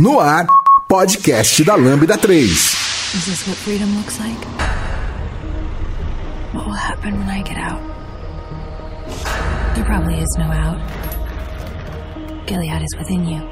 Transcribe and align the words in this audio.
No 0.00 0.18
ar, 0.18 0.46
podcast 0.88 1.62
da 1.62 1.76
Lambda 1.76 2.16
3. 2.16 2.38
Is 2.40 3.26
this 3.26 3.46
what 3.46 3.56
freedom 3.58 3.94
looks 3.98 4.18
like? 4.18 4.44
What 6.54 6.64
will 6.64 6.72
happen 6.72 7.18
when 7.18 7.28
I 7.28 7.42
get 7.42 7.58
out? 7.58 7.82
There 9.74 9.84
probably 9.84 10.14
is 10.14 10.36
no 10.38 10.44
out. 10.44 10.80
Gilead 12.46 12.80
is 12.80 12.96
within 12.96 13.26
you. 13.26 13.42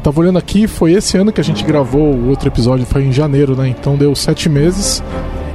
Bom, 0.00 0.04
tava 0.04 0.20
olhando 0.20 0.38
aqui, 0.38 0.66
foi 0.66 0.92
esse 0.92 1.18
ano 1.18 1.30
que 1.30 1.42
a 1.42 1.44
gente 1.44 1.62
gravou 1.62 2.14
o 2.14 2.30
outro 2.30 2.48
episódio, 2.48 2.86
foi 2.86 3.04
em 3.04 3.12
janeiro, 3.12 3.54
né? 3.54 3.68
Então 3.68 3.96
deu 3.96 4.14
sete 4.16 4.48
meses 4.48 5.02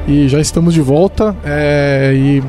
e 0.08 0.28
já 0.30 0.40
estamos 0.40 0.72
de 0.76 0.82
volta. 0.82 1.36
É, 1.44 2.14
e 2.16 2.44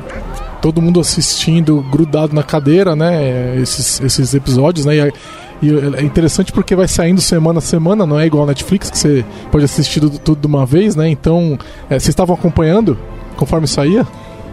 todo 0.61 0.79
mundo 0.79 0.99
assistindo 0.99 1.83
grudado 1.91 2.35
na 2.35 2.43
cadeira, 2.43 2.95
né? 2.95 3.59
Esses, 3.59 3.99
esses 3.99 4.35
episódios, 4.35 4.85
né? 4.85 5.11
E 5.59 5.69
é 5.97 6.03
interessante 6.03 6.51
porque 6.51 6.75
vai 6.75 6.87
saindo 6.87 7.19
semana 7.19 7.57
a 7.57 7.61
semana, 7.61 8.05
não 8.05 8.19
é 8.19 8.27
igual 8.27 8.43
a 8.43 8.47
Netflix, 8.47 8.91
que 8.91 8.97
você 8.97 9.25
pode 9.51 9.65
assistir 9.65 9.99
tudo, 9.99 10.19
tudo 10.19 10.41
de 10.41 10.47
uma 10.47 10.67
vez, 10.67 10.95
né? 10.95 11.09
Então, 11.09 11.57
é, 11.89 11.97
vocês 11.97 12.09
estavam 12.09 12.35
acompanhando 12.35 12.95
conforme 13.35 13.65
saía? 13.65 14.05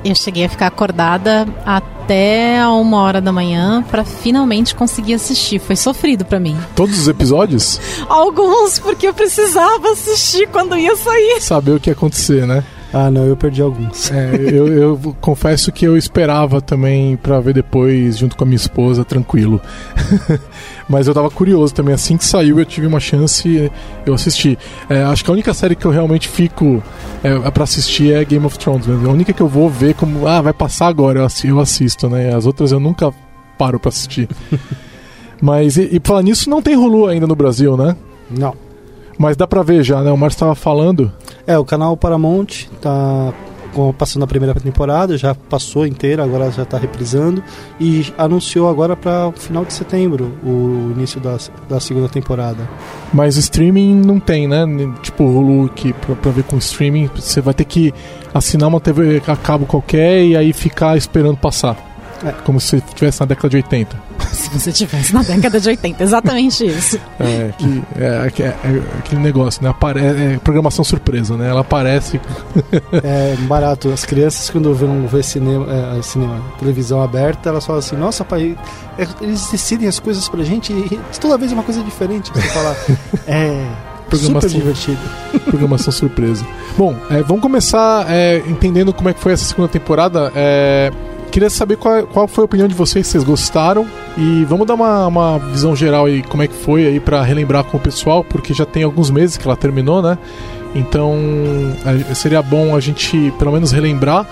Eu 0.05 0.15
cheguei 0.15 0.45
a 0.45 0.49
ficar 0.49 0.67
acordada 0.67 1.47
até 1.65 2.67
uma 2.67 3.01
hora 3.01 3.21
da 3.21 3.33
manhã 3.33 3.83
para 3.91 4.05
finalmente 4.05 4.75
conseguir 4.75 5.15
assistir. 5.15 5.59
Foi 5.59 5.77
sofrido 5.77 6.25
para 6.27 6.39
mim. 6.39 6.57
Todos 6.77 6.99
os 6.99 7.09
episódios? 7.09 7.81
Alguns, 8.07 8.79
porque 8.79 9.09
eu 9.09 9.15
precisava 9.15 9.93
assistir 9.93 10.47
quando 10.49 10.77
ia 10.77 10.95
sair. 10.95 11.41
Saber 11.41 11.73
o 11.73 11.81
que 11.81 11.89
ia 11.89 11.95
acontecer, 11.95 12.47
né? 12.47 12.63
Ah, 12.97 13.11
não, 13.11 13.27
eu 13.27 13.37
perdi 13.37 13.61
alguns. 13.61 14.09
É, 14.13 14.37
eu, 14.37 14.69
eu 14.69 15.17
confesso 15.21 15.73
que 15.73 15.85
eu 15.85 15.97
esperava 15.97 16.61
também 16.61 17.17
para 17.17 17.41
ver 17.41 17.53
depois, 17.53 18.17
junto 18.17 18.37
com 18.37 18.45
a 18.45 18.47
minha 18.47 18.55
esposa, 18.57 19.05
tranquilo. 19.05 19.61
Mas 20.89 21.09
eu 21.09 21.13
tava 21.13 21.29
curioso 21.29 21.75
também. 21.75 21.93
Assim 21.93 22.17
que 22.17 22.25
saiu, 22.25 22.61
eu 22.61 22.65
tive 22.65 22.87
uma 22.87 23.01
chance, 23.01 23.69
eu 24.07 24.15
assisti. 24.15 24.57
É, 24.89 25.03
acho 25.03 25.25
que 25.25 25.31
a 25.31 25.33
única 25.33 25.53
série 25.53 25.75
que 25.75 25.85
eu 25.85 25.91
realmente 25.91 26.29
fico 26.29 26.81
é, 27.25 27.51
para 27.51 27.65
assistir 27.65 28.15
é 28.15 28.25
Game 28.25 28.47
of 28.47 28.57
Thrones. 28.57 28.87
Mesmo. 28.87 29.11
A 29.11 29.13
única 29.13 29.33
que 29.33 29.43
eu 29.43 29.49
vou 29.49 29.69
ver 29.69 29.95
como, 29.95 30.29
ah, 30.29 30.41
vai 30.41 30.53
passar 30.53 30.87
agora, 30.87 31.27
eu 31.45 31.59
assisto, 31.59 32.09
né? 32.09 32.33
As 32.33 32.47
outras 32.47 32.71
eu 32.71 32.79
nunca 32.79 33.13
paro 33.59 33.81
para 33.81 33.89
assistir. 33.89 34.29
Mas, 35.43 35.77
e, 35.77 35.97
e 35.97 36.01
falar 36.03 36.23
nisso, 36.23 36.49
não 36.49 36.63
tem 36.63 36.77
Hulu 36.77 37.09
ainda 37.09 37.27
no 37.27 37.35
Brasil, 37.35 37.77
né? 37.77 37.97
Não. 38.31 38.55
Mas 39.19 39.37
dá 39.37 39.47
pra 39.47 39.63
ver 39.63 39.83
já, 39.83 40.03
né? 40.03 40.11
O 40.11 40.17
Márcio 40.17 40.37
estava 40.37 40.55
falando. 40.55 41.13
É, 41.47 41.59
o 41.59 41.65
canal 41.65 41.97
Paramount 41.97 42.67
tá 42.81 43.33
passando 43.99 44.23
a 44.23 44.27
primeira 44.27 44.55
temporada, 44.55 45.19
já 45.19 45.35
passou 45.35 45.87
inteira, 45.87 46.23
agora 46.23 46.51
já 46.51 46.63
está 46.63 46.79
reprisando 46.79 47.43
e 47.81 48.07
anunciou 48.17 48.69
agora 48.69 48.95
para 48.95 49.29
o 49.29 49.33
final 49.33 49.65
de 49.65 49.73
setembro 49.73 50.33
o 50.45 50.93
início 50.95 51.21
da, 51.21 51.37
da 51.69 51.81
segunda 51.81 52.09
temporada. 52.09 52.69
Mas 53.13 53.37
streaming 53.37 53.95
não 53.95 54.21
tem, 54.21 54.47
né? 54.47 54.65
Tipo 55.03 55.25
Hulu 55.25 55.69
que 55.71 55.93
para 55.93 56.31
ver 56.31 56.45
com 56.45 56.57
streaming 56.59 57.11
você 57.15 57.41
vai 57.41 57.55
ter 57.55 57.65
que 57.65 57.93
assinar 58.33 58.69
uma 58.69 58.81
TV 58.81 59.21
a 59.27 59.37
cabo 59.37 59.67
qualquer 59.67 60.25
e 60.25 60.37
aí 60.37 60.53
ficar 60.53 60.97
esperando 60.97 61.37
passar. 61.37 61.94
É. 62.25 62.33
Como 62.45 62.61
se 62.61 62.77
estivesse 62.77 63.21
na 63.21 63.27
década 63.27 63.49
de 63.49 63.57
80. 63.57 63.97
Se 64.33 64.51
você 64.51 64.71
estivesse 64.71 65.15
na 65.15 65.23
década 65.23 65.61
de 65.61 65.69
80, 65.69 66.03
exatamente 66.03 66.65
isso. 66.67 66.99
É, 67.21 67.53
que, 67.57 67.83
é, 67.97 68.05
é, 68.05 68.69
é 68.69 68.83
aquele 68.99 69.21
negócio, 69.21 69.63
né? 69.63 69.69
Apare 69.69 70.01
é 70.01 70.39
programação 70.43 70.85
surpresa, 70.85 71.37
né? 71.37 71.49
Ela 71.49 71.61
aparece. 71.61 72.21
é 72.93 73.37
barato. 73.47 73.91
As 73.91 74.05
crianças, 74.05 74.51
quando 74.51 74.75
vão 74.75 75.07
ver 75.07 75.23
cinema, 75.23 75.67
é, 75.99 76.03
cinema, 76.03 76.41
televisão 76.59 77.03
aberta, 77.03 77.49
elas 77.49 77.65
falam 77.65 77.79
assim: 77.79 77.97
Nossa, 77.97 78.25
pai, 78.25 78.57
é, 78.99 79.07
eles 79.21 79.49
decidem 79.51 79.89
as 79.89 79.99
coisas 79.99 80.29
pra 80.29 80.43
gente 80.43 80.73
e 80.73 81.01
toda 81.21 81.39
vez 81.39 81.53
é 81.53 81.55
uma 81.55 81.65
coisa 81.65 81.83
diferente. 81.83 82.31
Você 82.33 82.49
fala, 82.49 82.77
é. 83.27 83.67
Programação, 84.09 84.49
Super 84.49 84.61
divertido. 84.61 84.99
Programação 85.47 85.93
surpresa. 85.93 86.47
Bom, 86.77 86.95
é, 87.11 87.23
vamos 87.23 87.43
começar 87.43 88.07
é, 88.09 88.43
entendendo 88.47 88.93
como 88.93 89.09
é 89.09 89.15
que 89.15 89.21
foi 89.21 89.33
essa 89.33 89.45
segunda 89.45 89.69
temporada. 89.69 90.31
É, 90.37 90.93
queria 91.35 91.51
saber 91.51 91.77
qual, 91.77 92.07
qual 92.07 92.29
foi 92.29 92.43
a 92.43 92.45
opinião 92.45 92.69
de 92.69 92.77
vocês, 92.77 93.05
se 93.09 93.13
vocês 93.13 93.25
gostaram. 93.25 93.85
E 94.17 94.45
vamos 94.45 94.69
dar 94.69 94.75
uma, 94.75 95.09
uma 95.09 95.39
visão 95.39 95.75
geral 95.75 96.07
aí, 96.07 96.23
como 96.23 96.45
é 96.45 96.47
que 96.47 96.55
foi 96.55 96.87
aí 96.87 97.01
para 97.01 97.21
relembrar 97.23 97.65
com 97.65 97.77
o 97.77 97.81
pessoal, 97.81 98.23
porque 98.23 98.55
já 98.55 98.65
tem 98.65 98.85
alguns 98.85 99.11
meses 99.11 99.37
que 99.37 99.45
ela 99.45 99.57
terminou, 99.57 100.01
né? 100.01 100.17
Então 100.77 101.17
seria 102.15 102.41
bom 102.41 102.77
a 102.77 102.81
gente 102.81 103.33
pelo 103.37 103.51
menos 103.51 103.73
relembrar. 103.73 104.25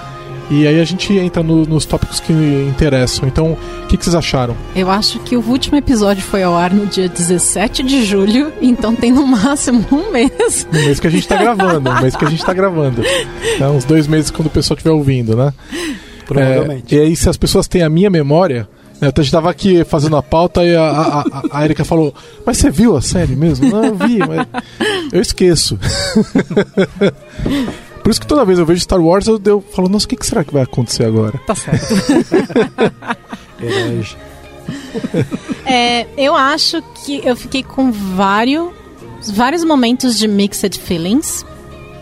E 0.49 0.67
aí 0.67 0.81
a 0.81 0.85
gente 0.85 1.17
entra 1.17 1.43
no, 1.43 1.65
nos 1.65 1.85
tópicos 1.85 2.21
que 2.21 2.33
interessam. 2.33 3.27
Então, 3.27 3.53
o 3.53 3.87
que, 3.87 3.97
que, 3.97 4.05
vocês 4.05 4.15
acharam? 4.15 4.55
Eu 4.77 4.91
acho 4.91 5.19
que 5.21 5.37
o 5.37 5.41
último 5.41 5.79
episódio 5.79 6.23
foi 6.23 6.43
ao 6.43 6.55
ar 6.55 6.73
no 6.73 6.87
dia 6.87 7.09
17 7.09 7.83
de 7.83 8.05
julho, 8.05 8.53
então 8.61 8.95
tem 8.95 9.11
no 9.11 9.27
máximo 9.27 9.85
um 9.91 10.13
mês. 10.13 10.69
Um 10.71 10.77
mês 10.77 11.01
que 11.01 11.07
a 11.07 11.11
gente 11.11 11.27
tá 11.27 11.37
gravando, 11.37 11.89
um 11.89 12.01
mês 12.01 12.15
que 12.15 12.25
a 12.25 12.31
gente 12.31 12.45
tá 12.45 12.53
gravando. 12.53 13.03
É, 13.61 13.67
uns 13.67 13.85
dois 13.85 14.07
meses 14.07 14.31
quando 14.31 14.47
o 14.47 14.51
pessoal 14.51 14.77
estiver 14.77 14.95
ouvindo, 14.95 15.37
né? 15.37 15.53
Provavelmente. 16.33 16.97
É, 16.97 16.99
e 16.99 17.03
aí, 17.03 17.17
se 17.17 17.29
as 17.29 17.37
pessoas 17.37 17.67
têm 17.69 17.83
a 17.83 17.89
minha 17.89 18.11
memória, 18.11 18.69
né, 19.01 19.09
a 19.09 19.11
gente 19.11 19.25
estava 19.27 19.51
aqui 19.51 19.85
fazendo 19.85 20.17
a 20.17 20.23
pauta 20.23 20.65
e 20.65 20.77
a, 20.77 20.85
a, 20.85 21.25
a 21.51 21.65
Erika 21.65 21.85
falou: 21.85 22.15
Mas 22.47 22.59
você 22.59 22.71
viu 22.71 22.97
a 22.97 23.03
série 23.03 23.35
mesmo? 23.35 23.69
Não, 23.69 23.85
eu 23.85 23.95
vi, 23.97 24.19
mas 24.19 24.47
eu 25.13 25.21
esqueço. 25.21 25.79
Por 28.03 28.11
isso 28.11 28.21
que 28.21 28.27
toda 28.27 28.45
vez 28.45 28.59
eu 28.59 28.67
vejo 28.67 28.81
Star 28.81 29.01
Wars, 29.01 29.27
eu, 29.27 29.41
eu 29.45 29.61
falo: 29.61 29.89
Nossa, 29.89 30.07
o 30.07 30.09
que, 30.09 30.17
que 30.17 30.27
será 30.27 30.45
que 30.45 30.53
vai 30.53 30.63
acontecer 30.63 31.05
agora? 31.05 31.39
Tá 31.47 31.55
certo. 31.55 31.95
É, 35.65 36.07
eu 36.17 36.35
acho 36.35 36.83
que 37.05 37.25
eu 37.25 37.37
fiquei 37.37 37.63
com 37.63 37.93
vários, 37.93 38.73
vários 39.33 39.65
momentos 39.65 40.19
de 40.19 40.27
mixed 40.27 40.79
feelings. 40.81 41.45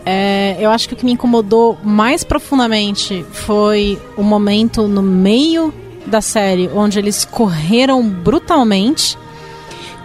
É, 0.05 0.57
eu 0.59 0.71
acho 0.71 0.89
que 0.89 0.95
o 0.95 0.97
que 0.97 1.05
me 1.05 1.13
incomodou 1.13 1.79
mais 1.83 2.25
profundamente 2.25 3.25
foi 3.33 4.01
o 4.17 4.23
momento 4.23 4.89
no 4.89 5.03
meio 5.03 5.73
da 6.07 6.21
série 6.21 6.69
onde 6.75 6.99
eles 6.99 7.25
correram 7.25 8.07
brutalmente 8.09 9.19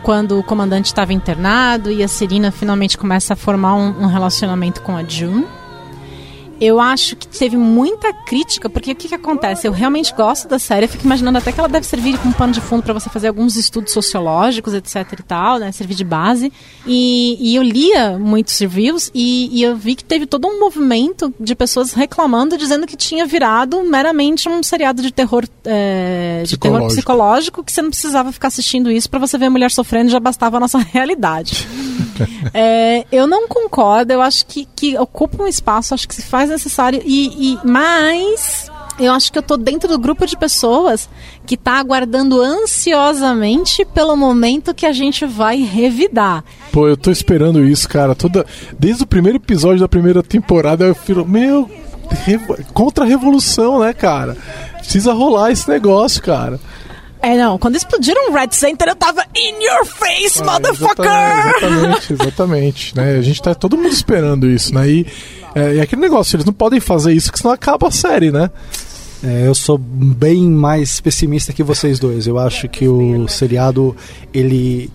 quando 0.03 0.37
o 0.37 0.43
comandante 0.43 0.85
estava 0.85 1.13
internado 1.13 1.91
e 1.91 2.03
a 2.03 2.07
Serena 2.07 2.51
finalmente 2.51 2.97
começa 2.97 3.33
a 3.33 3.35
formar 3.35 3.75
um, 3.75 4.03
um 4.03 4.05
relacionamento 4.05 4.81
com 4.81 4.95
a 4.95 5.03
June. 5.03 5.47
Eu 6.59 6.79
acho 6.79 7.15
que 7.15 7.27
teve 7.27 7.57
muita 7.57 8.13
crítica, 8.13 8.69
porque 8.69 8.91
o 8.91 8.95
que, 8.95 9.09
que 9.09 9.15
acontece? 9.15 9.67
Eu 9.67 9.71
realmente 9.71 10.13
gosto 10.13 10.47
da 10.47 10.57
série, 10.57 10.85
eu 10.85 10.89
fico 10.89 11.05
imaginando 11.05 11.37
até 11.37 11.51
que 11.51 11.59
ela 11.59 11.67
deve 11.67 11.85
servir 11.85 12.17
como 12.17 12.33
pano 12.33 12.53
de 12.53 12.61
fundo 12.61 12.83
para 12.83 12.93
você 12.93 13.09
fazer 13.09 13.27
alguns 13.27 13.55
estudos 13.55 13.91
sociológicos, 13.91 14.73
etc 14.73 15.19
e 15.19 15.23
tal, 15.23 15.59
né? 15.59 15.71
Servir 15.71 15.95
de 15.95 16.03
base. 16.03 16.51
E, 16.85 17.37
e 17.39 17.55
eu 17.55 17.63
lia 17.63 18.17
muitos 18.17 18.57
reviews 18.59 19.11
e, 19.13 19.49
e, 19.51 19.63
eu 19.63 19.75
vi 19.75 19.95
que 19.95 20.03
teve 20.03 20.25
todo 20.25 20.47
um 20.47 20.59
movimento 20.59 21.33
de 21.39 21.55
pessoas 21.55 21.93
reclamando, 21.93 22.57
dizendo 22.57 22.87
que 22.87 22.95
tinha 22.95 23.25
virado 23.25 23.83
meramente 23.83 24.47
um 24.47 24.63
seriado 24.63 25.01
de 25.01 25.11
terror, 25.11 25.45
é, 25.65 26.41
de 26.43 26.49
psicológico. 26.49 26.59
terror 26.59 26.87
psicológico, 26.87 27.63
que 27.63 27.71
você 27.71 27.81
não 27.81 27.89
precisava 27.89 28.31
ficar 28.31 28.47
assistindo 28.47 28.89
isso 28.91 29.09
para 29.09 29.19
você 29.19 29.37
ver 29.37 29.47
a 29.47 29.49
mulher 29.49 29.71
sofrendo, 29.71 30.09
já 30.09 30.19
bastava 30.19 30.57
a 30.57 30.59
nossa 30.59 30.77
realidade. 30.93 31.67
é, 32.53 33.05
eu 33.11 33.27
não 33.27 33.47
concordo, 33.47 34.13
eu 34.13 34.21
acho 34.21 34.45
que, 34.45 34.67
que 34.75 34.97
ocupa 34.97 35.43
um 35.43 35.47
espaço, 35.47 35.93
acho 35.93 36.07
que 36.07 36.15
se 36.15 36.21
faz 36.21 36.49
necessário. 36.49 37.01
E, 37.05 37.53
e 37.53 37.59
mas 37.63 38.69
eu 38.99 39.11
acho 39.11 39.31
que 39.31 39.37
eu 39.37 39.43
tô 39.43 39.57
dentro 39.57 39.89
do 39.89 39.99
grupo 39.99 40.25
de 40.25 40.37
pessoas 40.37 41.09
que 41.45 41.57
tá 41.57 41.73
aguardando 41.73 42.41
ansiosamente 42.41 43.85
pelo 43.85 44.15
momento 44.15 44.73
que 44.73 44.85
a 44.85 44.93
gente 44.93 45.25
vai 45.25 45.57
revidar. 45.57 46.43
Pô, 46.71 46.87
eu 46.87 46.95
tô 46.95 47.11
esperando 47.11 47.63
isso, 47.63 47.87
cara. 47.89 48.15
Toda 48.15 48.45
desde 48.79 49.03
o 49.03 49.07
primeiro 49.07 49.37
episódio 49.37 49.81
da 49.81 49.87
primeira 49.87 50.23
temporada 50.23 50.85
eu 50.85 50.95
falo, 50.95 51.25
meu, 51.25 51.69
contra 52.73 53.03
a 53.03 53.07
revolução, 53.07 53.79
né, 53.79 53.93
cara? 53.93 54.37
Precisa 54.77 55.13
rolar 55.13 55.51
esse 55.51 55.69
negócio, 55.69 56.21
cara. 56.21 56.59
É, 57.21 57.35
não. 57.37 57.57
Quando 57.57 57.75
explodiram 57.75 58.29
o 58.29 58.33
Red 58.33 58.49
Center, 58.51 58.87
eu 58.87 58.95
tava 58.95 59.23
in 59.35 59.63
your 59.63 59.85
face, 59.85 60.41
ah, 60.41 60.45
motherfucker! 60.45 61.05
Exatamente, 61.05 62.13
exatamente. 62.13 62.95
né? 62.95 63.17
A 63.17 63.21
gente 63.21 63.41
tá 63.41 63.55
todo 63.55 63.77
mundo 63.77 63.89
esperando 63.89 64.47
isso, 64.47 64.73
né? 64.73 64.87
E, 64.87 65.05
é, 65.55 65.75
e 65.75 65.81
aquele 65.81 66.01
negócio, 66.01 66.35
eles 66.35 66.45
não 66.45 66.53
podem 66.53 66.79
fazer 66.79 67.13
isso, 67.13 67.27
porque 67.27 67.41
senão 67.41 67.53
acaba 67.53 67.87
a 67.87 67.91
série, 67.91 68.31
né? 68.31 68.49
É, 69.23 69.47
eu 69.47 69.55
sou 69.55 69.77
bem 69.77 70.49
mais 70.49 70.99
pessimista 71.01 71.51
que 71.51 71.63
vocês 71.63 71.97
dois. 71.97 72.27
Eu 72.27 72.37
acho 72.37 72.67
que 72.69 72.87
o 72.87 73.27
seriado 73.27 73.95
ele 74.33 74.91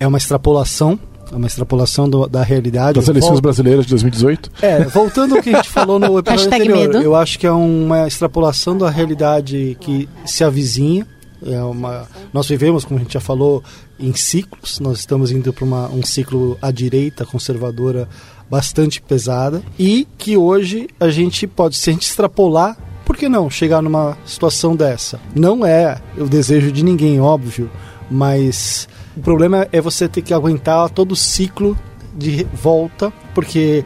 é 0.00 0.06
uma 0.06 0.16
extrapolação 0.16 0.98
é 1.32 1.36
uma 1.36 1.46
extrapolação 1.46 2.08
do, 2.08 2.28
da 2.28 2.42
realidade. 2.42 2.98
Das 2.98 3.08
eleições 3.08 3.40
brasileiras 3.40 3.84
de 3.84 3.90
2018? 3.90 4.50
É, 4.62 4.84
voltando 4.84 5.36
ao 5.36 5.42
que 5.42 5.50
a 5.50 5.56
gente 5.56 5.68
falou 5.68 5.98
no 5.98 6.16
episódio 6.18 6.46
anterior, 6.46 6.78
medo. 6.78 6.98
eu 6.98 7.14
acho 7.14 7.38
que 7.38 7.46
é 7.46 7.50
uma 7.50 8.06
extrapolação 8.06 8.76
da 8.76 8.88
realidade 8.88 9.76
que 9.80 10.08
se 10.24 10.44
avizinha. 10.44 11.06
É 11.46 11.62
uma, 11.62 12.08
nós 12.32 12.48
vivemos, 12.48 12.84
como 12.84 12.98
a 12.98 13.02
gente 13.02 13.14
já 13.14 13.20
falou, 13.20 13.62
em 13.98 14.14
ciclos. 14.14 14.80
Nós 14.80 14.98
estamos 14.98 15.30
indo 15.30 15.52
para 15.52 15.66
um 15.66 16.02
ciclo 16.02 16.56
à 16.60 16.70
direita, 16.70 17.26
conservadora, 17.26 18.08
bastante 18.50 19.02
pesada. 19.02 19.62
E 19.78 20.06
que 20.16 20.36
hoje 20.36 20.88
a 20.98 21.10
gente 21.10 21.46
pode, 21.46 21.76
se 21.76 21.90
a 21.90 21.92
gente 21.92 22.06
extrapolar, 22.06 22.76
por 23.04 23.16
que 23.16 23.28
não 23.28 23.50
chegar 23.50 23.82
numa 23.82 24.16
situação 24.24 24.74
dessa? 24.74 25.20
Não 25.34 25.64
é 25.64 25.98
o 26.16 26.24
desejo 26.24 26.72
de 26.72 26.82
ninguém, 26.82 27.20
óbvio, 27.20 27.70
mas 28.10 28.88
o 29.16 29.20
problema 29.20 29.68
é 29.70 29.80
você 29.80 30.08
ter 30.08 30.22
que 30.22 30.32
aguentar 30.32 30.88
todo 30.90 31.12
o 31.12 31.16
ciclo 31.16 31.76
de 32.16 32.44
volta, 32.54 33.12
porque 33.34 33.84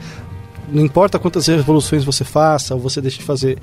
não 0.70 0.84
importa 0.84 1.18
quantas 1.18 1.46
revoluções 1.46 2.04
você 2.04 2.24
faça 2.24 2.74
ou 2.74 2.80
você 2.80 3.00
deixe 3.00 3.18
de 3.18 3.24
fazer, 3.24 3.58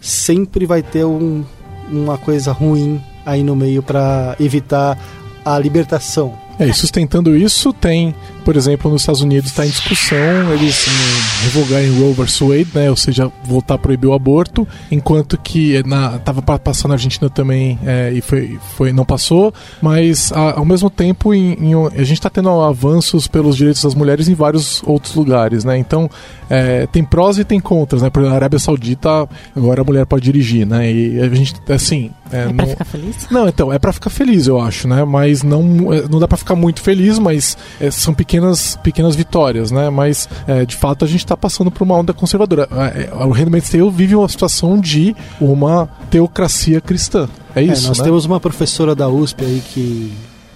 sempre 0.00 0.66
vai 0.66 0.82
ter 0.82 1.04
um, 1.04 1.44
uma 1.90 2.16
coisa 2.16 2.52
ruim 2.52 3.00
aí 3.24 3.42
no 3.42 3.54
meio 3.54 3.82
para 3.82 4.36
evitar 4.40 4.98
a 5.44 5.58
libertação. 5.58 6.34
É, 6.58 6.68
e 6.68 6.74
sustentando 6.74 7.34
isso, 7.36 7.72
tem, 7.72 8.14
por 8.40 8.56
exemplo, 8.56 8.90
nos 8.90 9.02
Estados 9.02 9.20
Unidos 9.20 9.50
está 9.50 9.66
em 9.66 9.70
discussão 9.70 10.52
eles 10.52 10.86
um, 10.86 11.44
revogarem 11.44 12.00
Roe 12.00 12.12
vs 12.12 12.40
Wade, 12.40 12.68
né, 12.74 12.90
ou 12.90 12.96
seja, 12.96 13.30
voltar 13.44 13.74
a 13.74 13.78
proibir 13.78 14.08
o 14.08 14.12
aborto, 14.12 14.66
enquanto 14.90 15.38
que 15.38 15.82
na, 15.86 16.18
tava 16.18 16.42
passando 16.42 16.90
na 16.90 16.94
Argentina 16.94 17.30
também 17.30 17.78
é, 17.84 18.12
e 18.12 18.20
foi, 18.20 18.58
foi, 18.76 18.92
não 18.92 19.04
passou, 19.04 19.52
mas 19.80 20.32
a, 20.32 20.58
ao 20.58 20.64
mesmo 20.64 20.90
tempo 20.90 21.34
em, 21.34 21.52
em, 21.52 21.74
a 21.74 22.04
gente 22.04 22.14
está 22.14 22.30
tendo 22.30 22.48
avanços 22.48 23.26
pelos 23.26 23.56
direitos 23.56 23.82
das 23.82 23.94
mulheres 23.94 24.28
em 24.28 24.34
vários 24.34 24.82
outros 24.84 25.14
lugares, 25.14 25.64
né, 25.64 25.76
então 25.76 26.10
é, 26.48 26.86
tem 26.86 27.04
prós 27.04 27.38
e 27.38 27.44
tem 27.44 27.60
contras, 27.60 28.02
né, 28.02 28.10
por 28.10 28.20
exemplo, 28.20 28.34
a 28.34 28.36
Arábia 28.36 28.58
Saudita 28.58 29.28
agora 29.56 29.82
a 29.82 29.84
mulher 29.84 30.06
pode 30.06 30.24
dirigir, 30.24 30.66
né, 30.66 30.90
e 30.90 31.20
a 31.20 31.28
gente, 31.28 31.54
assim... 31.68 32.10
É, 32.32 32.42
é 32.42 32.46
não, 32.46 32.54
pra 32.54 32.66
ficar 32.66 32.84
feliz? 32.84 33.16
Não, 33.30 33.48
então, 33.48 33.72
é 33.72 33.78
pra 33.78 33.92
ficar 33.92 34.10
feliz, 34.10 34.46
eu 34.46 34.60
acho, 34.60 34.88
né, 34.88 35.04
mas 35.04 35.42
não, 35.42 35.92
é, 35.92 36.08
não 36.08 36.18
dá 36.18 36.28
pra 36.28 36.36
ficar 36.36 36.54
muito 36.54 36.80
feliz, 36.80 37.18
mas 37.18 37.56
é, 37.80 37.90
são 37.90 38.14
pequenas, 38.40 38.76
pequenas 38.76 39.16
vitórias, 39.16 39.70
né? 39.70 39.90
Mas 39.90 40.28
é, 40.46 40.64
de 40.64 40.74
fato 40.74 41.04
a 41.04 41.08
gente 41.08 41.20
está 41.20 41.36
passando 41.36 41.70
por 41.70 41.84
uma 41.84 41.96
onda 41.96 42.12
conservadora. 42.12 42.68
É, 42.72 43.04
é, 43.04 43.24
o 43.24 43.30
Handmaid's 43.30 43.70
Tale 43.70 43.90
vive 43.90 44.16
uma 44.16 44.28
situação 44.28 44.80
de 44.80 45.14
uma 45.40 45.88
teocracia 46.10 46.80
cristã. 46.80 47.28
É, 47.54 47.60
é 47.60 47.64
isso. 47.64 47.88
nós 47.88 47.98
né? 47.98 48.04
temos 48.04 48.24
uma 48.24 48.40
professora 48.40 48.94
da 48.94 49.08
USP 49.08 49.44
aí 49.44 49.62
que 49.72 50.12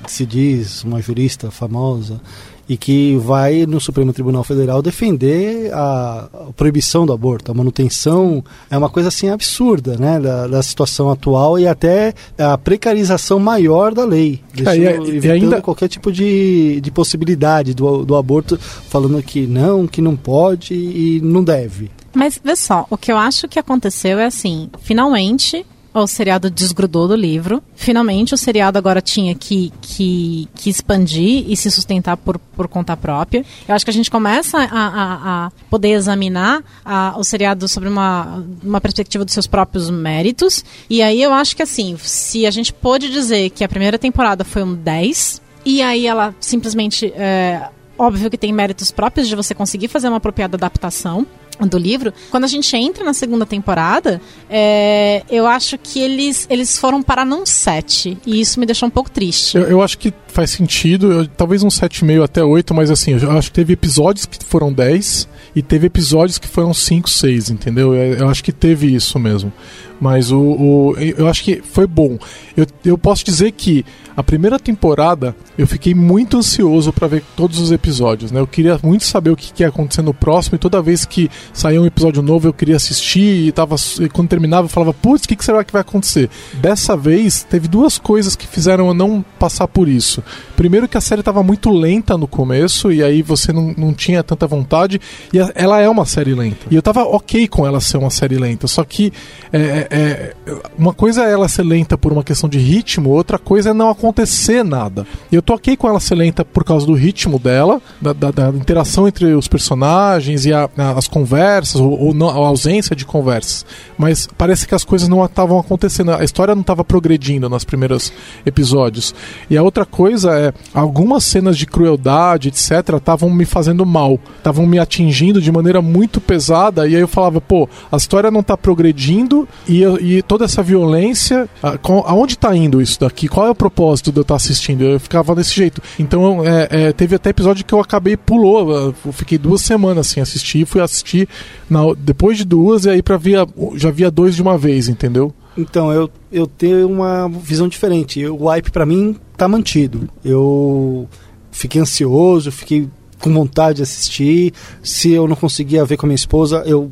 se 0.06 0.26
diz 0.26 0.84
uma 0.84 1.00
jurista 1.00 1.50
famosa 1.50 2.20
e 2.68 2.76
que 2.76 3.16
vai 3.16 3.66
no 3.66 3.80
Supremo 3.80 4.12
Tribunal 4.12 4.44
Federal 4.44 4.80
defender 4.80 5.72
a, 5.72 6.28
a, 6.32 6.52
proibição 6.56 7.04
do 7.04 7.12
aborto. 7.12 7.50
A 7.50 7.54
manutenção 7.54 8.44
é 8.70 8.76
uma 8.76 8.88
coisa 8.88 9.08
assim 9.08 9.28
absurda, 9.28 9.96
né, 9.96 10.18
da, 10.20 10.46
da 10.46 10.62
situação 10.62 11.10
atual 11.10 11.58
e 11.58 11.66
até 11.66 12.14
a 12.38 12.56
precarização 12.56 13.38
maior 13.38 13.92
da 13.94 14.04
lei, 14.04 14.40
deixando, 14.52 14.82
é, 14.82 14.96
e, 14.96 15.16
evitando 15.16 15.24
e 15.24 15.30
ainda... 15.30 15.60
qualquer 15.60 15.88
tipo 15.88 16.10
de, 16.10 16.80
de 16.80 16.90
possibilidade 16.90 17.74
do, 17.74 18.04
do 18.04 18.16
aborto, 18.16 18.58
falando 18.58 19.22
que 19.22 19.46
não, 19.46 19.86
que 19.86 20.00
não 20.00 20.16
pode 20.16 20.74
e 20.74 21.20
não 21.22 21.44
deve. 21.44 21.90
Mas 22.14 22.40
vê 22.42 22.54
só, 22.54 22.86
o 22.88 22.96
que 22.96 23.10
eu 23.10 23.18
acho 23.18 23.48
que 23.48 23.58
aconteceu 23.58 24.18
é 24.18 24.26
assim, 24.26 24.70
finalmente 24.80 25.66
o 26.02 26.06
seriado 26.06 26.50
desgrudou 26.50 27.06
do 27.06 27.14
livro. 27.14 27.62
Finalmente, 27.76 28.34
o 28.34 28.36
seriado 28.36 28.76
agora 28.76 29.00
tinha 29.00 29.34
que, 29.34 29.72
que, 29.80 30.48
que 30.54 30.68
expandir 30.68 31.44
e 31.48 31.56
se 31.56 31.70
sustentar 31.70 32.16
por, 32.16 32.38
por 32.38 32.66
conta 32.66 32.96
própria. 32.96 33.44
Eu 33.68 33.74
acho 33.74 33.84
que 33.84 33.90
a 33.90 33.94
gente 33.94 34.10
começa 34.10 34.58
a, 34.58 34.64
a, 34.64 35.46
a 35.46 35.50
poder 35.70 35.90
examinar 35.90 36.62
a, 36.84 37.14
o 37.16 37.22
seriado 37.22 37.68
sobre 37.68 37.88
uma, 37.88 38.44
uma 38.62 38.80
perspectiva 38.80 39.24
dos 39.24 39.32
seus 39.32 39.46
próprios 39.46 39.88
méritos. 39.88 40.64
E 40.90 41.00
aí 41.00 41.22
eu 41.22 41.32
acho 41.32 41.54
que, 41.54 41.62
assim, 41.62 41.96
se 41.98 42.44
a 42.44 42.50
gente 42.50 42.72
pôde 42.72 43.10
dizer 43.10 43.50
que 43.50 43.62
a 43.62 43.68
primeira 43.68 43.98
temporada 43.98 44.44
foi 44.44 44.62
um 44.64 44.74
10, 44.74 45.40
e 45.64 45.80
aí 45.80 46.06
ela 46.06 46.34
simplesmente. 46.40 47.12
É, 47.16 47.68
óbvio 47.96 48.28
que 48.28 48.36
tem 48.36 48.52
méritos 48.52 48.90
próprios 48.90 49.28
de 49.28 49.36
você 49.36 49.54
conseguir 49.54 49.88
fazer 49.88 50.08
uma 50.08 50.16
apropriada 50.16 50.56
adaptação 50.56 51.24
do 51.60 51.78
livro, 51.78 52.12
quando 52.30 52.44
a 52.44 52.48
gente 52.48 52.76
entra 52.76 53.04
na 53.04 53.14
segunda 53.14 53.46
temporada, 53.46 54.20
é, 54.48 55.22
eu 55.30 55.46
acho 55.46 55.78
que 55.78 56.00
eles, 56.00 56.46
eles 56.50 56.78
foram 56.78 57.02
para 57.02 57.24
não 57.24 57.46
7. 57.46 58.18
E 58.26 58.40
isso 58.40 58.58
me 58.58 58.66
deixou 58.66 58.86
um 58.86 58.90
pouco 58.90 59.10
triste. 59.10 59.56
Eu, 59.56 59.64
eu 59.64 59.82
acho 59.82 59.98
que 59.98 60.12
faz 60.34 60.50
sentido, 60.50 61.12
eu, 61.12 61.28
talvez 61.28 61.62
um 61.62 61.68
7,5 61.68 62.24
até 62.24 62.42
8, 62.42 62.74
mas 62.74 62.90
assim, 62.90 63.12
eu 63.12 63.30
acho 63.30 63.50
que 63.50 63.54
teve 63.54 63.72
episódios 63.72 64.26
que 64.26 64.44
foram 64.44 64.72
10 64.72 65.28
e 65.54 65.62
teve 65.62 65.86
episódios 65.86 66.38
que 66.38 66.48
foram 66.48 66.74
5, 66.74 67.08
6, 67.08 67.50
entendeu? 67.50 67.94
Eu, 67.94 68.14
eu 68.14 68.28
acho 68.28 68.42
que 68.42 68.52
teve 68.52 68.92
isso 68.92 69.18
mesmo. 69.18 69.52
Mas 70.00 70.32
o, 70.32 70.38
o, 70.38 70.96
eu 70.98 71.28
acho 71.28 71.44
que 71.44 71.62
foi 71.62 71.86
bom. 71.86 72.18
Eu, 72.56 72.66
eu 72.84 72.98
posso 72.98 73.24
dizer 73.24 73.52
que 73.52 73.84
a 74.16 74.22
primeira 74.22 74.58
temporada 74.58 75.34
eu 75.56 75.66
fiquei 75.66 75.94
muito 75.94 76.36
ansioso 76.36 76.92
para 76.92 77.06
ver 77.06 77.22
todos 77.36 77.58
os 77.58 77.70
episódios, 77.70 78.32
né? 78.32 78.40
Eu 78.40 78.46
queria 78.46 78.78
muito 78.82 79.04
saber 79.04 79.30
o 79.30 79.36
que, 79.36 79.52
que 79.52 79.62
ia 79.62 79.68
acontecer 79.68 80.02
no 80.02 80.12
próximo 80.12 80.56
e 80.56 80.58
toda 80.58 80.82
vez 80.82 81.04
que 81.04 81.30
saía 81.52 81.80
um 81.80 81.86
episódio 81.86 82.22
novo 82.22 82.48
eu 82.48 82.52
queria 82.52 82.76
assistir 82.76 83.46
e, 83.48 83.52
tava, 83.52 83.76
e 84.00 84.08
quando 84.08 84.28
terminava 84.28 84.66
eu 84.66 84.68
falava, 84.68 84.92
putz, 84.92 85.24
o 85.24 85.28
que, 85.28 85.36
que 85.36 85.44
será 85.44 85.62
que 85.64 85.72
vai 85.72 85.82
acontecer? 85.82 86.28
Dessa 86.54 86.96
vez 86.96 87.44
teve 87.44 87.68
duas 87.68 87.96
coisas 87.96 88.34
que 88.34 88.46
fizeram 88.46 88.88
eu 88.88 88.94
não 88.94 89.24
passar 89.38 89.68
por 89.68 89.88
isso. 89.88 90.22
Primeiro 90.56 90.86
que 90.88 90.96
a 90.96 91.00
série 91.00 91.22
tava 91.22 91.42
muito 91.42 91.70
lenta 91.70 92.16
no 92.16 92.26
começo, 92.26 92.92
e 92.92 93.02
aí 93.02 93.22
você 93.22 93.52
não, 93.52 93.74
não 93.76 93.92
tinha 93.92 94.22
tanta 94.22 94.46
vontade, 94.46 95.00
e 95.32 95.40
a- 95.40 95.50
ela 95.54 95.80
é 95.80 95.88
uma 95.88 96.04
série 96.06 96.34
lenta. 96.34 96.66
E 96.70 96.74
eu 96.76 96.82
tava 96.82 97.02
ok 97.02 97.46
com 97.48 97.66
ela 97.66 97.80
ser 97.80 97.96
uma 97.96 98.10
série 98.10 98.36
lenta, 98.38 98.66
só 98.66 98.84
que 98.84 99.12
é, 99.52 99.58
é, 99.60 99.86
é, 99.90 100.34
uma 100.78 100.92
coisa 100.94 101.24
é 101.24 101.32
ela 101.32 101.48
ser 101.48 101.62
lenta 101.64 101.96
por 101.98 102.12
uma 102.12 102.22
questão 102.24 102.48
de 102.48 102.58
ritmo, 102.58 103.10
outra 103.10 103.38
coisa 103.38 103.70
é 103.70 103.72
não 103.72 103.90
acontecer 103.90 104.62
nada. 104.64 105.06
E 105.30 105.34
eu 105.34 105.42
tô 105.42 105.54
ok 105.54 105.76
com 105.76 105.88
ela 105.88 106.00
ser 106.00 106.14
lenta 106.14 106.44
por 106.44 106.64
causa 106.64 106.86
do 106.86 106.94
ritmo 106.94 107.38
dela, 107.38 107.80
da, 108.00 108.12
da- 108.12 108.30
da 108.30 108.48
interação 108.50 109.06
entre 109.08 109.34
os 109.34 109.48
personagens 109.48 110.44
e 110.46 110.52
a- 110.52 110.68
a- 110.76 110.92
as 110.98 111.08
conversas, 111.08 111.80
ou, 111.80 111.98
ou 111.98 112.14
não- 112.14 112.28
a 112.30 112.34
ausência 112.48 112.94
de 112.94 113.04
conversas. 113.04 113.64
Mas 113.98 114.28
parece 114.38 114.66
que 114.66 114.74
as 114.74 114.84
coisas 114.84 115.08
não 115.08 115.24
estavam 115.24 115.58
acontecendo, 115.58 116.12
a 116.12 116.22
história 116.24 116.54
não 116.54 116.62
estava 116.62 116.84
progredindo 116.84 117.48
nos 117.48 117.64
primeiros 117.64 118.12
episódios. 118.44 119.14
E 119.48 119.56
a 119.56 119.62
outra 119.62 119.84
coisa 119.84 120.13
é, 120.22 120.52
algumas 120.74 121.24
cenas 121.24 121.56
de 121.56 121.64
crueldade, 121.64 122.48
etc., 122.48 122.96
estavam 122.98 123.30
me 123.30 123.46
fazendo 123.46 123.86
mal, 123.86 124.20
estavam 124.36 124.66
me 124.66 124.78
atingindo 124.78 125.40
de 125.40 125.50
maneira 125.50 125.80
muito 125.80 126.20
pesada, 126.20 126.86
e 126.86 126.94
aí 126.94 127.00
eu 127.00 127.08
falava, 127.08 127.40
pô, 127.40 127.66
a 127.90 127.96
história 127.96 128.30
não 128.30 128.42
tá 128.42 128.54
progredindo 128.56 129.48
e, 129.66 129.82
e 130.00 130.22
toda 130.22 130.44
essa 130.44 130.62
violência, 130.62 131.48
a- 131.62 131.78
com- 131.78 132.04
aonde 132.06 132.36
tá 132.36 132.54
indo 132.54 132.82
isso 132.82 133.00
daqui? 133.00 133.26
Qual 133.28 133.46
é 133.46 133.50
o 133.50 133.54
propósito 133.54 134.12
de 134.12 134.18
eu 134.18 134.22
estar 134.22 134.36
assistindo? 134.36 134.84
Eu 134.84 135.00
ficava 135.00 135.34
desse 135.34 135.54
jeito. 135.54 135.80
Então, 135.98 136.44
é, 136.44 136.68
é, 136.70 136.92
teve 136.92 137.16
até 137.16 137.30
episódio 137.30 137.64
que 137.64 137.72
eu 137.72 137.80
acabei 137.80 138.16
pulou, 138.16 138.70
eu 139.04 139.12
fiquei 139.12 139.38
duas 139.38 139.62
semanas 139.62 140.06
sem 140.08 140.22
assistir, 140.22 140.66
fui 140.66 140.80
assistir 140.82 141.26
na- 141.70 141.94
depois 141.96 142.36
de 142.36 142.44
duas 142.44 142.84
e 142.84 142.90
aí 142.90 143.02
pra 143.02 143.16
via, 143.16 143.46
já 143.76 143.90
via 143.90 144.10
dois 144.10 144.34
de 144.34 144.42
uma 144.42 144.58
vez, 144.58 144.88
entendeu? 144.88 145.32
Então, 145.56 145.92
eu, 145.92 146.10
eu 146.32 146.46
tenho 146.46 146.88
uma 146.88 147.28
visão 147.28 147.68
diferente. 147.68 148.26
O 148.26 148.46
hype 148.48 148.70
pra 148.70 148.84
mim 148.84 149.16
tá 149.36 149.46
mantido. 149.46 150.08
Eu 150.24 151.08
fiquei 151.52 151.80
ansioso, 151.80 152.50
fiquei 152.50 152.88
com 153.20 153.32
vontade 153.32 153.76
de 153.76 153.82
assistir. 153.82 154.52
Se 154.82 155.12
eu 155.12 155.28
não 155.28 155.36
conseguia 155.36 155.84
ver 155.84 155.96
com 155.96 156.06
a 156.06 156.08
minha 156.08 156.16
esposa, 156.16 156.62
eu 156.66 156.90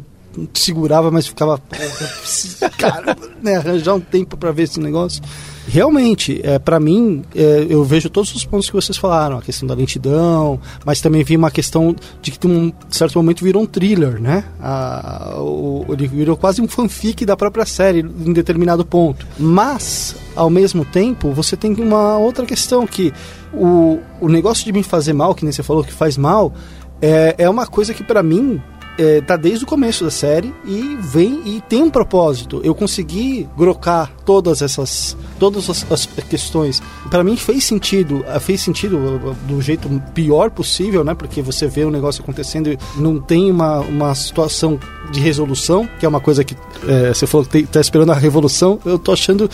segurava, 0.54 1.11
mas 1.11 1.26
ficava. 1.26 1.59
"Porra, 1.59 1.83
eu 1.85 1.90
preciso, 2.21 2.57
Cara, 2.78 3.16
né, 3.42 3.57
arranjar 3.57 3.95
um 3.95 4.00
tempo 4.00 4.37
pra 4.37 4.52
ver 4.52 4.62
esse 4.62 4.78
negócio. 4.81 5.23
Realmente, 5.66 6.40
é, 6.42 6.59
para 6.59 6.81
mim, 6.81 7.23
é, 7.35 7.66
eu 7.69 7.85
vejo 7.85 8.11
todos 8.11 8.35
os 8.35 8.45
pontos 8.45 8.69
que 8.69 8.75
vocês 8.75 8.99
falaram, 8.99 9.38
a 9.38 9.42
questão 9.42 9.66
da 9.66 9.75
lentidão, 9.75 10.61
mas 10.85 11.00
também 11.00 11.23
vi 11.23 11.37
uma 11.37 11.50
questão 11.50 11.95
de 12.21 12.31
que, 12.31 12.47
num 12.47 12.73
certo 12.90 13.16
momento, 13.16 13.45
virou 13.45 13.62
um 13.62 13.66
thriller, 13.66 14.21
né? 14.21 14.45
A, 14.61 15.35
o, 15.37 15.87
ele 15.88 16.09
virou 16.09 16.37
quase 16.37 16.61
um 16.61 16.69
fanfic 16.69 17.25
da 17.25 17.37
própria 17.37 17.64
série 17.64 18.00
em 18.00 18.33
determinado 18.33 18.85
ponto. 18.85 19.26
Mas, 19.38 20.16
ao 20.35 20.50
mesmo 20.50 20.85
tempo, 20.85 21.31
você 21.31 21.57
tem 21.57 21.73
uma 21.75 22.19
outra 22.19 22.45
questão 22.45 22.87
que 22.87 23.12
o, 23.52 23.99
o 24.21 24.28
negócio 24.28 24.64
de 24.64 24.73
me 24.73 24.83
fazer 24.83 25.12
mal, 25.12 25.35
que 25.35 25.45
nem 25.45 25.52
você 25.52 25.62
falou 25.62 25.85
que 25.85 25.92
faz 25.92 26.16
mal, 26.16 26.52
é, 27.00 27.35
é 27.38 27.49
uma 27.49 27.66
coisa 27.66 27.95
que, 27.95 28.02
para 28.02 28.23
mim, 28.23 28.61
é, 28.99 29.21
tá 29.21 29.37
desde 29.37 29.65
o 29.65 29.67
começo 29.67 30.05
da 30.05 30.11
série 30.11 30.53
e 30.65 30.97
vem 31.01 31.43
e 31.45 31.61
tem 31.63 31.83
um 31.83 31.91
propósito. 31.91 32.61
Eu 32.63 32.75
consegui 32.75 33.49
grocar 33.57 34.13
todas 34.25 34.63
essas 34.63 35.17
todas 35.39 35.69
as, 35.69 35.87
as 35.91 36.07
questões. 36.07 36.83
Para 37.11 37.25
mim 37.25 37.37
fez 37.37 37.65
sentido, 37.65 38.25
ah, 38.29 38.39
fez 38.39 38.61
sentido 38.61 38.97
uh, 38.97 39.35
do 39.47 39.61
jeito 39.61 39.89
pior 40.15 40.51
possível, 40.51 41.03
né? 41.05 41.15
Porque 41.15 41.43
você 41.43 41.67
vê 41.67 41.85
o 41.85 41.91
negócio 41.91 42.23
acontecendo 42.23 42.71
e 42.71 42.79
não 42.97 43.21
tem 43.21 43.51
uma, 43.51 43.81
uma 43.81 44.15
situação 44.15 44.79
de 45.12 45.21
resolução, 45.21 45.88
que 46.00 46.04
é 46.07 46.09
uma 46.09 46.21
coisa 46.21 46.42
que 46.42 46.57
é, 46.88 47.12
você 47.14 47.26
falou 47.26 47.45
que 47.45 47.52
tem- 47.52 47.66
tá 47.66 47.81
esperando 47.81 48.11
a 48.11 48.14
revolução. 48.14 48.81
Eu 48.85 48.99
tô 48.99 49.12
achando 49.12 49.49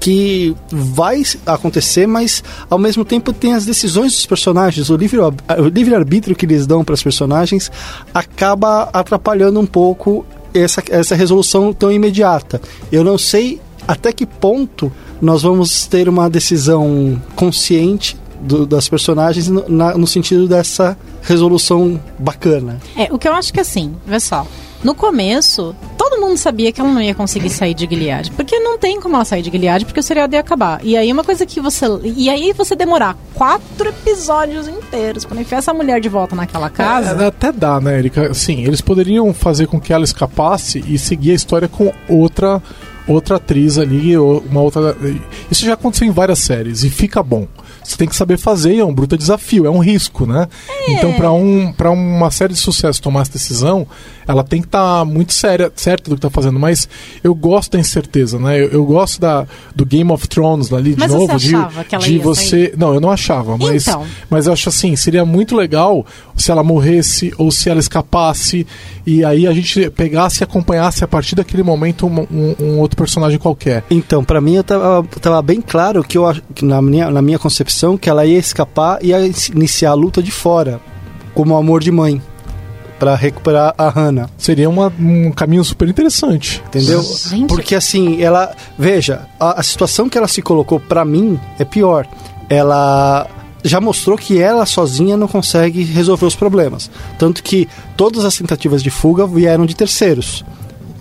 que 0.00 0.56
vai 0.70 1.22
acontecer, 1.46 2.06
mas 2.06 2.42
ao 2.68 2.78
mesmo 2.78 3.04
tempo 3.04 3.32
tem 3.32 3.54
as 3.54 3.64
decisões 3.64 4.12
dos 4.12 4.26
personagens, 4.26 4.90
o 4.90 4.96
livre 4.96 5.20
o 5.20 5.30
livre 5.72 5.94
arbítrio 5.94 6.34
que 6.34 6.46
eles 6.46 6.66
dão 6.66 6.82
para 6.82 6.94
os 6.94 7.02
personagens 7.02 7.70
acaba 8.12 8.88
atrapalhando 8.92 9.60
um 9.60 9.66
pouco 9.66 10.24
essa, 10.54 10.82
essa 10.90 11.14
resolução 11.14 11.72
tão 11.72 11.92
imediata. 11.92 12.60
Eu 12.90 13.04
não 13.04 13.16
sei 13.16 13.60
até 13.86 14.12
que 14.12 14.26
ponto 14.26 14.92
nós 15.20 15.42
vamos 15.42 15.86
ter 15.86 16.08
uma 16.08 16.28
decisão 16.28 17.20
consciente 17.36 18.16
do- 18.40 18.66
das 18.66 18.88
personagens 18.88 19.48
no, 19.48 19.64
na- 19.68 19.96
no 19.96 20.06
sentido 20.06 20.48
dessa 20.48 20.96
resolução 21.22 22.00
bacana. 22.18 22.80
É, 22.96 23.12
o 23.12 23.18
que 23.18 23.28
eu 23.28 23.32
acho 23.34 23.52
que 23.52 23.60
assim, 23.60 23.94
vê 24.06 24.18
só. 24.18 24.44
No 24.82 24.94
começo, 24.94 25.76
todo 25.96 26.20
mundo 26.20 26.36
sabia 26.36 26.72
que 26.72 26.80
ela 26.80 26.90
não 26.90 27.00
ia 27.00 27.14
conseguir 27.14 27.50
sair 27.50 27.72
de 27.72 27.86
Gilead. 27.86 28.32
Porque 28.32 28.58
não 28.58 28.78
tem 28.78 29.00
como 29.00 29.14
ela 29.14 29.24
sair 29.24 29.42
de 29.42 29.50
Gilead, 29.50 29.84
porque 29.84 30.00
o 30.00 30.02
seriado 30.02 30.34
ia 30.34 30.40
acabar. 30.40 30.80
E 30.82 30.96
aí 30.96 31.12
uma 31.12 31.22
coisa 31.22 31.46
que 31.46 31.60
você. 31.60 31.86
E 32.02 32.28
aí 32.28 32.52
você 32.52 32.74
demorar 32.74 33.16
quatro 33.34 33.88
episódios 33.88 34.66
inteiros 34.66 35.24
pra 35.24 35.40
enfiar 35.40 35.58
essa 35.58 35.72
mulher 35.72 36.00
de 36.00 36.08
volta 36.08 36.34
naquela 36.34 36.68
casa. 36.68 37.22
É, 37.22 37.26
até 37.26 37.52
dá, 37.52 37.80
né, 37.80 37.98
Erika? 37.98 38.34
Sim, 38.34 38.64
eles 38.64 38.80
poderiam 38.80 39.32
fazer 39.32 39.66
com 39.66 39.80
que 39.80 39.92
ela 39.92 40.04
escapasse 40.04 40.84
e 40.86 40.98
seguir 40.98 41.30
a 41.30 41.34
história 41.34 41.68
com 41.68 41.92
outra 42.08 42.60
outra 43.06 43.36
atriz 43.36 43.78
ali, 43.78 44.16
uma 44.16 44.60
outra. 44.60 44.96
Isso 45.50 45.64
já 45.64 45.74
aconteceu 45.74 46.06
em 46.06 46.10
várias 46.10 46.38
séries 46.38 46.84
e 46.84 46.90
fica 46.90 47.22
bom. 47.22 47.46
Você 47.84 47.96
tem 47.96 48.08
que 48.08 48.14
saber 48.16 48.38
fazer, 48.38 48.76
é 48.78 48.84
um 48.84 48.94
bruto 48.94 49.16
desafio, 49.16 49.66
é 49.66 49.70
um 49.70 49.78
risco, 49.80 50.24
né? 50.26 50.48
Então, 50.88 51.12
para 51.14 51.30
um, 51.32 51.72
pra 51.72 51.90
uma 51.90 52.30
série 52.30 52.52
de 52.52 52.58
sucesso 52.58 53.02
tomar 53.02 53.22
essa 53.22 53.32
decisão, 53.32 53.86
ela 54.26 54.44
tem 54.44 54.60
que 54.60 54.68
estar 54.68 55.04
muito 55.04 55.32
séria, 55.32 55.70
certa 55.74 56.08
do 56.08 56.16
que 56.16 56.22
tá 56.22 56.30
fazendo. 56.30 56.58
Mas 56.58 56.88
eu 57.24 57.34
gosto 57.34 57.72
da 57.72 57.80
incerteza, 57.80 58.38
né? 58.38 58.60
Eu, 58.60 58.68
eu 58.68 58.84
gosto 58.84 59.20
da, 59.20 59.46
do 59.74 59.84
Game 59.84 60.10
of 60.12 60.28
Thrones 60.28 60.72
ali, 60.72 60.94
de 60.94 60.98
Mas 61.00 61.10
você 61.10 61.18
novo, 61.18 61.36
de, 61.38 61.54
achava 61.56 61.84
que 61.84 61.94
ela 61.94 62.04
de 62.04 62.14
ia 62.16 62.22
você. 62.22 62.42
sair? 62.66 62.74
Não, 62.76 62.94
eu 62.94 63.00
não 63.00 63.10
achava, 63.10 63.56
mas, 63.58 63.86
Então. 63.86 64.06
mas 64.30 64.46
eu 64.46 64.52
acho 64.52 64.68
assim, 64.68 64.94
seria 64.96 65.24
muito 65.24 65.56
legal 65.56 66.06
se 66.36 66.50
ela 66.50 66.62
morresse 66.62 67.32
ou 67.36 67.50
se 67.50 67.68
ela 67.68 67.80
escapasse 67.80 68.66
e 69.06 69.24
aí 69.24 69.46
a 69.46 69.52
gente 69.52 69.90
pegasse 69.90 70.42
e 70.42 70.44
acompanhasse 70.44 71.02
a 71.02 71.08
partir 71.08 71.34
daquele 71.34 71.62
momento 71.64 72.06
um, 72.06 72.20
um- 72.30 72.54
um 72.60 72.78
outro 72.78 72.96
personagem 72.96 73.38
qualquer. 73.38 73.82
Então, 73.90 74.22
pra 74.24 74.40
mim, 74.40 74.54
eu 74.54 74.64
tava, 74.64 75.04
tava 75.20 75.42
bem 75.42 75.60
claro 75.60 76.04
que, 76.04 76.16
eu, 76.16 76.24
na, 76.62 76.80
minha, 76.80 77.10
na 77.10 77.20
minha 77.20 77.38
concepção 77.38 77.71
que 77.98 78.08
ela 78.10 78.24
ia 78.26 78.38
escapar 78.38 78.98
e 79.02 79.08
ia 79.08 79.18
iniciar 79.54 79.90
a 79.90 79.94
luta 79.94 80.22
de 80.22 80.30
fora, 80.30 80.80
como 81.34 81.56
amor 81.56 81.82
de 81.82 81.90
mãe, 81.90 82.20
Pra 82.98 83.16
recuperar 83.16 83.74
a 83.76 83.88
Hannah. 83.88 84.30
Seria 84.38 84.70
uma- 84.70 84.92
um 84.96 85.32
caminho 85.32 85.64
super 85.64 85.88
interessante. 85.88 86.62
Entendeu? 86.68 87.02
Gente. 87.02 87.48
Porque 87.48 87.74
assim, 87.74 88.22
ela. 88.22 88.54
Veja, 88.78 89.22
a, 89.40 89.58
a 89.58 89.62
situação 89.64 90.08
que 90.08 90.16
ela 90.16 90.28
se 90.28 90.40
colocou 90.40 90.78
pra 90.78 91.04
mim 91.04 91.36
é 91.58 91.64
pior. 91.64 92.06
Ela 92.48 93.26
já 93.64 93.80
mostrou 93.80 94.16
que 94.16 94.38
ela 94.40 94.64
sozinha 94.66 95.16
não 95.16 95.26
consegue 95.26 95.82
resolver 95.82 96.26
os 96.26 96.36
problemas. 96.36 96.88
Tanto 97.18 97.42
que 97.42 97.68
todas 97.96 98.24
as 98.24 98.36
tentativas 98.36 98.80
de 98.84 98.90
fuga 98.90 99.26
vieram 99.26 99.66
de 99.66 99.74
terceiros. 99.74 100.44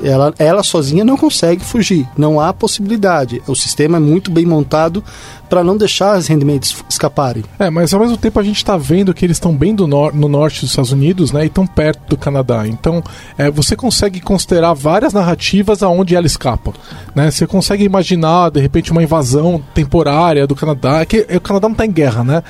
Ela, 0.03 0.33
ela 0.39 0.63
sozinha 0.63 1.05
não 1.05 1.15
consegue 1.15 1.63
fugir, 1.63 2.07
não 2.17 2.39
há 2.41 2.51
possibilidade. 2.51 3.43
O 3.45 3.53
sistema 3.55 3.97
é 3.97 3.99
muito 3.99 4.31
bem 4.31 4.47
montado 4.47 5.03
para 5.51 5.65
não 5.65 5.75
deixar 5.75 6.13
as 6.13 6.29
handmaids 6.29 6.73
escaparem. 6.89 7.43
É, 7.59 7.69
mas 7.69 7.93
ao 7.93 7.99
mesmo 7.99 8.15
tempo 8.15 8.39
a 8.39 8.43
gente 8.43 8.63
tá 8.63 8.77
vendo 8.77 9.13
que 9.13 9.25
eles 9.25 9.35
estão 9.35 9.53
bem 9.53 9.75
do 9.75 9.85
nor 9.85 10.13
no 10.15 10.29
norte 10.29 10.61
dos 10.61 10.69
Estados 10.69 10.93
Unidos, 10.93 11.33
né? 11.33 11.43
E 11.45 11.49
tão 11.49 11.67
perto 11.67 11.99
do 12.07 12.15
Canadá. 12.15 12.65
Então, 12.65 13.03
é, 13.37 13.51
você 13.51 13.75
consegue 13.75 14.21
considerar 14.21 14.71
várias 14.73 15.11
narrativas 15.11 15.83
aonde 15.83 16.15
ela 16.15 16.25
escapa, 16.25 16.71
né? 17.13 17.29
Você 17.29 17.45
consegue 17.45 17.83
imaginar, 17.83 18.49
de 18.49 18.61
repente, 18.61 18.93
uma 18.93 19.03
invasão 19.03 19.61
temporária 19.73 20.47
do 20.47 20.55
Canadá. 20.55 21.01
É 21.01 21.05
que 21.05 21.27
o 21.35 21.41
Canadá 21.41 21.67
não 21.67 21.75
tá 21.75 21.85
em 21.85 21.91
guerra, 21.91 22.23
né? 22.23 22.43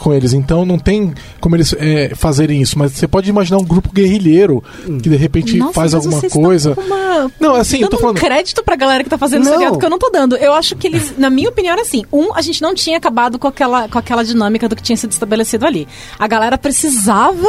Com 0.00 0.12
eles. 0.12 0.32
Então, 0.32 0.66
não 0.66 0.78
tem 0.78 1.14
como 1.40 1.54
eles 1.54 1.72
é, 1.78 2.12
fazerem 2.16 2.60
isso. 2.60 2.76
Mas 2.76 2.90
você 2.92 3.06
pode 3.06 3.30
imaginar 3.30 3.58
um 3.58 3.64
grupo 3.64 3.90
guerrilheiro 3.92 4.60
que, 5.00 5.08
de 5.08 5.16
repente, 5.16 5.56
Nossa, 5.56 5.72
faz 5.72 5.94
mas 5.94 6.04
alguma 6.04 6.20
vocês 6.20 6.32
coisa. 6.32 6.76
uma- 6.76 7.30
Não, 7.38 7.54
assim, 7.54 7.80
eu 7.80 7.88
tô 7.88 7.96
falando... 7.96 8.16
um 8.16 8.20
crédito 8.20 8.62
pra 8.64 8.74
galera 8.74 9.04
que 9.04 9.08
tá 9.10 9.16
fazendo 9.16 9.44
Não. 9.44 9.52
seriado 9.52 9.78
que 9.78 9.84
eu 9.84 9.90
não 9.90 9.98
tô 10.00 10.10
dando. 10.10 10.36
Eu 10.36 10.52
acho 10.52 10.74
que 10.74 10.88
eles, 10.88 11.16
na 11.16 11.30
minha 11.30 11.48
opinião, 11.48 11.72
era 11.74 11.82
assim: 11.82 12.04
um, 12.12 12.34
a 12.40 12.42
gente 12.42 12.60
não 12.62 12.74
tinha 12.74 12.96
acabado 12.96 13.38
com 13.38 13.46
aquela, 13.46 13.88
com 13.88 13.98
aquela 13.98 14.24
dinâmica 14.24 14.68
do 14.68 14.74
que 14.74 14.82
tinha 14.82 14.96
sido 14.96 15.12
estabelecido 15.12 15.64
ali. 15.66 15.86
A 16.18 16.26
galera 16.26 16.58
precisava 16.58 17.46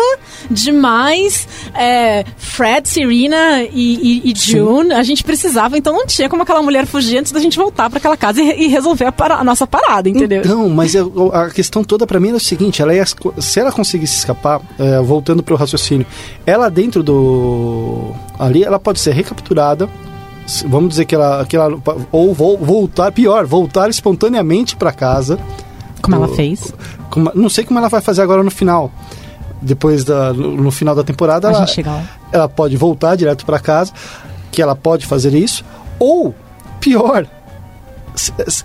de 0.50 0.72
mais 0.72 1.48
é, 1.74 2.24
Fred, 2.38 2.88
Serena 2.88 3.64
e, 3.64 4.22
e- 4.26 4.32
e 4.32 4.34
June. 4.36 4.94
A 4.94 5.04
gente 5.04 5.24
precisava, 5.24 5.78
então 5.78 5.94
não 5.94 6.06
tinha 6.06 6.30
como 6.30 6.44
aquela 6.44 6.62
mulher 6.62 6.86
fugir 6.86 7.18
antes 7.20 7.32
da 7.32 7.40
gente 7.40 7.58
voltar 7.58 7.90
pra 7.90 7.98
aquela 8.00 8.18
casa 8.18 8.42
e, 8.42 8.66
e 8.66 8.68
resolver 8.68 9.06
a, 9.06 9.12
para- 9.12 9.36
a 9.36 9.44
nossa 9.44 9.66
parada, 9.66 10.10
entendeu? 10.10 10.42
Então, 10.46 10.70
mas 10.70 10.94
eu- 10.94 11.32
a 11.34 11.50
questão 11.50 11.84
toda 11.84 12.06
pra 12.06 12.20
mim 12.20 12.28
era 12.30 12.38
o 12.38 12.40
seguinte: 12.40 12.82
ela 12.82 12.94
ia, 12.94 13.06
se 13.06 13.60
ela 13.60 13.72
conseguisse 13.72 14.18
escapar, 14.18 14.62
é, 14.78 15.00
voltando 15.02 15.42
pro 15.42 15.56
raciocínio, 15.56 16.06
ela 16.46 16.70
dentro 16.70 17.02
do. 17.02 18.12
ali, 18.38 18.64
ela 18.64 18.80
pode 18.80 19.00
ser 19.00 19.14
recapturada. 19.14 19.90
Vamos 20.68 20.90
dizer 20.90 21.06
que 21.06 21.16
ela. 21.16 21.46
Que 21.46 21.56
ela 21.56 21.78
ou 22.12 22.34
vol- 22.34 22.58
voltar, 22.58 23.12
pior, 23.12 23.46
voltar 23.46 23.90
espontaneamente 23.90 24.76
pra 24.76 24.92
casa. 24.92 25.38
Como 26.02 26.16
ela 26.16 26.28
fez. 26.36 26.74
como- 27.10 27.32
não 27.36 27.50
sei 27.50 27.64
como 27.64 27.78
ela 27.80 27.90
vai 27.90 28.02
fazer 28.02 28.22
agora 28.22 28.44
no 28.44 28.52
final. 28.52 28.92
Depois 29.62 30.04
da. 30.04 30.34
No, 30.34 30.56
no 30.58 30.72
final 30.72 30.96
da 30.96 31.04
temporada, 31.04 31.48
ela, 31.58 31.66
ela 32.32 32.50
pode 32.50 32.76
voltar 32.78 33.16
direto 33.16 33.46
pra 33.46 33.60
casa, 33.60 33.94
que 34.52 34.62
ela 34.62 34.76
pode 34.76 35.06
fazer 35.06 35.34
isso, 35.36 35.64
ou 36.00 36.34
pior, 36.80 37.28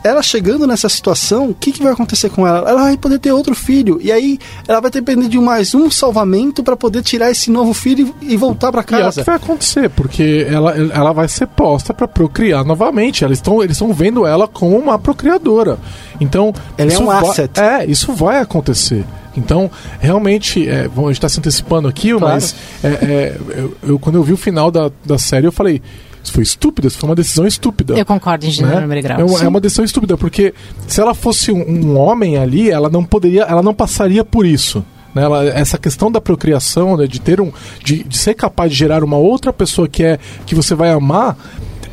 ela 0.03 0.23
chegando 0.23 0.67
nessa 0.67 0.89
situação, 0.89 1.51
o 1.51 1.55
que, 1.55 1.73
que 1.73 1.83
vai 1.83 1.93
acontecer 1.93 2.29
com 2.31 2.47
ela? 2.47 2.69
Ela 2.69 2.83
vai 2.85 2.97
poder 2.97 3.19
ter 3.19 3.33
outro 3.33 3.55
filho. 3.55 3.99
E 4.03 4.11
aí 4.11 4.39
ela 4.67 4.81
vai 4.81 4.91
depender 4.91 5.29
de 5.29 5.39
mais 5.39 5.75
um 5.75 5.91
salvamento 5.91 6.63
para 6.63 6.77
poder 6.77 7.03
tirar 7.03 7.31
esse 7.31 7.51
novo 7.51 7.73
filho 7.73 8.15
e 8.23 8.37
voltar 8.37 8.71
para 8.73 8.81
E 8.81 8.95
é 8.95 8.99
o 8.99 9.03
casa. 9.03 9.21
que 9.21 9.27
vai 9.27 9.37
acontecer, 9.37 9.91
porque 9.91 10.47
ela, 10.51 10.77
ela 10.77 11.13
vai 11.13 11.29
ser 11.29 11.47
posta 11.47 11.93
pra 11.95 12.09
procriar 12.09 12.65
novamente. 12.65 13.25
Eles 13.25 13.39
estão 13.39 13.63
eles 13.63 13.77
estão 13.77 13.93
vendo 13.93 14.27
ela 14.27 14.47
como 14.49 14.77
uma 14.77 14.99
procriadora. 14.99 15.79
Então. 16.21 16.53
Ela 16.77 16.93
é 16.93 16.99
um 16.99 17.07
vai- 17.07 17.27
asset. 17.29 17.61
É, 17.61 17.85
isso 17.87 18.13
vai 18.13 18.41
acontecer. 18.41 19.05
Então, 19.37 19.71
realmente, 20.01 20.67
é, 20.67 20.89
bom, 20.89 21.09
a 21.09 21.13
gente 21.13 21.21
tá 21.21 21.29
se 21.29 21.39
antecipando 21.39 21.87
aqui, 21.87 22.09
Claro. 22.15 22.25
mas 22.35 22.55
é, 22.83 22.89
é, 22.89 23.37
eu, 23.55 23.77
eu- 23.87 23.99
quando 23.99 24.15
eu 24.17 24.23
vi 24.23 24.33
o 24.33 24.37
final 24.37 24.71
da, 24.71 24.91
da 25.05 25.19
série, 25.19 25.47
eu 25.47 25.53
falei. 25.53 25.83
Isso 26.27 26.33
foi 26.35 26.43
estúpido, 26.43 26.89
isso 26.89 26.99
foi 26.99 27.09
uma 27.09 27.15
decisão 27.15 27.47
estúpida. 27.47 27.95
Eu 27.97 28.05
concordo 28.05 28.45
em 28.45 28.51
gênero, 28.51 28.87
né? 28.89 29.01
grau. 29.01 29.21
É 29.21 29.25
uma, 29.25 29.43
é 29.45 29.49
uma 29.49 29.61
decisão 29.61 29.85
estúpida, 29.85 30.17
porque 30.17 30.53
se 30.89 31.01
ela 31.01 31.15
fosse 31.15 31.53
um, 31.53 31.63
um 31.63 31.97
homem 31.97 32.37
ali, 32.37 32.69
ela 32.69 32.91
não 32.91 33.05
poderia, 33.05 33.43
ela 33.45 33.63
não 33.63 33.73
passaria 33.73 34.25
por 34.25 34.45
isso. 34.45 34.85
né? 35.15 35.23
Ela- 35.23 35.45
essa 35.45 35.79
questão 35.79 36.11
da 36.11 36.21
procriação, 36.21 36.97
né, 36.97 37.07
de 37.07 37.21
ter 37.21 37.41
um, 37.41 37.53
de, 37.85 38.03
de 38.03 38.19
ser 38.19 38.35
capaz 38.35 38.73
de 38.73 38.77
gerar 38.77 39.05
uma 39.05 39.17
outra 39.17 39.53
pessoa 39.53 39.87
que 39.89 40.03
é 40.03 40.19
que 40.45 40.55
você 40.55 40.75
vai 40.75 40.91
amar, 40.91 41.37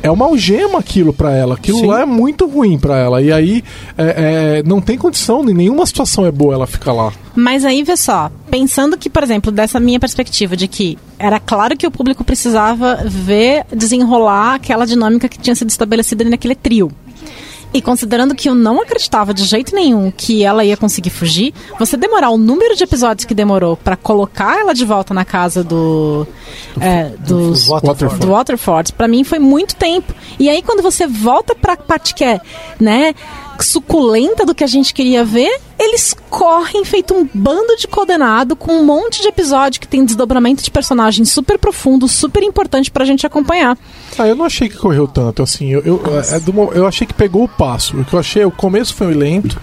é 0.04 0.10
uma 0.10 0.26
algema 0.26 0.80
aquilo 0.80 1.14
pra 1.14 1.34
ela. 1.34 1.54
Aquilo 1.54 1.78
Sim. 1.78 1.86
lá 1.86 2.02
é 2.02 2.04
muito 2.04 2.46
ruim 2.46 2.78
pra 2.78 2.98
ela. 2.98 3.22
E 3.22 3.32
aí 3.32 3.64
é, 3.96 4.58
é, 4.58 4.62
não 4.62 4.78
tem 4.78 4.98
condição, 4.98 5.42
em 5.48 5.54
nenhuma 5.54 5.86
situação 5.86 6.26
é 6.26 6.30
boa 6.30 6.52
ela 6.52 6.66
ficar 6.66 6.92
lá. 6.92 7.10
Mas 7.34 7.64
aí, 7.64 7.82
vê 7.82 7.96
só, 7.96 8.30
pensando 8.50 8.98
que, 8.98 9.08
por 9.08 9.22
exemplo, 9.22 9.50
dessa 9.50 9.80
minha 9.80 9.98
perspectiva 9.98 10.54
de 10.56 10.68
que 10.68 10.98
era 11.18 11.40
claro 11.40 11.74
que 11.74 11.86
o 11.86 11.90
público 11.90 12.22
precisava 12.22 13.02
ver 13.06 13.64
desenrolar 13.74 14.56
aquela 14.56 14.86
dinâmica 14.86 15.26
que 15.26 15.38
tinha 15.38 15.54
sido 15.54 15.70
estabelecida 15.70 16.22
naquele 16.22 16.54
trio. 16.54 16.92
E 17.74 17.82
considerando 17.82 18.36
que 18.36 18.48
eu 18.48 18.54
não 18.54 18.80
acreditava 18.80 19.34
de 19.34 19.42
jeito 19.42 19.74
nenhum 19.74 20.08
que 20.08 20.44
ela 20.44 20.64
ia 20.64 20.76
conseguir 20.76 21.10
fugir, 21.10 21.52
você 21.76 21.96
demorar 21.96 22.30
o 22.30 22.38
número 22.38 22.76
de 22.76 22.84
episódios 22.84 23.24
que 23.24 23.34
demorou 23.34 23.76
pra 23.76 23.96
colocar 23.96 24.60
ela 24.60 24.72
de 24.72 24.84
volta 24.84 25.12
na 25.12 25.24
casa 25.24 25.64
do. 25.64 26.24
é, 26.80 27.08
dos, 27.18 27.66
Waterford. 27.66 28.20
do 28.20 28.28
Waterford, 28.30 28.92
pra 28.92 29.08
mim 29.08 29.24
foi 29.24 29.40
muito 29.40 29.74
tempo. 29.74 30.14
E 30.38 30.48
aí 30.48 30.62
quando 30.62 30.82
você 30.82 31.04
volta 31.04 31.52
pra 31.52 31.76
parte 31.76 32.14
que 32.14 32.22
é, 32.22 32.40
né, 32.78 33.12
suculenta 33.62 34.44
do 34.46 34.54
que 34.54 34.64
a 34.64 34.66
gente 34.66 34.92
queria 34.94 35.24
ver, 35.24 35.60
eles 35.78 36.14
correm 36.30 36.84
feito 36.84 37.14
um 37.14 37.28
bando 37.32 37.76
de 37.76 37.86
condenado 37.86 38.56
com 38.56 38.72
um 38.72 38.84
monte 38.84 39.20
de 39.22 39.28
episódio 39.28 39.80
que 39.80 39.86
tem 39.88 40.04
desdobramento 40.04 40.62
de 40.62 40.70
personagens 40.70 41.30
super 41.30 41.58
profundo, 41.58 42.08
super 42.08 42.42
importante 42.42 42.90
pra 42.90 43.04
gente 43.04 43.26
acompanhar. 43.26 43.76
Ah, 44.18 44.26
eu 44.26 44.34
não 44.36 44.44
achei 44.44 44.68
que 44.68 44.76
correu 44.76 45.06
tanto, 45.06 45.42
assim. 45.42 45.70
Eu, 45.70 45.82
eu, 45.84 46.02
é 46.20 46.52
mo- 46.52 46.72
eu 46.72 46.86
achei 46.86 47.06
que 47.06 47.14
pegou 47.14 47.44
o 47.44 47.48
passo. 47.48 47.96
O 47.98 48.04
que 48.04 48.14
eu 48.14 48.18
achei, 48.18 48.44
o 48.44 48.50
começo 48.50 48.94
foi 48.94 49.12
lento, 49.14 49.60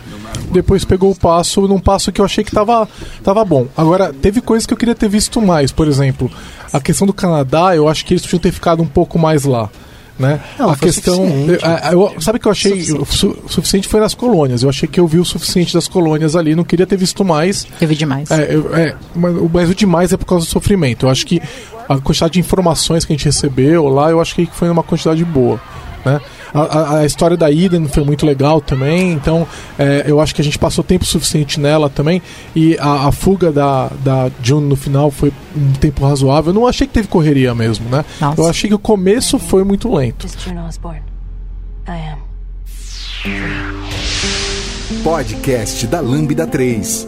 depois 0.51 0.83
pegou 0.85 1.11
o 1.11 1.15
passo 1.15 1.61
num 1.67 1.79
passo 1.79 2.11
que 2.11 2.19
eu 2.21 2.25
achei 2.25 2.43
que 2.43 2.51
tava, 2.51 2.87
tava 3.23 3.43
bom. 3.45 3.67
Agora, 3.75 4.13
teve 4.13 4.41
coisas 4.41 4.65
que 4.65 4.73
eu 4.73 4.77
queria 4.77 4.95
ter 4.95 5.09
visto 5.09 5.41
mais. 5.41 5.71
Por 5.71 5.87
exemplo, 5.87 6.29
a 6.71 6.79
questão 6.79 7.07
do 7.07 7.13
Canadá, 7.13 7.75
eu 7.75 7.87
acho 7.87 8.05
que 8.05 8.13
eles 8.13 8.23
podiam 8.23 8.39
ter 8.39 8.51
ficado 8.51 8.81
um 8.83 8.87
pouco 8.87 9.17
mais 9.17 9.43
lá. 9.45 9.69
Né? 10.21 10.39
Não, 10.59 10.69
a 10.69 10.75
foi 10.75 10.87
questão. 10.91 11.15
suficiente. 11.15 11.65
é, 11.65 11.93
eu- 11.93 12.13
sabe 12.21 12.37
o 12.37 12.41
que 12.41 12.47
eu 12.47 12.51
achei? 12.51 12.91
O 12.93 13.05
su- 13.05 13.35
suficiente 13.47 13.87
foi 13.87 13.99
nas 13.99 14.13
colônias. 14.13 14.61
Eu 14.63 14.69
achei 14.69 14.87
que 14.87 14.99
eu 14.99 15.07
vi 15.07 15.17
o 15.19 15.25
suficiente 15.25 15.73
das 15.73 15.87
colônias 15.87 16.35
ali, 16.35 16.53
não 16.55 16.63
queria 16.63 16.85
ter 16.85 16.95
visto 16.97 17.25
mais. 17.25 17.65
Eu 17.81 17.87
vi 17.87 17.95
demais. 17.95 18.29
É, 18.29 18.53
eu- 18.55 18.75
é, 18.75 18.95
mas, 19.15 19.35
o- 19.35 19.49
mas 19.51 19.69
o 19.69 19.75
demais 19.75 20.13
é 20.13 20.17
por 20.17 20.25
causa 20.25 20.45
do 20.45 20.49
sofrimento. 20.49 21.05
Eu 21.05 21.09
acho 21.09 21.25
que 21.25 21.41
a 21.89 21.97
quantidade 21.97 22.33
de 22.33 22.39
informações 22.39 23.03
que 23.03 23.11
a 23.11 23.15
gente 23.15 23.25
recebeu 23.25 23.87
lá, 23.87 24.11
eu 24.11 24.21
acho 24.21 24.35
que 24.35 24.45
foi 24.53 24.69
uma 24.69 24.83
quantidade 24.83 25.25
boa. 25.25 25.59
Né? 26.05 26.19
A, 26.53 26.97
a- 26.99 27.05
história 27.05 27.37
da 27.37 27.51
Eden 27.51 27.87
foi 27.87 28.03
muito 28.03 28.25
legal 28.25 28.59
também, 28.61 29.11
então 29.13 29.47
é, 29.79 30.03
eu 30.05 30.19
acho 30.19 30.33
que 30.35 30.41
a 30.41 30.43
gente 30.43 30.57
passou 30.59 30.83
tempo 30.83 31.05
suficiente 31.05 31.59
nela 31.59 31.89
também. 31.89 32.21
E 32.55 32.77
a, 32.79 33.07
a 33.07 33.11
fuga 33.11 33.51
da, 33.51 33.89
da 34.03 34.29
June 34.43 34.67
no 34.67 34.75
final 34.75 35.09
foi 35.11 35.31
um 35.55 35.71
tempo 35.73 36.05
razoável. 36.05 36.49
Eu 36.51 36.55
não 36.59 36.67
achei 36.67 36.85
que 36.87 36.93
teve 36.93 37.07
correria 37.07 37.55
mesmo, 37.55 37.89
né? 37.89 38.03
Nossa. 38.19 38.41
Eu 38.41 38.47
achei 38.49 38.67
que 38.69 38.75
o 38.75 38.79
começo 38.79 39.39
foi 39.39 39.63
muito 39.63 39.93
lento. 39.93 40.25
Miss 40.25 40.35
June 40.43 40.59
Osborne. 40.59 41.01
I 41.87 41.91
am. 42.13 42.21
Podcast 45.03 45.87
da 45.87 45.99
Lambda 46.01 46.45
3. 46.47 47.07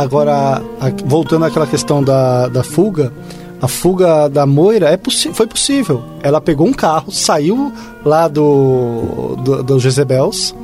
Agora, 0.00 0.62
voltando 1.04 1.44
àquela 1.44 1.66
questão 1.66 2.02
da, 2.02 2.48
da 2.48 2.62
fuga, 2.62 3.12
a 3.60 3.66
fuga 3.66 4.28
da 4.28 4.46
Moira 4.46 4.88
é 4.88 4.96
possi 4.96 5.32
foi 5.32 5.46
possível. 5.46 6.02
Ela 6.22 6.40
pegou 6.40 6.66
um 6.66 6.72
carro, 6.72 7.10
saiu 7.10 7.72
lá 8.04 8.28
do, 8.28 9.36
do, 9.42 9.62
do 9.62 9.80
Jezebels, 9.80 10.54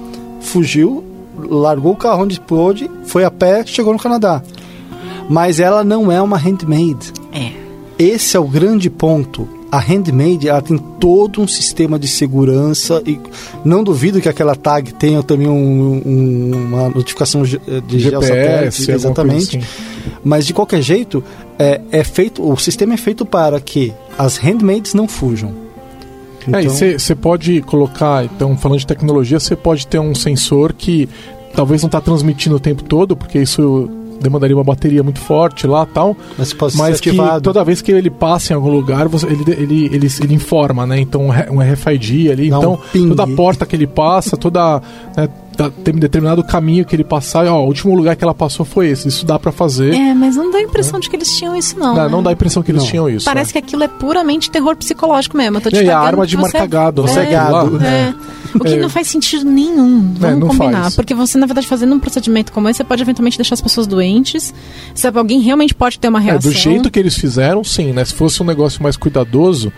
fugiu, 0.41 1.05
largou 1.37 1.93
o 1.93 1.97
carro 1.97 2.23
onde 2.23 2.41
pôde, 2.41 2.89
foi 3.05 3.25
a 3.25 3.31
pé, 3.31 3.67
chegou 3.67 3.93
no 3.93 3.99
Canadá. 3.99 4.43
Mas 5.29 5.59
ela 5.59 5.83
não 5.83 6.13
é 6.13 6.23
uma 6.23 6.37
handmaid. 6.37 7.13
É. 7.33 7.53
Esse 7.99 8.37
é 8.37 8.41
o 8.41 8.47
grande 8.47 8.89
ponto. 8.89 9.49
A 9.75 9.79
handmaid 9.81 10.47
ela 10.49 10.63
tem 10.63 10.79
todo 10.79 11.41
um 11.43 11.49
sistema 11.49 11.99
de 11.99 12.07
segurança 12.07 13.03
e 13.05 13.19
não 13.65 13.83
duvido 13.83 14.21
que 14.21 14.29
aquela 14.29 14.55
tag 14.55 14.93
tenha 14.95 15.21
também 15.23 15.49
um- 15.49 16.01
um- 16.07 16.51
uma 16.69 16.89
notificação 16.91 17.45
ge- 17.45 17.61
de 17.87 17.99
GPS, 17.99 18.91
exatamente. 18.93 19.57
assim. 19.59 19.67
Mas 20.23 20.47
de 20.47 20.55
qualquer 20.55 20.81
jeito, 20.81 21.25
é, 21.59 21.81
é 21.91 22.05
feito, 22.05 22.49
o 22.49 22.57
sistema 22.57 22.95
é 22.95 22.97
feito 22.97 23.27
para 23.27 23.59
que 23.61 23.93
as 24.17 24.37
handmaids 24.37 24.95
não 24.95 25.09
fujam. 25.09 25.53
É, 26.53 26.61
e 26.63 26.67
Então- 26.67 26.99
você 26.99 27.15
pode 27.15 27.61
colocar, 27.63 28.25
então, 28.25 28.57
falando 28.57 28.79
de 28.79 28.87
tecnologia, 28.87 29.41
você 29.41 29.57
pode 29.57 29.87
ter 29.87 29.99
um 29.99 30.15
sensor 30.15 30.73
que 30.73 31.09
talvez 31.57 31.83
não 31.83 31.89
está 31.89 32.01
transmitindo 32.01 32.55
o 32.57 32.61
tempo 32.61 32.85
todo, 32.85 33.17
porque 33.17 33.39
isso 33.41 33.91
demandaria 34.25 34.57
uma 34.57 34.65
bateria 34.65 35.03
muito 35.03 35.21
forte 35.21 35.67
lá 35.67 35.87
tal. 35.87 36.17
Mas 36.37 36.53
pode 36.53 36.77
mas 36.77 37.01
que 37.01 37.11
toda 37.43 37.63
vez 37.63 37.81
que 37.81 37.93
ele 37.93 38.11
passa 38.11 38.53
em 38.53 38.57
algum 38.57 38.71
lugar, 38.71 39.07
você- 39.07 39.27
ele, 39.27 39.45
ele, 39.53 39.85
ele, 39.93 40.09
ele 40.23 40.35
informa, 40.35 40.85
né? 40.87 40.99
Então, 40.99 41.29
um 41.51 41.61
RFID 41.61 42.31
ali. 42.33 42.51
Dá 42.51 42.57
então, 42.59 42.81
toda 43.09 43.27
porta 43.29 43.65
que 43.67 43.77
ele 43.77 43.87
passa, 43.87 44.37
toda. 44.37 44.81
Né, 45.17 45.29
tem 45.85 45.95
determinado 45.95 46.43
caminho 46.45 46.85
que 46.85 46.95
ele 46.97 47.05
passar, 47.05 47.47
ó, 47.47 47.63
o 47.63 47.67
último 47.67 47.95
lugar 47.95 48.17
que 48.17 48.25
ela 48.25 48.35
passou 48.35 48.65
foi 48.65 48.89
esse. 48.89 49.09
Isso 49.09 49.25
dá 49.25 49.39
pra 49.39 49.53
fazer. 49.53 49.95
É, 49.95 50.15
mas 50.15 50.37
não 50.37 50.51
dá 50.51 50.59
a 50.59 50.63
impressão 50.63 50.99
de 51.01 51.09
que 51.09 51.17
eles 51.17 51.37
tinham 51.37 51.55
isso, 51.57 51.79
não. 51.79 51.95
Não, 51.95 52.05
né? 52.05 52.09
não 52.11 52.23
dá 52.23 52.31
a 52.31 52.33
impressão 52.33 52.63
que 52.63 52.71
eles 52.71 52.83
Não. 52.83 52.91
tinham 52.91 53.09
isso. 53.09 53.25
Parece 53.25 53.53
que 53.53 53.59
aquilo 53.59 53.83
é 53.85 53.89
puramente 53.89 54.51
terror 54.51 54.77
psicológico 54.77 55.37
mesmo. 55.37 55.57
Eu 55.59 55.61
tô 55.61 55.71
te 55.71 55.77
E 55.77 55.79
aí, 55.81 55.91
a 55.91 55.99
arma 55.99 56.27
de 56.27 56.37
marca 56.37 56.67
gado, 56.67 57.05
é, 57.05 57.09
sei 57.09 57.23
aquilo 57.35 57.79
lá. 57.79 57.87
é. 57.87 58.15
O 58.55 58.61
que 58.61 58.75
É. 58.75 58.77
não 58.77 58.89
faz 58.89 59.09
sentido 59.09 59.45
nenhum. 59.45 60.13
Vamos 60.17 60.23
É, 60.23 60.35
não 60.37 60.49
combinar. 60.49 60.83
faz. 60.83 60.97
Porque 60.97 61.15
você, 61.15 61.37
na 61.39 61.47
verdade, 61.47 61.67
fazendo 61.67 61.95
um 61.95 61.99
procedimento 61.99 62.53
como 62.53 62.69
esse, 62.69 62.77
você 62.79 62.85
pode 62.85 63.03
eventualmente 63.03 63.37
deixar 63.37 63.55
as 63.55 63.61
pessoas 63.61 63.87
doentes. 63.87 64.55
Sabe, 64.95 65.19
alguém 65.19 65.41
realmente 65.41 65.75
pode 65.75 65.99
ter 65.99 66.09
uma 66.09 66.21
É, 66.21 66.23
reação. 66.23 66.51
do 66.51 66.57
jeito 66.57 66.91
que 66.91 66.99
eles 66.99 67.17
fizeram, 67.17 67.65
sim, 67.65 67.93
né? 67.93 68.05
Se 68.05 68.15
fosse 68.15 68.41
um 68.43 68.47
negócio 68.47 68.83
mais 68.83 68.97
cuidadoso, 68.97 69.73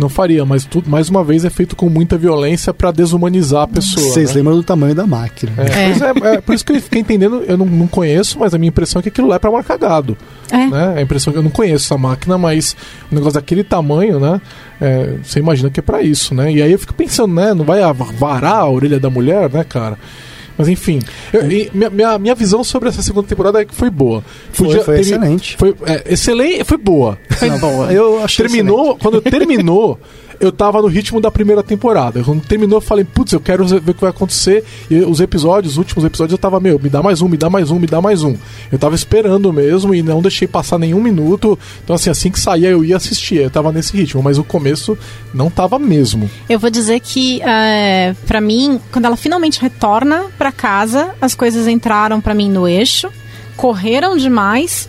não 0.00 0.08
faria, 0.08 0.44
mas 0.44 0.64
tudo, 0.64 0.90
mais 0.90 1.08
uma 1.08 1.22
vez, 1.22 1.44
é 1.44 1.50
feito 1.50 1.76
com 1.76 1.88
muita 1.88 2.16
violência 2.18 2.72
pra 2.74 2.90
desumanizar 2.90 3.62
a 3.62 3.68
pessoa. 3.68 4.06
Vocês 4.06 4.30
né? 4.30 4.36
lembram 4.36 4.56
do 4.56 4.62
tamanho 4.62 4.94
da 4.94 5.06
máquina. 5.06 5.52
É, 5.56 5.90
pois 5.90 6.02
é, 6.02 6.34
é, 6.34 6.40
por 6.40 6.54
isso 6.54 6.64
que 6.64 6.72
eu 6.72 6.80
fiquei 6.80 7.00
entendendo, 7.00 7.44
eu 7.46 7.56
não, 7.56 7.66
não 7.66 7.86
conheço, 7.86 8.38
mas 8.38 8.54
a 8.54 8.58
minha 8.58 8.68
impressão 8.68 9.00
é 9.00 9.02
que 9.02 9.08
aquilo 9.08 9.28
lá 9.28 9.36
é 9.36 9.38
pra 9.38 9.50
marcar 9.50 9.78
gado. 9.78 10.16
É. 10.50 10.66
Né? 10.66 10.94
A 10.96 11.02
impressão 11.02 11.32
que 11.32 11.38
eu 11.38 11.42
não 11.42 11.50
conheço 11.50 11.86
essa 11.86 11.98
máquina, 11.98 12.36
mas 12.36 12.74
um 13.12 13.14
negócio 13.14 13.34
daquele 13.34 13.62
tamanho, 13.62 14.18
né? 14.18 14.40
é, 14.80 15.16
você 15.22 15.38
imagina 15.38 15.70
que 15.70 15.78
é 15.78 15.82
pra 15.82 16.02
isso, 16.02 16.34
né? 16.34 16.50
E 16.50 16.62
aí 16.62 16.72
eu 16.72 16.78
fico 16.78 16.94
pensando, 16.94 17.34
né? 17.34 17.52
Não 17.52 17.64
vai 17.64 17.80
varar 18.18 18.60
a 18.60 18.68
orelha 18.68 18.98
da 18.98 19.10
mulher, 19.10 19.50
né, 19.52 19.62
cara? 19.62 19.98
Mas 20.60 20.68
enfim, 20.68 21.00
eu- 21.32 21.42
minha, 21.90 22.18
minha, 22.18 22.34
visão 22.34 22.62
sobre 22.62 22.88
essa 22.88 23.02
segunda 23.02 23.26
temporada 23.26 23.60
é 23.60 23.64
que 23.64 23.74
foi 23.74 23.90
boa. 23.90 24.22
Foi, 24.52 24.78
foi 24.80 25.00
excelente. 25.00 25.56
Foi 25.56 25.74
é, 25.86 26.12
excelente, 26.12 26.64
foi 26.64 26.78
boa. 26.78 27.18
Boa. 27.60 27.92
Eu 27.92 28.22
achei 28.22 28.46
Terminou, 28.46 28.96
quando 28.96 29.20
terminou, 29.22 29.98
eu 30.40 30.50
tava 30.50 30.80
no 30.80 30.88
ritmo 30.88 31.20
da 31.20 31.30
primeira 31.30 31.62
temporada. 31.62 32.24
Quando 32.24 32.40
terminou, 32.42 32.78
eu 32.78 32.80
falei, 32.80 33.04
putz, 33.04 33.32
eu 33.32 33.40
quero 33.40 33.66
ver 33.66 33.90
o 33.90 33.94
que 33.94 34.00
vai 34.00 34.10
acontecer. 34.10 34.64
E 34.90 34.96
os 35.00 35.20
episódios, 35.20 35.74
os 35.74 35.78
últimos 35.78 36.02
episódios, 36.02 36.32
eu 36.32 36.38
tava, 36.38 36.58
meu, 36.58 36.78
me 36.78 36.88
dá 36.88 37.02
mais 37.02 37.20
um, 37.20 37.28
me 37.28 37.36
dá 37.36 37.50
mais 37.50 37.70
um, 37.70 37.78
me 37.78 37.86
dá 37.86 38.00
mais 38.00 38.22
um. 38.22 38.34
Eu 38.72 38.78
tava 38.78 38.94
esperando 38.94 39.52
mesmo 39.52 39.94
e 39.94 40.02
não 40.02 40.22
deixei 40.22 40.48
passar 40.48 40.78
nenhum 40.78 41.02
minuto. 41.02 41.58
Então, 41.84 41.94
assim, 41.94 42.08
assim 42.08 42.30
que 42.30 42.40
saía, 42.40 42.70
eu 42.70 42.82
ia 42.82 42.96
assistir. 42.96 43.36
Eu 43.36 43.50
tava 43.50 43.70
nesse 43.70 43.94
ritmo, 43.94 44.22
mas 44.22 44.38
o 44.38 44.44
começo 44.44 44.96
não 45.34 45.50
tava 45.50 45.78
mesmo. 45.78 46.30
Eu 46.48 46.58
vou 46.58 46.70
dizer 46.70 47.00
que, 47.00 47.42
é, 47.42 48.14
para 48.26 48.40
mim, 48.40 48.80
quando 48.90 49.04
ela 49.04 49.16
finalmente 49.16 49.60
retorna 49.60 50.24
pra 50.38 50.50
casa, 50.50 51.14
as 51.20 51.34
coisas 51.34 51.68
entraram 51.68 52.18
pra 52.18 52.34
mim 52.34 52.48
no 52.48 52.66
eixo, 52.66 53.10
correram 53.56 54.16
demais. 54.16 54.88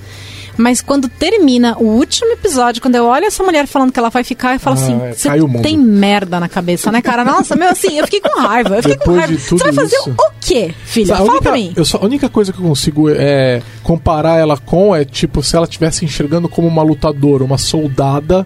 Mas 0.58 0.82
quando 0.82 1.08
termina 1.08 1.76
o 1.78 1.84
último 1.86 2.32
episódio, 2.32 2.82
quando 2.82 2.96
eu 2.96 3.06
olho 3.06 3.26
essa 3.26 3.44
mulher 3.44 3.66
falando 3.68 3.92
que 3.92 4.00
ela 4.00 4.10
vai 4.10 4.24
ficar, 4.24 4.54
eu 4.54 4.60
falo 4.60 4.78
Ah, 4.78 4.82
assim: 4.84 5.02
é, 5.02 5.14
você 5.14 5.30
mundo." 5.42 5.62
tem 5.62 5.78
merda 5.78 6.40
na 6.40 6.50
cabeça, 6.50 6.92
né, 6.92 7.02
cara? 7.02 7.24
Nossa, 7.24 7.56
meu, 7.56 7.70
assim, 7.70 7.98
eu 7.98 8.06
fiquei 8.06 8.22
com 8.22 8.40
raiva. 8.40 8.76
Eu 8.78 8.84
fiquei 8.84 8.98
com 8.98 9.14
Depois 9.14 9.28
de 9.30 9.36
raiva. 9.36 9.44
Você 9.50 9.64
vai 9.64 9.74
fazer 9.74 9.96
isso. 9.96 10.10
o 10.12 10.32
quê, 10.42 10.74
filha? 10.84 11.16
Fala 11.16 11.30
única, 11.30 11.42
pra 11.42 11.52
mim. 11.54 11.74
eu 11.76 11.86
só, 11.86 11.98
a 11.98 12.06
única 12.06 12.30
coisa 12.30 12.52
que 12.52 12.60
eu 12.60 12.64
consigo 12.66 13.10
é, 13.10 13.62
comparar 13.84 14.38
ela 14.38 14.58
com 14.58 14.96
é 14.96 15.04
tipo 15.06 15.42
se 15.42 15.56
ela 15.56 15.66
estivesse 15.66 16.06
enxergando 16.06 16.48
como 16.50 16.68
uma 16.68 16.84
lutadora, 16.84 17.44
uma 17.44 17.58
soldada, 17.58 18.46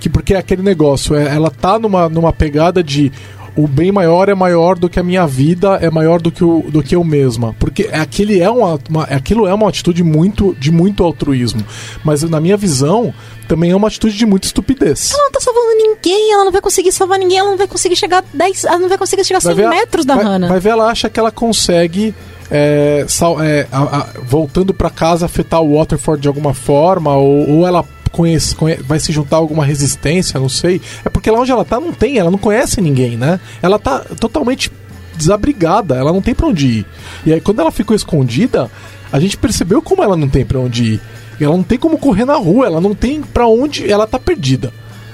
que 0.00 0.08
porque 0.08 0.34
é 0.34 0.38
aquele 0.38 0.62
negócio, 0.62 1.14
é, 1.14 1.34
ela 1.34 1.50
tá 1.50 1.78
numa, 1.78 2.08
numa 2.08 2.32
pegada 2.32 2.82
de 2.82 3.10
o 3.56 3.68
bem 3.68 3.92
maior 3.92 4.28
é 4.28 4.34
maior 4.34 4.76
do 4.78 4.88
que 4.88 4.98
a 4.98 5.02
minha 5.02 5.26
vida, 5.26 5.76
é 5.80 5.88
maior 5.90 6.20
do 6.20 6.30
que, 6.30 6.42
o, 6.44 6.64
do 6.70 6.82
que 6.82 6.94
eu 6.96 7.04
mesma. 7.04 7.54
Porque 7.58 7.88
aquele 7.92 8.40
é 8.40 8.50
uma, 8.50 8.78
uma- 8.90 9.04
aquilo 9.04 9.46
é 9.46 9.54
uma 9.54 9.68
atitude 9.68 10.02
muito, 10.02 10.56
de 10.58 10.70
muito 10.72 11.04
altruísmo. 11.04 11.64
Mas 12.04 12.22
na 12.24 12.40
minha 12.40 12.56
visão, 12.56 13.14
também 13.46 13.70
é 13.70 13.76
uma 13.76 13.88
atitude 13.88 14.16
de 14.16 14.26
muita 14.26 14.46
estupidez. 14.46 15.12
Ela 15.12 15.22
não 15.24 15.30
tá 15.32 15.40
salvando 15.40 15.66
ninguém, 15.76 16.32
ela 16.32 16.44
não 16.44 16.52
vai 16.52 16.60
conseguir 16.60 16.90
salvar 16.92 17.18
ninguém, 17.18 17.38
ela 17.38 17.50
não 17.50 17.58
vai 17.58 17.68
conseguir 17.68 17.96
chegar 17.96 18.18
a 18.18 18.24
10, 18.36 18.64
ela 18.64 18.78
não 18.78 18.88
vai 18.88 18.98
conseguir 18.98 19.24
chegar 19.24 19.38
a 19.38 19.40
100 19.40 19.54
Vai 19.54 19.64
ver, 19.64 19.70
metros 19.70 20.04
da 20.04 20.16
vai, 20.16 20.24
Hannah. 20.24 20.48
Vai 20.48 20.60
ver, 20.60 20.70
ela 20.70 20.86
acha 20.90 21.08
que 21.08 21.20
ela 21.20 21.30
consegue. 21.30 22.14
é, 22.50 23.04
sal- 23.08 23.42
é, 23.42 23.66
a- 23.72 23.98
a- 24.00 24.06
voltando 24.22 24.74
pra 24.74 24.90
casa, 24.90 25.24
afetar 25.26 25.62
o 25.62 25.76
Waterford 25.78 26.20
de 26.20 26.28
alguma 26.28 26.52
forma, 26.52 27.16
ou, 27.16 27.48
ou 27.50 27.66
ela 27.66 27.84
conhece, 28.14 28.54
conhe- 28.54 28.76
vai 28.76 28.98
se 29.00 29.12
juntar 29.12 29.36
alguma 29.36 29.64
resistência, 29.64 30.38
não 30.40 30.48
sei. 30.48 30.80
É 31.04 31.08
porque 31.08 31.30
lá 31.30 31.40
onde 31.40 31.50
ela 31.50 31.64
tá 31.64 31.80
não 31.80 31.92
tem, 31.92 32.18
ela 32.18 32.30
não 32.30 32.38
conhece 32.38 32.80
ninguém, 32.80 33.16
né? 33.16 33.40
Ela 33.60 33.78
tá 33.78 34.00
totalmente 34.20 34.70
desabrigada, 35.16 35.96
ela 35.96 36.12
não 36.12 36.22
tem 36.22 36.34
pra 36.34 36.46
onde 36.46 36.66
ir. 36.66 36.86
E 37.26 37.32
aí, 37.32 37.40
quando 37.40 37.60
ela 37.60 37.70
ficou 37.70 37.94
escondida, 37.94 38.70
a 39.12 39.20
gente 39.20 39.36
percebeu 39.36 39.80
como 39.82 40.02
ela 40.02 40.16
não 40.16 40.28
tem 40.28 40.44
pra 40.44 40.58
onde 40.58 40.84
ir. 40.94 41.00
Ela 41.40 41.56
não 41.56 41.62
tem 41.64 41.78
como 41.78 41.98
correr 41.98 42.24
na 42.24 42.36
rua, 42.36 42.66
ela 42.66 42.80
não 42.80 42.94
tem 42.94 43.20
pra 43.20 43.46
onde, 43.46 43.90
ela 43.90 44.06
tá 44.06 44.18
perdida. 44.18 44.72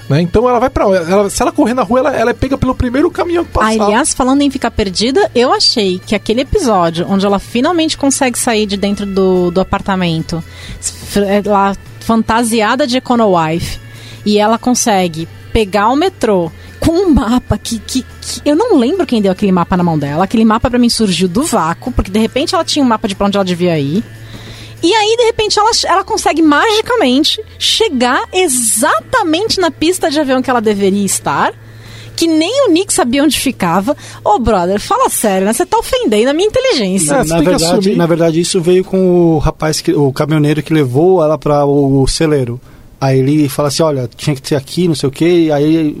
Né? 0.09 0.21
Então 0.21 0.47
ela 0.49 0.59
vai 0.59 0.69
pra. 0.69 0.83
Ela, 0.85 1.29
se 1.29 1.41
ela 1.41 1.51
correr 1.53 1.73
na 1.73 1.83
rua, 1.83 1.99
ela, 1.99 2.15
ela 2.15 2.31
é 2.31 2.33
pega 2.33 2.57
pelo 2.57 2.75
primeiro 2.75 3.09
caminhão 3.09 3.45
que 3.45 3.51
passar. 3.51 3.85
Aliás, 3.85 4.13
falando 4.13 4.41
em 4.41 4.49
ficar 4.51 4.69
perdida, 4.69 5.31
eu 5.33 5.53
achei 5.53 5.99
que 6.05 6.13
aquele 6.13 6.41
episódio 6.41 7.05
onde 7.09 7.25
ela 7.25 7.39
finalmente 7.39 7.97
consegue 7.97 8.37
sair 8.37 8.65
de 8.65 8.75
dentro 8.75 9.05
do, 9.05 9.51
do 9.51 9.61
apartamento, 9.61 10.43
é, 11.15 11.41
lá 11.49 11.75
fantasiada 12.15 12.85
de 12.85 12.97
Econowife, 12.97 13.79
e 14.25 14.37
ela 14.37 14.57
consegue 14.57 15.29
pegar 15.53 15.87
o 15.87 15.95
metrô 15.95 16.51
com 16.77 16.91
um 16.91 17.09
mapa 17.13 17.57
que, 17.57 17.79
que, 17.79 18.01
que- 18.19 18.41
eu 18.43 18.53
não 18.53 18.77
lembro 18.77 19.05
quem 19.05 19.21
deu 19.21 19.31
aquele 19.31 19.51
mapa 19.53 19.77
na 19.77 19.83
mão 19.83 19.97
dela. 19.97 20.25
Aquele 20.25 20.43
mapa 20.43 20.69
pra 20.69 20.77
mim 20.77 20.89
surgiu 20.89 21.29
do 21.29 21.43
vácuo, 21.43 21.89
porque 21.93 22.11
de 22.11 22.19
repente 22.19 22.53
ela 22.53 22.65
tinha 22.65 22.83
um 22.83 22.87
mapa 22.87 23.07
de 23.07 23.15
pra 23.15 23.27
onde 23.27 23.37
ela 23.37 23.45
devia 23.45 23.79
ir. 23.79 24.03
E 24.83 24.93
aí, 24.93 25.15
de 25.15 25.23
repente, 25.23 25.57
ela, 25.57 25.69
ela 25.85 26.03
consegue 26.03 26.41
magicamente 26.41 27.39
chegar 27.57 28.23
exatamente 28.33 29.59
na 29.61 29.71
pista 29.71 30.09
de 30.11 30.19
avião 30.19 30.41
que 30.41 30.49
ela 30.49 30.59
deveria 30.59 31.05
estar. 31.05 31.53
Que 32.21 32.27
nem 32.27 32.67
o 32.67 32.71
Nick 32.71 32.93
sabia 32.93 33.23
onde 33.23 33.39
ficava. 33.39 33.97
Ô, 34.23 34.37
brother, 34.37 34.79
fala 34.79 35.09
sério, 35.09 35.47
né? 35.47 35.53
Você 35.53 35.65
tá 35.65 35.79
ofendendo 35.79 36.29
a 36.29 36.33
minha 36.35 36.47
inteligência. 36.47 37.15
É, 37.15 37.23
na, 37.23 37.41
verdade, 37.41 37.95
na 37.95 38.05
verdade, 38.05 38.39
isso 38.39 38.61
veio 38.61 38.83
com 38.83 39.37
o 39.37 39.37
rapaz, 39.39 39.81
que, 39.81 39.91
o 39.91 40.13
caminhoneiro 40.13 40.61
que 40.61 40.71
levou 40.71 41.23
ela 41.23 41.35
para 41.35 41.65
o 41.65 42.05
celeiro. 42.05 42.61
Aí 42.99 43.17
ele 43.17 43.49
fala 43.49 43.69
assim: 43.69 43.81
olha, 43.81 44.07
tinha 44.15 44.35
que 44.35 44.47
ser 44.47 44.53
aqui, 44.53 44.87
não 44.87 44.93
sei 44.93 45.09
o 45.09 45.11
quê. 45.11 45.45
E 45.45 45.51
aí 45.51 45.97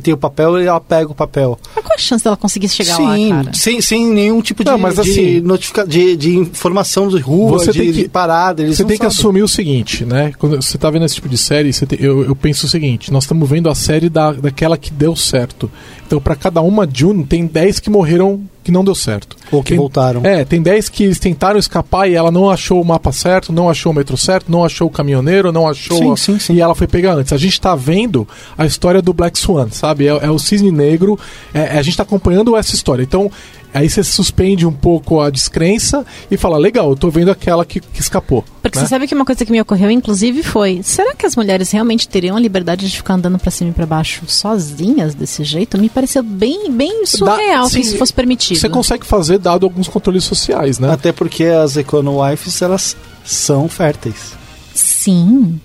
tem 0.00 0.14
o 0.14 0.16
papel 0.16 0.60
e 0.60 0.66
ela 0.66 0.80
pega 0.80 1.10
o 1.10 1.14
papel. 1.14 1.58
Mas 1.74 1.84
qual 1.84 1.94
a 1.94 1.98
chance 1.98 2.22
dela 2.24 2.36
conseguir 2.36 2.68
chegar 2.68 2.96
Sim, 2.96 3.30
lá, 3.32 3.42
cara? 3.44 3.54
sem, 3.54 3.80
sem 3.80 4.06
nenhum 4.06 4.40
tipo 4.40 4.64
de, 4.64 4.70
Não, 4.70 4.78
mas 4.78 4.94
de, 4.94 5.00
assim- 5.02 5.40
notifica, 5.40 5.86
de, 5.86 6.16
de 6.16 6.36
informação 6.36 7.08
de 7.08 7.18
rua, 7.18 7.58
Você 7.58 7.72
de, 7.72 7.78
tem 7.78 7.92
que- 7.92 8.02
de 8.04 8.08
parada. 8.08 8.62
Eles 8.62 8.76
Você 8.76 8.84
tem 8.84 8.96
que 8.96 9.04
sabem. 9.04 9.16
assumir 9.18 9.42
o 9.42 9.48
seguinte, 9.48 10.04
né? 10.04 10.32
Quando 10.38 10.60
você 10.60 10.76
tá 10.78 10.90
vendo 10.90 11.04
esse 11.04 11.14
tipo 11.16 11.28
de 11.28 11.38
série, 11.38 11.72
você 11.72 11.86
tem- 11.86 11.98
eu, 12.00 12.22
eu 12.24 12.34
penso 12.36 12.66
o 12.66 12.68
seguinte: 12.68 13.12
nós 13.12 13.24
estamos 13.24 13.48
vendo 13.48 13.68
a 13.68 13.74
série 13.74 14.08
da, 14.08 14.32
daquela 14.32 14.76
que 14.76 14.90
deu 14.92 15.14
certo. 15.16 15.70
Então, 16.06 16.20
pra 16.20 16.34
cada 16.36 16.60
uma 16.60 16.88
June, 16.92 17.24
tem 17.24 17.46
10 17.46 17.80
que 17.80 17.88
morreram 17.90 18.40
que 18.62 18.70
não 18.70 18.84
deu 18.84 18.94
certo. 18.94 19.36
Ou 19.50 19.62
que 19.62 19.70
Tem- 19.70 19.78
voltaram. 19.78 20.20
É, 20.24 20.44
tem 20.44 20.62
10 20.62 20.88
que 20.88 21.04
eles 21.04 21.18
tentaram 21.18 21.58
escapar 21.58 22.08
e 22.08 22.14
ela 22.14 22.30
não 22.30 22.48
achou 22.50 22.80
o 22.80 22.84
mapa 22.84 23.10
certo, 23.12 23.52
não 23.52 23.68
achou 23.68 23.92
o 23.92 23.94
metrô 23.94 24.16
certo, 24.16 24.50
não 24.50 24.64
achou 24.64 24.86
o 24.86 24.90
caminhoneiro, 24.90 25.50
não 25.52 25.68
achou. 25.68 25.98
Sim, 25.98 26.12
a- 26.12 26.16
sim, 26.16 26.38
sim. 26.38 26.54
E 26.54 26.60
ela 26.60 26.74
foi 26.74 26.86
pegar 26.86 27.14
antes. 27.14 27.32
A 27.32 27.36
gente 27.36 27.60
tá 27.60 27.74
vendo 27.74 28.26
a 28.56 28.64
história 28.64 29.02
do 29.02 29.12
Black 29.12 29.38
Swan, 29.38 29.68
sabe? 29.70 30.06
É, 30.06 30.10
é 30.10 30.30
o 30.30 30.38
cisne 30.38 30.70
negro. 30.70 31.18
é- 31.52 31.78
a 31.78 31.82
gente 31.82 31.96
tá 31.96 32.02
acompanhando 32.02 32.56
essa 32.56 32.74
história. 32.74 33.02
Então. 33.02 33.30
Aí 33.74 33.88
você 33.88 34.02
suspende 34.04 34.66
um 34.66 34.72
pouco 34.72 35.20
a 35.20 35.30
descrença 35.30 36.04
e 36.30 36.36
fala, 36.36 36.58
legal, 36.58 36.90
eu 36.90 36.96
tô 36.96 37.10
vendo 37.10 37.30
aquela 37.30 37.64
que, 37.64 37.80
que 37.80 38.00
escapou. 38.00 38.44
Porque 38.60 38.78
né? 38.78 38.84
você 38.84 38.88
sabe 38.88 39.06
que 39.06 39.14
uma 39.14 39.24
coisa 39.24 39.44
que 39.44 39.50
me 39.50 39.60
ocorreu, 39.60 39.90
inclusive, 39.90 40.42
foi: 40.42 40.80
será 40.82 41.14
que 41.14 41.26
as 41.26 41.34
mulheres 41.34 41.70
realmente 41.70 42.06
teriam 42.06 42.36
a 42.36 42.40
liberdade 42.40 42.88
de 42.88 42.96
ficar 42.96 43.14
andando 43.14 43.38
pra 43.38 43.50
cima 43.50 43.70
e 43.70 43.72
pra 43.72 43.86
baixo 43.86 44.22
sozinhas 44.26 45.14
desse 45.14 45.42
jeito? 45.42 45.78
Me 45.78 45.88
pareceu 45.88 46.22
bem, 46.22 46.70
bem 46.70 47.06
surreal 47.06 47.68
sim, 47.68 47.80
que 47.80 47.86
isso 47.86 47.96
fosse 47.96 48.12
permitido. 48.12 48.58
Você 48.58 48.68
consegue 48.68 49.06
fazer 49.06 49.38
dado 49.38 49.64
alguns 49.64 49.88
controles 49.88 50.24
sociais, 50.24 50.78
né? 50.78 50.92
Até 50.92 51.10
porque 51.10 51.44
as 51.44 51.76
Econo-Wives, 51.76 52.62
elas 52.62 52.96
são 53.24 53.68
férteis. 53.68 54.32
Sim. 54.74 55.60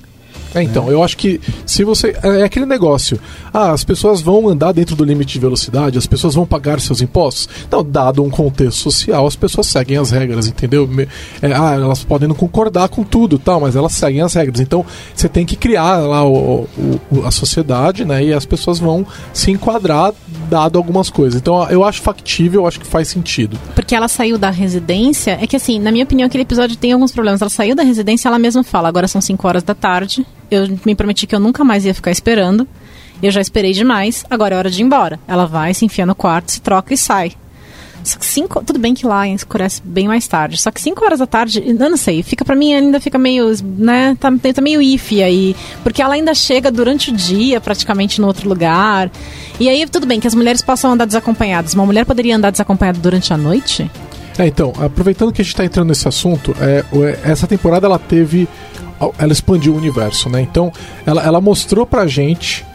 É, 0.55 0.61
então, 0.63 0.89
eu 0.91 1.03
acho 1.03 1.17
que 1.17 1.39
se 1.65 1.83
você. 1.83 2.15
É 2.23 2.43
aquele 2.43 2.65
negócio. 2.65 3.19
Ah, 3.53 3.71
as 3.71 3.83
pessoas 3.83 4.21
vão 4.21 4.47
andar 4.49 4.71
dentro 4.71 4.95
do 4.95 5.03
limite 5.03 5.33
de 5.33 5.39
velocidade, 5.39 5.97
as 5.97 6.05
pessoas 6.07 6.35
vão 6.35 6.45
pagar 6.45 6.79
seus 6.79 7.01
impostos. 7.01 7.49
Então, 7.67 7.83
dado 7.83 8.23
um 8.23 8.29
contexto 8.29 8.77
social, 8.77 9.25
as 9.25 9.35
pessoas 9.35 9.67
seguem 9.67 9.97
as 9.97 10.11
regras, 10.11 10.47
entendeu? 10.47 10.87
É, 11.41 11.53
ah, 11.53 11.73
elas 11.75 12.03
podem 12.03 12.27
não 12.27 12.35
concordar 12.35 12.89
com 12.89 13.03
tudo, 13.03 13.37
tal, 13.39 13.59
mas 13.61 13.75
elas 13.75 13.93
seguem 13.93 14.21
as 14.21 14.33
regras. 14.33 14.59
Então, 14.59 14.85
você 15.15 15.27
tem 15.27 15.45
que 15.45 15.55
criar 15.55 15.97
lá 15.97 16.23
o- 16.27 16.67
o- 17.11 17.25
a 17.25 17.31
sociedade, 17.31 18.05
né? 18.05 18.23
E 18.23 18.33
as 18.33 18.45
pessoas 18.45 18.79
vão 18.79 19.05
se 19.33 19.51
enquadrar 19.51 20.13
dado 20.49 20.77
algumas 20.77 21.09
coisas. 21.09 21.39
Então, 21.39 21.67
eu 21.69 21.83
acho 21.83 22.01
factível, 22.01 22.61
eu 22.61 22.67
acho 22.67 22.79
que 22.79 22.85
faz 22.87 23.07
sentido. 23.07 23.57
Porque 23.75 23.95
ela 23.95 24.07
saiu 24.07 24.37
da 24.37 24.49
residência. 24.49 25.37
É 25.41 25.47
que, 25.47 25.55
assim, 25.55 25.79
na 25.79 25.91
minha 25.91 26.03
opinião, 26.03 26.27
aquele 26.27 26.43
episódio 26.43 26.75
tem 26.75 26.91
alguns 26.91 27.11
problemas. 27.11 27.41
Ela 27.41 27.49
saiu 27.49 27.75
da 27.75 27.83
residência, 27.83 28.27
ela 28.27 28.39
mesma 28.39 28.63
fala: 28.63 28.87
agora 28.87 29.07
são 29.07 29.19
5 29.21 29.47
horas 29.47 29.63
da 29.63 29.73
tarde. 29.73 30.25
Eu 30.49 30.67
me 30.85 30.95
prometi 30.95 31.27
que 31.27 31.35
eu 31.35 31.39
nunca 31.39 31.63
mais 31.63 31.85
ia 31.85 31.93
ficar 31.93 32.11
esperando. 32.11 32.67
Eu 33.21 33.31
já 33.31 33.41
esperei 33.41 33.73
demais. 33.73 34.25
Agora 34.29 34.55
é 34.55 34.57
hora 34.57 34.69
de 34.69 34.81
ir 34.81 34.85
embora. 34.85 35.19
Ela 35.27 35.45
vai, 35.45 35.73
se 35.73 35.85
enfia 35.85 36.05
no 36.05 36.15
quarto, 36.15 36.51
se 36.51 36.61
troca 36.61 36.93
e 36.93 36.97
sai. 36.97 37.33
Só 38.03 38.17
que 38.17 38.25
cinco, 38.25 38.63
tudo 38.63 38.79
bem 38.79 38.93
que 38.93 39.05
lá 39.05 39.27
escurece 39.27 39.81
bem 39.83 40.07
mais 40.07 40.25
tarde. 40.27 40.57
Só 40.57 40.71
que 40.71 40.79
5 40.79 41.03
horas 41.03 41.19
da 41.19 41.27
tarde, 41.27 41.61
eu 41.65 41.89
não 41.89 41.97
sei, 41.97 42.23
fica 42.23 42.45
pra 42.45 42.55
mim 42.55 42.73
ainda 42.73 43.01
fica 43.01 43.17
meio, 43.17 43.53
né, 43.61 44.15
tá, 44.17 44.31
tá 44.31 44.61
meio 44.61 44.81
ife 44.81 45.21
aí, 45.21 45.53
porque 45.83 46.01
ela 46.01 46.13
ainda 46.13 46.33
chega 46.33 46.71
durante 46.71 47.09
o 47.09 47.13
dia, 47.13 47.59
praticamente 47.59 48.21
no 48.21 48.27
outro 48.27 48.47
lugar. 48.47 49.11
E 49.59 49.67
aí 49.67 49.85
tudo 49.87 50.07
bem 50.07 50.21
que 50.21 50.27
as 50.27 50.33
mulheres 50.33 50.61
possam 50.61 50.93
andar 50.93 51.05
desacompanhadas. 51.05 51.73
Uma 51.73 51.85
mulher 51.85 52.05
poderia 52.05 52.37
andar 52.37 52.51
desacompanhada 52.51 52.97
durante 52.97 53.33
a 53.33 53.37
noite? 53.37 53.91
É, 54.37 54.47
então, 54.47 54.71
aproveitando 54.79 55.33
que 55.33 55.41
a 55.41 55.43
gente 55.43 55.53
está 55.53 55.65
entrando 55.65 55.89
nesse 55.89 56.07
assunto, 56.07 56.55
é, 56.61 56.85
é, 56.93 57.31
essa 57.31 57.47
temporada 57.47 57.87
ela 57.87 57.99
teve. 57.99 58.47
Ela 59.17 59.31
expandiu 59.31 59.73
o 59.73 59.77
universo, 59.77 60.29
né? 60.29 60.41
Então, 60.41 60.71
ela, 61.05 61.23
ela 61.23 61.41
mostrou 61.41 61.85
pra 61.85 62.07
gente 62.07 62.65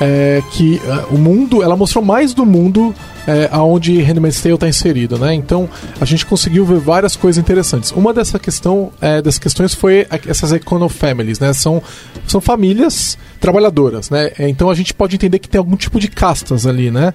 é, 0.00 0.42
que 0.52 0.80
é, 0.84 1.14
o 1.14 1.18
mundo. 1.18 1.62
Ela 1.62 1.76
mostrou 1.76 2.04
mais 2.04 2.32
do 2.32 2.46
mundo 2.46 2.94
é, 3.26 3.48
aonde 3.52 4.00
Handmaid's 4.00 4.40
Tale 4.40 4.54
está 4.54 4.68
inserido, 4.68 5.18
né? 5.18 5.34
Então, 5.34 5.68
a 6.00 6.04
gente 6.04 6.24
conseguiu 6.24 6.64
ver 6.64 6.78
várias 6.78 7.16
coisas 7.16 7.42
interessantes. 7.42 7.90
Uma 7.92 8.14
dessa 8.14 8.38
questão, 8.38 8.90
é, 9.00 9.20
dessas 9.20 9.38
questões 9.38 9.74
foi 9.74 10.06
essas 10.26 10.52
econo 10.52 10.88
families, 10.88 11.38
né? 11.38 11.52
São, 11.52 11.82
são 12.26 12.40
famílias 12.40 13.18
trabalhadoras, 13.40 14.10
né? 14.10 14.30
Então 14.38 14.70
a 14.70 14.74
gente 14.74 14.92
pode 14.92 15.14
entender 15.14 15.38
que 15.38 15.48
tem 15.48 15.58
algum 15.58 15.76
tipo 15.76 16.00
de 16.00 16.08
castas 16.08 16.66
ali, 16.66 16.90
né? 16.90 17.12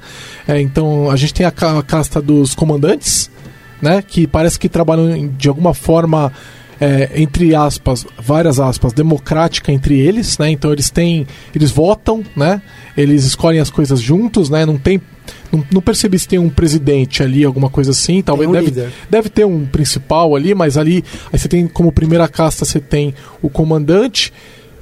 É, 0.47 0.59
então 0.59 1.09
a 1.09 1.15
gente 1.15 1.33
tem 1.33 1.45
a, 1.45 1.49
a 1.49 1.83
casta 1.83 2.21
dos 2.21 2.53
comandantes, 2.55 3.29
né? 3.81 4.01
Que 4.01 4.25
parece 4.27 4.59
que 4.59 4.69
trabalham 4.69 5.27
de 5.37 5.49
alguma 5.49 5.73
forma, 5.73 6.31
é, 6.79 7.09
entre 7.15 7.53
aspas, 7.55 8.05
várias 8.19 8.59
aspas, 8.59 8.93
democrática 8.93 9.71
entre 9.71 9.99
eles, 9.99 10.37
né? 10.37 10.49
Então 10.49 10.71
eles 10.71 10.89
têm, 10.89 11.25
eles 11.55 11.71
votam, 11.71 12.23
né? 12.35 12.61
Eles 12.97 13.23
escolhem 13.25 13.59
as 13.59 13.69
coisas 13.69 13.99
juntos, 14.01 14.49
né? 14.49 14.65
Não 14.65 14.77
tem, 14.77 15.01
não, 15.51 15.63
não 15.71 15.81
percebi 15.81 16.17
se 16.19 16.27
tem 16.27 16.39
um 16.39 16.49
presidente 16.49 17.21
ali, 17.23 17.43
alguma 17.43 17.69
coisa 17.69 17.91
assim. 17.91 18.21
Talvez 18.21 18.49
um 18.49 18.53
deve, 18.53 18.65
líder. 18.65 18.91
deve 19.09 19.29
ter 19.29 19.45
um 19.45 19.65
principal 19.65 20.35
ali, 20.35 20.53
mas 20.53 20.77
ali 20.77 21.03
aí 21.31 21.39
você 21.39 21.47
tem 21.47 21.67
como 21.67 21.91
primeira 21.91 22.27
casta 22.27 22.65
você 22.65 22.79
tem 22.79 23.13
o 23.41 23.49
comandante. 23.49 24.31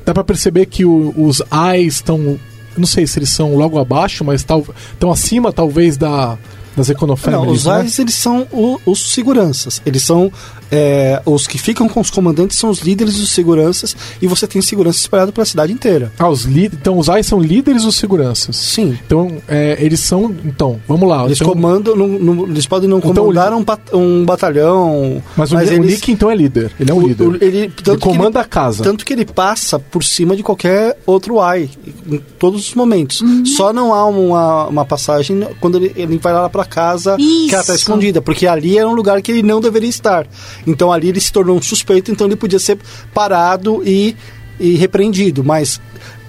Dá 0.06 0.14
pra 0.14 0.24
perceber 0.24 0.66
que 0.66 0.84
o- 0.84 1.14
os 1.16 1.44
Ais 1.52 1.96
estão, 1.96 2.40
não 2.76 2.88
sei 2.88 3.06
se 3.06 3.20
eles 3.20 3.30
são 3.30 3.56
logo 3.56 3.78
abaixo, 3.78 4.24
mas 4.26 4.42
estão 4.42 5.12
acima 5.12 5.54
talvez 5.54 5.96
da 5.98 6.38
das 6.76 6.88
Não, 6.88 6.96
Econofamilies, 6.96 7.60
os 7.62 7.66
né? 7.66 7.74
AIs, 7.74 8.00
eles 8.00 8.14
são 8.16 8.48
o- 8.52 8.80
os 8.86 9.12
seguranças. 9.14 9.82
Eles 9.86 10.04
são 10.04 10.32
é, 10.74 11.22
os 11.26 11.48
que 11.48 11.58
ficam 11.58 11.90
com 11.90 12.00
os 12.00 12.10
comandantes 12.10 12.58
são 12.58 12.70
os 12.70 12.80
líderes 12.80 13.16
dos 13.16 13.32
seguranças 13.32 13.94
e 14.22 14.26
você 14.28 14.48
tem 14.48 14.62
segurança 14.62 15.00
espalhado 15.00 15.34
pela 15.34 15.44
cidade 15.46 15.74
inteira. 15.74 16.14
Ah, 16.18 16.30
os 16.30 16.46
então 16.46 16.98
os 16.98 17.10
AIs 17.10 17.26
são 17.28 17.40
líderes 17.42 17.84
dos 17.84 17.96
seguranças. 17.98 18.56
Sim. 18.56 18.98
Então, 19.06 19.38
é, 19.50 19.76
eles 19.82 20.00
são. 20.00 20.34
Então, 20.46 20.80
vamos 20.88 21.10
lá. 21.10 21.26
Eles 21.26 21.42
então, 21.42 21.52
comandam, 21.54 21.94
não- 21.96 22.08
não- 22.08 22.48
eles 22.48 22.66
podem 22.66 22.90
não 22.90 23.00
Então, 23.00 23.14
comandar 23.14 23.54
um, 23.54 23.64
bat- 23.66 23.94
um 23.94 24.24
batalhão. 24.24 25.22
mas 25.36 25.52
o, 25.52 25.58
Ni- 25.58 25.66
o 25.66 25.74
eles- 25.74 25.92
Nick, 25.96 26.12
então, 26.12 26.32
é 26.32 26.36
líder. 26.36 26.72
Ele 26.80 26.90
é 26.90 26.94
um 26.94 26.98
o- 27.04 27.08
líder. 27.08 27.28
o- 27.28 27.36
ele, 27.44 27.70
tanto 27.84 28.00
que 28.00 28.04
comanda 28.08 28.40
ele- 28.40 28.46
a 28.46 28.48
casa. 28.48 28.82
Tanto 28.84 29.06
que 29.06 29.12
ele 29.12 29.26
passa 29.26 29.78
por 29.78 30.04
cima 30.04 30.36
de 30.38 30.44
qualquer 30.44 30.98
outro 31.06 31.40
AI, 31.42 31.70
em 32.10 32.18
todos 32.40 32.70
os 32.70 32.76
momentos. 32.76 33.22
Só 33.58 33.74
não 33.74 33.94
há 33.94 34.06
uma, 34.06 34.68
uma 34.68 34.86
passagem 34.86 35.46
quando 35.60 35.78
ele, 35.78 35.92
ele 35.96 36.18
vai 36.18 36.32
lá 36.34 36.50
pra 36.62 36.66
casa 36.66 37.16
que 37.18 37.54
ela 37.54 37.64
tá 37.64 37.74
Isso. 37.74 37.82
escondida, 37.84 38.22
porque 38.22 38.48
ali 38.48 38.78
era 38.78 38.88
um 38.88 38.94
lugar 38.94 39.22
que 39.22 39.32
ele 39.32 39.44
não 39.44 39.60
deveria 39.62 39.90
estar. 39.90 40.26
Então 40.66 40.92
ali 40.92 41.10
ele 41.10 41.20
se 41.20 41.32
tornou 41.32 41.58
um 41.58 41.62
suspeito, 41.62 42.12
então 42.12 42.28
ele 42.28 42.36
podia 42.36 42.60
ser 42.60 42.78
parado 43.14 43.82
e, 43.86 44.16
e 44.60 44.76
repreendido. 44.76 45.44
Mas 45.44 45.80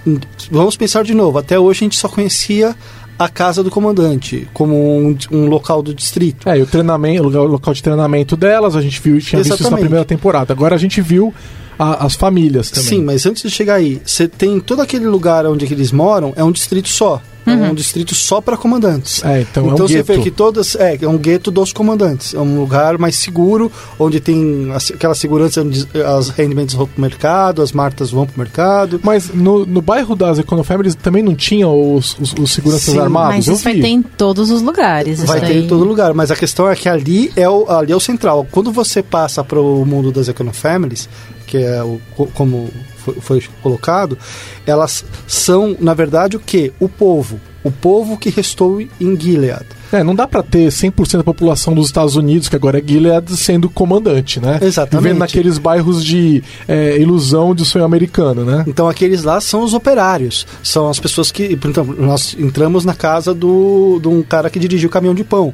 hum, 0.06 0.18
vamos 0.50 0.76
pensar 0.76 1.04
de 1.04 1.14
novo, 1.14 1.38
até 1.38 1.58
hoje 1.58 1.80
a 1.80 1.84
gente 1.84 1.96
só 1.98 2.08
conhecia 2.08 2.74
a 3.18 3.28
casa 3.28 3.62
do 3.62 3.70
comandante 3.70 4.48
como 4.52 4.74
um, 4.74 5.16
um 5.30 5.46
local 5.46 5.82
do 5.82 5.94
distrito. 5.94 6.48
É, 6.48 6.58
e 6.58 6.62
o 6.62 6.66
treinamento, 6.66 7.22
o 7.24 7.28
local 7.46 7.72
de 7.72 7.82
treinamento 7.82 8.36
delas, 8.36 8.74
a 8.74 8.80
gente 8.82 9.00
viu, 9.00 9.20
tinha 9.20 9.38
visto 9.40 9.52
isso 9.54 9.62
na 9.62 9.66
Exatamente. 9.68 9.80
primeira 9.80 10.04
temporada. 10.04 10.52
Agora 10.52 10.74
a 10.74 10.78
gente 10.78 11.00
viu 11.00 11.32
a- 11.78 12.04
as 12.04 12.14
famílias 12.14 12.70
também. 12.70 12.88
Sim, 12.88 13.04
mas 13.04 13.24
antes 13.26 13.42
de 13.42 13.50
chegar 13.50 13.74
aí, 13.74 14.00
você 14.04 14.26
tem 14.26 14.58
todo 14.58 14.80
aquele 14.82 15.06
lugar 15.06 15.46
onde 15.46 15.66
que 15.66 15.74
eles 15.74 15.92
moram, 15.92 16.32
é 16.36 16.42
um 16.42 16.50
distrito 16.50 16.88
só. 16.88 17.20
É 17.44 17.50
um 17.70 17.74
distrito 17.74 18.14
só 18.14 18.40
para 18.40 18.57
comandantes. 18.57 19.24
É, 19.24 19.40
então, 19.42 19.68
é 19.68 19.72
um 19.74 19.76
você 19.76 20.02
vê 20.02 20.14
gueto. 20.14 20.22
que 20.22 20.31
todas. 20.31 20.74
É, 20.76 20.96
é 21.00 21.09
um 21.09 21.18
gueto 21.18 21.50
dos 21.50 21.72
comandantes. 21.72 22.35
É 22.35 22.38
um 22.38 22.61
lugar 22.61 22.98
mais 22.98 23.16
seguro, 23.16 23.70
onde 23.98 24.20
tem 24.20 24.68
aquela 24.94 25.14
segurança 25.14 25.61
onde 25.62 25.87
as 26.07 26.28
rendimentos 26.28 26.74
vão 26.74 26.87
pro 26.87 27.00
mercado, 27.00 27.61
as 27.62 27.72
martas 27.72 28.11
vão 28.11 28.26
pro 28.26 28.38
mercado. 28.38 29.00
Mas 29.02 29.31
no, 29.35 29.66
no 29.66 29.83
bairro 29.83 30.14
das 30.14 30.38
Econofamilies 30.38 30.94
também 30.94 31.22
não 31.22 31.35
tinham 31.35 31.94
os, 31.96 32.16
os, 32.20 32.33
os 32.38 32.52
seguranças 32.52 32.94
Sim, 32.94 32.98
armados? 33.00 33.35
Mas 33.37 33.48
isso 33.48 33.64
vai 33.64 33.74
ter 33.74 33.88
em 33.88 34.02
todos 34.02 34.50
os 34.50 34.62
lugares. 34.62 35.22
Vai 35.24 35.38
isso 35.38 35.46
ter 35.46 35.52
daí. 35.55 35.64
em 35.64 35.68
todo 35.68 35.85
lugar, 35.85 36.14
mas 36.14 36.31
a 36.31 36.37
questão 36.37 36.68
é 36.70 36.76
que 36.76 36.88
ali 36.88 37.33
é 37.37 37.48
o, 37.48 37.68
ali 37.70 37.92
é 37.92 37.96
o 37.96 38.00
central. 38.00 38.46
Quando 38.50 38.70
você 38.70 39.02
passa 39.02 39.42
para 39.42 39.61
o 39.61 39.85
mundo 39.85 40.12
das 40.12 40.28
Econofamilies, 40.28 41.09
que 41.46 41.57
é 41.59 41.83
o, 41.83 42.00
co- 42.16 42.28
como 42.35 42.70
foi, 43.04 43.14
foi 43.20 43.42
colocado, 43.62 44.18
elas 44.66 45.04
são, 45.26 45.76
na 45.80 45.94
verdade, 45.94 46.36
o 46.36 46.40
que? 46.40 46.72
O 46.80 46.88
povo. 46.88 47.40
O 47.64 47.70
povo 47.70 48.16
que 48.16 48.28
restou 48.28 48.80
em 48.80 49.18
Gilead. 49.18 49.64
É, 49.92 50.02
não 50.02 50.14
dá 50.14 50.26
pra 50.26 50.42
ter 50.42 50.68
100% 50.68 51.18
da 51.18 51.24
população 51.24 51.74
dos 51.74 51.86
Estados 51.86 52.16
Unidos, 52.16 52.48
que 52.48 52.56
agora 52.56 52.78
é 52.78 52.82
Gilead, 52.84 53.36
sendo 53.36 53.68
comandante, 53.68 54.40
né? 54.40 54.58
Exatamente. 54.60 55.02
Vivendo 55.02 55.18
naqueles 55.18 55.58
bairros 55.58 56.02
de 56.02 56.42
é, 56.66 56.98
ilusão 56.98 57.54
de 57.54 57.64
sonho 57.64 57.84
americano, 57.84 58.44
né? 58.44 58.64
Então 58.66 58.88
aqueles 58.88 59.22
lá 59.22 59.40
são 59.40 59.62
os 59.62 59.74
operários. 59.74 60.46
São 60.62 60.88
as 60.88 60.98
pessoas 60.98 61.30
que. 61.30 61.54
Por 61.56 61.70
exemplo, 61.70 61.94
nós 62.00 62.34
entramos 62.38 62.84
na 62.84 62.94
casa 62.94 63.34
do, 63.34 64.00
de 64.00 64.08
um 64.08 64.22
cara 64.22 64.48
que 64.48 64.58
dirigiu 64.58 64.88
o 64.88 64.92
caminhão 64.92 65.14
de 65.14 65.22
pão. 65.22 65.52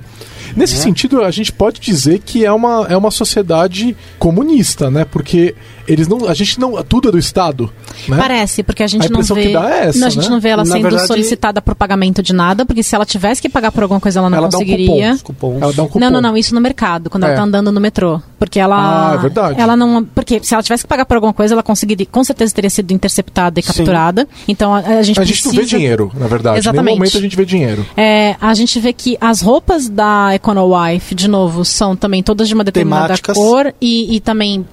Nesse 0.57 0.77
sentido, 0.77 1.23
a 1.23 1.31
gente 1.31 1.53
pode 1.53 1.81
dizer 1.81 2.21
que 2.25 2.45
é 2.45 2.53
uma, 2.53 2.87
é 2.89 2.97
uma 2.97 3.11
sociedade 3.11 3.97
comunista, 4.19 4.91
né? 4.91 5.05
Porque 5.05 5.55
eles 5.87 6.07
não. 6.07 6.29
A 6.29 6.35
gente 6.35 6.61
não. 6.61 6.83
Tudo 6.83 7.09
é 7.09 7.13
do 7.13 7.19
Estado. 7.19 7.73
Né? 8.09 8.17
Parece, 8.17 8.63
porque 8.63 8.83
a 8.83 8.87
gente 8.87 9.07
A 9.07 9.11
não 9.11 9.23
vê. 9.23 9.47
que 9.47 9.53
dá 9.53 9.71
é 9.71 9.87
essa, 9.87 9.99
não, 9.99 10.07
a 10.07 10.11
gente 10.11 10.25
né? 10.25 10.31
não 10.31 10.41
vê 10.41 10.49
ela 10.51 10.65
Na 10.65 10.73
sendo 10.73 10.83
verdade- 10.83 11.07
solicitada 11.07 11.63
por 11.63 11.75
pagamento 11.75 12.23
de 12.23 12.33
nada, 12.33 12.67
porque 12.67 12.83
se 12.83 12.95
ela 12.95 13.07
tivesse 13.07 13.41
que 13.41 13.49
pagar 13.49 13.73
por 13.73 13.83
alguma 13.83 14.01
coisa, 14.01 14.19
ela 14.21 14.29
não 14.31 14.37
Ela 14.39 14.49
dá 14.49 14.57
um 14.59 14.61
conseguiria. 14.61 15.15
Os 15.15 15.23
cupons. 15.23 15.63
Ela 15.63 15.73
dá 15.73 15.83
um 15.83 15.87
cupom. 15.87 15.99
Não, 16.01 16.11
não, 16.11 16.21
não, 16.21 16.37
isso 16.37 16.55
no 16.55 16.61
mercado, 16.61 17.09
quando 17.11 17.25
É. 17.25 17.29
ela 17.29 17.37
tá 17.37 17.43
andando 17.43 17.73
no 17.73 17.81
metrô. 17.81 18.21
Porque 18.39 18.61
ela. 18.61 19.13
Ah, 19.13 19.15
é 19.15 19.19
verdade. 19.19 19.61
Ela 19.61 19.77
não. 19.77 20.05
Porque 20.05 20.41
se 20.43 20.55
ela 20.55 20.63
tivesse 20.63 20.85
que 20.85 20.89
pagar 20.89 21.05
por 21.07 21.15
alguma 21.17 21.33
coisa, 21.33 21.55
ela 21.55 21.63
conseguiria. 21.63 22.07
Com 22.11 22.23
certeza 22.23 22.55
teria 22.55 22.71
sido 22.71 22.93
interceptada 22.93 23.59
e 23.59 23.63
Sim. 23.63 23.69
capturada. 23.69 24.29
Então 24.47 24.75
a, 24.75 24.79
a 24.79 25.03
gente 25.03 25.19
A 25.21 25.25
gente 25.25 25.43
precisa. 25.43 25.55
não 25.55 25.61
vê 25.61 25.65
dinheiro, 25.67 26.13
na 26.15 26.27
verdade. 26.27 26.59
Exatamente. 26.59 26.85
nenhum 26.85 26.99
momento 26.99 27.17
a 27.17 27.21
gente 27.21 27.37
vê 27.37 27.45
dinheiro. 27.45 27.87
É, 27.97 28.37
a 28.41 28.55
gente 28.55 28.79
vê 28.79 28.93
que 28.93 29.17
as 29.21 29.41
roupas 29.41 29.89
da 29.89 30.35
Econowife, 30.39 31.15
de 31.15 31.29
novo, 31.29 31.65
são 31.65 31.95
também 31.95 32.23
todas 32.23 32.49
de 32.49 32.55
uma 32.55 32.65
determinada 32.65 33.09
Temáticas. 33.09 33.37
cor 33.37 33.75
e, 33.81 34.17
e 34.17 34.21
também 34.21 34.65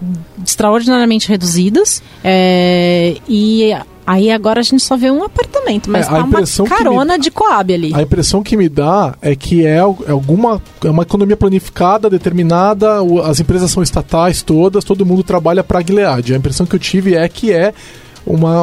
extraordinariamente 0.46 1.28
reduzidas. 1.28 2.02
É, 2.24 3.18
e 3.28 3.76
aí 4.08 4.30
agora 4.32 4.60
a 4.60 4.64
gente 4.64 4.84
só 4.84 4.96
vê 4.96 5.10
um 5.10 5.24
apartamento, 5.24 5.90
mas 5.90 6.06
É, 6.06 6.10
a 6.10 6.12
tá 6.12 6.18
uma 6.20 6.28
impressão 6.28 6.66
que 6.66 6.72
me- 6.72 6.78
carona 6.78 7.18
de 7.20 7.32
Coab 7.32 7.74
ali. 7.74 7.92
A 7.94 8.02
impressão 8.02 8.44
que 8.44 8.56
me 8.56 8.70
dá 8.70 9.16
é 9.22 9.36
que 9.36 9.66
é 9.66 9.78
é 9.78 9.80
alguma 9.80 10.62
é 10.84 10.90
uma 10.90 11.04
economia 11.04 11.36
planificada, 11.36 12.10
determinada, 12.10 12.98
as 13.26 13.40
empresas 13.40 13.72
são 13.72 13.82
estatais 13.82 14.42
todas, 14.42 14.84
todo 14.84 15.06
mundo 15.06 15.24
trabalha 15.24 15.64
para 15.64 15.82
Gilead. 15.82 16.34
A 16.34 16.38
impressão 16.38 16.66
que 16.66 16.76
eu 16.76 16.80
tive 16.80 17.16
é 17.16 17.28
que 17.28 17.52
é 17.52 17.74
uma 18.26 18.54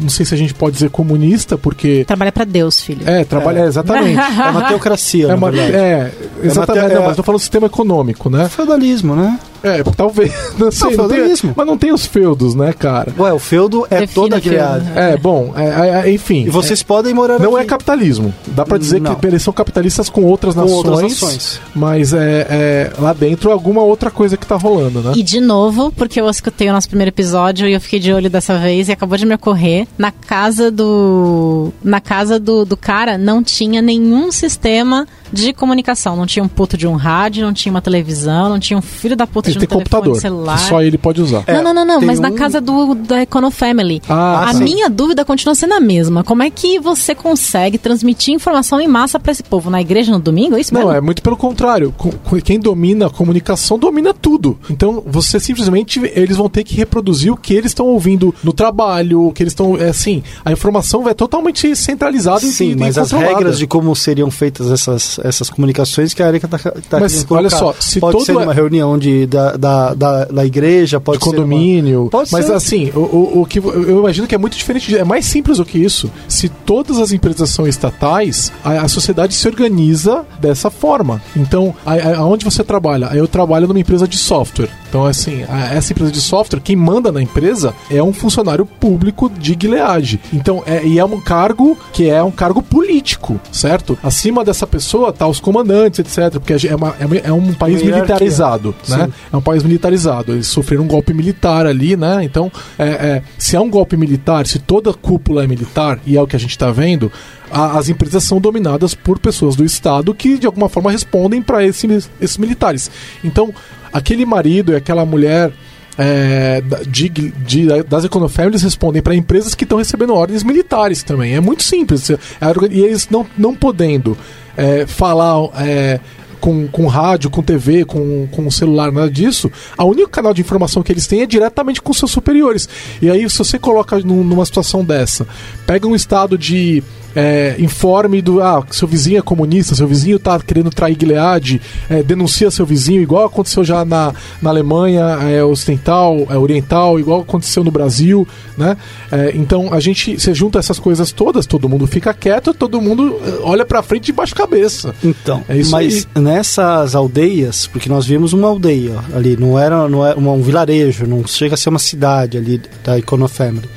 não 0.00 0.08
sei 0.08 0.26
se 0.26 0.34
a 0.34 0.36
gente 0.36 0.52
pode 0.54 0.74
dizer 0.74 0.90
comunista, 0.90 1.56
porque 1.56 2.04
Trabalha 2.06 2.32
pra 2.32 2.44
Deus, 2.44 2.80
filho. 2.80 3.08
é, 3.08 3.24
trabalha 3.24 3.60
é, 3.60 3.66
exatamente. 3.66 4.18
É 4.18 4.50
uma 4.50 4.62
teocracia, 4.68 5.24
É 5.26 5.28
na 5.28 5.34
uma, 5.36 5.50
verdade. 5.50 5.76
é, 5.76 6.12
exatamente. 6.42 6.86
teo- 6.86 6.94
Não, 6.94 7.02
é- 7.02 7.06
mas 7.06 7.10
eu 7.10 7.16
tô 7.16 7.22
falando 7.22 7.38
do 7.38 7.42
sistema 7.42 7.66
econômico, 7.66 8.28
né? 8.28 8.48
Feudalismo, 8.48 9.14
né? 9.14 9.38
É, 9.62 9.82
talvez. 9.96 10.32
Não 10.58 10.70
sei, 10.70 10.96
não 10.96 11.08
tem- 11.08 11.22
mas 11.56 11.66
não 11.66 11.78
tem 11.78 11.92
os 11.92 12.04
feudos, 12.06 12.54
né, 12.54 12.72
cara? 12.72 13.12
Ué, 13.18 13.32
o 13.32 13.38
feudo 13.38 13.86
é 13.90 14.00
Defina 14.00 14.14
toda 14.14 14.36
a 14.36 14.40
Gilead. 14.40 14.84
feudo. 14.84 14.98
É, 14.98 15.16
bom, 15.16 15.52
é, 15.56 15.64
é, 15.64 16.08
é, 16.08 16.12
enfim. 16.12 16.44
E 16.46 16.50
vocês 16.50 16.82
podem 16.82 17.14
morar 17.14 17.38
Não 17.38 17.54
aqui. 17.56 17.64
é 17.64 17.68
capitalismo. 17.68 18.34
Dá 18.48 18.64
pra 18.64 18.76
dizer 18.78 19.00
Não. 19.00 19.14
que 19.14 19.26
eles 19.26 19.42
são 19.42 19.52
capitalistas 19.52 20.08
com 20.10 20.24
outras 20.24 20.54
Com 20.54 20.60
nações. 20.62 20.76
outras 20.76 21.02
nações. 21.02 21.60
Mas 21.74 22.12
é, 22.12 22.46
é, 22.50 22.92
lá 22.98 23.12
dentro 23.12 23.50
é 23.50 23.52
alguma 23.52 23.82
outra 23.82 24.10
coisa 24.10 24.36
que 24.36 24.46
tá 24.46 24.56
rolando, 24.56 25.00
né? 25.00 25.12
E 25.16 25.22
de 25.22 25.40
novo, 25.40 25.92
porque 25.92 26.20
eu 26.20 26.28
escutei 26.28 26.68
o 26.68 26.72
nosso 26.72 26.88
primeiro 26.88 27.08
episódio 27.10 27.66
e 27.66 27.72
eu 27.72 27.80
fiquei 27.80 27.98
de 27.98 28.12
olho 28.12 28.28
dessa 28.30 28.58
vez 28.58 28.88
e 28.88 28.92
acabou 28.92 29.16
de 29.16 29.24
me 29.26 29.34
ocorrer, 29.34 29.86
na 29.98 30.10
casa 30.10 30.70
do. 30.70 31.72
Na 31.82 32.00
casa 32.00 32.38
do, 32.38 32.64
do 32.64 32.76
cara 32.76 33.16
não 33.18 33.42
tinha 33.42 33.80
nenhum 33.82 34.30
sistema 34.32 35.06
de 35.32 35.52
comunicação. 35.52 36.14
Não 36.16 36.26
tinha 36.26 36.42
um 36.44 36.48
puto 36.48 36.76
de 36.76 36.86
um 36.86 36.94
rádio, 36.94 37.44
não 37.44 37.52
tinha 37.52 37.70
uma 37.72 37.80
televisão, 37.80 38.48
não 38.48 38.58
tinha 38.60 38.78
um 38.78 38.82
filho 38.82 39.16
da 39.16 39.26
puta 39.26 39.50
Ele 39.52 39.58
um 39.58 39.60
tem 39.60 39.68
telefone 39.68 39.84
computador. 39.90 40.20
celular. 40.20 40.56
Que 40.58 40.68
só 40.68 40.82
ele 40.82 40.98
pode 40.98 41.20
usar. 41.22 41.44
É, 41.46 41.54
não, 41.54 41.62
não, 41.62 41.84
não, 41.84 42.00
não, 42.00 42.06
mas 42.06 42.18
na 42.20 42.28
um- 42.28 42.34
casa 42.34 42.60
do, 42.60 42.94
da 42.94 43.20
Econofamily. 43.22 44.02
Ah, 44.08 44.48
a 44.50 44.52
tá. 44.52 44.58
minha 44.60 44.88
dúvida 44.88 45.24
continua 45.24 45.54
sendo 45.54 45.74
a 45.74 45.80
mesma. 45.80 46.22
Como 46.24 46.42
é 46.42 46.50
que 46.50 46.78
você 46.78 47.14
consegue 47.14 47.78
transmitir 47.78 48.34
informação 48.34 48.80
em 48.80 48.88
massa 48.88 49.18
pra 49.18 49.32
esse 49.32 49.42
povo? 49.42 49.70
Na 49.70 49.80
igreja 49.80 50.12
no 50.12 50.18
domingo? 50.18 50.56
É 50.56 50.60
isso 50.60 50.72
Não, 50.72 50.80
mesmo? 50.82 50.94
é 50.96 51.00
muito 51.00 51.22
pelo 51.22 51.36
contrário. 51.36 51.92
Co- 51.96 52.12
co- 52.24 52.36
Quem 52.42 52.58
domina 52.58 53.06
a 53.06 53.10
comunicação 53.10 53.78
domina 53.78 54.12
tudo. 54.14 54.58
Então, 54.70 55.02
você 55.06 55.38
simplesmente 55.40 56.00
eles 56.14 56.36
vão 56.36 56.48
ter 56.48 56.64
que 56.64 56.74
reproduzir 56.74 57.32
o 57.32 57.36
que 57.36 57.54
eles 57.54 57.70
estão 57.70 57.86
ouvindo 57.86 58.34
no 58.42 58.52
trabalho, 58.52 59.26
o 59.28 59.32
que 59.32 59.42
eles 59.42 59.52
estão, 59.52 59.76
é 59.76 59.88
assim, 59.88 60.22
a 60.44 60.52
informação 60.52 61.02
vai 61.02 61.14
totalmente 61.14 61.74
centralizada 61.76 62.40
Sim, 62.40 62.72
e 62.72 62.76
mas 62.76 62.98
as 62.98 63.10
regras 63.12 63.58
de 63.58 63.66
como 63.66 63.94
seriam 63.94 64.30
feitas 64.30 64.70
essas, 64.70 65.18
essas 65.20 65.48
comunicações 65.50 66.14
que 66.14 66.22
a 66.22 66.28
Erika 66.28 66.48
tá, 66.48 66.58
tá 66.58 67.00
Mas, 67.00 67.24
olha 67.30 67.48
colocar. 67.50 67.56
só, 67.56 67.74
se 67.80 68.00
pode 68.00 68.12
todo 68.12 68.24
ser 68.26 68.32
é- 68.32 68.36
uma 68.38 68.52
reunião 68.52 68.98
de, 68.98 69.26
da, 69.26 69.41
da, 69.56 69.94
da, 69.94 70.24
da 70.26 70.46
igreja, 70.46 71.00
pode 71.00 71.18
de 71.18 71.24
ser 71.24 71.30
uma- 71.30 71.36
condomínio. 71.36 72.08
Pode 72.10 72.30
mas 72.32 72.46
ser. 72.46 72.52
assim, 72.52 72.90
o, 72.94 73.00
o, 73.00 73.40
o 73.42 73.46
que 73.46 73.58
eu 73.58 73.98
imagino 73.98 74.26
que 74.26 74.34
é 74.34 74.38
muito 74.38 74.56
diferente, 74.56 74.96
é 74.96 75.04
mais 75.04 75.26
simples 75.26 75.58
do 75.58 75.64
que 75.64 75.78
isso. 75.78 76.10
Se 76.28 76.48
todas 76.48 76.98
as 76.98 77.12
empresas 77.12 77.50
são 77.50 77.66
estatais, 77.66 78.52
a, 78.64 78.82
a 78.82 78.88
sociedade 78.88 79.34
se 79.34 79.46
organiza 79.48 80.24
dessa 80.40 80.70
forma. 80.70 81.20
Então, 81.36 81.74
aonde 82.16 82.44
você 82.44 82.62
trabalha? 82.64 83.10
Eu 83.14 83.26
trabalho 83.28 83.66
numa 83.68 83.80
empresa 83.80 84.06
de 84.08 84.16
software. 84.16 84.68
Então, 84.92 85.06
assim, 85.06 85.42
a- 85.48 85.72
essa 85.72 85.90
empresa 85.94 86.12
de 86.12 86.20
software, 86.20 86.60
quem 86.60 86.76
manda 86.76 87.10
na 87.10 87.22
empresa 87.22 87.72
é 87.90 88.02
um 88.02 88.12
funcionário 88.12 88.66
público 88.66 89.30
de 89.30 89.56
Gilead. 89.58 90.20
Então, 90.30 90.62
é, 90.66 90.84
e 90.84 90.98
é 90.98 91.04
um 91.04 91.18
cargo 91.18 91.78
que 91.94 92.10
é 92.10 92.22
um 92.22 92.30
cargo 92.30 92.60
político, 92.60 93.40
certo? 93.50 93.98
Acima 94.02 94.44
dessa 94.44 94.66
pessoa 94.66 95.10
tá 95.10 95.26
os 95.26 95.40
comandantes, 95.40 95.98
etc. 96.00 96.32
Porque 96.38 96.68
é, 96.68 96.76
uma- 96.76 96.94
é 97.00 97.06
uma- 97.06 97.16
é 97.16 97.32
um 97.32 97.54
país 97.54 97.80
hierarquia. 97.80 98.02
militarizado, 98.04 98.74
né? 98.86 99.06
Sim. 99.06 99.12
É 99.32 99.36
um 99.38 99.40
país 99.40 99.62
militarizado. 99.62 100.32
Eles 100.32 100.48
sofreram 100.48 100.84
um 100.84 100.88
golpe 100.88 101.14
militar 101.14 101.64
ali, 101.64 101.96
né? 101.96 102.22
Então, 102.22 102.52
é, 102.78 102.84
é, 102.88 103.22
se 103.38 103.56
é 103.56 103.60
um 103.60 103.70
golpe 103.70 103.96
militar, 103.96 104.46
se 104.46 104.58
toda 104.58 104.90
a 104.90 104.94
cúpula 104.94 105.42
é 105.42 105.46
militar, 105.46 106.00
e 106.04 106.18
é 106.18 106.20
o 106.20 106.26
que 106.26 106.36
a 106.36 106.38
gente 106.38 106.50
está 106.50 106.70
vendo, 106.70 107.10
a- 107.52 107.78
as 107.78 107.88
empresas 107.88 108.24
são 108.24 108.40
dominadas 108.40 108.94
por 108.94 109.18
pessoas 109.18 109.54
do 109.54 109.64
Estado 109.64 110.14
que, 110.14 110.38
de 110.38 110.46
alguma 110.46 110.68
forma, 110.68 110.90
respondem 110.90 111.40
para 111.42 111.64
esse, 111.64 111.86
esses 112.20 112.38
militares. 112.38 112.90
Então, 113.22 113.52
aquele 113.92 114.24
marido 114.26 114.72
e 114.72 114.76
aquela 114.76 115.04
mulher. 115.04 115.52
é, 115.98 116.62
de, 116.88 117.06
de- 117.10 117.82
das 117.82 118.02
Econofamilies 118.06 118.62
respondem 118.62 119.02
para 119.02 119.14
empresas 119.14 119.54
que 119.54 119.64
estão 119.64 119.76
recebendo 119.76 120.14
ordens 120.14 120.42
militares 120.42 121.02
também. 121.02 121.34
É 121.34 121.40
muito 121.40 121.62
simples. 121.62 122.08
É 122.08 122.18
orga- 122.40 122.66
E 122.72 122.80
eles 122.80 123.08
não, 123.10 123.26
não 123.36 123.54
podendo 123.54 124.16
é, 124.56 124.86
falar 124.86 125.36
é, 125.58 126.00
com, 126.40 126.66
com 126.66 126.86
rádio, 126.86 127.28
com 127.28 127.42
TV, 127.42 127.84
com, 127.84 128.26
com 128.32 128.50
celular, 128.50 128.90
nada 128.90 129.10
disso, 129.10 129.52
a 129.76 129.84
único 129.84 130.08
canal 130.08 130.32
de 130.32 130.40
informação 130.40 130.82
que 130.82 130.90
eles 130.90 131.06
têm 131.06 131.20
é 131.20 131.26
diretamente 131.26 131.82
com 131.82 131.92
seus 131.92 132.10
superiores. 132.10 132.66
E 133.02 133.10
aí, 133.10 133.28
se 133.28 133.36
você 133.36 133.58
coloca 133.58 133.98
num- 133.98 134.24
numa 134.24 134.46
situação 134.46 134.82
dessa, 134.82 135.26
pega 135.66 135.86
um 135.86 135.94
estado 135.94 136.38
de 136.38 136.82
é, 137.14 137.56
informe 137.58 138.22
do 138.22 138.40
ah, 138.42 138.64
seu 138.70 138.88
vizinho 138.88 139.18
é 139.18 139.22
comunista, 139.22 139.74
seu 139.74 139.86
vizinho 139.86 140.18
tá 140.18 140.38
querendo 140.40 140.70
trair 140.70 140.96
Gilead, 140.98 141.60
é, 141.88 142.02
denuncia 142.02 142.50
seu 142.50 142.64
vizinho, 142.66 143.02
igual 143.02 143.26
aconteceu 143.26 143.64
já 143.64 143.84
na, 143.84 144.12
na 144.40 144.50
Alemanha 144.50 145.02
é, 145.22 145.42
ocidental, 145.44 146.26
é, 146.30 146.36
oriental, 146.36 146.98
igual 146.98 147.20
aconteceu 147.20 147.62
no 147.64 147.70
Brasil, 147.70 148.26
né? 148.56 148.76
É, 149.10 149.32
então 149.34 149.72
a 149.72 149.80
gente 149.80 150.18
se 150.20 150.34
junta 150.34 150.58
essas 150.58 150.78
coisas 150.78 151.12
todas, 151.12 151.46
todo 151.46 151.68
mundo 151.68 151.86
fica 151.86 152.14
quieto, 152.14 152.54
todo 152.54 152.80
mundo 152.80 153.20
é, 153.24 153.40
olha 153.42 153.64
pra 153.64 153.82
frente 153.82 154.06
de 154.06 154.12
baixo 154.12 154.34
cabeça. 154.34 154.94
Então, 155.02 155.44
É 155.48 155.56
isso 155.56 155.70
mas 155.70 156.06
aí. 156.14 156.22
nessas 156.22 156.94
aldeias, 156.94 157.66
porque 157.66 157.88
nós 157.88 158.06
vimos 158.06 158.32
uma 158.32 158.48
aldeia 158.48 158.98
ali, 159.14 159.36
não 159.36 159.58
era, 159.58 159.88
não 159.88 160.04
era 160.04 160.18
um 160.18 160.42
vilarejo, 160.42 161.06
não 161.06 161.26
chega 161.26 161.54
a 161.54 161.56
ser 161.56 161.68
uma 161.68 161.78
cidade 161.78 162.38
ali 162.38 162.60
da 162.84 162.98
Econo 162.98 163.28
Family. 163.28 163.68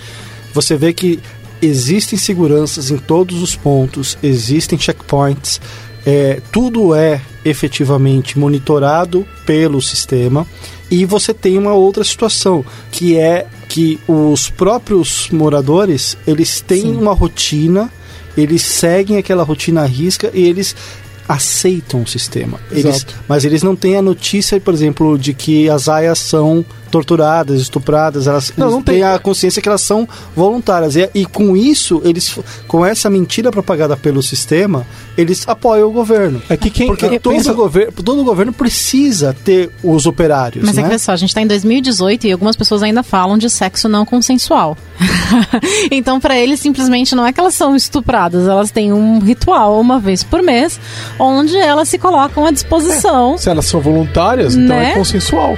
Você 0.53 0.77
vê 0.77 0.93
que 0.93 1.19
existem 1.61 2.17
seguranças 2.17 2.91
em 2.91 2.97
todos 2.97 3.41
os 3.41 3.55
pontos, 3.55 4.17
existem 4.21 4.77
checkpoints, 4.77 5.59
é, 6.05 6.41
tudo 6.51 6.93
é 6.93 7.21
efetivamente 7.43 8.37
monitorado 8.37 9.25
pelo 9.45 9.81
sistema 9.81 10.45
e 10.89 11.03
você 11.05 11.33
tem 11.33 11.57
uma 11.57 11.73
outra 11.73 12.03
situação 12.03 12.63
que 12.91 13.17
é 13.17 13.47
que 13.67 13.99
os 14.07 14.49
próprios 14.49 15.29
moradores 15.31 16.15
eles 16.27 16.61
têm 16.61 16.95
uma 16.95 17.13
rotina 17.13 17.91
eles 18.37 18.61
seguem 18.61 19.17
aquela 19.17 19.43
rotina 19.43 19.81
à 19.81 19.85
risca 19.85 20.29
e 20.33 20.43
eles 20.43 20.75
aceitam 21.27 22.03
o 22.03 22.07
sistema. 22.07 22.59
Eles, 22.71 23.05
mas 23.27 23.45
eles 23.45 23.63
não 23.63 23.75
têm 23.75 23.95
a 23.95 24.01
notícia, 24.01 24.59
por 24.59 24.73
exemplo, 24.73 25.17
de 25.17 25.33
que 25.33 25.69
as 25.69 25.87
aias 25.89 26.19
são 26.19 26.63
torturadas, 26.95 27.59
estupradas, 27.59 28.25
elas 28.25 28.53
Não, 28.55 28.71
não 28.71 28.81
tem. 28.81 28.95
têm 28.95 29.03
a 29.03 29.19
consciência 29.19 29.61
que 29.61 29.67
elas 29.67 29.81
são 29.81 30.07
voluntárias. 30.33 30.95
E, 30.95 31.09
e 31.13 31.25
com 31.25 31.57
isso, 31.57 32.01
eles 32.05 32.39
com 32.69 32.85
essa 32.85 33.09
mentira 33.09 33.51
propagada 33.51 33.97
pelo 33.97 34.23
sistema, 34.23 34.87
eles 35.17 35.45
apoiam 35.45 35.89
o 35.89 35.91
governo. 35.91 36.41
É 36.47 36.55
que 36.55 36.69
quem 36.69 36.87
Porque 36.87 37.19
todo, 37.19 37.33
pensa- 37.33 37.51
governo, 37.51 37.91
todo 37.91 38.23
governo 38.23 38.53
precisa 38.53 39.35
ter 39.43 39.69
os 39.83 40.05
operários, 40.05 40.63
Mas 40.65 40.77
é 40.77 40.81
né? 40.81 40.87
que 40.87 40.89
olha 40.93 40.99
só, 40.99 41.11
a 41.11 41.17
gente 41.17 41.35
tá 41.35 41.41
em 41.41 41.47
2018 41.47 42.27
e 42.27 42.31
algumas 42.31 42.55
pessoas 42.55 42.81
ainda 42.81 43.03
falam 43.03 43.37
de 43.37 43.49
sexo 43.49 43.89
não 43.89 44.05
consensual. 44.05 44.77
então, 45.91 46.17
pra 46.17 46.37
eles, 46.39 46.61
simplesmente 46.61 47.13
não 47.13 47.25
é 47.25 47.33
que 47.33 47.39
elas 47.41 47.55
são 47.55 47.75
estupradas, 47.75 48.47
elas 48.47 48.71
têm 48.71 48.93
um 48.93 49.19
ritual 49.19 49.81
uma 49.81 49.99
vez 49.99 50.23
por 50.23 50.41
mês, 50.41 50.79
onde 51.19 51.57
elas 51.57 51.89
se 51.89 51.97
colocam 51.97 52.45
à 52.45 52.51
disposição. 52.51 53.37
Se 53.37 53.49
elas 53.49 53.65
são 53.65 53.81
voluntárias, 53.81 54.55
então 54.55 54.75
Né? 54.77 54.91
é 54.91 54.93
consensual. 54.93 55.57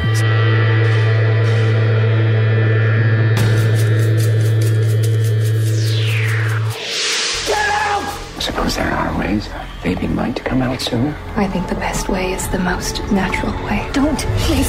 Baby 10.17 10.17
might 10.17 10.43
come 10.43 10.61
out 10.61 10.81
sooner. 10.81 11.15
I 11.35 11.47
think 11.47 11.67
the 11.67 11.75
best 11.75 12.09
way 12.09 12.33
is 12.33 12.47
the 12.49 12.59
most 12.59 13.01
natural 13.11 13.53
way. 13.65 13.87
Don't, 13.93 14.19
please. 14.39 14.67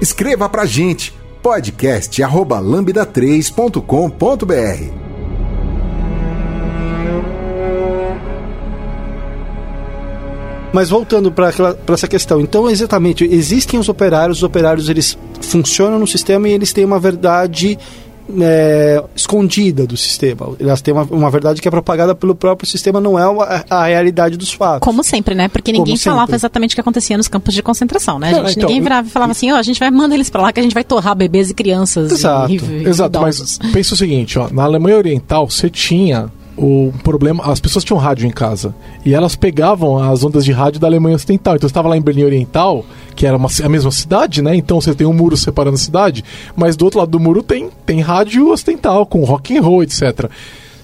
Escreva 0.00 0.48
pra 0.48 0.66
gente 0.66 1.12
podcast 1.42 2.22
arroba 2.22 2.60
lambda3.com.br 2.60 5.04
Mas 10.72 10.90
voltando 10.90 11.30
para 11.30 11.52
essa 11.92 12.08
questão, 12.08 12.40
então 12.40 12.68
exatamente 12.68 13.24
existem 13.24 13.78
os 13.78 13.88
operários, 13.88 14.38
os 14.38 14.42
operários 14.42 14.88
eles 14.88 15.16
funcionam 15.40 16.00
no 16.00 16.06
sistema 16.06 16.48
e 16.48 16.52
eles 16.52 16.72
têm 16.72 16.84
uma 16.84 16.98
verdade 16.98 17.78
é, 18.40 19.02
escondida 19.14 19.86
do 19.86 19.96
sistema. 19.96 20.48
Elas 20.58 20.80
têm 20.80 20.92
uma, 20.94 21.02
uma 21.04 21.30
verdade 21.30 21.60
que 21.60 21.68
é 21.68 21.70
propagada 21.70 22.14
pelo 22.14 22.34
próprio 22.34 22.68
sistema, 22.68 23.00
não 23.00 23.18
é 23.18 23.22
a, 23.22 23.64
a 23.82 23.86
realidade 23.86 24.36
dos 24.36 24.52
fatos. 24.52 24.80
Como 24.80 25.02
sempre, 25.02 25.34
né? 25.34 25.48
Porque 25.48 25.72
ninguém 25.72 25.96
falava 25.96 26.34
exatamente 26.34 26.72
o 26.72 26.74
que 26.76 26.80
acontecia 26.80 27.16
nos 27.16 27.28
campos 27.28 27.54
de 27.54 27.62
concentração, 27.62 28.18
né? 28.18 28.32
Não, 28.32 28.40
gente, 28.46 28.56
então, 28.58 28.68
ninguém 28.68 28.82
virava 28.82 29.06
e 29.06 29.10
falava 29.10 29.32
assim, 29.32 29.50
ó, 29.52 29.56
a 29.56 29.62
gente 29.62 29.78
vai 29.78 29.90
mandar 29.90 30.14
eles 30.14 30.30
pra 30.30 30.42
lá 30.42 30.52
que 30.52 30.60
a 30.60 30.62
gente 30.62 30.74
vai 30.74 30.84
torrar 30.84 31.14
bebês 31.14 31.50
e 31.50 31.54
crianças. 31.54 32.10
e- 32.10 32.14
Exato, 32.14 32.52
e, 32.52 32.56
e 32.56 32.88
Exato, 32.88 33.18
idosos. 33.18 33.58
mas 33.62 33.72
pensa 33.72 33.94
o 33.94 33.96
seguinte, 33.96 34.38
ó, 34.38 34.48
na 34.50 34.64
Alemanha 34.64 34.96
Oriental 34.96 35.48
você 35.48 35.68
tinha 35.68 36.30
o 36.56 36.92
problema, 37.02 37.44
as 37.44 37.60
pessoas 37.60 37.84
tinham 37.84 37.98
rádio 37.98 38.26
em 38.26 38.30
casa 38.30 38.74
e 39.04 39.12
elas 39.14 39.34
pegavam 39.34 39.98
as 39.98 40.22
ondas 40.22 40.44
de 40.44 40.52
rádio 40.52 40.80
da 40.80 40.86
Alemanha 40.86 41.16
Ocidental. 41.16 41.56
Então 41.56 41.66
estava 41.66 41.88
lá 41.88 41.96
em 41.96 42.02
Berlim 42.02 42.24
Oriental, 42.24 42.84
que 43.14 43.26
era 43.26 43.36
uma, 43.36 43.48
a 43.62 43.68
mesma 43.68 43.90
cidade, 43.90 44.40
né? 44.40 44.54
Então 44.54 44.80
você 44.80 44.94
tem 44.94 45.06
um 45.06 45.12
muro 45.12 45.36
separando 45.36 45.74
a 45.74 45.78
cidade, 45.78 46.24
mas 46.54 46.76
do 46.76 46.84
outro 46.84 47.00
lado 47.00 47.10
do 47.10 47.20
muro 47.20 47.42
tem 47.42 47.70
tem 47.84 48.00
rádio 48.00 48.50
ocidental 48.50 49.04
com 49.04 49.24
rock 49.24 49.56
and 49.56 49.62
roll, 49.62 49.82
etc. 49.82 50.30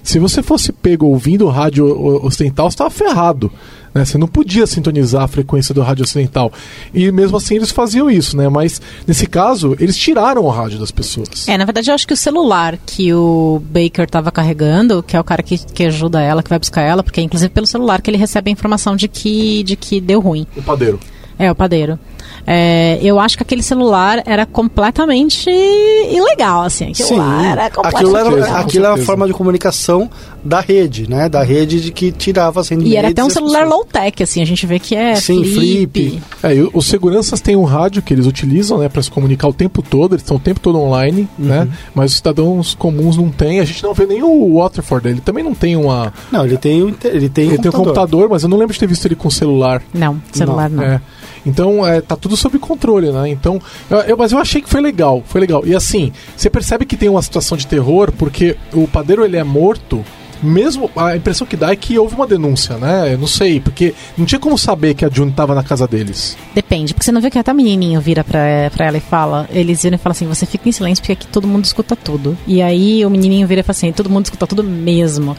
Se 0.03 0.19
você 0.19 0.41
fosse 0.41 0.71
pego 0.71 1.07
ouvindo 1.07 1.47
rádio 1.47 1.85
ocidental, 2.25 2.69
você 2.69 2.75
estava 2.75 2.89
ferrado. 2.89 3.51
Né? 3.93 4.05
Você 4.05 4.17
não 4.17 4.27
podia 4.27 4.65
sintonizar 4.65 5.23
a 5.23 5.27
frequência 5.27 5.73
do 5.73 5.81
rádio 5.81 6.03
ocidental. 6.03 6.51
E 6.93 7.11
mesmo 7.11 7.37
assim 7.37 7.55
eles 7.55 7.71
faziam 7.71 8.09
isso, 8.09 8.35
né? 8.37 8.47
Mas 8.49 8.81
nesse 9.05 9.27
caso, 9.27 9.75
eles 9.79 9.97
tiraram 9.97 10.43
o 10.43 10.49
rádio 10.49 10.79
das 10.79 10.91
pessoas. 10.91 11.47
É, 11.47 11.57
na 11.57 11.65
verdade, 11.65 11.89
eu 11.89 11.95
acho 11.95 12.07
que 12.07 12.13
o 12.13 12.17
celular 12.17 12.77
que 12.85 13.13
o 13.13 13.61
Baker 13.69 14.09
tava 14.09 14.31
carregando, 14.31 15.03
que 15.03 15.15
é 15.15 15.19
o 15.19 15.23
cara 15.23 15.43
que, 15.43 15.57
que 15.57 15.85
ajuda 15.85 16.21
ela, 16.21 16.41
que 16.41 16.49
vai 16.49 16.59
buscar 16.59 16.81
ela, 16.81 17.03
porque 17.03 17.19
é 17.19 17.23
inclusive 17.23 17.49
pelo 17.49 17.67
celular 17.67 18.01
que 18.01 18.09
ele 18.09 18.17
recebe 18.17 18.49
a 18.49 18.53
informação 18.53 18.95
de 18.95 19.07
que, 19.07 19.63
de 19.63 19.75
que 19.75 19.99
deu 19.99 20.19
ruim. 20.19 20.47
O 20.55 20.61
padeiro. 20.61 20.99
É, 21.45 21.51
o 21.51 21.55
padeiro. 21.55 21.97
É, 22.45 22.97
eu 23.03 23.19
acho 23.19 23.37
que 23.37 23.43
aquele 23.43 23.61
celular 23.61 24.23
era 24.25 24.45
completamente 24.45 25.49
ilegal, 25.49 26.63
assim. 26.63 26.89
Aquilo 26.91 27.07
Sim, 27.09 27.17
lá 27.17 27.45
era 27.45 27.65
aquilo 27.65 27.83
completamente 27.83 28.15
era, 28.15 28.25
certeza, 28.31 28.47
com 28.47 28.55
aquilo 28.57 28.85
era 28.85 28.93
a 28.95 28.97
forma 28.97 29.27
de 29.27 29.33
comunicação 29.33 30.09
da 30.43 30.59
rede, 30.59 31.07
né? 31.07 31.29
Da 31.29 31.43
rede 31.43 31.79
de 31.79 31.91
que 31.91 32.11
tirava 32.11 32.59
as 32.61 32.71
E 32.71 32.95
era 32.95 33.09
até 33.09 33.23
um 33.23 33.29
celular 33.29 33.67
low-tech, 33.67 34.23
assim, 34.23 34.41
a 34.41 34.45
gente 34.45 34.65
vê 34.65 34.79
que 34.79 34.95
é 34.95 35.15
Sim, 35.15 35.43
flip. 35.43 36.09
flip. 36.09 36.23
É, 36.41 36.55
e 36.55 36.69
os 36.73 36.85
seguranças 36.87 37.39
têm 37.41 37.55
um 37.55 37.63
rádio 37.63 38.01
que 38.01 38.11
eles 38.11 38.25
utilizam, 38.25 38.79
né, 38.79 38.89
para 38.89 39.03
se 39.03 39.11
comunicar 39.11 39.47
o 39.47 39.53
tempo 39.53 39.81
todo, 39.83 40.13
eles 40.13 40.23
estão 40.23 40.37
o 40.37 40.39
tempo 40.39 40.59
todo 40.59 40.79
online, 40.79 41.27
né? 41.37 41.67
Mas 41.93 42.11
os 42.11 42.17
cidadãos 42.17 42.73
comuns 42.73 43.17
não 43.17 43.29
têm. 43.29 43.59
A 43.59 43.65
gente 43.65 43.83
não 43.83 43.93
vê 43.93 44.05
nem 44.07 44.23
o 44.23 44.55
Waterford, 44.57 45.07
ele 45.09 45.21
também 45.21 45.43
não 45.43 45.53
tem 45.53 45.75
uma. 45.75 46.11
Não, 46.31 46.43
ele 46.43 46.57
tem, 46.57 46.81
o 46.81 46.89
inte- 46.89 47.07
ele 47.07 47.29
tem, 47.29 47.45
Ele 47.49 47.57
tem 47.57 47.69
um 47.69 47.71
computador. 47.71 47.83
computador, 47.85 48.29
mas 48.29 48.43
eu 48.43 48.49
não 48.49 48.57
lembro 48.57 48.73
de 48.73 48.79
ter 48.79 48.87
visto 48.87 49.05
ele 49.05 49.15
com 49.15 49.29
celular. 49.29 49.81
Não, 49.93 50.19
celular 50.31 50.69
não. 50.69 50.83
É. 50.83 51.01
Então, 51.45 51.85
é, 51.87 52.01
tá 52.01 52.15
tudo 52.15 52.37
sob 52.37 52.57
controle, 52.59 53.11
né? 53.11 53.29
Então, 53.29 53.59
eu, 53.89 53.97
eu- 54.01 54.17
mas 54.17 54.31
eu 54.31 54.37
achei 54.39 54.61
que 54.61 54.69
foi 54.69 54.81
legal, 54.81 55.23
foi 55.25 55.41
legal. 55.41 55.63
E 55.65 55.75
assim, 55.75 56.11
você 56.35 56.49
percebe 56.49 56.85
que 56.85 56.95
tem 56.97 57.09
uma 57.09 57.21
situação 57.21 57.57
de 57.57 57.65
terror, 57.67 58.11
porque 58.17 58.55
o 58.73 58.87
padeiro 58.87 59.25
ele 59.25 59.37
é 59.37 59.43
morto. 59.43 60.03
Mesmo 60.43 60.89
a 60.95 61.15
impressão 61.15 61.45
que 61.45 61.55
dá 61.55 61.69
é 61.71 61.75
que 61.75 61.99
houve 61.99 62.15
uma 62.15 62.25
denúncia, 62.25 62.75
né? 62.77 63.13
Eu 63.13 63.17
não 63.19 63.27
sei, 63.27 63.59
porque 63.59 63.93
não 64.17 64.25
tinha 64.25 64.39
como 64.39 64.57
saber 64.57 64.95
que 64.95 65.05
a 65.05 65.09
June 65.09 65.31
tava 65.31 65.53
na 65.53 65.61
casa 65.61 65.87
deles. 65.87 66.35
Depende, 66.55 66.95
porque 66.95 67.05
você 67.05 67.11
não 67.11 67.21
vê 67.21 67.29
que 67.29 67.37
até 67.37 67.51
o 67.51 67.55
menininho 67.55 68.01
vira 68.01 68.23
pra, 68.23 68.71
pra 68.75 68.87
ela 68.87 68.97
e 68.97 69.01
fala, 69.01 69.47
eles 69.51 69.83
viram 69.83 69.95
e 69.95 69.99
falam 69.99 70.13
assim, 70.13 70.25
você 70.25 70.47
fica 70.47 70.67
em 70.67 70.71
silêncio 70.71 71.03
porque 71.03 71.11
aqui 71.13 71.27
todo 71.27 71.47
mundo 71.47 71.65
escuta 71.65 71.95
tudo. 71.95 72.35
E 72.47 72.59
aí 72.59 73.05
o 73.05 73.09
menininho 73.11 73.45
vira 73.47 73.61
e 73.61 73.63
fala 73.63 73.77
assim, 73.77 73.91
todo 73.91 74.09
mundo 74.09 74.25
escuta 74.25 74.47
tudo 74.47 74.63
mesmo. 74.63 75.37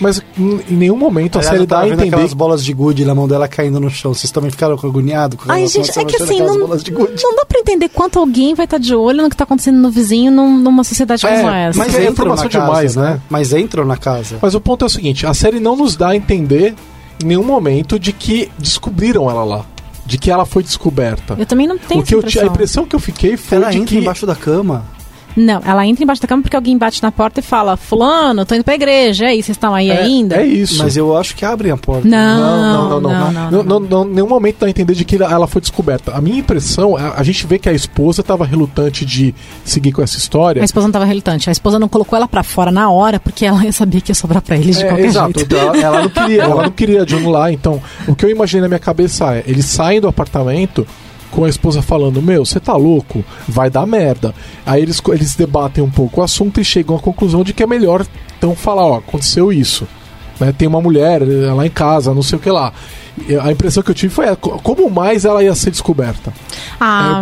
Mas 0.00 0.22
em 0.38 0.60
nenhum 0.74 0.96
momento 0.96 1.36
a 1.36 1.38
Aliás, 1.40 1.50
série 1.52 1.62
eu 1.62 1.66
dá 1.66 1.80
a 1.80 1.88
entender. 1.88 2.08
aquelas 2.14 2.32
bolas 2.32 2.64
de 2.64 2.72
gude 2.72 3.04
na 3.04 3.14
mão 3.14 3.26
dela 3.26 3.48
caindo 3.48 3.80
no 3.80 3.90
chão. 3.90 4.14
Vocês 4.14 4.30
também 4.30 4.50
ficaram 4.50 4.74
agoniados 4.74 5.38
com 5.42 5.50
Ai, 5.50 5.64
a 5.64 5.66
gente, 5.66 5.90
é 5.98 6.04
que 6.04 6.22
assim, 6.22 6.40
não, 6.40 6.58
bolas 6.60 6.82
de 6.84 6.90
gude? 6.90 7.22
não 7.22 7.34
dá 7.36 7.44
pra 7.44 7.58
entender 7.60 7.88
quanto 7.88 8.18
alguém 8.18 8.54
vai 8.54 8.64
estar 8.64 8.78
de 8.78 8.94
olho 8.94 9.22
no 9.22 9.30
que 9.30 9.36
tá 9.36 9.44
acontecendo 9.44 9.76
no 9.78 9.90
vizinho 9.90 10.30
num- 10.30 10.56
numa 10.58 10.84
sociedade 10.84 11.26
É, 11.26 11.28
como 11.36 11.50
essa. 11.50 11.78
mas 11.78 11.88
Mas 11.88 11.94
é 11.96 12.00
entram 12.02 12.12
informação 12.12 12.44
na 12.44 12.50
casa, 12.50 12.64
demais, 12.66 12.96
né? 12.96 13.20
Mas 13.28 13.52
entram 13.52 13.84
na 13.84 13.96
casa. 13.96 14.38
Mas 14.40 14.54
o 14.54 14.60
ponto 14.60 14.84
é 14.84 14.86
o 14.86 14.88
seguinte: 14.88 15.26
a 15.26 15.34
série 15.34 15.58
não 15.60 15.76
nos 15.76 15.96
dá 15.96 16.08
a 16.10 16.16
entender 16.16 16.74
em 17.22 17.26
nenhum 17.26 17.44
momento 17.44 17.98
de 17.98 18.12
que 18.12 18.50
descobriram 18.58 19.28
ela 19.30 19.44
lá. 19.44 19.64
De 20.06 20.16
que 20.16 20.30
ela 20.30 20.46
foi 20.46 20.62
descoberta. 20.62 21.34
Eu 21.38 21.44
também 21.44 21.66
não 21.66 21.76
tenho 21.76 22.00
O 22.00 22.04
que 22.04 22.14
essa 22.14 22.14
eu 22.14 22.18
a 22.18 22.22
impressão. 22.22 22.46
impressão 22.46 22.86
que 22.86 22.96
eu 22.96 23.00
fiquei 23.00 23.36
foi 23.36 23.58
Ela 23.58 23.70
de 23.70 23.76
entra 23.78 23.88
que. 23.88 23.98
embaixo 23.98 24.24
da 24.24 24.34
cama. 24.34 24.84
Não, 25.38 25.60
ela 25.64 25.86
entra 25.86 26.02
embaixo 26.04 26.20
da 26.20 26.28
cama 26.28 26.42
porque 26.42 26.56
alguém 26.56 26.76
bate 26.76 27.02
na 27.02 27.12
porta 27.12 27.40
e 27.40 27.42
fala, 27.42 27.76
fulano, 27.76 28.44
tô 28.44 28.54
indo 28.54 28.64
pra 28.64 28.74
igreja, 28.74 29.24
e 29.24 29.28
aí, 29.28 29.42
vocês 29.42 29.56
estão 29.56 29.74
aí 29.74 29.90
é, 29.90 29.98
ainda? 30.02 30.36
É 30.36 30.44
isso. 30.46 30.78
Mas 30.78 30.96
eu 30.96 31.16
acho 31.16 31.34
que 31.36 31.44
abrem 31.44 31.70
a 31.72 31.76
porta. 31.76 32.08
Não, 32.08 32.38
Não, 32.40 32.88
não, 32.88 33.00
não. 33.00 33.10
não, 33.10 33.32
Não, 33.32 33.50
não, 33.50 33.62
não, 33.62 33.80
não, 33.80 34.04
nenhum 34.04 34.28
momento 34.28 34.56
dá 34.60 34.66
a 34.66 34.70
entender 34.70 34.94
de 34.94 35.04
que 35.04 35.16
ela 35.22 35.46
foi 35.46 35.60
descoberta. 35.60 36.12
A 36.14 36.20
minha 36.20 36.38
impressão, 36.38 36.96
a, 36.96 37.14
a 37.16 37.22
gente 37.22 37.46
vê 37.46 37.58
que 37.58 37.68
a 37.68 37.72
esposa 37.72 38.20
estava 38.20 38.44
relutante 38.44 39.04
de 39.04 39.34
seguir 39.64 39.92
com 39.92 40.02
essa 40.02 40.16
história. 40.18 40.60
A 40.62 40.64
esposa 40.64 40.86
não 40.86 40.92
tava 40.92 41.04
relutante. 41.04 41.48
A 41.48 41.52
esposa 41.52 41.78
não 41.78 41.88
colocou 41.88 42.16
ela 42.16 42.26
pra 42.26 42.42
fora 42.42 42.70
na 42.72 42.90
hora 42.90 43.20
porque 43.20 43.46
ela 43.46 43.70
sabia 43.72 44.00
que 44.00 44.10
ia 44.10 44.14
sobrar 44.14 44.42
pra 44.42 44.56
eles 44.56 44.78
de 44.78 44.84
É, 44.84 44.88
qualquer 44.88 45.04
exato, 45.06 45.38
jeito. 45.38 45.56
ela, 45.56 45.76
ela 45.76 46.02
não 46.02 46.08
queria, 46.10 46.42
ela 46.42 46.62
não 46.64 46.70
queria 46.72 47.06
John 47.06 47.30
lá, 47.30 47.52
então 47.52 47.80
o 48.06 48.14
que 48.14 48.24
eu 48.24 48.30
imaginei 48.30 48.62
na 48.62 48.68
minha 48.68 48.78
cabeça 48.78 49.36
é, 49.36 49.44
eles 49.46 49.66
saem 49.66 50.00
do 50.00 50.08
apartamento 50.08 50.86
com 51.30 51.44
a 51.44 51.48
esposa 51.48 51.82
falando, 51.82 52.20
meu, 52.22 52.44
você 52.44 52.58
tá 52.60 52.74
louco? 52.74 53.24
Vai 53.48 53.68
dar 53.70 53.86
merda. 53.86 54.34
Aí 54.66 54.82
eles, 54.82 55.00
eles 55.08 55.34
debatem 55.34 55.82
um 55.84 55.90
pouco 55.90 56.20
o 56.20 56.24
assunto 56.24 56.60
e 56.60 56.64
chegam 56.64 56.96
à 56.96 56.98
conclusão 57.00 57.42
de 57.44 57.52
que 57.52 57.62
é 57.62 57.66
melhor 57.66 58.04
então 58.38 58.54
falar, 58.54 58.86
ó, 58.86 58.96
aconteceu 58.98 59.52
isso. 59.52 59.86
Né, 60.40 60.54
tem 60.56 60.68
uma 60.68 60.80
mulher 60.80 61.20
eh, 61.22 61.52
lá 61.52 61.66
em 61.66 61.70
casa, 61.70 62.14
não 62.14 62.22
sei 62.22 62.38
o 62.38 62.40
que 62.40 62.48
lá. 62.48 62.72
a 63.42 63.50
impressão 63.50 63.82
que 63.82 63.90
eu 63.90 63.94
tive 63.94 64.14
foi 64.14 64.26
é, 64.26 64.36
co- 64.36 64.60
como 64.62 64.88
mais 64.88 65.24
ela 65.24 65.42
ia 65.42 65.52
ser 65.56 65.72
descoberta. 65.72 66.32
Ah, 66.78 67.20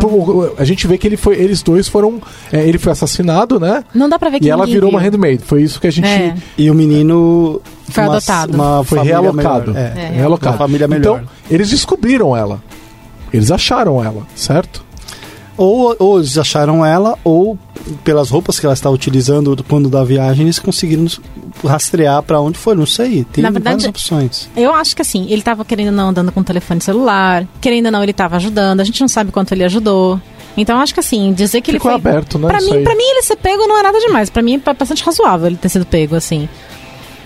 É, 0.59 0.61
a 0.62 0.64
gente 0.66 0.87
vê 0.87 0.99
que 0.99 1.07
ele 1.07 1.16
foi, 1.16 1.35
eles 1.37 1.62
dois 1.62 1.88
foram. 1.88 2.21
é, 2.53 2.69
ele 2.69 2.77
foi 2.77 2.92
assassinado, 2.92 3.59
né? 3.59 3.83
não 3.95 4.07
dá 4.07 4.19
pra 4.19 4.29
ver 4.29 4.40
que 4.40 4.45
E 4.47 4.51
ela 4.51 4.66
virou 4.66 4.90
uma 4.90 5.01
viu. 5.01 5.11
handmaid. 5.11 5.40
Foi 5.42 5.62
isso 5.62 5.81
que 5.81 5.87
a 5.87 5.90
gente. 5.90 6.07
É. 6.07 6.35
E 6.59 6.71
o 6.71 6.75
menino 6.75 7.62
Foi 7.88 8.05
uma- 8.05 8.16
adotado. 8.16 8.53
Uma 8.55 8.85
Foi 8.85 8.99
família 8.99 9.19
realocado. 9.21 9.73
melhor. 9.73 9.90
É, 9.97 9.99
É. 10.03 10.11
realocado. 10.11 10.53
Uma 10.53 10.59
família 10.59 10.87
melhor. 10.87 11.21
Então, 11.23 11.29
eles 11.51 11.71
descobriram 11.71 12.37
ela. 12.37 12.62
Eles 13.37 13.51
acharam 13.51 14.03
ela, 14.05 14.27
certo? 14.35 14.85
Ou, 15.57 15.96
ou 15.99 16.18
eles 16.18 16.37
acharam 16.37 16.85
ela, 16.85 17.16
ou 17.25 17.59
pelas 18.05 18.29
roupas 18.29 18.61
que 18.61 18.66
ela 18.66 18.75
está 18.75 18.90
utilizando 18.90 19.56
quando 19.67 19.88
da 19.88 20.04
viagem, 20.04 20.44
eles 20.44 20.58
conseguiram 20.58 21.06
rastrear 21.65 22.23
pra 22.23 22.40
onde 22.40 22.58
foi. 22.58 22.75
Não 22.75 22.85
sei. 22.85 23.25
Tem 23.33 23.42
Na 23.42 23.50
verdade- 23.50 23.77
várias 23.77 23.88
opções. 23.88 24.48
Eu 24.54 24.75
acho 24.75 24.94
que 24.94 25.00
assim, 25.00 25.27
ele 25.31 25.40
tava 25.40 25.65
querendo 25.65 25.88
ou 25.88 25.92
não 25.94 26.08
andando 26.11 26.31
com 26.31 26.40
o 26.40 26.44
telefone 26.44 26.81
celular, 26.83 27.46
querendo 27.61 27.87
ou 27.87 27.92
não, 27.92 28.02
ele 28.02 28.13
tava 28.13 28.37
ajudando, 28.37 28.81
a 28.81 28.85
gente 28.85 29.00
não 29.00 29.08
sabe 29.08 29.33
quanto 29.33 29.52
ele 29.52 29.65
ajudou. 29.65 30.21
Então 30.58 30.77
eu 30.77 30.83
acho 30.83 30.92
que 30.94 31.00
assim, 31.00 31.33
dizer 31.33 31.61
que 31.63 31.73
Ficou 31.73 31.90
ele 31.90 32.00
foi. 32.02 32.11
aberto, 32.11 32.38
né, 32.38 32.48
Pra 32.48 32.58
isso 32.58 32.75
mim, 32.75 32.83
pra 32.85 32.94
mim, 32.94 33.04
ele 33.04 33.23
ser 33.23 33.37
pego 33.37 33.67
não 33.67 33.79
é 33.79 33.83
nada 33.83 33.98
demais. 33.98 34.29
Pra 34.31 34.42
mim 34.42 34.54
é 34.67 34.75
bastante 34.75 35.02
razoável 35.04 35.46
ele 35.46 35.56
ter 35.56 35.69
sido 35.71 35.85
pego, 35.87 36.17
assim. 36.17 36.48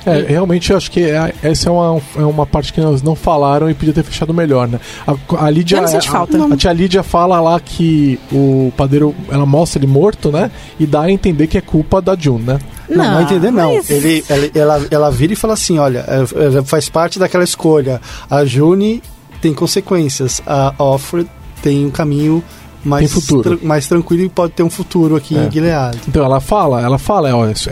É, 0.06 0.20
realmente 0.28 0.70
eu 0.70 0.76
acho 0.76 0.90
que 0.90 1.00
é- 1.02 1.34
essa 1.42 1.68
é 1.68 1.72
uma, 1.72 2.00
é 2.16 2.22
uma 2.22 2.46
parte 2.46 2.72
que 2.72 2.80
nós 2.80 3.02
não 3.02 3.14
falaram 3.14 3.68
e 3.70 3.74
podia 3.74 3.92
ter 3.92 4.02
fechado 4.02 4.32
melhor, 4.32 4.66
né? 4.68 4.80
A, 5.06 5.44
a 5.46 5.50
Lídia. 5.50 5.76
Eu 5.76 5.82
não 5.82 5.88
senti 5.88 6.08
a- 6.08 6.12
falta. 6.12 6.44
A, 6.52 6.56
tia 6.56 6.72
Lídia 6.72 7.02
fala 7.02 7.40
lá 7.40 7.58
que 7.60 8.18
o 8.32 8.72
padeiro. 8.76 9.14
Ela 9.30 9.44
mostra 9.46 9.78
ele 9.78 9.86
morto, 9.86 10.30
né? 10.32 10.50
E 10.78 10.86
dá 10.86 11.02
a 11.02 11.10
entender 11.10 11.46
que 11.46 11.58
é 11.58 11.60
culpa 11.60 12.00
da 12.00 12.16
June, 12.16 12.42
né? 12.44 12.58
Não, 12.88 13.04
não, 13.12 13.22
entender 13.22 13.50
não. 13.50 13.74
mas- 13.74 13.90
Ele, 13.90 14.24
ela, 14.28 14.50
ela, 14.54 14.86
ela 14.90 15.10
vira 15.10 15.32
e 15.32 15.36
fala 15.36 15.54
assim, 15.54 15.78
olha, 15.78 16.04
é, 16.08 16.58
é, 16.58 16.62
faz 16.64 16.88
parte 16.88 17.18
daquela 17.18 17.44
escolha. 17.44 18.00
A 18.30 18.44
June 18.44 19.02
tem 19.40 19.52
consequências. 19.54 20.42
A 20.46 20.74
Offred 20.78 21.28
tem 21.62 21.84
um 21.86 21.90
caminho 21.90 22.42
mais, 22.84 23.12
Tem 23.12 23.20
futuro. 23.20 23.56
tran- 23.56 23.66
mais 23.66 23.86
tranquilo 23.86 24.22
e 24.24 24.28
pode 24.28 24.52
ter 24.52 24.62
um 24.62 24.70
futuro 24.70 25.16
aqui 25.16 25.36
É. 25.36 25.44
em 25.44 25.50
Gilead. 25.50 25.98
Então 26.08 26.24
ela 26.24 26.40
fala, 26.40 26.80
ela 26.80 26.98
fala, 26.98 27.28
é, 27.28 27.34
ó, 27.34 27.46
é, 27.46 27.50
é, 27.50 27.52
isso 27.52 27.68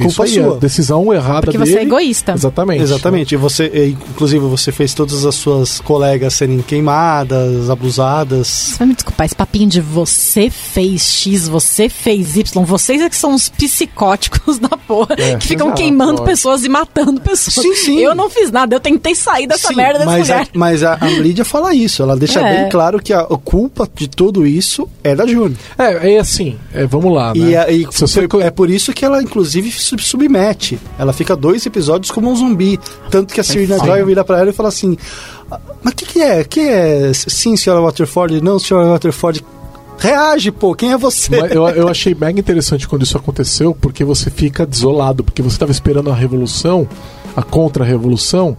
Culpa 0.00 0.24
aí, 0.24 0.30
sua. 0.30 0.56
é 0.56 0.58
decisão 0.58 1.12
errada 1.12 1.42
Porque 1.42 1.58
dele. 1.58 1.70
você 1.70 1.78
é 1.78 1.82
egoísta. 1.82 2.32
Exatamente. 2.32 2.82
Exatamente. 2.82 3.32
E 3.34 3.36
você, 3.36 3.64
e, 3.72 3.90
inclusive, 4.10 4.44
você 4.46 4.72
fez 4.72 4.94
todas 4.94 5.24
as 5.24 5.34
suas 5.34 5.80
colegas 5.80 6.34
serem 6.34 6.60
queimadas, 6.62 7.68
abusadas. 7.70 8.46
Você 8.46 8.78
vai 8.78 8.88
me 8.88 8.94
desculpar, 8.94 9.26
esse 9.26 9.34
papinho 9.34 9.68
de 9.68 9.80
você 9.80 10.50
fez 10.50 11.02
X, 11.02 11.48
você 11.48 11.88
fez 11.88 12.36
Y, 12.36 12.64
vocês 12.64 13.00
é 13.02 13.08
que 13.08 13.16
são 13.16 13.34
os 13.34 13.48
psicóticos 13.48 14.58
da 14.60 14.70
porra, 14.70 15.14
É, 15.18 15.36
que 15.36 15.46
ficam 15.46 15.68
exato, 15.68 15.82
queimando 15.82 16.10
lógico. 16.12 16.26
pessoas 16.26 16.64
e 16.64 16.68
matando 16.68 17.20
pessoas. 17.20 17.54
Sim, 17.66 17.74
sim. 17.74 17.98
Eu 17.98 18.14
não 18.14 18.30
fiz 18.30 18.50
nada, 18.50 18.74
eu 18.74 18.80
tentei 18.80 19.14
sair 19.14 19.46
dessa 19.46 19.68
Sim, 19.68 19.74
merda 19.76 19.98
dessa 20.00 20.10
mas, 20.10 20.30
a, 20.30 20.46
mas 20.54 20.82
a, 20.82 20.98
a 21.00 21.06
Lídia 21.08 21.44
fala 21.44 21.74
isso. 21.74 22.02
Ela 22.02 22.16
deixa 22.16 22.40
É. 22.40 22.62
bem 22.62 22.70
claro 22.70 23.00
que 23.02 23.12
a, 23.12 23.20
a 23.20 23.36
culpa 23.38 23.88
de 23.94 24.08
tudo 24.08 24.45
isso 24.46 24.88
é 25.04 25.14
da 25.14 25.26
June. 25.26 25.56
É, 25.78 26.14
é 26.14 26.18
assim, 26.18 26.56
é, 26.72 26.86
vamos 26.86 27.12
lá, 27.12 27.34
né? 27.34 27.40
E, 27.50 27.56
a- 27.56 27.70
e 27.70 27.86
Se 27.90 28.00
você- 28.02 28.26
é 28.42 28.50
por 28.50 28.70
isso 28.70 28.92
que 28.92 29.04
ela, 29.04 29.22
inclusive, 29.22 29.70
se 29.70 29.96
submete. 29.98 30.78
Ela 30.98 31.12
fica 31.12 31.34
dois 31.36 31.64
episódios 31.66 32.10
como 32.10 32.30
um 32.30 32.36
zumbi. 32.36 32.78
Tanto 33.10 33.32
que 33.34 33.40
a 33.40 33.44
Serena 33.44 33.78
Joy 33.78 34.04
vira 34.04 34.24
pra 34.24 34.38
ela 34.40 34.50
e 34.50 34.52
fala 34.52 34.68
assim: 34.68 34.96
"Ah, 35.50 35.60
Mas 35.82 35.92
o 35.92 35.96
que, 35.96 36.04
que 36.06 36.20
é? 36.22 36.42
Que 36.44 36.60
é? 36.60 37.12
Sim, 37.14 37.56
senhora 37.56 37.80
Waterford? 37.82 38.40
Não, 38.40 38.58
senhora 38.58 38.88
Waterford. 38.88 39.44
Reage, 39.98 40.50
pô, 40.52 40.74
quem 40.74 40.92
é 40.92 40.98
você? 40.98 41.34
Eu, 41.50 41.66
eu 41.68 41.88
achei 41.88 42.14
mega 42.14 42.38
interessante 42.38 42.86
quando 42.86 43.02
isso 43.02 43.16
aconteceu, 43.16 43.74
porque 43.80 44.04
você 44.04 44.28
fica 44.30 44.66
desolado, 44.66 45.24
porque 45.24 45.40
você 45.40 45.54
estava 45.54 45.72
esperando 45.72 46.10
a 46.10 46.14
revolução, 46.14 46.86
a 47.34 47.42
contra-revolução, 47.42 48.56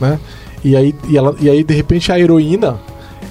né? 0.00 0.18
E 0.64 0.74
aí, 0.74 0.94
e, 1.08 1.16
ela, 1.16 1.36
e 1.40 1.48
aí, 1.48 1.62
de 1.62 1.74
repente, 1.74 2.10
a 2.10 2.18
heroína, 2.18 2.80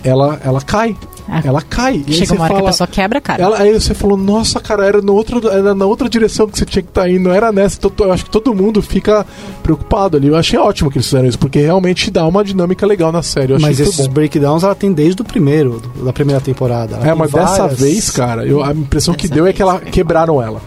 ela, 0.03 0.39
ela 0.43 0.61
cai. 0.61 0.95
Ah. 1.27 1.41
Ela 1.43 1.61
cai. 1.61 2.03
E 2.05 2.13
Chega 2.13 2.25
você 2.27 2.33
uma 2.33 2.43
hora 2.43 2.53
que 2.53 2.57
fala- 2.59 2.69
a 2.69 2.71
pessoa 2.73 2.87
quebra 2.87 3.17
a 3.17 3.21
cara. 3.21 3.41
Ela, 3.43 3.57
aí 3.59 3.73
você 3.73 3.93
falou, 3.93 4.17
nossa, 4.17 4.59
cara, 4.59 4.85
era, 4.85 5.01
no 5.01 5.13
outro, 5.13 5.47
era 5.49 5.73
na 5.73 5.85
outra 5.85 6.09
direção 6.09 6.47
que 6.47 6.57
você 6.57 6.65
tinha 6.65 6.83
que 6.83 6.89
estar 6.89 7.09
indo, 7.09 7.21
não 7.29 7.31
era 7.33 7.51
nessa. 7.51 7.77
Então, 7.77 7.91
eu 8.07 8.11
acho 8.13 8.25
que 8.25 8.29
todo 8.29 8.53
mundo 8.53 8.81
fica 8.81 9.25
preocupado 9.61 10.17
ali. 10.17 10.27
Eu 10.27 10.35
achei 10.35 10.59
ótimo 10.59 10.91
que 10.91 10.97
eles 10.97 11.05
fizeram 11.07 11.27
isso, 11.27 11.39
porque 11.39 11.59
realmente 11.59 12.11
dá 12.11 12.27
uma 12.27 12.43
dinâmica 12.43 12.85
legal 12.85 13.11
na 13.11 13.23
série. 13.23 13.57
Mas 13.59 13.79
esses 13.79 14.07
bom. 14.07 14.13
breakdowns 14.13 14.63
ela 14.63 14.75
tem 14.75 14.91
desde 14.91 15.21
o 15.21 15.25
primeiro, 15.25 15.81
da 16.03 16.11
primeira 16.11 16.41
temporada. 16.41 16.95
Ela 16.97 17.07
É, 17.07 17.13
mas 17.13 17.31
dessa 17.31 17.57
várias- 17.63 17.79
vez, 17.79 18.09
cara, 18.09 18.45
eu, 18.45 18.63
a 18.63 18.71
impressão 18.71 19.13
que 19.13 19.23
Dessa 19.27 19.35
deu 19.35 19.47
é 19.47 19.53
que 19.53 19.61
ela 19.61 19.79
quebraram 19.79 20.41
ela. 20.41 20.61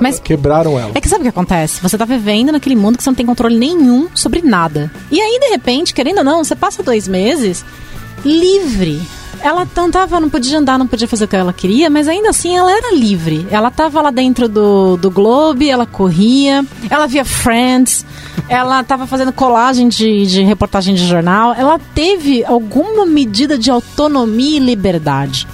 Mas 0.00 0.20
Quebraram 0.20 0.78
ela. 0.78 0.92
É 0.94 1.00
que 1.00 1.08
sabe 1.08 1.20
o 1.20 1.22
que 1.24 1.28
acontece? 1.28 1.80
Você 1.82 1.98
tá 1.98 2.04
vivendo 2.04 2.52
naquele 2.52 2.76
mundo 2.76 2.96
que 2.96 3.02
você 3.02 3.10
não 3.10 3.16
tem 3.16 3.26
controle 3.26 3.56
nenhum 3.58 4.06
sobre 4.14 4.40
nada. 4.42 4.90
E 5.10 5.20
aí, 5.20 5.40
de 5.40 5.48
repente, 5.48 5.92
querendo 5.92 6.18
ou 6.18 6.24
não, 6.24 6.44
você 6.44 6.54
passa 6.54 6.82
dois 6.84 7.08
meses 7.08 7.64
livre. 8.24 9.00
Ela 9.42 9.66
não 9.76 9.90
tava, 9.90 10.18
não 10.20 10.28
podia 10.28 10.58
andar, 10.58 10.78
não 10.78 10.86
podia 10.86 11.06
fazer 11.08 11.24
o 11.24 11.28
que 11.28 11.36
ela 11.36 11.52
queria, 11.52 11.88
mas 11.88 12.08
ainda 12.08 12.30
assim 12.30 12.56
ela 12.56 12.70
era 12.72 12.94
livre. 12.94 13.46
Ela 13.50 13.70
tava 13.70 14.00
lá 14.02 14.10
dentro 14.10 14.48
do, 14.48 14.96
do 14.96 15.10
Globe, 15.10 15.68
ela 15.70 15.86
corria, 15.86 16.64
ela 16.90 17.06
via 17.06 17.24
Friends, 17.24 18.04
ela 18.48 18.82
tava 18.84 19.06
fazendo 19.06 19.32
colagem 19.32 19.88
de, 19.88 20.26
de 20.26 20.42
reportagem 20.42 20.94
de 20.94 21.06
jornal. 21.06 21.54
Ela 21.54 21.78
teve 21.94 22.44
alguma 22.44 23.06
medida 23.06 23.56
de 23.56 23.70
autonomia 23.70 24.56
e 24.56 24.60
liberdade. 24.60 25.46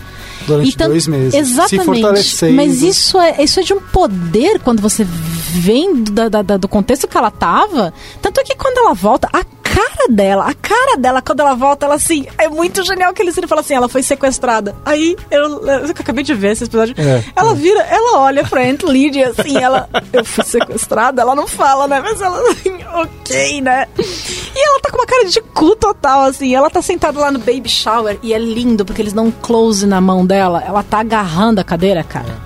Durante 0.47 0.69
E 0.71 0.77
tanto- 0.77 0.91
dois 0.91 1.07
meses. 1.07 1.33
Se 1.33 1.39
Exatamente. 1.39 1.85
fortalecendo. 1.87 2.55
Mas 2.55 2.83
isso 2.83 3.19
é, 3.19 3.43
isso 3.43 3.61
é 3.61 3.63
de 3.63 3.73
um 3.73 3.81
poder 3.81 4.59
quando 4.61 4.81
você 4.81 5.03
vem 5.05 6.03
da- 6.05 6.29
da- 6.29 6.43
da- 6.43 6.57
do 6.59 6.69
contexto 6.69 7.09
que 7.09 7.17
ela 7.17 7.31
tava. 7.31 7.95
Tanto 8.21 8.41
é 8.41 8.45
que 8.45 8.55
quando 8.57 8.77
ela 8.79 8.93
volta, 8.93 9.27
a 9.33 9.43
cara 9.75 10.09
dela, 10.09 10.47
a 10.49 10.55
cara 10.55 10.97
dela, 10.97 11.21
quando 11.23 11.41
ela 11.41 11.55
volta, 11.55 11.87
ela 11.87 11.95
assim, 11.97 12.27
é 12.39 12.49
muito 12.49 12.83
genial 12.85 13.13
que 13.13 13.23
eles 13.23 13.37
ele 13.37 13.47
fala 13.47 13.61
assim, 13.61 13.75
ela 13.75 13.89
foi 13.89 14.03
sequestrada. 14.03 14.75
Aí, 14.85 15.17
eu, 15.31 15.67
eu 15.67 15.85
acabei 15.91 16.23
de 16.25 16.35
ver 16.35 16.53
esse 16.53 16.65
episódio. 16.65 16.95
É. 16.99 17.23
ela 17.35 17.55
vira, 17.55 17.81
ela 17.83 18.19
olha 18.21 18.45
pra 18.45 18.63
Aunt 18.63 18.83
Lydia 18.83 19.31
assim, 19.37 19.57
ela, 19.59 19.89
eu 20.13 20.25
fui 20.25 20.45
sequestrada, 20.45 21.23
ela 21.23 21.35
não 21.35 21.47
fala, 21.47 21.89
né? 21.89 22.01
Mas 22.01 22.21
ela 22.21 22.39
assim, 22.51 22.77
ok, 22.95 23.61
né? 23.61 23.87
E 23.99 24.67
ela 24.69 24.81
tá 24.81 24.91
com 24.91 24.99
uma 24.99 25.07
cara 25.07 25.25
de 25.25 25.41
cu 25.41 25.75
total, 25.77 26.23
assim. 26.25 26.55
Ela 26.55 26.71
tá 26.71 26.81
sentada 26.81 27.19
lá 27.19 27.31
no 27.31 27.39
baby 27.41 27.69
shower 27.69 28.19
e 28.23 28.33
é 28.33 28.39
lindo 28.39 28.85
porque 28.85 29.03
eles 29.03 29.13
dão 29.13 29.27
um 29.27 29.31
close 29.31 29.87
na 29.87 30.01
mão 30.01 30.25
dela. 30.25 30.63
Ela 30.65 30.83
tá 30.83 31.01
agarrando 31.01 31.61
a 31.61 31.65
cadeira, 31.65 32.05
cara. 32.05 32.39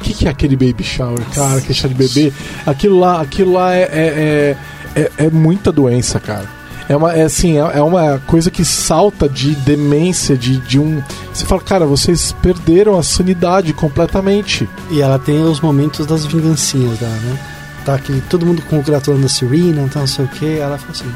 O 0.00 0.02
que, 0.02 0.14
que 0.14 0.26
é 0.26 0.30
aquele 0.30 0.56
baby 0.56 0.82
shower, 0.82 1.20
cara? 1.34 1.60
Que 1.60 1.72
é 1.72 1.74
chá 1.74 1.86
de 1.88 1.94
bebê? 1.94 2.32
Aquilo 2.64 2.98
lá, 2.98 3.20
aquilo 3.20 3.52
lá 3.52 3.74
é, 3.74 3.82
é, 3.82 4.56
é, 4.96 5.00
é- 5.02 5.10
é 5.26 5.30
muita 5.30 5.70
doença, 5.70 6.18
cara. 6.18 6.48
É 6.90 6.96
uma, 6.96 7.12
é 7.12 7.22
assim, 7.22 7.56
é, 7.56 7.78
é 7.78 7.80
uma 7.80 8.18
coisa 8.26 8.50
que 8.50 8.64
salta 8.64 9.28
de 9.28 9.54
demência, 9.54 10.36
de, 10.36 10.56
de 10.56 10.76
um. 10.76 11.00
Você 11.32 11.46
fala, 11.46 11.60
cara, 11.60 11.86
vocês 11.86 12.34
perderam 12.42 12.98
a 12.98 13.02
sanidade 13.04 13.72
completamente. 13.72 14.68
E 14.90 15.00
ela 15.00 15.16
tem 15.16 15.40
os 15.40 15.60
momentos 15.60 16.04
das 16.04 16.26
vingancinhas 16.26 16.98
dela, 16.98 17.14
né? 17.14 17.38
Tá 17.84 17.94
aqui, 17.94 18.20
todo 18.28 18.44
mundo 18.44 18.60
congratulando 18.68 19.24
a 19.24 19.28
Serena, 19.28 19.82
então 19.82 20.00
não 20.00 20.08
sei 20.08 20.24
o 20.24 20.28
que. 20.28 20.58
Ela 20.58 20.76
fala 20.78 20.90
assim: 20.90 21.12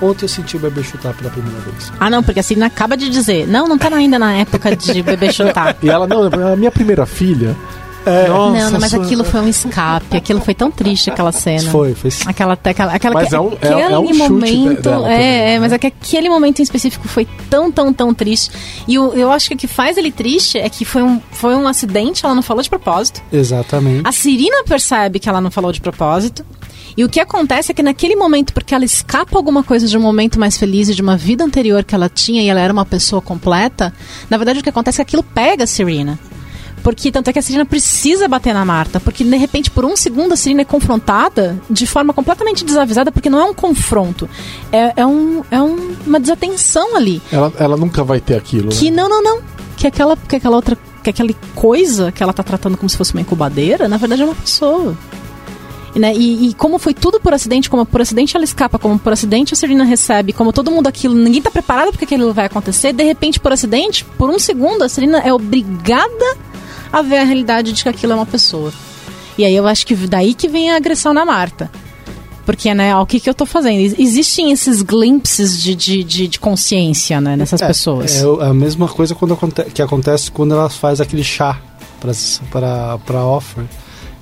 Ontem 0.00 0.24
eu 0.24 0.28
senti 0.28 0.56
o 0.56 0.58
bebê 0.58 0.82
chutar 0.82 1.14
pela 1.14 1.30
primeira 1.30 1.60
vez. 1.60 1.92
Ah, 2.00 2.10
não, 2.10 2.20
porque 2.20 2.40
a 2.40 2.42
Celina 2.42 2.66
acaba 2.66 2.96
de 2.96 3.08
dizer. 3.08 3.46
Não, 3.46 3.68
não 3.68 3.78
tá 3.78 3.86
ainda 3.94 4.18
na 4.18 4.32
época 4.32 4.74
de 4.74 5.00
bebê 5.00 5.32
chutar. 5.32 5.76
E 5.80 5.88
ela, 5.88 6.08
não, 6.08 6.24
a 6.24 6.56
minha 6.56 6.72
primeira 6.72 7.06
filha. 7.06 7.54
É, 8.04 8.28
Nossa, 8.28 8.58
não, 8.58 8.70
não, 8.72 8.80
mas 8.80 8.90
sua- 8.90 9.04
aquilo 9.04 9.22
foi 9.24 9.40
um 9.40 9.48
escape. 9.48 10.16
Aquilo 10.16 10.40
foi 10.40 10.54
tão 10.54 10.70
triste, 10.70 11.10
aquela 11.10 11.30
cena. 11.32 11.70
Foi, 11.70 11.94
foi. 11.94 12.10
Aquela, 12.26 12.54
aquela, 12.54 12.92
aquela 12.92 13.14
Mas 13.14 13.32
é 13.32 13.40
um- 13.40 13.52
é- 13.60 13.68
aquele 13.68 13.92
é 13.94 13.98
um 13.98 14.06
chute 14.08 14.18
momento, 14.18 14.82
dela 14.82 15.02
também, 15.02 15.14
é, 15.14 15.18
né? 15.18 15.54
é, 15.54 15.58
mas 15.60 15.72
é 15.72 15.78
que 15.78 15.86
aquele 15.86 16.28
momento 16.28 16.58
em 16.60 16.62
específico 16.62 17.06
foi 17.06 17.26
tão, 17.48 17.70
tão, 17.70 17.92
tão 17.92 18.12
triste. 18.12 18.50
E 18.88 18.94
eu, 18.94 19.12
eu 19.14 19.30
acho 19.30 19.48
que 19.48 19.54
o 19.54 19.58
que 19.58 19.66
faz 19.68 19.96
ele 19.96 20.10
triste 20.10 20.58
é 20.58 20.68
que 20.68 20.84
foi 20.84 21.02
um, 21.02 21.20
foi 21.30 21.54
um 21.54 21.66
acidente, 21.68 22.24
ela 22.24 22.34
não 22.34 22.42
falou 22.42 22.62
de 22.62 22.68
propósito. 22.68 23.22
Exatamente. 23.32 24.02
A 24.04 24.12
Cirina 24.12 24.64
percebe 24.64 25.18
que 25.18 25.28
ela 25.28 25.40
não 25.40 25.50
falou 25.50 25.70
de 25.72 25.80
propósito. 25.80 26.44
E 26.94 27.04
o 27.04 27.08
que 27.08 27.18
acontece 27.20 27.70
é 27.72 27.74
que 27.74 27.82
naquele 27.82 28.14
momento, 28.14 28.52
porque 28.52 28.74
ela 28.74 28.84
escapa 28.84 29.38
alguma 29.38 29.62
coisa 29.62 29.86
de 29.86 29.96
um 29.96 30.00
momento 30.00 30.38
mais 30.38 30.58
feliz 30.58 30.90
e 30.90 30.94
de 30.94 31.00
uma 31.00 31.16
vida 31.16 31.42
anterior 31.42 31.84
que 31.84 31.94
ela 31.94 32.06
tinha 32.08 32.42
e 32.42 32.48
ela 32.50 32.60
era 32.60 32.70
uma 32.72 32.84
pessoa 32.84 33.22
completa, 33.22 33.94
na 34.28 34.36
verdade 34.36 34.60
o 34.60 34.62
que 34.62 34.68
acontece 34.68 35.00
é 35.00 35.04
que 35.04 35.08
aquilo 35.16 35.22
pega 35.22 35.64
a 35.64 35.66
Serena. 35.66 36.18
Porque 36.82 37.12
tanto 37.12 37.28
é 37.28 37.32
que 37.32 37.38
a 37.38 37.42
Serena 37.42 37.64
precisa 37.64 38.26
bater 38.26 38.52
na 38.52 38.64
Marta, 38.64 38.98
porque 38.98 39.22
de 39.22 39.36
repente 39.36 39.70
por 39.70 39.84
um 39.84 39.96
segundo 39.96 40.32
a 40.32 40.36
Serena 40.36 40.62
é 40.62 40.64
confrontada 40.64 41.60
de 41.70 41.86
forma 41.86 42.12
completamente 42.12 42.64
desavisada, 42.64 43.12
porque 43.12 43.30
não 43.30 43.38
é 43.38 43.44
um 43.44 43.54
confronto, 43.54 44.28
é, 44.72 44.92
é, 44.96 45.06
um, 45.06 45.42
é 45.50 45.62
um- 45.62 45.94
uma 46.06 46.18
desatenção 46.18 46.96
ali. 46.96 47.22
Ela, 47.30 47.52
ela 47.58 47.76
nunca 47.76 48.02
vai 48.02 48.20
ter 48.20 48.36
aquilo. 48.36 48.70
Que 48.70 48.90
né? 48.90 48.96
não, 49.02 49.08
não, 49.08 49.22
não. 49.22 49.40
Que 49.76 49.86
aquela, 49.86 50.16
que 50.16 50.36
aquela 50.36 50.56
outra. 50.56 50.76
Que 51.02 51.10
aquela 51.10 51.30
coisa 51.56 52.12
que 52.12 52.22
ela 52.22 52.32
tá 52.32 52.44
tratando 52.44 52.76
como 52.76 52.88
se 52.88 52.96
fosse 52.96 53.12
uma 53.12 53.20
incubadeira, 53.20 53.88
na 53.88 53.96
verdade 53.96 54.22
é 54.22 54.24
uma 54.24 54.34
pessoa. 54.36 54.96
E, 55.94 55.98
né, 55.98 56.14
e, 56.14 56.48
e 56.48 56.54
como 56.54 56.78
foi 56.78 56.94
tudo 56.94 57.20
por 57.20 57.34
acidente, 57.34 57.68
como 57.68 57.84
por 57.84 58.00
acidente 58.00 58.34
ela 58.36 58.44
escapa, 58.44 58.78
como 58.78 58.98
por 58.98 59.12
acidente 59.12 59.52
a 59.52 59.56
Serena 59.56 59.84
recebe, 59.84 60.32
como 60.32 60.52
todo 60.52 60.70
mundo 60.70 60.86
aquilo, 60.86 61.14
ninguém 61.14 61.42
tá 61.42 61.50
preparado 61.50 61.90
porque 61.90 62.04
aquilo 62.06 62.32
vai 62.32 62.46
acontecer, 62.46 62.92
de 62.92 63.02
repente, 63.04 63.38
por 63.40 63.52
acidente, 63.52 64.04
por 64.16 64.30
um 64.30 64.38
segundo, 64.38 64.82
a 64.84 64.88
Serena 64.88 65.18
é 65.18 65.32
obrigada 65.34 66.36
a 66.92 67.02
ver 67.02 67.18
a 67.18 67.24
realidade 67.24 67.72
de 67.72 67.82
que 67.82 67.88
aquilo 67.88 68.12
é 68.12 68.16
uma 68.16 68.26
pessoa. 68.26 68.72
E 69.38 69.44
aí 69.44 69.54
eu 69.56 69.66
acho 69.66 69.86
que 69.86 69.94
daí 69.94 70.34
que 70.34 70.46
vem 70.48 70.70
a 70.70 70.76
agressão 70.76 71.12
na 71.14 71.24
Marta. 71.24 71.70
Porque, 72.44 72.74
né, 72.74 72.94
ó, 72.94 73.02
o 73.02 73.06
que, 73.06 73.20
que 73.20 73.30
eu 73.30 73.34
tô 73.34 73.46
fazendo? 73.46 73.78
Ex- 73.78 73.94
Existem 73.98 74.50
esses 74.50 74.82
glimpses 74.82 75.62
de, 75.62 75.74
de, 75.76 76.02
de, 76.02 76.26
de 76.28 76.40
consciência, 76.40 77.20
né, 77.20 77.36
nessas 77.36 77.62
É, 77.62 77.66
pessoas. 77.68 78.16
É 78.16 78.26
o- 78.26 78.40
a 78.40 78.52
mesma 78.52 78.88
coisa 78.88 79.14
quando 79.14 79.34
aconte- 79.34 79.64
que 79.66 79.80
acontece 79.80 80.28
quando 80.30 80.52
ela 80.52 80.68
faz 80.68 81.00
aquele 81.00 81.22
chá 81.22 81.58
para 82.50 82.98
para 83.06 83.24
offer. 83.24 83.64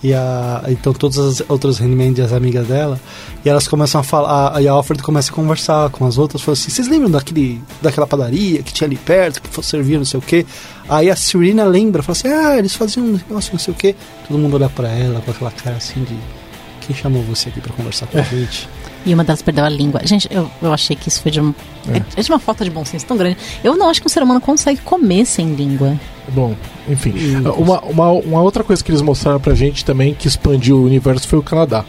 E 0.02 0.14
a, 0.14 0.64
então 0.68 0.94
todas 0.94 1.18
as 1.18 1.42
outras 1.48 1.78
e 1.78 2.22
as 2.22 2.32
amigas 2.32 2.66
dela, 2.66 2.98
e 3.44 3.48
elas 3.50 3.68
começam 3.68 4.00
a 4.00 4.04
falar, 4.04 4.56
a- 4.56 4.62
e 4.62 4.66
a 4.68 4.74
Offred 4.74 5.02
começa 5.02 5.30
a 5.30 5.34
conversar 5.34 5.90
com 5.90 6.06
as 6.06 6.16
outras, 6.16 6.46
assim, 6.48 6.70
vocês 6.70 6.88
lembram 6.88 7.10
daquele, 7.10 7.60
daquela 7.82 8.06
padaria 8.06 8.62
que 8.62 8.72
tinha 8.72 8.86
ali 8.88 8.96
perto, 8.96 9.42
que 9.42 9.62
servia 9.62 9.98
não 9.98 10.04
sei 10.06 10.18
o 10.18 10.22
quê? 10.22 10.46
Aí 10.90 11.08
a 11.08 11.14
Serena 11.14 11.64
lembra, 11.64 12.02
fala 12.02 12.18
assim, 12.18 12.28
ah, 12.28 12.58
eles 12.58 12.74
faziam 12.74 13.06
um 13.06 13.12
negócio 13.12 13.52
não 13.52 13.60
sei 13.60 13.72
o 13.72 13.76
quê. 13.76 13.94
Todo 14.26 14.36
mundo 14.36 14.54
olha 14.54 14.68
pra 14.68 14.88
ela 14.88 15.20
com 15.20 15.30
aquela 15.30 15.52
cara 15.52 15.76
assim 15.76 16.02
de, 16.02 16.16
quem 16.80 16.96
chamou 16.96 17.22
você 17.22 17.48
aqui 17.48 17.60
pra 17.60 17.72
conversar 17.72 18.06
com 18.08 18.18
a 18.18 18.22
gente? 18.22 18.68
E 19.06 19.14
uma 19.14 19.24
delas 19.24 19.40
perdeu 19.40 19.64
a 19.64 19.68
língua. 19.68 20.00
Gente, 20.04 20.28
eu, 20.30 20.50
eu 20.60 20.72
achei 20.72 20.96
que 20.96 21.08
isso 21.08 21.22
foi 21.22 21.30
de, 21.30 21.40
um, 21.40 21.54
é. 21.88 22.02
é 22.16 22.22
de 22.22 22.30
uma 22.30 22.38
falta 22.38 22.64
de 22.64 22.70
bom 22.70 22.84
senso 22.84 23.06
tão 23.06 23.16
grande. 23.16 23.36
Eu 23.62 23.76
não 23.76 23.88
acho 23.88 24.00
que 24.00 24.06
um 24.06 24.10
ser 24.10 24.22
humano 24.22 24.40
consegue 24.40 24.80
comer 24.80 25.24
sem 25.24 25.54
língua. 25.54 25.98
Bom, 26.28 26.54
enfim. 26.88 27.14
Uma, 27.56 27.80
uma, 27.82 28.10
uma 28.10 28.42
outra 28.42 28.62
coisa 28.64 28.82
que 28.82 28.90
eles 28.90 29.00
mostraram 29.00 29.40
pra 29.40 29.54
gente 29.54 29.84
também 29.84 30.12
que 30.12 30.26
expandiu 30.28 30.76
o 30.76 30.84
universo 30.84 31.26
foi 31.28 31.38
o 31.38 31.42
Canadá. 31.42 31.84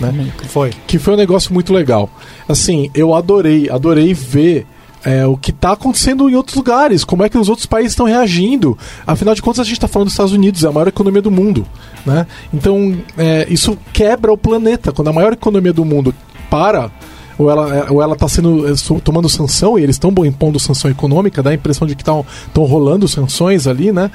Né? 0.00 0.32
Foi. 0.48 0.70
Que 0.86 0.98
foi 0.98 1.14
um 1.14 1.16
negócio 1.16 1.52
muito 1.52 1.72
legal. 1.72 2.08
Assim, 2.48 2.90
eu 2.94 3.14
adorei, 3.14 3.68
adorei 3.68 4.14
ver 4.14 4.66
é, 5.04 5.26
o 5.26 5.36
que 5.36 5.50
está 5.50 5.72
acontecendo 5.72 6.28
em 6.30 6.34
outros 6.34 6.56
lugares, 6.56 7.04
como 7.04 7.22
é 7.22 7.28
que 7.28 7.36
os 7.36 7.48
outros 7.48 7.66
países 7.66 7.92
estão 7.92 8.06
reagindo. 8.06 8.76
Afinal 9.06 9.34
de 9.34 9.42
contas, 9.42 9.60
a 9.60 9.64
gente 9.64 9.74
está 9.74 9.88
falando 9.88 10.06
dos 10.06 10.14
Estados 10.14 10.32
Unidos, 10.32 10.64
é 10.64 10.68
a 10.68 10.72
maior 10.72 10.88
economia 10.88 11.20
do 11.22 11.30
mundo. 11.30 11.66
Né? 12.06 12.26
Então, 12.52 12.96
é, 13.16 13.46
isso 13.50 13.76
quebra 13.92 14.32
o 14.32 14.38
planeta. 14.38 14.92
Quando 14.92 15.08
a 15.08 15.12
maior 15.12 15.32
economia 15.32 15.72
do 15.72 15.84
mundo 15.84 16.14
para, 16.50 16.90
ou 17.38 17.50
ela 17.50 17.86
ou 17.90 18.00
ela 18.02 18.14
está 18.14 18.28
sendo 18.28 18.66
é, 18.68 18.72
tomando 19.02 19.28
sanção 19.28 19.78
e 19.78 19.82
eles 19.82 19.96
estão 19.96 20.12
impondo 20.24 20.58
sanção 20.58 20.90
econômica, 20.90 21.42
dá 21.42 21.50
a 21.50 21.54
impressão 21.54 21.86
de 21.86 21.94
que 21.94 22.02
estão 22.02 22.24
rolando 22.54 23.06
sanções 23.08 23.66
ali, 23.66 23.90
né? 23.92 24.10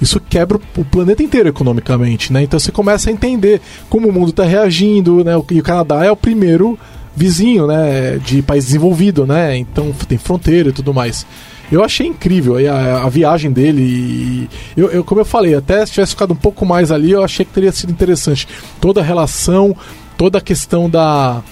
Isso 0.00 0.18
quebra 0.18 0.58
o- 0.76 0.84
planeta 0.84 1.22
inteiro 1.22 1.48
economicamente, 1.48 2.32
né? 2.32 2.42
Então 2.42 2.58
você 2.58 2.72
começa 2.72 3.08
a 3.08 3.12
entender 3.12 3.60
como 3.88 4.08
o 4.08 4.12
mundo 4.12 4.30
está 4.30 4.44
reagindo, 4.44 5.22
né? 5.22 5.32
E 5.52 5.60
o 5.60 5.62
Canadá 5.62 6.04
é 6.04 6.10
o 6.10 6.16
primeiro 6.16 6.76
vizinho, 7.14 7.66
né? 7.66 8.18
De 8.18 8.42
país 8.42 8.66
desenvolvido, 8.66 9.26
né? 9.26 9.56
Então 9.56 9.92
tem 10.08 10.18
fronteira 10.18 10.70
e 10.70 10.72
tudo 10.72 10.92
mais. 10.94 11.26
Eu 11.70 11.82
achei 11.82 12.06
incrível 12.06 12.56
a, 12.70 13.04
a 13.04 13.08
viagem 13.08 13.50
dele. 13.50 13.80
E 13.82 14.48
eu, 14.76 14.90
eu, 14.90 15.04
como 15.04 15.22
eu 15.22 15.24
falei, 15.24 15.54
até 15.54 15.84
se 15.86 15.92
tivesse 15.92 16.12
ficado 16.12 16.32
um 16.32 16.36
pouco 16.36 16.66
mais 16.66 16.92
ali, 16.92 17.12
eu 17.12 17.24
achei 17.24 17.46
que 17.46 17.52
teria 17.52 17.72
sido 17.72 17.90
interessante. 17.90 18.46
Toda 18.80 19.00
a 19.00 19.04
relação, 19.04 19.74
toda 20.18 20.36
a 20.36 20.40
questão 20.40 20.90
da, 20.90 21.42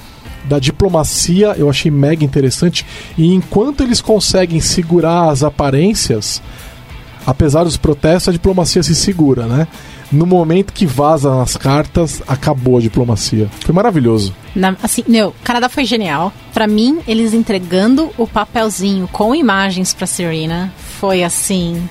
da 0.44 0.58
diplomacia, 0.58 1.54
eu 1.56 1.70
achei 1.70 1.90
mega 1.90 2.22
interessante. 2.22 2.84
E 3.16 3.32
enquanto 3.32 3.82
eles 3.82 4.02
conseguem 4.02 4.60
segurar 4.60 5.30
as 5.30 5.42
aparências, 5.42 6.42
apesar 7.26 7.64
dos 7.64 7.78
protestos, 7.78 8.28
a 8.28 8.32
diplomacia 8.32 8.82
se 8.82 8.94
segura, 8.94 9.46
né? 9.46 9.68
No 10.10 10.26
momento 10.26 10.72
que 10.72 10.84
vazam 10.86 11.40
as 11.40 11.56
cartas, 11.56 12.20
acabou 12.26 12.78
a 12.78 12.80
diplomacia. 12.80 13.48
Foi 13.60 13.72
maravilhoso. 13.74 14.34
Na- 14.56 14.76
assim, 14.82 15.04
meu, 15.06 15.28
o 15.28 15.34
Canadá 15.44 15.68
foi 15.68 15.84
genial. 15.84 16.32
Pra 16.52 16.66
mim, 16.66 16.98
eles 17.06 17.32
entregando 17.32 18.10
o 18.18 18.26
papelzinho 18.26 19.06
com 19.12 19.34
imagens 19.34 19.94
pra 19.94 20.06
Serena 20.06 20.72
foi 20.98 21.22
assim. 21.22 21.88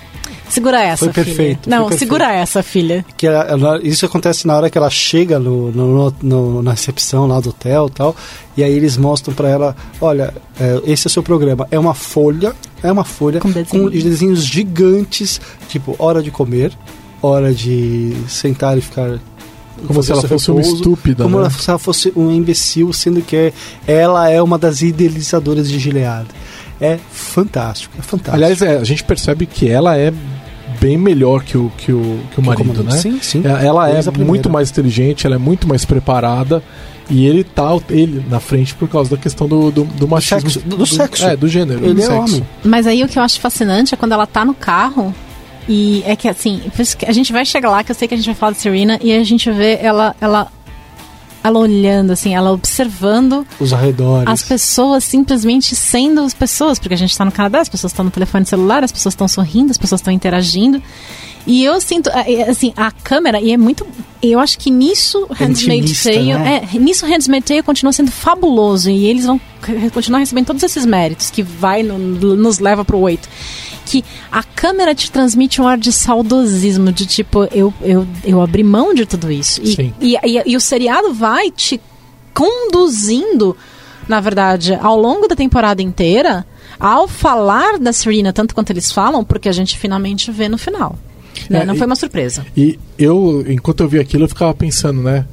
Segura 0.49 0.81
essa, 0.81 1.05
Foi 1.05 1.13
perfeito, 1.13 1.63
filha. 1.65 1.75
Não, 1.77 1.83
foi 1.83 1.89
perfeito. 1.91 1.99
segura 2.11 2.33
essa, 2.33 2.63
filha. 2.63 3.05
que 3.15 3.27
ela- 3.27 3.43
ela- 3.43 3.79
isso 3.83 4.03
acontece 4.05 4.47
na 4.47 4.57
hora 4.57 4.67
que 4.69 4.77
ela 4.79 4.89
chega 4.89 5.37
no, 5.37 5.71
no- 5.71 6.13
no- 6.23 6.63
na 6.63 6.71
recepção 6.71 7.27
lá 7.27 7.39
do 7.39 7.49
hotel 7.49 7.85
e 7.87 7.91
tal, 7.91 8.15
e 8.57 8.63
aí 8.63 8.73
eles 8.73 8.97
mostram 8.97 9.33
pra 9.35 9.47
ela, 9.47 9.75
olha, 10.01 10.33
é, 10.59 10.81
esse 10.91 11.05
é 11.05 11.07
o 11.07 11.11
seu 11.11 11.21
programa, 11.21 11.67
é 11.69 11.77
uma 11.77 11.93
folha, 11.93 12.55
é 12.81 12.91
uma 12.91 13.03
folha 13.03 13.39
Com 13.39 13.49
com, 13.53 13.61
desenho. 13.61 13.91
desenhos 13.91 14.43
gigantes, 14.43 15.39
tipo, 15.69 15.95
hora 15.99 16.21
de 16.23 16.31
comer, 16.31 16.71
hora 17.21 17.53
de 17.53 18.13
sentar 18.27 18.77
e 18.77 18.81
ficar 18.81 19.19
Como 19.87 20.01
se 20.03 20.11
ela 20.11 20.21
fosse 20.23 20.51
uma 20.51 20.59
repouso, 20.61 20.77
estúpida, 20.81 21.23
como 21.23 21.37
né? 21.37 21.41
ela- 21.43 21.49
se 21.49 21.69
ela 21.69 21.79
fosse 21.79 22.11
um 22.15 22.31
imbecil, 22.31 22.91
sendo 22.93 23.21
que 23.21 23.53
ela 23.87 24.29
é 24.29 24.41
uma 24.41 24.57
das 24.57 24.81
idealizadoras 24.81 25.69
de 25.69 25.79
Gilead. 25.79 26.27
É 26.81 26.97
fantástico, 27.11 27.93
é 27.99 28.01
fantástico. 28.01 28.35
Aliás, 28.35 28.61
é, 28.61 28.77
a 28.77 28.83
gente 28.83 29.03
percebe 29.03 29.45
que 29.45 29.69
ela 29.69 29.97
é 29.97 30.13
bem 30.79 30.97
melhor 30.97 31.43
que 31.43 31.57
o, 31.57 31.69
que 31.77 31.91
o, 31.91 32.19
que 32.33 32.39
o 32.39 32.43
marido, 32.43 32.83
né? 32.83 32.91
Sim, 32.91 33.19
sim. 33.21 33.41
É, 33.45 33.65
Ela 33.65 33.89
é 33.89 34.01
muito 34.17 34.49
mais 34.49 34.69
inteligente, 34.71 35.25
ela 35.25 35.35
é 35.35 35.39
muito 35.39 35.67
mais 35.67 35.83
preparada. 35.83 36.63
E 37.09 37.25
ele 37.25 37.43
tá 37.43 37.65
ele 37.89 38.23
na 38.29 38.39
frente 38.39 38.75
por 38.75 38.87
causa 38.87 39.09
da 39.09 39.17
questão 39.17 39.47
do, 39.47 39.71
do, 39.71 39.83
do 39.83 40.07
machismo. 40.07 40.49
sexo, 40.49 40.67
do 40.69 40.85
sexo. 40.85 41.25
É, 41.25 41.35
do 41.35 41.47
gênero. 41.47 41.83
Ele 41.83 41.95
do 41.95 42.01
é 42.01 42.05
sexo. 42.05 42.21
homem. 42.35 42.47
Mas 42.63 42.85
aí 42.85 43.03
o 43.03 43.07
que 43.07 43.17
eu 43.17 43.23
acho 43.23 43.41
fascinante 43.41 43.95
é 43.95 43.97
quando 43.97 44.11
ela 44.11 44.27
tá 44.27 44.45
no 44.45 44.53
carro 44.53 45.13
e 45.71 46.01
é 46.03 46.15
que 46.15 46.27
assim, 46.27 46.59
por 46.75 46.81
isso 46.81 46.97
que 46.97 47.05
a 47.05 47.11
gente 47.11 47.31
vai 47.31 47.45
chegar 47.45 47.69
lá, 47.69 47.83
que 47.83 47.91
eu 47.91 47.95
sei 47.95 48.07
que 48.07 48.15
a 48.15 48.17
gente 48.17 48.25
vai 48.25 48.33
falar 48.33 48.53
de 48.53 48.57
Serena, 48.57 48.99
e 49.03 49.13
a 49.13 49.23
gente 49.23 49.51
vê 49.51 49.77
ela, 49.79 50.15
ela, 50.19 50.51
ela 51.43 51.59
olhando, 51.59 52.09
assim, 52.11 52.33
ela 52.33 52.51
observando 52.51 53.45
Os 53.59 53.71
arredores. 53.71 54.27
as 54.27 54.41
pessoas 54.41 55.03
simplesmente 55.03 55.75
sendo 55.75 56.21
as 56.21 56.33
pessoas, 56.33 56.79
porque 56.79 56.95
a 56.95 56.97
gente 56.97 57.15
tá 57.15 57.23
no 57.23 57.31
Canadá, 57.31 57.59
as 57.61 57.69
pessoas 57.69 57.93
estão 57.93 58.03
no 58.03 58.09
telefone 58.09 58.47
celular, 58.47 58.83
as 58.83 58.91
pessoas 58.91 59.13
estão 59.13 59.27
sorrindo, 59.27 59.69
as 59.69 59.77
pessoas 59.77 60.01
estão 60.01 60.11
interagindo. 60.11 60.81
E 61.47 61.63
eu 61.63 61.79
sinto, 61.81 62.09
eh, 62.09 62.33
eh, 62.33 62.49
assim, 62.49 62.73
a 62.75 62.91
câmera, 62.91 63.39
e 63.41 63.51
é 63.51 63.57
muito. 63.57 63.85
Eu 64.21 64.39
acho 64.39 64.59
que 64.59 64.69
nisso 64.69 65.25
Handmaid's 65.31 65.63
intimista, 65.63 66.11
Tale. 66.11 66.33
né? 66.33 66.69
É, 66.73 66.77
nisso 66.79 67.05
Handmaid's 67.05 67.47
Tale 67.47 67.63
continua 67.63 67.93
sendo 67.93 68.11
fabuloso. 68.11 68.89
E 68.89 69.05
eles 69.05 69.25
vão 69.25 69.39
continuar 69.93 70.19
recebendo 70.19 70.47
todos 70.47 70.61
esses 70.63 70.85
méritos 70.85 71.31
que 71.31 71.41
vai 71.41 71.81
no- 71.83 71.97
nos 72.35 72.59
leva 72.59 72.83
pro 72.83 72.99
8. 72.99 73.27
Que 73.85 74.03
a 74.31 74.43
câmera 74.43 74.93
te 74.93 75.09
transmite 75.09 75.61
um 75.61 75.67
ar 75.67 75.77
de 75.77 75.91
saudosismo, 75.91 76.91
de 76.91 77.05
tipo, 77.07 77.45
eu, 77.51 77.73
eu, 77.81 78.05
eu 78.23 78.41
abri 78.41 78.61
mão 78.63 78.93
de 78.93 79.05
tudo 79.05 79.31
isso. 79.31 79.61
E, 79.63 79.93
e, 79.99 80.15
e, 80.15 80.43
e 80.51 80.55
o 80.55 80.59
seriado 80.59 81.13
vai 81.13 81.49
te 81.49 81.79
conduzindo, 82.33 83.55
na 84.07 84.19
verdade, 84.19 84.77
ao 84.81 84.99
longo 84.99 85.27
da 85.27 85.35
temporada 85.35 85.81
inteira, 85.81 86.45
ao 86.79 87.07
falar 87.07 87.77
da 87.79 87.91
Serena, 87.93 88.31
tanto 88.33 88.53
quanto 88.53 88.69
eles 88.71 88.91
falam, 88.91 89.23
porque 89.23 89.49
a 89.49 89.51
gente 89.51 89.77
finalmente 89.77 90.31
vê 90.31 90.47
no 90.47 90.57
final. 90.57 90.97
Né? 91.49 91.61
É, 91.61 91.65
Não 91.65 91.73
e- 91.75 91.77
foi 91.77 91.87
uma 91.87 91.95
surpresa. 91.95 92.45
E 92.55 92.77
eu, 92.97 93.43
enquanto 93.47 93.81
eu 93.81 93.87
vi 93.87 93.99
aquilo, 93.99 94.23
eu 94.25 94.29
ficava 94.29 94.53
pensando, 94.53 95.01
né? 95.01 95.25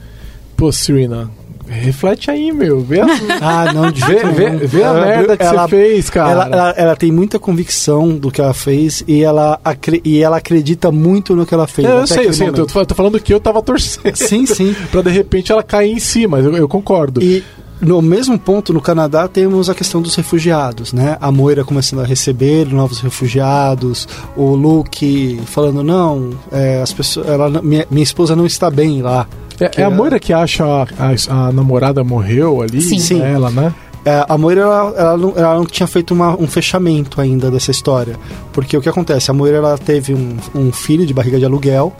Pô, 0.57 0.72
Serena, 0.72 1.30
reflete 1.68 2.30
aí, 2.30 2.53
meu. 2.53 2.80
Vê 2.80 3.01
a, 3.01 3.07
Ah, 3.42 3.72
não, 3.72 3.90
de 3.90 4.01
vê, 4.01 4.07
jeito 4.20 4.28
vê, 4.32 4.51
vê 4.66 4.82
a 4.84 4.94
merda 4.94 5.36
que 5.36 5.42
ela- 5.42 5.62
você 5.64 5.76
fez, 5.76 6.09
cara. 6.11 6.30
Ela, 6.30 6.44
ela, 6.47 6.70
ela 6.76 6.97
tem 6.97 7.11
muita 7.12 7.38
convicção 7.38 8.16
do 8.16 8.30
que 8.30 8.40
ela 8.40 8.55
fez 8.55 9.03
e 9.07 9.22
ela, 9.22 9.61
acre- 9.64 10.01
e 10.05 10.22
ela 10.22 10.38
acredita 10.38 10.90
muito 10.90 11.34
no 11.36 11.44
que 11.44 11.53
ela 11.53 11.66
fez. 11.66 11.86
É, 11.88 11.92
eu 11.92 12.07
sei, 12.07 12.26
eu 12.28 12.32
sei. 12.32 12.49
Eu 12.49 12.53
tô, 12.66 12.86
tô 12.86 12.94
falando 12.94 13.20
que 13.20 13.34
eu 13.34 13.40
tava 13.40 13.61
torcendo. 13.62 14.14
Sim, 14.16 14.47
sim. 14.47 14.74
pra 14.90 15.03
de 15.03 15.11
repente 15.11 15.53
ela 15.53 15.62
cair 15.62 15.92
em 15.92 15.99
si, 15.99 16.26
mas 16.26 16.44
eu, 16.44 16.57
eu 16.57 16.68
concordo. 16.68 17.22
E 17.22 17.42
no 17.80 18.00
mesmo 18.00 18.38
ponto, 18.38 18.72
no 18.72 18.80
Canadá, 18.80 19.28
temos 19.28 19.68
a 19.68 19.74
questão 19.74 20.00
dos 20.00 20.14
refugiados, 20.14 20.92
né? 20.92 21.16
A 21.20 21.30
Moira 21.30 21.64
começando 21.64 22.00
a 22.00 22.04
receber 22.04 22.66
novos 22.66 23.00
refugiados, 23.00 24.08
o 24.36 24.54
Luke 24.54 25.40
falando, 25.46 25.82
não, 25.82 26.30
é, 26.50 26.80
as 26.82 26.92
pessoas, 26.92 27.28
ela, 27.28 27.48
minha, 27.62 27.86
minha 27.90 28.02
esposa 28.02 28.34
não 28.34 28.46
está 28.46 28.70
bem 28.70 29.02
lá. 29.02 29.26
É, 29.60 29.80
é 29.82 29.84
a 29.84 29.90
Moira 29.90 30.18
que 30.18 30.32
acha 30.32 30.64
a, 30.64 30.82
a- 30.82 31.48
a 31.48 31.52
namorada 31.52 32.02
morreu 32.04 32.60
ali? 32.62 32.80
Sim. 32.80 32.98
Sim. 32.98 33.22
Ela, 33.22 33.50
né? 33.50 33.74
É, 34.04 34.24
a 34.28 34.38
Moira 34.38 34.60
ela, 34.60 34.94
ela 34.96 35.16
não, 35.16 35.32
ela 35.36 35.54
não 35.56 35.66
tinha 35.66 35.86
feito 35.86 36.14
uma- 36.14 36.36
um 36.40 36.46
fechamento 36.46 37.20
ainda 37.20 37.50
dessa 37.50 37.70
história. 37.72 38.16
Porque 38.52 38.76
o 38.76 38.80
que 38.80 38.88
acontece? 38.88 39.30
A 39.30 39.34
Moira 39.34 39.56
ela 39.56 39.76
teve 39.76 40.14
um, 40.14 40.36
um 40.54 40.70
filho 40.72 41.04
de 41.06 41.12
barriga 41.12 41.38
de 41.38 41.44
aluguel 41.44 41.92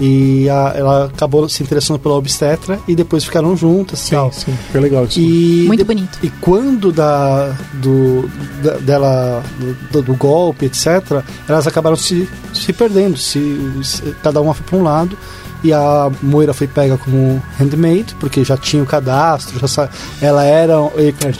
e 0.00 0.48
a- 0.48 0.72
ela 0.76 1.04
acabou 1.06 1.48
se 1.48 1.62
interessando 1.62 1.98
pela 1.98 2.14
obstetra 2.14 2.78
e 2.86 2.94
depois 2.94 3.24
ficaram 3.24 3.56
juntas 3.56 3.98
Sim, 3.98 4.14
tal. 4.14 4.32
sim. 4.32 4.56
Foi 4.70 4.80
legal 4.80 5.04
isso. 5.04 5.18
E 5.18 5.64
Muito 5.66 5.80
de- 5.80 5.84
bonito. 5.84 6.18
E 6.22 6.30
quando 6.40 6.92
da, 6.92 7.54
do, 7.74 8.28
da- 8.62 8.76
dela, 8.78 9.42
do, 9.90 10.02
do 10.02 10.14
golpe, 10.14 10.66
etc., 10.66 11.22
elas 11.48 11.66
acabaram 11.66 11.96
se, 11.96 12.28
se 12.54 12.72
perdendo. 12.72 13.16
Se, 13.16 13.40
se- 13.82 14.02
cada 14.22 14.40
uma 14.40 14.54
foi 14.54 14.64
para 14.66 14.78
um 14.78 14.82
lado. 14.82 15.18
E 15.64 15.72
a 15.72 16.08
Moira 16.22 16.54
foi 16.54 16.68
pega 16.68 16.96
como 16.96 17.42
handmaid, 17.58 18.14
porque 18.20 18.44
já 18.44 18.56
tinha 18.56 18.80
o 18.80 18.86
cadastro, 18.86 19.58
já 19.58 19.66
sa- 19.66 19.90
ela 20.22 20.44
era 20.44 20.76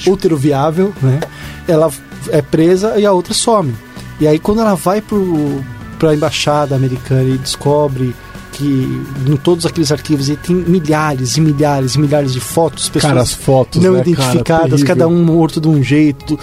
útero 0.08 0.36
viável, 0.36 0.92
né? 1.00 1.20
Ela 1.68 1.88
é 2.30 2.42
presa 2.42 2.98
e 2.98 3.06
a 3.06 3.12
outra 3.12 3.32
some. 3.32 3.72
E 4.18 4.26
aí 4.26 4.40
quando 4.40 4.60
ela 4.60 4.74
vai 4.74 5.00
para 5.00 6.10
a 6.10 6.14
embaixada 6.14 6.74
americana 6.74 7.22
e 7.22 7.38
descobre 7.38 8.12
que 8.58 9.04
em 9.26 9.36
todos 9.36 9.64
aqueles 9.64 9.92
arquivos 9.92 10.28
e 10.28 10.34
tem 10.34 10.56
milhares 10.56 11.36
e 11.36 11.40
milhares 11.40 11.94
e 11.94 12.00
milhares 12.00 12.32
de 12.32 12.40
fotos, 12.40 12.88
pessoas 12.88 13.12
Cara, 13.12 13.24
fotos, 13.24 13.80
não 13.80 13.92
né, 13.92 13.98
cara? 13.98 14.10
identificadas, 14.10 14.70
Terrível. 14.70 14.86
cada 14.86 15.08
um 15.08 15.24
morto 15.24 15.60
de 15.60 15.68
um 15.68 15.80
jeito. 15.80 16.36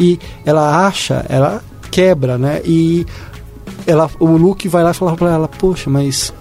E 0.00 0.18
ela 0.46 0.86
acha, 0.86 1.26
ela 1.28 1.62
quebra, 1.90 2.38
né? 2.38 2.62
E 2.64 3.06
ela, 3.86 4.10
o 4.18 4.26
Luke 4.26 4.66
vai 4.66 4.82
lá 4.82 4.92
e 4.92 4.94
fala 4.94 5.14
pra 5.14 5.30
ela, 5.30 5.46
poxa, 5.46 5.90
mas 5.90 6.32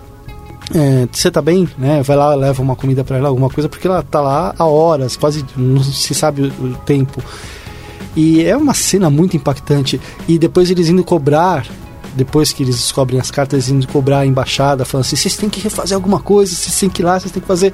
é, 0.74 1.08
você 1.12 1.30
tá 1.30 1.42
bem, 1.42 1.68
né? 1.78 2.02
Vai 2.04 2.16
lá, 2.16 2.34
leva 2.34 2.62
uma 2.62 2.76
comida 2.76 3.04
para 3.04 3.18
ela, 3.18 3.28
alguma 3.28 3.50
coisa, 3.50 3.68
porque 3.68 3.86
ela 3.86 4.02
tá 4.02 4.22
lá 4.22 4.56
há 4.58 4.66
horas, 4.66 5.18
quase 5.18 5.44
não 5.58 5.84
se 5.84 6.16
sabe 6.16 6.44
o, 6.44 6.64
o 6.64 6.74
tempo. 6.86 7.22
E 8.16 8.44
é 8.44 8.56
uma 8.56 8.74
cena 8.74 9.10
muito 9.10 9.36
impactante. 9.36 10.00
E 10.26 10.40
depois 10.40 10.72
eles 10.72 10.88
indo 10.88 11.04
cobrar, 11.04 11.68
depois 12.18 12.52
que 12.52 12.64
eles 12.64 12.76
descobrem 12.76 13.20
as 13.20 13.30
cartas, 13.30 13.70
indo 13.70 13.88
cobrar 13.88 14.20
a 14.20 14.26
embaixada, 14.26 14.84
falando 14.84 15.06
assim: 15.06 15.16
vocês 15.16 15.38
têm 15.38 15.50
que 15.50 15.60
refazer 15.62 15.96
alguma 15.96 16.20
coisa, 16.20 16.54
vocês 16.54 16.78
têm 16.78 16.90
que 16.90 17.02
ir 17.02 17.06
lá, 17.06 17.20
vocês 17.20 17.32
têm 17.32 17.42
que 17.42 17.48
fazer. 17.48 17.74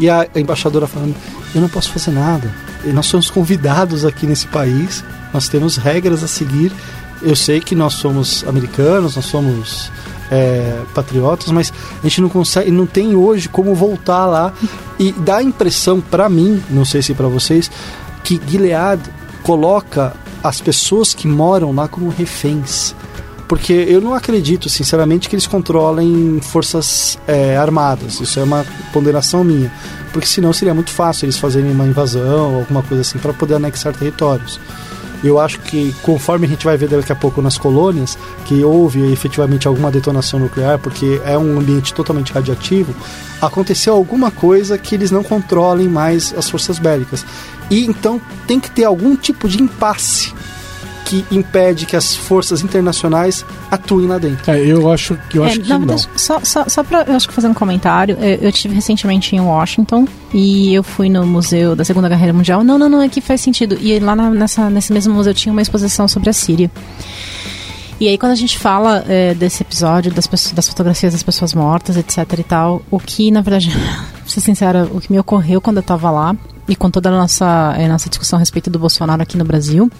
E 0.00 0.08
a, 0.08 0.26
a 0.34 0.40
embaixadora 0.40 0.86
falando: 0.86 1.14
eu 1.54 1.60
não 1.60 1.68
posso 1.68 1.92
fazer 1.92 2.10
nada. 2.10 2.52
Nós 2.86 3.06
somos 3.06 3.30
convidados 3.30 4.04
aqui 4.04 4.26
nesse 4.26 4.46
país, 4.48 5.04
nós 5.32 5.48
temos 5.48 5.76
regras 5.76 6.24
a 6.24 6.28
seguir. 6.28 6.72
Eu 7.20 7.36
sei 7.36 7.60
que 7.60 7.76
nós 7.76 7.94
somos 7.94 8.42
americanos, 8.48 9.14
nós 9.14 9.26
somos 9.26 9.92
é, 10.28 10.80
patriotas, 10.92 11.52
mas 11.52 11.72
a 12.00 12.02
gente 12.02 12.20
não 12.20 12.28
consegue, 12.28 12.70
não 12.70 12.86
tem 12.86 13.14
hoje 13.14 13.48
como 13.48 13.74
voltar 13.74 14.26
lá 14.26 14.52
e 14.98 15.12
dá 15.12 15.36
a 15.36 15.42
impressão 15.42 16.00
para 16.00 16.28
mim, 16.28 16.60
não 16.68 16.84
sei 16.84 17.00
se 17.00 17.14
para 17.14 17.28
vocês, 17.28 17.70
que 18.24 18.40
Gilead 18.48 19.00
coloca 19.44 20.14
as 20.42 20.60
pessoas 20.60 21.14
que 21.14 21.28
moram 21.28 21.72
lá 21.72 21.86
como 21.86 22.08
reféns. 22.08 22.94
Porque 23.52 23.74
eu 23.74 24.00
não 24.00 24.14
acredito, 24.14 24.70
sinceramente, 24.70 25.28
que 25.28 25.34
eles 25.34 25.46
controlem 25.46 26.40
forças 26.40 27.18
é, 27.26 27.54
armadas. 27.54 28.18
Isso 28.18 28.40
é 28.40 28.42
uma 28.42 28.64
ponderação 28.94 29.44
minha. 29.44 29.70
Porque 30.10 30.26
senão 30.26 30.54
seria 30.54 30.72
muito 30.72 30.88
fácil 30.88 31.26
eles 31.26 31.36
fazerem 31.36 31.70
uma 31.70 31.84
invasão 31.84 32.54
ou 32.54 32.60
alguma 32.60 32.82
coisa 32.82 33.02
assim 33.02 33.18
para 33.18 33.34
poder 33.34 33.56
anexar 33.56 33.92
territórios. 33.94 34.58
Eu 35.22 35.38
acho 35.38 35.60
que 35.60 35.94
conforme 36.00 36.46
a 36.46 36.48
gente 36.48 36.64
vai 36.64 36.78
ver 36.78 36.88
daqui 36.88 37.12
a 37.12 37.14
pouco 37.14 37.42
nas 37.42 37.58
colônias, 37.58 38.16
que 38.46 38.64
houve 38.64 39.12
efetivamente 39.12 39.68
alguma 39.68 39.90
detonação 39.90 40.40
nuclear, 40.40 40.78
porque 40.78 41.20
é 41.22 41.36
um 41.36 41.58
ambiente 41.58 41.92
totalmente 41.92 42.32
radiativo, 42.32 42.94
aconteceu 43.38 43.92
alguma 43.92 44.30
coisa 44.30 44.78
que 44.78 44.94
eles 44.94 45.10
não 45.10 45.22
controlem 45.22 45.90
mais 45.90 46.32
as 46.38 46.48
forças 46.48 46.78
bélicas. 46.78 47.22
E 47.70 47.84
então 47.84 48.18
tem 48.46 48.58
que 48.58 48.70
ter 48.70 48.84
algum 48.84 49.14
tipo 49.14 49.46
de 49.46 49.62
impasse 49.62 50.32
que 51.12 51.24
impede 51.30 51.84
que 51.84 51.94
as 51.94 52.16
forças 52.16 52.62
internacionais 52.62 53.44
atuem 53.70 54.06
lá 54.06 54.16
dentro. 54.16 54.50
É, 54.50 54.58
eu 54.58 54.90
acho 54.90 55.18
que 55.28 55.36
eu 55.38 55.44
É, 55.44 55.48
acho 55.48 55.60
que 55.60 55.68
não. 55.68 55.78
verdade, 55.80 56.08
Só, 56.16 56.40
só, 56.42 56.64
só 56.68 56.82
pra 56.82 57.02
eu 57.06 57.14
acho 57.14 57.28
que 57.28 57.34
fazer 57.34 57.48
um 57.48 57.54
comentário, 57.54 58.16
é, 58.18 58.38
eu 58.40 58.50
tive 58.50 58.74
recentemente 58.74 59.36
em 59.36 59.40
Washington 59.40 60.06
e 60.32 60.72
eu 60.72 60.82
fui 60.82 61.10
no 61.10 61.26
museu 61.26 61.76
da 61.76 61.84
Segunda 61.84 62.08
Guerra 62.08 62.32
Mundial. 62.32 62.64
Não, 62.64 62.78
não, 62.78 62.88
não, 62.88 63.02
é 63.02 63.08
que 63.08 63.20
faz 63.20 63.40
sentido. 63.42 63.76
E 63.80 63.98
lá 63.98 64.16
na- 64.16 64.30
nessa, 64.30 64.70
nesse 64.70 64.90
mesmo 64.92 65.12
museu 65.12 65.34
tinha 65.34 65.52
uma 65.52 65.60
exposição 65.60 66.08
sobre 66.08 66.30
a 66.30 66.32
Síria. 66.32 66.70
E 68.00 68.08
aí 68.08 68.16
quando 68.18 68.32
a 68.32 68.36
gente 68.36 68.58
fala 68.58 69.04
é, 69.06 69.34
desse 69.34 69.62
episódio, 69.62 70.10
das, 70.12 70.26
pessoas- 70.26 70.52
das 70.54 70.68
fotografias 70.68 71.12
das 71.12 71.22
pessoas 71.22 71.52
mortas, 71.54 71.96
etc 71.96 72.18
e 72.38 72.42
tal, 72.42 72.82
o 72.90 72.98
que, 72.98 73.30
na 73.30 73.42
verdade, 73.42 73.70
pra 73.70 74.26
ser 74.26 74.40
sincera, 74.40 74.88
o 74.90 75.00
que 75.00 75.12
me 75.12 75.18
ocorreu 75.18 75.60
quando 75.60 75.76
eu 75.76 75.82
tava 75.82 76.10
lá, 76.10 76.34
e 76.68 76.74
com 76.74 76.90
toda 76.90 77.10
a 77.10 77.12
nossa, 77.12 77.74
é, 77.76 77.86
nossa 77.86 78.08
discussão 78.08 78.38
a 78.38 78.40
respeito 78.40 78.70
do 78.70 78.78
Bolsonaro 78.78 79.22
aqui 79.22 79.36
no 79.36 79.44
Brasil, 79.44 79.90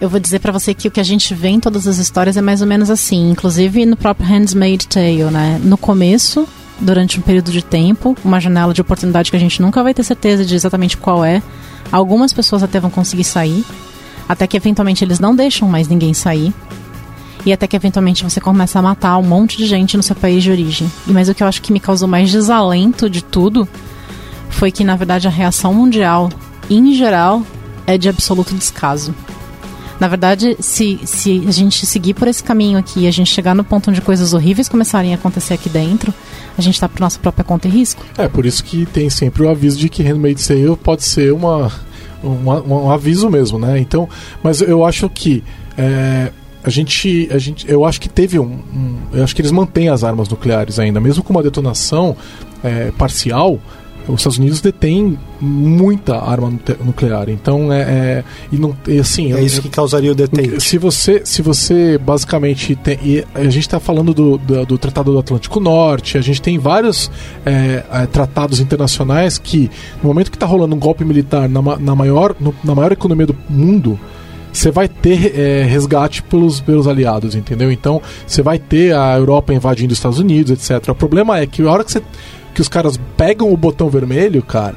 eu 0.00 0.08
vou 0.08 0.20
dizer 0.20 0.38
pra 0.38 0.52
você 0.52 0.72
que 0.72 0.86
o 0.86 0.90
que 0.90 1.00
a 1.00 1.04
gente 1.04 1.34
vê 1.34 1.48
em 1.48 1.60
todas 1.60 1.86
as 1.86 1.98
histórias 1.98 2.36
é 2.36 2.40
mais 2.40 2.60
ou 2.60 2.66
menos 2.66 2.90
assim, 2.90 3.30
inclusive 3.30 3.84
no 3.84 3.96
próprio 3.96 4.26
Handmaid's 4.28 4.86
Tale, 4.86 5.24
né? 5.24 5.60
No 5.62 5.76
começo, 5.76 6.46
durante 6.80 7.18
um 7.18 7.22
período 7.22 7.50
de 7.50 7.62
tempo, 7.62 8.16
uma 8.24 8.40
janela 8.40 8.72
de 8.72 8.80
oportunidade 8.80 9.30
que 9.30 9.36
a 9.36 9.40
gente 9.40 9.60
nunca 9.60 9.82
vai 9.82 9.92
ter 9.92 10.04
certeza 10.04 10.44
de 10.44 10.54
exatamente 10.54 10.96
qual 10.96 11.24
é. 11.24 11.42
Algumas 11.90 12.32
pessoas 12.32 12.62
até 12.62 12.78
vão 12.78 12.90
conseguir 12.90 13.24
sair, 13.24 13.64
até 14.28 14.46
que 14.46 14.56
eventualmente 14.56 15.02
eles 15.02 15.18
não 15.18 15.34
deixam 15.34 15.68
mais 15.68 15.88
ninguém 15.88 16.14
sair. 16.14 16.54
E 17.44 17.52
até 17.52 17.66
que 17.66 17.76
eventualmente 17.76 18.22
você 18.22 18.40
começa 18.40 18.78
a 18.78 18.82
matar 18.82 19.16
um 19.16 19.22
monte 19.22 19.56
de 19.56 19.66
gente 19.66 19.96
no 19.96 20.02
seu 20.02 20.14
país 20.14 20.42
de 20.42 20.50
origem. 20.50 20.90
E 21.06 21.12
Mas 21.12 21.28
o 21.28 21.34
que 21.34 21.42
eu 21.42 21.46
acho 21.46 21.62
que 21.62 21.72
me 21.72 21.80
causou 21.80 22.06
mais 22.06 22.30
desalento 22.30 23.08
de 23.08 23.22
tudo 23.22 23.66
foi 24.50 24.70
que, 24.70 24.84
na 24.84 24.96
verdade, 24.96 25.26
a 25.26 25.30
reação 25.30 25.72
mundial, 25.72 26.28
em 26.68 26.92
geral, 26.94 27.42
é 27.86 27.96
de 27.96 28.08
absoluto 28.08 28.54
descaso. 28.54 29.14
Na 30.00 30.06
verdade, 30.08 30.56
se, 30.60 31.00
se 31.04 31.44
a 31.46 31.50
gente 31.50 31.84
seguir 31.84 32.14
por 32.14 32.28
esse 32.28 32.42
caminho 32.42 32.78
aqui 32.78 33.00
e 33.00 33.06
a 33.06 33.10
gente 33.10 33.28
chegar 33.30 33.54
no 33.54 33.64
ponto 33.64 33.90
onde 33.90 34.00
coisas 34.00 34.32
horríveis 34.32 34.68
começarem 34.68 35.12
a 35.12 35.16
acontecer 35.16 35.54
aqui 35.54 35.68
dentro, 35.68 36.14
a 36.56 36.60
gente 36.62 36.78
tá 36.78 36.88
por 36.88 37.00
nossa 37.00 37.18
própria 37.18 37.44
conta 37.44 37.66
e 37.66 37.70
risco. 37.70 38.04
É, 38.16 38.28
por 38.28 38.46
isso 38.46 38.62
que 38.62 38.86
tem 38.86 39.10
sempre 39.10 39.42
o 39.42 39.48
aviso 39.48 39.76
de 39.78 39.88
que 39.88 40.02
Handmaid's 40.02 40.46
Tale 40.46 40.76
pode 40.76 41.02
ser 41.04 41.32
uma, 41.32 41.72
uma- 42.22 42.62
um 42.62 42.90
aviso 42.90 43.28
mesmo, 43.28 43.58
né? 43.58 43.78
Então, 43.78 44.08
mas 44.42 44.60
eu 44.60 44.84
acho 44.84 45.08
que 45.10 45.42
é, 45.76 46.30
a 46.62 46.70
gente, 46.70 47.28
a 47.32 47.38
gente, 47.38 47.68
eu 47.70 47.84
acho 47.84 48.00
que 48.00 48.08
teve 48.08 48.38
um, 48.38 48.44
um- 48.44 48.96
eu 49.12 49.24
acho 49.24 49.34
que 49.34 49.40
eles 49.40 49.52
mantêm 49.52 49.88
as 49.88 50.04
armas 50.04 50.28
nucleares 50.28 50.78
ainda, 50.78 51.00
mesmo 51.00 51.22
com 51.24 51.32
uma 51.32 51.42
detonação 51.42 52.16
é, 52.62 52.92
parcial. 52.96 53.58
Os 54.08 54.20
Estados 54.20 54.38
Unidos 54.38 54.60
detêm 54.60 55.18
muita 55.40 56.16
arma 56.18 56.52
nuclear, 56.84 57.28
então 57.28 57.72
é, 57.72 57.80
é 57.82 58.24
e 58.50 58.56
não 58.56 58.74
e 58.86 58.98
assim 58.98 59.32
É 59.34 59.42
isso 59.42 59.60
que 59.62 59.68
causaria 59.68 60.10
o 60.10 60.14
detente. 60.14 60.60
se 60.62 60.78
você, 60.78 61.20
se 61.24 61.42
você 61.42 61.98
basicamente 61.98 62.74
tem. 62.74 63.24
A 63.34 63.44
gente 63.44 63.58
está 63.60 63.78
falando 63.78 64.14
do, 64.14 64.38
do, 64.38 64.64
do 64.66 64.78
Tratado 64.78 65.12
do 65.12 65.18
Atlântico 65.18 65.60
Norte, 65.60 66.16
a 66.16 66.20
gente 66.20 66.40
tem 66.40 66.58
vários 66.58 67.10
é, 67.44 67.84
é, 67.92 68.06
tratados 68.06 68.60
internacionais 68.60 69.38
que, 69.38 69.70
no 70.02 70.08
momento 70.08 70.30
que 70.30 70.36
está 70.36 70.46
rolando 70.46 70.74
um 70.74 70.78
golpe 70.78 71.04
militar 71.04 71.48
na, 71.48 71.60
na, 71.78 71.94
maior, 71.94 72.34
no- 72.40 72.54
na 72.64 72.74
maior 72.74 72.92
economia 72.92 73.26
do 73.26 73.36
mundo, 73.48 73.98
você 74.50 74.70
vai 74.70 74.88
ter 74.88 75.38
é, 75.38 75.62
resgate 75.64 76.22
pelos, 76.22 76.60
pelos 76.60 76.86
aliados, 76.88 77.34
entendeu? 77.34 77.70
Então, 77.70 78.00
você 78.26 78.42
vai 78.42 78.58
ter 78.58 78.94
a 78.96 79.16
Europa 79.16 79.52
invadindo 79.52 79.92
os 79.92 79.98
Estados 79.98 80.18
Unidos, 80.18 80.50
etc. 80.70 80.88
O 80.88 80.94
problema 80.94 81.38
é 81.38 81.46
que 81.46 81.62
a 81.62 81.70
hora 81.70 81.84
que, 81.84 81.92
você, 81.92 82.02
que 82.58 82.62
os 82.62 82.68
caras 82.68 82.98
pegam 83.16 83.52
o 83.52 83.56
botão 83.56 83.88
vermelho, 83.88 84.42
cara, 84.42 84.74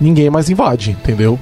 ninguém 0.00 0.30
mais 0.30 0.48
invade, 0.48 0.92
entendeu? 0.92 1.36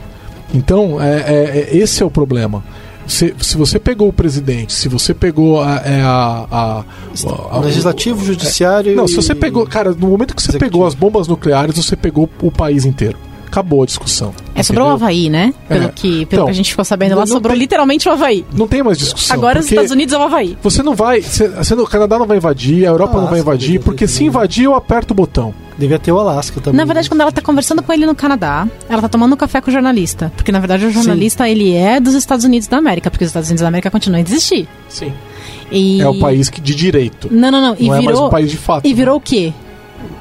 Então, 0.55 0.99
é, 0.99 1.17
é- 1.19 1.59
é- 1.71 1.77
esse 1.77 2.03
é 2.03 2.07
o 2.07 2.11
problema. 2.11 2.65
Se, 3.07 3.35
se 3.43 3.59
você 3.59 3.79
pegou 3.79 4.09
o 4.09 4.13
presidente, 4.13 4.73
se 4.73 4.89
você 4.89 5.13
pegou 5.13 5.61
a. 5.61 5.83
é, 5.85 6.01
a, 6.01 6.47
a- 6.51 6.85
a- 7.53 7.59
Legislativo, 7.59 8.25
judiciário. 8.25 8.97
Não, 8.97 9.07
se 9.07 9.17
você 9.17 9.33
e- 9.33 9.35
pegou. 9.35 9.67
Cara, 9.67 9.91
no 9.93 10.09
momento 10.09 10.35
que 10.35 10.41
você 10.41 10.49
Executivo. 10.53 10.71
pegou 10.73 10.87
as 10.87 10.95
bombas 10.95 11.29
nucleares, 11.29 11.77
você 11.77 11.95
pegou 11.95 12.27
o 12.41 12.51
país 12.51 12.87
inteiro. 12.87 13.19
Acabou 13.51 13.83
a 13.83 13.87
discussão. 13.87 14.33
É, 14.55 14.63
sobrou 14.63 14.87
o? 14.87 14.91
Havaí, 14.93 15.29
né? 15.29 15.53
Pelo, 15.69 15.87
É. 15.87 15.89
que, 15.89 16.25
pelo 16.27 16.43
Então, 16.43 16.45
que 16.45 16.51
a 16.51 16.55
gente 16.55 16.71
ficou 16.71 16.85
sabendo 16.85 17.17
lá, 17.17 17.27
sobrou 17.27 17.51
tem- 17.53 17.59
literalmente 17.61 18.09
o 18.09 18.13
Havaí. 18.13 18.45
Não 18.55 18.69
tem 18.69 18.81
mais 18.83 18.97
discussão. 18.97 19.37
Agora 19.37 19.59
os 19.59 19.67
Estados 19.69 19.91
Unidos 19.91 20.15
é 20.15 20.19
o 20.19 20.23
Havaí. 20.23 20.57
Você 20.63 20.83
não 20.85 20.95
vai. 20.95 21.21
Você, 21.21 21.45
o 21.75 21.87
Canadá 21.87 22.17
não 22.19 22.27
vai 22.27 22.37
invadir, 22.37 22.85
a 22.87 22.91
Europa 22.91 23.21
não 23.21 23.27
vai 23.27 23.41
invadir, 23.41 23.81
porque 23.81 24.07
se 24.07 24.25
invadir, 24.25 24.65
eu 24.67 24.75
aperto 24.75 25.13
o 25.13 25.15
botão. 25.17 25.53
Devia 25.77 25.99
ter 25.99 26.13
o 26.13 26.19
Alasca 26.19 26.61
também. 26.61 26.77
Na 26.77 26.85
verdade, 26.85 27.09
quando 27.09 27.23
ela 27.23 27.33
tá 27.33 27.41
conversando 27.43 27.83
com 27.83 27.93
ele 27.93 28.05
no 28.07 28.15
Canadá, 28.15 28.69
ela 28.89 29.01
tá 29.03 29.09
tomando 29.09 29.33
um 29.33 29.37
café 29.37 29.61
com 29.61 29.71
o 29.71 29.73
jornalista. 29.73 30.31
Porque, 30.37 30.53
na 30.53 30.59
verdade, 30.61 30.85
o 30.87 30.91
jornalista, 30.91 31.49
ele 31.49 31.75
é 31.75 31.99
dos 31.99 32.15
Estados 32.15 32.45
Unidos 32.45 32.69
da 32.69 32.77
América, 32.77 33.11
porque 33.11 33.25
os 33.25 33.31
Estados 33.31 33.49
Unidos 33.49 33.63
da 33.63 33.69
América 33.69 33.91
continuam 33.91 34.19
a 34.19 34.23
existir. 34.23 34.69
Sim. 34.89 35.13
E... 35.73 36.01
É 36.01 36.09
o 36.09 36.19
país 36.21 36.49
que, 36.51 36.61
de 36.61 36.75
direito. 36.75 37.29
Não, 37.31 37.51
não, 37.51 37.61
não. 37.61 37.77
E 37.79 37.87
Não 37.89 37.95
é 37.95 37.97
mais 38.03 38.07
virou... 38.15 38.27
um 38.27 38.31
país 38.31 38.51
de 38.51 38.57
fato. 38.59 38.87
E 38.87 38.93
virou 38.95 39.17
o 39.17 39.21
quê? 39.21 39.53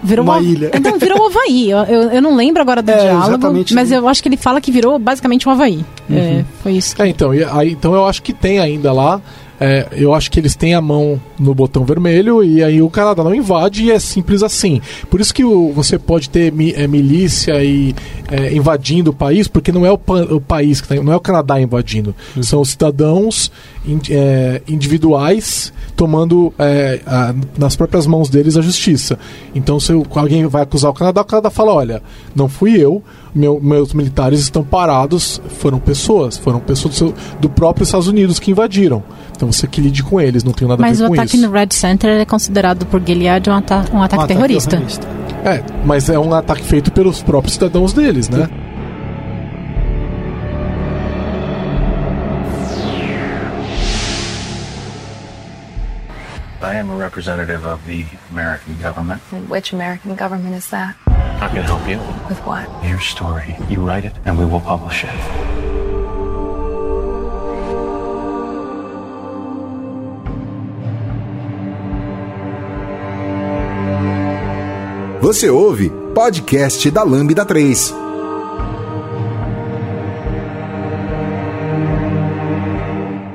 Virou 0.04 0.24
Uma 0.26 0.38
o- 0.38 0.42
ilha. 0.44 0.72
Então, 0.76 0.98
virou 0.98 1.20
o 1.20 1.26
Havaí. 1.28 1.70
Eu, 1.70 1.78
eu, 1.80 2.02
eu 2.12 2.22
não 2.22 2.36
lembro 2.36 2.62
agora 2.62 2.82
do 2.82 2.90
É, 2.90 2.98
diálogo, 2.98 3.48
mas 3.74 3.92
eu 3.92 4.08
acho 4.08 4.22
que 4.24 4.30
ele 4.30 4.38
fala 4.38 4.60
que 4.62 4.72
virou 4.72 4.98
basicamente 5.00 5.48
um 5.48 5.52
Havaí. 5.52 5.84
É, 6.10 6.44
foi 6.64 6.74
isso. 6.74 7.02
É, 7.02 7.08
então, 7.08 7.32
aí, 7.32 7.72
então 7.72 7.94
eu 7.94 8.06
acho 8.06 8.22
que 8.24 8.34
tem 8.34 8.60
ainda 8.60 8.92
lá. 8.94 9.22
É, 9.60 9.88
eu 9.92 10.14
acho 10.14 10.32
que 10.32 10.40
eles 10.40 10.56
têm 10.56 10.74
a 10.74 10.82
mão 10.82 11.20
no 11.40 11.54
botão 11.54 11.84
vermelho 11.86 12.44
e 12.44 12.64
aí 12.64 12.82
o 12.82 12.90
Canadá 12.90 13.24
não 13.24 13.36
invade 13.36 13.84
e 13.84 13.92
é 13.92 14.00
simples 14.00 14.42
assim. 14.44 14.82
Por 15.10 15.20
isso 15.20 15.34
que 15.34 15.44
o- 15.44 15.72
você 15.74 15.98
pode 16.00 16.30
ter 16.30 16.52
mi- 16.52 16.74
é, 16.74 16.88
milícia 16.88 17.62
e 17.64 17.94
é, 18.32 18.54
invadindo 18.54 19.12
o 19.12 19.14
país, 19.14 19.48
porque 19.48 19.72
não 19.72 19.86
é 19.86 19.92
o, 19.92 19.98
pa- 19.98 20.22
o 20.24 20.40
país 20.40 20.80
que 20.82 20.88
tá, 20.88 20.96
não 20.96 21.12
é 21.12 21.16
o 21.16 21.20
Canadá 21.20 21.60
invadindo, 21.60 22.16
são 22.42 22.62
os 22.62 22.70
cidadãos 22.70 23.52
in- 23.86 24.00
é, 24.10 24.62
individuais 24.68 25.74
tomando 25.96 26.54
é, 26.58 27.02
a- 27.06 27.34
nas 27.58 27.76
próprias 27.76 28.06
mãos 28.08 28.30
deles 28.30 28.56
a 28.58 28.62
justiça. 28.62 29.18
Então, 29.54 29.80
se 29.80 29.92
alguém 30.16 30.46
vai 30.48 30.62
acusar 30.64 30.92
o 30.92 30.94
Canadá, 30.94 31.22
o 31.22 31.26
Canadá 31.26 31.50
fala: 31.50 31.74
olha, 31.74 32.02
não 32.36 32.48
fui 32.48 32.78
eu, 32.82 33.04
meu- 33.34 33.60
meus 33.62 33.94
militares 33.94 34.40
estão 34.40 34.64
parados, 34.64 35.42
foram 35.60 35.80
pessoas, 35.80 36.38
foram 36.38 36.60
pessoas 36.60 36.94
do, 36.94 36.98
seu- 36.98 37.14
do 37.40 37.50
próprio 37.50 37.84
Estados 37.84 38.08
Unidos 38.08 38.40
que 38.40 38.52
invadiram. 38.52 39.04
Então 39.36 39.52
você 39.52 39.68
que 39.68 39.80
lide 39.82 40.04
com 40.04 40.20
eles, 40.20 40.44
não 40.44 40.52
tem 40.52 40.68
nada 40.68 40.84
a 40.84 40.86
Mas 40.88 41.00
ver 41.00 41.06
o 41.06 41.08
com 41.08 41.14
ataque 41.14 41.38
isso. 41.38 41.46
no 41.48 41.52
Red 41.54 41.68
Center 41.72 42.10
é 42.20 42.26
considerado 42.26 42.86
por 42.86 43.02
Gilead 43.06 43.50
um, 43.50 43.54
ata 43.54 43.76
um 43.76 43.80
ataque 43.82 43.96
Um 43.96 44.02
ataque 44.04 44.28
terrorista. 44.28 44.70
terrorista. 44.72 45.08
É, 45.46 45.64
mas 45.86 46.10
é 46.10 46.20
um 46.20 46.34
ataque 46.34 46.64
feito 46.64 46.92
pelos 46.92 47.22
próprios 47.22 47.54
cidadãos 47.54 47.94
deles, 47.94 48.28
né? 48.28 48.50
I 56.62 56.76
am 56.76 56.90
a 56.92 56.98
representative 56.98 57.64
of 57.66 57.80
the 57.86 58.06
American 58.32 58.76
government. 58.82 59.22
And 59.32 59.50
which 59.50 59.72
American 59.74 60.16
government 60.16 60.56
is 60.56 60.70
that? 60.72 60.96
I 61.42 61.48
can 61.48 61.64
help 61.64 61.88
you. 61.88 61.98
With 62.28 62.40
what? 62.46 62.68
Your 62.84 63.00
story. 63.00 63.56
You 63.70 63.80
write 63.80 64.04
it, 64.04 64.14
and 64.26 64.38
we 64.38 64.44
will 64.44 64.60
publish 64.60 65.06
it. 65.06 65.10
Você 75.22 75.50
ouve 75.50 75.90
podcast 76.14 76.92
da 76.92 77.04
Lambda 77.04 77.46
3. 77.46 77.96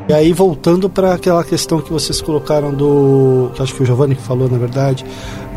E 0.06 0.12
aí, 0.12 0.30
voltando 0.34 0.90
para 0.90 1.14
aquela 1.14 1.42
questão 1.42 1.80
que 1.80 1.90
vocês 1.90 2.20
colocaram 2.20 2.74
do. 2.74 3.50
que 3.54 3.62
acho 3.62 3.74
que 3.74 3.82
o 3.82 3.86
Giovanni 3.86 4.14
falou, 4.14 4.50
na 4.50 4.58
verdade, 4.58 5.06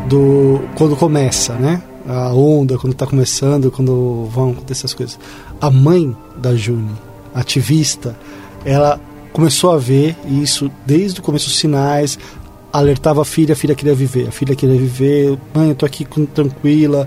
do. 0.08 0.60
quando 0.76 0.96
começa, 0.96 1.52
né? 1.52 1.82
A 2.08 2.32
onda, 2.32 2.78
quando 2.78 2.94
tá 2.94 3.06
começando, 3.06 3.70
quando 3.70 4.26
vão 4.32 4.52
acontecer 4.52 4.86
as 4.86 4.94
coisas. 4.94 5.18
A 5.60 5.70
mãe 5.70 6.16
da 6.36 6.54
June, 6.56 6.90
ativista, 7.34 8.16
ela 8.64 8.98
começou 9.32 9.70
a 9.70 9.76
ver 9.76 10.16
isso 10.26 10.70
desde 10.86 11.20
o 11.20 11.22
começo, 11.22 11.48
os 11.48 11.58
sinais, 11.58 12.18
alertava 12.72 13.22
a 13.22 13.24
filha, 13.24 13.52
a 13.52 13.56
filha 13.56 13.74
queria 13.74 13.94
viver, 13.94 14.28
a 14.28 14.30
filha 14.30 14.56
queria 14.56 14.76
viver, 14.76 15.38
mãe, 15.54 15.68
eu 15.68 15.74
tô 15.74 15.86
aqui 15.86 16.06
tranquila, 16.34 17.06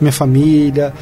minha 0.00 0.12
família. 0.12 0.92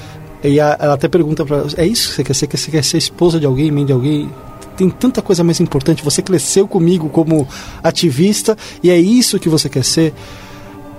E 0.43 0.59
a, 0.59 0.77
ela 0.81 0.95
até 0.95 1.09
pergunta 1.09 1.45
para 1.45 1.65
é 1.77 1.87
isso 1.87 2.09
que 2.09 2.15
você 2.15 2.25
quer 2.25 2.35
ser? 2.35 2.49
Você 2.57 2.71
quer 2.71 2.85
ser 2.85 2.99
esposa 2.99 3.39
de 3.39 3.47
alguém, 3.47 3.71
mãe 3.71 3.85
de 3.85 3.93
alguém? 3.93 4.31
Tem 4.77 4.89
tanta 4.89 5.21
coisa 5.21 5.45
mais 5.45 5.61
importante. 5.61 6.03
Você 6.03 6.23
cresceu 6.23 6.67
comigo 6.67 7.09
como 7.11 7.47
ativista 7.83 8.57
e 8.83 8.91
é 8.91 8.99
isso 8.99 9.39
que 9.39 9.49
você 9.49 9.69
quer 9.69 9.85
ser. 9.85 10.15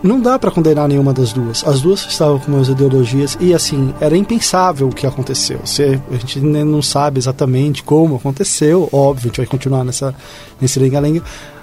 Não 0.03 0.19
dá 0.19 0.39
para 0.39 0.49
condenar 0.49 0.87
nenhuma 0.87 1.13
das 1.13 1.31
duas. 1.31 1.63
As 1.65 1.81
duas 1.81 2.05
estavam 2.05 2.39
com 2.39 2.59
as 2.59 2.67
ideologias 2.69 3.37
e 3.39 3.53
assim 3.53 3.93
era 3.99 4.17
impensável 4.17 4.87
o 4.87 4.93
que 4.93 5.05
aconteceu. 5.05 5.59
Você, 5.63 6.01
a 6.11 6.15
gente 6.15 6.39
não 6.39 6.81
sabe 6.81 7.19
exatamente 7.19 7.83
como 7.83 8.15
aconteceu. 8.15 8.89
Óbvio, 8.91 9.25
a 9.25 9.27
gente 9.27 9.37
vai 9.37 9.45
continuar 9.45 9.83
nessa 9.83 10.15
nesse 10.59 10.79
lenga-lenga, 10.79 11.21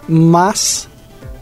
mas 0.09 0.89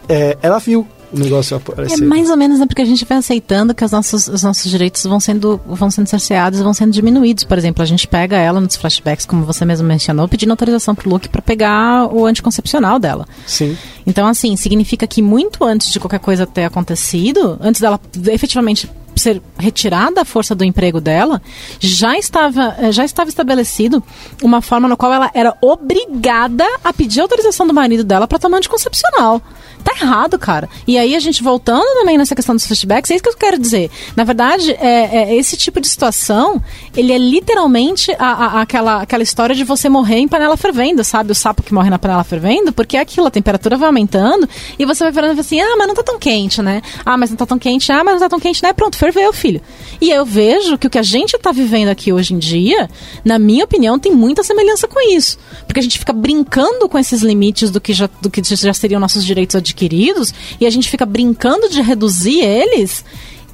é, 0.09 0.39
ela 0.41 0.59
viu 0.59 0.87
o 1.13 1.19
negócio 1.19 1.57
aparecer. 1.57 2.03
É 2.03 2.07
mais 2.07 2.31
ou 2.31 2.37
menos 2.37 2.59
né, 2.59 2.67
porque 2.67 2.83
a 2.83 2.85
gente 2.85 3.05
vai 3.05 3.19
aceitando 3.19 3.75
que 3.75 3.85
os 3.85 3.91
nossos, 3.91 4.29
os 4.29 4.43
nossos 4.43 4.71
direitos 4.71 5.05
vão 5.05 5.21
sendo, 5.21 5.61
vão 5.67 5.91
sendo 5.91 6.07
cerceados, 6.09 6.61
vão 6.61 6.75
sendo 6.75 6.93
diminuídos. 6.93 7.45
Por 7.45 7.57
exemplo, 7.57 7.83
a 7.83 7.87
gente 7.87 8.07
pega 8.09 8.37
ela 8.37 8.61
nos 8.61 8.77
flashbacks, 8.77 9.25
como 9.25 9.45
você 9.45 9.65
mesmo 9.65 9.87
mencionou, 9.87 10.29
pedindo 10.29 10.51
autorização 10.51 10.95
pro 10.95 11.09
Luke 11.09 11.29
para 11.29 11.43
pegar 11.43 12.13
o 12.13 12.27
anticoncepcional 12.27 12.99
dela. 12.99 13.27
Sim. 13.47 13.77
Então, 14.07 14.27
assim, 14.27 14.57
significa 14.57 15.07
que 15.07 15.23
muito 15.23 15.65
antes 15.65 15.91
de 15.91 16.01
qualquer 16.01 16.21
coisa 16.21 16.47
ter 16.47 16.65
acontecido, 16.65 17.59
antes 17.61 17.81
dela 17.81 18.01
efetivamente 18.29 18.91
ser 19.17 19.41
retirada 19.59 20.21
a 20.21 20.25
força 20.25 20.55
do 20.55 20.63
emprego 20.63 21.01
dela, 21.01 21.41
já 21.81 22.19
estava, 22.19 22.77
eh, 22.79 22.93
já 22.93 23.05
estava 23.05 23.31
estabelecido 23.31 24.03
uma 24.43 24.61
forma 24.61 24.87
na 24.87 24.97
qual 24.97 25.13
ela 25.13 25.31
era 25.35 25.57
obrigada 25.63 26.65
a 26.85 26.93
pedir 26.93 27.21
autorização 27.21 27.67
do 27.67 27.73
marido 27.73 28.05
dela 28.05 28.29
para 28.29 28.39
tomar 28.39 28.59
anticoncepcional. 28.59 29.41
Tá 29.87 29.93
errado, 30.03 30.37
cara. 30.37 30.69
E 30.85 30.99
aí 30.99 31.15
a 31.15 31.21
gente 31.21 31.45
voltando 31.45 31.87
também 32.01 32.19
nessa 32.19 32.35
questão 32.35 32.57
dos 32.57 32.67
flashbacks, 32.67 33.09
é 33.09 33.15
isso 33.15 33.23
que 33.23 33.29
eu 33.29 33.37
quero 33.37 33.57
dizer. 33.57 33.89
Na 34.17 34.25
verdade, 34.25 34.73
é, 34.73 35.31
é 35.31 35.37
esse 35.37 35.57
tipo 35.57 35.81
de 35.81 35.87
situação, 35.87 36.61
ele 36.97 37.13
é 37.13 37.19
literalmente 37.19 38.11
a, 38.19 38.27
a, 38.27 38.63
aquela, 38.63 39.03
aquela 39.03 39.23
história 39.23 39.55
de 39.55 39.63
você 39.63 39.89
morrer 39.89 40.17
em 40.17 40.27
panela 40.27 40.57
fervendo, 40.57 41.05
sabe? 41.05 41.31
O 41.31 41.37
sapo 41.37 41.63
que 41.63 41.73
morre 41.73 41.89
na 41.89 42.01
panela 42.01 42.25
fervendo, 42.25 42.73
porque 42.73 42.97
é 42.97 43.01
aquilo, 43.01 43.29
a 43.29 43.31
temperatura 43.31 43.77
vai 43.77 43.87
aumentando 43.87 44.49
e 44.77 44.85
você 44.85 45.05
vai 45.05 45.13
falando 45.13 45.39
assim, 45.39 45.61
ah, 45.61 45.77
mas 45.79 45.87
não 45.87 45.95
tá 45.95 46.03
tão 46.03 46.19
quente, 46.19 46.61
né? 46.61 46.83
Ah, 47.05 47.17
mas 47.17 47.31
não 47.31 47.37
tá 47.37 47.47
tão 47.47 47.59
quente, 47.59 47.93
ah, 47.93 48.03
mas 48.03 48.15
não 48.15 48.21
tá 48.21 48.29
tão 48.29 48.41
quente, 48.41 48.65
né? 48.65 48.73
Pronto, 48.73 48.99
ferveu, 48.99 49.33
filho. 49.33 49.61
E 50.01 50.11
eu 50.11 50.27
vejo 50.27 50.77
que 50.79 50.89
o 50.89 50.91
que 50.91 50.99
a 50.99 51.03
gente 51.05 51.39
tá 51.39 51.53
vivendo 51.53 51.91
aqui 51.91 52.13
hoje 52.13 52.35
em 52.35 52.39
dia, 52.39 52.91
na 53.25 53.39
minha 53.39 53.65
opinião, 53.65 54.01
tem 54.01 54.11
muita 54.11 54.43
semelhança 54.43 54.89
com 54.89 55.01
isso. 55.15 55.39
Porque 55.65 55.79
a 55.79 55.83
gente 55.83 55.97
fica 55.97 56.13
brincando 56.13 56.89
com 56.89 56.99
esses 56.99 57.23
limites 57.23 57.71
do 57.71 57.81
que 57.81 57.93
já, 57.93 58.11
do 58.21 58.29
que 58.29 58.43
já 58.43 58.75
seriam 58.75 58.99
nossos 58.99 59.25
direitos 59.25 59.55
adquiridos 59.55 59.76
e 60.61 60.67
a 60.67 60.71
gente 60.71 60.89
fica 60.89 61.07
brincando 61.07 61.69
de 61.69 61.81
reduzir 61.83 62.41
eles. 62.41 63.05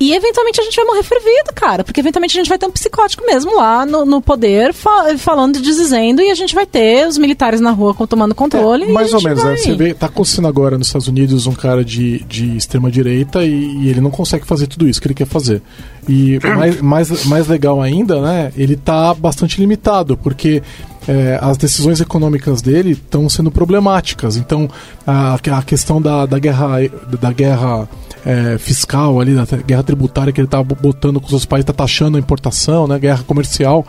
E 0.03 0.13
eventualmente 0.13 0.61
a 0.61 0.65
gente 0.65 0.75
vai 0.75 0.85
morrer 0.85 1.05
fervido, 1.05 1.53
cara. 1.55 1.85
Porque 1.85 2.01
eventualmente 2.01 2.37
a 2.37 2.41
gente 2.41 2.49
vai 2.49 2.59
ter 2.59 2.67
um 2.67 2.73
psicótico 2.73 3.25
mesmo 3.25 3.57
lá 3.57 3.87
no, 3.87 4.05
no 4.05 4.21
poder, 4.21 4.75
fa 4.75 5.17
falando 5.17 5.59
e 5.59 5.63
dizendo, 5.63 6.21
e 6.21 6.29
a 6.29 6.35
gente 6.35 6.57
vai 6.57 6.67
ter 6.67 7.07
os 7.07 7.17
militares 7.17 7.61
na 7.61 7.71
rua 7.71 7.95
tomando 8.09 8.35
controle. 8.35 8.87
É, 8.87 8.89
mais 8.89 9.15
ou 9.15 9.23
menos, 9.23 9.41
vai... 9.41 9.53
né? 9.53 9.59
Você 9.59 9.77
vê, 9.77 9.95
tá 9.95 10.07
acontecendo 10.07 10.49
agora 10.49 10.77
nos 10.77 10.89
Estados 10.89 11.07
Unidos 11.07 11.47
um 11.47 11.53
cara 11.53 11.85
de, 11.85 12.19
de 12.25 12.57
extrema-direita 12.57 13.45
e, 13.45 13.53
e, 13.53 13.91
ele 13.91 14.01
não 14.01 14.11
consegue 14.11 14.45
fazer 14.45 14.67
tudo 14.67 14.89
isso 14.89 15.01
que 15.01 15.07
ele 15.07 15.15
quer 15.15 15.27
fazer. 15.29 15.63
E 16.09 16.41
mais, 16.57 16.81
mais, 16.81 17.25
mais 17.27 17.47
legal 17.47 17.81
ainda, 17.81 18.21
né? 18.21 18.53
Ele 18.57 18.75
tá 18.75 19.15
bastante 19.15 19.61
limitado, 19.61 20.17
porque 20.17 20.65
é, 21.07 21.39
as 21.41 21.57
decisões 21.57 22.01
econômicas 22.01 22.61
dele 22.61 22.91
estão 22.91 23.29
sendo 23.29 23.53
problemáticas. 23.53 24.37
Então, 24.37 24.69
a, 25.07 25.35
a 25.35 25.63
questão 25.63 26.03
da, 26.03 26.27
da 26.27 26.41
guerra, 26.41 26.79
da 27.21 27.33
guerra 27.33 27.89
é, 28.25 28.59
fiscal 28.59 29.21
ali, 29.21 29.35
da 29.35 29.45
guerra 29.45 29.83
tributária 29.83 30.33
que 30.33 30.41
ele 30.41 30.49
tá 30.49 30.63
botando 30.63 31.21
com 31.21 31.25
os 31.25 31.31
seus 31.31 31.45
países, 31.45 31.67
tá 31.67 31.73
taxando 31.73 32.17
a 32.17 32.21
importação, 32.21 32.87
né? 32.87 32.99
Guerra 32.99 33.25
comercial. 33.27 33.87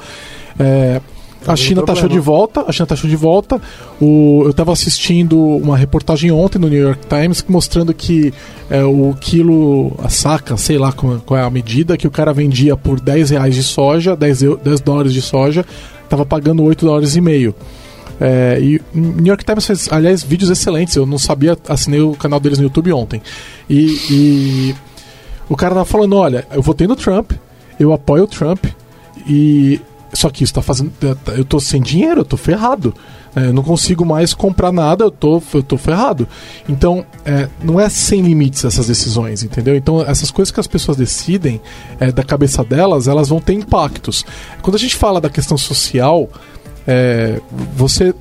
É, 0.60 1.02
a 1.46 1.56
China 1.56 1.84
taxou 1.84 2.08
de 2.08 2.20
volta, 2.20 2.64
a 2.68 2.72
China 2.72 2.86
taxou 2.86 3.10
de 3.10 3.16
volta. 3.16 3.62
O, 4.00 4.42
eu 4.46 4.52
estava 4.52 4.72
assistindo 4.72 5.38
uma 5.38 5.78
reportagem 5.78 6.32
ontem 6.32 6.58
no 6.58 6.70
New 6.70 6.82
York 6.82 7.06
Times 7.08 7.44
mostrando 7.48 7.94
que 7.94 8.34
é, 8.70 8.84
o 8.84 9.14
quilo, 9.20 9.94
a 10.02 10.10
saca, 10.10 10.56
sei 10.56 10.78
lá 10.78 10.92
qual, 10.92 11.22
qual, 11.26 11.40
é 11.40 11.44
a 11.44 11.50
medida, 11.50 11.98
que 11.98 12.08
o 12.08 12.12
cara 12.12 12.34
vendia 12.34 12.78
por 12.78 13.00
10 13.00 13.32
reais 13.32 13.56
de 13.56 13.64
soja, 13.64 14.16
10, 14.16 14.40
10 14.64 14.82
dólares 14.82 15.14
de 15.14 15.22
soja, 15.22 15.66
estava 16.04 16.26
pagando 16.26 16.64
8 16.64 16.86
dólares 16.86 17.16
e 17.16 17.22
meio. 17.22 17.54
É, 18.20 18.60
e 18.62 18.82
New 18.94 19.28
York 19.28 19.44
Times 19.44 19.66
fez, 19.66 19.90
aliás, 19.92 20.24
vídeos 20.24 20.50
excelentes. 20.50 20.96
Eu 20.96 21.06
não 21.06 21.18
sabia, 21.18 21.58
assinei 21.68 22.02
o 22.02 22.14
canal 22.14 22.40
deles 22.40 22.58
no 22.58 22.66
YouTube 22.66 22.92
ontem. 22.94 23.22
E, 23.70 23.98
e 24.10 24.76
o 25.50 25.56
cara 25.56 25.74
tava 25.74 25.86
falando: 25.86 26.16
olha, 26.16 26.48
eu 26.52 26.62
votei 26.62 26.88
no 26.88 26.96
Trump, 26.96 27.34
eu 27.80 27.92
apoio 27.94 28.24
o 28.24 28.28
Trump, 28.28 28.66
e 29.28 29.80
só 30.14 30.30
que 30.30 30.44
isso 30.44 30.54
tá 30.54 30.62
fazendo. 30.62 30.92
Eu 31.36 31.44
tô 31.44 31.60
sem 31.60 31.82
dinheiro, 31.82 32.22
eu 32.22 32.26
tô 32.26 32.38
ferrado. 32.38 32.94
É, 33.36 33.52
não 33.52 33.64
consigo 33.64 34.06
mais 34.06 34.32
comprar 34.34 34.72
nada, 34.72 35.06
eu 35.06 35.12
tô, 35.12 35.42
eu 35.54 35.64
tô 35.64 35.76
ferrado. 35.76 36.28
Então, 36.70 37.04
é, 37.26 37.50
não 37.64 37.80
é 37.80 37.90
sem 37.90 38.22
limites 38.22 38.64
essas 38.64 38.88
decisões, 38.88 39.42
entendeu? 39.42 39.76
Então, 39.76 40.02
essas 40.02 40.30
coisas 40.30 40.52
que 40.52 40.60
as 40.60 40.68
pessoas 40.68 40.98
decidem 40.98 41.60
é, 42.00 42.12
da 42.12 42.24
cabeça 42.24 42.64
delas, 42.64 43.08
elas 43.08 43.30
vão 43.30 43.42
ter 43.42 43.54
impactos. 43.54 44.24
Quando 44.62 44.76
a 44.76 44.80
gente 44.80 44.96
fala 44.96 45.20
da 45.20 45.32
questão 45.32 45.58
social, 45.58 46.30
é, 46.88 47.40
você 47.76 48.14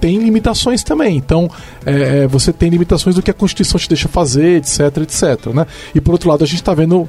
tem 0.00 0.18
limitações 0.18 0.82
também. 0.82 1.16
Então, 1.16 1.50
é, 1.84 2.26
você 2.26 2.52
tem 2.52 2.70
limitações 2.70 3.16
do 3.16 3.22
que 3.22 3.30
a 3.30 3.34
Constituição 3.34 3.78
te 3.78 3.88
deixa 3.88 4.08
fazer, 4.08 4.58
etc, 4.58 4.80
etc. 4.98 5.52
Né? 5.54 5.66
E 5.94 6.00
por 6.00 6.12
outro 6.12 6.28
lado, 6.28 6.44
a 6.44 6.46
gente 6.46 6.56
está 6.56 6.74
vendo 6.74 7.08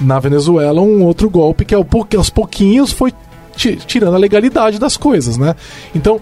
na 0.00 0.18
Venezuela 0.18 0.80
um 0.80 1.04
outro 1.04 1.28
golpe 1.28 1.64
que 1.64 1.74
é 1.74 1.78
aos 2.16 2.30
pouquinhos 2.30 2.90
foi 2.90 3.12
tirando 3.54 4.14
a 4.14 4.18
legalidade 4.18 4.78
das 4.78 4.96
coisas, 4.96 5.36
né? 5.36 5.54
Então, 5.94 6.18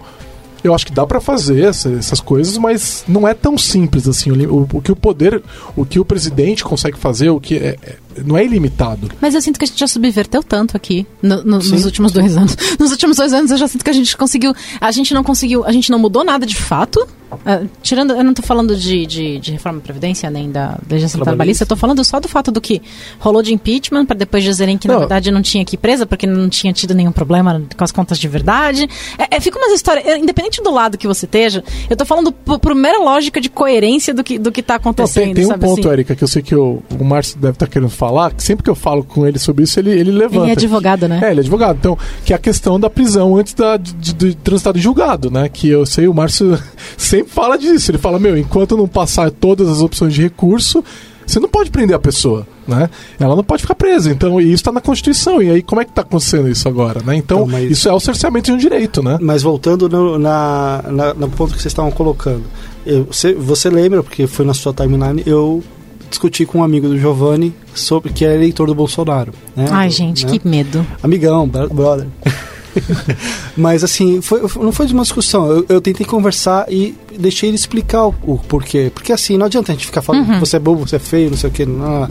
eu 0.63 0.73
acho 0.73 0.85
que 0.85 0.91
dá 0.91 1.05
para 1.07 1.21
fazer 1.21 1.63
essa, 1.63 1.89
essas 1.89 2.19
coisas, 2.19 2.57
mas 2.57 3.03
não 3.07 3.27
é 3.27 3.33
tão 3.33 3.57
simples 3.57 4.07
assim. 4.07 4.31
O, 4.31 4.67
o, 4.73 4.81
que 4.81 4.91
o 4.91 4.95
poder, 4.95 5.41
o 5.75 5.85
que 5.85 5.99
o 5.99 6.05
presidente 6.05 6.63
consegue 6.63 6.97
fazer, 6.97 7.29
o 7.29 7.39
que 7.39 7.55
é, 7.55 7.77
é, 7.81 7.95
não 8.25 8.37
é 8.37 8.45
ilimitado. 8.45 9.09
Mas 9.21 9.35
eu 9.35 9.41
sinto 9.41 9.57
que 9.57 9.65
a 9.65 9.67
gente 9.67 9.79
já 9.79 9.87
subverteu 9.87 10.43
tanto 10.43 10.75
aqui 10.75 11.05
no, 11.21 11.43
no, 11.43 11.57
nos 11.57 11.85
últimos 11.85 12.11
dois 12.11 12.35
anos. 12.35 12.55
Nos 12.79 12.91
últimos 12.91 13.17
dois 13.17 13.33
anos 13.33 13.51
eu 13.51 13.57
já 13.57 13.67
sinto 13.67 13.83
que 13.83 13.89
a 13.89 13.93
gente 13.93 14.15
conseguiu. 14.15 14.53
A 14.79 14.91
gente 14.91 15.13
não 15.13 15.23
conseguiu. 15.23 15.65
A 15.65 15.71
gente 15.71 15.91
não 15.91 15.99
mudou 15.99 16.23
nada 16.23 16.45
de 16.45 16.55
fato. 16.55 17.07
Uh, 17.31 17.69
tirando, 17.83 18.13
eu 18.13 18.23
não 18.23 18.31
estou 18.31 18.43
falando 18.43 18.75
de, 18.75 19.05
de, 19.05 19.37
de, 19.37 19.51
reforma 19.51 19.77
da 19.77 19.83
Previdência 19.83 20.31
nem 20.31 20.49
da 20.49 20.79
legislação 20.89 21.21
trabalhista, 21.21 21.63
eu 21.63 21.67
tô 21.67 21.75
falando 21.75 22.03
só 22.03 22.19
do 22.19 22.27
fato 22.27 22.51
do 22.51 22.59
que 22.59 22.81
rolou 23.19 23.43
de 23.43 23.53
impeachment, 23.53 24.07
para 24.07 24.17
depois 24.17 24.43
dizerem 24.43 24.79
que 24.79 24.87
não. 24.87 24.95
na 24.95 24.99
verdade 25.01 25.29
não 25.29 25.41
tinha 25.43 25.63
que 25.63 25.75
ir 25.75 25.77
presa 25.77 26.07
porque 26.07 26.25
não 26.25 26.49
tinha 26.49 26.73
tido 26.73 26.95
nenhum 26.95 27.11
problema 27.11 27.61
com 27.77 27.83
as 27.83 27.91
contas 27.91 28.17
de 28.17 28.27
verdade. 28.27 28.89
É, 29.15 29.35
é, 29.35 29.39
fica 29.39 29.59
umas 29.59 29.71
histórias, 29.73 30.17
independente 30.17 30.59
do 30.63 30.71
lado 30.71 30.97
que 30.97 31.05
você 31.05 31.27
esteja, 31.27 31.63
eu 31.87 31.95
tô 31.95 32.03
falando 32.03 32.31
por, 32.31 32.73
mera 32.73 32.97
lógica 32.97 33.39
de 33.39 33.49
coerência 33.49 34.11
do 34.11 34.23
que, 34.23 34.39
do 34.39 34.51
que 34.51 34.63
tá 34.63 34.75
acontecendo. 34.75 35.27
Não, 35.27 35.33
tem, 35.35 35.45
tem 35.45 35.55
um 35.55 35.59
ponto, 35.59 35.81
assim? 35.81 35.89
Erika, 35.91 36.15
que 36.15 36.23
eu 36.23 36.27
sei 36.27 36.41
que 36.41 36.55
o, 36.55 36.81
o 36.99 37.03
Márcio 37.03 37.37
deve 37.37 37.53
estar 37.53 37.67
tá 37.67 37.71
querendo 37.71 37.89
falar, 37.99 38.31
que 38.31 38.41
sempre 38.41 38.63
que 38.63 38.69
eu 38.69 38.75
falo 38.75 39.03
com 39.03 39.27
ele 39.27 39.37
sobre 39.37 39.65
isso, 39.65 39.77
ele, 39.77 39.91
ele 39.91 40.11
levanta. 40.11 40.45
Ele 40.45 40.51
é 40.51 40.53
advogado, 40.53 41.07
né? 41.09 41.19
É, 41.21 41.31
ele 41.31 41.41
é 41.41 41.41
advogado. 41.41 41.75
Então, 41.77 41.97
que 42.23 42.31
é 42.31 42.35
a 42.35 42.39
questão 42.39 42.79
da 42.79 42.89
prisão 42.89 43.35
antes 43.35 43.53
da, 43.53 43.75
de, 43.75 43.93
de, 43.93 44.13
de 44.13 44.35
transitar 44.35 44.75
em 44.77 44.79
julgado, 44.79 45.29
né? 45.29 45.49
Que 45.49 45.67
eu 45.67 45.85
sei, 45.85 46.07
o 46.07 46.13
Márcio 46.13 46.57
sempre 46.97 47.33
fala 47.33 47.57
disso. 47.57 47.91
Ele 47.91 47.97
fala, 47.97 48.17
meu, 48.17 48.37
enquanto 48.37 48.77
não 48.77 48.87
passar 48.87 49.29
todas 49.29 49.67
as 49.67 49.81
opções 49.81 50.13
de 50.13 50.21
recurso, 50.21 50.81
você 51.27 51.41
não 51.41 51.49
pode 51.49 51.69
prender 51.69 51.93
a 51.93 51.99
pessoa, 51.99 52.47
né? 52.65 52.89
Ela 53.19 53.35
não 53.35 53.43
pode 53.43 53.63
ficar 53.63 53.75
presa. 53.75 54.09
Então, 54.09 54.39
e 54.39 54.45
isso 54.45 54.55
está 54.55 54.71
na 54.71 54.79
Constituição. 54.81 55.41
E 55.43 55.51
aí, 55.51 55.61
como 55.61 55.81
é 55.81 55.83
que 55.83 55.91
está 55.91 56.01
acontecendo 56.01 56.47
isso 56.47 56.69
agora, 56.69 57.01
né? 57.03 57.17
Então, 57.17 57.39
então 57.41 57.47
mas... 57.47 57.69
isso 57.69 57.89
é 57.89 57.93
o 57.93 57.99
cerceamento 57.99 58.45
de 58.45 58.53
um 58.53 58.57
direito, 58.57 59.03
né? 59.03 59.17
Mas 59.19 59.43
voltando 59.43 59.89
no, 59.89 60.17
na, 60.17 60.83
na, 60.87 61.13
no 61.13 61.29
ponto 61.29 61.53
que 61.53 61.61
vocês 61.61 61.71
estavam 61.71 61.91
colocando, 61.91 62.43
eu, 62.85 63.03
você, 63.03 63.33
você 63.33 63.69
lembra, 63.69 64.01
porque 64.01 64.25
foi 64.25 64.45
na 64.45 64.53
sua 64.53 64.73
timeline, 64.73 65.21
eu 65.25 65.61
discuti 66.09 66.45
com 66.45 66.59
um 66.59 66.63
amigo 66.63 66.87
do 66.87 66.97
Giovanni 66.97 67.53
sobre 67.73 68.11
que 68.11 68.25
é 68.25 68.33
eleitor 68.33 68.67
do 68.67 68.75
Bolsonaro. 68.75 69.33
Né? 69.55 69.67
Ai, 69.69 69.89
gente, 69.89 70.25
né? 70.25 70.31
que 70.37 70.47
medo. 70.47 70.85
Amigão, 71.03 71.47
brother. 71.47 72.07
Mas 73.55 73.83
assim, 73.83 74.21
foi, 74.21 74.41
não 74.61 74.71
foi 74.71 74.85
de 74.85 74.93
uma 74.93 75.03
discussão. 75.03 75.47
Eu, 75.47 75.65
eu 75.69 75.81
tentei 75.81 76.05
conversar 76.05 76.71
e 76.71 76.95
deixei 77.17 77.49
ele 77.49 77.55
explicar 77.55 78.07
o, 78.07 78.15
o 78.23 78.37
porquê. 78.37 78.91
Porque 78.93 79.11
assim, 79.11 79.37
não 79.37 79.45
adianta 79.45 79.71
a 79.71 79.75
gente 79.75 79.85
ficar 79.85 80.01
falando 80.01 80.29
Uhum. 80.29 80.39
você 80.39 80.57
é 80.57 80.59
bobo, 80.59 80.87
você 80.87 80.97
é 80.97 80.99
feio, 80.99 81.29
não 81.29 81.37
sei 81.37 81.49
o 81.49 81.53
que. 81.53 81.65
Não. 81.65 82.07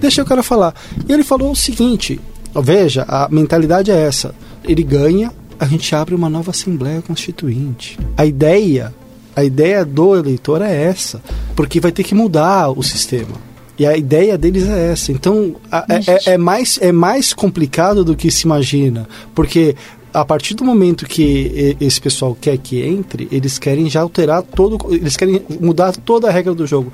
Deixei 0.00 0.22
o 0.22 0.26
cara 0.26 0.42
falar. 0.42 0.74
E 1.08 1.12
ele 1.12 1.24
falou 1.24 1.50
o 1.50 1.56
seguinte: 1.56 2.20
veja, 2.54 3.04
a 3.08 3.28
mentalidade 3.30 3.90
é 3.90 4.00
essa. 4.06 4.34
Ele 4.64 4.82
ganha, 4.82 5.32
a 5.58 5.66
gente 5.66 5.94
abre 5.94 6.14
uma 6.14 6.28
nova 6.28 6.50
Assembleia 6.50 7.02
Constituinte. 7.02 7.98
A 8.16 8.24
ideia, 8.26 8.94
a 9.36 9.44
ideia 9.44 9.84
do 9.84 10.16
eleitor 10.16 10.60
é 10.62 10.82
essa. 10.84 11.20
Porque 11.54 11.78
vai 11.78 11.92
ter 11.92 12.02
que 12.02 12.14
mudar 12.14 12.70
o 12.70 12.82
sistema. 12.82 13.36
E 13.78 13.84
a 13.84 13.94
ideia 13.96 14.38
deles 14.38 14.66
é 14.66 14.90
essa. 14.92 15.12
Então, 15.12 15.54
a- 15.70 15.84
é- 15.88 16.30
é, 16.30 16.34
é 16.34 16.38
mais, 16.38 16.78
é 16.80 16.90
mais 16.90 17.34
complicado 17.34 18.02
do 18.02 18.16
que 18.16 18.30
se 18.30 18.44
imagina. 18.46 19.06
Porque 19.34 19.76
a 20.14 20.24
partir 20.24 20.54
do 20.54 20.64
momento 20.64 21.04
que 21.04 21.76
esse 21.78 22.00
pessoal 22.00 22.34
quer 22.40 22.56
que 22.56 22.80
entre, 22.82 23.28
eles 23.30 23.58
querem 23.58 23.90
já 23.90 24.00
alterar 24.00 24.42
todo. 24.42 24.78
Eles 24.94 25.14
querem 25.14 25.42
mudar 25.60 25.92
toda 25.94 26.26
a 26.28 26.30
regra 26.32 26.54
do 26.54 26.66
jogo. 26.66 26.90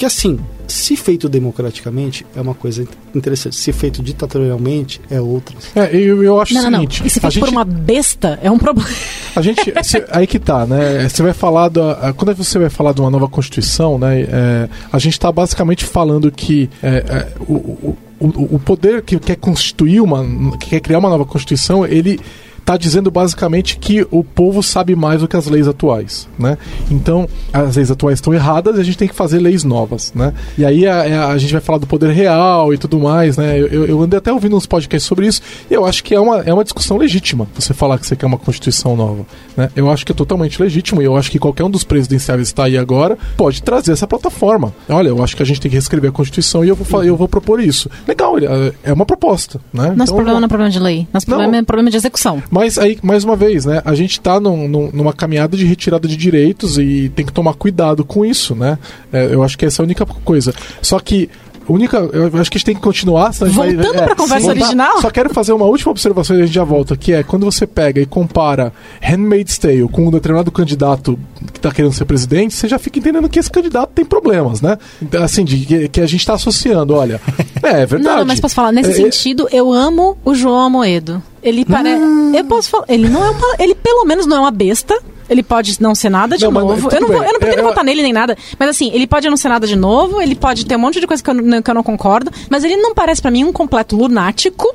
Que 0.00 0.06
assim, 0.06 0.40
se 0.66 0.96
feito 0.96 1.28
democraticamente, 1.28 2.24
é 2.34 2.40
uma 2.40 2.54
coisa 2.54 2.88
interessante. 3.14 3.54
Se 3.54 3.70
feito 3.70 4.02
ditatorialmente, 4.02 4.98
é 5.10 5.20
outra. 5.20 5.54
É, 5.76 5.94
eu, 5.94 6.22
eu 6.22 6.40
acho 6.40 6.54
Não, 6.54 6.60
o 6.60 6.64
não, 6.64 6.70
não. 6.70 6.78
seguinte. 6.78 7.02
E 7.04 7.10
se 7.10 7.20
for 7.20 7.30
gente, 7.30 7.40
por 7.44 7.50
uma 7.50 7.66
besta, 7.66 8.38
é 8.42 8.50
um 8.50 8.56
problema. 8.56 8.88
a 9.36 9.42
gente 9.42 9.60
se- 9.84 10.02
aí 10.10 10.26
que 10.26 10.38
tá, 10.38 10.64
né? 10.64 11.06
Você 11.06 11.22
vai 11.22 11.34
falar 11.34 11.68
da, 11.68 12.14
quando 12.16 12.34
você 12.34 12.58
vai 12.58 12.70
falar 12.70 12.94
de 12.94 13.02
uma 13.02 13.10
nova 13.10 13.28
constituição, 13.28 13.98
né? 13.98 14.22
é, 14.22 14.68
a 14.90 14.98
gente 14.98 15.12
está 15.12 15.30
basicamente 15.30 15.84
falando 15.84 16.32
que 16.32 16.70
é, 16.82 16.88
é, 16.88 17.28
o, 17.46 17.52
o, 17.52 17.98
o 18.20 18.28
o 18.54 18.58
poder 18.58 19.02
que 19.02 19.18
quer 19.18 19.36
constituir 19.36 20.00
uma, 20.00 20.24
que 20.56 20.70
quer 20.70 20.80
criar 20.80 20.98
uma 20.98 21.10
nova 21.10 21.26
constituição, 21.26 21.84
ele 21.86 22.18
está 22.60 22.76
dizendo 22.76 23.10
basicamente 23.10 23.76
que 23.78 24.06
o 24.10 24.22
povo 24.22 24.62
sabe 24.62 24.94
mais 24.94 25.20
do 25.20 25.28
que 25.28 25.36
as 25.36 25.46
leis 25.46 25.66
atuais, 25.66 26.28
né? 26.38 26.56
Então, 26.90 27.28
as 27.52 27.76
leis 27.76 27.90
atuais 27.90 28.18
estão 28.18 28.32
erradas 28.32 28.76
e 28.76 28.80
a 28.80 28.84
gente 28.84 28.96
tem 28.98 29.08
que 29.08 29.14
fazer 29.14 29.38
leis 29.40 29.64
novas, 29.64 30.12
né? 30.14 30.32
E 30.56 30.64
aí 30.64 30.86
a, 30.86 31.00
a- 31.26 31.32
a 31.32 31.38
gente 31.38 31.52
vai 31.52 31.60
falar 31.60 31.78
do 31.78 31.86
poder 31.86 32.10
real 32.10 32.72
e 32.72 32.78
tudo 32.78 32.98
mais, 32.98 33.36
né? 33.36 33.58
Eu, 33.58 33.86
eu- 33.86 34.02
andei 34.02 34.18
até 34.18 34.32
ouvindo 34.32 34.56
uns 34.56 34.66
podcasts 34.66 35.06
sobre 35.08 35.26
isso 35.26 35.42
e 35.70 35.74
eu 35.74 35.84
acho 35.84 36.02
que 36.04 36.14
é 36.14 36.20
uma, 36.20 36.38
é 36.40 36.52
uma 36.54 36.62
discussão 36.64 36.96
legítima 36.96 37.46
você 37.54 37.74
falar 37.74 37.98
que 37.98 38.06
você 38.06 38.14
quer 38.16 38.26
uma 38.26 38.38
constituição 38.38 38.96
nova, 38.96 39.26
né? 39.56 39.70
Eu 39.74 39.90
acho 39.90 40.04
que 40.06 40.12
é 40.12 40.14
totalmente 40.14 40.60
legítimo 40.62 41.02
e 41.02 41.04
eu 41.04 41.16
acho 41.16 41.30
que 41.30 41.38
qualquer 41.38 41.64
um 41.64 41.70
dos 41.70 41.82
presidenciáveis 41.84 42.48
que 42.48 42.52
está 42.52 42.64
aí 42.64 42.76
agora 42.78 43.18
pode 43.36 43.62
trazer 43.62 43.92
essa 43.92 44.06
plataforma. 44.06 44.72
Olha, 44.88 45.08
eu 45.08 45.22
acho 45.22 45.36
que 45.36 45.42
a 45.42 45.46
gente 45.46 45.60
tem 45.60 45.70
que 45.70 45.76
reescrever 45.76 46.10
a 46.10 46.12
constituição 46.12 46.64
e 46.64 46.68
eu 46.68 46.76
vou, 46.76 47.04
eu 47.04 47.16
vou 47.16 47.26
propor 47.28 47.60
isso. 47.60 47.90
Legal, 48.06 48.36
ele- 48.36 48.46
é 48.84 48.92
uma 48.92 49.06
proposta, 49.06 49.60
né? 49.72 49.88
Nosso 49.96 50.02
Então, 50.12 50.16
problema 50.16 50.40
não 50.40 50.46
é 50.46 50.48
problema 50.48 50.70
de 50.70 50.78
lei. 50.78 51.08
Nosso 51.12 51.28
Não. 51.28 51.36
problema 51.38 51.56
é 51.58 51.62
problema 51.62 51.90
de 51.90 51.96
execução. 51.96 52.42
mas 52.50 52.59
aí, 52.78 52.98
mais 53.02 53.24
uma 53.24 53.36
vez, 53.36 53.64
né? 53.64 53.80
A 53.84 53.94
gente 53.94 54.20
tá 54.20 54.38
num- 54.40 54.68
num- 54.68 54.90
numa 54.92 55.12
caminhada 55.12 55.56
de 55.56 55.64
retirada 55.64 56.06
de 56.08 56.16
direitos 56.16 56.78
e 56.78 57.10
tem 57.14 57.24
que 57.26 57.32
tomar 57.32 57.54
cuidado 57.54 58.04
com 58.04 58.24
isso, 58.24 58.54
né? 58.54 58.78
É, 59.12 59.32
eu 59.32 59.42
acho 59.42 59.56
que 59.58 59.64
essa 59.66 59.80
é 59.80 59.82
a 59.82 59.86
única 59.86 60.04
coisa. 60.06 60.52
Só 60.82 60.98
que. 60.98 61.28
a 61.68 61.72
Única, 61.72 61.98
eu 61.98 62.26
acho 62.40 62.50
que 62.50 62.56
a 62.56 62.58
gente 62.58 62.64
tem 62.64 62.74
que 62.74 62.80
continuar. 62.80 63.32
senão 63.32 63.52
Voltando 63.52 63.94
vai, 63.94 64.06
pra 64.06 64.16
conversa 64.16 64.46
voltar. 64.46 64.60
original. 64.64 65.00
Só 65.00 65.08
quero 65.10 65.32
fazer 65.32 65.52
uma 65.52 65.66
última 65.66 65.92
observação 65.92 66.36
e 66.36 66.42
a 66.42 66.46
gente 66.46 66.54
já 66.54 66.64
volta, 66.64 66.96
que 66.96 67.12
é 67.12 67.22
quando 67.22 67.44
você 67.44 67.64
pega 67.64 68.00
e 68.00 68.06
compara 68.06 68.72
Handmaid's 69.00 69.56
Tale 69.56 69.86
com 69.88 70.08
um 70.08 70.10
determinado 70.10 70.50
candidato 70.50 71.16
que 71.52 71.60
tá 71.60 71.70
querendo 71.70 71.92
ser 71.92 72.06
presidente, 72.06 72.54
você 72.54 72.66
já 72.66 72.76
fica 72.78 72.98
entendendo 72.98 73.28
que 73.28 73.38
esse 73.38 73.50
candidato 73.50 73.90
tem 73.94 74.04
problemas, 74.04 74.60
né? 74.60 74.78
Então, 75.00 75.22
Assim, 75.22 75.44
de, 75.44 75.58
que, 75.64 75.88
que 75.88 76.00
a 76.00 76.06
gente 76.06 76.26
tá 76.26 76.34
associando, 76.34 76.94
olha. 76.94 77.20
É, 77.62 77.82
é 77.82 77.86
verdade. 77.86 78.02
Não, 78.02 78.16
não, 78.20 78.26
mas 78.26 78.40
posso 78.40 78.54
falar, 78.54 78.72
nesse 78.72 78.88
É, 78.90 78.92
é- 78.92 78.96
sentido, 78.96 79.46
eu 79.52 79.70
amo 79.70 80.16
o 80.24 80.34
João 80.34 80.60
Amoedo. 80.60 81.22
Ele 81.42 81.64
parece. 81.64 82.02
Eu 82.36 82.44
posso 82.44 82.68
falar. 82.70 82.84
Ele 82.88 83.08
não 83.08 83.24
é 83.24 83.30
uma. 83.30 83.56
Ele 83.58 83.74
pelo 83.74 84.04
menos 84.04 84.26
não 84.26 84.36
é 84.36 84.40
uma 84.40 84.50
besta. 84.50 84.98
Ele 85.28 85.42
pode 85.44 85.80
não 85.80 85.94
ser 85.94 86.10
nada 86.10 86.36
de 86.36 86.44
Não, 86.44 86.50
novo. 86.50 86.66
mas 86.82 86.92
eu, 86.92 87.00
não 87.00 87.06
vou, 87.08 87.22
eu 87.22 87.32
não 87.32 87.38
pretendo 87.38 87.60
Eu- 87.60 87.64
eu- 87.64 87.68
votar 87.68 87.84
nele 87.84 88.02
nem 88.02 88.12
nada. 88.12 88.36
Mas 88.58 88.68
assim, 88.70 88.90
ele 88.92 89.06
pode 89.06 89.30
não 89.30 89.36
ser 89.36 89.48
nada 89.48 89.64
de 89.64 89.76
novo, 89.76 90.20
ele 90.20 90.34
pode 90.34 90.66
ter 90.66 90.74
um 90.74 90.78
monte 90.80 90.98
de 91.00 91.06
coisa 91.06 91.22
que 91.22 91.30
eu, 91.30 91.34
não- 91.34 91.62
que 91.62 91.70
eu 91.70 91.74
não 91.74 91.84
concordo. 91.84 92.32
Mas 92.50 92.64
ele 92.64 92.76
não 92.76 92.92
parece 92.94 93.22
pra 93.22 93.30
mim 93.30 93.44
um 93.44 93.52
completo 93.52 93.96
lunático. 93.96 94.74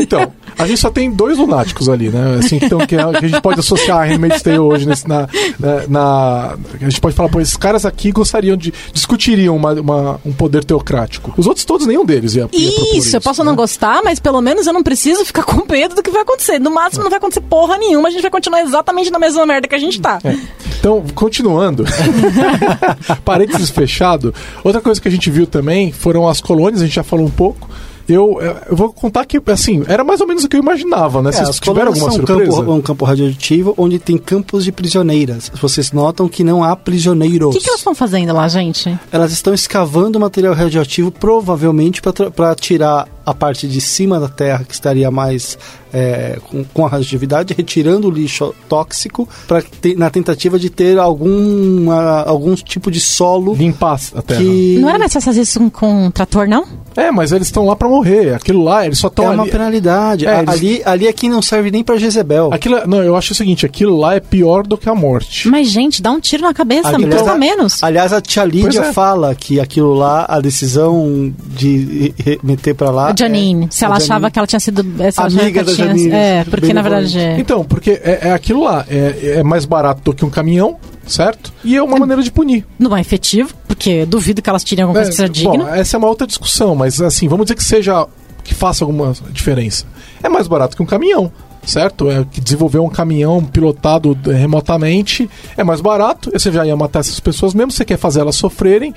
Então, 0.00 0.32
a 0.58 0.66
gente 0.66 0.78
só 0.80 0.90
tem 0.90 1.10
dois 1.10 1.38
lunáticos 1.38 1.88
ali, 1.88 2.08
né? 2.10 2.36
Assim, 2.38 2.58
que, 2.58 2.68
tão- 2.68 2.86
que 2.86 2.96
a 2.96 3.10
que 3.12 3.24
a 3.24 3.28
gente 3.28 3.40
pode 3.40 3.60
associar 3.60 3.98
a 4.00 4.04
Handmaid's 4.04 4.42
Tale 4.42 4.58
hoje 4.58 4.86
nesse, 4.86 5.08
na, 5.08 5.28
na, 5.58 5.86
na- 5.88 6.56
A 6.80 6.84
gente 6.88 7.00
pode 7.00 7.14
falar, 7.14 7.28
pô, 7.28 7.40
esses 7.40 7.56
caras 7.56 7.84
aqui 7.86 8.12
gostariam 8.12 8.56
de. 8.56 8.72
discutiriam 8.92 9.56
uma, 9.56 9.72
uma- 9.72 10.20
um 10.24 10.32
poder 10.32 10.64
teocrático. 10.64 11.32
Os 11.36 11.46
outros, 11.46 11.64
todos, 11.64 11.86
nenhum 11.86 12.04
deles 12.04 12.34
ia, 12.34 12.48
ia 12.52 12.72
propor 12.72 12.96
Isso, 12.96 13.16
eu 13.16 13.20
posso 13.20 13.42
né? 13.42 13.48
não 13.50 13.56
gostar, 13.56 14.02
mas 14.04 14.18
pelo 14.20 14.40
menos 14.40 14.66
eu 14.66 14.72
não 14.72 14.82
preciso 14.82 15.24
ficar 15.24 15.42
com 15.44 15.64
medo 15.70 15.94
do 15.94 16.02
que 16.02 16.10
vai 16.10 16.22
acontecer. 16.22 16.58
No 16.58 16.70
máximo 16.70 17.02
não 17.02 17.10
vai 17.10 17.18
acontecer 17.18 17.40
porra 17.42 17.76
nenhuma, 17.78 18.08
a 18.08 18.10
gente 18.10 18.22
vai 18.22 18.30
continuar 18.30 18.60
exatamente 18.62 19.10
na 19.10 19.18
mesma 19.18 19.44
merda 19.46 19.66
que 19.68 19.74
a 19.74 19.78
gente 19.78 20.00
tá. 20.00 20.18
É. 20.24 20.36
Então, 20.78 21.02
continuando. 21.14 21.84
Parênteses 23.24 23.70
fechado. 23.70 24.34
Outra 24.64 24.80
coisa 24.80 25.00
que 25.00 25.08
a 25.08 25.10
gente 25.10 25.30
viu 25.30 25.46
também 25.46 25.92
foram 25.92 26.28
as 26.28 26.40
colônias, 26.40 26.80
a 26.82 26.84
gente 26.86 26.94
já 26.94 27.02
falou 27.04 27.26
um 27.26 27.30
pouco. 27.30 27.68
Eu, 28.08 28.38
eu 28.68 28.76
vou 28.76 28.92
contar 28.92 29.24
que, 29.24 29.40
assim, 29.46 29.82
era 29.86 30.02
mais 30.04 30.20
ou 30.20 30.26
menos 30.26 30.44
o 30.44 30.48
que 30.48 30.56
eu 30.56 30.60
imaginava, 30.60 31.22
né? 31.22 31.30
É, 31.30 31.32
Vocês 31.32 31.60
tiveram 31.60 31.88
alguma 31.88 32.10
são 32.10 32.22
um 32.22 32.26
surpresa? 32.26 32.56
campo, 32.58 32.72
um 32.72 32.80
campo 32.82 33.04
radioativo 33.04 33.74
onde 33.76 33.98
tem 33.98 34.18
campos 34.18 34.64
de 34.64 34.72
prisioneiras. 34.72 35.50
Vocês 35.60 35.92
notam 35.92 36.28
que 36.28 36.42
não 36.44 36.62
há 36.64 36.72
O 36.72 36.76
prisioneiros. 36.76 37.54
que, 37.54 37.60
que 37.62 37.68
elas 37.68 37.80
estão 37.80 37.94
fazendo 37.94 38.32
lá, 38.32 38.48
gente? 38.48 38.98
Elas 39.10 39.32
estão 39.32 39.54
escavando 39.54 40.18
material 40.20 40.54
radioativo, 40.54 41.10
provavelmente 41.10 42.00
para 42.02 42.54
tirar 42.54 43.06
a 43.24 43.34
parte 43.34 43.66
de 43.68 43.80
cima 43.80 44.18
da 44.20 44.28
Terra, 44.28 44.64
que 44.66 44.74
estaria 44.74 45.10
mais 45.10 45.58
é, 45.92 46.38
com, 46.48 46.64
com 46.64 46.86
a 46.86 46.88
radioatividade, 46.88 47.54
retirando 47.54 48.08
o 48.08 48.10
lixo 48.10 48.54
tóxico, 48.68 49.28
pra, 49.46 49.60
te- 49.62 49.94
na 49.94 50.08
tentativa 50.10 50.58
de 50.58 50.70
ter 50.70 50.98
algum, 50.98 51.90
ah, 51.90 52.24
algum 52.26 52.54
tipo 52.54 52.90
de 52.90 52.98
solo 53.00 53.54
Limpar 53.54 54.00
a 54.14 54.22
terra. 54.22 54.40
que. 54.40 54.78
Não 54.80 54.88
era 54.88 54.98
mais 54.98 55.12
fácil 55.12 55.26
fazer 55.30 55.42
isso 55.42 55.58
com, 55.60 55.70
com 55.70 56.06
um 56.06 56.10
trator, 56.10 56.48
não? 56.48 56.64
É, 56.96 57.10
mas 57.10 57.30
eles 57.32 57.46
estão 57.48 57.66
lá 57.66 57.76
pra 57.76 57.88
morrer. 57.88 58.34
Aquilo 58.34 58.62
lá, 58.64 58.86
eles 58.86 58.98
só 58.98 59.08
É 59.08 59.10
estão 59.10 59.32
uma 59.32 59.42
ali. 59.42 59.50
penalidade. 59.50 60.26
É, 60.26 60.30
A- 60.36 60.42
eles- 60.42 60.48
ali, 60.54 60.82
ali 60.84 61.06
é 61.06 61.12
que 61.12 61.28
não 61.28 61.42
serve 61.42 61.70
nem 61.70 61.84
para 61.84 61.96
Jezebel. 61.98 62.50
Aquilo, 62.52 62.76
é- 62.76 62.86
não, 62.86 63.02
eu 63.02 63.14
acho 63.16 63.32
o 63.32 63.36
seguinte, 63.36 63.66
aquilo 63.66 63.96
lá 63.96 64.14
é 64.14 64.20
pior 64.20 64.66
do 64.66 64.76
que 64.78 64.88
a 64.88 64.94
morte. 64.94 65.48
Mas, 65.48 65.68
gente, 65.70 66.00
dá 66.00 66.10
um 66.10 66.20
tiro 66.20 66.42
na 66.42 66.54
cabeça, 66.54 66.88
Aliás, 66.88 67.14
custa 67.14 67.32
a- 67.32 67.38
menos. 67.38 67.82
Aliás, 67.82 68.12
a 68.14 68.20
tia 68.20 68.44
Lídia 68.44 68.80
é. 68.80 68.92
fala 68.92 69.34
que 69.34 69.60
aquilo 69.60 69.92
lá, 69.94 70.24
a 70.28 70.40
decisão 70.40 71.32
de 71.46 72.14
meter 72.42 72.74
pra 72.74 72.90
lá. 72.90 73.11
A 73.12 73.16
Janine, 73.16 73.66
é- 73.66 73.68
se 73.70 73.84
ela 73.84 73.96
achava 73.96 74.30
que 74.30 74.38
ela 74.38 74.46
tinha 74.46 74.60
sido. 74.60 74.82
Que 74.82 75.20
Amiga 75.20 75.64
da 75.64 75.72
tinha, 75.74 75.86
Janine, 75.88 76.12
É, 76.12 76.44
porque 76.44 76.72
na 76.72 76.82
verdade 76.82 77.18
é. 77.18 77.38
Então, 77.38 77.64
porque 77.64 77.92
é, 78.02 78.28
é 78.28 78.32
aquilo 78.32 78.64
lá, 78.64 78.84
é, 78.88 79.36
é 79.38 79.42
mais 79.42 79.64
barato 79.64 80.02
do 80.02 80.14
que 80.14 80.24
um 80.24 80.30
caminhão, 80.30 80.76
certo? 81.06 81.52
E 81.64 81.76
é 81.76 81.82
uma 81.82 81.98
maneira 81.98 82.22
de 82.22 82.30
punir. 82.30 82.64
Não 82.78 82.96
é 82.96 83.00
efetivo, 83.00 83.54
porque 83.66 84.04
duvido 84.06 84.40
que 84.42 84.48
elas 84.50 84.64
tirem 84.64 84.82
alguma 84.82 84.98
coisa 85.00 85.10
que 85.10 85.16
seja 85.16 85.44
bom, 85.48 85.52
digna. 85.52 85.76
essa 85.76 85.96
é 85.96 85.98
uma 85.98 86.08
outra 86.08 86.26
discussão, 86.26 86.74
mas 86.74 87.00
assim, 87.00 87.28
vamos 87.28 87.46
dizer 87.46 87.56
que 87.56 87.64
seja 87.64 88.06
que 88.44 88.54
faça 88.54 88.84
alguma 88.84 89.12
diferença. 89.30 89.84
É 90.22 90.28
mais 90.28 90.48
barato 90.48 90.76
que 90.76 90.82
um 90.82 90.86
caminhão, 90.86 91.30
certo? 91.64 92.10
É 92.10 92.24
que 92.30 92.40
desenvolver 92.40 92.78
um 92.80 92.88
caminhão 92.88 93.42
pilotado 93.44 94.18
eh, 94.26 94.32
remotamente 94.32 95.28
é 95.56 95.62
mais 95.62 95.80
barato. 95.80 96.30
Você 96.32 96.50
já 96.50 96.66
ia 96.66 96.76
matar 96.76 97.00
essas 97.00 97.20
pessoas 97.20 97.54
mesmo, 97.54 97.70
você 97.70 97.84
quer 97.84 97.96
fazer 97.98 98.20
elas 98.20 98.34
sofrerem, 98.36 98.92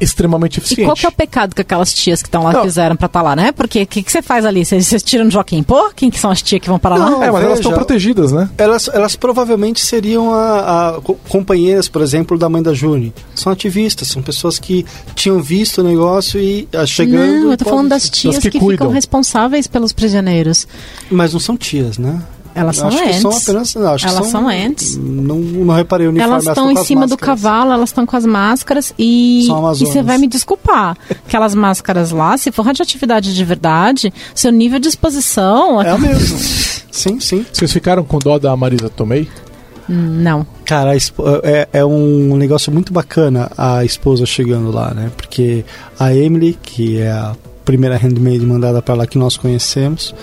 extremamente 0.00 0.56
E 0.56 0.60
eficiente. 0.60 0.84
qual 0.86 0.96
que 0.96 1.04
é 1.06 1.08
o 1.08 1.12
pecado 1.12 1.54
que 1.54 1.60
aquelas 1.62 1.92
tias 1.92 2.22
que 2.22 2.28
estão 2.28 2.42
lá 2.42 2.52
Não. 2.52 2.62
fizeram 2.62 2.96
pra 2.96 3.06
estar 3.06 3.22
lá, 3.22 3.36
né? 3.36 3.52
Porque 3.52 3.82
o 3.82 3.86
que, 3.86 4.02
que 4.02 4.10
você 4.10 4.22
faz 4.22 4.44
ali? 4.44 4.64
Vocês 4.64 4.86
vocês 4.86 5.02
tiram 5.02 5.24
no 5.24 5.30
Joaquim 5.30 5.62
Pô? 5.62 5.90
Quem 5.94 6.10
que 6.10 6.18
são 6.18 6.30
as 6.30 6.40
tias 6.42 6.60
que 6.60 6.68
vão 6.68 6.78
para 6.78 6.96
lá? 6.96 7.10
Não, 7.10 7.22
É, 7.22 7.30
mas 7.30 7.42
elas 7.42 7.42
veja, 7.42 7.54
estão 7.60 7.72
protegidas, 7.72 8.32
né? 8.32 8.48
Elas, 8.58 8.88
elas 8.92 9.14
provavelmente 9.16 9.80
seriam 9.84 10.32
a, 10.32 10.88
a 10.96 11.00
co- 11.00 11.16
companheiras, 11.28 11.88
por 11.88 12.02
exemplo, 12.02 12.38
da 12.38 12.48
mãe 12.48 12.62
da 12.62 12.72
Juni. 12.72 13.12
São 13.34 13.52
ativistas, 13.52 14.08
são 14.08 14.22
pessoas 14.22 14.58
que 14.58 14.84
tinham 15.14 15.40
visto 15.42 15.78
o 15.78 15.84
negócio 15.84 16.40
e 16.40 16.68
ah, 16.72 16.86
chegando. 16.86 17.40
Não, 17.40 17.48
eu 17.48 17.52
e 17.52 17.56
tô 17.56 17.64
falando 17.64 17.88
das 17.88 18.08
tias 18.08 18.38
que 18.38 18.50
que, 18.50 18.58
ficam 18.60 18.90
responsáveis 18.90 19.66
pelos 19.66 19.92
prisioneiros. 19.92 20.66
Mas 21.10 21.32
não 21.32 21.40
são 21.40 21.56
tias, 21.56 21.98
né? 21.98 22.20
Elas 22.54 22.76
são 22.76 22.88
acho 22.88 23.02
que 23.02 23.08
ants. 23.08 23.20
são 23.20 23.30
apenas. 23.30 23.74
não, 23.74 23.92
acho 23.94 24.06
que 24.06 24.12
Elas 24.12 24.26
são 24.26 24.48
ants. 24.48 24.96
Não, 24.96 25.36
não 25.38 25.74
reparei 25.74 26.06
o 26.06 26.10
uniforme. 26.10 26.32
Elas 26.32 26.46
estão 26.46 26.70
em 26.70 26.76
cima 26.84 27.06
do 27.06 27.10
máscaras. 27.10 27.40
cavalo, 27.42 27.72
elas 27.72 27.88
estão 27.90 28.06
com 28.06 28.16
as 28.16 28.26
máscaras 28.26 28.94
e 28.98 29.44
São 29.46 29.72
e 29.72 29.78
você 29.78 30.02
vai 30.02 30.18
me 30.18 30.26
desculpar. 30.26 30.96
Aquelas 31.26 31.54
máscaras 31.54 32.10
lá, 32.10 32.36
se 32.36 32.50
for 32.50 32.64
radioatividade 32.64 33.34
de 33.34 33.44
verdade, 33.44 34.12
seu 34.34 34.50
nível 34.50 34.78
de 34.78 34.88
exposição. 34.88 35.80
É 35.82 35.94
o 35.94 35.98
mesmo. 35.98 36.38
sim, 36.90 37.20
sim. 37.20 37.46
Vocês 37.52 37.72
ficaram 37.72 38.02
com 38.04 38.18
dó 38.18 38.38
da 38.38 38.56
Marisa 38.56 38.88
Tomei? 38.88 39.28
Não. 39.88 40.46
Cara, 40.64 40.96
é, 41.42 41.68
é 41.72 41.84
um 41.84 42.36
negócio 42.36 42.72
muito 42.72 42.92
bacana 42.92 43.50
a 43.58 43.84
esposa 43.84 44.24
chegando 44.24 44.70
lá, 44.70 44.94
né? 44.94 45.10
Porque 45.16 45.64
a 45.98 46.14
Emily, 46.14 46.56
que 46.62 46.98
é 47.00 47.10
a 47.10 47.34
primeira 47.64 47.96
handmaid 47.96 48.44
mandada 48.46 48.80
para 48.80 48.94
lá 48.94 49.06
que 49.06 49.18
nós 49.18 49.36
conhecemos, 49.36 50.14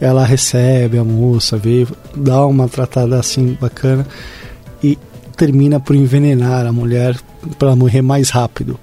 ela 0.00 0.24
recebe 0.24 0.98
a 0.98 1.04
moça, 1.04 1.56
vê, 1.56 1.86
dá 2.14 2.44
uma 2.46 2.68
tratada 2.68 3.18
assim 3.18 3.56
bacana 3.60 4.06
e 4.82 4.98
termina 5.36 5.80
por 5.80 5.94
envenenar 5.94 6.66
a 6.66 6.72
mulher 6.72 7.16
para 7.58 7.76
morrer 7.76 8.02
mais 8.02 8.30
rápido. 8.30 8.78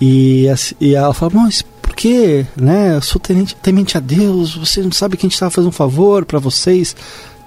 E, 0.00 0.46
e 0.80 0.94
ela 0.94 1.12
fala, 1.12 1.32
mas 1.34 1.62
por 1.82 1.94
quê? 1.94 2.46
Né? 2.56 2.96
Eu 2.96 3.02
sou 3.02 3.20
tenente, 3.20 3.54
temente 3.56 3.96
a 3.96 4.00
Deus, 4.00 4.54
você 4.56 4.82
não 4.82 4.92
sabe 4.92 5.16
que 5.16 5.26
a 5.26 5.28
gente 5.28 5.34
estava 5.34 5.50
fazendo 5.50 5.68
um 5.68 5.72
favor 5.72 6.24
para 6.24 6.38
vocês. 6.38 6.96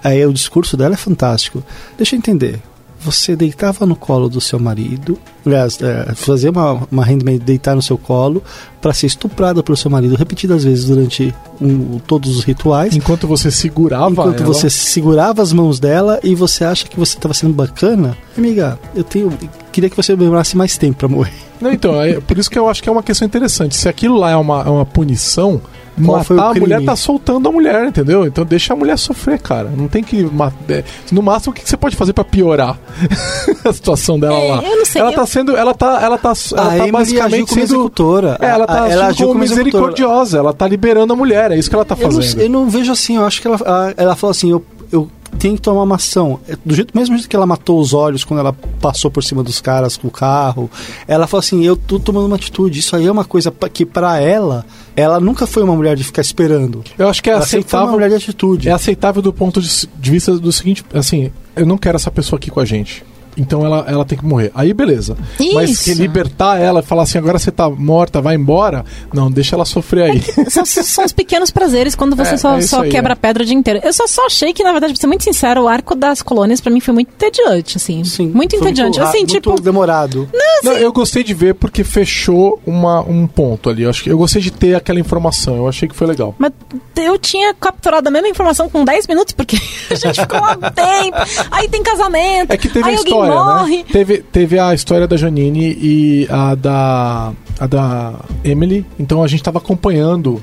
Aí 0.02 0.24
o 0.26 0.32
discurso 0.32 0.76
dela 0.76 0.94
é 0.94 0.98
fantástico. 0.98 1.62
Deixa 1.96 2.14
eu 2.14 2.18
entender. 2.18 2.60
Você 3.04 3.36
deitava 3.36 3.84
no 3.84 3.94
colo 3.94 4.28
do 4.28 4.40
seu 4.40 4.58
marido, 4.58 5.18
aliás, 5.44 5.78
é, 5.82 6.14
fazia 6.14 6.50
uma, 6.50 6.86
uma 6.90 7.04
handmaid 7.04 7.44
deitar 7.44 7.74
no 7.76 7.82
seu 7.82 7.98
colo 7.98 8.42
para 8.80 8.92
ser 8.94 9.06
estuprada 9.06 9.62
pelo 9.62 9.76
seu 9.76 9.90
marido 9.90 10.14
repetidas 10.16 10.64
vezes 10.64 10.86
durante 10.86 11.34
um- 11.60 11.98
todos 12.06 12.34
os 12.36 12.44
rituais. 12.44 12.96
Enquanto 12.96 13.26
você 13.26 13.50
segurava 13.50 14.10
Enquanto 14.10 14.42
ela, 14.42 14.46
você 14.52 14.70
segurava 14.70 15.42
as 15.42 15.52
mãos 15.52 15.78
dela 15.78 16.18
e 16.24 16.34
você 16.34 16.64
acha 16.64 16.86
que 16.86 16.98
você 16.98 17.16
estava 17.16 17.34
sendo 17.34 17.52
bacana, 17.52 18.16
amiga, 18.38 18.78
eu 18.94 19.04
tenho, 19.04 19.30
queria 19.70 19.90
que 19.90 19.96
você 19.96 20.16
demorasse 20.16 20.56
mais 20.56 20.78
tempo 20.78 20.96
para 20.98 21.08
morrer. 21.08 21.32
Não, 21.60 21.72
então, 21.72 22.00
é 22.00 22.20
por 22.20 22.38
isso 22.38 22.50
que 22.50 22.58
eu 22.58 22.68
acho 22.68 22.82
que 22.82 22.88
é 22.88 22.92
uma 22.92 23.02
questão 23.02 23.26
interessante. 23.26 23.76
Se 23.76 23.88
aquilo 23.88 24.16
lá 24.16 24.30
é 24.30 24.36
uma, 24.36 24.62
é 24.62 24.68
uma 24.68 24.84
punição, 24.86 25.60
Qual 26.04 26.24
foi 26.24 26.34
o 26.34 26.38
matar 26.38 26.48
a 26.48 26.52
crime? 26.52 26.66
mulher 26.66 26.84
tá 26.84 26.96
soltando 26.96 27.48
a 27.48 27.52
mulher, 27.52 27.86
entendeu? 27.86 28.26
Então 28.26 28.44
deixa 28.44 28.72
a 28.72 28.76
mulher 28.76 28.98
sofrer, 28.98 29.38
cara. 29.40 29.70
Não 29.76 29.86
tem 29.88 30.02
que. 30.02 30.22
ma- 30.24 30.52
é, 30.68 30.82
No 31.12 31.22
máximo, 31.22 31.52
o 31.52 31.54
que 31.54 31.68
você 31.68 31.76
pode 31.76 31.94
fazer 31.96 32.12
pra 32.12 32.24
piorar 32.24 32.78
a 33.64 33.72
situação 33.72 34.18
dela 34.18 34.34
É, 34.36 34.50
lá? 34.50 34.62
eu 34.64 34.76
não 34.78 34.84
sei, 34.84 35.00
Ela 35.00 35.10
eu- 35.10 35.14
tá 35.16 35.26
sendo. 35.26 35.56
Ela 35.56 35.74
tá. 35.74 36.00
Ela 36.02 36.18
tá, 36.18 36.32
ela 36.52 36.74
a 36.74 36.76
tá 36.78 36.92
basicamente 36.92 37.34
agiu 37.34 37.46
como 37.46 37.60
sendo. 37.60 37.62
executora. 37.64 38.38
É, 38.40 38.46
ela 38.46 38.66
tá 38.66 38.72
A- 38.80 38.84
agindo 38.84 39.02
agiu 39.02 39.28
como, 39.28 39.40
misericordiosa. 39.40 40.38
Ela 40.38 40.52
tá 40.52 40.66
liberando 40.66 41.12
a 41.12 41.16
mulher. 41.16 41.52
É 41.52 41.56
isso 41.58 41.68
que 41.68 41.74
ela 41.76 41.84
tá 41.84 41.94
Eu 41.98 42.08
não, 42.08 42.12
fazendo. 42.22 42.40
eu 42.40 42.50
não 42.50 42.68
vejo 42.68 42.92
assim, 42.92 43.16
eu 43.16 43.24
acho 43.26 43.40
que 43.40 43.46
ela, 43.48 43.58
ela 43.96 44.16
falou 44.16 44.30
assim, 44.32 44.50
eu, 44.50 44.64
eu 44.92 45.08
tenho 45.34 45.54
que 45.56 45.62
tomar 45.62 45.82
uma 45.82 45.96
ação. 45.96 46.40
É, 46.48 46.56
Do 46.64 46.74
jeito, 46.74 46.96
mesmo 46.96 47.16
jeito 47.16 47.28
que 47.28 47.36
ela 47.36 47.46
matou 47.46 47.78
os 47.80 47.92
olhos 47.92 48.24
quando 48.24 48.40
ela 48.40 48.52
passou 48.80 49.10
por 49.10 49.22
cima 49.22 49.42
dos 49.42 49.60
caras 49.60 49.96
com 49.96 50.08
o 50.08 50.10
carro, 50.10 50.70
ela 51.06 51.26
falou 51.26 51.40
assim, 51.40 51.64
eu 51.64 51.76
tô 51.76 51.98
tomando 51.98 52.26
uma 52.26 52.36
atitude. 52.36 52.78
Isso 52.78 52.94
aí 52.96 53.06
é 53.06 53.12
uma 53.12 53.24
coisa 53.24 53.52
que 53.72 53.84
pra 53.84 54.20
ela, 54.20 54.64
ela 54.96 55.18
nunca 55.20 55.46
foi 55.46 55.62
uma 55.62 55.74
mulher 55.74 55.96
de 55.96 56.04
ficar 56.04 56.22
esperando. 56.22 56.82
Eu 56.98 57.08
acho 57.08 57.22
que 57.22 57.28
é 57.30 57.32
ela 57.34 57.42
foi 57.42 57.58
uma 57.58 57.60
aceitável. 57.60 57.92
mulher 57.92 58.08
de 58.08 58.14
atitude. 58.16 58.68
É 58.68 58.72
aceitável 58.72 59.20
do 59.22 59.32
ponto 59.32 59.60
de 59.60 60.10
vista 60.10 60.38
do 60.38 60.52
seguinte, 60.52 60.84
assim, 60.92 61.30
eu 61.56 61.66
não 61.66 61.76
quero 61.78 61.96
essa 61.96 62.10
pessoa 62.10 62.38
aqui 62.38 62.50
com 62.50 62.60
a 62.60 62.64
gente. 62.64 63.04
Então 63.36 63.64
ela, 63.64 63.84
ela 63.88 64.04
tem 64.04 64.16
que 64.18 64.24
morrer. 64.24 64.50
Aí 64.54 64.72
beleza. 64.72 65.16
Mas 65.54 65.70
Isso. 65.70 65.84
que 65.84 65.94
libertar 65.94 66.60
ela 66.60 66.80
e 66.80 66.82
falar 66.82 67.02
assim, 67.02 67.18
agora 67.18 67.38
você 67.38 67.50
tá 67.50 67.68
morta, 67.68 68.20
vai 68.20 68.34
embora. 68.34 68.84
Não, 69.12 69.30
deixa 69.30 69.56
ela 69.56 69.64
sofrer 69.64 70.10
aí. 70.10 70.22
São, 70.50 70.64
são 70.64 71.04
os 71.04 71.12
pequenos 71.12 71.50
prazeres 71.50 71.94
quando 71.94 72.14
você 72.14 72.34
É, 72.34 72.36
só, 72.36 72.56
é 72.56 72.60
só 72.62 72.82
aí, 72.82 72.90
quebra 72.90 73.12
é. 73.12 73.14
a 73.14 73.16
pedra 73.16 73.42
o 73.42 73.46
dia 73.46 73.54
inteiro. 73.56 73.80
Eu 73.82 73.92
só, 73.92 74.06
só 74.06 74.26
achei 74.26 74.52
que, 74.52 74.62
na 74.62 74.70
verdade, 74.72 74.92
pra 74.92 75.00
ser 75.00 75.06
muito 75.06 75.24
sincero, 75.24 75.62
o 75.62 75.68
arco 75.68 75.94
das 75.94 76.22
colônias 76.22 76.60
pra 76.60 76.70
mim 76.70 76.80
foi 76.80 76.94
muito 76.94 77.08
entediante, 77.14 77.76
assim. 77.76 78.04
Sim, 78.04 78.28
muito 78.28 78.56
foi 78.56 78.68
entediante. 78.70 78.98
ra- 78.98 79.08
assim, 79.08 79.18
muito 79.18 79.32
tipo. 79.32 79.60
demorado. 79.60 80.28
Não, 80.62 80.72
eu 80.74 80.92
gostei 80.92 81.22
de 81.24 81.34
ver 81.34 81.54
porque 81.54 81.82
fechou 81.82 82.60
uma, 82.66 83.00
um 83.00 83.26
ponto 83.26 83.68
ali. 83.70 83.82
Eu, 83.82 83.90
acho 83.90 84.02
que, 84.04 84.10
eu 84.10 84.18
gostei 84.18 84.40
de 84.40 84.50
ter 84.50 84.74
aquela 84.74 85.00
informação. 85.00 85.56
Eu 85.56 85.68
achei 85.68 85.88
que 85.88 85.94
foi 85.94 86.06
legal. 86.06 86.34
Mas 86.38 86.52
eu 86.96 87.18
tinha 87.18 87.52
capturado 87.54 88.08
a 88.08 88.10
mesma 88.10 88.28
informação 88.28 88.68
com 88.68 88.84
10 88.84 89.06
minutos, 89.08 89.32
porque 89.34 89.56
a 89.90 89.94
gente 89.94 90.20
ficou 90.20 90.40
lá 90.40 90.52
um 90.52 90.70
tempo. 90.70 91.16
Aí 91.50 91.68
tem 91.68 91.82
casamento. 91.82 92.52
É 92.52 92.56
que 92.56 92.68
teve 92.68 92.88
aí 92.88 92.94
a 92.94 92.98
alguém 92.98 93.14
história, 93.28 93.54
morre. 93.60 93.76
né? 93.78 93.84
Teve, 93.92 94.18
teve 94.18 94.58
a 94.58 94.74
história 94.74 95.06
da 95.08 95.16
Janine 95.16 95.76
e 95.80 96.26
a 96.30 96.54
da, 96.54 97.32
a 97.60 97.66
da 97.66 98.12
Emily. 98.44 98.84
Então 98.98 99.22
a 99.22 99.26
gente 99.28 99.42
tava 99.42 99.58
acompanhando. 99.58 100.40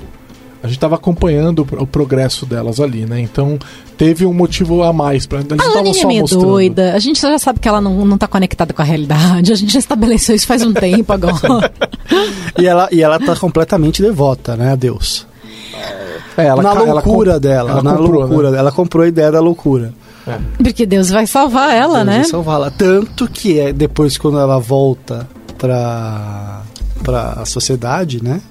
A 0.63 0.67
gente 0.67 0.77
tava 0.79 0.93
acompanhando 0.93 1.59
o, 1.63 1.65
pro- 1.65 1.82
o 1.82 1.88
progresso 1.88 2.45
delas 2.45 2.79
ali, 2.79 3.03
né? 3.07 3.19
Então 3.19 3.57
teve 3.97 4.27
um 4.27 4.34
motivo 4.34 4.84
a 4.84 4.93
mais. 4.93 5.25
Pra, 5.25 5.39
eles 5.39 5.51
A 5.53 5.55
estavam 5.55 5.73
Janine 5.86 5.89
é 5.97 6.01
só 6.01 6.07
meio 6.07 6.21
mostrando. 6.21 6.45
doida. 6.45 6.93
A 6.93 6.99
gente 6.99 7.19
já 7.19 7.39
sabe 7.39 7.59
que 7.59 7.67
ela 7.67 7.82
não, 7.82 8.05
não 8.05 8.15
tá 8.17 8.27
conectada 8.27 8.71
com 8.71 8.82
a 8.82 8.86
realidade. 8.86 9.51
A 9.51 9.55
gente 9.55 9.73
já 9.73 9.79
estabeleceu 9.79 10.36
isso 10.36 10.45
faz 10.45 10.63
um 10.63 10.71
tempo 10.73 11.11
agora. 11.11 11.71
E 12.59 12.67
ela, 12.67 12.89
e 12.91 13.01
ela 13.01 13.17
tá 13.19 13.36
completamente 13.38 14.01
devota, 14.01 14.55
né, 14.57 14.73
a 14.73 14.75
Deus. 14.75 15.25
É, 16.38 16.45
ela, 16.45 16.61
na 16.61 16.71
ela 16.71 16.93
loucura 16.93 17.32
comp- 17.34 17.41
dela, 17.43 17.71
ela 17.71 17.84
na 17.84 17.91
comprou, 17.95 18.19
loucura 18.19 18.43
né? 18.49 18.51
dela. 18.51 18.59
Ela 18.59 18.71
comprou 18.71 19.03
a 19.03 19.07
ideia 19.07 19.32
da 19.32 19.39
loucura. 19.39 19.93
Porque 20.57 20.86
Deus 20.86 21.09
vai 21.09 21.25
salvar 21.27 21.73
ela, 21.73 21.95
Deus 22.03 22.05
né? 22.07 22.15
vai 22.21 22.23
salvá-la. 22.29 22.69
Tanto 22.71 23.27
que 23.27 23.59
é 23.59 23.73
depois 23.73 24.17
quando 24.17 24.39
ela 24.39 24.59
volta 24.59 25.27
pra, 25.57 26.61
pra 27.03 27.34
a 27.34 27.45
sociedade, 27.45 28.23
né? 28.23 28.41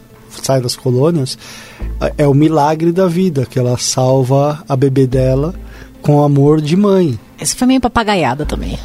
Sai 0.42 0.60
das 0.60 0.76
colônias, 0.76 1.36
é 2.16 2.26
o 2.26 2.32
milagre 2.34 2.92
da 2.92 3.06
vida, 3.06 3.44
que 3.46 3.58
ela 3.58 3.76
salva 3.76 4.62
a 4.68 4.76
bebê 4.76 5.06
dela 5.06 5.54
com 6.02 6.22
amor 6.22 6.60
de 6.60 6.76
mãe. 6.76 7.18
Isso 7.40 7.56
foi 7.56 7.66
meio 7.66 7.80
papagaiada 7.80 8.46
também. 8.46 8.78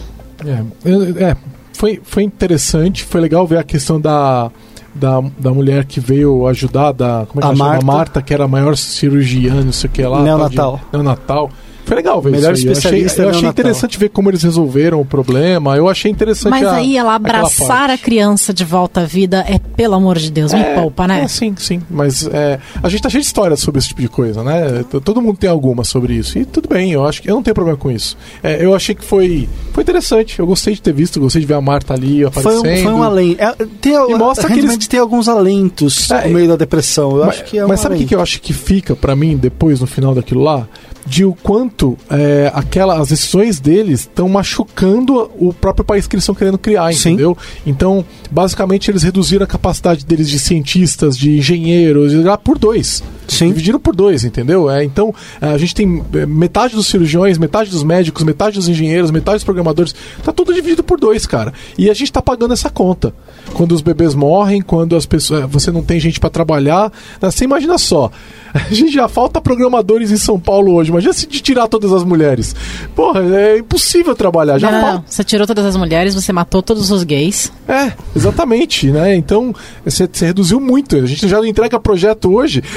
É, 0.43 1.23
é, 1.23 1.37
foi, 1.73 2.01
foi 2.03 2.23
interessante, 2.23 3.03
foi 3.03 3.21
legal 3.21 3.45
ver 3.45 3.59
a 3.59 3.63
questão 3.63 4.01
da, 4.01 4.49
da, 4.93 5.21
da 5.37 5.53
mulher 5.53 5.85
que 5.85 5.99
veio 5.99 6.47
ajudar, 6.47 6.91
da, 6.93 7.25
como 7.27 7.41
é 7.41 7.47
que 7.47 7.53
A 7.53 7.55
chama? 7.55 7.69
Marta. 7.69 7.85
Marta, 7.85 8.21
que 8.21 8.33
era 8.33 8.45
a 8.45 8.47
maior 8.47 8.75
cirurgiã, 8.75 9.61
não 9.63 9.71
sei 9.71 9.89
o 9.89 9.93
que 9.93 10.03
lá. 10.03 10.21
Neonatal. 10.23 10.49
tal 10.71 10.77
de- 10.77 10.97
Neonatal. 10.97 11.51
Foi 11.85 11.95
legal 11.95 12.21
ver 12.21 12.31
Melhor 12.31 12.53
isso 12.53 12.63
aí. 12.63 12.67
Eu 12.67 12.71
achei, 12.71 12.71
especialista 12.71 13.21
eu 13.23 13.29
achei 13.29 13.47
interessante 13.49 13.97
ver 13.99 14.09
como 14.09 14.29
eles 14.29 14.41
resolveram 14.43 14.99
o 14.99 15.05
problema. 15.05 15.75
Eu 15.77 15.87
achei 15.87 16.09
interessante 16.11 16.49
Mas 16.51 16.65
a- 16.65 16.75
aí 16.75 16.97
ela 16.97 17.13
abraçar 17.15 17.89
a 17.89 17.97
criança 17.97 18.53
de 18.53 18.65
volta 18.65 19.01
à 19.01 19.05
vida 19.05 19.45
é, 19.47 19.59
pelo 19.59 19.93
amor 19.93 20.17
de 20.17 20.31
Deus, 20.31 20.51
me 20.53 20.63
poupa, 20.75 21.07
né? 21.07 21.21
É, 21.23 21.27
sim, 21.27 21.53
sim. 21.57 21.81
Mas 21.89 22.27
é, 22.27 22.59
a 22.81 22.89
gente 22.89 23.01
tá 23.03 23.09
cheio 23.09 23.21
de 23.21 23.27
histórias 23.27 23.59
sobre 23.59 23.79
esse 23.79 23.89
tipo 23.89 24.01
de 24.01 24.07
coisa, 24.09 24.43
né? 24.43 24.83
Todo 25.03 25.21
mundo 25.21 25.37
tem 25.37 25.49
alguma 25.49 25.83
sobre 25.83 26.13
isso. 26.15 26.37
E 26.39 26.45
tudo 26.45 26.67
bem, 26.67 26.91
eu 26.91 27.05
acho 27.05 27.21
que 27.21 27.29
eu 27.29 27.35
não 27.35 27.43
tenho 27.43 27.53
problema 27.53 27.77
com 27.77 27.91
isso. 27.91 28.17
É, 28.41 28.63
eu 28.65 28.73
achei 28.75 28.95
que 28.95 29.03
foi, 29.03 29.47
foi 29.73 29.83
interessante. 29.83 30.39
Eu 30.39 30.47
gostei 30.47 30.73
de 30.73 30.81
ter 30.81 30.93
visto, 30.93 31.19
gostei 31.19 31.41
de 31.41 31.47
ver 31.47 31.53
a 31.53 31.61
Marta 31.61 31.93
ali 31.93 32.21
Foi 32.31 32.41
aparecendo. 32.55 32.79
um, 32.79 32.83
foi 32.83 32.93
um 32.93 33.03
além. 33.03 33.35
É, 33.37 33.51
tem, 33.79 33.93
E 33.93 34.15
mostra 34.15 34.47
que 34.47 34.59
eles- 34.59 34.87
tem 34.87 34.99
alguns 34.99 35.27
alentos 35.27 36.09
É, 36.11 36.27
no 36.27 36.33
meio 36.33 36.47
da 36.47 36.55
depressão. 36.55 37.11
Eu 37.17 37.25
mas, 37.25 37.35
acho 37.35 37.43
que 37.45 37.57
é 37.59 37.65
um 37.65 37.67
mas 37.67 37.79
sabe 37.79 37.95
o 37.95 37.97
que, 37.99 38.05
que 38.05 38.15
eu 38.15 38.21
acho 38.21 38.41
que 38.41 38.53
fica 38.53 38.95
pra 38.95 39.15
mim 39.15 39.37
depois, 39.37 39.79
no 39.81 39.87
final 39.87 40.15
daquilo 40.15 40.41
lá? 40.41 40.67
De 41.07 41.23
o 41.23 41.33
quanto 41.35 41.74
é, 42.09 42.51
aquela, 42.53 42.99
as 42.99 43.09
decisões 43.09 43.59
deles 43.59 44.01
estão 44.01 44.29
machucando 44.29 45.29
o 45.37 45.53
próprio 45.53 45.83
país 45.83 46.07
que 46.07 46.15
eles 46.15 46.23
estão 46.23 46.35
querendo 46.35 46.57
criar, 46.57 46.93
Sim. 46.93 47.09
entendeu? 47.09 47.37
Então, 47.65 48.05
basicamente, 48.31 48.89
eles 48.89 49.03
reduziram 49.03 49.43
a 49.43 49.47
capacidade 49.47 50.05
deles 50.05 50.29
de 50.29 50.39
cientistas, 50.39 51.17
de 51.17 51.37
engenheiros, 51.37 52.13
lá 52.13 52.37
por 52.37 52.57
dois. 52.57 53.03
Sim. 53.27 53.47
Dividiram 53.47 53.79
por 53.79 53.95
dois, 53.95 54.23
entendeu? 54.23 54.69
É, 54.69 54.83
então, 54.83 55.13
é, 55.41 55.47
a 55.47 55.57
gente 55.57 55.75
tem 55.75 56.03
é, 56.13 56.25
metade 56.25 56.75
dos 56.75 56.87
cirurgiões, 56.87 57.37
metade 57.37 57.69
dos 57.69 57.83
médicos, 57.83 58.23
metade 58.23 58.55
dos 58.57 58.69
engenheiros, 58.69 59.11
metade 59.11 59.37
dos 59.37 59.43
programadores. 59.43 59.93
Tá 60.23 60.31
tudo 60.31 60.53
dividido 60.53 60.83
por 60.83 60.99
dois, 60.99 61.25
cara. 61.25 61.53
E 61.77 61.89
a 61.89 61.93
gente 61.93 62.11
tá 62.11 62.21
pagando 62.21 62.53
essa 62.53 62.69
conta. 62.69 63.13
Quando 63.53 63.73
os 63.73 63.81
bebês 63.81 64.15
morrem, 64.15 64.61
quando 64.61 64.95
as 64.95 65.05
pessoas, 65.05 65.43
é, 65.43 65.47
você 65.47 65.71
não 65.71 65.83
tem 65.83 65.99
gente 65.99 66.19
pra 66.19 66.29
trabalhar. 66.29 66.91
né? 67.21 67.31
Você 67.31 67.45
imagina 67.45 67.77
só. 67.77 68.11
A 68.53 68.73
gente 68.73 68.93
já 68.93 69.07
falta 69.07 69.41
programadores 69.41 70.11
em 70.11 70.17
São 70.17 70.39
Paulo 70.39 70.75
hoje. 70.75 70.89
Imagina 70.89 71.13
se 71.13 71.27
de 71.27 71.41
tirar 71.41 71.67
todas 71.67 71.91
as 71.91 72.03
mulheres. 72.03 72.55
Porra, 72.95 73.21
é 73.21 73.57
impossível 73.57 74.15
trabalhar. 74.15 74.57
Já 74.57 74.71
não, 74.71 74.81
não, 74.81 74.93
não. 74.93 75.03
Você 75.05 75.23
tirou 75.23 75.45
todas 75.45 75.65
as 75.65 75.75
mulheres, 75.75 76.15
você 76.15 76.31
matou 76.31 76.61
todos 76.61 76.89
os 76.89 77.03
gays. 77.03 77.51
É, 77.67 77.91
exatamente, 78.15 78.89
né? 78.91 79.15
Então, 79.15 79.53
você, 79.83 80.07
você 80.11 80.27
reduziu 80.27 80.61
muito. 80.61 80.95
A 80.95 81.05
gente 81.05 81.27
já 81.27 81.37
não 81.37 81.45
entrega 81.45 81.79
projeto 81.79 82.33
hoje. 82.33 82.63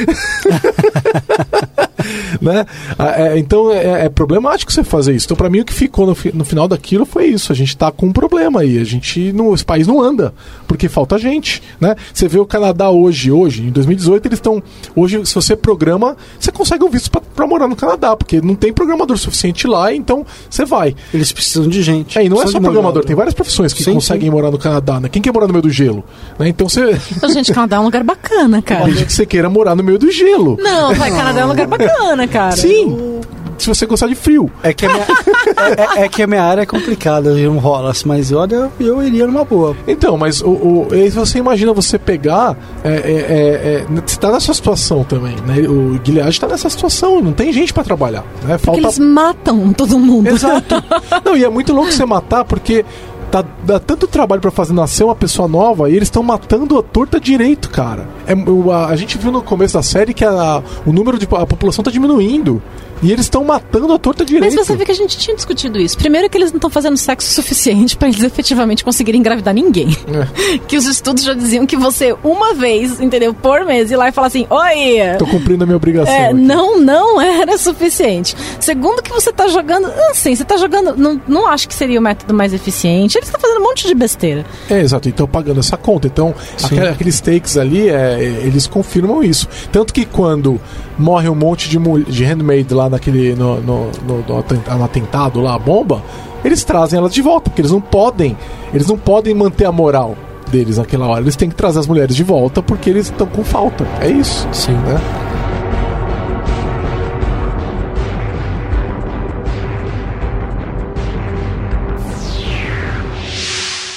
né? 2.41 2.67
Ah, 2.99 3.23
é, 3.23 3.39
então, 3.39 3.73
é, 3.73 4.07
é 4.07 4.09
problemático 4.09 4.73
você 4.73 4.83
fazer 4.83 5.15
isso. 5.15 5.27
Então, 5.27 5.37
pra 5.37 5.51
mim, 5.51 5.61
o 5.61 5.65
que 5.65 5.73
ficou 5.73 6.07
no, 6.07 6.17
no 6.35 6.45
final 6.45 6.67
daquilo 6.67 7.05
foi 7.05 7.27
isso. 7.27 7.53
A 7.53 7.55
gente 7.55 7.77
tá 7.77 7.91
com 7.91 8.07
um 8.07 8.13
problema 8.13 8.61
aí. 8.61 8.79
A 8.79 8.85
gente, 8.85 9.33
não, 9.33 9.55
esse 9.55 9.65
país 9.65 9.87
não 9.87 10.03
anda, 10.03 10.35
porque 10.69 10.89
falta 10.89 11.19
gente, 11.19 11.63
né? 11.81 11.97
Você 12.15 12.29
vê 12.29 12.39
o 12.39 12.47
Canadá 12.47 12.91
hoje, 12.91 13.33
hoje, 13.33 13.63
em 13.65 13.71
2018, 13.71 14.27
eles 14.27 14.39
estão... 14.39 14.63
Hoje, 14.95 15.25
se 15.27 15.35
você 15.35 15.57
programa, 15.57 16.17
você 16.39 16.53
consegue 16.53 16.85
um 16.85 16.91
visto 16.91 17.11
pra, 17.11 17.21
pra 17.21 17.47
morar 17.47 17.67
no 17.67 17.75
Canadá, 17.75 18.15
porque 18.15 18.41
não 18.41 18.55
tem 18.55 18.73
programador 18.73 19.17
suficiente 19.17 19.67
lá, 19.67 19.93
então 19.93 20.25
você 20.49 20.65
vai. 20.65 20.95
Eles 21.13 21.33
precisam 21.33 21.69
de 21.69 21.83
gente. 21.83 22.19
É, 22.19 22.25
e 22.25 22.29
não 22.29 22.43
é 22.43 22.47
só 22.47 22.61
programador, 22.61 23.05
tem 23.05 23.17
várias 23.17 23.35
profissões 23.35 23.73
que 23.73 23.83
Sim, 23.83 23.95
conseguem 23.95 24.29
sim. 24.29 24.31
morar 24.31 24.51
no 24.51 24.59
Canadá, 24.59 25.01
né? 25.01 25.09
Quem 25.09 25.23
quer 25.23 25.33
morar 25.33 25.47
no 25.47 25.53
meio 25.53 25.63
do 25.63 25.71
gelo? 25.71 26.05
Né? 26.39 26.49
Então 26.49 26.69
você. 26.69 26.99
Então, 27.17 27.31
gente, 27.31 27.53
Canadá 27.53 27.77
é 27.77 27.81
um 27.81 27.85
lugar 27.85 28.05
bacana, 28.05 28.61
cara. 28.63 28.83
Pode 28.83 29.07
que 29.07 29.13
você 29.13 29.25
queira 29.25 29.49
morar 29.49 29.75
no 29.75 29.83
meio 29.83 29.99
do 29.99 30.11
gelo. 30.11 30.57
Não, 30.61 30.95
vai, 30.95 31.11
Canadá 31.11 31.41
é 31.41 31.45
um 31.45 31.49
lugar 31.49 31.67
bacana, 31.69 32.29
cara. 32.29 32.57
Sim! 32.57 33.18
Se 33.59 33.67
você 33.67 33.87
gostar 33.87 34.07
de 34.07 34.15
frio. 34.15 34.51
É 34.63 34.73
que, 34.73 34.87
a 34.87 34.89
minha, 34.89 35.03
é, 35.05 36.01
é- 36.01 36.05
é 36.05 36.09
que 36.09 36.23
a 36.23 36.27
minha 36.27 36.43
área 36.43 36.63
é 36.63 36.67
complicada, 36.67 37.35
não 37.35 37.59
rola, 37.59 37.93
mas 38.07 38.33
olha, 38.33 38.71
eu 38.79 39.03
iria 39.03 39.27
numa 39.27 39.45
boa. 39.45 39.77
Então, 39.87 40.17
mas 40.17 40.41
o, 40.41 40.49
o, 40.51 40.89
você 41.13 41.39
imagina 41.39 41.73
você 41.73 41.99
pegar. 41.99 42.57
É, 42.85 42.89
é, 42.89 42.93
é, 42.93 43.87
é, 43.97 44.03
você 44.07 44.19
tá 44.19 44.31
nessa 44.33 44.55
situação 44.55 45.05
também, 45.05 45.37
né? 45.47 45.67
O 45.69 45.99
Gilead 46.03 46.39
tá 46.41 46.47
nessa 46.47 46.71
situação, 46.71 47.21
não 47.21 47.33
tem 47.33 47.53
gente 47.53 47.73
pra 47.75 47.83
trabalhar. 47.83 48.25
Né? 48.43 48.57
Porque 48.59 48.67
Falta. 48.67 48.81
eles 48.81 48.99
matam 48.99 49.73
todo 49.73 49.99
mundo. 49.99 50.29
Exato. 50.29 50.77
Não, 51.25 51.37
e 51.37 51.45
é 51.45 51.49
muito 51.49 51.73
louco 51.73 51.91
você 51.91 52.05
matar 52.05 52.45
porque 52.45 52.85
tá, 53.31 53.45
dá 53.65 53.79
tanto 53.79 54.07
trabalho 54.07 54.41
pra 54.41 54.51
fazer 54.51 54.73
nascer 54.73 55.05
uma 55.05 55.15
pessoa 55.15 55.49
nova 55.49 55.91
e 55.91 55.95
eles 55.95 56.07
estão 56.09 56.23
matando 56.23 56.79
a 56.79 56.83
torta 56.83 57.21
direito, 57.21 57.71
cara. 57.71 58.09
É, 58.27 58.33
a, 58.73 58.87
a 58.87 58.97
gente 58.97 59.19
viu 59.19 59.31
no 59.33 59.43
começo 59.43 59.75
da 59.75 59.83
série 59.83 60.15
que 60.15 60.25
a, 60.25 60.63
o 60.87 60.93
número 60.93 61.19
de. 61.19 61.27
a 61.27 61.47
população 61.47 61.83
tá 61.83 61.91
diminuindo. 61.91 62.63
E 63.03 63.13
eles 63.13 63.27
estão 63.27 63.45
matando 63.45 63.93
a 63.93 63.99
torta 63.99 64.25
Mas 64.25 64.31
direito. 64.33 64.57
você 64.57 64.75
vê 64.77 64.85
que 64.85 64.91
a 64.93 64.95
gente 64.95 65.17
tinha 65.19 65.37
discutido 65.37 65.79
isso. 65.79 65.97
Primeiro 65.97 66.29
que 66.29 66.37
eles 66.37 66.51
não 66.51 66.57
estão 66.59 66.71
fazendo 66.71 66.97
sexo 66.97 67.33
suficiente 67.33 67.97
pra 67.97 68.09
eles 68.09 68.23
efetivamente 68.23 68.85
conseguirem 68.85 69.21
engravidar 69.21 69.55
ninguém. 69.55 69.89
É. 70.09 70.59
Que 70.69 70.77
os 70.77 70.87
estudos 70.87 71.25
já 71.25 71.35
diziam 71.35 71.65
que 71.67 71.77
você, 71.77 72.15
uma 72.25 72.53
vez, 72.55 73.01
entendeu, 73.01 73.33
por 73.33 73.65
mês, 73.65 73.91
ir 73.91 73.97
lá 73.97 74.09
e 74.09 74.13
falar 74.13 74.27
assim, 74.27 74.47
oi... 74.51 75.17
Tô 75.19 75.27
cumprindo 75.27 75.65
a 75.65 75.67
minha 75.67 75.77
obrigação. 75.77 76.13
É, 76.13 76.33
não, 76.33 76.79
não 76.81 77.21
era 77.21 77.57
suficiente. 77.57 78.35
Segundo 78.61 79.03
que 79.03 79.11
você 79.11 79.33
tá 79.33 79.47
jogando, 79.49 79.87
assim, 80.11 80.35
você 80.35 80.45
tá 80.45 80.57
jogando, 80.57 80.95
não, 80.97 81.21
não 81.29 81.47
acho 81.47 81.69
que 81.69 81.75
seria 81.75 81.99
o 81.99 82.03
método 82.03 82.35
mais 82.35 82.53
eficiente. 82.53 83.17
Eles 83.17 83.29
estão 83.29 83.41
fazendo 83.41 83.61
um 83.61 83.65
monte 83.65 83.87
de 83.87 83.95
besteira. 83.95 84.45
É, 84.69 84.81
exato. 84.81 85.09
Então 85.09 85.27
pagando 85.27 85.61
essa 85.61 85.77
conta. 85.77 86.07
Então, 86.07 86.35
aquela- 86.63 86.91
aqueles 86.91 87.21
takes 87.21 87.57
ali, 87.57 87.89
é, 87.89 88.21
eles 88.45 88.67
confirmam 88.67 89.23
isso. 89.23 89.49
Tanto 89.73 89.93
que 89.95 90.05
quando 90.05 90.61
morre 90.99 91.29
um 91.29 91.35
monte 91.35 91.69
de, 91.69 91.79
de 91.79 92.25
handmaid 92.25 92.73
lá 92.75 92.88
naquele. 92.91 93.35
No, 93.35 93.61
no, 93.61 93.91
no- 94.07 94.25
no 94.27 94.39
aten- 94.39 94.63
no 94.77 94.85
atentado 94.85 95.41
lá, 95.41 95.55
a 95.55 95.59
bomba, 95.59 96.03
eles 96.45 96.65
trazem 96.65 96.99
elas 96.99 97.13
de 97.13 97.23
volta, 97.23 97.51
porque 97.51 97.61
eles 97.61 97.73
não 97.73 97.81
podem. 97.81 98.37
Eles 98.73 98.87
não 98.87 98.99
podem 98.99 99.35
manter 99.35 99.65
a 99.65 99.73
moral 99.73 100.17
deles 100.51 100.79
naquela 100.79 101.07
hora. 101.07 101.21
Eles 101.21 101.37
têm 101.37 101.49
que 101.49 101.55
trazer 101.55 101.79
as 101.81 101.87
mulheres 101.87 102.15
de 102.17 102.23
volta 102.25 102.63
porque 102.63 102.89
eles 102.91 103.07
estão 103.07 103.27
com 103.27 103.45
falta. 103.45 103.87
É 104.01 104.09
isso. 104.09 104.47
Sim. 104.53 104.73
Né? 104.73 104.99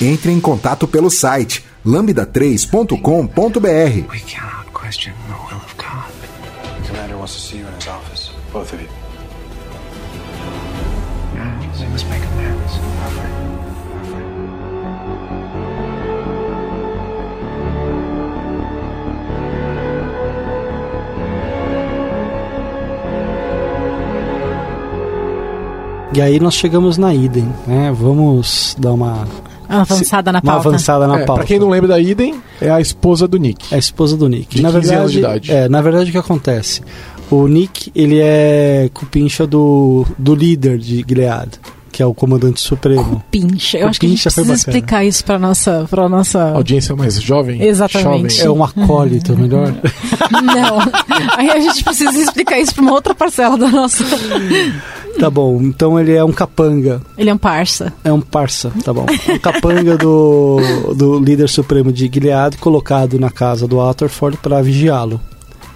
Entre 0.02 0.32
em 0.32 0.40
contato 0.40 0.88
pelo 0.88 1.10
site 1.12 1.64
lambda3.com.br. 1.86 2.90
We 4.10 4.20
cannot 4.22 4.72
question 4.74 5.14
the 5.28 5.34
will 5.34 5.58
of 5.58 5.76
God. 5.78 6.12
The 6.82 6.88
commander 6.90 7.18
wants 7.18 7.36
to 7.36 7.40
see 7.42 7.58
you. 7.60 7.71
Both 8.52 8.74
of 8.74 8.82
you. 8.82 8.88
Must 11.92 12.08
make 12.10 12.24
amends. 12.24 13.82
E 26.14 26.22
aí 26.22 26.40
nós 26.42 26.56
chegamos 26.56 26.98
na 26.98 27.14
Iden, 27.14 27.48
né? 27.66 27.94
Vamos 27.98 28.76
dar 28.78 28.92
uma, 28.92 29.26
Uma 29.70 29.82
avançada 29.82 30.30
na 30.30 30.40
uma 30.40 30.52
pauta. 30.54 30.68
avançada 30.68 31.08
na 31.08 31.20
É, 31.22 31.26
pauta. 31.26 31.40
pra 31.40 31.48
quem 31.48 31.58
não 31.58 31.70
lembra 31.70 31.88
da 31.88 32.00
Iden, 32.00 32.36
é 32.60 32.70
a 32.70 32.82
esposa 32.82 33.30
do 33.30 33.38
Nick. 33.38 33.66
É 33.74 33.76
a 33.76 33.80
esposa 33.80 34.18
do 34.18 34.28
Nick. 34.28 34.58
De 34.58 34.62
na 34.62 34.70
15 34.72 34.80
verdade, 34.82 35.00
anos 35.00 35.12
de 35.14 35.20
idade. 35.20 35.52
É, 35.52 35.70
na 35.70 35.82
verdade 35.82 36.10
o 36.10 36.12
que 36.12 36.18
acontece? 36.18 36.82
O 37.32 37.48
Nick, 37.48 37.90
ele 37.96 38.20
é 38.20 38.90
cupincha 38.94 39.48
do, 39.48 40.06
do 40.18 40.36
líder 40.36 40.78
de 40.78 40.98
Gilead, 41.08 41.52
que 41.90 42.04
é 42.04 42.06
o 42.06 42.14
comandante 42.14 42.60
supremo. 42.60 43.24
Pincha. 43.32 43.78
Eu 43.78 43.88
acho 43.88 44.02
que 44.02 44.06
a 44.06 44.10
gente 44.10 44.22
precisa 44.22 44.54
explicar 44.54 45.06
isso 45.06 45.24
pra 45.24 45.40
nossa, 45.40 45.88
pra 45.90 46.10
nossa... 46.10 46.52
Audiência 46.52 46.94
mais 46.94 47.22
jovem. 47.22 47.64
Exatamente. 47.64 48.36
Jovem. 48.36 48.46
É 48.46 48.52
um 48.52 48.62
acólito, 48.62 49.38
melhor. 49.38 49.74
Não. 50.44 50.80
Aí 51.38 51.50
a 51.50 51.60
gente 51.62 51.82
precisa 51.86 52.18
explicar 52.18 52.60
isso 52.60 52.76
pra 52.76 52.84
uma 52.84 52.92
outra 52.92 53.16
parcela 53.16 53.58
da 53.58 53.70
nossa... 53.70 54.04
tá 55.18 55.30
bom, 55.30 55.62
então 55.62 55.98
ele 55.98 56.14
é 56.14 56.24
um 56.26 56.34
capanga. 56.34 57.02
Ele 57.18 57.30
é 57.30 57.34
um 57.34 57.38
parça. 57.38 57.94
É 58.04 58.12
um 58.12 58.20
parça, 58.20 58.74
tá 58.84 58.92
bom. 58.92 59.06
Um 59.30 59.40
capanga 59.40 59.98
do, 59.98 60.60
do 60.98 61.18
líder 61.18 61.48
supremo 61.48 61.94
de 61.94 62.12
Gilead, 62.14 62.58
colocado 62.58 63.18
na 63.18 63.30
casa 63.30 63.66
do 63.70 63.78
Waterford 63.78 64.38
para 64.38 64.62
vigiá-lo. 64.62 65.22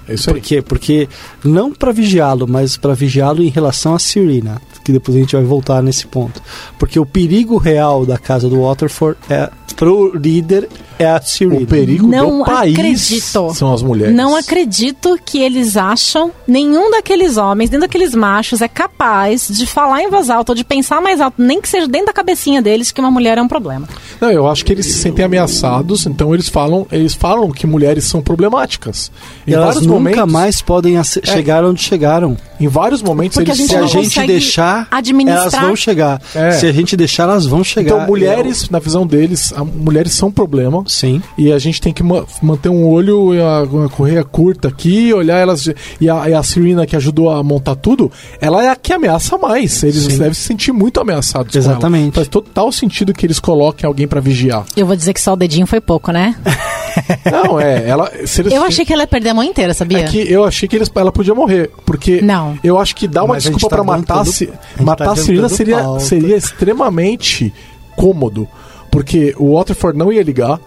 Isso. 0.07 0.31
Por 0.31 0.39
quê? 0.39 0.61
Porque 0.61 1.09
não 1.43 1.73
para 1.73 1.91
vigiá-lo, 1.91 2.47
mas 2.47 2.77
para 2.77 2.93
vigiá-lo 2.93 3.41
em 3.41 3.49
relação 3.49 3.95
a 3.95 3.99
Serena, 3.99 4.61
que 4.83 4.91
depois 4.91 5.17
a 5.17 5.19
gente 5.19 5.35
vai 5.35 5.45
voltar 5.45 5.81
nesse 5.81 6.05
ponto. 6.05 6.41
Porque 6.77 6.99
o 6.99 7.05
perigo 7.05 7.57
real 7.57 8.05
da 8.05 8.17
casa 8.17 8.47
do 8.47 8.61
Waterford 8.61 9.17
é 9.29 9.49
pro 9.75 10.15
líder 10.15 10.69
é 10.97 11.05
a 11.09 11.21
Serena. 11.21 11.61
O 11.61 11.65
perigo 11.67 12.07
Não 12.07 12.39
do 12.39 12.45
país 12.45 12.73
acredito. 12.77 13.53
são 13.53 13.73
as 13.73 13.81
mulheres. 13.81 14.15
Não 14.15 14.35
acredito 14.35 15.17
que 15.25 15.39
eles 15.39 15.75
acham 15.77 16.31
nenhum 16.47 16.91
daqueles 16.91 17.37
homens, 17.37 17.69
nem 17.69 17.79
daqueles 17.79 18.13
machos 18.15 18.61
é 18.61 18.67
capaz 18.67 19.47
de 19.49 19.65
falar 19.65 20.01
em 20.01 20.09
voz 20.09 20.29
alta 20.29 20.51
ou 20.51 20.55
de 20.55 20.63
pensar 20.63 21.01
mais 21.01 21.19
alto, 21.21 21.35
nem 21.41 21.59
que 21.61 21.67
seja 21.69 21.87
dentro 21.87 22.07
da 22.07 22.13
cabecinha 22.13 22.61
deles 22.61 22.91
que 22.91 22.99
uma 23.01 23.11
mulher 23.11 23.37
é 23.37 23.41
um 23.41 23.47
problema. 23.47 23.87
Não, 24.21 24.31
eu 24.31 24.47
acho 24.47 24.63
que 24.63 24.71
eles 24.71 24.85
se 24.85 24.93
sentem 24.93 25.25
ameaçados, 25.25 26.05
então 26.05 26.33
eles 26.33 26.47
falam, 26.49 26.87
eles 26.91 27.13
falam 27.13 27.51
que 27.51 27.67
mulheres 27.67 28.05
são 28.05 28.21
problemáticas. 28.21 29.11
E 29.45 29.53
elas 29.53 29.75
nunca 29.81 29.89
momentos, 29.89 30.31
mais 30.31 30.61
podem 30.61 30.97
ace- 30.97 31.21
chegar 31.23 31.63
onde 31.65 31.81
chegaram. 31.81 32.37
em 32.59 32.67
vários 32.69 33.01
momentos 33.01 33.35
Porque 33.37 33.51
a 33.51 33.53
eles 33.53 33.67
gente 33.67 33.77
Se 33.77 33.97
a 33.97 34.01
gente 34.01 34.27
deixar, 34.27 34.87
administrar. 34.89 35.41
elas 35.41 35.53
vão 35.67 35.75
chegar. 35.75 36.21
É. 36.33 36.51
Se 36.51 36.65
a 36.65 36.71
gente 36.71 36.95
deixar, 36.95 37.23
elas 37.23 37.45
vão 37.45 37.63
chegar. 37.65 37.95
Então, 37.95 38.07
mulheres, 38.07 38.69
na 38.69 38.79
visão 38.79 39.05
deles, 39.05 39.51
a- 39.53 39.63
mulheres 39.65 40.13
são 40.13 40.29
um 40.29 40.31
problema. 40.31 40.84
Sim. 40.85 41.21
E 41.37 41.51
a 41.51 41.57
gente 41.59 41.81
tem 41.81 41.91
que 41.93 42.03
ma- 42.03 42.25
manter 42.41 42.69
um 42.69 42.87
olho 42.87 43.33
e 43.33 43.41
a, 43.41 43.63
uma 43.63 43.89
correia 43.89 44.23
curta 44.23 44.67
aqui, 44.67 45.13
olhar 45.13 45.37
elas. 45.37 45.67
E 45.99 46.09
a, 46.09 46.29
e 46.29 46.33
a 46.33 46.43
Serena, 46.43 46.85
que 46.85 46.95
ajudou 46.95 47.29
a 47.29 47.43
montar 47.43 47.75
tudo, 47.75 48.11
ela 48.39 48.63
é 48.63 48.69
a 48.69 48.75
que 48.75 48.93
ameaça 48.93 49.37
mais. 49.37 49.81
Eles 49.83 50.03
Sim. 50.03 50.17
devem 50.17 50.33
se 50.33 50.41
sentir 50.41 50.71
muito 50.71 50.99
ameaçados. 50.99 51.51
com 51.53 51.57
ela. 51.59 51.67
Exatamente. 51.71 52.15
Faz 52.15 52.27
total 52.27 52.71
sentido 52.71 53.13
que 53.13 53.25
eles 53.25 53.39
coloquem 53.39 53.87
alguém 53.87 54.07
pra 54.07 54.19
vigiar. 54.21 54.65
Eu 54.75 54.85
vou 54.85 54.95
dizer 54.95 55.13
que 55.13 55.21
só 55.21 55.33
o 55.33 55.35
dedinho 55.35 55.65
foi 55.67 55.81
pouco, 55.81 56.11
né? 56.11 56.35
Não, 57.29 57.59
é. 57.59 57.87
Ela, 57.87 58.09
se 58.25 58.41
eles, 58.41 58.53
Eu 58.53 58.63
achei 58.63 58.85
que 58.85 58.93
ela 58.93 59.03
ia 59.03 59.07
perder 59.07 59.29
a 59.29 59.33
mão 59.33 59.43
inteira, 59.43 59.73
sabia? 59.73 59.99
É 59.99 60.03
que 60.03 60.31
eu 60.31 60.43
achei 60.45 60.67
que 60.67 60.75
eles, 60.75 60.89
ela 60.95 61.11
podia 61.11 61.35
morrer. 61.35 61.69
Porque 61.85 62.21
Não. 62.21 62.57
eu 62.63 62.77
acho 62.79 62.95
que 62.95 63.07
dar 63.07 63.23
uma 63.23 63.33
Mas 63.35 63.45
a 63.45 63.49
desculpa 63.49 63.75
tá 63.75 63.83
pra 63.83 63.97
matar, 63.97 64.25
se, 64.25 64.45
a 64.45 64.47
gente 64.77 64.83
matar 64.85 65.05
tá 65.05 65.11
a 65.11 65.15
Serena 65.15 65.49
seria, 65.49 65.77
pauta. 65.79 65.99
seria 66.05 66.37
extremamente 66.37 67.53
cômodo. 67.97 68.47
Porque 68.89 69.35
o 69.37 69.55
Waterford 69.55 69.97
não 69.97 70.11
ia 70.11 70.23
ligar. 70.23 70.59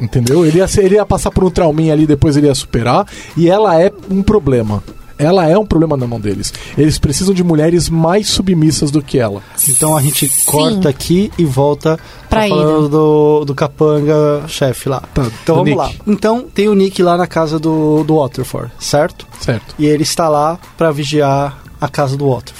Entendeu? 0.00 0.44
Ele 0.44 0.58
ia, 0.58 0.66
ser- 0.68 0.84
ele 0.84 0.96
ia 0.96 1.06
passar 1.06 1.30
por 1.30 1.44
um 1.44 1.50
trauminha 1.50 1.92
ali, 1.92 2.06
depois 2.06 2.36
ele 2.36 2.46
ia 2.46 2.54
superar. 2.54 3.06
E 3.36 3.48
ela 3.48 3.80
é 3.80 3.90
um 4.10 4.22
problema. 4.22 4.82
Ela 5.18 5.48
é 5.48 5.56
um 5.56 5.64
problema 5.64 5.96
na 5.96 6.04
mão 6.06 6.18
deles. 6.18 6.52
Eles 6.76 6.98
precisam 6.98 7.32
de 7.32 7.44
mulheres 7.44 7.88
mais 7.88 8.28
submissas 8.28 8.90
do 8.90 9.00
que 9.00 9.18
ela. 9.20 9.40
Então 9.68 9.96
a 9.96 10.02
gente 10.02 10.28
corta 10.44 10.88
aqui 10.88 11.30
e 11.38 11.44
volta 11.44 11.96
Pra 12.28 12.40
pra 12.40 12.48
falando 12.48 12.88
do, 12.88 13.44
do 13.44 13.54
capanga 13.54 14.42
chefe 14.48 14.88
lá. 14.88 15.00
Tá, 15.14 15.22
então 15.42 15.62
do 15.62 15.70
vamos 15.70 15.86
Nick. 15.86 15.98
lá. 15.98 16.04
Então 16.12 16.44
tem 16.52 16.66
o 16.66 16.74
Nick 16.74 17.00
lá 17.02 17.16
na 17.16 17.26
casa 17.28 17.58
do, 17.60 18.02
do 18.02 18.16
Waterford, 18.16 18.72
certo? 18.80 19.24
Certo. 19.40 19.76
E 19.78 19.86
ele 19.86 20.02
está 20.02 20.28
lá 20.28 20.58
pra 20.76 20.90
vigiar 20.90 21.62
a 21.80 21.88
casa 21.88 22.16
do 22.16 22.28
Waterford. 22.28 22.51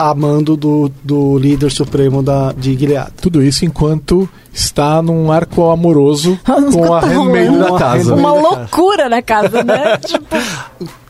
A 0.00 0.14
mando 0.14 0.56
do, 0.56 0.90
do 1.04 1.36
líder 1.38 1.70
supremo 1.70 2.22
da, 2.22 2.52
de 2.52 2.76
Gilead. 2.76 3.10
Tudo 3.20 3.42
isso 3.42 3.64
enquanto 3.64 4.28
está 4.52 5.02
num 5.02 5.30
arco 5.30 5.70
amoroso 5.70 6.38
com 6.72 6.92
a 6.94 7.00
Tá 7.00 7.06
handmaid 7.06 7.58
da 7.58 7.78
casa. 7.78 8.14
Uma 8.14 8.32
loucura 8.32 9.08
na 9.08 9.20
casa, 9.22 9.62
né? 9.62 9.96
tipo, 10.02 10.24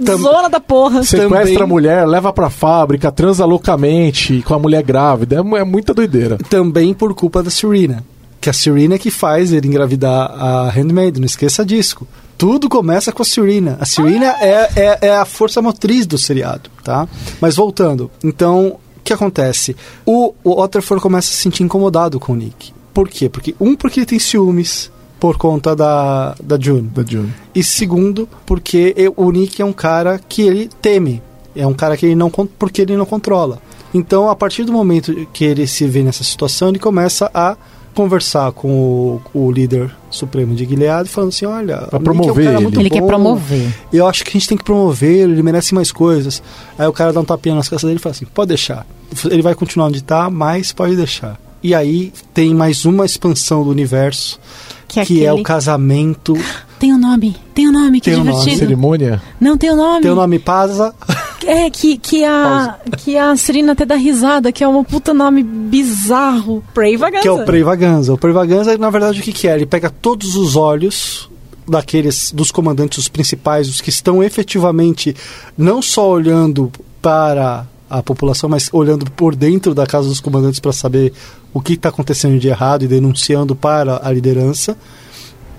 Tam- 0.04 0.18
zona 0.18 0.48
da 0.48 0.60
porra. 0.60 1.02
Sequestra 1.02 1.38
Também- 1.40 1.62
a 1.62 1.66
mulher, 1.66 2.06
leva 2.06 2.32
pra 2.32 2.50
fábrica, 2.50 3.12
transa 3.12 3.44
loucamente 3.44 4.42
com 4.42 4.54
a 4.54 4.58
mulher 4.58 4.82
grávida. 4.82 5.36
É, 5.36 5.58
é 5.58 5.64
muita 5.64 5.94
doideira. 5.94 6.36
Também 6.48 6.92
por 6.92 7.14
culpa 7.14 7.42
da 7.42 7.50
Serena. 7.50 8.04
Que 8.40 8.50
a 8.50 8.52
Serena 8.52 8.94
é 8.94 8.98
que 8.98 9.10
faz 9.10 9.52
ele 9.52 9.68
engravidar 9.68 10.30
a 10.32 10.70
Handmaid, 10.70 11.18
não 11.18 11.26
esqueça 11.26 11.64
disso. 11.64 12.06
Tudo 12.40 12.70
começa 12.70 13.12
com 13.12 13.20
a 13.20 13.24
Serena. 13.24 13.76
A 13.78 13.84
Serena 13.84 14.34
é, 14.40 14.70
é, 14.74 14.98
é 15.08 15.14
a 15.14 15.26
força 15.26 15.60
motriz 15.60 16.06
do 16.06 16.16
seriado, 16.16 16.70
tá? 16.82 17.06
Mas 17.38 17.56
voltando, 17.56 18.10
então, 18.24 18.78
o 18.96 19.00
que 19.04 19.12
acontece? 19.12 19.76
O, 20.06 20.32
o 20.42 20.54
Waterford 20.54 21.02
começa 21.02 21.28
a 21.28 21.32
se 21.32 21.36
sentir 21.36 21.64
incomodado 21.64 22.18
com 22.18 22.32
o 22.32 22.36
Nick. 22.36 22.72
Por 22.94 23.10
quê? 23.10 23.28
Porque, 23.28 23.54
um, 23.60 23.76
porque 23.76 24.00
ele 24.00 24.06
tem 24.06 24.18
ciúmes 24.18 24.90
por 25.20 25.36
conta 25.36 25.76
da, 25.76 26.34
da 26.42 26.58
June. 26.58 26.88
Da 26.94 27.04
June. 27.04 27.30
E 27.54 27.62
segundo, 27.62 28.26
porque 28.46 28.94
e- 28.96 29.12
o 29.14 29.30
Nick 29.30 29.60
é 29.60 29.64
um 29.66 29.74
cara 29.74 30.18
que 30.18 30.40
ele 30.40 30.70
teme. 30.80 31.22
É 31.54 31.66
um 31.66 31.74
cara 31.74 31.94
que 31.94 32.06
ele 32.06 32.14
não 32.14 32.30
porque 32.30 32.80
ele 32.80 32.96
não 32.96 33.04
controla. 33.04 33.60
Então, 33.92 34.30
a 34.30 34.34
partir 34.34 34.64
do 34.64 34.72
momento 34.72 35.28
que 35.30 35.44
ele 35.44 35.66
se 35.66 35.86
vê 35.86 36.02
nessa 36.02 36.24
situação, 36.24 36.70
ele 36.70 36.78
começa 36.78 37.30
a 37.34 37.54
conversar 37.94 38.52
com 38.52 38.68
o, 38.72 39.20
o 39.46 39.50
líder 39.52 39.90
supremo 40.10 40.54
de 40.54 40.64
Gilead, 40.64 41.08
falando 41.08 41.30
assim, 41.30 41.46
olha, 41.46 41.76
Pra 41.78 41.98
o 41.98 42.00
Nick 42.00 42.08
é 42.08 42.10
um 42.10 42.14
promover 42.24 42.44
cara 42.46 42.58
ele. 42.64 42.80
Ele 42.80 42.90
quer 42.90 43.02
promover. 43.02 43.74
Eu 43.92 44.06
acho 44.06 44.24
que 44.24 44.30
a 44.30 44.32
gente 44.32 44.48
tem 44.48 44.58
que 44.58 44.64
promover, 44.64 45.28
ele 45.30 45.42
merece 45.42 45.74
mais 45.74 45.90
coisas. 45.92 46.42
Aí 46.78 46.86
o 46.86 46.92
cara 46.92 47.12
dá 47.12 47.20
um 47.20 47.24
tapinha 47.24 47.54
nas 47.54 47.68
costas 47.68 47.88
dele 47.88 47.98
e 47.98 48.02
fala 48.02 48.14
assim, 48.14 48.26
pode 48.26 48.48
deixar. 48.48 48.86
Ele 49.30 49.42
vai 49.42 49.54
continuar 49.54 49.86
onde 49.88 50.02
tá, 50.02 50.30
mas 50.30 50.72
pode 50.72 50.96
deixar. 50.96 51.38
E 51.62 51.74
aí 51.74 52.12
tem 52.32 52.54
mais 52.54 52.84
uma 52.84 53.04
expansão 53.04 53.62
do 53.62 53.70
universo, 53.70 54.40
Que, 54.88 55.04
que 55.04 55.24
é 55.24 55.28
aquele- 55.28 55.40
o 55.40 55.44
casamento. 55.44 56.34
Tem 56.80 56.94
um 56.94 56.98
nome, 56.98 57.36
tem 57.52 57.68
um 57.68 57.72
nome, 57.72 58.00
que 58.00 58.10
Tem 58.10 58.14
um 58.18 58.24
nome. 58.24 58.30
divertido. 58.38 58.58
Cerimônia. 58.60 59.20
Não, 59.38 59.58
tem 59.58 59.70
um 59.70 59.76
nome. 59.76 60.00
Tem 60.00 60.10
o 60.10 60.14
nome 60.14 60.38
Pasa. 60.38 60.94
É, 61.46 61.70
que, 61.70 61.96
que, 61.96 62.24
a, 62.24 62.78
que 62.98 63.16
a 63.16 63.34
Serena 63.36 63.72
até 63.72 63.84
dá 63.84 63.94
risada, 63.96 64.52
que 64.52 64.62
é 64.62 64.68
um 64.68 64.84
puta 64.84 65.14
nome 65.14 65.42
bizarro. 65.42 66.62
Pray 66.74 66.96
Vaganza. 66.96 67.22
Que 67.22 67.28
é 67.28 67.32
o 67.32 67.44
Prevaganza. 67.44 68.12
O 68.12 68.18
Prevaganza, 68.18 68.76
na 68.78 68.90
verdade, 68.90 69.20
o 69.20 69.22
que, 69.22 69.32
que 69.32 69.48
é? 69.48 69.54
Ele 69.54 69.66
pega 69.66 69.88
todos 69.90 70.36
os 70.36 70.56
olhos 70.56 71.28
daqueles 71.68 72.32
dos 72.32 72.50
comandantes 72.50 72.98
os 72.98 73.08
principais, 73.08 73.68
os 73.68 73.80
que 73.80 73.90
estão 73.90 74.22
efetivamente 74.22 75.14
não 75.56 75.80
só 75.80 76.08
olhando 76.10 76.70
para 77.00 77.64
a 77.88 78.02
população, 78.02 78.48
mas 78.48 78.68
olhando 78.72 79.08
por 79.12 79.34
dentro 79.34 79.74
da 79.74 79.86
casa 79.86 80.08
dos 80.08 80.20
comandantes 80.20 80.60
para 80.60 80.72
saber 80.72 81.12
o 81.52 81.60
que 81.60 81.72
está 81.74 81.88
acontecendo 81.88 82.38
de 82.38 82.48
errado 82.48 82.84
e 82.84 82.88
denunciando 82.88 83.54
para 83.56 84.00
a 84.06 84.12
liderança, 84.12 84.76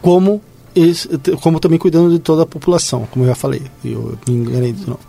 como 0.02 0.42
esse- 0.74 1.10
como 1.42 1.60
também 1.60 1.78
cuidando 1.78 2.10
de 2.12 2.20
toda 2.20 2.44
a 2.44 2.46
população, 2.46 3.06
como 3.12 3.26
eu 3.26 3.30
já 3.30 3.36
falei. 3.36 3.62
Eu 3.84 4.18
me 4.28 4.34
enganei 4.36 4.72
de 4.72 4.86
novo. 4.88 5.00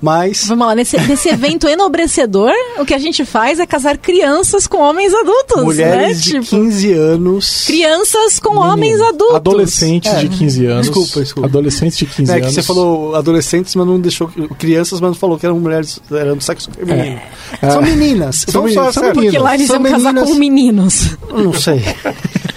Mas 0.00 0.46
Vamos 0.46 0.66
lá, 0.66 0.74
nesse, 0.74 0.98
nesse 1.00 1.28
evento 1.28 1.66
enobrecedor, 1.68 2.52
o 2.78 2.84
que 2.84 2.92
a 2.94 2.98
gente 2.98 3.24
faz 3.24 3.58
é 3.58 3.66
casar 3.66 3.96
crianças 3.96 4.66
com 4.66 4.78
homens 4.78 5.12
adultos, 5.14 5.62
mulheres 5.64 6.08
né? 6.18 6.22
de 6.22 6.30
Tipo, 6.40 6.44
15 6.46 6.92
anos. 6.92 7.64
crianças 7.66 8.38
com 8.38 8.56
homens 8.58 9.00
adultos. 9.00 9.36
Adolescentes 9.36 10.12
É. 10.12 10.20
de 10.20 10.28
15 10.28 10.66
anos. 10.66 10.86
Desculpa, 10.86 11.20
desculpa. 11.20 11.48
Adolescentes 11.48 11.96
de 11.98 12.06
15 12.06 12.30
É 12.32 12.34
que 12.36 12.42
anos. 12.42 12.54
você 12.54 12.62
falou 12.62 13.14
adolescentes, 13.14 13.74
mas 13.74 13.86
não 13.86 13.98
deixou 14.00 14.28
crianças, 14.58 15.00
mas 15.00 15.10
não 15.10 15.14
falou 15.16 15.38
que 15.38 15.46
eram 15.46 15.58
mulheres, 15.58 16.00
eram 16.10 16.36
do 16.36 16.42
sexo 16.42 16.70
feminino. 16.70 17.20
É. 17.62 17.70
São 17.70 17.82
meninas. 17.82 18.36
São 18.48 18.52
falar 18.52 18.64
meninas, 18.66 18.94
são 18.94 19.02
sério. 19.04 19.20
Porque 19.22 19.38
lá 19.38 19.54
eles 19.54 19.66
São 19.66 19.76
iam 19.76 19.82
casar 19.84 20.12
meninas- 20.12 20.28
com 20.30 20.34
meninos. 20.38 21.10
Não 21.30 21.52
sei. 21.52 21.82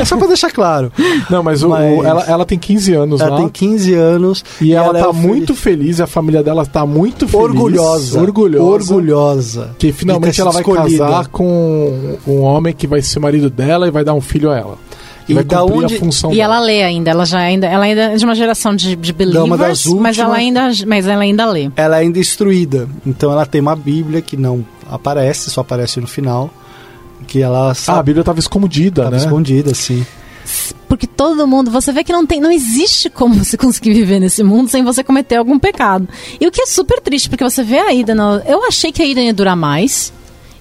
É 0.00 0.04
só 0.04 0.16
pra 0.16 0.26
deixar 0.26 0.50
claro. 0.50 0.92
Não, 1.30 1.42
mas, 1.42 1.62
o- 1.62 1.68
Mas- 1.68 1.98
o- 1.98 2.04
ela, 2.04 2.24
ela 2.24 2.44
tem 2.44 2.58
15 2.58 2.92
anos 2.94 3.20
Ela 3.20 3.30
lá. 3.30 3.36
tem 3.38 3.48
15 3.48 3.94
anos 3.94 4.44
E 4.60 4.72
ela, 4.72 4.98
é 4.98 5.02
tá 5.02 5.10
o 5.10 5.14
muito 5.14 5.54
feliz, 5.54 6.00
a 6.00 6.06
família 6.06 6.42
dela 6.42 6.64
tá 6.66 6.84
muito 6.86 7.26
feliz. 7.26 7.44
orgulhosa. 7.44 8.20
Orgulhosa. 8.20 8.64
Orgulhosa. 8.94 9.70
Que 9.78 9.92
finalmente 9.92 10.40
ela 10.40 10.50
vai 10.52 10.62
escolhida. 10.62 11.04
casar 11.04 11.26
com 11.28 12.16
um 12.26 12.40
homem 12.42 12.72
que 12.74 12.86
vai 12.86 13.02
ser 13.02 13.18
marido 13.18 13.48
dela 13.50 13.86
e 13.86 13.90
vai 13.90 14.04
dar 14.04 14.14
um 14.14 14.20
filho 14.20 14.50
a 14.50 14.56
ela. 14.58 14.78
E 15.28 15.34
vai 15.34 15.44
da 15.44 15.58
cumprir 15.60 15.84
onde- 15.84 15.94
a 15.96 15.98
função 15.98 16.32
E 16.32 16.36
dela. 16.36 16.54
ela 16.56 16.64
lê 16.64 16.82
ainda, 16.82 17.10
ela 17.10 17.26
já 17.26 17.38
ainda, 17.38 17.66
ela 17.66 17.84
ainda 17.84 18.00
é 18.12 18.16
de 18.16 18.24
uma 18.24 18.34
geração 18.34 18.74
de, 18.74 18.96
de 18.96 19.12
uma 19.12 19.56
das 19.58 19.82
believers, 19.84 20.00
mas 20.00 20.18
ela 20.18 20.28
últimas. 20.28 20.38
ainda, 20.38 20.86
mas 20.86 21.06
ela 21.06 21.22
ainda 21.22 21.46
lê. 21.46 21.70
Ela 21.76 21.96
é 21.98 22.00
ainda 22.00 22.18
instruída. 22.18 22.88
Então 23.06 23.30
ela 23.30 23.44
tem 23.44 23.60
uma 23.60 23.76
Bíblia 23.76 24.22
que 24.22 24.36
não 24.38 24.64
aparece, 24.90 25.50
só 25.50 25.60
aparece 25.60 26.00
no 26.00 26.06
final. 26.06 26.48
Que 27.26 27.42
ela 27.42 27.72
Ah, 27.86 27.98
a. 27.98 28.02
Bíblia 28.02 28.24
tava 28.24 28.38
escondida, 28.38 29.02
tava 29.04 29.16
né? 29.16 29.22
escondida, 29.22 29.70
assim. 29.72 30.06
Porque 30.88 31.06
todo 31.06 31.46
mundo, 31.46 31.70
você 31.70 31.92
vê 31.92 32.02
que 32.02 32.12
não 32.12 32.24
tem, 32.24 32.40
não 32.40 32.50
existe 32.50 33.10
como 33.10 33.34
você 33.34 33.56
conseguir 33.58 33.92
viver 33.92 34.18
nesse 34.18 34.42
mundo 34.42 34.68
sem 34.70 34.82
você 34.82 35.04
cometer 35.04 35.36
algum 35.36 35.58
pecado. 35.58 36.08
E 36.40 36.46
o 36.46 36.50
que 36.50 36.62
é 36.62 36.66
super 36.66 37.00
triste, 37.00 37.28
porque 37.28 37.44
você 37.44 37.62
vê 37.62 37.78
a 37.78 37.92
Ida, 37.92 38.14
no- 38.14 38.40
eu 38.46 38.64
achei 38.66 38.90
que 38.90 39.02
a 39.02 39.06
Ida 39.06 39.20
ia 39.20 39.34
durar 39.34 39.56
mais. 39.56 40.12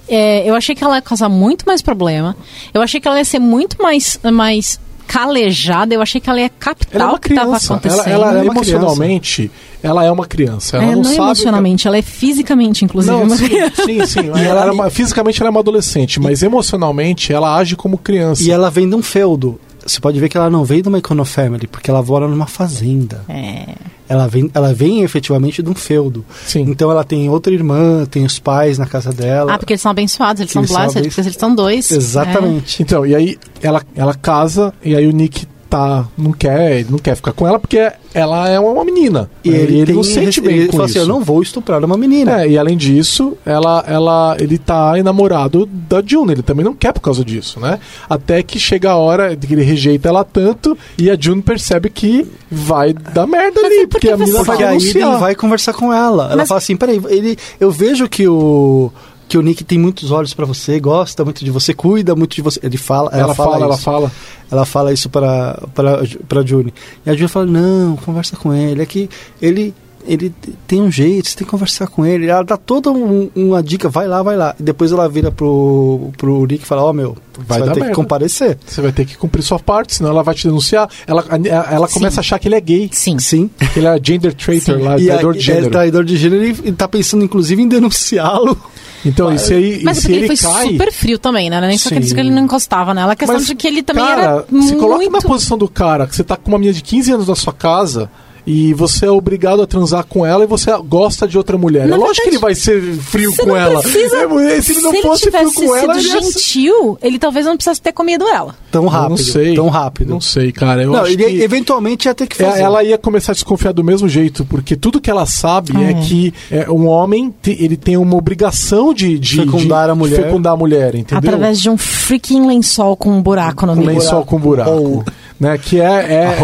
É, 0.09 0.49
eu 0.49 0.55
achei 0.55 0.73
que 0.75 0.83
ela 0.83 0.95
ia 0.95 1.01
causar 1.01 1.29
muito 1.29 1.65
mais 1.65 1.81
problema. 1.81 2.35
Eu 2.73 2.81
achei 2.81 2.99
que 2.99 3.07
ela 3.07 3.17
ia 3.17 3.25
ser 3.25 3.39
muito 3.39 3.81
mais, 3.81 4.19
mais 4.33 4.79
calejada. 5.07 5.93
Eu 5.93 6.01
achei 6.01 6.19
que 6.21 6.29
ela 6.29 6.39
ia 6.39 6.45
Ela 6.45 6.51
é 6.53 6.59
captar 6.59 7.01
uma 7.07 7.13
o 7.15 7.19
que 7.19 7.29
estava 7.29 7.47
criança. 7.47 7.73
acontecendo. 7.73 8.01
Ela, 8.01 8.09
ela, 8.11 8.29
Ela 8.29 8.41
é 8.41 8.45
emocionalmente, 8.47 9.51
ela 9.81 10.03
é 10.05 10.11
uma 10.11 10.25
criança. 10.25 10.77
Ela 10.77 10.85
É, 10.85 10.89
não, 10.91 10.97
não, 10.97 11.03
sabe. 11.05 11.17
emocionalmente, 11.17 11.87
ela 11.87 11.97
é 11.97 12.01
fisicamente, 12.01 12.83
inclusive, 12.85 13.15
Não, 13.15 13.23
uma 13.23 13.37
sim, 13.37 13.47
criança. 13.47 13.85
sim, 13.85 14.05
sim. 14.05 14.27
Ela 14.29 14.39
ela- 14.41 14.61
era 14.63 14.73
uma- 14.73 14.89
fisicamente 14.89 15.41
ela 15.41 15.49
é 15.49 15.51
uma 15.51 15.59
adolescente, 15.61 16.19
mas 16.19 16.43
emocionalmente 16.43 17.31
ela 17.33 17.55
age 17.55 17.75
como 17.75 17.97
criança. 17.97 18.43
E 18.43 18.51
ela 18.51 18.69
vem 18.69 18.89
de 18.89 18.95
um 18.95 19.01
feudo. 19.01 19.59
Você 19.87 19.99
pode 19.99 20.19
ver 20.19 20.27
que 20.29 20.37
ela 20.37 20.49
não 20.49 20.65
veio 20.65 20.81
de 20.83 20.89
uma 20.89 20.97
Econofamily, 20.97 21.65
porque 21.67 21.89
ela 21.89 22.03
mora 22.03 22.27
numa 22.27 22.45
fazenda. 22.47 23.23
É. 23.29 23.73
Ela 24.09 24.27
vem, 24.27 24.49
ela 24.53 24.73
vem 24.73 25.01
efetivamente 25.03 25.61
de 25.63 25.69
um 25.69 25.75
feudo. 25.75 26.25
Sim. 26.45 26.61
Então 26.67 26.89
ela 26.91 27.03
tem 27.03 27.29
outra 27.29 27.53
irmã, 27.53 28.05
tem 28.05 28.25
os 28.25 28.37
pais 28.39 28.77
na 28.77 28.85
casa 28.85 29.11
dela. 29.11 29.53
Ah, 29.53 29.57
porque 29.57 29.73
eles 29.73 29.81
são 29.81 29.91
abençoados, 29.91 30.41
eles 30.41 30.51
são 30.51 30.61
blessed, 30.61 30.97
abenço- 30.99 31.09
porque 31.15 31.21
eles 31.21 31.35
são 31.39 31.55
dois. 31.55 31.91
Exatamente. 31.91 32.81
Então, 32.83 33.05
e 33.05 33.15
aí 33.15 33.37
ela, 33.61 33.81
ela 33.95 34.13
casa 34.13 34.73
e 34.83 34.95
aí 34.95 35.07
o 35.07 35.11
Nick 35.11 35.45
tá 35.67 36.07
não 36.17 36.31
quer, 36.31 36.85
não 36.89 36.97
quer 36.97 37.15
ficar 37.15 37.33
com 37.33 37.47
ela 37.47 37.59
porque 37.59 37.91
ela 38.13 38.49
é 38.49 38.59
uma 38.59 38.83
menina. 38.83 39.29
E 39.43 39.49
ele, 39.49 39.85
tem, 39.85 39.95
não 39.95 40.03
sente 40.03 40.41
bem 40.41 40.57
ele 40.57 40.67
com 40.67 40.77
fala 40.77 40.89
isso. 40.89 40.97
assim, 40.97 41.07
eu 41.07 41.13
não 41.13 41.23
vou 41.23 41.41
estuprar 41.41 41.83
uma 41.83 41.97
menina. 41.97 42.41
É, 42.43 42.49
e 42.49 42.57
além 42.57 42.75
disso, 42.75 43.37
ela, 43.45 43.83
ela, 43.87 44.35
ele 44.39 44.57
tá 44.57 44.97
enamorado 44.97 45.65
da 45.67 46.01
June, 46.03 46.31
ele 46.31 46.41
também 46.41 46.65
não 46.65 46.73
quer 46.73 46.91
por 46.93 47.01
causa 47.01 47.23
disso, 47.23 47.59
né? 47.59 47.79
Até 48.09 48.41
que 48.41 48.59
chega 48.59 48.91
a 48.91 48.95
hora 48.95 49.35
de 49.35 49.45
que 49.45 49.53
ele 49.53 49.63
rejeita 49.63 50.09
ela 50.09 50.23
tanto 50.23 50.75
e 50.97 51.09
a 51.11 51.17
June 51.19 51.41
percebe 51.41 51.89
que 51.89 52.25
vai 52.49 52.93
dar 52.93 53.27
merda 53.27 53.59
ali, 53.59 53.81
é 53.81 53.87
porque 53.87 54.07
porque 54.07 54.09
a 54.11 54.17
menina 54.17 54.43
vai 54.43 54.63
aí 54.63 54.77
ele 54.89 55.17
vai 55.17 55.35
conversar 55.35 55.73
com 55.73 55.91
ela. 55.91 56.25
Ela 56.27 56.37
Mas- 56.37 56.47
fala 56.47 56.59
assim, 56.59 56.75
peraí, 56.75 57.01
ele, 57.09 57.37
eu 57.59 57.71
vejo 57.71 58.07
que 58.07 58.27
o 58.27 58.91
que 59.27 59.37
o 59.37 59.41
Nick 59.41 59.63
tem 59.63 59.77
muitos 59.77 60.09
olhos 60.11 60.33
pra 60.33 60.45
você, 60.45 60.79
gosta 60.79 61.23
muito 61.25 61.43
de 61.43 61.51
você, 61.51 61.73
cuida 61.73 62.15
muito 62.15 62.35
de 62.35 62.41
você. 62.41 62.59
Ele 62.63 62.77
fala, 62.77 63.09
ela, 63.11 63.21
Ela 63.23 63.35
fala, 63.35 63.57
ela 63.61 63.73
isso. 63.75 63.83
fala. 63.83 64.11
Ela 64.49 64.65
fala 64.65 64.93
isso 64.93 65.09
para 65.09 65.61
para 65.75 66.01
para 66.27 66.45
June. 66.45 66.73
E 67.05 67.09
a 67.09 67.13
June 67.15 67.27
fala: 67.27 67.45
"Não, 67.45 67.95
conversa 67.97 68.35
com 68.37 68.53
ele. 68.53 68.81
É 68.81 68.85
que 68.85 69.09
ele 69.41 69.73
ele 70.09 70.33
tem 70.65 70.81
um 70.81 70.89
jeito, 70.89 71.27
você 71.27 71.35
tem 71.35 71.43
que 71.45 71.51
conversar 71.51 71.85
com 71.87 72.05
ele. 72.05 72.27
Ela 72.27 72.41
dá 72.41 72.55
toda 72.55 72.89
um- 72.89 73.29
uma 73.35 73.61
dica, 73.61 73.89
vai 73.89 74.07
lá, 74.07 74.23
vai 74.23 74.37
lá. 74.37 74.55
E 74.57 74.63
depois 74.63 74.89
ela 74.93 75.09
vira 75.09 75.29
pro, 75.33 76.11
pro 76.17 76.45
Nick 76.45 76.63
e 76.63 76.65
fala: 76.65 76.83
Ó, 76.83 76.93
meu, 76.93 77.17
Vai 77.45 77.59
você 77.59 77.65
vai 77.65 77.73
ter 77.73 77.79
merda. 77.81 77.89
que 77.89 77.95
comparecer. 77.95 78.57
Você 78.65 78.81
vai 78.81 78.93
ter 78.93 79.03
que 79.05 79.17
cumprir 79.17 79.43
sua 79.43 79.59
parte, 79.59 79.95
senão 79.95 80.11
ela 80.11 80.23
vai 80.23 80.33
te 80.33 80.47
denunciar. 80.47 80.89
Ela, 81.05 81.25
ela 81.69 81.89
começa 81.89 82.19
a 82.19 82.21
achar 82.21 82.39
que 82.39 82.47
ele 82.47 82.55
é 82.55 82.61
gay. 82.61 82.89
Sim. 82.93 83.19
Sim. 83.19 83.49
Que 83.73 83.79
ele 83.79 83.87
é 83.87 83.99
gender 84.01 84.33
traitor 84.33 84.79
lá, 84.81 84.97
E 84.97 85.07
traidor 85.07 85.33
de 85.33 85.39
gênero. 85.41 85.65
é 85.65 85.69
traidor 85.71 86.05
de 86.05 86.15
gênero 86.15 86.41
e 86.45 86.69
e 86.69 86.71
tá 86.71 86.87
pensando, 86.87 87.25
inclusive, 87.25 87.61
em 87.61 87.67
denunciá-lo. 87.67 88.57
Então, 89.05 89.37
se, 89.37 89.53
aí, 89.53 89.81
Mas 89.83 89.99
é 89.99 90.01
porque 90.01 90.15
ele, 90.15 90.27
foi 90.27 90.37
cai. 90.37 90.67
super 90.67 90.91
frio 90.91 91.19
também, 91.19 91.49
né? 91.49 91.61
Nem 91.61 91.77
só 91.77 91.89
que 91.89 91.95
ele 91.95 92.31
não 92.31 92.43
encostava 92.43 92.93
nela. 92.93 93.13
A 93.13 93.15
questão 93.15 93.37
Mas, 93.37 93.47
de 93.47 93.55
que 93.55 93.67
ele 93.67 93.83
também 93.83 94.03
cara, 94.03 94.21
era 94.21 94.45
se 94.45 94.53
muito... 94.53 94.77
coloca 94.77 95.09
na 95.09 95.21
posição 95.21 95.57
do 95.57 95.67
cara, 95.67 96.07
que 96.07 96.15
você 96.15 96.23
tá 96.23 96.35
com 96.35 96.49
uma 96.49 96.57
menina 96.57 96.73
de 96.73 96.81
15 96.81 97.11
anos 97.13 97.27
na 97.27 97.35
sua 97.35 97.53
casa 97.53 98.09
e 98.47 98.73
você 98.73 99.05
é 99.05 99.11
obrigado 99.11 99.61
a 99.61 99.67
transar 99.67 100.05
com 100.05 100.25
ela 100.25 100.43
e 100.43 100.47
você 100.47 100.71
gosta 100.87 101.27
de 101.27 101.37
outra 101.37 101.57
mulher. 101.57 101.85
Na 101.87 101.95
é 101.95 101.97
lógico 101.99 102.07
verdade, 102.15 102.21
que 102.21 102.29
ele 102.29 102.37
vai 102.39 102.55
ser 102.55 102.81
frio 103.01 103.35
com 103.35 103.55
ela. 103.55 103.81
precisa- 103.81 104.17
É, 104.17 104.61
se 104.61 104.71
ele 104.71 104.81
não 104.81 104.93
fosse 105.01 105.29
frio 105.29 105.31
tivesse 105.39 105.55
com 105.55 105.75
ela, 105.75 105.93
ele 105.99 106.01
gentil, 106.09 106.97
ele 107.01 107.19
talvez 107.19 107.45
não 107.45 107.55
precisasse 107.57 107.81
ter 107.81 107.91
comido 107.91 108.25
ela. 108.27 108.55
Tão 108.71 108.83
Eu 108.83 108.89
rápido. 108.89 109.09
não 109.09 109.17
sei. 109.17 109.53
Tão 109.55 109.67
rápido. 109.69 110.09
Não 110.09 110.21
sei, 110.21 110.51
cara. 110.51 110.81
Eu 110.83 110.91
Não, 110.93 111.01
acho 111.01 111.11
ele 111.11 111.23
que 111.25 111.41
eventualmente 111.41 112.07
ia 112.07 112.13
ter 112.15 112.25
que 112.27 112.41
é, 112.41 112.45
fazer. 112.49 112.61
ela 112.61 112.83
ia 112.83 112.97
começar 112.97 113.33
a 113.33 113.35
desconfiar 113.35 113.73
do 113.73 113.83
mesmo 113.83 114.07
jeito, 114.07 114.45
porque 114.45 114.75
tudo 114.75 115.01
que 115.01 115.09
ela 115.11 115.25
sabe 115.25 115.73
é, 115.83 115.91
É. 115.91 115.93
que 115.95 116.33
é, 116.49 116.69
um 116.71 116.87
homem 116.87 117.33
te- 117.41 117.57
ele 117.59 117.75
tem 117.75 117.97
uma 117.97 118.15
obrigação 118.15 118.93
de, 118.93 119.19
de 119.19 119.37
Fecundar 119.41 119.85
de 119.87 119.91
a 119.91 119.95
mulher. 119.95 120.23
fecundar 120.23 120.53
a 120.53 120.57
mulher, 120.57 120.95
entendeu? 120.95 121.17
Através 121.17 121.59
de 121.59 121.69
um 121.69 121.77
freaking 121.77 122.45
lençol 122.47 122.95
com 122.95 123.09
um 123.11 123.21
buraco 123.21 123.65
no 123.65 123.73
um 123.73 123.75
meio. 123.75 123.89
lençol 123.99 124.25
com 124.25 124.37
buraco. 124.39 124.71
Ou- 124.71 125.03
Né, 125.39 125.55
que 125.55 125.79
é, 125.79 126.13
é 126.13 126.35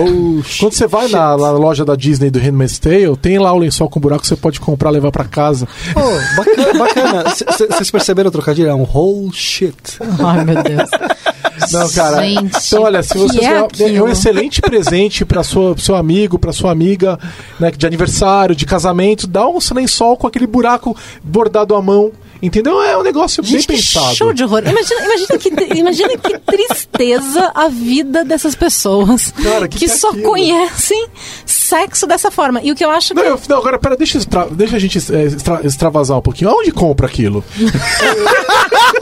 quando 0.59 0.71
você 0.71 0.85
vai 0.85 1.07
na, 1.07 1.35
na 1.35 1.51
loja 1.51 1.83
da 1.83 1.95
Disney 1.95 2.29
do 2.29 2.37
Handmaid's 2.37 2.77
Tale, 2.77 3.17
tem 3.19 3.39
lá 3.39 3.51
o 3.51 3.57
lençol 3.57 3.89
com 3.89 3.99
buraco 3.99 4.21
que 4.21 4.27
você 4.27 4.35
pode 4.35 4.59
comprar, 4.59 4.91
levar 4.91 5.11
pra 5.11 5.25
casa. 5.25 5.67
Pô, 5.93 6.01
bacana. 6.35 6.77
bacana. 6.77 7.23
Vocês 7.69 7.89
perceberam 7.89 8.29
o 8.29 8.31
trocadilho? 8.31 8.69
É 8.69 8.75
um 8.75 8.83
whole 8.83 9.31
shit. 9.33 9.97
Ai, 10.23 10.45
meu 10.45 10.61
Deus. 10.61 10.89
Não, 11.71 11.89
cara. 11.89 12.23
Gente, 12.23 12.55
então, 12.67 12.83
olha, 12.83 13.01
se 13.03 13.17
você 13.17 13.39
é 13.39 13.95
é, 13.95 14.01
um 14.01 14.09
excelente 14.09 14.61
presente 14.61 15.25
para 15.25 15.43
sua 15.43 15.75
seu 15.77 15.95
amigo, 15.95 16.37
para 16.37 16.51
sua 16.51 16.71
amiga, 16.71 17.17
né, 17.59 17.71
de 17.71 17.85
aniversário, 17.85 18.55
de 18.55 18.65
casamento, 18.65 19.27
dá 19.27 19.47
um 19.47 19.57
lençol 19.73 20.17
com 20.17 20.27
aquele 20.27 20.47
buraco 20.47 20.95
bordado 21.23 21.75
à 21.75 21.81
mão. 21.81 22.11
Entendeu? 22.43 22.81
É 22.83 22.97
um 22.97 23.03
negócio 23.03 23.41
Gente, 23.41 23.65
bem 23.67 23.77
que 23.77 23.83
pensado. 23.83 24.15
show 24.15 24.33
de 24.33 24.43
horror. 24.43 24.61
Imagina, 24.67 25.05
imagina, 25.05 25.37
que, 25.39 25.77
imagina 25.79 26.17
que 26.17 26.39
tristeza 26.39 27.51
a 27.55 27.69
vida 27.69 28.25
dessas 28.25 28.53
pessoas 28.53 29.31
Cara, 29.41 29.65
que 29.67 29.77
que, 29.79 29.85
que 29.85 29.91
só 29.91 30.09
aquilo? 30.09 30.23
conhecem 30.23 31.07
sexo 31.45 32.05
dessa 32.05 32.29
forma. 32.29 32.59
E 32.61 32.69
o 32.71 32.75
que 32.75 32.83
eu 32.83 32.89
acho 32.91 33.13
que. 33.13 33.21
Não, 33.21 33.23
eu- 33.23 33.39
não, 33.47 33.57
agora, 33.59 33.79
pera, 33.79 33.95
deixa, 33.95 34.19
deixa 34.51 34.75
a 34.75 34.79
gente 34.79 34.97
é, 35.13 35.23
extra- 35.23 35.61
extravasar 35.65 36.17
um 36.17 36.21
pouquinho. 36.21 36.49
Aonde 36.49 36.71
compra 36.73 37.07
aquilo? 37.07 37.43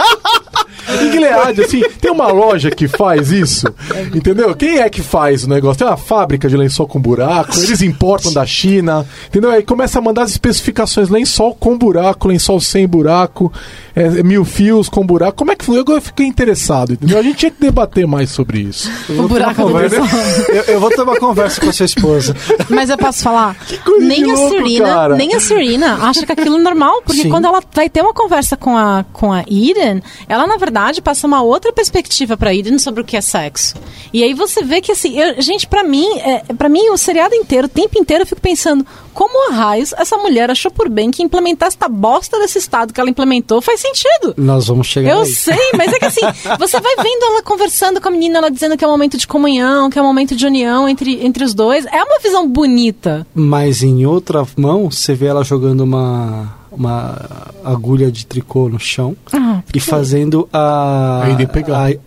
Em 1.01 1.11
Gilead, 1.11 1.61
assim, 1.61 1.83
tem 1.99 2.11
uma 2.11 2.27
loja 2.27 2.69
que 2.69 2.87
faz 2.87 3.31
isso, 3.31 3.67
entendeu? 4.13 4.55
Quem 4.55 4.79
é 4.79 4.89
que 4.89 5.01
faz 5.01 5.43
o 5.43 5.49
negócio? 5.49 5.79
Tem 5.79 5.87
uma 5.87 5.97
fábrica 5.97 6.49
de 6.49 6.57
lençol 6.57 6.87
com 6.87 6.99
buraco, 6.99 7.57
eles 7.57 7.81
importam 7.81 8.33
da 8.33 8.45
China, 8.45 9.05
entendeu? 9.27 9.51
Aí 9.51 9.63
começa 9.63 9.99
a 9.99 10.01
mandar 10.01 10.23
as 10.23 10.31
especificações, 10.31 11.09
lençol 11.09 11.55
com 11.55 11.77
buraco, 11.77 12.27
lençol 12.27 12.59
sem 12.59 12.87
buraco, 12.87 13.51
é, 13.95 14.23
mil 14.23 14.43
fios 14.45 14.89
com 14.89 15.05
buraco. 15.05 15.37
Como 15.37 15.51
é 15.51 15.55
que 15.55 15.65
foi? 15.65 15.79
Eu 15.79 16.01
fiquei 16.01 16.25
interessado, 16.25 16.93
entendeu? 16.93 17.17
A 17.19 17.23
gente 17.23 17.37
tinha 17.37 17.51
que 17.51 17.59
debater 17.59 18.07
mais 18.07 18.29
sobre 18.29 18.59
isso. 18.59 18.89
O 19.09 19.27
buraco 19.27 19.61
do 19.63 19.73
lençol. 19.73 20.05
eu, 20.49 20.63
eu 20.73 20.79
vou 20.79 20.89
ter 20.89 21.01
uma 21.01 21.17
conversa 21.17 21.61
com 21.61 21.69
a 21.69 21.73
sua 21.73 21.85
esposa. 21.85 22.35
Mas 22.69 22.89
eu 22.89 22.97
posso 22.97 23.23
falar, 23.23 23.55
coisa 23.83 24.05
nem 24.05 24.23
a 24.23 24.33
louco, 24.33 24.49
Serena, 24.49 24.85
cara. 24.87 25.15
nem 25.15 25.35
a 25.35 25.39
Serena 25.39 25.95
acha 26.01 26.25
que 26.25 26.31
aquilo 26.31 26.57
é 26.57 26.61
normal, 26.61 27.01
porque 27.05 27.23
Sim. 27.23 27.29
quando 27.29 27.45
ela 27.45 27.61
vai 27.73 27.89
ter 27.89 28.01
uma 28.01 28.13
conversa 28.13 28.55
com 28.55 28.77
a 28.77 29.05
com 29.11 29.31
a 29.31 29.41
Eden, 29.41 30.01
ela 30.27 30.47
na 30.47 30.57
verdade 30.57 30.80
passa 31.01 31.27
uma 31.27 31.41
outra 31.43 31.71
perspectiva 31.73 32.37
pra 32.37 32.53
Eden 32.55 32.79
sobre 32.79 33.01
o 33.01 33.03
que 33.03 33.17
é 33.17 33.21
sexo. 33.21 33.75
E 34.13 34.23
aí 34.23 34.33
você 34.33 34.63
vê 34.63 34.79
que 34.81 34.91
assim, 34.91 35.19
eu- 35.19 35.41
gente, 35.41 35.67
pra 35.67 35.83
mim, 35.83 36.07
é, 36.19 36.39
para 36.57 36.69
mim 36.69 36.89
o 36.89 36.97
seriado 36.97 37.35
inteiro, 37.35 37.67
o 37.67 37.69
tempo 37.69 37.99
inteiro 37.99 38.23
eu 38.23 38.27
fico 38.27 38.41
pensando, 38.41 38.85
como 39.13 39.51
a 39.51 39.53
raios 39.53 39.93
essa 39.93 40.17
mulher 40.17 40.49
achou 40.49 40.71
por 40.71 40.89
bem 40.89 41.11
que 41.11 41.21
implementar 41.21 41.67
esta 41.67 41.87
bosta 41.89 42.39
desse 42.39 42.57
estado 42.57 42.93
que 42.93 42.99
ela 42.99 43.09
implementou 43.09 43.61
faz 43.61 43.79
sentido? 43.81 44.33
Nós 44.37 44.67
vamos 44.67 44.87
chegar 44.87 45.11
Eu 45.11 45.21
aí. 45.21 45.25
sei, 45.33 45.71
mas 45.77 45.91
é 45.93 45.99
que 45.99 46.05
assim, 46.05 46.21
você 46.57 46.79
vai 46.79 46.95
vendo 46.95 47.23
ela 47.25 47.43
conversando 47.43 47.99
com 48.01 48.07
a 48.07 48.11
menina, 48.11 48.37
ela 48.39 48.49
dizendo 48.49 48.77
que 48.77 48.83
é 48.83 48.87
um 48.87 48.91
momento 48.91 49.17
de 49.17 49.27
comunhão, 49.27 49.89
que 49.89 49.99
é 49.99 50.01
um 50.01 50.05
momento 50.05 50.35
de 50.35 50.45
união 50.45 50.87
entre, 50.89 51.25
entre 51.25 51.43
os 51.43 51.53
dois. 51.53 51.85
É 51.85 52.01
uma 52.03 52.19
visão 52.19 52.47
bonita. 52.47 53.27
Mas 53.35 53.83
em 53.83 54.05
outra 54.05 54.47
mão, 54.57 54.89
você 54.89 55.13
vê 55.13 55.27
ela 55.27 55.43
jogando 55.43 55.81
uma, 55.81 56.55
uma 56.71 57.17
agulha 57.63 58.11
de 58.11 58.25
tricô 58.25 58.69
no 58.69 58.79
chão 58.79 59.15
Ah, 59.31 59.61
e 59.73 59.79
fazendo 59.79 60.47
a. 60.51 61.21
A. 61.23 61.27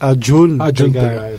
A, 0.01 0.11
a 0.11 0.17
June. 0.19 0.57
A 0.61 0.73
June 0.75 0.93
pegar. 0.93 1.09
pegar. 1.09 1.31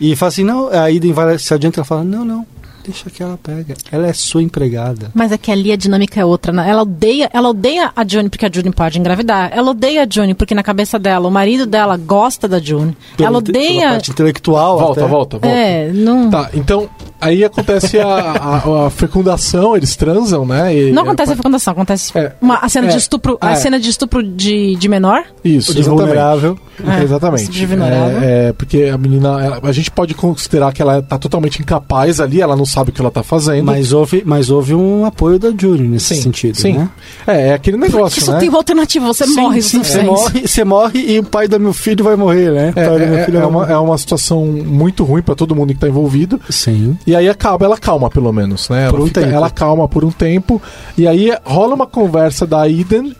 E 0.00 0.16
fala 0.16 0.28
assim: 0.28 0.44
não, 0.44 0.68
a 0.68 0.82
Aiden 0.82 1.12
vai 1.12 1.38
se 1.38 1.54
adianta 1.54 1.80
ela 1.80 1.84
fala: 1.84 2.04
não, 2.04 2.24
não, 2.24 2.46
deixa 2.84 3.08
que 3.10 3.22
ela 3.22 3.38
pega. 3.42 3.74
Ela 3.90 4.06
é 4.08 4.12
sua 4.12 4.42
empregada. 4.42 5.10
Mas 5.14 5.32
é 5.32 5.38
que 5.38 5.50
ali 5.50 5.72
a 5.72 5.76
dinâmica 5.76 6.20
é 6.20 6.24
outra, 6.24 6.52
né? 6.52 6.68
Ela 6.68 6.82
odeia, 6.82 7.30
ela 7.32 7.48
odeia 7.48 7.90
a 7.96 8.06
June 8.06 8.28
porque 8.28 8.46
a 8.46 8.50
June 8.52 8.70
pode 8.70 8.98
engravidar. 8.98 9.50
Ela 9.52 9.70
odeia 9.70 10.04
a 10.04 10.06
June 10.08 10.34
porque 10.34 10.54
na 10.54 10.62
cabeça 10.62 10.98
dela, 10.98 11.28
o 11.28 11.30
marido 11.30 11.66
dela 11.66 11.96
gosta 11.96 12.46
da 12.46 12.58
June. 12.60 12.96
Pela 13.16 13.28
ela 13.30 13.38
inte- 13.38 13.52
pela 13.52 13.64
odeia. 13.64 13.90
parte 13.90 14.10
intelectual. 14.10 14.78
Volta, 14.78 15.00
até. 15.00 15.10
volta, 15.10 15.38
volta. 15.38 15.48
É, 15.56 15.90
não. 15.92 16.30
Tá, 16.30 16.50
então 16.54 16.88
aí 17.20 17.42
acontece 17.44 17.98
a, 17.98 18.06
a- 18.06 18.86
a 18.86 18.90
fecundação, 18.90 19.76
eles 19.76 19.96
transam, 19.96 20.44
né? 20.44 20.76
e- 20.76 20.92
Não 20.92 21.02
acontece 21.04 21.32
a 21.32 21.36
fecundação, 21.36 21.72
acontece 21.72 22.16
É. 22.18 22.32
uma, 22.40 22.56
a 22.58 22.68
cena 22.68 22.88
É. 22.88 22.90
de 22.90 22.98
estupro, 22.98 23.38
Ah, 23.40 23.48
a 23.48 23.52
é. 23.52 23.56
cena 23.56 23.80
de 23.80 23.88
estupro 23.88 24.22
de, 24.22 24.74
de 24.76 24.88
menor. 24.88 25.24
Isso, 25.44 25.72
De 25.72 25.80
exatamente. 25.80 26.06
vulnerável. 26.06 26.58
É, 26.86 27.02
exatamente. 27.02 27.50
de 27.50 27.66
vulnerável. 27.66 28.18
É, 28.20 28.48
é, 28.48 28.52
porque 28.52 28.90
a 28.92 28.98
menina, 28.98 29.28
ela- 29.42 29.60
a 29.62 29.72
gente 29.72 29.90
pode 29.90 30.12
considerar 30.14 30.72
que 30.72 30.82
ela 30.82 31.00
tá 31.00 31.16
totalmente 31.18 31.60
incapaz 31.62 32.20
ali, 32.20 32.40
ela 32.42 32.56
não 32.56 32.66
sabe 32.74 32.90
o 32.90 32.92
que 32.92 33.00
ela 33.00 33.10
tá 33.10 33.22
fazendo. 33.22 33.64
Mas 33.66 33.92
houve, 33.92 34.22
mas 34.26 34.50
houve 34.50 34.74
um 34.74 35.04
apoio 35.04 35.38
da 35.38 35.50
June 35.56 35.86
nesse 35.88 36.14
sim, 36.16 36.22
sentido, 36.22 36.56
sim. 36.56 36.72
né? 36.74 36.88
É, 37.26 37.48
é 37.48 37.54
aquele 37.54 37.76
negócio, 37.76 38.20
só 38.22 38.32
né? 38.32 38.38
tem 38.40 38.48
uma 38.48 38.58
alternativa, 38.58 39.06
você 39.06 39.24
Sim, 39.26 39.34
morre, 39.40 39.62
sim, 39.62 39.82
você 39.82 40.02
morre, 40.02 40.46
você 40.48 40.64
morre 40.64 40.98
e 41.00 41.18
o 41.18 41.24
pai 41.24 41.46
do 41.48 41.58
meu 41.60 41.72
filho 41.72 42.04
vai 42.04 42.16
morrer, 42.16 42.50
né? 42.50 42.72
É, 42.76 43.20
é, 43.20 43.24
filho 43.24 43.38
é 43.38 43.46
uma, 43.46 43.70
é 43.72 43.76
uma 43.78 43.96
situação 43.96 44.44
muito 44.46 45.04
ruim 45.04 45.22
pra 45.22 45.34
todo 45.34 45.54
mundo 45.54 45.72
que 45.72 45.78
tá 45.80 45.88
envolvido. 45.88 46.40
Sim. 46.50 46.98
E 47.06 47.14
aí 47.14 47.28
acaba, 47.28 47.64
ela 47.64 47.78
calma 47.78 48.10
pelo 48.10 48.32
menos, 48.32 48.68
né? 48.68 48.88
Por 48.88 48.96
ela, 48.96 49.04
um 49.04 49.06
fica- 49.08 49.20
tempo. 49.22 49.32
ela 49.34 49.50
calma 49.50 49.88
por 49.88 50.04
um 50.04 50.10
tempo. 50.10 50.60
E 50.98 51.06
aí 51.06 51.32
rola 51.44 51.74
uma 51.74 51.86
conversa 51.86 52.46
da 52.46 52.68
Eden 52.68 53.14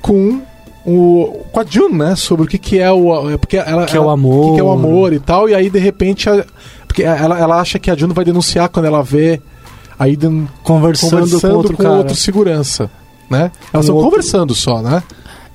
com 0.00 0.40
o 0.86 1.40
com 1.50 1.60
a 1.60 1.64
June, 1.68 1.96
né? 1.96 2.14
Sobre 2.16 2.44
o 2.44 2.48
que, 2.48 2.58
que 2.58 2.78
é 2.78 2.92
o 2.92 3.30
é 3.30 3.36
porque 3.38 3.56
ela, 3.56 3.86
Que 3.86 3.96
é 3.96 4.00
o 4.00 4.10
amor. 4.10 4.46
o 4.46 4.48
que, 4.50 4.54
que 4.56 4.60
é 4.60 4.64
o 4.64 4.70
amor 4.70 5.12
e 5.12 5.18
tal. 5.18 5.48
E 5.48 5.54
aí 5.54 5.70
de 5.70 5.78
repente 5.78 6.28
a- 6.28 6.44
porque 6.94 7.02
ela, 7.02 7.36
ela 7.36 7.60
acha 7.60 7.76
que 7.80 7.90
a 7.90 7.96
June 7.96 8.14
vai 8.14 8.24
denunciar 8.24 8.68
quando 8.68 8.84
ela 8.86 9.02
vê 9.02 9.40
a 9.98 10.08
Eden 10.08 10.48
Conversando, 10.62 11.10
conversando 11.10 11.40
com 11.50 11.56
outro 11.56 11.76
cara. 11.76 11.90
outro 11.94 12.14
segurança, 12.14 12.88
né? 13.28 13.50
Elas 13.50 13.52
Com 13.72 13.80
estão 13.80 13.94
outro- 13.96 14.10
conversando 14.10 14.54
só, 14.54 14.80
né? 14.80 15.02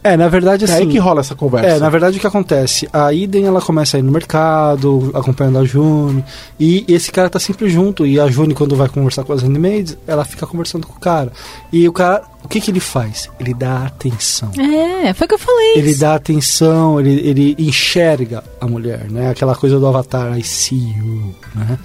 É, 0.04 0.16
na 0.16 0.28
verdade, 0.28 0.64
É 0.64 0.68
assim. 0.68 0.84
aí 0.84 0.88
que 0.88 0.98
rola 0.98 1.20
essa 1.22 1.36
conversa. 1.36 1.68
É, 1.68 1.80
na 1.80 1.90
verdade 1.90 2.18
o 2.18 2.20
que 2.22 2.28
acontece? 2.28 2.88
A 2.94 3.10
Iden 3.14 3.46
ela 3.46 3.62
começa 3.62 3.98
a 3.98 4.00
ir 4.00 4.04
no 4.04 4.12
mercado, 4.12 5.12
acompanhando 5.14 5.60
a 5.60 5.66
June, 5.66 6.24
e 6.60 6.86
esse 6.88 7.12
cara 7.12 7.30
tá 7.30 7.40
sempre 7.40 7.70
junto. 7.70 8.06
E 8.06 8.20
a 8.20 8.28
June, 8.28 8.54
quando 8.54 8.76
vai 8.76 8.88
conversar 8.88 9.24
com 9.24 9.34
as 9.34 9.42
handmaids, 9.42 9.98
ela 10.08 10.24
fica 10.24 10.48
conversando 10.48 10.88
com 10.88 10.94
o 10.94 11.00
cara. 11.00 11.32
E 11.72 11.88
o 11.88 11.92
cara, 11.92 12.24
o 12.44 12.48
que 12.48 12.62
que 12.62 12.72
ele 12.72 12.80
faz? 12.80 13.30
Ele 13.40 13.54
dá 13.54 13.86
atenção. 13.86 14.52
É, 14.58 15.14
foi 15.14 15.26
o 15.26 15.28
que 15.28 15.36
eu 15.36 15.40
falei. 15.40 15.74
Ele 15.76 15.94
dá 15.96 16.16
atenção, 16.16 17.00
ele, 17.00 17.28
ele 17.28 17.56
enxerga 17.60 18.44
a 18.62 18.68
mulher, 18.68 19.10
né? 19.10 19.30
Aquela 19.30 19.56
coisa 19.56 19.80
do 19.80 19.86
avatar, 19.88 20.38
I 20.38 20.44
see 20.44 20.96
you, 20.98 21.36
né? 21.54 21.78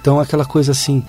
Então 0.00 0.18
aquela 0.18 0.46
coisa 0.46 0.72
assim, 0.72 1.04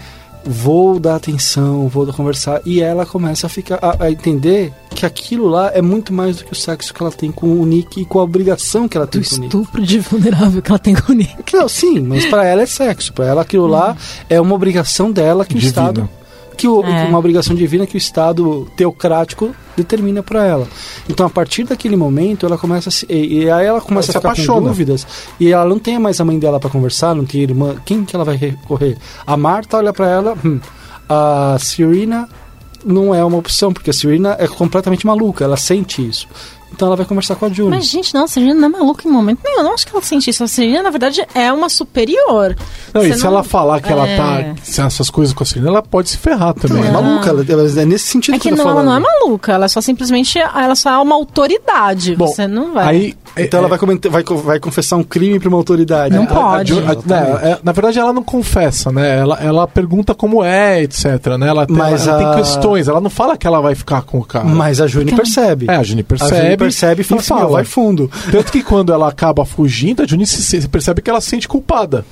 vou 0.45 0.99
dar 0.99 1.15
atenção, 1.15 1.87
vou 1.87 2.05
conversar, 2.13 2.61
e 2.65 2.81
ela 2.81 3.05
começa 3.05 3.47
a 3.47 3.49
ficar 3.49 3.79
a, 3.81 4.05
a 4.05 4.11
entender 4.11 4.73
que 4.89 5.05
aquilo 5.05 5.47
lá 5.47 5.71
é 5.73 5.81
muito 5.81 6.13
mais 6.13 6.37
do 6.37 6.45
que 6.45 6.51
o 6.53 6.55
sexo 6.55 6.93
que 6.93 7.01
ela 7.01 7.11
tem 7.11 7.31
com 7.31 7.47
o 7.59 7.65
Nick 7.65 8.01
e 8.01 8.05
com 8.05 8.19
a 8.19 8.23
obrigação 8.23 8.87
que 8.87 8.97
ela 8.97 9.05
O 9.05 9.09
tem 9.09 9.21
com 9.23 9.35
o 9.35 9.39
Nick. 9.39 9.45
estupro 9.55 9.81
de 9.85 9.99
vulnerável 9.99 10.61
que 10.61 10.69
ela 10.71 10.79
tem 10.79 10.93
com 10.95 11.11
o 11.11 11.15
Nick. 11.15 11.53
Não, 11.53 11.67
sim, 11.69 11.99
mas 11.99 12.25
pra 12.25 12.45
ela 12.45 12.61
é 12.61 12.65
sexo, 12.65 13.13
pra 13.13 13.25
ela 13.25 13.41
aquilo 13.41 13.67
lá 13.67 13.95
é 14.29 14.39
uma 14.39 14.53
obrigação 14.55 15.11
dela 15.11 15.45
que 15.45 15.55
o 15.55 15.59
Divina. 15.59 15.69
Estado 15.69 16.09
que 16.57 16.67
o, 16.67 16.83
É. 16.83 17.05
uma 17.05 17.17
obrigação 17.17 17.55
divina 17.55 17.87
que 17.87 17.95
o 17.95 17.97
Estado 17.97 18.67
teocrático 18.75 19.55
determina 19.75 20.21
pra 20.21 20.45
ela. 20.45 20.67
Então 21.09 21.25
a 21.25 21.29
partir 21.29 21.63
daquele 21.63 21.95
momento 21.95 22.45
ela 22.45 22.57
começa 22.57 22.89
a 22.89 22.91
se, 22.91 23.05
e, 23.09 23.43
e 23.43 23.49
aí 23.49 23.65
ela 23.65 23.81
começa 23.81 24.11
Ela 24.11 24.19
a 24.19 24.19
se 24.19 24.19
ficar 24.19 24.21
com 24.21 24.41
apaixona. 24.51 24.67
dúvidas 24.69 25.07
e 25.39 25.51
ela 25.51 25.65
não 25.65 25.79
tem 25.79 25.97
mais 25.97 26.19
a 26.19 26.25
mãe 26.25 26.37
dela 26.37 26.59
pra 26.59 26.69
conversar, 26.69 27.15
não 27.15 27.25
tem 27.25 27.41
irmã, 27.41 27.75
quem 27.85 28.03
que 28.05 28.15
ela 28.15 28.25
vai 28.25 28.35
recorrer? 28.35 28.97
A 29.25 29.35
Marta 29.37 29.77
olha 29.77 29.93
pra 29.93 30.07
ela, 30.09 30.37
hum, 30.45 30.59
a 31.09 31.57
Serena 31.59 32.27
não 32.85 33.13
é 33.13 33.23
uma 33.23 33.37
opção 33.37 33.71
porque 33.71 33.89
a 33.89 33.93
Serena 33.93 34.35
é 34.39 34.47
completamente 34.47 35.05
maluca, 35.05 35.43
ela 35.43 35.57
sente 35.57 36.05
isso. 36.07 36.27
Então 36.73 36.87
ela 36.87 36.95
vai 36.95 37.05
conversar 37.05 37.35
com 37.35 37.45
a 37.45 37.49
June. 37.49 37.69
Mas, 37.69 37.85
gente, 37.87 38.13
não, 38.13 38.23
a 38.23 38.27
Serena 38.27 38.53
não 38.53 38.65
é 38.67 38.69
maluca 38.81 39.07
em 39.07 39.11
momento 39.11 39.39
nenhum. 39.43 39.57
Eu 39.59 39.63
não 39.65 39.73
acho 39.73 39.85
que 39.85 39.93
ela 39.93 40.01
sente 40.01 40.29
isso. 40.29 40.43
A 40.43 40.47
Serena, 40.47 40.83
na 40.83 40.89
verdade, 40.89 41.21
é 41.35 41.51
uma 41.53 41.69
superior. 41.69 42.55
Não, 42.93 43.03
e 43.03 43.09
Você 43.09 43.17
se 43.17 43.23
não- 43.23 43.31
ela 43.31 43.43
falar 43.43 43.81
que 43.81 43.91
ela 43.91 44.07
É. 44.07 44.17
tá. 44.17 44.55
Se 44.63 44.81
essas 44.81 45.09
coisas 45.09 45.33
com 45.33 45.43
a 45.43 45.45
Serena, 45.45 45.69
ela 45.69 45.83
pode 45.83 46.09
se 46.09 46.17
ferrar 46.17 46.53
também. 46.53 46.81
Não, 46.81 46.87
é 46.87 46.91
maluca, 46.91 47.29
ela, 47.29 47.45
ela- 47.47 47.81
é 47.81 47.85
nesse 47.85 48.05
sentido 48.05 48.35
É 48.35 48.39
que 48.39 48.49
eu 48.49 48.55
tô 48.55 48.63
não, 48.63 48.69
ela 48.71 48.79
falando. 48.81 48.85
não 48.87 48.95
é 48.95 48.99
maluca, 49.19 49.51
ela 49.53 49.65
é 49.65 49.67
só 49.67 49.81
simplesmente 49.81 50.39
ela 50.39 50.75
só 50.75 50.91
é 50.91 50.97
uma 50.97 51.13
autoridade. 51.15 52.15
Bom, 52.15 52.27
você 52.27 52.47
não 52.47 52.73
vai. 52.73 52.87
Aí, 52.87 53.15
Então 53.37 53.59
é- 53.59 53.61
ela 53.61 53.69
vai, 53.69 53.77
comentar- 53.79 54.11
vai, 54.11 54.23
vai 54.23 54.59
confessar 54.59 54.97
um 54.97 55.03
crime 55.03 55.39
pra 55.39 55.47
uma 55.47 55.57
autoridade. 55.57 56.13
Não 56.15 56.23
A- 56.23 56.25
a 56.25 56.27
pode. 56.57 56.73
A- 56.73 56.95
né, 57.05 57.39
é, 57.43 57.57
na 57.63 57.71
verdade, 57.71 57.97
ela 57.99 58.11
não 58.11 58.23
confessa, 58.23 58.91
né? 58.91 59.19
Ela, 59.19 59.37
ela 59.41 59.67
pergunta 59.67 60.13
como 60.13 60.43
é, 60.43 60.81
etc. 60.83 61.37
Né? 61.39 61.47
Ela, 61.47 61.65
tem, 61.65 61.75
Mas 61.75 62.07
ela 62.07 62.17
tem 62.17 62.27
a- 62.27 62.35
questões, 62.35 62.87
ela 62.87 62.99
não 62.99 63.09
fala 63.09 63.37
que 63.37 63.47
ela 63.47 63.61
vai 63.61 63.73
ficar 63.73 64.01
com 64.01 64.19
o 64.19 64.23
cara. 64.25 64.45
Mas 64.45 64.81
a 64.81 64.87
June 64.87 65.11
percebe. 65.13 65.65
É, 65.69 65.75
a 65.75 65.83
Juni 65.83 66.03
percebe. 66.03 66.35
A 66.35 66.43
June 66.43 66.57
percebe 66.57 67.01
e 67.01 67.03
fala 67.05 67.21
e 67.21 67.23
assim, 67.23 67.33
"Meu, 67.35 67.49
vai 67.49 67.63
fundo. 67.63 68.11
Tanto 68.31 68.51
que 68.51 68.61
quando 68.63 68.91
ela 68.91 69.07
acaba 69.07 69.45
fugindo, 69.45 70.01
a 70.03 70.05
Juni 70.05 70.25
se, 70.27 70.41
se 70.41 70.67
percebe 70.67 71.01
que 71.01 71.09
ela 71.09 71.21
se 71.21 71.29
sente 71.29 71.47
culpada. 71.47 72.05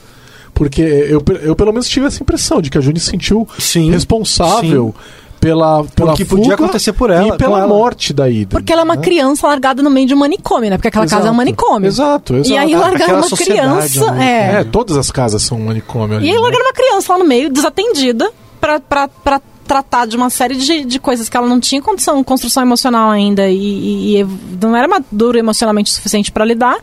Porque 0.53 0.81
eu, 0.81 1.23
eu 1.41 1.55
pelo 1.55 1.71
menos 1.71 1.87
tive 1.87 2.07
essa 2.07 2.21
impressão 2.21 2.61
de 2.61 2.69
que 2.69 2.77
a 2.77 2.81
Juni 2.81 2.99
se 2.99 3.05
sentiu 3.11 3.47
Sim, 3.57 3.91
responsável 3.91 4.93
pela, 5.39 5.83
pela 5.95 6.13
que 6.15 6.25
podia 6.25 6.53
acontecer 6.55 6.93
por 6.93 7.09
ela, 7.09 7.35
e 7.35 7.37
pela 7.37 7.59
ela. 7.59 7.67
morte 7.67 8.13
da 8.13 8.29
Ida. 8.29 8.49
Porque 8.57 8.71
ela 8.71 8.81
é 8.81 8.85
uma 8.85 8.97
criança 8.97 9.47
largada 9.47 9.81
no 9.81 9.89
meio 9.89 10.05
de 10.07 10.13
um 10.13 10.17
manicômio, 10.17 10.69
né? 10.69 10.77
Porque 10.77 10.87
aquela 10.89 11.05
casa 11.05 11.15
é 11.15 11.19
um 11.19 11.21
Exato. 11.25 11.37
manicômio. 11.37 11.87
Exato, 11.87 12.35
exato. 12.35 12.49
E 12.49 12.57
aí 12.57 12.73
aquela 12.73 13.19
uma 13.19 13.37
criança. 13.37 14.11
né? 14.11 14.51
É. 14.55 14.59
É, 14.59 14.63
todas 14.63 14.97
as 14.97 15.09
casas 15.11 15.41
são 15.41 15.57
um 15.57 15.65
manicômio 15.65 16.17
ali. 16.17 16.27
E 16.27 16.29
aí 16.29 16.35
né? 16.35 16.41
largaram 16.41 16.65
uma 16.65 16.73
criança 16.73 17.13
lá 17.13 17.19
no 17.19 17.25
meio, 17.25 17.49
desatendida, 17.49 18.29
pra, 18.59 18.79
pra, 18.79 19.07
pra 19.07 19.41
tratar 19.65 20.07
de 20.07 20.17
uma 20.17 20.29
série 20.29 20.55
de, 20.55 20.83
de 20.83 20.99
coisas 20.99 21.29
que 21.29 21.37
ela 21.37 21.47
não 21.47 21.59
tinha 21.59 21.81
condição, 21.81 22.23
construção 22.23 22.63
emocional 22.63 23.11
ainda 23.11 23.47
e, 23.47 23.55
e- 23.57 24.21
e 24.21 24.27
não 24.59 24.75
era 24.75 24.87
madura 24.87 25.37
emocionalmente 25.39 25.91
o 25.91 25.95
suficiente 25.95 26.31
pra 26.31 26.43
lidar. 26.43 26.77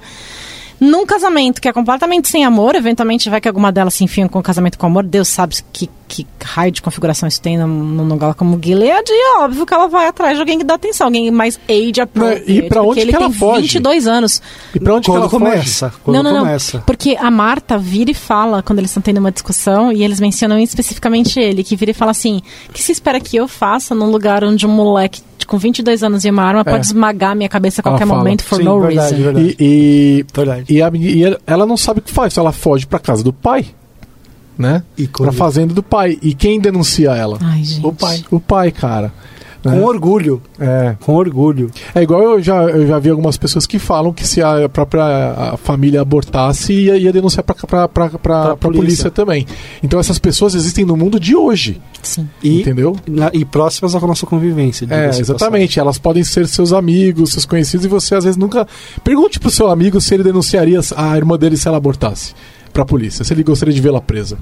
Num 0.79 1.07
casamento 1.07 1.61
que 1.61 1.69
é 1.69 1.73
completamente 1.73 2.29
sem 2.29 2.45
amor, 2.45 2.75
eventualmente 2.75 3.31
vai 3.31 3.41
que 3.41 3.49
alguma 3.49 3.73
delas 3.73 3.95
se 3.95 4.05
enfia 4.05 4.29
com 4.29 4.39
um 4.39 4.43
casamento 4.43 4.79
com 4.79 4.87
amor, 4.87 5.05
Deus 5.05 5.29
sabe 5.29 5.57
que, 5.73 5.89
que 6.07 6.27
raio 6.45 6.71
de 6.71 6.83
configuração 6.83 7.27
isso 7.27 7.41
tem 7.41 7.57
num, 7.57 8.07
lugar 8.07 8.35
como 8.35 8.61
Gilead, 8.63 9.05
e 9.09 9.37
é 9.37 9.39
óbvio 9.39 9.65
que 9.65 9.73
ela 9.73 9.89
vai 9.89 10.07
atrás 10.07 10.35
de 10.35 10.41
alguém 10.41 10.59
que 10.59 10.65
dá 10.65 10.75
atenção, 10.75 11.07
alguém 11.07 11.31
mais 11.31 11.59
age 11.69 12.01
appropriate. 12.01 12.51
e 12.53 12.63
pra 12.69 12.83
onde 12.83 12.89
porque 12.89 13.01
ele 13.01 13.11
que 13.11 13.17
ela 13.17 13.29
tem 13.29 13.39
foge? 13.39 13.63
22 13.63 14.07
anos. 14.07 14.43
E 14.75 14.81
pra 14.81 14.95
onde 14.95 15.05
que 15.07 15.11
Quando 15.11 15.21
ela 15.23 15.31
foge? 15.31 15.45
começa. 15.45 15.95
Quando 16.05 16.23
não, 16.23 16.23
não, 16.23 16.41
começa. 16.41 16.77
não. 16.77 16.85
Porque 16.85 17.17
a 17.19 17.31
Marta 17.31 17.79
vira 17.79 18.11
e 18.11 18.15
fala, 18.15 18.63
quando 18.63 18.79
eles 18.79 18.91
estão 18.91 19.03
tendo 19.03 19.19
uma 19.19 19.33
discussão, 19.33 19.91
e 19.91 20.05
eles 20.05 20.21
mencionam 20.21 20.59
especificamente 20.59 21.41
ele, 21.41 21.65
que 21.65 21.75
vira 21.75 21.91
e 21.91 21.95
fala 21.95 22.11
assim: 22.11 22.43
o 22.69 22.73
que 22.73 22.83
se 22.83 22.93
espera 22.93 23.19
que 23.19 23.37
eu 23.37 23.49
faça 23.49 23.95
num 23.95 24.11
lugar 24.11 24.45
onde 24.45 24.67
um 24.67 24.71
moleque 24.71 25.23
com 25.47 25.59
22 25.59 26.03
anos 26.03 26.25
e 26.25 26.31
uma 26.31 26.43
arma 26.43 26.65
pode 26.65 26.87
esmagar 26.87 27.35
minha 27.37 27.49
cabeça 27.49 27.81
a 27.81 27.83
Ela 27.89 27.93
qualquer 27.99 28.07
fala. 28.07 28.19
momento 28.19 28.43
for 28.45 28.57
Sim, 28.57 28.65
no 28.65 28.81
verdade, 28.81 29.15
reason? 29.15 29.25
verdade. 29.25 29.57
E, 29.59 29.65
e, 29.65 30.27
Verdade. 30.35 30.65
e, 30.73 30.83
a 30.83 30.91
e 30.95 31.39
ela 31.47 31.67
não 31.67 31.77
sabe 31.77 32.01
o 32.01 32.03
que 32.03 32.13
faz, 32.13 32.37
ela 32.37 32.53
foge 32.53 32.87
pra 32.87 32.99
casa 32.99 33.23
do 33.25 33.33
pai, 33.33 33.67
né? 34.59 34.83
E 34.97 35.07
Pra 35.07 35.33
fazenda 35.33 35.73
do 35.75 35.83
pai. 35.83 36.19
E 36.23 36.35
quem 36.35 36.59
denuncia 36.61 37.11
ela? 37.11 37.39
Ai, 37.43 37.63
gente. 37.65 37.87
O 37.87 37.93
pai. 37.93 38.25
O 38.31 38.41
pai, 38.41 38.71
cara. 38.73 39.13
Com 39.71 39.77
né? 39.77 39.85
orgulho. 39.85 40.43
É. 40.59 40.97
Com 41.01 41.15
orgulho. 41.15 41.71
É 41.95 42.03
igual 42.03 42.23
eu 42.23 42.43
já, 42.43 42.63
eu 42.65 42.87
já 42.87 42.99
vi 42.99 43.11
algumas 43.11 43.37
pessoas 43.37 43.67
que 43.67 43.79
falam 43.79 44.13
que 44.13 44.27
se 44.27 44.43
a 44.43 44.69
própria 44.69 45.05
a 45.05 45.57
família 45.57 46.01
abortasse, 46.01 46.73
ia, 46.73 46.97
ia 46.97 47.13
denunciar 47.13 47.43
pra, 47.45 47.55
pra, 47.55 47.89
pra, 47.89 48.09
pra, 48.09 48.19
pra 48.19 48.57
polícia. 48.57 48.81
polícia. 48.83 49.11
também. 49.11 49.47
Então 49.83 49.99
essas 50.01 50.19
pessoas 50.19 50.55
existem 50.55 50.85
no 50.85 50.97
mundo 50.97 51.19
de 51.21 51.35
hoje, 51.37 51.81
Sim. 52.03 52.29
E, 52.43 52.61
entendeu? 52.61 52.97
na- 53.07 53.31
e 53.33 53.45
próximas 53.45 53.95
à 53.95 54.01
nossa 54.01 54.27
convivência. 54.27 54.87
É, 54.91 55.09
exatamente. 55.09 55.79
Elas 55.81 55.99
podem 55.99 56.23
ser 56.25 56.47
seus 56.47 56.73
amigos, 56.73 57.31
seus 57.33 57.45
conhecidos, 57.45 57.85
e 57.85 57.89
você 57.89 58.15
às 58.15 58.25
vezes 58.25 58.37
nunca. 58.37 58.67
Pergunte 59.03 59.39
pro 59.41 59.51
seu 59.51 59.69
amigo 59.71 60.01
se 60.01 60.15
ele 60.15 60.23
denunciaria 60.23 60.81
a 60.97 61.17
irmã 61.17 61.37
dele 61.39 61.57
se 61.57 61.67
ela 61.69 61.77
abortasse. 61.77 62.35
Pra 62.77 62.85
polícia, 62.85 63.25
se 63.25 63.33
ele 63.33 63.43
gostaria 63.43 63.73
de 63.73 63.81
vê-la 63.81 64.03
presa. 64.03 64.37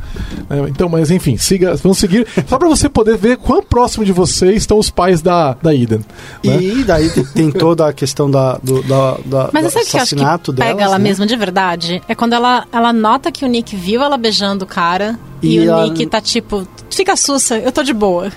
É, 0.51 0.59
então, 0.69 0.89
mas 0.89 1.09
enfim, 1.11 1.37
siga, 1.37 1.77
vamos 1.77 1.99
seguir. 1.99 2.27
Só 2.49 2.59
pra 2.59 2.67
você 2.69 2.89
poder 2.89 3.17
ver 3.17 3.37
quão 3.37 3.63
próximo 3.63 4.05
de 4.05 4.11
você 4.13 4.53
estão 4.55 4.77
os 4.77 4.91
pais 4.91 5.23
da, 5.23 5.55
da 5.63 5.73
Eden. 5.73 6.01
né? 6.45 6.57
E 6.61 6.83
daí 6.83 7.11
te- 7.11 7.25
tem 7.33 7.53
toda 7.53 7.89
a 7.89 7.93
questão 7.93 8.29
da, 8.29 8.59
do, 8.61 8.83
da, 8.83 9.19
da- 9.25 9.51
Mas 9.53 9.67
do 9.67 9.71
sabe 9.71 9.85
o 9.85 9.89
que 9.89 9.97
assassinato 9.97 10.53
que 10.53 10.59
pega 10.59 10.75
delas, 10.75 10.85
ela 10.89 10.99
né? 10.99 11.05
mesma 11.05 11.27
de 11.27 11.37
verdade? 11.37 12.03
É 12.09 12.15
quando 12.17 12.33
ela, 12.33 12.67
ela 12.73 12.93
nota 12.93 13.31
que 13.31 13.45
o 13.45 13.49
Nick 13.49 13.77
viu 13.77 14.03
ela 14.03 14.17
beijando 14.17 14.65
o 14.65 14.67
cara 14.69 15.17
e, 15.41 15.55
E 15.55 15.69
o 15.69 15.83
Nick 15.85 16.05
tá 16.07 16.21
tipo, 16.21 16.67
fica 16.91 17.15
sussa, 17.17 17.57
eu 17.57 17.71
tô 17.71 17.85
de 17.85 17.93
boa. 17.95 18.33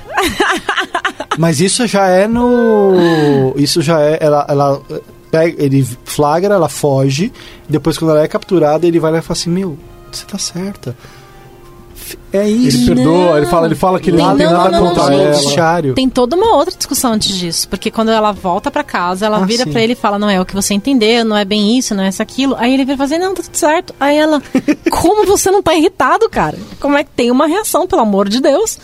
Mas 1.39 1.59
isso 1.59 1.85
já 1.87 2.07
é 2.07 2.27
no. 2.27 3.53
Isso 3.55 3.81
já 3.81 3.99
é. 4.01 4.17
Ela, 4.21 4.45
ela 4.49 4.81
pega, 5.31 5.63
ele 5.63 5.87
flagra, 6.03 6.55
ela 6.55 6.69
foge. 6.69 7.31
Depois, 7.67 7.97
quando 7.97 8.11
ela 8.11 8.23
é 8.23 8.27
capturada, 8.27 8.85
ele 8.85 8.99
vai 8.99 9.11
lá 9.11 9.19
e 9.19 9.21
fala 9.21 9.37
assim: 9.37 9.49
Meu, 9.49 9.77
você 10.11 10.25
tá 10.25 10.37
certa. 10.37 10.95
É 12.31 12.47
isso. 12.47 12.91
Ele 12.91 12.95
perdoa, 12.95 13.37
ele 13.37 13.45
fala, 13.47 13.65
ele 13.65 13.75
fala 13.75 13.99
que 13.99 14.09
ele 14.09 14.17
não 14.17 14.37
tem 14.37 14.45
não, 14.45 14.53
nada 14.53 14.69
não, 14.71 14.79
não, 14.81 14.87
contra 14.89 15.09
não, 15.09 15.21
ela. 15.21 15.93
Tem 15.93 16.09
toda 16.09 16.35
uma 16.35 16.55
outra 16.55 16.75
discussão 16.75 17.13
antes 17.13 17.35
disso, 17.35 17.67
porque 17.67 17.91
quando 17.91 18.09
ela 18.09 18.31
volta 18.31 18.69
pra 18.71 18.83
casa, 18.83 19.25
ela 19.25 19.37
Ah, 19.37 19.45
vira 19.45 19.65
pra 19.65 19.81
ele 19.81 19.93
e 19.93 19.95
fala: 19.95 20.19
Não 20.19 20.29
é 20.29 20.39
o 20.39 20.45
que 20.45 20.53
você 20.53 20.73
entendeu, 20.73 21.25
não 21.25 21.35
é 21.35 21.43
bem 21.43 21.77
isso, 21.77 21.93
não 21.95 22.03
é 22.03 22.09
isso, 22.09 22.21
aquilo. 22.21 22.55
Aí 22.57 22.73
ele 22.73 22.85
vira 22.85 22.97
fazer: 22.97 23.17
Não, 23.17 23.33
tá 23.33 23.43
tudo 23.43 23.55
certo. 23.55 23.93
Aí 23.99 24.17
ela: 24.17 24.41
Como 24.91 25.25
você 25.25 25.51
não 25.51 25.61
tá 25.61 25.75
irritado, 25.75 26.29
cara? 26.29 26.57
Como 26.79 26.97
é 26.97 27.03
que 27.03 27.09
tem 27.11 27.31
uma 27.31 27.47
reação, 27.47 27.87
pelo 27.87 28.01
amor 28.01 28.29
de 28.29 28.39
Deus? 28.39 28.77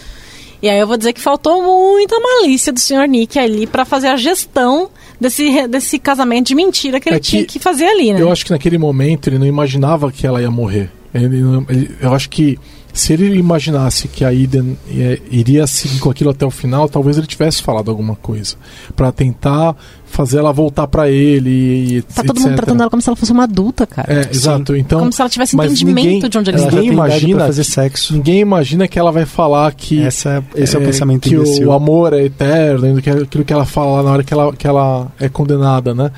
E 0.63 0.69
aí 0.69 0.79
eu 0.79 0.87
vou 0.87 0.95
dizer 0.95 1.11
que 1.11 1.19
faltou 1.19 1.61
muita 1.61 2.15
malícia 2.19 2.71
do 2.71 2.79
Sr. 2.79 3.05
Nick 3.05 3.37
ali 3.37 3.67
pra 3.67 3.83
fazer 3.83 4.07
a 4.07 4.15
gestão 4.15 4.89
desse, 5.19 5.67
desse 5.67 5.99
casamento 5.99 6.47
de 6.47 6.55
mentira 6.55 7.01
que 7.01 7.09
ele 7.09 7.17
É 7.17 7.19
que 7.19 7.25
tinha 7.25 7.43
que 7.45 7.59
fazer 7.59 7.85
ali, 7.85 8.13
né? 8.13 8.21
Eu 8.21 8.31
acho 8.31 8.45
que 8.45 8.51
naquele 8.51 8.77
momento 8.77 9.27
ele 9.27 9.37
não 9.37 9.45
imaginava 9.45 10.09
que 10.09 10.25
ela 10.25 10.41
ia 10.41 10.49
morrer. 10.49 10.89
Ele 11.13 11.41
ele- 11.69 11.91
eu 12.01 12.13
acho 12.13 12.29
que 12.29 12.57
se 12.93 13.11
ele 13.11 13.35
imaginasse 13.37 14.07
que 14.07 14.23
a 14.23 14.33
Eden 14.33 14.77
ia- 14.89 15.21
iria 15.29 15.67
seguir 15.67 15.99
com 15.99 16.09
aquilo 16.09 16.29
até 16.29 16.45
o 16.45 16.49
final, 16.51 16.87
talvez 16.87 17.17
ele 17.17 17.27
tivesse 17.27 17.61
falado 17.61 17.91
alguma 17.91 18.15
coisa 18.15 18.55
Pra 18.95 19.11
tentar 19.11 19.75
fazer 20.13 20.37
ela 20.39 20.53
voltar 20.53 20.87
pra 20.87 21.09
ele. 21.09 21.49
E, 21.97 22.01
Tá 22.03 22.23
todo 22.23 22.37
mundo 22.39 22.49
etc. 22.51 22.55
tratando 22.57 22.81
ela 22.81 22.89
como 22.89 23.01
se 23.01 23.09
ela 23.09 23.15
fosse 23.15 23.31
uma 23.31 23.43
adulta, 23.43 23.85
cara. 23.87 24.13
É, 24.13 24.29
exato. 24.31 24.75
Então, 24.75 24.99
Como 24.99 25.11
se 25.11 25.19
ela 25.21 25.29
tivesse 25.29 25.55
entendimento 25.55 26.05
ninguém- 26.05 26.29
de 26.29 26.37
onde 26.37 26.49
eles 26.51 26.61
Ela 26.61 26.71
já 26.71 26.77
ninguém 26.77 26.93
imagina 26.93 27.35
pra 27.37 27.45
fazer 27.47 27.63
sexo. 27.63 28.13
Ninguém 28.13 28.39
imagina 28.39 28.87
que 28.87 28.97
ela 28.99 29.11
vai 29.11 29.25
falar 29.25 29.73
que 29.73 30.01
Essa, 30.01 30.43
esse 30.55 30.75
é, 30.75 30.79
o 30.79 30.83
pensamento 30.83 31.27
que 31.27 31.35
imbecil. 31.35 31.67
o 31.67 31.71
amor 31.73 32.13
é 32.13 32.23
eterno, 32.23 33.01
que 33.01 33.09
é 33.09 33.13
aquilo 33.13 33.43
que 33.43 33.51
ela 33.53 33.65
fala 33.65 34.03
na 34.03 34.11
hora 34.11 34.23
que 34.23 34.33
ela, 34.33 34.53
que 34.53 34.67
ela 34.67 35.11
é 35.19 35.27
condenada, 35.27 35.93
né? 35.93 36.11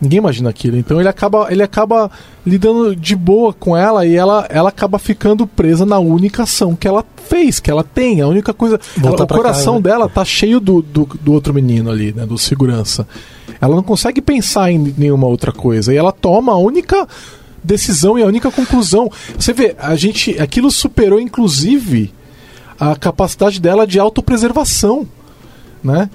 Ninguém 0.00 0.18
imagina 0.18 0.48
aquilo. 0.48 0.76
Então 0.76 1.00
ele 1.00 1.08
acaba, 1.08 1.48
ele 1.50 1.60
acaba 1.60 2.08
lidando 2.46 2.94
de 2.94 3.16
boa 3.16 3.52
com 3.52 3.76
ela 3.76 4.06
e 4.06 4.14
ela, 4.14 4.46
ela 4.48 4.68
acaba 4.68 4.96
ficando 4.96 5.44
presa 5.44 5.84
na 5.84 5.98
única 5.98 6.44
ação 6.44 6.76
que 6.76 6.86
ela 6.86 7.04
fez, 7.28 7.58
que 7.58 7.68
ela 7.68 7.82
tem. 7.82 8.20
A 8.20 8.28
única 8.28 8.54
coisa. 8.54 8.78
Ela- 9.02 9.10
o 9.24 9.26
coração 9.26 9.72
casa. 9.74 9.82
dela 9.82 10.08
tá 10.08 10.24
cheio 10.24 10.60
do, 10.60 10.80
do, 10.82 11.08
do 11.20 11.32
outro 11.32 11.52
menino 11.52 11.90
ali, 11.90 12.12
né? 12.12 12.24
Do 12.24 12.38
segurança. 12.38 13.08
Ela 13.60 13.74
não 13.74 13.82
consegue 13.82 14.20
pensar 14.20 14.70
em 14.70 14.94
nenhuma 14.96 15.26
outra 15.26 15.52
coisa. 15.52 15.92
E 15.92 15.96
ela 15.96 16.12
toma 16.12 16.52
a 16.52 16.56
única 16.56 17.06
decisão 17.62 18.18
e 18.18 18.22
a 18.22 18.26
única 18.26 18.50
conclusão. 18.50 19.10
Você 19.38 19.52
vê, 19.52 19.74
a 19.78 19.94
gente. 19.96 20.40
Aquilo 20.40 20.70
superou, 20.70 21.20
inclusive, 21.20 22.12
a 22.78 22.94
capacidade 22.96 23.60
dela 23.60 23.86
de 23.86 23.98
autopreservação. 23.98 25.06
Né? 25.82 26.08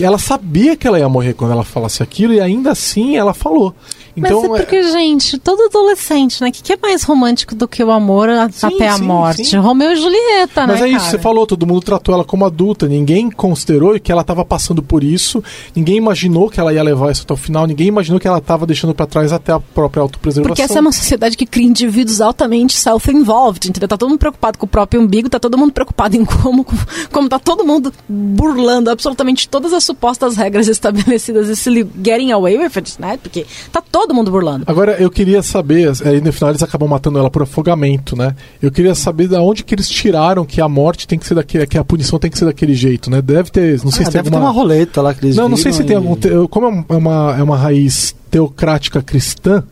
Ela 0.00 0.18
sabia 0.18 0.76
que 0.76 0.86
ela 0.86 0.98
ia 0.98 1.08
morrer 1.08 1.34
quando 1.34 1.52
ela 1.52 1.64
falasse 1.64 2.02
aquilo 2.02 2.32
e 2.32 2.40
ainda 2.40 2.72
assim 2.72 3.16
ela 3.16 3.34
falou. 3.34 3.74
Então, 4.16 4.42
Mas 4.42 4.52
é 4.52 4.56
porque, 4.64 4.82
gente, 4.90 5.38
todo 5.38 5.62
adolescente, 5.64 6.40
né? 6.42 6.48
O 6.48 6.52
que, 6.52 6.62
que 6.62 6.72
é 6.72 6.76
mais 6.80 7.02
romântico 7.02 7.54
do 7.54 7.68
que 7.68 7.82
o 7.82 7.90
amor 7.90 8.28
Sim, 8.52 8.66
até 8.66 8.88
a 8.88 8.96
sim, 8.96 9.02
morte? 9.04 9.44
sim. 9.44 9.56
Romeu 9.56 9.92
e 9.92 9.96
Julieta, 9.96 10.66
Mas 10.66 10.80
né, 10.80 10.86
é 10.86 10.90
isso, 10.90 10.98
cara? 10.98 11.10
você 11.10 11.18
falou, 11.18 11.46
todo 11.46 11.66
mundo 11.66 11.80
tratou 11.80 12.14
ela 12.14 12.24
como 12.24 12.44
adulta, 12.44 12.86
ninguém 12.88 13.30
considerou 13.30 13.98
que 14.00 14.10
ela 14.10 14.22
estava 14.22 14.44
passando 14.44 14.82
por 14.82 15.04
isso, 15.04 15.42
ninguém 15.74 15.96
imaginou 15.96 16.50
que 16.50 16.58
ela 16.58 16.72
ia 16.72 16.82
levar 16.82 17.12
isso 17.12 17.22
até 17.22 17.32
o 17.32 17.36
final, 17.36 17.66
ninguém 17.66 17.86
imaginou 17.88 18.18
que 18.20 18.26
ela 18.26 18.38
estava 18.38 18.66
deixando 18.66 18.94
para 18.94 19.06
trás 19.06 19.32
até 19.32 19.52
a 19.52 19.60
própria 19.60 20.00
autopreservação. 20.02 20.48
Porque 20.48 20.62
essa 20.62 20.78
é 20.78 20.80
uma 20.80 20.92
sociedade 20.92 21.36
que 21.36 21.46
cria 21.46 21.66
indivíduos 21.66 22.20
altamente 22.20 22.76
self-involved, 22.76 23.68
entendeu? 23.68 23.88
Tá 23.88 23.96
todo 23.96 24.08
mundo 24.08 24.18
preocupado 24.18 24.58
com 24.58 24.66
o 24.66 24.68
próprio 24.68 25.00
umbigo, 25.00 25.28
tá 25.28 25.38
todo 25.38 25.56
mundo 25.56 25.72
preocupado 25.72 26.16
em 26.16 26.24
como, 26.24 26.66
como 27.12 27.28
tá 27.28 27.38
todo 27.38 27.64
mundo 27.64 27.92
burlando 28.08 28.90
absolutamente 28.90 29.48
todas 29.48 29.72
as 29.72 29.84
supostas 29.84 30.36
regras 30.36 30.68
estabelecidas 30.68 31.48
e 31.48 31.56
se 31.56 31.70
li- 31.70 31.86
getting 32.04 32.32
away 32.32 32.56
with 32.58 32.72
it, 32.76 33.00
né? 33.00 33.18
Porque 33.22 33.46
tá 33.72 33.80
todo 33.80 34.09
mundo 34.14 34.30
burlando. 34.30 34.64
Agora, 34.66 34.92
eu 35.00 35.10
queria 35.10 35.42
saber, 35.42 35.90
aí 36.04 36.20
no 36.20 36.32
final 36.32 36.50
eles 36.50 36.62
acabam 36.62 36.88
matando 36.88 37.18
ela 37.18 37.30
por 37.30 37.42
afogamento, 37.42 38.16
né? 38.16 38.34
Eu 38.62 38.70
queria 38.70 38.94
saber 38.94 39.28
da 39.28 39.40
onde 39.42 39.62
que 39.64 39.74
eles 39.74 39.88
tiraram 39.88 40.44
que 40.44 40.60
a 40.60 40.68
morte 40.68 41.06
tem 41.06 41.18
que 41.18 41.26
ser 41.26 41.34
daquele, 41.34 41.66
que 41.66 41.78
a 41.78 41.84
punição 41.84 42.18
tem 42.18 42.30
que 42.30 42.38
ser 42.38 42.44
daquele 42.46 42.74
jeito, 42.74 43.10
né? 43.10 43.20
Deve 43.22 43.50
ter, 43.50 43.82
não 43.84 43.90
sei 43.90 44.02
Ah, 44.02 44.06
se 44.06 44.12
tem 44.12 44.22
deve 44.22 44.30
ter 44.30 44.36
alguma... 44.36 44.50
uma 44.50 44.50
roleta 44.50 45.00
lá 45.02 45.14
que 45.14 45.24
eles 45.24 45.36
Não, 45.36 45.48
não 45.48 45.56
sei 45.56 45.72
se 45.72 45.82
tem 45.84 45.92
e- 45.92 45.96
algum. 45.96 46.16
te- 46.16 46.30
Como 46.50 46.84
é 46.88 46.96
uma, 46.96 47.36
é 47.38 47.42
uma 47.42 47.56
raiz 47.56 48.14
teocrática 48.30 49.02
cristã, 49.02 49.62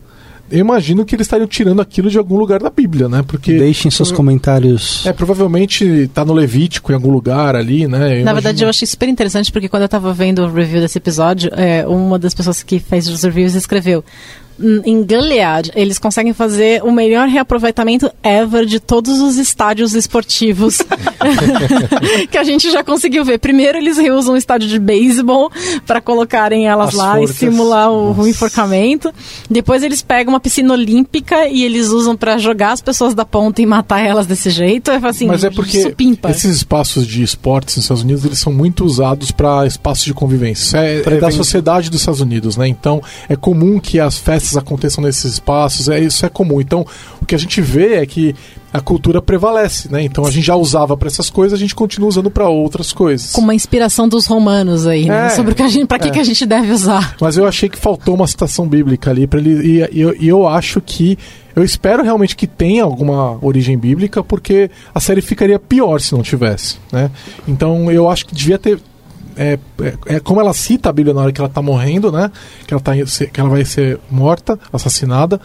eu 0.51 0.59
imagino 0.59 1.05
que 1.05 1.15
eles 1.15 1.25
estariam 1.25 1.47
tirando 1.47 1.81
aquilo 1.81 2.09
de 2.09 2.17
algum 2.17 2.37
lugar 2.37 2.59
da 2.59 2.69
Bíblia, 2.69 3.07
né? 3.07 3.23
Porque. 3.25 3.57
Deixem 3.57 3.89
seus 3.91 4.11
comentários. 4.11 5.05
É, 5.05 5.13
provavelmente 5.13 6.09
tá 6.13 6.23
no 6.25 6.33
Levítico 6.33 6.91
em 6.91 6.95
algum 6.95 7.11
lugar 7.11 7.55
ali, 7.55 7.87
né? 7.87 8.23
Na 8.23 8.33
verdade, 8.33 8.63
eu 8.63 8.69
achei 8.69 8.87
super 8.87 9.07
interessante 9.07 9.51
porque 9.51 9.69
quando 9.69 9.83
eu 9.83 9.89
tava 9.89 10.13
vendo 10.13 10.43
o 10.43 10.51
review 10.51 10.81
desse 10.81 10.97
episódio, 10.97 11.51
é, 11.53 11.87
uma 11.87 12.17
das 12.17 12.33
pessoas 12.33 12.63
que 12.63 12.79
fez 12.79 13.07
os 13.07 13.23
reviews 13.23 13.55
escreveu. 13.55 14.03
"Hum, 14.59 14.81
Em 14.85 15.05
Gilead, 15.07 15.71
eles 15.75 15.97
conseguem 15.99 16.33
fazer 16.33 16.83
o 16.83 16.91
melhor 16.91 17.27
reaproveitamento 17.27 18.11
ever 18.23 18.65
de 18.65 18.79
todos 18.79 19.19
os 19.21 19.37
estádios 19.37 19.93
esportivos 19.93 20.77
que 22.31 22.37
a 22.37 22.43
gente 22.43 22.71
já 22.71 22.83
conseguiu 22.83 23.23
ver. 23.25 23.39
Primeiro, 23.39 23.77
eles 23.77 23.97
reusam 23.97 24.33
um 24.33 24.37
estádio 24.37 24.67
de 24.67 24.79
beisebol 24.79 25.51
para 25.85 26.01
colocarem 26.01 26.67
elas 26.67 26.89
As 26.89 26.93
lá 26.95 27.15
forcas. 27.15 27.29
e 27.31 27.33
simular 27.39 27.91
o, 27.91 28.11
o 28.11 28.13
Nossa. 28.15 28.29
enforcamento. 28.29 29.13
Depois, 29.49 29.83
eles 29.83 30.01
pegam 30.01 30.33
uma 30.33 30.39
piscina 30.39 30.73
olímpica 30.73 31.47
e 31.47 31.63
eles 31.63 31.87
usam 31.89 32.15
para 32.15 32.37
jogar 32.37 32.71
as 32.73 32.81
pessoas 32.81 33.13
da 33.13 33.25
ponta 33.25 33.61
e 33.61 33.65
matar 33.65 33.99
elas 33.99 34.25
desse 34.25 34.49
jeito. 34.49 34.91
Falo 34.91 35.07
assim, 35.07 35.27
Mas 35.27 35.43
é 35.43 35.49
porque 35.49 35.81
supimpa. 35.81 36.29
esses 36.29 36.57
espaços 36.57 37.05
de 37.07 37.23
esportes 37.23 37.75
nos 37.75 37.85
Estados 37.85 38.03
Unidos 38.03 38.25
eles 38.25 38.39
são 38.39 38.51
muito 38.53 38.83
usados 38.85 39.31
para 39.31 39.65
espaços 39.65 40.05
de 40.05 40.13
convivência. 40.13 40.63
Isso 40.63 40.77
é, 40.77 40.99
é 41.15 41.19
da 41.19 41.31
sociedade 41.31 41.89
dos 41.89 41.99
Estados 42.01 42.21
Unidos, 42.21 42.57
né? 42.57 42.67
Então 42.67 43.01
é 43.27 43.35
comum 43.35 43.79
que 43.79 43.99
as 43.99 44.17
festas 44.17 44.48
aconteçam 44.57 45.03
nesses 45.03 45.33
espaços. 45.33 45.89
É 45.89 45.99
isso 45.99 46.25
é 46.25 46.29
comum. 46.29 46.61
Então 46.61 46.85
o 47.21 47.25
que 47.25 47.35
a 47.35 47.37
gente 47.37 47.61
vê 47.61 47.95
é 47.95 48.05
que 48.05 48.35
a 48.71 48.79
cultura 48.79 49.21
prevalece, 49.21 49.91
né? 49.91 50.03
Então 50.03 50.25
a 50.25 50.31
gente 50.31 50.45
já 50.45 50.55
usava 50.55 50.95
para 50.95 51.07
essas 51.07 51.29
coisas, 51.29 51.57
a 51.57 51.61
gente 51.61 51.73
continua 51.73 52.07
usando 52.07 52.29
para 52.29 52.47
outras 52.47 52.93
coisas. 52.93 53.31
com 53.31 53.41
uma 53.41 53.55
inspiração 53.55 54.07
dos 54.07 54.27
romanos 54.27 54.85
aí, 54.85 55.05
né? 55.05 55.27
É, 55.27 55.29
Sobre 55.31 55.53
o 55.53 55.55
que 55.55 55.63
a 55.63 55.67
gente, 55.67 55.87
pra 55.87 55.97
que, 55.97 56.09
é. 56.09 56.11
que 56.11 56.19
a 56.19 56.23
gente 56.23 56.45
deve 56.45 56.71
usar. 56.71 57.15
Mas 57.19 57.37
eu 57.37 57.47
achei 57.47 57.67
que 57.67 57.77
faltou 57.77 58.13
uma 58.13 58.27
citação 58.27 58.67
bíblica 58.67 59.09
ali 59.09 59.25
para 59.25 59.39
ele 59.39 59.79
e, 59.79 59.89
e 59.91 60.01
eu, 60.01 60.15
e 60.19 60.27
eu 60.27 60.47
acho 60.47 60.79
que 60.81 61.17
eu 61.55 61.63
espero 61.63 62.03
realmente 62.03 62.35
que 62.35 62.45
tenha 62.47 62.83
alguma 62.83 63.37
origem 63.43 63.77
bíblica 63.77 64.23
porque 64.23 64.69
a 64.93 64.99
série 64.99 65.21
ficaria 65.21 65.59
pior 65.59 65.99
se 65.99 66.13
não 66.13 66.21
tivesse, 66.21 66.77
né? 66.91 67.09
Então 67.47 67.91
eu 67.91 68.09
acho 68.09 68.25
que 68.25 68.35
devia 68.35 68.59
ter 68.59 68.79
é, 69.39 69.59
é, 69.81 70.15
é 70.15 70.19
como 70.19 70.39
ela 70.41 70.53
cita 70.53 70.89
a 70.89 70.93
Bíblia 70.93 71.13
na 71.13 71.21
hora 71.21 71.31
que 71.31 71.39
ela 71.39 71.49
tá 71.49 71.61
morrendo, 71.61 72.11
né? 72.11 72.29
Que 72.67 72.73
ela, 72.73 72.81
tá, 72.81 72.91
que 72.93 73.39
ela 73.39 73.49
vai 73.49 73.63
ser 73.65 73.99
morta, 74.11 74.59
assassinada. 74.71 75.39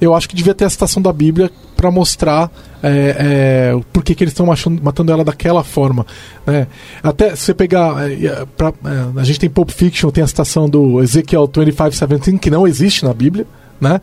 Eu 0.00 0.14
acho 0.14 0.28
que 0.28 0.34
devia 0.36 0.54
ter 0.54 0.64
a 0.64 0.70
citação 0.70 1.00
da 1.00 1.12
Bíblia 1.12 1.50
para 1.76 1.90
mostrar 1.90 2.50
é, 2.82 3.70
é, 3.70 3.74
o 3.74 3.80
porquê 3.82 4.14
que 4.14 4.22
eles 4.24 4.32
estão 4.32 4.46
matando 4.82 5.12
ela 5.12 5.24
daquela 5.24 5.64
forma. 5.64 6.04
Né? 6.46 6.66
Até 7.02 7.34
se 7.34 7.42
você 7.42 7.54
pegar. 7.54 8.10
é, 8.10 8.26
é, 8.26 8.46
pra- 8.56 8.72
é, 8.84 9.20
a 9.20 9.24
gente 9.24 9.40
tem 9.40 9.48
Pulp 9.48 9.70
Fiction, 9.70 10.10
tem 10.10 10.22
a 10.22 10.26
citação 10.26 10.68
do 10.68 11.02
Ezekiel 11.02 11.46
2517, 11.46 12.38
que 12.38 12.50
não 12.50 12.66
existe 12.66 13.04
na 13.04 13.14
Bíblia, 13.14 13.46
né? 13.80 14.00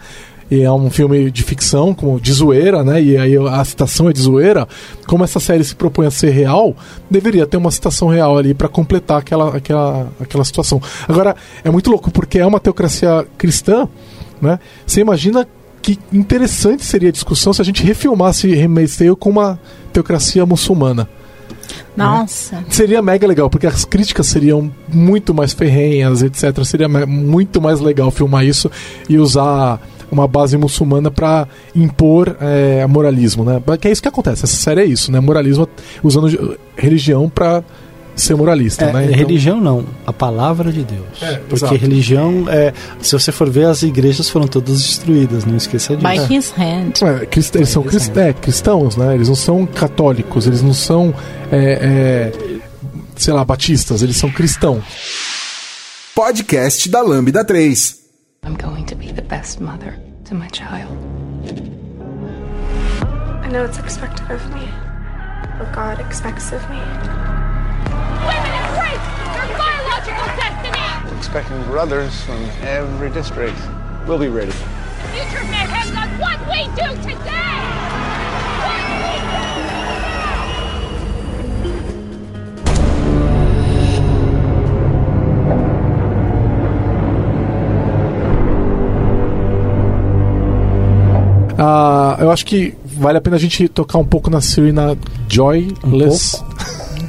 E 0.51 0.63
é 0.63 0.71
um 0.71 0.89
filme 0.89 1.31
de 1.31 1.43
ficção, 1.43 1.93
como 1.93 2.19
de 2.19 2.33
zoeira, 2.33 2.83
né? 2.83 3.01
E 3.01 3.17
aí 3.17 3.37
a 3.37 3.63
citação 3.63 4.09
é 4.09 4.13
de 4.13 4.19
zoeira. 4.19 4.67
Como 5.07 5.23
essa 5.23 5.39
série 5.39 5.63
se 5.63 5.73
propõe 5.73 6.07
a 6.07 6.11
ser 6.11 6.31
real, 6.31 6.75
deveria 7.09 7.47
ter 7.47 7.55
uma 7.55 7.71
citação 7.71 8.09
real 8.09 8.37
ali 8.37 8.53
para 8.53 8.67
completar 8.67 9.19
aquela, 9.19 9.55
aquela, 9.55 10.09
aquela 10.19 10.43
situação. 10.43 10.81
Agora, 11.07 11.37
é 11.63 11.71
muito 11.71 11.89
louco, 11.89 12.11
porque 12.11 12.37
é 12.37 12.45
uma 12.45 12.59
teocracia 12.59 13.25
cristã, 13.37 13.87
né? 14.41 14.59
Você 14.85 14.99
imagina 14.99 15.47
que 15.81 15.97
interessante 16.11 16.83
seria 16.83 17.07
a 17.07 17.13
discussão 17.13 17.53
se 17.53 17.61
a 17.61 17.65
gente 17.65 17.81
refilmasse 17.81 18.53
Handmaid's 18.53 18.97
Tale 18.97 19.15
com 19.15 19.29
uma 19.29 19.57
teocracia 19.93 20.45
muçulmana. 20.45 21.07
Nossa. 21.95 22.63
Seria 22.69 23.01
mega 23.01 23.27
legal, 23.27 23.49
porque 23.49 23.67
as 23.67 23.85
críticas 23.85 24.27
seriam 24.27 24.71
muito 24.87 25.33
mais 25.33 25.53
ferrenhas, 25.53 26.21
etc. 26.21 26.63
Seria 26.65 26.87
muito 26.87 27.61
mais 27.61 27.79
legal 27.79 28.11
filmar 28.11 28.45
isso 28.45 28.69
e 29.09 29.17
usar 29.17 29.79
uma 30.11 30.27
base 30.27 30.57
muçulmana 30.57 31.09
para 31.09 31.47
impor 31.75 32.35
é, 32.41 32.85
moralismo, 32.87 33.43
né? 33.45 33.61
Que 33.79 33.87
é 33.87 33.91
isso 33.91 34.01
que 34.01 34.07
acontece. 34.07 34.43
Essa 34.43 34.55
série 34.57 34.81
é 34.81 34.85
isso, 34.85 35.11
né? 35.11 35.19
Moralismo 35.19 35.67
usando 36.03 36.57
religião 36.75 37.29
para 37.29 37.63
ser 38.13 38.35
moralista, 38.35 38.85
É, 38.85 38.93
né? 38.93 39.05
Então- 39.05 39.17
Religião 39.17 39.61
não, 39.61 39.85
a 40.05 40.11
palavra 40.11 40.71
de 40.71 40.83
Deus. 40.83 41.05
É, 41.21 41.35
Porque 41.37 41.55
exato. 41.65 41.75
religião, 41.75 42.45
é, 42.49 42.73
se 43.01 43.13
você 43.13 43.31
for 43.31 43.49
ver, 43.49 43.65
as 43.65 43.81
igrejas 43.83 44.29
foram 44.29 44.47
todas 44.47 44.81
destruídas, 44.81 45.45
não 45.45 45.55
esqueça 45.55 45.95
disso. 45.95 46.27
By 46.27 46.35
his 46.35 46.53
hand. 46.57 46.91
É, 47.03 47.25
crist- 47.25 47.55
eles 47.55 47.69
são 47.69 47.81
crist- 47.81 48.15
é, 48.17 48.33
cristãos, 48.33 48.97
né? 48.97 49.15
Eles 49.15 49.29
não 49.29 49.35
são 49.35 49.65
católicos, 49.65 50.45
eles 50.45 50.61
não 50.61 50.73
são, 50.73 51.13
é, 51.51 52.31
é, 52.37 52.59
sei 53.15 53.33
lá, 53.33 53.45
batistas, 53.45 54.03
eles 54.03 54.17
são 54.17 54.29
cristãos. 54.29 54.83
Podcast 56.13 56.89
da 56.89 57.01
Lambda 57.01 57.43
3. 57.45 58.00
I'm 58.43 58.55
going 58.55 58.87
to 58.87 58.95
be 58.95 59.11
the 59.11 59.21
best 59.21 59.61
mother 59.61 59.95
to 60.25 60.33
my 60.33 60.47
child. 60.47 60.97
I 63.43 63.47
know 63.49 63.63
it's 63.63 63.77
expected 63.77 64.31
of 64.31 64.43
me, 64.51 64.65
what 65.59 65.71
God 65.71 65.99
expects 65.99 66.51
of 66.51 66.59
me. 66.67 66.77
Women 68.25 68.53
embrace 68.65 69.07
your 69.29 69.45
biological 69.61 70.25
destiny! 70.41 71.11
We're 71.11 71.17
expecting 71.17 71.63
brothers 71.65 72.19
from 72.23 72.43
every 72.61 73.11
district. 73.11 73.59
We'll 74.07 74.17
be 74.17 74.27
ready. 74.27 74.49
The 74.49 75.07
future 75.13 75.43
men 75.43 75.69
have 75.69 75.93
got 75.93 76.09
what 76.19 76.39
we 76.49 76.65
do 76.81 76.87
today! 77.07 78.00
Ah, 91.63 92.17
eu 92.19 92.31
acho 92.31 92.43
que 92.43 92.73
vale 92.83 93.19
a 93.19 93.21
pena 93.21 93.35
a 93.35 93.39
gente 93.39 93.69
tocar 93.69 93.99
um 93.99 94.03
pouco 94.03 94.31
na 94.31 94.41
Serena 94.41 94.97
Joyless. 95.29 96.43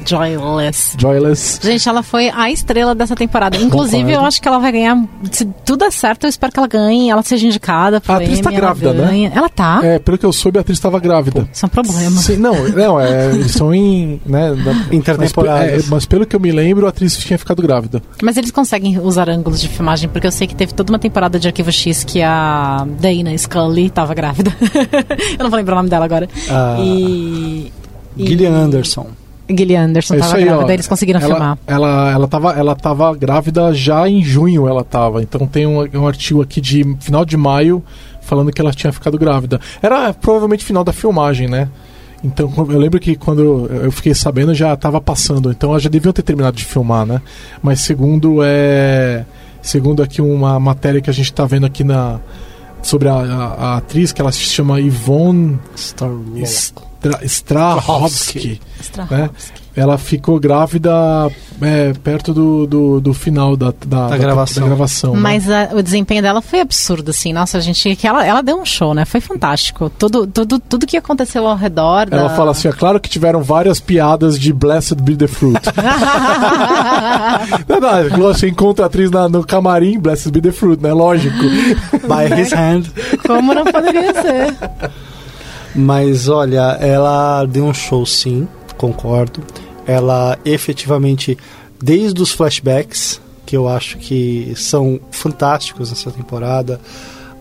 Joyless. 0.05 0.95
Joyless. 0.97 1.59
Gente, 1.61 1.87
ela 1.87 2.03
foi 2.03 2.29
a 2.29 2.49
estrela 2.51 2.93
dessa 2.95 3.15
temporada. 3.15 3.57
Inclusive, 3.57 3.97
Concordo. 4.03 4.21
eu 4.21 4.25
acho 4.25 4.41
que 4.41 4.47
ela 4.47 4.59
vai 4.59 4.71
ganhar. 4.71 4.97
Se 5.31 5.45
tudo 5.65 5.79
der 5.79 5.91
certo, 5.91 6.25
eu 6.25 6.29
espero 6.29 6.51
que 6.51 6.59
ela 6.59 6.67
ganhe, 6.67 7.09
ela 7.09 7.21
seja 7.23 7.45
indicada. 7.47 7.99
pro 8.01 8.13
A 8.13 8.17
atriz 8.17 8.39
tá 8.39 8.49
Emmy, 8.49 8.57
ela 8.59 8.65
grávida, 8.67 8.93
né? 8.93 9.07
ganha. 9.07 9.31
Ela 9.35 9.49
tá. 9.49 9.79
É, 9.83 9.99
pelo 9.99 10.17
que 10.17 10.25
eu 10.25 10.33
soube, 10.33 10.57
a 10.57 10.61
atriz 10.61 10.77
estava 10.77 10.99
grávida. 10.99 11.47
Isso 11.51 11.65
é 11.65 11.67
um 11.67 11.69
problema. 11.69 12.11
Sim, 12.21 12.37
não, 12.37 12.53
não, 12.69 12.99
é, 12.99 13.27
eles 13.33 13.51
são 13.51 13.73
em. 13.73 14.21
Né, 14.25 14.51
na- 14.53 14.93
Intertemporadas. 14.93 15.71
Mas, 15.73 15.85
é, 15.85 15.89
mas 15.89 16.05
pelo 16.05 16.25
que 16.25 16.35
eu 16.35 16.39
me 16.39 16.51
lembro, 16.51 16.85
a 16.85 16.89
atriz 16.89 17.17
tinha 17.17 17.37
ficado 17.37 17.61
grávida. 17.61 18.01
Mas 18.21 18.37
eles 18.37 18.51
conseguem 18.51 18.99
usar 18.99 19.29
ângulos 19.29 19.59
de 19.61 19.67
filmagem, 19.67 20.09
porque 20.09 20.27
eu 20.27 20.31
sei 20.31 20.47
que 20.47 20.55
teve 20.55 20.73
toda 20.73 20.91
uma 20.91 20.99
temporada 20.99 21.39
de 21.39 21.47
Arquivo 21.47 21.71
X 21.71 22.03
que 22.03 22.21
a 22.21 22.85
Dana 22.99 23.37
Scully 23.37 23.89
tava 23.89 24.13
grávida. 24.13 24.53
eu 25.37 25.43
não 25.43 25.49
vou 25.49 25.57
lembrar 25.57 25.73
o 25.73 25.77
nome 25.77 25.89
dela 25.89 26.05
agora. 26.05 26.27
Ah, 26.49 26.77
e. 26.79 27.71
e- 28.17 28.27
Gillian 28.27 28.51
Anderson. 28.53 29.07
Gillian 29.57 29.85
Anderson 29.85 30.15
É 30.15 30.17
tava 30.17 30.27
isso 30.29 30.37
aí, 30.37 30.45
grávida, 30.45 30.65
ó. 30.65 30.71
eles 30.71 30.87
conseguiram 30.87 31.19
ela, 31.19 31.29
filmar. 31.29 31.57
Ela, 31.67 32.11
ela, 32.11 32.27
tava, 32.27 32.51
ela 32.53 32.75
tava 32.75 33.15
grávida 33.15 33.73
já 33.73 34.07
em 34.07 34.23
junho, 34.23 34.67
ela 34.67 34.83
tava. 34.83 35.21
Então 35.21 35.47
tem 35.47 35.65
um, 35.65 35.87
um 35.93 36.07
artigo 36.07 36.41
aqui 36.41 36.59
de 36.61 36.83
final 36.99 37.25
de 37.25 37.37
maio 37.37 37.83
falando 38.21 38.51
que 38.51 38.61
ela 38.61 38.71
tinha 38.71 38.91
ficado 38.91 39.17
grávida. 39.17 39.59
Era 39.81 40.13
provavelmente 40.13 40.63
final 40.65 40.83
da 40.83 40.93
filmagem, 40.93 41.47
né? 41.47 41.69
Então 42.23 42.51
eu 42.57 42.79
lembro 42.79 42.99
que 42.99 43.15
quando 43.15 43.69
eu 43.69 43.91
fiquei 43.91 44.13
sabendo 44.13 44.53
já 44.53 44.75
tava 44.77 45.01
passando. 45.01 45.51
Então 45.51 45.77
já 45.77 45.89
deviam 45.89 46.13
ter 46.13 46.21
terminado 46.21 46.55
de 46.55 46.63
filmar, 46.63 47.05
né? 47.05 47.21
Mas 47.61 47.81
segundo 47.81 48.39
é. 48.41 49.25
Segundo 49.61 50.03
aqui 50.03 50.21
uma 50.21 50.59
matéria 50.59 51.01
que 51.01 51.09
a 51.09 51.13
gente 51.13 51.31
tá 51.33 51.45
vendo 51.45 51.65
aqui 51.65 51.83
na. 51.83 52.19
Sobre 52.83 53.07
a, 53.09 53.13
a- 53.15 53.53
a 53.73 53.77
atriz, 53.77 54.11
que 54.11 54.21
ela 54.21 54.31
se 54.31 54.41
chama 54.41 54.79
Yvonne 54.79 55.57
Stra, 56.45 57.19
Strahovski. 57.27 58.61
né? 59.09 59.29
Ela 59.75 59.97
ficou 59.97 60.39
grávida 60.39 60.91
é, 61.59 61.93
perto 62.03 62.31
do, 62.31 62.67
do, 62.67 63.01
do 63.01 63.11
final 63.13 63.57
da, 63.57 63.73
da, 63.85 64.07
da- 64.09 64.17
gravação. 64.17 64.63
da 64.63 64.69
gravação, 64.69 65.13
né? 65.15 65.19
Mas 65.19 65.49
a- 65.49 65.69
o 65.73 65.81
desempenho 65.81 66.21
dela 66.21 66.43
foi 66.43 66.59
absurdo, 66.59 67.09
assim. 67.09 67.33
Nossa, 67.33 67.57
a 67.57 67.61
gente. 67.61 67.95
Que 67.95 68.07
ela, 68.07 68.23
ela 68.23 68.43
deu 68.43 68.55
um 68.61 68.65
show, 68.65 68.93
né? 68.93 69.03
Foi 69.03 69.19
fantástico. 69.19 69.89
Tudo, 69.97 70.27
tudo, 70.27 70.59
tudo 70.59 70.85
que 70.85 70.95
aconteceu 70.95 71.47
ao 71.47 71.55
redor. 71.55 72.07
Ela 72.11 72.29
da... 72.29 72.35
fala 72.35 72.51
assim: 72.51 72.67
é 72.67 72.71
claro 72.71 72.99
que 72.99 73.09
tiveram 73.09 73.41
várias 73.41 73.79
piadas 73.79 74.37
de 74.37 74.53
Blessed 74.53 75.01
Be 75.01 75.15
the 75.15 75.27
Fruit. 75.27 75.59
não, 77.67 77.79
não, 77.79 78.17
você 78.33 78.47
encontra 78.49 78.85
a 78.85 78.87
atriz 78.87 79.09
na- 79.09 79.27
no 79.29 79.43
camarim, 79.43 79.97
Blessed 79.99 80.31
Be 80.31 80.41
the 80.41 80.51
Fruit, 80.51 80.81
né? 80.83 80.93
Lógico. 80.93 81.35
By 82.03 82.39
his 82.39 82.51
hand. 82.53 82.83
Como 83.25 83.53
não 83.53 83.63
poderia 83.65 84.13
ser? 84.21 84.55
Mas 85.75 86.29
olha, 86.29 86.77
ela 86.79 87.45
deu 87.45 87.65
um 87.65 87.73
show 87.73 88.05
sim, 88.05 88.47
concordo. 88.77 89.41
Ela 89.85 90.37
efetivamente, 90.45 91.37
desde 91.81 92.21
os 92.21 92.31
flashbacks, 92.31 93.21
que 93.45 93.55
eu 93.55 93.67
acho 93.67 93.97
que 93.97 94.53
são 94.55 94.99
fantásticos 95.11 95.89
nessa 95.89 96.11
temporada, 96.11 96.79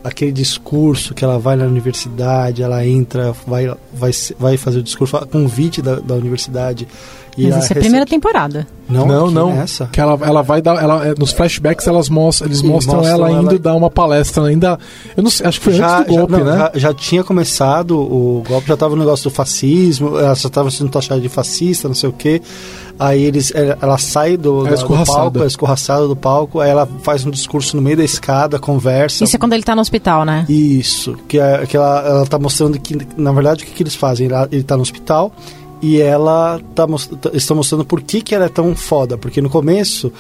aquele 0.03 0.33
discurso 0.33 1.15
que 1.15 1.25
ela 1.25 1.39
vai 1.39 1.57
na 1.57 1.65
universidade, 1.65 2.63
ela 2.63 2.85
entra, 2.85 3.33
vai, 3.47 3.73
vai, 3.93 4.11
vai 4.39 4.57
fazer 4.57 4.81
o 4.81 4.83
discurso, 4.83 5.17
a 5.17 5.27
convite 5.27 5.81
da, 5.81 5.97
da 5.97 6.15
universidade. 6.15 6.89
E 7.37 7.49
Mas 7.49 7.65
isso 7.65 7.73
é 7.73 7.77
a 7.77 7.81
primeira 7.81 8.05
temporada. 8.07 8.67
Não, 8.89 9.07
não. 9.07 9.31
não. 9.31 9.55
nessa. 9.55 9.87
Que 9.87 9.99
ela, 10.01 10.19
ela 10.23 10.43
vai 10.43 10.61
dar. 10.61 10.77
Ela, 10.83 11.07
é, 11.07 11.15
nos 11.19 11.33
flashbacks 11.33 11.87
elas 11.87 12.11
mostram, 12.11 12.47
eles 12.49 12.61
mostram, 12.61 12.97
mostram 12.97 13.15
ela 13.15 13.31
indo 13.33 13.51
ela- 13.53 13.59
dar 13.59 13.75
uma 13.75 13.89
palestra 13.91 14.45
ainda. 14.45 14.79
Eu 15.17 15.23
não 15.23 15.31
sei, 15.31 15.47
acho 15.47 15.59
que 15.59 15.65
foi 15.65 15.73
já, 15.73 16.01
antes 16.01 16.13
do 16.13 16.19
golpe, 16.19 16.33
já, 16.35 16.39
não, 16.41 16.45
né? 16.45 16.59
já, 16.75 16.79
já 16.79 16.95
tinha 16.95 17.25
começado, 17.25 17.99
o 17.99 18.43
golpe 18.47 18.69
já 18.69 18.77
tava 18.77 18.95
no 18.95 19.01
negócio 19.03 19.31
do 19.31 19.35
fascismo, 19.35 20.19
ela 20.19 20.35
já 20.35 20.49
estava 20.49 20.71
sendo 20.71 20.91
taxada 20.91 21.21
de 21.23 21.29
fascista, 21.31 21.89
não 21.89 21.95
sei 21.95 22.11
o 22.11 22.13
quê. 22.13 22.43
Aí 22.99 23.23
eles, 23.23 23.51
ela, 23.81 23.97
sai 23.97 24.37
do, 24.37 24.67
é 24.67 24.71
da- 24.71 24.77
do 24.77 25.05
palco, 25.07 25.43
é 25.43 25.47
escorraçada 25.47 26.07
do 26.07 26.15
palco, 26.15 26.61
aí 26.61 26.69
ela 26.71 26.87
faz 27.03 27.25
um 27.25 27.31
discurso 27.31 27.75
no 27.77 27.83
meio 27.83 27.97
da 27.97 28.05
escada, 28.05 28.59
conversa. 28.59 29.25
Isso 29.25 29.35
é 29.35 29.39
quando 29.39 29.55
ele 29.55 29.63
tá 29.63 29.75
no 29.75 29.81
hospital, 29.81 30.27
né? 30.27 30.45
Isso, 30.51 31.17
que, 31.27 31.39
é, 31.39 31.65
que 31.67 31.77
ela, 31.79 32.01
ela 32.07 32.27
tá 32.27 32.39
mostrando 32.39 32.79
que, 32.79 32.99
na 33.17 33.33
verdade, 33.33 33.65
o 33.65 33.67
que, 33.67 33.73
que 33.73 33.83
eles 33.83 33.95
fazem? 33.95 34.27
Ela- 34.29 34.47
Ele 34.53 34.63
tá 34.63 34.77
no 34.77 34.83
hospital 34.83 35.33
e 35.83 36.01
ela 36.01 36.61
tá, 36.77 36.87
mos- 36.87 37.09
tá- 37.21 37.31
estão 37.35 37.57
mostrando 37.57 37.85
por 37.85 38.01
que, 38.01 38.23
que 38.23 38.35
ela 38.35 38.45
é 38.45 38.49
tão 38.49 38.75
foda. 38.77 39.19
Porque 39.19 39.43
no 39.43 39.51
começo, 39.51 40.13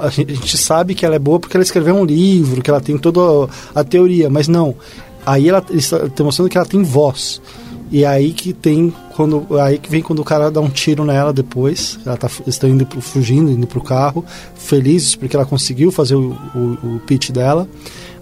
a 0.00 0.10
gente, 0.10 0.58
sabe 0.58 0.94
que 0.94 1.06
ela 1.06 1.14
é 1.16 1.18
boa 1.18 1.40
porque 1.40 1.56
ela 1.56 1.64
escreveu 1.64 1.94
um 1.96 2.04
livro, 2.04 2.60
que 2.60 2.68
ela 2.68 2.80
tem 2.80 2.98
toda 2.98 3.50
a 3.74 3.82
teoria, 3.82 4.28
mas 4.28 4.46
não. 4.48 4.74
Aí 5.24 5.48
ela 5.48 5.64
eles 5.70 5.90
estão 5.90 6.26
mostrando 6.26 6.50
que 6.50 6.58
ela 6.58 6.66
tem 6.66 6.82
voz. 6.82 7.40
E 7.90 8.04
aí 8.04 8.34
que 8.34 8.52
tem 8.52 8.92
quando 9.16 9.58
aí 9.58 9.78
que 9.78 9.90
vem 9.90 10.02
quando 10.02 10.18
o 10.18 10.24
cara 10.24 10.50
dá 10.50 10.60
um 10.60 10.68
tiro 10.68 11.04
nela 11.06 11.32
depois. 11.32 11.98
Ela 12.04 12.18
tá 12.18 12.28
estão 12.46 12.68
indo 12.68 12.84
pro, 12.84 13.00
fugindo, 13.00 13.50
indo 13.50 13.66
pro 13.66 13.80
carro, 13.80 14.22
felizes 14.56 15.14
porque 15.14 15.34
ela 15.34 15.46
conseguiu 15.46 15.90
fazer 15.90 16.16
o, 16.16 16.36
o, 16.54 16.58
o 16.96 17.00
pitch 17.06 17.30
dela, 17.30 17.66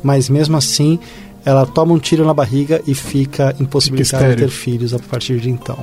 mas 0.04 0.28
mesmo 0.28 0.56
assim 0.56 1.00
ela 1.44 1.66
toma 1.66 1.92
um 1.92 1.98
tiro 1.98 2.24
na 2.24 2.32
barriga 2.34 2.80
e 2.86 2.94
fica 2.94 3.54
impossibilitada 3.58 4.24
de 4.36 4.42
ter 4.42 4.50
filhos 4.50 4.94
a 4.94 5.00
partir 5.00 5.40
de 5.40 5.50
então. 5.50 5.78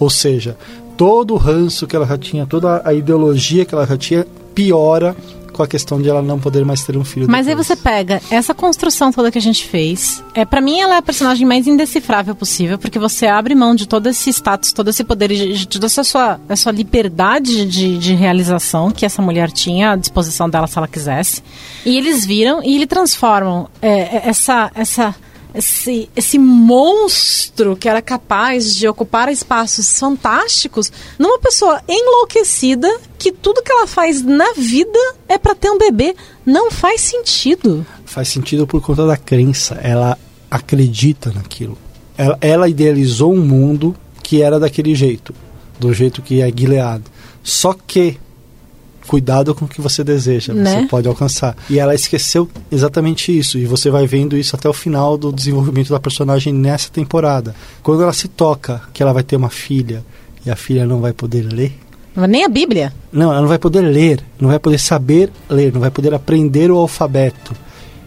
Ou 0.00 0.10
seja, 0.10 0.56
todo 0.96 1.34
o 1.34 1.36
ranço 1.36 1.86
que 1.86 1.94
ela 1.94 2.06
já 2.06 2.18
tinha, 2.18 2.46
toda 2.46 2.82
a 2.84 2.92
ideologia 2.92 3.64
que 3.64 3.74
ela 3.74 3.86
já 3.86 3.96
tinha 3.96 4.26
piora 4.54 5.14
com 5.52 5.62
a 5.62 5.66
questão 5.66 6.00
de 6.00 6.08
ela 6.08 6.22
não 6.22 6.38
poder 6.38 6.64
mais 6.64 6.82
ter 6.84 6.96
um 6.96 7.04
filho. 7.04 7.26
Mas 7.28 7.46
aí 7.46 7.54
depois. 7.54 7.66
você 7.66 7.76
pega 7.76 8.20
essa 8.30 8.54
construção 8.54 9.12
toda 9.12 9.30
que 9.30 9.36
a 9.36 9.42
gente 9.42 9.66
fez. 9.66 10.24
É, 10.34 10.44
para 10.44 10.60
mim, 10.60 10.80
ela 10.80 10.94
é 10.94 10.98
a 10.98 11.02
personagem 11.02 11.46
mais 11.46 11.66
indecifrável 11.66 12.34
possível, 12.34 12.78
porque 12.78 12.98
você 12.98 13.26
abre 13.26 13.54
mão 13.54 13.74
de 13.74 13.86
todo 13.86 14.08
esse 14.08 14.30
status, 14.30 14.72
todo 14.72 14.88
esse 14.88 15.04
poder, 15.04 15.28
de, 15.28 15.52
de 15.52 15.68
toda 15.68 15.84
essa 15.86 16.02
sua, 16.02 16.40
essa 16.48 16.70
liberdade 16.70 17.66
de, 17.66 17.98
de 17.98 18.14
realização 18.14 18.90
que 18.90 19.04
essa 19.04 19.20
mulher 19.20 19.50
tinha 19.50 19.92
à 19.92 19.96
disposição 19.96 20.48
dela 20.48 20.66
se 20.66 20.78
ela 20.78 20.88
quisesse. 20.88 21.42
E 21.84 21.98
eles 21.98 22.24
viram 22.24 22.62
e 22.62 22.76
eles 22.76 22.86
transformam 22.86 23.68
é, 23.82 24.28
essa. 24.28 24.70
essa 24.74 25.14
esse, 25.54 26.08
esse 26.14 26.38
monstro 26.38 27.76
que 27.76 27.88
era 27.88 28.00
capaz 28.00 28.74
de 28.74 28.86
ocupar 28.88 29.30
espaços 29.30 29.98
fantásticos 29.98 30.92
numa 31.18 31.38
pessoa 31.38 31.82
enlouquecida 31.88 32.88
que 33.18 33.32
tudo 33.32 33.62
que 33.62 33.72
ela 33.72 33.86
faz 33.86 34.22
na 34.22 34.52
vida 34.54 34.98
é 35.28 35.38
pra 35.38 35.54
ter 35.54 35.70
um 35.70 35.78
bebê. 35.78 36.14
Não 36.44 36.70
faz 36.70 37.00
sentido. 37.00 37.86
faz 38.04 38.28
sentido 38.28 38.66
por 38.66 38.80
conta 38.80 39.06
da 39.06 39.16
crença. 39.16 39.74
Ela 39.82 40.18
acredita 40.50 41.32
naquilo. 41.32 41.76
Ela, 42.16 42.38
ela 42.40 42.68
idealizou 42.68 43.32
um 43.32 43.44
mundo 43.44 43.96
que 44.22 44.42
era 44.42 44.58
daquele 44.60 44.94
jeito, 44.94 45.34
do 45.78 45.92
jeito 45.92 46.22
que 46.22 46.40
é 46.40 46.50
Gilead. 46.50 47.02
Só 47.42 47.74
que 47.74 48.18
cuidado 49.06 49.54
com 49.54 49.64
o 49.64 49.68
que 49.68 49.80
você 49.80 50.04
deseja, 50.04 50.52
Né? 50.52 50.82
você 50.82 50.86
pode 50.86 51.08
alcançar. 51.08 51.56
E 51.68 51.78
ela 51.78 51.94
esqueceu 51.94 52.48
exatamente 52.70 53.36
isso, 53.36 53.58
e 53.58 53.66
você 53.66 53.90
vai 53.90 54.06
vendo 54.06 54.36
isso 54.36 54.54
até 54.54 54.68
o 54.68 54.72
final 54.72 55.16
do 55.18 55.32
desenvolvimento 55.32 55.90
da 55.90 55.98
personagem 56.00 56.52
nessa 56.52 56.90
temporada. 56.90 57.54
Quando 57.82 58.02
ela 58.02 58.12
se 58.12 58.28
toca 58.28 58.82
que 58.92 59.02
ela 59.02 59.12
vai 59.12 59.22
ter 59.22 59.36
uma 59.36 59.50
filha 59.50 60.04
e 60.44 60.50
a 60.50 60.56
filha 60.56 60.86
não 60.86 61.00
vai 61.00 61.12
poder 61.12 61.42
ler, 61.42 61.72
Nem 62.28 62.44
a 62.44 62.48
Bíblia. 62.48 62.92
não, 63.12 63.30
ela 63.32 63.40
não 63.40 63.48
vai 63.48 63.58
poder 63.58 63.80
ler, 63.82 64.20
não 64.38 64.48
vai 64.48 64.58
poder 64.58 64.78
saber 64.78 65.30
ler, 65.48 65.72
não 65.72 65.80
vai 65.80 65.90
poder 65.90 66.12
aprender 66.14 66.70
o 66.70 66.76
alfabeto. 66.76 67.54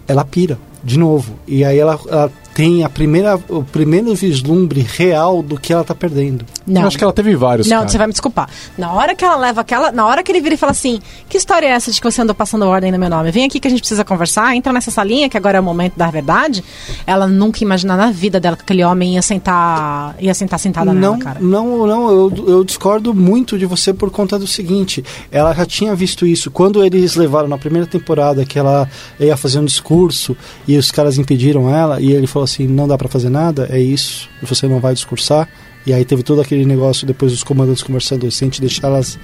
Ela 0.08 0.24
pira, 0.26 0.58
de 0.84 1.00
novo. 1.00 1.36
E 1.48 1.64
aí 1.64 1.80
ela, 1.80 1.98
ela 2.08 2.32
tem 2.54 2.84
a 2.84 2.90
primeira, 2.90 3.40
o 3.50 3.64
primeiro 3.64 4.14
vislumbre 4.14 4.82
real 4.82 5.42
do 5.42 5.60
que 5.60 5.74
ela 5.74 5.84
tá 5.84 5.96
perdendo. 5.96 6.46
Não. 6.66 6.82
Eu 6.82 6.88
acho 6.88 6.98
que 6.98 7.04
ela 7.04 7.14
teve 7.14 7.36
vários. 7.36 7.68
Não, 7.68 7.78
cara. 7.78 7.90
você 7.90 7.98
vai 7.98 8.08
me 8.08 8.14
desculpar. 8.14 8.50
Na 8.78 8.94
hora 8.94 9.16
que 9.16 9.26
ela 9.26 9.36
leva 9.36 9.62
aquela. 9.62 9.92
Na 9.92 10.06
hora 10.06 10.22
que 10.24 10.32
ele 10.32 10.40
vira 10.40 10.56
e 10.56 10.58
fala 10.58 10.72
assim: 10.72 11.00
Que 11.28 11.38
história 11.38 11.68
é 11.68 11.72
essa 11.72 11.92
de 11.92 12.00
que 12.00 12.10
você 12.10 12.22
andou 12.22 12.36
passando 12.36 12.66
ordem 12.66 12.92
no 12.92 13.00
meu 13.00 13.10
nome? 13.10 13.32
Vem 13.32 13.46
aqui 13.46 13.60
que 13.60 13.68
a 13.68 13.72
gente 13.72 13.80
precisa 13.80 14.06
conversar, 14.06 14.56
entra 14.56 14.72
nessa 14.72 14.92
salinha 14.92 15.28
que 15.30 15.38
agora 15.38 15.58
é 15.58 15.62
o 15.62 15.64
momento 15.64 15.98
da 15.98 16.10
verdade. 16.12 16.64
Ela 17.08 17.28
nunca 17.28 17.64
imaginar 17.64 17.98
na 17.98 18.12
vida 18.12 18.40
dela 18.40 18.56
que 18.56 18.64
aquele 18.64 18.84
homem 18.84 19.16
ia 19.16 19.22
sentar. 19.22 20.16
ia 20.20 20.34
sentar 20.34 20.60
sentada 20.60 20.94
não, 20.94 21.02
nela, 21.02 21.18
cara. 21.18 21.40
não, 21.42 21.88
não, 21.88 22.12
eu, 22.12 22.46
eu 22.48 22.64
discordo 22.64 23.14
muito 23.14 23.58
de 23.58 23.66
você 23.66 23.94
por 23.94 24.12
conta 24.12 24.38
do 24.38 24.46
seguinte. 24.46 25.04
Ela 25.32 25.54
já 25.54 25.66
tinha 25.66 25.96
visto 25.96 26.26
isso. 26.26 26.52
Quando 26.52 26.84
eles 26.84 27.16
levaram 27.16 27.48
na 27.48 27.58
primeira 27.58 27.88
temporada 27.88 28.46
que 28.46 28.60
ela 28.60 28.88
ia 29.20 29.36
fazer 29.36 29.60
um 29.60 29.66
discurso 29.66 30.38
e 30.68 30.78
os 30.78 30.92
caras 30.92 31.18
impediram 31.18 31.70
ela, 31.70 32.00
e 32.00 32.12
ele 32.12 32.28
falou 32.28 32.43
assim: 32.44 32.68
não 32.68 32.88
dá 32.88 32.98
pra 32.98 33.08
fazer 33.10 33.30
nada, 33.30 33.68
é 33.72 33.80
isso, 33.80 34.30
você 34.42 34.68
não 34.68 34.80
vai 34.80 34.94
discursar. 34.94 35.48
E 35.86 35.92
aí 35.94 36.06
teve 36.06 36.24
todo 36.24 36.40
aquele 36.40 36.66
negócio 36.66 37.06
depois 37.06 37.32
dos 37.34 37.44
comandantes 37.44 37.84
conversando, 37.84 38.30
se 38.32 38.44
a 38.44 38.48
gente 38.48 38.62
deixar 38.62 38.88
elas 38.88 39.20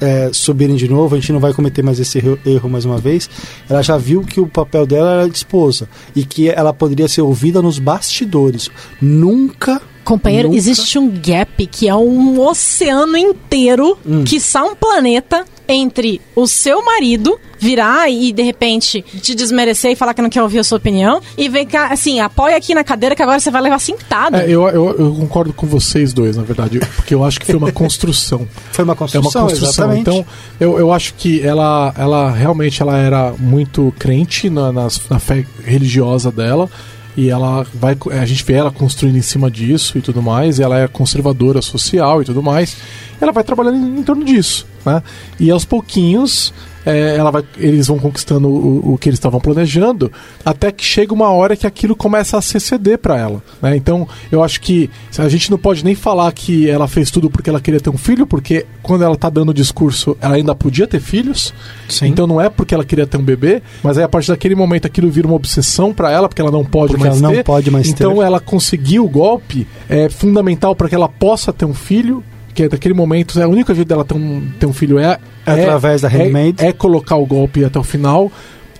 é, 0.00 0.28
subirem 0.32 0.76
de 0.76 0.86
novo, 0.86 1.14
a 1.14 1.18
gente 1.18 1.32
não 1.32 1.40
vai 1.40 1.54
cometer 1.54 1.82
mais 1.82 1.98
esse 1.98 2.18
erro, 2.18 2.38
erro 2.44 2.68
mais 2.68 2.84
uma 2.84 2.98
vez. 2.98 3.28
Ela 3.70 3.80
já 3.82 3.96
viu 3.96 4.20
que 4.22 4.38
o 4.38 4.46
papel 4.46 4.86
dela 4.86 5.12
era 5.12 5.28
de 5.30 5.36
esposa 5.36 5.88
e 6.14 6.24
que 6.26 6.50
ela 6.50 6.74
poderia 6.74 7.08
ser 7.08 7.22
ouvida 7.22 7.62
nos 7.62 7.78
bastidores. 7.78 8.70
Nunca. 9.00 9.80
Companheiro, 10.04 10.48
nunca- 10.48 10.58
existe 10.58 10.98
um 10.98 11.08
gap 11.10 11.66
que 11.66 11.88
é 11.88 11.94
um 11.94 12.38
oceano 12.40 13.16
inteiro, 13.16 13.96
Hum. 14.06 14.24
que 14.24 14.38
só 14.40 14.70
um 14.70 14.74
planeta, 14.74 15.44
entre 15.68 16.20
o 16.34 16.46
seu 16.46 16.84
marido 16.84 17.38
virar 17.58 18.08
e 18.08 18.32
de 18.32 18.42
repente 18.42 19.02
te 19.02 19.34
desmerecer 19.34 19.90
e 19.90 19.96
falar 19.96 20.14
que 20.14 20.22
não 20.22 20.30
quer 20.30 20.42
ouvir 20.42 20.60
a 20.60 20.64
sua 20.64 20.78
opinião 20.78 21.20
e 21.36 21.48
vem 21.48 21.66
cá, 21.66 21.88
assim, 21.92 22.20
apoia 22.20 22.56
aqui 22.56 22.74
na 22.74 22.82
cadeira 22.84 23.14
que 23.16 23.22
agora 23.22 23.38
você 23.40 23.50
vai 23.50 23.60
levar 23.60 23.78
cintada. 23.80 24.42
É, 24.42 24.46
eu, 24.46 24.66
eu, 24.68 24.96
eu 24.98 25.14
concordo 25.14 25.52
com 25.52 25.66
vocês 25.66 26.12
dois, 26.12 26.36
na 26.36 26.42
verdade, 26.44 26.78
porque 26.96 27.14
eu 27.14 27.24
acho 27.24 27.38
que 27.40 27.46
foi 27.46 27.56
uma 27.56 27.72
construção. 27.72 28.46
Foi 28.72 28.84
uma 28.84 28.92
É 28.92 28.96
construção, 28.96 29.42
uma 29.42 29.50
construção. 29.50 29.68
exatamente. 29.92 30.00
Então, 30.00 30.26
eu, 30.60 30.78
eu 30.78 30.92
acho 30.92 31.14
que 31.14 31.40
ela, 31.44 31.92
ela 31.98 32.30
realmente 32.30 32.80
ela 32.80 32.96
era 32.96 33.34
muito 33.38 33.92
crente 33.98 34.48
na, 34.48 34.72
nas- 34.72 35.00
na 35.10 35.18
fé 35.18 35.44
religiosa 35.64 36.30
dela. 36.30 36.70
E 37.16 37.28
ela 37.30 37.66
vai. 37.74 37.96
A 38.12 38.24
gente 38.24 38.44
vê 38.44 38.52
ela 38.52 38.70
construindo 38.70 39.16
em 39.16 39.22
cima 39.22 39.50
disso 39.50 39.98
e 39.98 40.00
tudo 40.00 40.22
mais. 40.22 40.60
E 40.60 40.62
ela 40.62 40.78
é 40.78 40.86
conservadora 40.86 41.60
social 41.60 42.22
e 42.22 42.24
tudo 42.24 42.40
mais. 42.40 42.76
Ela 43.20 43.32
vai 43.32 43.42
trabalhando 43.42 43.76
em, 43.76 43.98
em 43.98 44.02
torno 44.04 44.24
disso. 44.24 44.64
Né? 44.94 45.02
E 45.38 45.50
aos 45.50 45.64
pouquinhos. 45.64 46.52
é, 46.86 47.16
ela 47.16 47.30
vai, 47.30 47.44
eles 47.58 47.86
vão 47.88 47.98
conquistando 47.98 48.48
o, 48.48 48.94
o 48.94 48.98
que 48.98 49.10
eles 49.10 49.18
estavam 49.18 49.38
planejando, 49.40 50.10
até 50.42 50.72
que 50.72 50.82
chega 50.82 51.12
uma 51.12 51.28
hora 51.30 51.54
que 51.54 51.66
aquilo 51.66 51.94
começa 51.94 52.38
a 52.38 52.40
se 52.40 52.58
ceder 52.58 52.96
para 52.96 53.18
ela. 53.18 53.42
Né? 53.60 53.76
Então, 53.76 54.08
eu 54.32 54.42
acho 54.42 54.58
que 54.58 54.88
a 55.18 55.28
gente 55.28 55.50
não 55.50 55.58
pode 55.58 55.84
nem 55.84 55.94
falar 55.94 56.32
que 56.32 56.66
ela 56.70 56.88
fez 56.88 57.10
tudo 57.10 57.28
porque 57.28 57.50
ela 57.50 57.60
queria 57.60 57.78
ter 57.80 57.90
um 57.90 57.98
filho, 57.98 58.26
porque 58.26 58.64
quando 58.82 59.04
ela 59.04 59.16
tá 59.16 59.28
dando 59.28 59.50
o 59.50 59.54
discurso, 59.54 60.16
ela 60.18 60.36
ainda 60.36 60.54
podia 60.54 60.86
ter 60.86 61.00
filhos. 61.00 61.52
Sim. 61.90 62.06
Então 62.06 62.26
não 62.26 62.40
é 62.40 62.48
porque 62.48 62.74
ela 62.74 62.84
queria 62.86 63.06
ter 63.06 63.18
um 63.18 63.22
bebê, 63.24 63.60
mas 63.82 63.98
aí 63.98 64.04
a 64.04 64.08
partir 64.08 64.28
daquele 64.28 64.54
momento 64.54 64.86
aquilo 64.86 65.10
vira 65.10 65.26
uma 65.26 65.36
obsessão 65.36 65.92
para 65.92 66.10
ela, 66.10 66.26
porque 66.26 66.40
ela 66.40 66.50
não 66.52 66.64
pode 66.64 66.92
Porque 66.92 67.04
mais 67.06 67.18
ela 67.20 67.28
não 67.28 67.36
ter. 67.36 67.44
pode 67.44 67.70
mais 67.70 67.88
então 67.88 68.14
ter. 68.16 68.22
ela 68.22 68.40
conseguiu 68.40 69.04
o 69.04 69.08
golpe 69.10 69.66
é 69.90 70.08
fundamental 70.08 70.74
para 70.74 70.88
que 70.88 70.94
ela 70.94 71.08
possa 71.08 71.52
ter 71.52 71.66
um 71.66 71.74
filho. 71.74 72.24
Que 72.58 72.68
daquele 72.68 72.92
momento 72.92 73.38
é 73.40 73.46
o 73.46 73.50
único 73.50 73.72
jeito 73.72 73.86
dela 73.86 74.04
ter 74.04 74.14
um, 74.14 74.42
ter 74.58 74.66
um 74.66 74.72
filho 74.72 74.98
é, 74.98 75.16
é 75.46 75.52
Através 75.62 76.00
da 76.00 76.08
handmaid. 76.08 76.60
é, 76.60 76.66
é 76.70 76.72
colocar 76.72 77.14
o 77.14 77.24
golpe 77.24 77.64
até 77.64 77.78
o 77.78 77.84
final. 77.84 78.32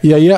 E 0.03 0.13
aí, 0.13 0.33
a- 0.33 0.37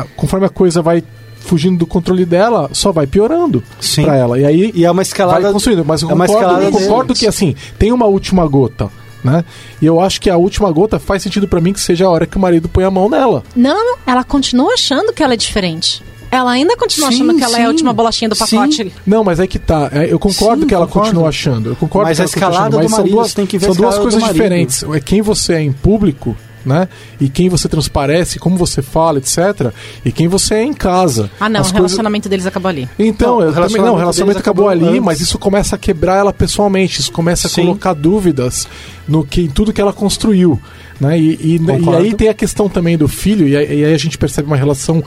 a- 0.00 0.04
conforme 0.16 0.44
a 0.46 0.48
coisa 0.48 0.82
vai 0.82 1.00
fugindo 1.38 1.78
do 1.78 1.86
controle 1.86 2.24
dela, 2.24 2.68
só 2.72 2.90
vai 2.90 3.06
piorando 3.06 3.62
Sim. 3.80 4.02
pra 4.02 4.16
ela. 4.16 4.40
E 4.40 4.44
aí 4.44 4.72
E 4.74 4.84
é 4.84 4.90
uma 4.90 5.02
escalada. 5.02 5.40
vai 5.40 5.52
construindo. 5.52 5.84
Mas 5.84 6.02
eu 6.02 6.10
é 6.10 6.14
uma 6.14 6.26
concordo, 6.26 6.62
eu 6.62 6.70
concordo 6.72 7.14
que 7.14 7.28
assim, 7.28 7.54
tem 7.78 7.92
uma 7.92 8.06
última 8.06 8.44
gota. 8.48 8.88
Né? 9.22 9.44
E 9.80 9.86
eu 9.86 10.00
acho 10.00 10.20
que 10.20 10.28
a 10.28 10.36
última 10.36 10.68
gota 10.72 10.98
faz 10.98 11.22
sentido 11.22 11.46
pra 11.46 11.60
mim 11.60 11.72
que 11.72 11.80
seja 11.80 12.06
a 12.06 12.10
hora 12.10 12.26
que 12.26 12.36
o 12.36 12.40
marido 12.40 12.68
põe 12.68 12.82
a 12.82 12.90
mão 12.90 13.08
nela. 13.08 13.44
Não, 13.54 13.72
não, 13.72 13.86
não. 13.92 13.98
Ela 14.04 14.24
continua 14.24 14.72
achando 14.74 15.12
que 15.12 15.22
ela 15.22 15.34
é 15.34 15.36
diferente. 15.36 16.02
Ela 16.30 16.52
ainda 16.52 16.76
continua 16.76 17.08
Sim, 17.10 17.14
achando 17.24 17.36
que 17.36 17.42
ela 17.44 17.56
é 17.56 17.60
a 17.60 17.64
sim. 17.64 17.68
última 17.68 17.92
bolachinha 17.92 18.28
do 18.28 18.34
Sim. 18.36 18.56
pacote. 18.56 18.92
Não, 19.06 19.24
mas 19.24 19.40
é 19.40 19.46
que 19.46 19.58
tá. 19.58 19.90
É, 19.92 20.12
eu 20.12 20.18
concordo 20.18 20.62
Sim, 20.62 20.68
que 20.68 20.74
ela 20.74 20.86
concordo. 20.86 21.08
continua 21.08 21.28
achando. 21.28 21.70
Eu 21.70 21.76
concordo 21.76 22.08
Mas 22.08 22.18
que 22.18 22.22
a 22.22 22.24
ela 22.24 22.30
continua 22.32 22.48
escalada 22.50 22.68
achando, 22.68 22.70
do 22.72 22.82
mas 22.82 22.90
são 22.90 22.98
marido, 23.00 23.14
duas, 23.16 23.34
tem 23.34 23.46
que 23.46 23.58
ver 23.58 23.66
são 23.66 23.74
a 23.74 23.76
duas 23.76 23.94
escalada 23.94 24.12
coisas 24.16 24.32
diferentes. 24.32 24.82
É 24.84 25.00
quem 25.00 25.22
você 25.22 25.54
é 25.54 25.60
em 25.62 25.72
público, 25.72 26.36
né? 26.64 26.88
E 27.20 27.28
quem 27.28 27.48
você 27.48 27.68
transparece, 27.68 28.38
como 28.38 28.56
você 28.56 28.80
fala, 28.80 29.18
etc. 29.18 29.72
E 30.04 30.12
quem 30.12 30.28
você 30.28 30.54
é 30.54 30.62
em 30.62 30.72
casa. 30.72 31.30
Ah, 31.40 31.48
não, 31.48 31.60
As 31.60 31.68
o 31.68 31.72
coisas- 31.72 31.74
relacionamento 31.90 32.28
deles 32.28 32.46
acabou 32.46 32.68
ali. 32.68 32.88
Então, 32.98 33.36
Não, 33.38 33.42
eu 33.42 33.50
o 33.50 33.52
também, 33.54 33.68
não, 33.82 33.94
o 33.94 33.96
relacionamento 33.96 33.98
relacionamento 33.98 34.38
acabou, 34.38 34.68
acabou 34.68 34.86
ali, 34.86 34.98
antes. 34.98 35.04
mas 35.04 35.20
isso 35.20 35.36
começa 35.38 35.74
a 35.74 35.78
quebrar 35.78 36.18
ela 36.18 36.32
pessoalmente, 36.32 37.00
isso 37.00 37.10
começa 37.10 37.48
a 37.48 37.50
Sim. 37.50 37.62
colocar 37.62 37.92
dúvidas 37.94 38.68
no 39.08 39.24
que, 39.24 39.40
em 39.42 39.48
tudo 39.48 39.72
que 39.72 39.80
ela 39.80 39.92
construiu. 39.92 40.60
Né? 41.00 41.18
E, 41.18 41.56
e- 41.56 41.60
e 41.66 41.94
aí 41.96 42.14
tem 42.14 42.28
a 42.28 42.34
questão 42.34 42.68
também 42.68 42.96
do 42.98 43.08
filho, 43.08 43.48
e 43.48 43.56
aí, 43.56 43.80
e 43.80 43.84
aí 43.86 43.94
a 43.94 43.98
gente 43.98 44.18
percebe 44.18 44.46
uma 44.46 44.56
relação. 44.56 45.02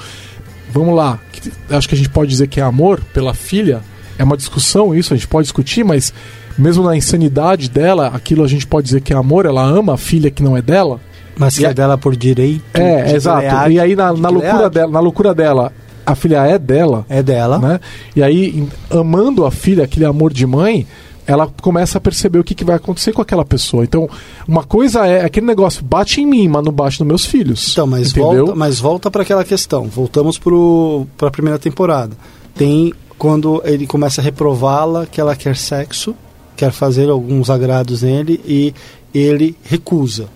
Vamos 0.73 0.95
lá, 0.95 1.19
que 1.31 1.51
acho 1.69 1.87
que 1.87 1.95
a 1.95 1.97
gente 1.97 2.09
pode 2.09 2.29
dizer 2.31 2.47
que 2.47 2.59
é 2.59 2.63
amor 2.63 2.99
pela 3.13 3.33
filha. 3.33 3.81
É 4.17 4.23
uma 4.23 4.35
discussão 4.37 4.93
isso, 4.93 5.13
a 5.13 5.17
gente 5.17 5.27
pode 5.27 5.45
discutir, 5.45 5.83
mas 5.83 6.13
mesmo 6.57 6.83
na 6.83 6.95
insanidade 6.95 7.69
dela, 7.69 8.07
aquilo 8.07 8.43
a 8.43 8.47
gente 8.47 8.65
pode 8.65 8.85
dizer 8.85 9.01
que 9.01 9.13
é 9.13 9.15
amor, 9.15 9.45
ela 9.45 9.63
ama 9.63 9.93
a 9.93 9.97
filha 9.97 10.29
que 10.29 10.43
não 10.43 10.55
é 10.57 10.61
dela. 10.61 10.99
Mas 11.37 11.57
que 11.57 11.65
é 11.65 11.73
dela 11.73 11.97
por 11.97 12.15
direito. 12.15 12.61
É, 12.73 13.03
de 13.03 13.15
exato. 13.15 13.71
E 13.71 13.79
aí 13.79 13.95
na, 13.95 14.13
na 14.13 14.29
loucura 14.29 14.69
dela, 14.69 14.91
na 14.91 14.99
loucura 14.99 15.33
dela, 15.33 15.73
a 16.05 16.15
filha 16.15 16.45
é 16.45 16.59
dela 16.59 17.05
É 17.09 17.23
dela. 17.23 17.57
né? 17.57 17.79
E 18.15 18.21
aí, 18.21 18.67
amando 18.89 19.45
a 19.45 19.51
filha, 19.51 19.83
aquele 19.83 20.05
amor 20.05 20.31
de 20.33 20.45
mãe, 20.45 20.85
ela 21.25 21.47
começa 21.61 21.97
a 21.97 22.01
perceber 22.01 22.39
o 22.39 22.43
que, 22.43 22.53
que 22.55 22.63
vai 22.63 22.75
acontecer 22.75 23.13
com 23.13 23.21
aquela 23.21 23.45
pessoa. 23.45 23.83
Então, 23.83 24.09
uma 24.47 24.63
coisa 24.63 25.05
é 25.07 25.23
aquele 25.23 25.45
negócio, 25.45 25.83
bate 25.83 26.21
em 26.21 26.25
mim, 26.25 26.47
mas 26.47 26.63
não 26.63 26.71
bate 26.71 26.99
nos 26.99 27.07
meus 27.07 27.25
filhos. 27.25 27.71
Então, 27.71 27.87
mas 27.87 28.11
entendeu? 28.11 28.45
volta, 28.45 28.55
mas 28.55 28.79
volta 28.79 29.11
para 29.11 29.23
aquela 29.23 29.43
questão. 29.43 29.85
Voltamos 29.85 30.37
para 30.37 31.27
a 31.27 31.31
primeira 31.31 31.57
temporada. 31.57 32.15
Tem 32.55 32.93
quando 33.17 33.61
ele 33.63 33.87
começa 33.87 34.19
a 34.19 34.23
reprová-la 34.23 35.05
que 35.05 35.21
ela 35.21 35.35
quer 35.35 35.55
sexo, 35.55 36.13
quer 36.57 36.71
fazer 36.71 37.09
alguns 37.09 37.49
agrados 37.49 38.01
nele 38.01 38.41
e 38.45 38.73
ele 39.13 39.55
recusa. 39.63 40.27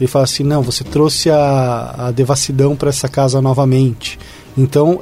Ele 0.00 0.08
fala 0.08 0.24
assim: 0.24 0.42
não, 0.42 0.62
você 0.62 0.82
trouxe 0.82 1.30
a, 1.30 1.94
a 1.98 2.10
devassidão 2.10 2.74
para 2.74 2.88
essa 2.88 3.08
casa 3.08 3.42
novamente. 3.42 4.18
Então, 4.56 5.00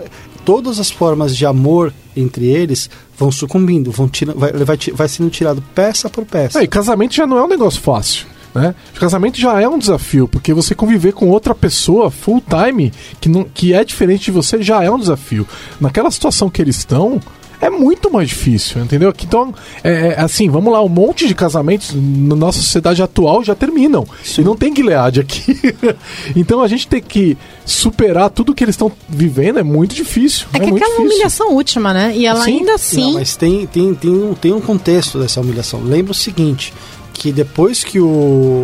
todas 0.48 0.80
as 0.80 0.90
formas 0.90 1.36
de 1.36 1.44
amor 1.44 1.92
entre 2.16 2.46
eles 2.46 2.88
vão 3.18 3.30
sucumbindo, 3.30 3.90
vão 3.90 4.08
tira, 4.08 4.32
vai, 4.32 4.50
vai, 4.50 4.78
vai 4.94 5.06
sendo 5.06 5.28
tirado 5.28 5.62
peça 5.74 6.08
por 6.08 6.24
peça. 6.24 6.60
É, 6.60 6.62
e 6.62 6.66
casamento 6.66 7.14
já 7.14 7.26
não 7.26 7.36
é 7.36 7.44
um 7.44 7.48
negócio 7.48 7.78
fácil. 7.78 8.26
Né? 8.54 8.74
Casamento 8.98 9.38
já 9.38 9.60
é 9.60 9.68
um 9.68 9.78
desafio, 9.78 10.26
porque 10.26 10.54
você 10.54 10.74
conviver 10.74 11.12
com 11.12 11.28
outra 11.28 11.54
pessoa 11.54 12.10
full 12.10 12.42
time 12.42 12.90
que, 13.20 13.28
não, 13.28 13.44
que 13.44 13.74
é 13.74 13.84
diferente 13.84 14.24
de 14.24 14.30
você 14.30 14.62
já 14.62 14.82
é 14.82 14.90
um 14.90 14.98
desafio. 14.98 15.46
Naquela 15.78 16.10
situação 16.10 16.48
que 16.48 16.62
eles 16.62 16.78
estão, 16.78 17.20
é 17.60 17.70
muito 17.70 18.10
mais 18.10 18.28
difícil, 18.28 18.82
entendeu? 18.82 19.12
Então, 19.22 19.54
é, 19.82 20.08
é, 20.08 20.20
assim, 20.20 20.48
vamos 20.48 20.72
lá, 20.72 20.82
um 20.82 20.88
monte 20.88 21.26
de 21.26 21.34
casamentos 21.34 21.92
na 21.94 22.36
nossa 22.36 22.58
sociedade 22.60 23.02
atual 23.02 23.42
já 23.42 23.54
terminam. 23.54 24.06
E 24.36 24.40
não 24.42 24.56
tem 24.56 24.74
Gilead 24.74 25.20
aqui. 25.20 25.58
então 26.36 26.60
a 26.60 26.68
gente 26.68 26.86
tem 26.86 27.02
que 27.02 27.36
superar 27.64 28.30
tudo 28.30 28.54
que 28.54 28.64
eles 28.64 28.74
estão 28.74 28.90
vivendo 29.08 29.58
é 29.58 29.62
muito 29.62 29.94
difícil. 29.94 30.46
É, 30.52 30.58
que 30.58 30.66
muito 30.66 30.76
aquela 30.76 30.96
difícil. 30.96 31.12
humilhação 31.14 31.52
última, 31.52 31.92
né? 31.92 32.12
E 32.16 32.26
ela 32.26 32.44
Sim. 32.44 32.58
ainda 32.58 32.74
assim. 32.74 33.00
Não, 33.00 33.12
mas 33.14 33.36
tem, 33.36 33.66
tem, 33.66 33.94
tem, 33.94 34.10
um, 34.10 34.34
tem 34.34 34.52
um 34.52 34.60
contexto 34.60 35.18
dessa 35.18 35.40
humilhação. 35.40 35.80
Lembra 35.82 36.12
o 36.12 36.14
seguinte, 36.14 36.72
que 37.18 37.32
depois 37.32 37.82
que 37.82 37.98
o 37.98 38.62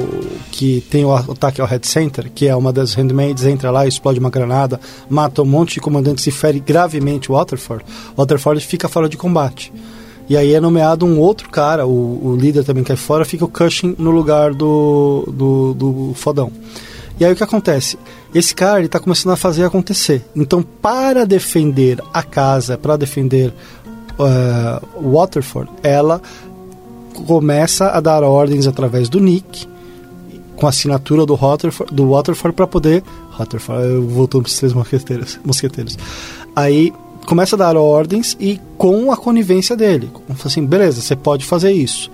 que 0.53 0.81
tem 0.89 1.05
o 1.05 1.13
ataque 1.13 1.61
ao 1.61 1.67
Head 1.67 1.85
Center, 1.85 2.31
que 2.33 2.47
é 2.47 2.55
uma 2.55 2.73
das 2.73 2.95
handmaids, 2.95 3.45
entra 3.45 3.69
lá, 3.69 3.85
explode 3.85 4.21
uma 4.21 4.31
granada, 4.31 4.79
mata 5.11 5.43
um 5.43 5.45
monte 5.45 5.75
de 5.75 5.81
comandantes 5.81 6.25
e 6.29 6.31
fere 6.31 6.61
gravemente 6.61 7.33
o 7.33 7.35
Waterford, 7.35 7.85
Waterford 8.17 8.65
fica 8.65 8.89
fora 8.89 9.09
de 9.09 9.17
combate. 9.17 9.73
E 10.29 10.37
aí 10.37 10.55
é 10.55 10.61
nomeado 10.61 11.05
um 11.05 11.19
outro 11.19 11.51
cara, 11.51 11.85
o, 11.85 12.29
o 12.29 12.37
líder 12.37 12.63
também 12.63 12.85
cai 12.85 12.95
fora, 12.95 13.25
fica 13.25 13.45
o 13.45 13.49
Cushing 13.49 13.97
no 13.99 14.13
lugar 14.13 14.55
do, 14.55 15.25
do, 15.33 15.75
do 15.75 16.15
fodão. 16.15 16.53
E 17.19 17.25
aí 17.25 17.33
o 17.33 17.37
que 17.37 17.43
acontece? 17.43 17.99
Esse 18.33 18.55
cara 18.55 18.79
ele 18.79 18.87
está 18.87 19.01
começando 19.01 19.33
a 19.33 19.37
fazer 19.37 19.65
acontecer. 19.65 20.25
Então, 20.35 20.63
para 20.63 21.27
defender 21.27 22.01
a 22.13 22.23
casa, 22.23 22.79
para 22.79 22.97
defender 22.97 23.53
uh, 24.17 25.11
Waterford, 25.11 25.71
ela 25.83 26.23
começa 27.15 27.89
a 27.89 28.01
dar 28.01 28.23
ordens 28.23 28.67
através 28.67 29.09
do 29.09 29.21
Nick, 29.21 29.67
com 30.57 30.67
a 30.67 30.69
assinatura 30.69 31.25
do 31.25 31.37
Waterford, 31.37 31.95
do 31.95 32.11
Waterford 32.11 32.55
para 32.55 32.67
poder. 32.67 33.03
Waterford, 33.39 33.83
eu 33.85 34.03
voltou 34.07 34.43
para 34.43 34.49
os 34.49 34.57
três 34.57 34.73
mosqueteiros, 34.73 35.39
mosqueteiros. 35.45 35.97
Aí 36.55 36.93
começa 37.27 37.57
a 37.57 37.59
dar 37.59 37.77
ordens 37.77 38.37
e 38.39 38.61
com 38.77 39.11
a 39.11 39.17
conivência 39.17 39.77
dele. 39.77 40.11
Assim, 40.45 40.65
beleza, 40.65 41.01
você 41.01 41.17
pode 41.17 41.45
fazer 41.45 41.73
isso. 41.73 42.11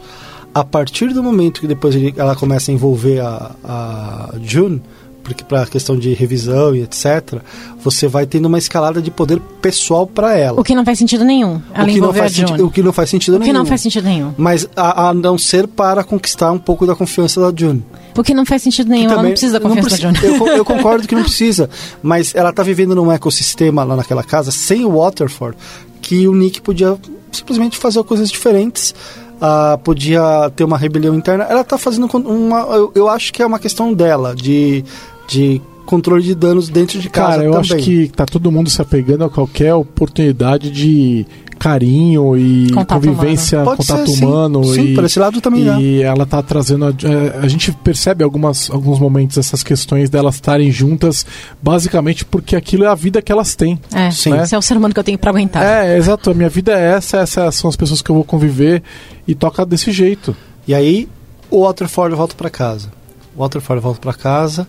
A 0.55 0.65
partir 0.65 1.13
do 1.13 1.23
momento 1.23 1.61
que 1.61 1.67
depois 1.67 1.95
ele, 1.95 2.15
ela 2.17 2.35
começa 2.35 2.71
a 2.71 2.75
envolver 2.75 3.21
a, 3.21 3.53
a 3.65 4.35
June, 4.43 4.83
porque 5.23 5.45
para 5.45 5.63
a 5.63 5.67
questão 5.67 5.97
de 5.99 6.13
revisão 6.15 6.75
e 6.75 6.83
etc, 6.83 7.41
você 7.83 8.09
vai 8.09 8.27
tendo 8.27 8.47
uma 8.47 8.59
escalada 8.59 9.01
de 9.03 9.11
poder 9.11 9.41
pessoal 9.61 10.07
para 10.07 10.37
ela. 10.37 10.61
O 10.61 10.65
que 10.65 10.75
não 10.75 10.85
faz 10.85 10.99
sentido 10.99 11.25
nenhum. 11.25 11.61
Ela 11.75 11.85
o 11.85 11.89
que 11.89 12.01
não 12.01 12.13
faz 12.13 12.33
senti- 12.33 12.49
June. 12.51 12.63
o 12.63 12.71
que 12.71 12.83
não 12.83 12.93
faz 12.93 13.11
sentido 13.11 13.35
O 13.37 13.39
que 13.39 13.45
nenhum. 13.47 13.59
não 13.59 13.67
faz 13.67 13.81
sentido 13.81 14.05
nenhum. 14.05 14.35
Mas 14.37 14.69
a, 14.77 15.09
a 15.09 15.15
não 15.15 15.37
ser 15.39 15.67
para 15.69 16.03
conquistar 16.03 16.51
um 16.53 16.59
pouco 16.59 16.87
da 16.87 16.95
confiança 16.95 17.41
da 17.41 17.53
June. 17.57 17.85
O 18.17 18.23
que 18.23 18.35
não 18.35 18.45
faz 18.45 18.63
sentido 18.63 18.89
nenhum. 18.91 19.11
Ela 19.11 19.23
não 19.23 19.31
precisa 19.31 19.59
da 19.59 19.61
não 19.69 19.77
confiança 19.77 19.97
preci- 20.09 20.21
da 20.23 20.29
June. 20.29 20.41
Eu, 20.51 20.57
eu 20.59 20.65
concordo 20.67 21.07
que 21.07 21.15
não 21.15 21.23
precisa, 21.23 21.71
mas 22.03 22.35
ela 22.35 22.53
tá 22.53 22.63
vivendo 22.63 22.95
num 22.95 23.11
ecossistema 23.13 23.85
lá 23.85 23.95
naquela 23.97 24.23
casa 24.25 24.51
sem 24.51 24.85
o 24.85 24.99
Waterford 24.99 25.57
que 26.03 26.27
o 26.27 26.35
Nick 26.35 26.61
podia 26.61 26.97
simplesmente 27.31 27.77
fazer 27.79 28.03
coisas 28.05 28.31
diferentes. 28.31 28.95
ah, 29.41 29.79
podia 29.83 30.51
ter 30.57 30.65
uma 30.65 30.77
rebelião 30.77 31.15
interna. 31.15 31.45
Ela 31.45 31.63
tá 31.65 31.79
fazendo 31.79 32.07
uma. 32.27 32.61
Eu, 32.75 32.93
eu 32.95 33.09
acho 33.09 33.33
que 33.33 33.41
é 33.43 33.47
uma 33.47 33.59
questão 33.59 33.95
dela, 33.95 34.35
de, 34.35 34.85
de 35.31 35.63
controle 35.87 36.23
de 36.23 36.35
danos 36.35 36.69
dentro 36.69 36.99
de 37.01 37.09
casa 37.09 37.31
Cara, 37.31 37.45
eu 37.45 37.53
também. 37.53 37.61
acho 37.61 37.77
que 37.77 38.09
tá 38.09 38.27
todo 38.27 38.51
mundo 38.51 38.69
se 38.69 38.81
apegando 38.81 39.25
a 39.25 39.31
qualquer 39.31 39.75
oportunidade 39.75 40.71
de 40.71 41.27
carinho 41.59 42.37
e 42.37 42.71
Contato 42.73 43.07
convivência, 43.07 43.61
humano. 43.61 43.77
Contato 43.77 44.07
ser, 44.07 44.17
sim. 44.17 44.25
humano. 44.25 44.65
Sim, 44.65 44.85
e, 44.85 44.95
por 44.95 45.05
esse 45.05 45.19
lado 45.19 45.41
também 45.41 45.69
é. 45.69 45.81
E 45.81 46.03
ela 46.03 46.25
tá 46.25 46.43
trazendo. 46.43 46.87
A, 46.87 46.89
é, 46.91 47.45
a 47.45 47.49
gente 47.49 47.71
percebe 47.73 48.25
algumas, 48.25 48.71
alguns 48.71 48.99
momentos 48.99 49.37
essas 49.37 49.63
questões 49.63 50.09
delas 50.09 50.37
estarem 50.37 50.71
juntas, 50.73 51.27
basicamente 51.63 52.25
porque 52.25 52.57
aquilo 52.57 52.85
é 52.85 52.89
a 52.89 52.95
vida 52.95 53.21
que 53.21 53.31
elas 53.31 53.55
têm. 53.55 53.79
É, 53.93 54.11
Sim. 54.11 54.35
esse 54.39 54.55
é 54.55 54.59
o 54.59 54.63
ser 54.63 54.77
humano 54.77 54.95
que 54.95 55.01
eu 55.01 55.05
tenho 55.05 55.19
pra 55.19 55.31
aguentar. 55.31 55.63
É, 55.63 55.97
exato. 55.99 56.31
A 56.31 56.35
minha 56.35 56.49
vida 56.49 56.73
é 56.73 56.93
essa, 56.93 57.19
essas 57.19 57.55
são 57.57 57.69
as 57.69 57.77
pessoas 57.77 58.01
que 58.01 58.11
eu 58.11 58.15
vou 58.15 58.25
conviver 58.25 58.83
e 59.29 59.35
toca 59.35 59.67
desse 59.67 59.93
jeito. 59.93 60.35
E 60.67 60.75
aí 60.75 61.09
o 61.51 61.65
Waterford 61.65 62.15
volta 62.15 62.35
para 62.35 62.49
casa. 62.49 63.01
Walter 63.37 63.61
Ford 63.61 63.81
volta 63.81 64.01
para 64.01 64.13
casa, 64.13 64.69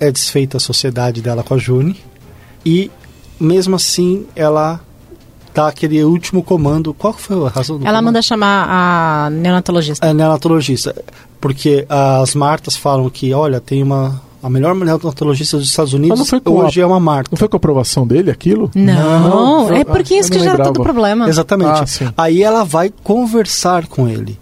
é 0.00 0.10
desfeita 0.10 0.56
a 0.56 0.60
sociedade 0.60 1.20
dela 1.20 1.42
com 1.42 1.54
a 1.54 1.58
June 1.58 1.96
e 2.64 2.90
mesmo 3.40 3.76
assim 3.76 4.26
ela 4.34 4.80
dá 5.54 5.68
aquele 5.68 6.02
último 6.04 6.42
comando. 6.42 6.92
Qual 6.94 7.12
foi 7.12 7.46
a 7.46 7.48
razão 7.48 7.78
do 7.78 7.82
Ela 7.82 7.92
comando? 7.98 8.04
manda 8.06 8.22
chamar 8.22 8.66
a 8.68 9.30
neonatologista. 9.30 10.06
a 10.08 10.12
neonatologista, 10.14 10.94
porque 11.40 11.86
as 11.88 12.34
Martas 12.34 12.76
falam 12.76 13.08
que, 13.10 13.32
olha, 13.32 13.60
tem 13.60 13.82
uma 13.82 14.20
a 14.40 14.48
melhor 14.48 14.72
neonatologista 14.72 15.56
dos 15.56 15.66
Estados 15.68 15.92
Unidos 15.92 16.16
não 16.16 16.24
foi 16.24 16.38
com 16.40 16.52
hoje 16.58 16.80
a- 16.80 16.84
é 16.84 16.86
uma 16.86 17.00
Marta. 17.00 17.30
Não 17.32 17.36
foi 17.38 17.48
com 17.48 17.56
a 17.56 17.58
aprovação 17.58 18.06
dele 18.06 18.30
aquilo? 18.30 18.70
Não, 18.72 19.64
Não, 19.66 19.72
é 19.74 19.82
porque 19.82 20.14
eu 20.14 20.18
isso 20.20 20.30
que 20.30 20.38
gera 20.38 20.62
todo 20.62 20.78
o 20.78 20.82
problema. 20.84 21.28
Exatamente. 21.28 22.04
Ah. 22.04 22.12
Aí 22.16 22.40
ela 22.40 22.62
vai 22.64 22.92
conversar 23.02 23.88
com 23.88 24.08
ele. 24.08 24.38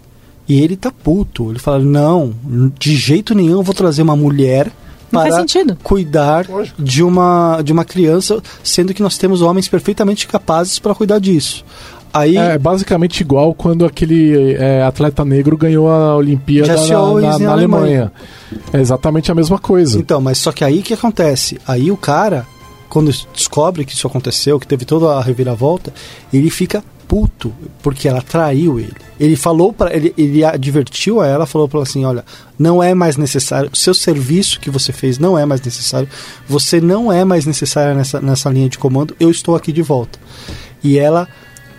E 0.47 0.61
ele 0.61 0.77
tá 0.77 0.91
puto. 0.91 1.49
Ele 1.49 1.57
fala: 1.57 1.79
Não, 1.79 2.31
de 2.79 2.95
jeito 2.95 3.33
nenhum 3.33 3.53
eu 3.57 3.63
vou 3.63 3.73
trazer 3.73 4.03
uma 4.03 4.15
mulher 4.15 4.71
Não 5.11 5.21
para 5.21 5.31
faz 5.31 5.35
sentido. 5.51 5.77
cuidar 5.83 6.45
de 6.77 7.03
uma, 7.03 7.61
de 7.63 7.71
uma 7.71 7.85
criança, 7.85 8.41
sendo 8.63 8.93
que 8.93 9.01
nós 9.01 9.17
temos 9.17 9.41
homens 9.41 9.67
perfeitamente 9.67 10.27
capazes 10.27 10.79
para 10.79 10.93
cuidar 10.93 11.19
disso. 11.19 11.63
Aí 12.13 12.37
É 12.37 12.57
basicamente 12.57 13.19
igual 13.21 13.53
quando 13.53 13.85
aquele 13.85 14.53
é, 14.55 14.81
atleta 14.83 15.23
negro 15.25 15.55
ganhou 15.57 15.89
a 15.89 16.15
Olimpíada 16.15 16.73
na, 16.75 16.81
na- 16.81 16.87
na 16.87 17.39
na 17.39 17.51
Alemanha. 17.51 17.51
Alemanha. 17.51 18.11
É 18.73 18.79
exatamente 18.79 19.31
a 19.31 19.35
mesma 19.35 19.59
coisa. 19.59 19.99
Então, 19.99 20.19
mas 20.21 20.37
só 20.37 20.51
que 20.51 20.63
aí 20.63 20.79
o 20.79 20.83
que 20.83 20.93
acontece? 20.93 21.59
Aí 21.67 21.91
o 21.91 21.97
cara, 21.97 22.47
quando 22.89 23.11
descobre 23.33 23.85
que 23.85 23.93
isso 23.93 24.07
aconteceu, 24.07 24.59
que 24.59 24.65
teve 24.65 24.85
toda 24.85 25.13
a 25.17 25.21
reviravolta, 25.21 25.93
ele 26.33 26.49
fica 26.49 26.83
puto, 27.07 27.53
porque 27.81 28.07
ela 28.07 28.21
traiu 28.21 28.79
ele. 28.79 28.95
Ele 29.19 29.35
falou 29.35 29.71
para 29.71 29.95
ele, 29.95 30.13
ele 30.17 30.43
advertiu 30.43 31.21
a 31.21 31.27
ela, 31.27 31.45
falou 31.45 31.67
para 31.67 31.77
ela 31.77 31.83
assim, 31.83 32.05
olha, 32.05 32.25
não 32.59 32.83
é 32.83 32.93
mais 32.93 33.17
necessário, 33.17 33.69
seu 33.73 33.93
serviço 33.93 34.59
que 34.59 34.69
você 34.69 34.91
fez 34.91 35.17
não 35.17 35.37
é 35.37 35.45
mais 35.45 35.61
necessário, 35.61 36.07
você 36.47 36.81
não 36.81 37.11
é 37.11 37.23
mais 37.23 37.45
necessária 37.45 37.95
nessa, 37.95 38.19
nessa 38.19 38.49
linha 38.49 38.69
de 38.69 38.77
comando, 38.77 39.15
eu 39.19 39.31
estou 39.31 39.55
aqui 39.55 39.71
de 39.71 39.81
volta. 39.81 40.19
E 40.83 40.97
ela 40.97 41.27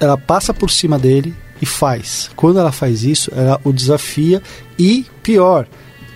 ela 0.00 0.16
passa 0.16 0.55
por 0.55 0.70
cima 0.70 0.98
dele 0.98 1.34
e 1.60 1.66
faz. 1.66 2.30
Quando 2.36 2.59
ela 2.59 2.70
faz 2.70 3.02
isso, 3.02 3.32
ela 3.34 3.60
o 3.64 3.72
desafia 3.72 4.40
e 4.78 5.05
pior, 5.22 5.66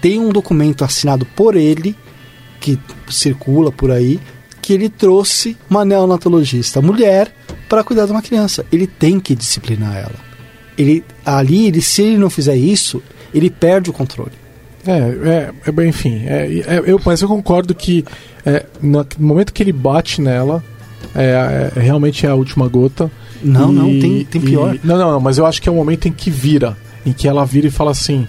tem 0.00 0.20
um 0.20 0.30
documento 0.30 0.84
assinado 0.84 1.26
por 1.26 1.56
ele 1.56 1.96
que 2.60 2.78
circula 3.10 3.72
por 3.72 3.90
aí 3.90 4.20
que 4.60 4.72
ele 4.72 4.88
trouxe 4.88 5.56
uma 5.68 5.84
neonatologista 5.84 6.80
mulher 6.80 7.34
para 7.72 7.82
cuidar 7.82 8.04
de 8.04 8.12
uma 8.12 8.20
criança. 8.20 8.66
Ele 8.70 8.86
tem 8.86 9.18
que 9.18 9.34
disciplinar 9.34 9.96
ela. 9.96 10.12
Ele 10.76 11.02
ali, 11.24 11.68
ele 11.68 11.80
se 11.80 12.02
ele 12.02 12.18
não 12.18 12.28
fizer 12.28 12.54
isso, 12.54 13.02
ele 13.32 13.48
perde 13.48 13.88
o 13.88 13.94
controle. 13.94 14.32
É, 14.86 14.92
é, 14.92 15.50
é 15.64 15.72
bem, 15.72 15.88
enfim. 15.88 16.22
É, 16.26 16.52
é, 16.66 16.82
eu, 16.84 17.00
mas 17.02 17.22
eu 17.22 17.28
concordo 17.28 17.74
que 17.74 18.04
é, 18.44 18.66
no 18.82 19.06
momento 19.18 19.54
que 19.54 19.62
ele 19.62 19.72
bate 19.72 20.20
nela, 20.20 20.62
é, 21.14 21.70
é, 21.74 21.80
realmente 21.80 22.26
é 22.26 22.28
a 22.28 22.34
última 22.34 22.68
gota. 22.68 23.10
Não, 23.42 23.72
E- 23.72 23.74
não, 23.74 23.84
tem, 23.86 24.24
tem 24.26 24.42
e- 24.42 24.44
pior. 24.44 24.76
não, 24.84 24.98
não, 24.98 25.12
não, 25.12 25.20
mas 25.20 25.38
eu 25.38 25.46
acho 25.46 25.62
que 25.62 25.66
é 25.70 25.72
o 25.72 25.74
momento 25.74 26.06
em 26.06 26.12
que 26.12 26.28
vira. 26.30 26.76
Em 27.06 27.12
que 27.14 27.26
ela 27.26 27.46
vira 27.46 27.68
e 27.68 27.70
fala 27.70 27.92
assim. 27.92 28.28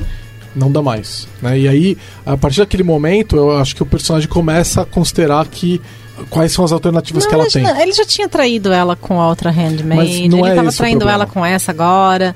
Não 0.56 0.72
dá 0.72 0.82
mais. 0.82 1.28
Né? 1.42 1.60
E 1.60 1.68
aí, 1.68 1.98
a 2.26 2.38
partir 2.38 2.60
daquele 2.60 2.84
momento, 2.84 3.36
eu 3.36 3.58
acho 3.58 3.76
que 3.76 3.84
o 3.84 3.86
personagem 3.86 4.30
começa 4.30 4.84
a 4.84 4.86
considerar 4.86 5.46
que 5.48 5.82
quais 6.30 6.52
são 6.52 6.64
as 6.66 6.72
alternativas 6.72 7.24
Não, 7.24 7.30
que 7.30 7.36
ela 7.36 7.46
tem. 7.50 7.64
já- 7.64 7.82
ele 7.82 7.94
já 7.94 8.06
tinha 8.06 8.28
traído 8.30 8.72
ela 8.72 8.96
com 8.96 9.20
a 9.22 9.28
outra 9.28 9.50
handmaid, 9.52 10.26
ele 10.26 10.42
é 10.50 10.56
tava 10.56 10.68
esse 10.70 10.76
o 10.76 10.78
traindo 10.78 11.00
problema. 11.00 11.24
ela 11.24 11.26
com 11.26 11.46
essa 11.46 11.72
agora. 11.72 12.36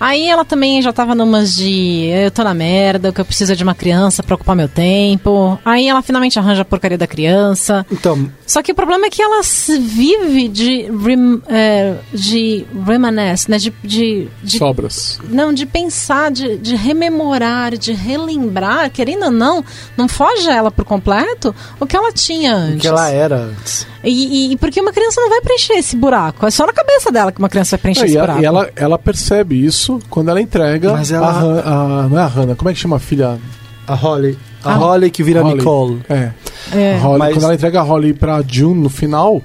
Aí 0.00 0.28
ela 0.28 0.44
também 0.44 0.80
já 0.82 0.92
tava 0.92 1.14
numas 1.14 1.54
de 1.54 2.06
eu 2.06 2.30
tô 2.30 2.42
na 2.44 2.54
merda, 2.54 3.12
que 3.12 3.20
eu 3.20 3.24
preciso 3.24 3.54
de 3.56 3.62
uma 3.64 3.74
criança 3.74 4.22
pra 4.22 4.34
ocupar 4.34 4.54
meu 4.56 4.68
tempo. 4.68 5.58
Aí 5.64 5.88
ela 5.88 6.02
finalmente 6.02 6.38
arranja 6.38 6.62
a 6.62 6.64
porcaria 6.64 6.96
da 6.98 7.06
criança. 7.06 7.84
Então, 7.90 8.30
Só 8.46 8.62
que 8.62 8.72
o 8.72 8.74
problema 8.74 9.06
é 9.06 9.10
que 9.10 9.20
ela 9.22 9.42
se 9.42 9.78
vive 9.78 10.48
de, 10.48 10.82
rem, 11.04 11.42
é, 11.48 11.94
de 12.12 12.64
reminisce, 12.86 13.50
né? 13.50 13.58
De, 13.58 13.72
de, 13.82 14.28
de 14.42 14.58
Sobras. 14.58 15.20
não, 15.28 15.52
de 15.52 15.66
pensar, 15.66 16.30
de, 16.30 16.56
de 16.58 16.76
rememorar, 16.76 17.76
de 17.76 17.92
relembrar, 17.92 18.90
querendo 18.90 19.24
ou 19.26 19.30
não, 19.30 19.64
não 19.96 20.08
foge 20.08 20.48
ela 20.48 20.70
por 20.70 20.84
completo 20.84 21.54
o 21.80 21.86
que 21.86 21.96
ela 21.96 22.12
tinha 22.12 22.54
o 22.54 22.56
antes. 22.58 22.80
que 22.82 22.86
ela 22.88 23.10
era 23.10 23.36
antes. 23.36 23.86
E, 24.04 24.52
e- 24.52 24.56
porque 24.56 24.80
uma 24.80 24.92
criança 24.92 25.20
não 25.20 25.28
vai 25.28 25.40
preencher 25.40 25.74
esse 25.74 25.96
buraco. 25.96 26.46
É 26.46 26.50
só 26.50 26.64
na 26.66 26.72
cabeça 26.72 27.10
dela 27.10 27.32
que 27.32 27.38
uma 27.40 27.48
criança 27.48 27.76
vai 27.76 27.82
preencher 27.82 28.02
É, 28.02 28.04
esse 28.06 28.16
e, 28.16 28.20
buraco. 28.20 28.40
e 28.40 28.44
ela, 28.44 28.70
ela 28.76 28.98
percebe 28.98 29.62
isso 29.62 29.87
quando 30.10 30.28
ela 30.30 30.40
entrega 30.40 30.92
Mas 30.92 31.10
ela- 31.10 31.28
a, 31.30 31.40
Han- 31.40 31.62
a- 31.64 32.08
Não 32.08 32.18
é 32.18 32.22
a 32.22 32.26
Hannah, 32.26 32.54
como 32.54 32.68
é 32.70 32.74
que 32.74 32.78
chama 32.80 32.96
a 32.96 32.98
filha? 33.00 33.38
A 33.86 33.94
Holly. 33.94 34.38
A 34.64 34.72
Ah. 34.72 34.74
Holly 34.76 35.10
que 35.10 35.22
vira 35.22 35.40
Holly. 35.42 35.54
Nicole. 35.56 36.00
É. 36.08 36.30
É. 36.72 36.98
Holly, 36.98 37.18
Mas- 37.18 37.34
Quando 37.34 37.44
ela 37.44 37.54
entrega 37.54 37.80
a 37.80 37.82
Holly 37.82 38.12
pra 38.12 38.42
June 38.46 38.80
no 38.80 38.90
final, 38.90 39.40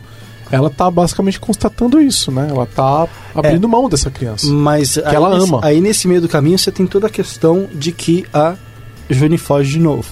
ela 0.52 0.70
tá 0.70 0.90
basicamente 0.92 1.40
constatando 1.40 2.00
isso, 2.02 2.32
né? 2.32 2.48
Ela 2.50 2.66
tá 2.66 3.08
abrindo 3.34 3.68
mão 3.70 3.88
dessa 3.88 4.10
criança. 4.12 4.48
Mas 4.52 4.98
aí, 4.98 5.16
ela 5.16 5.30
nesse, 5.38 5.48
ama. 5.50 5.60
aí 5.64 5.80
nesse 5.82 6.08
meio 6.08 6.22
do 6.22 6.28
caminho 6.28 6.58
você 6.58 6.72
tem 6.72 6.86
toda 6.86 7.08
a 7.08 7.10
questão 7.10 7.68
de 7.74 7.92
que 7.92 8.26
a 8.34 8.56
June 9.10 9.38
foge 9.38 9.72
de 9.74 9.80
novo. 9.80 10.10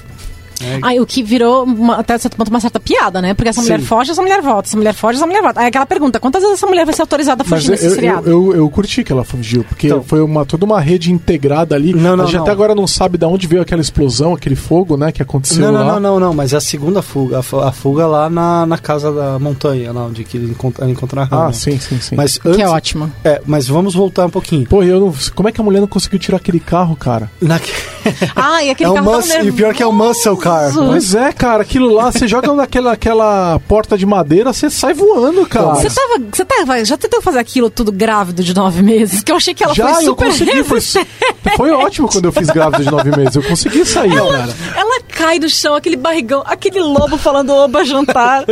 Aí 0.81 0.99
o 0.99 1.05
que 1.05 1.21
virou 1.23 1.63
uma, 1.63 1.97
até 1.97 2.17
certo 2.17 2.35
ponto 2.37 2.49
uma 2.49 2.59
certa 2.59 2.79
piada, 2.79 3.21
né? 3.21 3.33
Porque 3.33 3.49
essa 3.49 3.61
mulher 3.61 3.79
Sim. 3.79 3.85
foge, 3.85 4.11
essa 4.11 4.21
mulher 4.21 4.41
volta, 4.41 4.67
essa 4.67 4.77
mulher 4.77 4.93
foge, 4.93 5.17
essa 5.17 5.25
mulher 5.27 5.41
volta. 5.41 5.59
Aí 5.61 5.67
aquela 5.67 5.85
pergunta, 5.85 6.19
quantas 6.19 6.41
vezes 6.41 6.57
essa 6.57 6.67
mulher 6.67 6.85
vai 6.85 6.93
ser 6.93 7.01
autorizada 7.01 7.43
a 7.43 7.45
fugir 7.45 7.67
eu, 7.67 7.71
nesse 7.71 7.85
eu, 7.85 7.91
seriado? 7.91 8.29
eu, 8.29 8.55
eu 8.55 8.69
curti 8.69 9.03
que 9.03 9.11
ela 9.11 9.23
fugiu, 9.23 9.63
porque 9.63 9.87
Então. 9.87 10.03
foi 10.03 10.21
uma, 10.21 10.45
toda 10.45 10.65
uma 10.65 10.79
rede 10.79 11.11
integrada 11.11 11.75
ali. 11.75 11.93
Não, 11.93 12.15
não, 12.15 12.23
a 12.23 12.27
gente 12.27 12.35
não. 12.37 12.43
até 12.43 12.51
agora 12.51 12.73
não 12.75 12.87
sabe 12.87 13.17
de 13.17 13.25
onde 13.25 13.47
veio 13.47 13.61
aquela 13.61 13.81
explosão, 13.81 14.33
aquele 14.33 14.55
fogo, 14.55 14.97
né, 14.97 15.11
que 15.11 15.21
aconteceu 15.21 15.61
Não, 15.65 15.71
não, 15.71 15.79
lá. 15.85 15.93
não, 15.93 15.99
não, 15.99 16.19
não, 16.19 16.33
mas 16.33 16.53
é 16.53 16.57
a 16.57 16.61
segunda 16.61 17.01
fuga. 17.01 17.39
A, 17.39 17.43
fu- 17.43 17.59
a 17.59 17.71
fuga 17.71 18.05
lá 18.07 18.29
na, 18.29 18.65
na 18.65 18.77
casa 18.77 19.11
da 19.11 19.39
montanha, 19.39 19.91
lá 19.91 20.05
onde 20.05 20.23
que 20.23 20.37
ele 20.37 20.51
encontra, 20.51 20.83
ela 20.83 20.91
encontra 20.91 21.21
a 21.21 21.23
Ah, 21.23 21.27
Hannah. 21.27 21.53
sim, 21.53 21.79
sim, 21.79 21.99
sim. 21.99 22.15
Mas 22.15 22.37
Que 22.37 22.47
antes, 22.47 22.59
é 22.59 22.67
ótimo. 22.67 23.11
é, 23.23 23.41
mas 23.45 23.67
vamos 23.67 23.93
voltar 23.93 24.25
um 24.25 24.29
pouquinho. 24.29 24.65
Pô, 24.67 24.83
eu 24.83 24.99
não, 24.99 25.13
como 25.35 25.49
é 25.49 25.51
que 25.51 25.59
a 25.61 25.63
mulher 25.63 25.79
não 25.79 25.87
conseguiu 25.87 26.19
tirar 26.19 26.37
aquele 26.37 26.59
carro, 26.59 26.95
cara? 26.95 27.29
Na- 27.41 27.59
Ah, 28.35 28.63
e 28.63 28.69
aquele 28.71 28.89
É 28.89 28.93
carro 28.93 29.05
tão 29.11 29.17
muscle- 29.17 29.47
e 29.47 29.51
pior 29.51 29.73
que 29.73 29.83
é 29.83 29.85
o 29.85 29.91
muscle 29.91 30.37
car. 30.37 30.50
Nervoso. 30.59 30.85
Pois 30.87 31.15
é, 31.15 31.31
cara, 31.31 31.61
aquilo 31.63 31.93
lá, 31.93 32.11
você 32.11 32.27
joga 32.27 32.51
naquela 32.53 32.91
aquela 32.93 33.59
porta 33.67 33.97
de 33.97 34.05
madeira, 34.05 34.51
você 34.53 34.69
sai 34.69 34.93
voando, 34.93 35.45
cara. 35.45 35.75
Você 35.75 35.89
tava, 35.89 36.23
você 36.31 36.45
tava, 36.45 36.85
já 36.85 36.97
tentou 36.97 37.21
fazer 37.21 37.39
aquilo 37.39 37.69
tudo 37.69 37.91
grávido 37.91 38.43
de 38.43 38.53
nove 38.55 38.81
meses? 38.81 39.23
Que 39.23 39.31
eu 39.31 39.35
achei 39.37 39.53
que 39.53 39.63
ela 39.63 39.73
Já, 39.73 39.87
foi 39.87 40.03
eu 40.03 40.05
super 40.07 40.25
consegui. 40.27 40.63
Foi, 40.63 40.77
resistente. 40.77 41.07
foi 41.57 41.71
ótimo 41.71 42.07
quando 42.09 42.25
eu 42.25 42.31
fiz 42.31 42.47
grávida 42.49 42.83
de 42.83 42.91
nove 42.91 43.11
meses. 43.15 43.35
Eu 43.35 43.43
consegui 43.43 43.85
sair, 43.85 44.13
cara. 44.15 44.49
Ela 44.75 45.01
cai 45.07 45.39
do 45.39 45.49
chão, 45.49 45.75
aquele 45.75 45.95
barrigão, 45.95 46.43
aquele 46.45 46.79
lobo 46.79 47.17
falando 47.17 47.51
oba 47.53 47.83
jantar. 47.85 48.45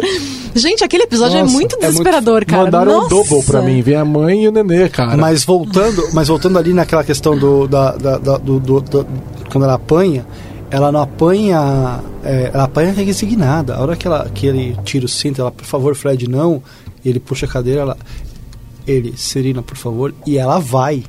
Gente, 0.56 0.84
aquele 0.84 1.04
episódio 1.04 1.38
é 1.38 1.42
Nossa, 1.42 1.54
muito 1.54 1.74
é 1.74 1.78
muito- 1.78 1.92
desesperador, 1.92 2.46
cara. 2.46 2.64
Mandaram 2.66 2.92
Nossa. 2.94 3.06
um 3.06 3.10
double 3.10 3.44
pra 3.44 3.62
mim. 3.62 3.82
Vem 3.82 3.96
a 3.96 4.06
mãe 4.06 4.44
e 4.44 4.48
o 4.48 4.52
nenê, 4.52 4.90
cara. 4.90 5.16
Mas 5.16 5.44
voltando, 5.44 6.04
mas 6.14 6.28
voltando 6.28 6.58
ali 6.58 6.74
naquela 6.74 7.04
questão 7.04 7.38
do, 7.38 7.68
da, 7.68 7.92
da- 7.92 8.18
da- 8.18 8.38
do, 8.38 8.60
do- 8.60 8.82
do- 8.82 9.08
quando 9.52 9.64
ela 9.64 9.76
apanha, 9.76 10.26
ela 10.72 10.92
não 10.92 11.02
apanha, 11.02 12.02
é, 12.24 12.52
ela 12.54 12.66
apanha 12.66 12.92
resignada. 12.92 13.76
A 13.76 13.82
hora 13.82 13.96
que 13.96 14.08
ela 14.08 14.30
que 14.30 14.46
ele 14.46 14.78
tira 14.84 15.06
o 15.06 15.10
cinto, 15.10 15.42
ela, 15.42 15.52
por 15.52 15.66
favor, 15.66 15.96
Fred, 15.96 16.30
não. 16.30 16.62
Ele 17.04 17.20
puxa 17.20 17.46
a 17.46 17.50
cadeira, 17.50 17.82
ela, 17.82 17.98
ele, 18.86 19.16
Serena, 19.18 19.62
por 19.62 19.78
favor, 19.78 20.14
e 20.26 20.38
ela 20.38 20.60
vai. 20.60 21.04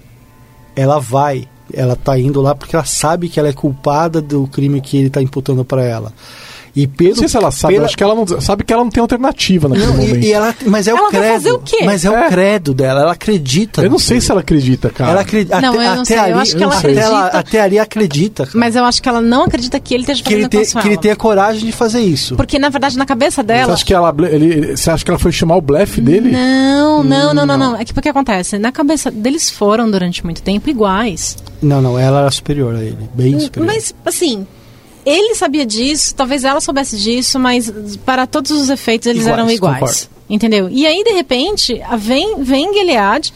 Ela 0.74 0.98
vai. 0.98 1.48
Ela 1.72 1.94
tá 1.94 2.18
indo 2.18 2.40
lá 2.40 2.54
porque 2.54 2.74
ela 2.74 2.84
sabe 2.84 3.28
que 3.28 3.38
ela 3.38 3.48
é 3.48 3.52
culpada 3.52 4.20
do 4.20 4.46
crime 4.46 4.80
que 4.80 4.96
ele 4.96 5.10
tá 5.10 5.22
imputando 5.22 5.64
pra 5.64 5.84
ela. 5.84 6.12
E 6.74 6.86
pelo, 6.86 7.10
não 7.10 7.16
sei 7.16 7.28
se 7.28 7.36
ela 7.36 7.50
sabe, 7.50 7.74
pela- 7.74 7.82
eu 7.82 7.86
acho 7.86 7.96
que 7.96 8.02
ela 8.04 8.14
não 8.14 8.26
sabe 8.40 8.64
que 8.64 8.72
ela 8.72 8.84
não 8.84 8.90
tem 8.90 9.00
alternativa 9.00 9.68
naquele 9.68 9.86
Não, 9.86 9.94
momento. 9.96 10.16
e, 10.16 10.28
e 10.28 10.32
ela, 10.32 10.54
mas 10.66 10.86
é 10.86 10.94
o 10.94 10.96
Ela 10.96 11.10
vai 11.10 11.20
credo. 11.20 11.32
fazer 11.34 11.52
o 11.52 11.58
quê? 11.58 11.78
Mas 11.84 12.04
é, 12.04 12.08
É. 12.08 12.10
o 12.10 12.28
credo 12.28 12.74
dela, 12.74 13.00
ela 13.02 13.12
acredita. 13.12 13.82
Eu 13.82 13.90
não 13.90 13.98
sei 13.98 14.20
se 14.20 14.30
ela 14.30 14.40
acredita, 14.40 14.88
cara. 14.90 15.10
Ela 15.12 15.20
acredita. 15.22 15.60
Não, 15.60 15.70
até, 15.74 15.78
eu 15.78 15.82
não 15.84 15.92
até 15.94 16.04
sei, 16.04 16.16
eu 16.16 16.22
ali, 16.22 16.32
acho 16.34 16.56
que 16.56 16.62
ela 16.62 16.74
até, 16.78 16.92
ela- 16.92 17.18
acredita. 17.18 17.38
até 17.38 17.60
ali 17.60 17.78
acredita. 17.78 18.46
cara. 18.46 18.58
Mas 18.58 18.76
eu 18.76 18.84
acho 18.84 19.02
que 19.02 19.08
ela 19.08 19.20
não 19.20 19.44
acredita 19.44 19.80
que 19.80 19.94
ele 19.94 20.02
esteja 20.04 20.22
que 20.22 20.30
fazendo 20.30 20.40
ele, 20.42 20.48
te, 20.48 20.56
negócio 20.56 20.74
com 20.74 20.80
que 20.82 20.88
ele 20.88 20.96
tenha 20.96 21.16
coragem 21.16 21.64
de 21.66 21.72
fazer 21.72 22.00
isso. 22.00 22.36
Porque, 22.36 22.58
na 22.58 22.68
verdade, 22.68 22.96
na 22.96 23.06
cabeça 23.06 23.42
Você 23.42 23.46
dela... 23.46 23.72
acha 23.74 23.84
que 23.84 23.92
ela, 23.94 24.14
ele, 24.30 24.76
você 24.76 24.90
acha 24.90 25.04
que 25.04 25.10
ela 25.10 25.18
foi 25.18 25.32
chamar 25.32 25.56
o 25.56 25.60
blefe 25.60 26.00
dele? 26.00 26.30
Não, 26.30 27.02
não, 27.02 27.34
não, 27.34 27.46
não, 27.46 27.58
não. 27.58 27.76
É 27.76 27.84
que 27.84 27.92
porque 27.92 28.08
acontece, 28.08 28.58
na 28.58 28.70
cabeça 28.70 29.10
deles 29.10 29.50
foram 29.50 29.90
durante 29.90 30.24
muito 30.24 30.40
tempo 30.42 30.70
iguais. 30.70 31.36
Não, 31.60 31.82
não, 31.82 31.98
ela 31.98 32.20
era 32.20 32.30
superior 32.30 32.74
a 32.74 32.82
ele. 32.82 32.96
Bem 33.14 33.38
superior. 33.40 33.66
Mas, 33.66 33.94
assim, 34.04 34.46
ele 35.04 35.34
sabia 35.34 35.64
disso, 35.64 36.14
talvez 36.14 36.44
ela 36.44 36.60
soubesse 36.60 36.98
disso, 36.98 37.38
mas 37.38 37.72
para 38.04 38.26
todos 38.26 38.50
os 38.50 38.68
efeitos 38.68 39.06
eles 39.06 39.22
Iguais, 39.22 39.38
eram 39.38 39.50
iguais. 39.50 39.78
concordo. 39.78 40.20
Entendeu? 40.28 40.68
E 40.70 40.86
aí, 40.86 41.02
de 41.02 41.10
repente, 41.10 41.80
vem, 41.98 42.42
vem 42.42 42.72
Gilead 42.72 43.32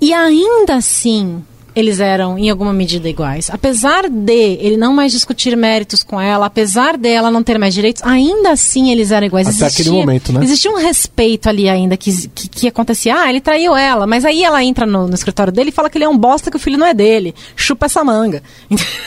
e 0.00 0.12
ainda 0.12 0.76
assim 0.76 1.42
eles 1.76 2.00
eram 2.00 2.38
em 2.38 2.48
alguma 2.48 2.72
medida 2.72 3.06
iguais. 3.06 3.50
Apesar 3.52 4.08
de 4.08 4.32
ele 4.32 4.78
não 4.78 4.94
mais 4.94 5.12
discutir 5.12 5.54
méritos 5.54 6.02
com 6.02 6.18
ela, 6.18 6.46
apesar 6.46 6.96
dela 6.96 7.30
não 7.30 7.42
ter 7.42 7.58
mais 7.58 7.74
direitos, 7.74 8.02
ainda 8.02 8.52
assim 8.52 8.90
eles 8.90 9.10
eram 9.10 9.26
iguais. 9.26 9.46
Até 9.46 9.66
aquele 9.66 9.90
momento, 9.90 10.32
né? 10.32 10.40
Existia 10.42 10.70
um 10.70 10.76
respeito 10.76 11.50
ali 11.50 11.68
ainda 11.68 11.94
que, 11.94 12.28
que, 12.28 12.48
que 12.48 12.68
acontecia. 12.68 13.14
Ah, 13.14 13.28
ele 13.28 13.42
traiu 13.42 13.76
ela, 13.76 14.06
mas 14.06 14.24
aí 14.24 14.42
ela 14.42 14.64
entra 14.64 14.86
no, 14.86 15.06
no 15.06 15.14
escritório 15.14 15.52
dele 15.52 15.68
e 15.68 15.72
fala 15.72 15.90
que 15.90 15.98
ele 15.98 16.04
é 16.06 16.08
um 16.08 16.16
bosta, 16.16 16.50
que 16.50 16.56
o 16.56 16.60
filho 16.60 16.78
não 16.78 16.86
é 16.86 16.94
dele. 16.94 17.34
Chupa 17.54 17.84
essa 17.86 18.02
manga. 18.02 18.42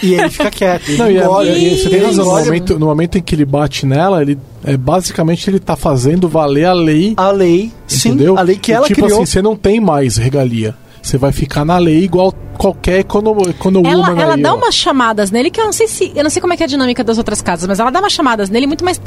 E 0.03 0.13
ele 0.13 0.29
fica 0.29 0.51
quieto. 0.51 0.91
Não, 0.91 1.09
e, 1.09 1.17
é- 1.17 1.23
engole, 1.23 1.49
e 1.49 1.75
você 1.77 1.89
tem 1.89 1.97
ele 1.97 2.05
razão. 2.05 2.25
No 2.25 2.31
momento, 2.31 2.79
no 2.79 2.85
momento 2.85 3.17
em 3.17 3.21
que 3.23 3.33
ele 3.33 3.45
bate 3.45 3.87
nela, 3.87 4.21
ele 4.21 4.37
é, 4.63 4.77
basicamente 4.77 5.49
ele 5.49 5.59
tá 5.59 5.75
fazendo 5.75 6.29
valer 6.29 6.65
a 6.65 6.73
lei. 6.73 7.15
A 7.17 7.31
lei, 7.31 7.71
sim, 7.87 8.09
entendeu? 8.09 8.37
a 8.37 8.41
lei 8.43 8.57
que 8.57 8.71
E, 8.71 8.75
ela 8.75 8.85
tipo 8.85 9.01
criou. 9.01 9.21
assim, 9.23 9.25
você 9.25 9.41
não 9.41 9.55
tem 9.55 9.79
mais 9.79 10.17
regalia. 10.17 10.75
Você 11.09 11.17
vai 11.17 11.31
ficar 11.31 11.65
na 11.65 11.79
lei 11.79 12.03
igual 12.03 12.31
qualquer 12.55 12.99
econo, 12.99 13.35
econowoman 13.49 13.91
Ela, 13.91 14.21
ela 14.21 14.35
aí, 14.35 14.41
dá 14.43 14.53
ó. 14.53 14.57
umas 14.57 14.75
chamadas 14.75 15.31
nele 15.31 15.49
que 15.49 15.59
eu 15.59 15.65
não 15.65 15.73
sei 15.73 15.87
se. 15.87 16.11
Eu 16.15 16.21
não 16.21 16.29
sei 16.29 16.39
como 16.39 16.53
é 16.53 16.57
que 16.57 16.61
é 16.61 16.67
a 16.67 16.69
dinâmica 16.69 17.03
das 17.03 17.17
outras 17.17 17.41
casas, 17.41 17.67
mas 17.67 17.79
ela 17.79 17.89
dá 17.89 17.99
umas 17.99 18.13
chamadas 18.13 18.47
nele 18.47 18.67
muito 18.67 18.85
mais 18.85 19.01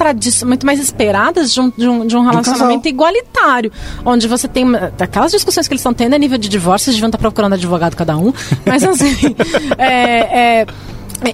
muito 0.44 0.66
mais 0.66 0.80
esperadas 0.80 1.54
de 1.54 1.60
um, 1.60 1.70
de 1.70 1.88
um, 1.88 2.04
de 2.04 2.16
um 2.16 2.24
relacionamento 2.24 2.88
igualitário. 2.88 3.70
Onde 4.04 4.26
você 4.26 4.48
tem. 4.48 4.64
Aquelas 4.98 5.30
discussões 5.30 5.68
que 5.68 5.74
eles 5.74 5.80
estão 5.80 5.94
tendo 5.94 6.14
a 6.14 6.18
nível 6.18 6.38
de 6.38 6.48
divórcio, 6.48 6.88
eles 6.88 6.96
deviam 6.96 7.06
estar 7.06 7.18
procurando 7.18 7.52
advogado 7.52 7.94
cada 7.94 8.16
um. 8.16 8.32
Mas 8.66 8.82
assim. 8.82 9.36
é, 9.78 10.62
é, 10.62 10.66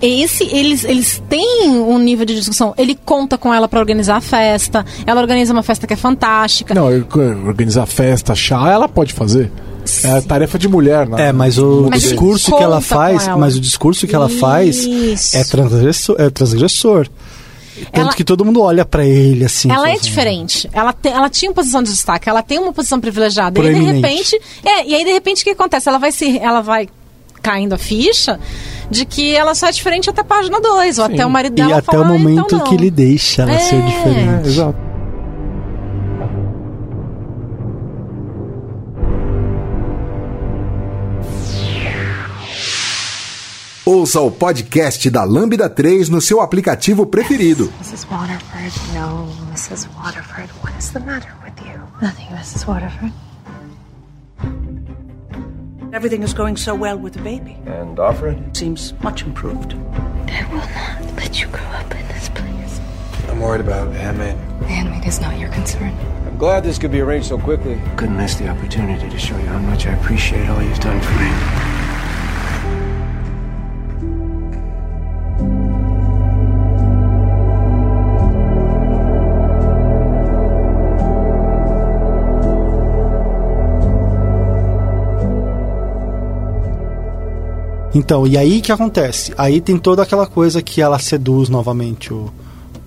esse, 0.03 0.45
eles, 0.55 0.85
eles 0.85 1.23
têm 1.31 1.70
um 1.70 1.99
nível 1.99 2.27
de 2.27 2.35
discussão. 2.35 2.74
Ele 2.77 2.95
conta 2.95 3.39
com 3.39 3.55
ela 3.55 3.66
pra 3.66 3.81
organizar 3.81 4.16
a 4.16 4.20
festa. 4.20 4.85
Ela 5.07 5.19
organiza 5.23 5.51
uma 5.51 5.62
festa 5.62 5.86
que 5.86 5.95
é 5.95 5.97
fantástica. 5.97 6.74
Não, 6.74 6.89
organizar 7.47 7.86
festa, 7.86 8.35
chá, 8.35 8.70
ela 8.70 8.86
pode 8.86 9.15
fazer. 9.15 9.51
É 10.05 10.20
tarefa 10.20 10.59
de 10.59 10.69
mulher, 10.69 11.09
né? 11.09 11.28
É, 11.28 11.32
mas 11.32 11.59
o 11.59 11.89
Mas 11.90 12.02
discurso 12.02 12.55
que 12.56 12.62
ela 12.62 12.81
faz, 12.81 13.27
ela. 13.27 13.36
mas 13.36 13.56
o 13.56 13.60
discurso 13.60 14.06
que 14.06 14.15
ela 14.15 14.28
faz 14.28 14.86
é 15.35 15.44
transgressor, 15.44 16.16
é 16.19 16.31
transgressor. 16.31 17.09
Tanto 17.93 18.01
Ela- 18.01 18.12
que 18.12 18.24
todo 18.24 18.44
mundo 18.44 18.60
olha 18.60 18.85
pra 18.85 19.05
ele 19.06 19.44
assim. 19.44 19.70
Ela 19.70 19.89
é 19.89 19.93
assim, 19.93 20.02
diferente. 20.02 20.69
Ela, 20.73 20.93
te- 20.93 21.09
ela 21.09 21.31
tinha 21.31 21.48
uma 21.51 21.55
posição 21.55 21.81
de 21.81 21.90
destaque, 21.90 22.28
ela 22.28 22.43
tem 22.43 22.59
uma 22.59 22.73
posição 22.73 22.98
privilegiada. 23.01 23.60
E 23.60 23.69
aí, 23.69 23.74
de 23.74 23.81
repente. 23.85 24.40
É, 24.65 24.85
e 24.85 24.94
aí, 24.97 25.05
de 25.05 25.12
repente, 25.12 25.43
o 25.43 25.44
que 25.44 25.51
acontece? 25.51 25.89
Ela 25.89 25.98
vai 25.98 26.10
se. 26.10 26.39
Ela 26.39 26.60
vai 26.60 26.89
caindo 27.40 27.74
a 27.74 27.78
ficha 27.78 28.40
de 28.90 29.05
que 29.05 29.32
ela 29.32 29.55
só 29.55 29.69
é 29.69 29.70
diferente 29.70 30.10
até 30.10 30.23
a 30.23 30.24
página 30.24 30.60
2, 30.60 30.98
ou 30.98 31.05
até 31.05 31.24
o 31.24 31.31
marido 31.31 31.52
E 31.52 31.62
dela 31.62 31.77
até 31.78 31.93
falar, 31.93 32.02
o 32.02 32.05
"Ah, 32.05 32.19
momento 32.19 32.44
então 32.47 32.59
não." 32.59 32.66
que 32.66 32.74
ele 32.74 32.90
deixa 32.90 33.43
ela 33.43 33.59
ser 33.60 33.77
É. 33.77 33.81
diferente. 33.82 34.44
É, 34.44 34.48
exato. 34.48 34.88
Ouça 43.90 44.20
o 44.20 44.31
podcast 44.31 45.09
da 45.09 45.24
Lambda 45.24 45.66
3 45.66 46.10
no 46.10 46.20
seu 46.20 46.43
aplicativo 46.43 47.06
preferido. 47.06 47.73
Mrs. 47.81 48.06
Waterford, 48.10 48.74
no, 48.93 49.27
Mrs. 49.51 49.89
Waterford, 49.97 50.51
what 50.62 50.78
is 50.78 50.90
the 50.90 51.01
matter 51.01 51.32
with 51.43 51.55
you? 51.65 51.81
Nothing, 52.02 52.27
Mrs. 52.36 52.66
Waterford. 52.69 53.10
Everything 55.90 56.23
is 56.23 56.35
going 56.35 56.59
so 56.59 56.74
well 56.74 56.98
with 56.98 57.15
the 57.15 57.23
baby. 57.23 57.56
And 57.65 57.98
Alfred? 57.98 58.55
Seems 58.55 58.93
much 59.02 59.23
improved. 59.23 59.73
I 59.73 60.44
will 60.52 60.59
not 60.59 61.16
let 61.16 61.40
you 61.40 61.47
grow 61.47 61.65
up 61.73 61.90
in 61.94 62.06
this 62.09 62.28
place. 62.28 62.81
I'm 63.31 63.40
worried 63.40 63.62
about 63.62 63.90
Handmaid. 63.94 64.36
Handmaid 64.69 65.06
is 65.06 65.19
not 65.19 65.39
your 65.39 65.48
concern. 65.48 65.97
I'm 66.27 66.36
glad 66.36 66.62
this 66.62 66.77
could 66.77 66.93
be 66.93 67.01
arranged 67.01 67.28
so 67.28 67.39
quickly. 67.39 67.81
Couldn't 67.97 68.19
miss 68.19 68.35
the 68.35 68.48
opportunity 68.48 69.09
to 69.09 69.19
show 69.19 69.39
you 69.39 69.47
how 69.47 69.60
much 69.60 69.86
I 69.86 69.94
appreciate 69.94 70.47
all 70.51 70.62
you've 70.62 70.78
done 70.81 71.01
for 71.01 71.15
me. 71.15 71.77
Então, 87.98 88.24
e 88.28 88.38
aí 88.38 88.60
que 88.60 88.70
acontece? 88.70 89.34
Aí 89.36 89.60
tem 89.60 89.76
toda 89.76 90.04
aquela 90.04 90.24
coisa 90.24 90.62
que 90.62 90.80
ela 90.80 91.00
seduz 91.00 91.48
novamente 91.48 92.14
o, 92.14 92.30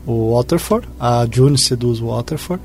o 0.07 0.35
Waterford, 0.35 0.87
a 0.97 1.27
June 1.29 1.57
seduz 1.57 1.99
o 1.99 2.05
Waterford, 2.07 2.63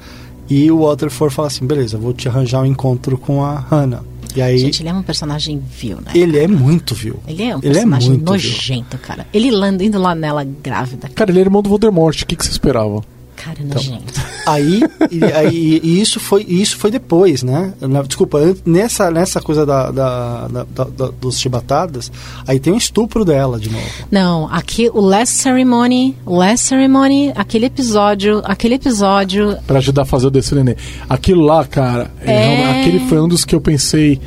e 0.49 0.71
o 0.71 0.83
Waterford 0.87 1.35
fala 1.35 1.49
assim: 1.49 1.67
beleza, 1.67 1.99
vou 1.99 2.15
te 2.15 2.29
arranjar 2.29 2.63
um 2.63 2.67
encontro 2.67 3.19
com 3.19 3.45
a 3.45 3.59
Hannah. 3.59 4.05
E 4.37 4.41
aí 4.41 4.59
Gente, 4.59 4.81
ele 4.83 4.91
é 4.91 4.95
um 4.95 5.03
personagem 5.03 5.59
vil, 5.59 5.97
né? 5.97 6.13
ele 6.15 6.39
é 6.39 6.47
muito 6.47 6.95
vil. 6.95 7.19
Ele 7.27 7.43
é 7.43 7.57
um 7.57 7.59
Ele 7.59 7.71
é 7.71 7.73
personagem 7.73 8.13
vil. 8.13 8.23
nojento, 8.25 8.97
cara. 8.99 9.27
Ele 9.35 9.51
indo 9.83 9.99
lá 9.99 10.15
nela 10.15 10.45
grávida. 10.45 11.09
Cara, 11.09 11.33
ele 11.33 11.41
é 11.41 11.43
irmão 11.43 11.63
do 11.63 11.69
Voldemort. 11.69 12.23
O 12.23 12.27
que, 12.27 12.37
que 12.37 12.45
você 12.45 12.53
esperava? 12.53 13.03
Cara, 13.37 13.59
nojento. 13.63 14.21
Aí, 14.47 14.81
e, 15.11 15.25
aí 15.25 15.81
e 15.83 16.01
isso 16.01 16.21
foi 16.21 16.43
isso 16.49 16.77
foi 16.77 16.89
depois, 16.91 17.43
né? 17.43 17.73
Desculpa, 18.07 18.39
nessa, 18.65 19.11
nessa 19.11 19.41
coisa 19.41 19.67
da, 19.67 19.91
da, 19.91 20.47
da- 20.49 20.65
da- 20.65 20.85
da- 20.85 21.11
dos 21.21 21.39
chibatadas, 21.41 22.13
aí 22.47 22.61
tem 22.61 22.73
o 22.73 22.77
estupro 22.77 23.25
dela 23.25 23.59
de 23.59 23.69
novo. 23.71 23.85
Não, 24.11 24.49
aqui 24.53 24.89
o 24.95 25.01
Last 25.01 25.35
Ceremony, 25.35 26.17
Last 26.25 26.67
Ceremony, 26.69 27.33
aquele 27.35 27.67
episódio, 27.67 28.41
aquele 28.45 28.77
episódio. 28.77 29.57
Pra 29.67 29.79
ajudar 29.79 30.03
a 30.03 30.07
fazer 30.07 30.29
o 30.29 30.31
descer 30.31 30.55
neném. 30.55 30.77
Aquilo 31.09 31.43
lá, 31.45 31.65
cara, 31.65 32.11
é 32.21 32.33
É. 32.33 32.81
aquele 32.81 33.01
foi 33.09 33.21
um 33.21 33.27
dos 33.29 33.45
que 33.45 33.55
eu 33.55 33.61
pensei. 33.61 34.21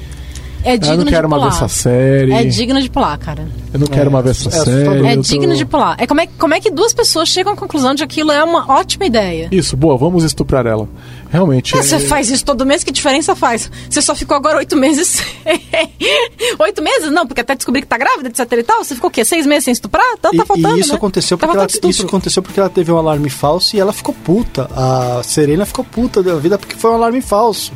É 0.64 0.78
digno 0.78 0.94
eu 0.94 0.98
não 0.98 1.06
quero 1.06 1.28
de 1.28 1.34
pular. 1.34 1.48
essa 1.48 1.68
série. 1.68 2.34
É 2.34 2.44
digno 2.44 2.82
de 2.82 2.90
pular, 2.90 3.18
cara. 3.18 3.48
Eu 3.74 3.80
não 3.80 3.88
quero 3.88 4.12
mais 4.12 4.26
ver 4.26 4.32
essa 4.32 4.50
é 4.50 4.52
série. 4.52 5.08
É 5.08 5.12
eu 5.14 5.16
tô- 5.18 5.22
digno 5.22 5.56
de 5.56 5.66
pular. 5.66 5.96
É 6.00 6.06
como, 6.06 6.20
é 6.22 6.28
como 6.28 6.54
é 6.54 6.60
que 6.60 6.70
duas 6.70 6.94
pessoas 6.94 7.30
chegam 7.30 7.54
à 7.54 7.56
conclusão 7.56 7.94
de 7.96 8.00
que 8.06 8.20
aquilo 8.20 8.32
é 8.32 8.44
uma 8.44 8.70
ótima 8.72 9.06
ideia. 9.06 9.48
Isso, 9.52 9.78
boa, 9.78 9.98
vamos 9.98 10.24
estuprar 10.24 10.66
ela. 10.66 10.88
Realmente. 11.32 11.76
É, 11.76 11.80
é- 11.80 11.84
Você 11.84 12.00
faz 12.02 12.30
isso 12.30 12.44
todo 12.44 12.66
mês, 12.66 12.84
que 12.84 12.92
diferença 12.92 13.36
faz? 13.36 13.72
Você 13.90 14.02
só 14.02 14.14
ficou 14.16 14.36
agora 14.36 14.58
oito 14.58 14.76
meses. 14.76 15.24
oito 16.60 16.82
meses? 16.82 17.12
Não, 17.12 17.26
porque 17.26 17.42
até 17.42 17.56
descobrir 17.56 17.82
que 17.82 17.88
tá 17.88 17.98
grávida, 17.98 18.30
etc 18.30 18.52
e 18.52 18.64
tal. 18.64 18.84
Você 18.84 18.96
ficou 18.96 19.10
o 19.10 19.12
quê? 19.12 19.24
Seis 19.24 19.46
meses 19.46 19.66
sem 19.66 19.72
estuprar? 19.72 20.06
Então 20.18 20.32
E, 20.34 20.38
tá 20.38 20.46
faltando. 20.46 20.78
e 20.78 20.82
isso 20.82 20.90
né? 20.90 20.96
aconteceu 20.96 21.38
tá 21.38 21.48
porque 21.48 21.58
ela, 21.58 21.70
faltando 21.70 21.92
isso 21.92 22.06
aconteceu 22.06 22.44
porque 22.44 22.60
ela 22.60 22.70
teve 22.70 22.92
um 22.92 22.98
alarme 22.98 23.30
falso 23.30 23.76
e 23.76 23.80
ela 23.80 23.94
ficou 23.94 24.14
puta. 24.14 24.70
A 24.76 25.22
Serena 25.24 25.66
ficou 25.66 25.86
puta 25.86 26.22
da 26.24 26.36
vida 26.36 26.58
porque 26.58 26.76
foi 26.76 26.92
um 26.92 26.96
alarme 26.96 27.22
falso. 27.22 27.72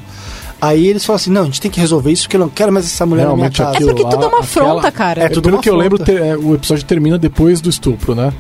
Aí 0.66 0.88
eles 0.88 1.04
falam 1.06 1.18
assim: 1.18 1.30
não, 1.32 1.42
a 1.42 1.46
gente 1.46 1.60
tem 1.60 1.70
que 1.70 1.80
resolver 1.80 2.12
isso 2.12 2.24
porque 2.24 2.38
eu 2.38 2.40
não 2.42 2.50
quero 2.50 2.72
mais 2.72 2.86
essa 2.86 3.06
mulher 3.06 3.24
Realmente 3.24 3.60
na 3.60 3.66
minha 3.70 3.80
casa. 3.80 3.90
É 3.92 3.94
porque 3.94 4.10
tudo 4.10 4.24
é 4.24 4.28
uma 4.28 4.40
afronta, 4.40 4.70
aquela- 4.88 4.92
cara. 4.92 5.22
É 5.22 5.26
É, 5.26 5.30
tudo 5.30 5.44
pelo 5.44 5.56
uma 5.58 5.62
que 5.64 5.70
eu 5.70 5.76
lembro, 5.76 6.02
afronta. 6.02 6.22
te- 6.22 6.28
é, 6.28 6.38
o 6.38 6.56
episódio 6.56 6.86
termina 6.86 7.18
depois 7.18 7.60
do 7.60 7.70
estupro, 7.70 8.16
né? 8.16 8.32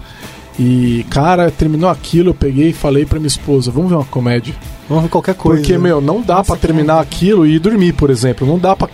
E, 0.59 1.05
cara, 1.09 1.49
terminou 1.51 1.89
aquilo, 1.89 2.29
eu 2.29 2.33
peguei 2.33 2.69
e 2.69 2.73
falei 2.73 3.05
pra 3.05 3.19
minha 3.19 3.27
esposa, 3.27 3.71
vamos 3.71 3.89
ver 3.89 3.95
uma 3.95 4.05
comédia. 4.05 4.53
Vamos 4.87 5.03
ver 5.03 5.09
qualquer 5.09 5.35
coisa. 5.35 5.61
Porque, 5.61 5.77
meu, 5.77 6.01
não 6.01 6.21
dá 6.21 6.43
pra 6.43 6.55
terminar 6.55 6.99
aquilo 6.99 7.45
e 7.45 7.55
ir 7.55 7.59
dormir, 7.59 7.93
por 7.93 8.09
exemplo. 8.09 8.45
Não 8.45 8.59
dá 8.59 8.75
pra. 8.75 8.87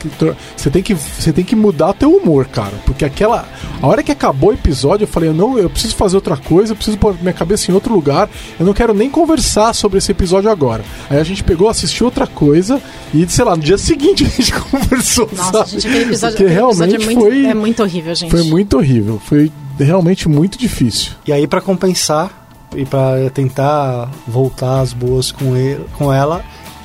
Você 0.56 0.70
tem 0.70 0.84
que, 0.84 0.94
você 0.94 1.34
tem 1.34 1.44
que 1.44 1.56
mudar 1.56 1.94
teu 1.94 2.12
humor, 2.12 2.46
cara. 2.46 2.74
Porque 2.86 3.04
aquela. 3.04 3.48
A 3.82 3.88
hora 3.88 4.04
que 4.04 4.12
acabou 4.12 4.50
o 4.50 4.54
episódio, 4.54 5.04
eu 5.06 5.08
falei, 5.08 5.30
eu 5.30 5.34
não, 5.34 5.58
eu 5.58 5.70
preciso 5.70 5.96
fazer 5.96 6.16
outra 6.16 6.38
coisa, 6.38 6.74
eu 6.74 6.76
preciso 6.76 6.98
pôr 6.98 7.16
minha 7.20 7.34
cabeça 7.34 7.72
em 7.72 7.74
outro 7.74 7.94
lugar. 7.94 8.30
Eu 8.60 8.66
não 8.66 8.74
quero 8.74 8.94
nem 8.94 9.10
conversar 9.10 9.74
sobre 9.74 9.98
esse 9.98 10.12
episódio 10.12 10.50
agora. 10.50 10.84
Aí 11.10 11.20
a 11.20 11.24
gente 11.24 11.44
pegou, 11.44 11.70
assistiu 11.70 12.06
outra 12.06 12.28
coisa 12.28 12.82
e, 13.14 13.28
sei 13.28 13.46
lá, 13.46 13.56
no 13.56 13.64
dia 13.64 13.78
seguinte 13.80 14.26
a 14.26 14.28
gente 14.28 14.54
conversou. 14.54 15.30
Nossa, 15.36 15.52
sabe? 15.52 15.70
gente, 15.72 15.88
aquele 15.88 16.04
episódio, 16.04 16.38
Porque 16.38 16.52
aquele 16.52 16.66
episódio 16.66 16.92
realmente 16.92 16.96
é, 16.96 17.06
muito, 17.06 17.22
foi. 17.22 17.46
é 17.46 17.54
muito 17.54 17.84
horrível, 17.84 18.16
gente. 18.16 18.32
Foi 18.32 18.44
muito 18.44 18.78
horrível. 18.78 19.22
Foi 19.26 19.52
realmente 19.80 20.30
muito 20.30 20.58
difícil. 20.58 21.14
E 21.26 21.32
aí, 21.34 21.48
pra 21.48 21.62
compensar 21.62 22.49
e 22.76 22.86
pra 22.86 23.30
tentar 23.34 24.10
voltar 24.28 24.82
às 24.82 24.94
boas 24.94 25.32
com, 25.32 25.56
ele, 25.56 25.86
com 25.98 26.12
ela, 26.14 26.44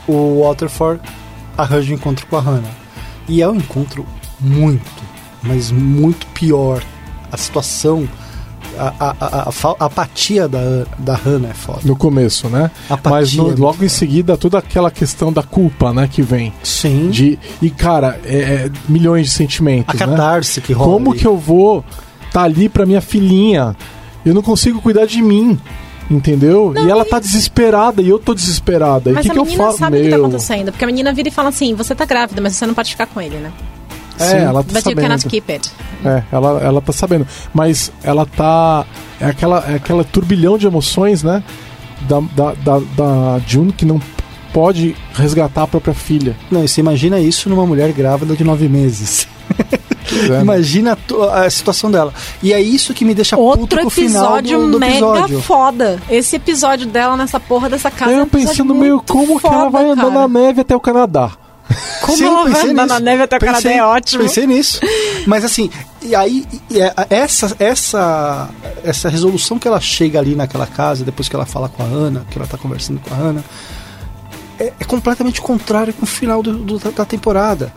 o 0.08 0.42
Waterford 0.42 1.00
arranja 1.56 1.92
um 1.92 1.96
encontro 1.96 2.26
com 2.26 2.36
a 2.36 2.40
Hannah. 2.40 2.70
E 3.28 3.40
é 3.42 3.48
um 3.48 3.56
encontro 3.56 4.04
muito, 4.40 5.02
mas 5.42 5.70
muito 5.70 6.26
pior. 6.28 6.82
A 7.32 7.36
situação, 7.36 8.08
a, 8.78 8.92
a, 9.00 9.14
a, 9.20 9.48
a 9.80 9.84
apatia 9.86 10.46
da, 10.48 10.84
da 10.98 11.14
Hannah 11.14 11.48
é 11.48 11.54
foda. 11.54 11.80
No 11.84 11.96
começo, 11.96 12.48
né? 12.48 12.70
Apatia, 12.88 13.10
Mas 13.10 13.34
no- 13.34 13.48
né? 13.48 13.54
logo 13.58 13.84
em 13.84 13.88
seguida, 13.88 14.36
toda 14.36 14.58
aquela 14.58 14.90
questão 14.90 15.32
da 15.32 15.42
culpa, 15.42 15.92
né, 15.92 16.08
que 16.10 16.22
vem. 16.22 16.52
Sim. 16.62 17.10
De, 17.10 17.38
e, 17.60 17.70
cara, 17.70 18.20
é, 18.24 18.36
é 18.66 18.70
milhões 18.88 19.26
de 19.26 19.32
sentimentos. 19.32 20.00
A 20.00 20.06
né? 20.06 20.12
catarse 20.12 20.60
que 20.60 20.72
rola 20.72 20.92
Como 20.92 21.10
ali. 21.12 21.20
que 21.20 21.26
eu 21.26 21.36
vou 21.36 21.84
tá 22.32 22.42
ali 22.42 22.68
pra 22.68 22.84
minha 22.84 23.00
filhinha? 23.00 23.76
Eu 24.24 24.34
não 24.34 24.42
consigo 24.42 24.80
cuidar 24.80 25.06
de 25.06 25.20
mim. 25.22 25.58
Entendeu? 26.10 26.70
Não, 26.74 26.86
e 26.86 26.90
ela 26.90 27.02
e- 27.02 27.08
tá 27.08 27.18
desesperada 27.18 28.02
e 28.02 28.08
eu 28.10 28.18
tô 28.18 28.34
desesperada. 28.34 29.08
E 29.08 29.12
o 29.12 29.14
Mas 29.14 29.24
que, 29.24 29.30
a 29.30 29.32
que 29.34 29.38
eu 29.40 29.44
menina 29.44 29.64
faço? 29.64 29.78
sabe 29.78 29.98
o 29.98 30.02
que 30.02 30.10
tá 30.10 30.16
acontecendo. 30.16 30.70
Porque 30.70 30.84
a 30.84 30.86
menina 30.86 31.12
vira 31.14 31.28
e 31.28 31.32
fala 31.32 31.48
assim: 31.48 31.74
você 31.74 31.94
tá 31.94 32.04
grávida, 32.04 32.40
mas 32.42 32.54
você 32.54 32.66
não 32.66 32.74
pode 32.74 32.90
ficar 32.90 33.06
com 33.06 33.20
ele, 33.20 33.36
né? 33.36 33.50
É, 34.20 34.42
ela 34.42 34.62
tá 34.62 34.68
But 34.72 34.76
you 34.76 34.82
sabendo. 34.82 35.00
cannot 35.00 35.26
keep 35.26 35.50
it. 35.50 35.70
É, 36.04 36.22
ela, 36.30 36.60
ela 36.62 36.80
tá 36.82 36.92
sabendo. 36.92 37.26
Mas 37.54 37.90
ela 38.02 38.26
tá. 38.26 38.84
É 39.18 39.26
aquela, 39.26 39.64
é 39.66 39.74
aquela 39.76 40.04
turbilhão 40.04 40.58
de 40.58 40.66
emoções, 40.66 41.22
né? 41.22 41.42
Da, 42.02 42.20
da, 42.20 42.52
da, 42.52 42.78
da 42.94 43.40
June 43.46 43.72
que 43.72 43.86
não. 43.86 43.98
pode 44.52 44.94
resgatar 45.14 45.62
a 45.62 45.66
própria 45.66 45.94
filha. 45.94 46.36
Não, 46.50 46.62
e 46.62 46.68
você 46.68 46.80
imagina 46.82 47.18
isso 47.18 47.48
numa 47.48 47.64
mulher 47.66 47.90
grávida 47.92 48.36
de 48.36 48.44
nove 48.44 48.68
meses. 48.68 49.26
É. 50.30 50.40
Imagina 50.42 50.92
a, 50.92 50.96
tu- 50.96 51.22
a 51.22 51.48
situação 51.50 51.90
dela. 51.90 52.12
E 52.42 52.52
é 52.52 52.60
isso 52.60 52.92
que 52.94 53.04
me 53.04 53.14
deixa 53.14 53.36
puto 53.36 53.60
Outro 53.60 53.80
com 53.80 53.86
o 53.86 53.90
final 53.90 54.38
episódio 54.38 54.58
do, 54.66 54.70
do 54.72 54.78
mega 54.80 54.92
episódio. 54.96 55.40
foda. 55.40 56.02
Esse 56.10 56.36
episódio 56.36 56.86
dela 56.86 57.16
nessa 57.16 57.40
porra 57.40 57.68
dessa 57.70 57.90
casa 57.90 58.12
é 58.12 58.16
um 58.16 58.20
Eu 58.20 58.26
pensando 58.26 58.74
meio 58.74 59.02
como 59.02 59.40
que 59.40 59.46
ela 59.46 59.56
foda, 59.64 59.70
vai 59.70 59.84
andar 59.90 60.10
na 60.10 60.28
neve 60.28 60.60
até 60.60 60.76
o 60.76 60.80
Canadá. 60.80 61.32
Como 62.02 62.18
Sim, 62.18 62.26
ela 62.26 62.48
vai 62.48 62.68
andar 62.70 62.86
na 62.86 63.00
neve 63.00 63.22
até 63.22 63.36
o 63.36 63.40
Canadá 63.40 63.62
Pensei- 63.62 63.78
é 63.78 63.84
ótimo. 63.84 64.22
Pensei 64.22 64.46
nisso. 64.46 64.80
Mas 65.26 65.44
assim, 65.44 65.70
e 66.02 66.14
aí 66.14 66.46
e 66.70 66.80
é- 66.80 66.94
essa, 67.08 67.56
essa, 67.58 68.50
essa 68.84 69.08
resolução 69.08 69.58
que 69.58 69.66
ela 69.66 69.80
chega 69.80 70.18
ali 70.18 70.36
naquela 70.36 70.66
casa, 70.66 71.02
depois 71.04 71.28
que 71.28 71.34
ela 71.34 71.46
fala 71.46 71.68
com 71.68 71.82
a 71.82 71.86
Ana, 71.86 72.24
que 72.30 72.38
ela 72.38 72.46
tá 72.46 72.58
conversando 72.58 73.00
com 73.00 73.12
a 73.14 73.16
Ana, 73.16 73.44
é, 74.60 74.72
é 74.78 74.84
completamente 74.84 75.40
contrário 75.40 75.92
com 75.94 76.04
o 76.04 76.06
final 76.06 76.42
do- 76.42 76.58
do- 76.58 76.78
da 76.92 77.04
temporada. 77.06 77.72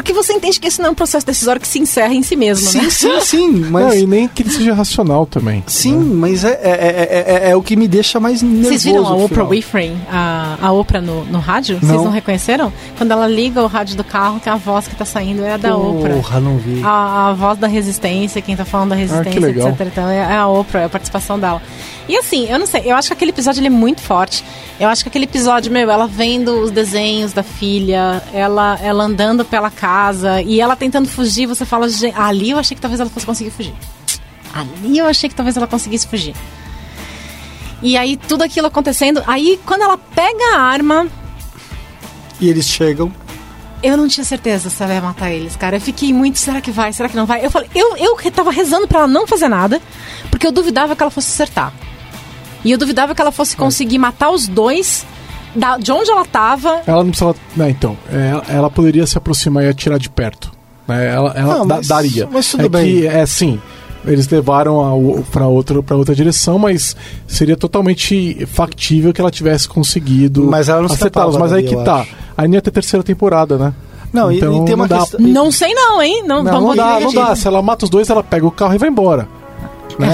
Porque 0.00 0.12
você 0.14 0.32
entende 0.32 0.58
que 0.58 0.66
esse 0.66 0.80
não 0.80 0.88
é 0.88 0.90
um 0.92 0.94
processo 0.94 1.26
decisório 1.26 1.60
que 1.60 1.68
se 1.68 1.78
encerra 1.78 2.14
em 2.14 2.22
si 2.22 2.34
mesmo, 2.34 2.66
Sim, 2.70 2.80
né? 2.82 2.90
sim, 2.90 3.20
sim. 3.20 3.50
Mas, 3.70 3.84
Não, 3.86 3.94
e 3.94 4.06
nem 4.06 4.26
que 4.26 4.42
ele 4.42 4.50
seja 4.50 4.72
racional 4.72 5.26
também. 5.26 5.62
sim, 5.66 5.94
mas 5.96 6.42
é, 6.44 6.52
é, 6.52 6.54
é, 6.70 7.46
é- 7.48 7.50
é 7.50 7.56
o 7.56 7.62
que 7.62 7.76
me 7.76 7.86
deixa 7.86 8.18
mais 8.18 8.40
nervoso. 8.40 8.68
Vocês 8.68 8.84
viram 8.84 9.06
a 9.06 9.10
no 9.10 9.24
Oprah. 9.24 9.44
Winfrey, 9.44 9.94
a, 10.10 10.56
a 10.62 10.72
Oprah 10.72 11.00
no, 11.02 11.24
no 11.26 11.38
rádio? 11.38 11.78
Vocês 11.78 11.92
Não. 11.92 12.04
não 12.04 12.10
reconheceram? 12.10 12.72
Quando 12.96 13.10
ela 13.10 13.26
liga 13.28 13.62
o 13.62 13.66
rádio 13.66 13.96
do 13.96 14.02
carro, 14.04 14.40
que 14.40 14.48
a 14.48 14.56
voz 14.56 14.88
que 14.88 14.96
tá 14.96 15.04
saindo 15.04 15.44
é 15.44 15.52
a 15.52 15.56
da 15.58 15.76
Oprah. 15.76 16.14
Porra, 16.14 16.40
não 16.40 16.56
vi. 16.56 16.80
A, 16.82 17.28
a 17.28 17.32
voz 17.34 17.58
da 17.58 17.66
resistência, 17.66 18.40
quem 18.40 18.56
tá 18.56 18.64
falando 18.64 18.90
da 18.90 18.96
resistência, 18.96 19.38
legal. 19.40 19.68
etc. 19.68 19.80
Então 19.86 20.08
é 20.08 20.16
é 20.16 20.36
a 20.36 20.46
Oprah, 20.48 20.80
é 20.82 20.84
a 20.86 20.88
participação 20.88 21.38
dela. 21.38 21.60
E 22.08 22.16
assim, 22.16 22.46
eu 22.50 22.58
não 22.58 22.66
sei, 22.66 22.82
eu 22.86 22.96
acho 22.96 23.08
que 23.08 23.12
aquele 23.14 23.30
episódio 23.30 23.60
ele 23.60 23.68
é 23.68 23.70
muito 23.70 24.00
forte. 24.00 24.44
Eu 24.80 24.88
acho 24.88 25.02
que 25.04 25.08
aquele 25.08 25.26
episódio, 25.26 25.70
meu, 25.70 25.88
ela 25.90 26.06
vendo 26.08 26.60
os 26.62 26.70
desenhos 26.70 27.32
da 27.32 27.42
filha, 27.42 28.22
ela, 28.32 28.78
ela 28.82 29.04
andando 29.04 29.44
pela 29.44 29.70
casa 29.70 29.89
e 30.46 30.60
ela 30.60 30.76
tentando 30.76 31.08
fugir, 31.08 31.46
você 31.46 31.64
fala, 31.64 31.88
"Gente, 31.88 32.16
ali 32.16 32.50
eu 32.50 32.58
achei 32.58 32.74
que 32.74 32.80
talvez 32.80 33.00
ela 33.00 33.10
fosse 33.10 33.26
conseguir 33.26 33.50
fugir. 33.50 33.74
Ali 34.52 34.98
eu 34.98 35.06
achei 35.06 35.28
que 35.28 35.34
talvez 35.34 35.56
ela 35.56 35.66
conseguisse 35.66 36.06
fugir. 36.06 36.34
E 37.82 37.96
aí 37.96 38.16
tudo 38.16 38.42
aquilo 38.42 38.66
acontecendo, 38.66 39.22
aí 39.26 39.58
quando 39.64 39.82
ela 39.82 39.96
pega 39.96 40.56
a 40.56 40.60
arma, 40.60 41.06
E 42.40 42.48
eles 42.48 42.66
chegam. 42.66 43.12
eu 43.82 43.96
não 43.96 44.06
tinha 44.08 44.24
certeza 44.24 44.68
se 44.68 44.82
ela 44.82 44.92
ia 44.94 45.00
matar 45.00 45.30
eles, 45.30 45.56
cara. 45.56 45.76
Eu 45.76 45.80
fiquei 45.80 46.12
muito, 46.12 46.38
será 46.38 46.60
que 46.60 46.70
vai? 46.70 46.92
Será 46.92 47.08
que 47.08 47.16
não 47.16 47.26
vai? 47.26 47.44
Eu 47.44 47.50
falei, 47.50 47.68
eu, 47.74 47.96
eu 47.96 48.16
tava 48.30 48.50
rezando 48.50 48.86
pra 48.86 48.98
ela 49.00 49.08
não 49.08 49.26
fazer 49.26 49.48
nada, 49.48 49.80
porque 50.30 50.46
eu 50.46 50.52
duvidava 50.52 50.94
que 50.94 51.02
ela 51.02 51.10
fosse 51.10 51.28
acertar. 51.32 51.72
E 52.64 52.70
eu 52.70 52.76
duvidava 52.76 53.14
que 53.14 53.20
ela 53.22 53.32
fosse 53.32 53.56
conseguir 53.56 53.98
matar 53.98 54.30
os 54.30 54.46
dois 54.46 55.06
da, 55.54 55.76
de 55.78 55.90
onde 55.92 56.10
ela 56.10 56.24
tava. 56.24 56.80
Ela 56.86 57.02
não 57.02 57.10
precisava. 57.10 57.36
Não, 57.56 57.68
então. 57.68 57.96
é, 58.12 58.28
Ela, 58.30 58.44
ela 58.48 58.70
poderia 58.70 59.06
se 59.06 59.16
aproximar 59.18 59.64
e 59.64 59.68
atirar 59.68 59.98
de 59.98 60.08
perto. 60.10 60.50
Né? 60.88 61.06
Ela, 61.14 61.32
ela 61.36 61.58
Não, 61.58 61.64
mas- 61.66 61.86
daria. 61.88 62.28
mas 62.30 62.50
tudo 62.50 62.66
é 62.66 62.68
bem. 62.68 62.84
que, 63.00 63.06
é 63.06 63.20
assim. 63.22 63.60
Eles 64.04 64.26
levaram 64.28 64.80
a, 64.80 64.94
o- 64.94 65.22
pra, 65.30 65.46
outra, 65.46 65.82
pra 65.82 65.94
outra 65.94 66.14
direção, 66.14 66.58
mas 66.58 66.96
seria 67.26 67.54
totalmente 67.56 68.46
factível 68.46 69.12
que 69.12 69.20
ela 69.20 69.30
tivesse 69.30 69.68
conseguido 69.68 70.42
Mas 70.44 70.68
ela 70.70 70.80
não 70.80 70.88
se 70.88 70.94
acertá-los. 70.94 71.36
Mas 71.36 71.52
aí 71.52 71.64
que 71.64 71.76
tá. 71.84 71.96
acho. 72.00 72.14
Aí 72.36 72.48
não 72.48 72.54
ia 72.54 72.62
ter 72.62 72.70
terceira 72.70 73.02
temporada, 73.04 73.58
né? 73.58 73.74
Não, 74.12 74.32
e- 74.32 74.38
então, 74.38 74.62
e 74.62 74.64
tem 74.64 74.74
uma 74.74 74.88
não 74.88 74.88
dá. 74.88 74.98
questão- 75.00 75.20
Não 75.20 75.52
sei 75.52 75.74
não, 75.74 76.02
hein? 76.02 76.22
Não, 76.26 76.42
Não, 76.42 76.60
Não 76.62 76.74
dá, 76.76 76.98
não 76.98 77.12
dá. 77.12 77.36
Se 77.36 77.46
ela 77.46 77.60
mata 77.62 77.84
os 77.84 77.90
dois, 77.90 78.08
ela 78.08 78.24
pega 78.24 78.46
o 78.46 78.50
carro 78.50 78.74
e 78.74 78.78
vai 78.78 78.88
embora. 78.88 79.28
Né? 79.98 80.08
É, 80.08 80.10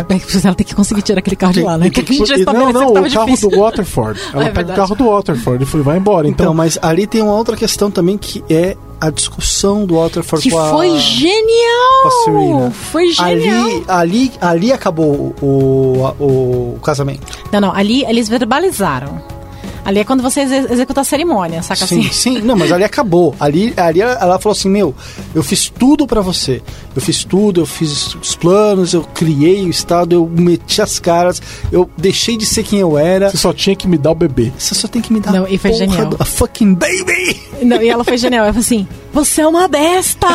Ela 0.47 0.55
tem 0.55 0.67
que 0.67 0.75
conseguir 0.75 1.03
tirar 1.03 1.19
aquele 1.19 1.37
carro 1.37 1.53
de 1.53 1.63
lá, 1.63 1.77
né? 1.79 1.91
Que 1.91 2.01
a 2.01 2.05
gente 2.05 2.27
já 2.27 2.37
E- 2.37 2.45
não, 2.45 2.73
não, 2.73 2.87
que 2.89 2.95
tava 2.95 3.07
o 3.09 3.13
carro 3.13 3.27
difícil. 3.27 3.51
do 3.51 3.59
Waterford. 3.61 4.21
Ela 4.33 4.45
É 4.45 4.51
pega 4.51 4.73
o 4.73 4.77
carro 4.77 4.95
do 4.95 5.05
Waterford 5.11 5.63
e 5.63 5.67
foi, 5.67 5.83
vai 5.83 5.97
embora. 5.99 6.27
Então, 6.29 6.47
Então, 6.47 6.55
mas 6.55 6.79
ali 6.83 7.07
tem 7.07 7.23
uma 7.23 7.35
outra 7.35 7.57
questão 7.57 7.91
também 7.91 8.17
que 8.19 8.43
é 8.49 8.77
a 9.01 9.11
discussão 9.11 9.85
do 9.85 9.97
Waterford 9.97 10.43
Que 10.43 10.51
com 10.51 10.59
a, 10.59 10.71
foi 10.71 10.89
com 10.89 10.95
a 10.95 10.99
genial! 10.99 12.71
Foi 12.73 13.11
genial! 13.13 13.67
Ali, 13.67 13.85
ali, 13.89 14.33
ali 14.41 14.73
acabou 14.73 15.35
o, 15.43 16.15
o, 16.19 16.25
o 16.77 16.79
casamento. 16.83 17.21
Não, 17.53 17.61
não, 17.61 17.75
ali 17.75 18.05
eles 18.05 18.29
verbalizaram. 18.29 19.21
Ali 19.87 20.01
é 20.01 20.05
quando 20.05 20.21
você 20.21 20.41
exe- 20.41 20.67
executa 20.73 21.01
a 21.01 21.05
cerimônia, 21.05 21.63
saca 21.63 21.87
Sim, 21.87 22.01
assim? 22.01 22.13
sim, 22.13 22.39
não, 22.43 22.57
mas 22.57 22.73
ali 22.73 22.83
acabou. 22.83 23.37
Ali, 23.39 23.73
ali 23.77 24.01
ela, 24.01 24.37
falou 24.41 24.53
assim: 24.53 24.69
Meu, 24.69 24.93
eu 25.33 25.45
fiz 25.45 25.69
tudo 25.71 26.07
pra 26.09 26.21
você. 26.21 26.61
Eu 26.95 27.01
fiz 27.01 27.23
tudo, 27.25 27.61
eu 27.61 27.67
fiz 27.67 28.15
os 28.17 28.35
planos, 28.35 28.93
eu 28.95 29.03
criei 29.15 29.65
o 29.65 29.69
estado, 29.71 30.15
eu 30.15 30.27
meti 30.27 30.83
as 30.83 30.99
caras, 30.99 31.41
eu 31.71 31.89
deixei 31.97 32.37
de 32.37 32.45
ser 32.45 32.65
quem 32.65 32.81
eu 32.81 32.99
era. 32.99 33.31
você 33.31 33.37
só 33.37 33.53
tinha 33.53 33.77
que 33.77 33.87
me 33.87 33.97
dar 33.97 34.11
o 34.11 34.15
bebê. 34.15 34.53
Você 34.59 34.75
só 34.75 34.89
tem 34.89 35.01
que 35.01 35.13
me 35.13 35.21
dar 35.21 35.31
Não, 35.33 35.47
e 35.47 35.57
foi 35.57 35.71
porra 35.71 35.87
genial. 35.87 36.07
do- 36.07 36.17
a 36.19 36.25
fucking 36.25 36.75
baby! 36.75 37.41
Não, 37.63 37.81
e 37.81 37.89
ela 37.89 38.03
foi 38.03 38.19
genial. 38.19 38.45
Ela 38.45 38.53
falou 38.53 38.65
assim: 38.65 38.89
Você 39.13 39.41
é 39.43 39.47
uma 39.47 39.69
besta! 39.69 40.27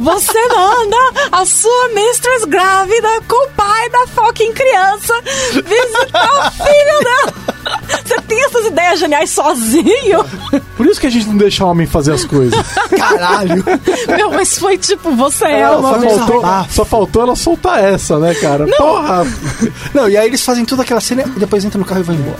Você 0.00 0.48
manda 0.48 0.96
a 1.32 1.44
sua 1.44 1.88
mistress 1.88 2.44
grávida 2.44 3.08
com 3.26 3.46
o 3.48 3.50
pai 3.50 3.90
da 3.90 4.06
fucking 4.06 4.52
criança 4.52 5.12
visitar 5.54 6.30
o 6.48 6.50
filho 6.52 7.04
dela! 7.04 7.56
Você 8.04 8.20
tem 8.22 8.44
essas 8.44 8.66
ideias 8.66 8.75
geniais 8.96 9.30
sozinho? 9.30 10.24
Por 10.76 10.86
isso 10.86 11.00
que 11.00 11.06
a 11.06 11.10
gente 11.10 11.26
não 11.26 11.36
deixa 11.36 11.64
o 11.64 11.68
homem 11.68 11.86
fazer 11.86 12.12
as 12.12 12.24
coisas. 12.24 12.58
Caralho! 12.96 13.64
Meu, 14.16 14.30
mas 14.30 14.58
foi 14.58 14.76
tipo, 14.78 15.10
você 15.12 15.44
é 15.46 15.60
Ela 15.60 15.78
uma 15.78 16.00
só, 16.00 16.18
faltou, 16.18 16.42
só 16.70 16.84
faltou 16.84 17.22
ela 17.22 17.36
soltar 17.36 17.82
essa, 17.82 18.18
né, 18.18 18.34
cara? 18.34 18.66
Porra! 18.76 19.26
Não, 19.94 20.08
e 20.08 20.16
aí 20.16 20.26
eles 20.26 20.44
fazem 20.44 20.64
toda 20.64 20.82
aquela 20.82 21.00
cena 21.00 21.24
e 21.36 21.38
depois 21.38 21.64
entram 21.64 21.80
no 21.80 21.86
carro 21.86 22.00
e 22.00 22.04
vão 22.04 22.14
embora. 22.14 22.38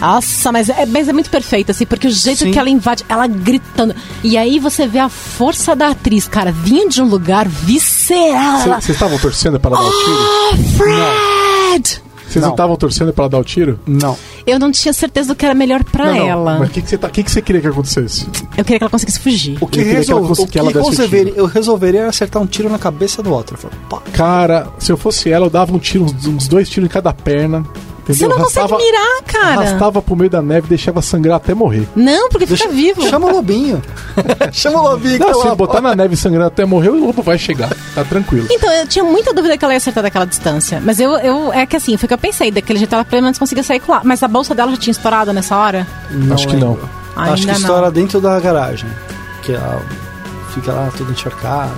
Nossa, 0.00 0.52
mas 0.52 0.68
é, 0.68 0.86
mas 0.86 1.08
é 1.08 1.12
muito 1.12 1.28
perfeito, 1.28 1.70
assim, 1.72 1.84
porque 1.84 2.06
o 2.06 2.10
jeito 2.10 2.44
Sim. 2.44 2.52
que 2.52 2.58
ela 2.58 2.70
invade, 2.70 3.04
ela 3.08 3.26
gritando. 3.26 3.94
E 4.22 4.36
aí 4.38 4.58
você 4.58 4.86
vê 4.86 5.00
a 5.00 5.08
força 5.08 5.74
da 5.74 5.88
atriz, 5.88 6.28
cara, 6.28 6.52
vinha 6.52 6.88
de 6.88 7.02
um 7.02 7.06
lugar 7.06 7.48
visceral. 7.48 8.60
Vocês 8.60 8.90
estavam 8.90 9.18
torcendo 9.18 9.58
pra 9.58 9.70
ela 9.70 9.80
dar 9.80 9.88
o 9.88 9.90
tiro? 9.90 10.18
Ah, 10.18 10.56
Fred! 10.76 12.07
Vocês 12.28 12.44
não 12.44 12.50
estavam 12.50 12.76
torcendo 12.76 13.12
pra 13.12 13.24
ela 13.24 13.30
dar 13.30 13.38
o 13.38 13.44
tiro? 13.44 13.78
Não. 13.86 14.16
Eu 14.46 14.58
não 14.58 14.70
tinha 14.70 14.92
certeza 14.92 15.28
do 15.28 15.34
que 15.34 15.44
era 15.44 15.54
melhor 15.54 15.82
pra 15.82 16.06
não, 16.06 16.14
não. 16.14 16.28
ela. 16.28 16.58
Mas 16.58 16.68
o 16.68 16.72
que, 16.72 16.82
que, 16.82 16.88
você 16.88 16.98
tá, 16.98 17.08
que, 17.08 17.22
que 17.22 17.30
você 17.30 17.40
queria 17.40 17.60
que 17.60 17.66
acontecesse? 17.66 18.26
Eu 18.56 18.64
queia 18.64 18.78
que 18.78 18.84
ela 18.84 18.90
conseguisse 18.90 19.18
fugir. 19.18 19.56
O 19.60 19.66
que, 19.66 19.80
Eu 19.80 19.84
queria 19.84 20.04
que 20.04 20.10
ela 20.10 20.20
o 20.20 20.34
que 20.34 20.46
que 20.46 20.58
ela 20.58 20.72
desse 20.72 20.86
o 20.86 20.90
resolveria, 20.90 21.32
eu 21.34 21.46
resolveria 21.46 22.06
acertar 22.06 22.42
um 22.42 22.46
tiro 22.46 22.68
na 22.68 22.78
cabeça 22.78 23.22
do 23.22 23.30
Waterford. 23.30 23.76
Pá. 23.88 24.02
Cara, 24.12 24.68
se 24.78 24.92
eu 24.92 24.96
fosse 24.96 25.30
ela, 25.30 25.46
eu 25.46 25.50
dava 25.50 25.74
um 25.74 25.78
tiro, 25.78 26.04
uns, 26.04 26.26
uns 26.26 26.48
dois 26.48 26.68
tiros 26.68 26.88
em 26.88 26.92
cada 26.92 27.12
perna. 27.12 27.64
Você 28.08 28.24
Entendeu? 28.24 28.38
não 28.38 28.44
consegue 28.46 28.72
Arrastava- 28.72 28.82
mirar, 28.82 29.22
cara. 29.24 29.60
Arrastava 29.68 30.00
pro 30.02 30.16
meio 30.16 30.30
da 30.30 30.40
neve 30.40 30.66
e 30.66 30.68
deixava 30.70 31.02
sangrar 31.02 31.36
até 31.36 31.52
morrer. 31.52 31.86
Não, 31.94 32.28
porque 32.30 32.46
fica 32.46 32.68
vivo. 32.68 33.06
Chama 33.06 33.26
o 33.28 33.32
Lobinho. 33.32 33.82
Chama 34.50 34.80
o 34.80 34.82
Lobinho. 34.82 35.18
Não, 35.18 35.34
se 35.42 35.46
lá, 35.46 35.54
botar 35.54 35.80
na 35.82 35.94
neve 35.94 36.16
sangrando 36.16 36.46
até 36.46 36.64
morrer, 36.64 36.88
o 36.88 36.98
lobo 36.98 37.22
vai 37.22 37.38
chegar. 37.38 37.68
Tá 37.94 38.02
tranquilo. 38.04 38.46
Então, 38.50 38.72
eu 38.72 38.86
tinha 38.86 39.04
muita 39.04 39.34
dúvida 39.34 39.58
que 39.58 39.64
ela 39.64 39.74
ia 39.74 39.76
acertar 39.76 40.02
daquela 40.02 40.24
distância. 40.24 40.80
Mas 40.82 40.98
eu, 40.98 41.12
eu 41.18 41.52
é 41.52 41.66
que 41.66 41.76
assim, 41.76 41.96
foi 41.98 42.06
o 42.06 42.08
que 42.08 42.14
eu 42.14 42.18
pensei. 42.18 42.50
Daquele 42.50 42.78
jeito 42.78 42.94
ela 42.94 43.04
pelo 43.04 43.22
menos 43.22 43.38
conseguia 43.38 43.62
sair 43.62 43.80
com 43.80 43.92
lá. 43.92 44.00
Mas 44.02 44.22
a 44.22 44.28
bolsa 44.28 44.54
dela 44.54 44.70
já 44.70 44.76
tinha 44.78 44.92
estourado 44.92 45.30
nessa 45.32 45.56
hora? 45.56 45.86
Não 46.10 46.34
Acho 46.34 46.48
que 46.48 46.56
não. 46.56 46.70
lembro. 46.72 46.88
Ainda 47.16 47.32
Acho 47.34 47.42
que 47.42 47.48
não. 47.52 47.58
estoura 47.58 47.90
dentro 47.90 48.20
da 48.22 48.40
garagem. 48.40 48.88
Que 49.42 49.52
ela 49.52 49.82
fica 50.54 50.72
lá 50.72 50.88
tudo 50.96 51.12
encharcado. 51.12 51.74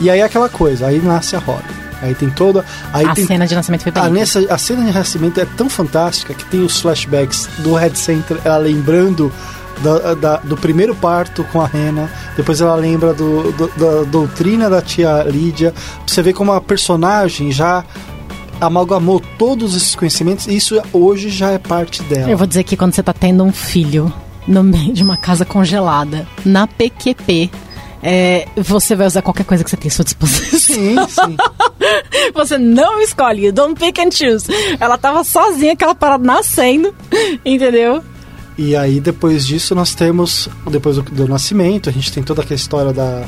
E 0.00 0.08
aí 0.08 0.20
é 0.20 0.22
aquela 0.22 0.48
coisa, 0.48 0.86
aí 0.86 1.00
nasce 1.00 1.34
a 1.34 1.38
roda. 1.40 1.64
Aí 2.02 2.14
tem 2.14 2.28
toda. 2.30 2.64
Aí 2.92 3.06
a 3.06 3.14
tem, 3.14 3.24
cena 3.26 3.46
de 3.46 3.54
nascimento 3.54 3.82
foi 3.82 3.92
a, 3.94 4.00
bonita. 4.02 4.10
nessa, 4.18 4.40
a 4.52 4.58
cena 4.58 4.84
de 4.84 4.92
nascimento 4.92 5.40
é 5.40 5.44
tão 5.56 5.70
fantástica 5.70 6.34
que 6.34 6.44
tem 6.46 6.60
os 6.64 6.80
flashbacks 6.80 7.48
do 7.58 7.74
Red 7.74 7.94
Center, 7.94 8.38
ela 8.44 8.58
lembrando 8.58 9.32
da- 9.82 10.14
da- 10.14 10.36
do 10.38 10.56
primeiro 10.56 10.94
parto 10.94 11.44
com 11.44 11.60
a 11.60 11.66
Rena, 11.66 12.10
depois 12.36 12.60
ela 12.60 12.74
lembra 12.74 13.14
do, 13.14 13.52
do- 13.52 13.68
da 13.76 14.02
doutrina 14.10 14.68
da 14.68 14.82
tia 14.82 15.22
Lídia. 15.22 15.72
Você 16.06 16.20
vê 16.22 16.32
como 16.32 16.52
a 16.52 16.60
personagem 16.60 17.50
já 17.52 17.84
amalgamou 18.60 19.20
todos 19.38 19.74
esses 19.74 19.94
conhecimentos 19.94 20.46
e 20.46 20.54
isso 20.56 20.80
hoje 20.92 21.28
já 21.30 21.50
é 21.50 21.58
parte 21.58 22.02
dela. 22.04 22.30
Eu 22.30 22.36
vou 22.38 22.46
dizer 22.46 22.62
que 22.64 22.76
quando 22.76 22.94
você 22.94 23.02
tá 23.02 23.12
tendo 23.12 23.42
um 23.42 23.52
filho 23.52 24.12
no 24.46 24.62
meio 24.62 24.92
de 24.92 25.02
uma 25.02 25.16
casa 25.16 25.44
congelada, 25.44 26.26
na 26.44 26.66
PQP, 26.66 27.50
é, 28.02 28.48
você 28.56 28.96
vai 28.96 29.06
usar 29.06 29.22
qualquer 29.22 29.44
coisa 29.44 29.62
que 29.62 29.70
você 29.70 29.76
tem 29.76 29.88
à 29.88 29.92
sua 29.92 30.04
disposição. 30.04 30.58
Sim, 30.58 30.96
sim. 31.08 31.36
Você 32.34 32.58
não 32.58 33.00
escolhe, 33.00 33.46
you 33.46 33.52
don't 33.52 33.78
pick 33.78 33.98
and 33.98 34.10
choose. 34.10 34.46
Ela 34.80 34.96
tava 34.96 35.22
sozinha, 35.22 35.72
aquela 35.72 35.94
parada 35.94 36.24
nascendo, 36.24 36.94
entendeu? 37.44 38.02
E 38.56 38.74
aí 38.74 39.00
depois 39.00 39.46
disso 39.46 39.74
nós 39.74 39.94
temos, 39.94 40.48
depois 40.70 40.96
do, 40.96 41.02
do 41.02 41.28
nascimento, 41.28 41.88
a 41.88 41.92
gente 41.92 42.12
tem 42.12 42.22
toda 42.22 42.42
aquela 42.42 42.56
história 42.56 42.92
da 42.92 43.24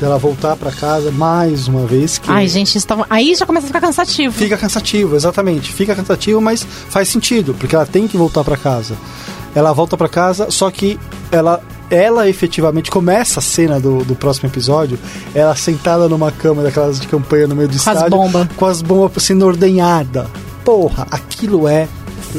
dela 0.00 0.18
voltar 0.18 0.56
pra 0.56 0.70
casa 0.70 1.10
mais 1.10 1.68
uma 1.68 1.86
vez 1.86 2.18
que 2.18 2.30
Ai, 2.30 2.46
gente, 2.48 2.76
isso 2.76 2.86
tava... 2.86 3.06
aí 3.08 3.34
já 3.34 3.46
começa 3.46 3.64
a 3.64 3.68
ficar 3.68 3.80
cansativo. 3.80 4.34
fica 4.34 4.56
cansativo, 4.56 5.16
exatamente. 5.16 5.72
Fica 5.72 5.94
cansativo, 5.94 6.40
mas 6.40 6.62
faz 6.64 7.08
sentido, 7.08 7.54
porque 7.54 7.74
ela 7.74 7.86
tem 7.86 8.06
que 8.06 8.16
voltar 8.16 8.44
pra 8.44 8.58
casa. 8.58 8.94
Ela 9.54 9.72
volta 9.72 9.96
pra 9.96 10.08
casa, 10.08 10.50
só 10.50 10.70
que 10.70 11.00
ela 11.32 11.62
ela 11.90 12.28
efetivamente 12.28 12.90
começa 12.90 13.40
a 13.40 13.42
cena 13.42 13.78
do, 13.80 14.04
do 14.04 14.14
próximo 14.14 14.48
episódio, 14.48 14.98
ela 15.34 15.54
sentada 15.54 16.08
numa 16.08 16.30
cama 16.32 16.62
daquelas 16.62 17.00
de 17.00 17.06
campanha 17.06 17.46
no 17.46 17.54
meio 17.56 17.68
do 17.68 17.72
Com 17.72 17.90
as 17.90 17.96
estádio, 17.96 18.10
bombas. 18.16 18.48
com 18.56 18.66
as 18.66 18.82
bombas 18.82 19.22
sendo 19.22 19.46
ordenhada. 19.46 20.26
Porra, 20.64 21.06
aquilo 21.10 21.68
é 21.68 21.86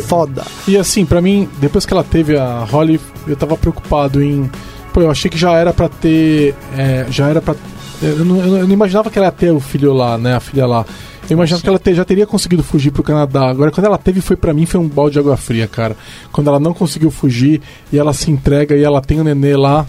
foda. 0.07 0.43
E 0.67 0.77
assim, 0.77 1.05
pra 1.05 1.21
mim, 1.21 1.47
depois 1.59 1.85
que 1.85 1.93
ela 1.93 2.03
teve 2.03 2.37
a 2.37 2.63
Holly, 2.69 2.99
eu 3.27 3.35
tava 3.35 3.55
preocupado 3.57 4.21
em. 4.21 4.49
Pô, 4.93 5.01
eu 5.01 5.09
achei 5.11 5.29
que 5.31 5.37
já 5.37 5.53
era 5.53 5.71
pra 5.73 5.87
ter. 5.89 6.53
é, 6.77 7.05
já 7.09 7.27
era 7.29 7.41
pra. 7.41 7.55
Eu 8.01 8.23
não, 8.25 8.37
eu 8.37 8.67
não 8.67 8.71
imaginava 8.71 9.09
que 9.09 9.17
ela 9.17 9.27
ia 9.27 9.31
ter 9.31 9.51
o 9.51 9.59
filho 9.59 9.93
lá, 9.93 10.17
né? 10.17 10.35
A 10.35 10.39
filha 10.39 10.67
lá. 10.67 10.85
Eu 11.29 11.33
imaginava 11.35 11.61
que 11.61 11.69
ela 11.69 11.79
te- 11.79 11.93
já 11.93 12.05
teria 12.05 12.25
conseguido 12.25 12.63
fugir 12.63 12.91
pro 12.91 13.03
Canadá. 13.03 13.49
Agora, 13.49 13.71
quando 13.71 13.85
ela 13.85 13.97
teve, 13.97 14.21
foi 14.21 14.35
pra 14.35 14.53
mim, 14.53 14.65
foi 14.65 14.79
um 14.79 14.87
balde 14.87 15.13
de 15.13 15.19
água 15.19 15.35
fria, 15.37 15.67
cara. 15.67 15.95
Quando 16.31 16.47
ela 16.47 16.59
não 16.59 16.73
conseguiu 16.73 17.11
fugir 17.11 17.61
e 17.91 17.97
ela 17.97 18.13
se 18.13 18.31
entrega 18.31 18.75
e 18.75 18.83
ela 18.83 19.01
tem 19.01 19.19
o 19.19 19.23
nenê 19.23 19.55
lá, 19.55 19.85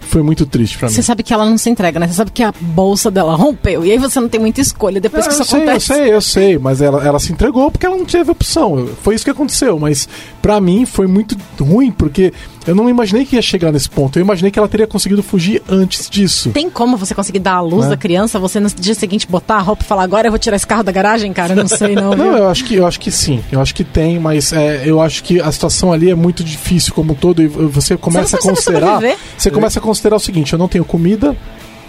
foi 0.00 0.22
muito 0.22 0.44
triste 0.46 0.76
pra 0.78 0.88
mim. 0.88 0.94
Você 0.94 1.02
sabe 1.02 1.22
que 1.22 1.32
ela 1.32 1.44
não 1.48 1.56
se 1.56 1.70
entrega, 1.70 2.00
né? 2.00 2.08
Você 2.08 2.14
sabe 2.14 2.32
que 2.32 2.42
a 2.42 2.52
bolsa 2.60 3.10
dela 3.10 3.36
rompeu. 3.36 3.84
E 3.84 3.92
aí 3.92 3.98
você 3.98 4.18
não 4.18 4.28
tem 4.28 4.40
muita 4.40 4.60
escolha 4.60 5.00
depois 5.00 5.24
que 5.28 5.34
eu 5.34 5.40
isso 5.40 5.44
sei, 5.44 5.60
acontece. 5.60 5.92
Eu 5.92 5.96
sei, 5.96 6.14
eu 6.14 6.20
sei, 6.20 6.58
mas 6.58 6.82
ela, 6.82 7.06
ela 7.06 7.18
se 7.20 7.32
entregou 7.32 7.70
porque 7.70 7.86
ela 7.86 7.96
não 7.96 8.04
teve 8.06 8.30
opção. 8.30 8.88
Foi 9.02 9.14
isso 9.14 9.24
que 9.24 9.30
aconteceu, 9.30 9.78
mas 9.78 10.08
pra 10.42 10.60
mim 10.60 10.84
foi 10.86 11.06
muito 11.06 11.36
ruim 11.60 11.92
porque 11.92 12.32
eu 12.66 12.74
não 12.74 12.88
imaginei 12.88 13.24
que 13.24 13.36
ia 13.36 13.42
chegar 13.42 13.72
nesse 13.72 13.88
ponto. 13.88 14.18
Eu 14.18 14.22
imaginei 14.22 14.50
que 14.50 14.58
ela 14.58 14.68
teria 14.68 14.86
conseguido 14.86 15.22
fugir 15.22 15.62
antes 15.68 16.08
disso. 16.10 16.50
Tem 16.50 16.68
como 16.70 16.96
você 16.96 17.14
conseguir 17.14 17.38
dar 17.38 17.54
a 17.54 17.60
luz 17.60 17.84
Né? 17.84 17.90
da 17.90 17.96
criança, 17.96 18.38
você 18.38 18.60
no 18.60 18.68
dia 18.68 18.94
seguinte 18.94 19.26
botar 19.26 19.56
a 19.56 19.60
roupa 19.60 19.82
e 19.82 19.86
falar, 19.86 20.02
agora 20.02 20.28
eu 20.28 20.32
vou 20.32 20.38
tirar 20.38 20.56
esse 20.56 20.66
carro 20.66 20.82
da 20.82 20.92
garagem, 20.92 21.32
cara? 21.32 21.54
Não 21.54 21.66
sei 21.68 21.94
não, 21.94 22.14
Não, 22.14 22.36
eu 22.36 22.48
acho 22.48 22.64
que 22.64 22.74
eu 22.74 22.86
acho 22.86 23.00
que 23.00 23.10
sim. 23.10 23.42
Eu 23.50 23.60
acho 23.60 23.74
que 23.74 23.84
tem, 23.84 24.18
mas 24.18 24.52
é, 24.52 24.82
eu 24.84 25.00
acho 25.00 25.22
que 25.24 25.40
a 25.40 25.50
situação 25.50 25.92
ali 25.92 26.10
é 26.10 26.14
muito 26.14 26.44
difícil 26.44 26.92
como 26.94 27.12
um 27.12 27.16
todo 27.16 27.42
e 27.42 27.46
você 27.48 27.96
começa 27.96 28.36
Você 28.36 28.48
a 28.48 28.50
considerar. 28.52 29.00
Você 29.36 29.50
começa 29.50 29.78
a 29.78 29.82
considerar 29.82 30.16
o 30.16 30.20
seguinte: 30.20 30.52
eu 30.52 30.58
não 30.58 30.68
tenho 30.68 30.84
comida, 30.84 31.36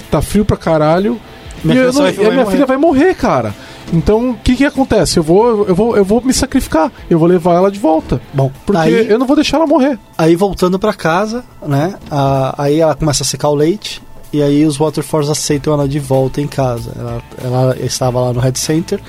tá 0.10 0.22
frio 0.22 0.45
pra 0.45 0.57
caralho. 0.57 1.19
Minha 1.63 1.75
e 1.75 1.79
eu 1.85 1.93
não- 1.93 2.01
vai- 2.01 2.13
e 2.13 2.17
minha 2.17 2.31
morrer. 2.31 2.51
filha 2.51 2.65
vai 2.65 2.77
morrer, 2.77 3.15
cara. 3.15 3.53
Então, 3.93 4.31
o 4.31 4.35
que 4.38 4.55
que 4.55 4.63
acontece? 4.65 5.17
Eu 5.19 5.23
vou, 5.23 5.65
eu 5.67 5.75
vou, 5.75 5.97
eu 5.97 6.05
vou 6.05 6.21
me 6.21 6.31
sacrificar. 6.33 6.91
Eu 7.09 7.19
vou 7.19 7.27
levar 7.27 7.55
ela 7.55 7.69
de 7.71 7.77
volta. 7.79 8.21
Bom, 8.33 8.49
Porque 8.65 8.79
aí, 8.81 9.09
eu 9.09 9.19
não 9.19 9.25
vou 9.27 9.35
deixar 9.35 9.57
ela 9.57 9.67
morrer. 9.67 9.99
aí 10.17 10.35
voltando 10.35 10.79
pra 10.79 10.93
casa, 10.93 11.43
né? 11.65 11.95
a- 12.09 12.55
aí 12.57 12.79
ela 12.79 12.95
começa 12.95 13.23
a 13.23 13.25
secar 13.25 13.49
o 13.49 13.55
leite. 13.55 14.01
E 14.33 14.41
aí 14.41 14.65
os 14.65 14.77
Waterfalls 14.77 15.29
aceitam 15.29 15.73
ela 15.73 15.89
de 15.89 15.99
volta 15.99 16.39
em 16.39 16.47
casa. 16.47 16.91
Ela, 16.97 17.21
ela 17.43 17.77
estava 17.81 18.19
lá 18.21 18.31
no 18.33 18.39
Head 18.39 18.57
Center. 18.57 18.99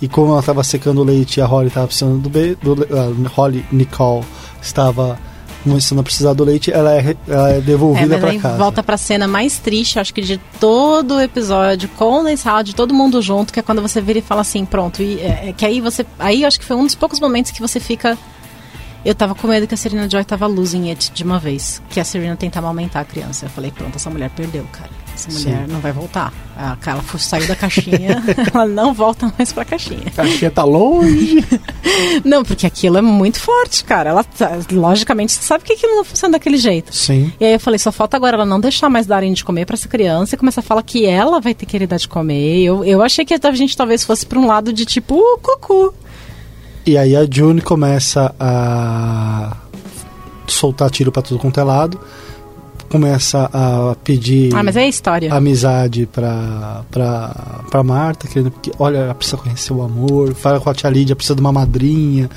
E 0.00 0.08
como 0.08 0.32
ela 0.32 0.40
estava 0.40 0.64
secando 0.64 1.00
o 1.02 1.04
leite 1.04 1.36
e 1.38 1.40
a 1.40 1.46
Holly 1.46 1.68
estava 1.68 1.86
precisando 1.86 2.18
do, 2.18 2.28
be 2.28 2.56
do 2.60 2.72
a 2.98 3.28
Holly 3.36 3.64
Nicole 3.70 4.24
estava 4.60 5.16
começando 5.62 6.00
a 6.00 6.02
precisar 6.02 6.32
do 6.32 6.44
leite, 6.44 6.70
ela 6.72 6.94
é, 6.94 7.16
ela 7.28 7.50
é 7.52 7.58
É, 7.58 7.60
devolvida 7.60 8.18
pra 8.18 8.30
aí 8.30 8.38
casa. 8.38 8.56
volta 8.58 8.82
pra 8.82 8.96
cena 8.96 9.26
mais 9.26 9.58
triste, 9.58 9.98
acho 9.98 10.12
que 10.12 10.20
de 10.22 10.38
todo 10.60 11.16
o 11.16 11.20
episódio, 11.20 11.88
com 11.90 12.20
o 12.20 12.22
Lace 12.22 12.46
Howard, 12.48 12.74
todo 12.74 12.92
mundo 12.92 13.20
junto, 13.22 13.52
que 13.52 13.60
é 13.60 13.62
quando 13.62 13.80
você 13.82 14.00
vira 14.00 14.18
e 14.18 14.22
fala 14.22 14.40
assim, 14.42 14.64
pronto, 14.64 15.02
e 15.02 15.20
é, 15.20 15.48
é 15.48 15.52
que 15.52 15.64
aí 15.64 15.80
você. 15.80 16.04
Aí 16.18 16.44
acho 16.44 16.58
que 16.58 16.66
foi 16.66 16.76
um 16.76 16.84
dos 16.84 16.94
poucos 16.94 17.20
momentos 17.20 17.50
que 17.52 17.60
você 17.60 17.78
fica. 17.80 18.16
Eu 19.04 19.14
tava 19.16 19.34
com 19.34 19.48
medo 19.48 19.66
que 19.66 19.74
a 19.74 19.76
Serena 19.76 20.08
Joy 20.08 20.24
tava 20.24 20.46
losing 20.46 20.88
it 20.90 21.10
de 21.12 21.24
uma 21.24 21.38
vez. 21.38 21.82
Que 21.90 21.98
a 21.98 22.04
Serena 22.04 22.36
tentava 22.36 22.68
aumentar 22.68 23.00
a 23.00 23.04
criança. 23.04 23.46
Eu 23.46 23.50
falei, 23.50 23.72
pronto, 23.72 23.96
essa 23.96 24.08
mulher 24.08 24.30
perdeu, 24.30 24.64
cara. 24.70 24.90
Essa 25.28 25.38
mulher 25.50 25.68
não 25.68 25.80
vai 25.80 25.92
voltar. 25.92 26.32
A- 26.56 26.76
Ela 26.86 27.02
saiu 27.18 27.46
da 27.48 27.56
caixinha, 27.56 28.22
ela 28.52 28.66
não 28.66 28.92
volta 28.92 29.32
mais 29.38 29.52
pra 29.52 29.64
caixinha. 29.64 30.02
A 30.06 30.10
caixinha 30.10 30.50
tá 30.50 30.64
longe. 30.64 31.44
Não, 32.24 32.42
porque 32.44 32.66
aquilo 32.66 32.98
é 32.98 33.02
muito 33.02 33.38
forte, 33.40 33.84
cara. 33.84 34.10
Ela, 34.10 34.24
tá- 34.24 34.58
logicamente, 34.72 35.32
você 35.32 35.42
sabe 35.42 35.64
que 35.64 35.72
aquilo 35.74 35.94
não 35.96 36.04
funciona 36.04 36.32
daquele 36.32 36.56
jeito. 36.56 36.94
Sim. 36.94 37.32
E 37.40 37.44
aí 37.44 37.52
eu 37.54 37.60
falei, 37.60 37.78
só 37.78 37.90
falta 37.92 38.16
agora 38.16 38.36
ela 38.36 38.44
não 38.46 38.58
deixar 38.60 38.88
mais 38.88 39.06
darem 39.06 39.32
de 39.32 39.44
comer 39.44 39.66
pra 39.66 39.74
essa 39.74 39.88
criança 39.88 40.34
e 40.34 40.38
começar 40.38 40.60
a 40.60 40.64
falar 40.64 40.82
que 40.82 41.04
ela 41.06 41.40
vai 41.40 41.54
ter 41.54 41.64
que 41.66 41.72
querer 41.72 41.86
dar 41.86 41.96
de 41.98 42.08
comer. 42.08 42.62
Eu, 42.62 42.84
eu 42.84 43.02
achei 43.02 43.24
que 43.24 43.34
a 43.34 43.52
gente 43.52 43.76
talvez 43.76 44.04
fosse 44.04 44.24
pra 44.26 44.38
um 44.38 44.46
lado 44.46 44.72
de 44.72 44.84
tipo, 44.84 45.14
uh, 45.16 45.38
cucu. 45.38 45.94
E 46.86 46.96
aí 46.98 47.14
a 47.16 47.26
June 47.30 47.60
começa 47.60 48.34
a 48.38 49.56
soltar 50.46 50.90
tiro 50.90 51.10
pra 51.12 51.22
tudo 51.22 51.38
quanto 51.38 51.58
é 51.60 51.62
lado. 51.62 52.00
Começa 52.92 53.48
a 53.54 53.96
pedir 54.04 54.54
Ah, 54.54 54.62
mas 54.62 54.76
é 54.76 54.82
a 54.82 54.86
história. 54.86 55.32
amizade 55.32 56.04
pra, 56.12 56.82
pra, 56.90 57.64
pra 57.70 57.82
Marta, 57.82 58.28
querendo 58.28 58.50
que, 58.50 58.70
olha, 58.78 58.98
ela 58.98 59.14
precisa 59.14 59.38
conhecer 59.38 59.72
o 59.72 59.80
amor, 59.80 60.34
fala 60.34 60.60
com 60.60 60.68
a 60.68 60.74
tia 60.74 60.90
Lídia, 60.90 61.16
precisa 61.16 61.34
de 61.34 61.40
uma 61.40 61.50
madrinha. 61.52 62.28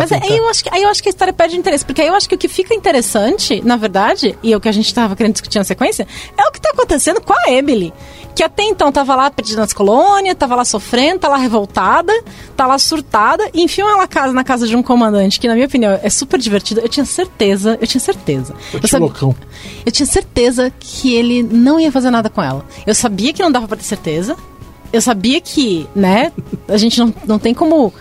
Mas 0.00 0.10
tentar- 0.10 0.26
aí 0.26 0.36
eu, 0.36 0.48
acho 0.48 0.64
que, 0.64 0.70
aí 0.74 0.82
eu 0.82 0.88
acho 0.88 1.02
que 1.02 1.08
a 1.08 1.10
história 1.10 1.32
perde 1.32 1.56
interesse, 1.56 1.84
porque 1.84 2.00
aí 2.02 2.08
eu 2.08 2.14
acho 2.14 2.28
que 2.28 2.34
o 2.34 2.38
que 2.38 2.48
fica 2.48 2.74
interessante, 2.74 3.60
na 3.64 3.76
verdade, 3.76 4.36
e 4.42 4.52
é 4.52 4.56
o 4.56 4.60
que 4.60 4.68
a 4.68 4.72
gente 4.72 4.92
tava 4.94 5.14
querendo 5.16 5.32
discutir 5.34 5.58
na 5.58 5.64
sequência, 5.64 6.06
é 6.36 6.48
o 6.48 6.52
que 6.52 6.60
tá 6.60 6.70
acontecendo 6.72 7.20
com 7.20 7.32
a 7.32 7.50
Emily. 7.50 7.92
Que 8.34 8.42
até 8.42 8.64
então 8.64 8.90
tava 8.90 9.14
lá 9.14 9.30
perdida 9.30 9.60
nas 9.60 9.72
colônias, 9.72 10.34
tava 10.36 10.56
lá 10.56 10.64
sofrendo, 10.64 11.20
tá 11.20 11.28
lá 11.28 11.36
revoltada, 11.36 12.12
tá 12.56 12.66
lá 12.66 12.76
surtada, 12.78 13.48
e 13.54 13.62
enfiam 13.62 13.88
ela 13.88 14.08
casa, 14.08 14.32
na 14.32 14.42
casa 14.42 14.66
de 14.66 14.74
um 14.74 14.82
comandante, 14.82 15.38
que 15.38 15.46
na 15.46 15.54
minha 15.54 15.66
opinião 15.66 15.98
é 16.02 16.10
super 16.10 16.40
divertido. 16.40 16.80
Eu 16.80 16.88
tinha 16.88 17.06
certeza, 17.06 17.78
eu 17.80 17.86
tinha 17.86 18.00
certeza. 18.00 18.52
Eu 18.72 18.80
Eu, 18.82 18.88
sabia- 18.88 19.06
loucão. 19.06 19.34
eu 19.86 19.92
tinha 19.92 20.06
certeza 20.06 20.72
que 20.80 21.14
ele 21.14 21.44
não 21.44 21.78
ia 21.78 21.92
fazer 21.92 22.10
nada 22.10 22.28
com 22.28 22.42
ela. 22.42 22.64
Eu 22.84 22.94
sabia 22.94 23.32
que 23.32 23.40
não 23.40 23.52
dava 23.52 23.68
pra 23.68 23.76
ter 23.76 23.84
certeza. 23.84 24.36
Eu 24.92 25.00
sabia 25.00 25.40
que, 25.40 25.88
né, 25.94 26.32
a 26.68 26.76
gente 26.76 26.98
não, 26.98 27.14
não 27.26 27.38
tem 27.38 27.52
como, 27.54 27.92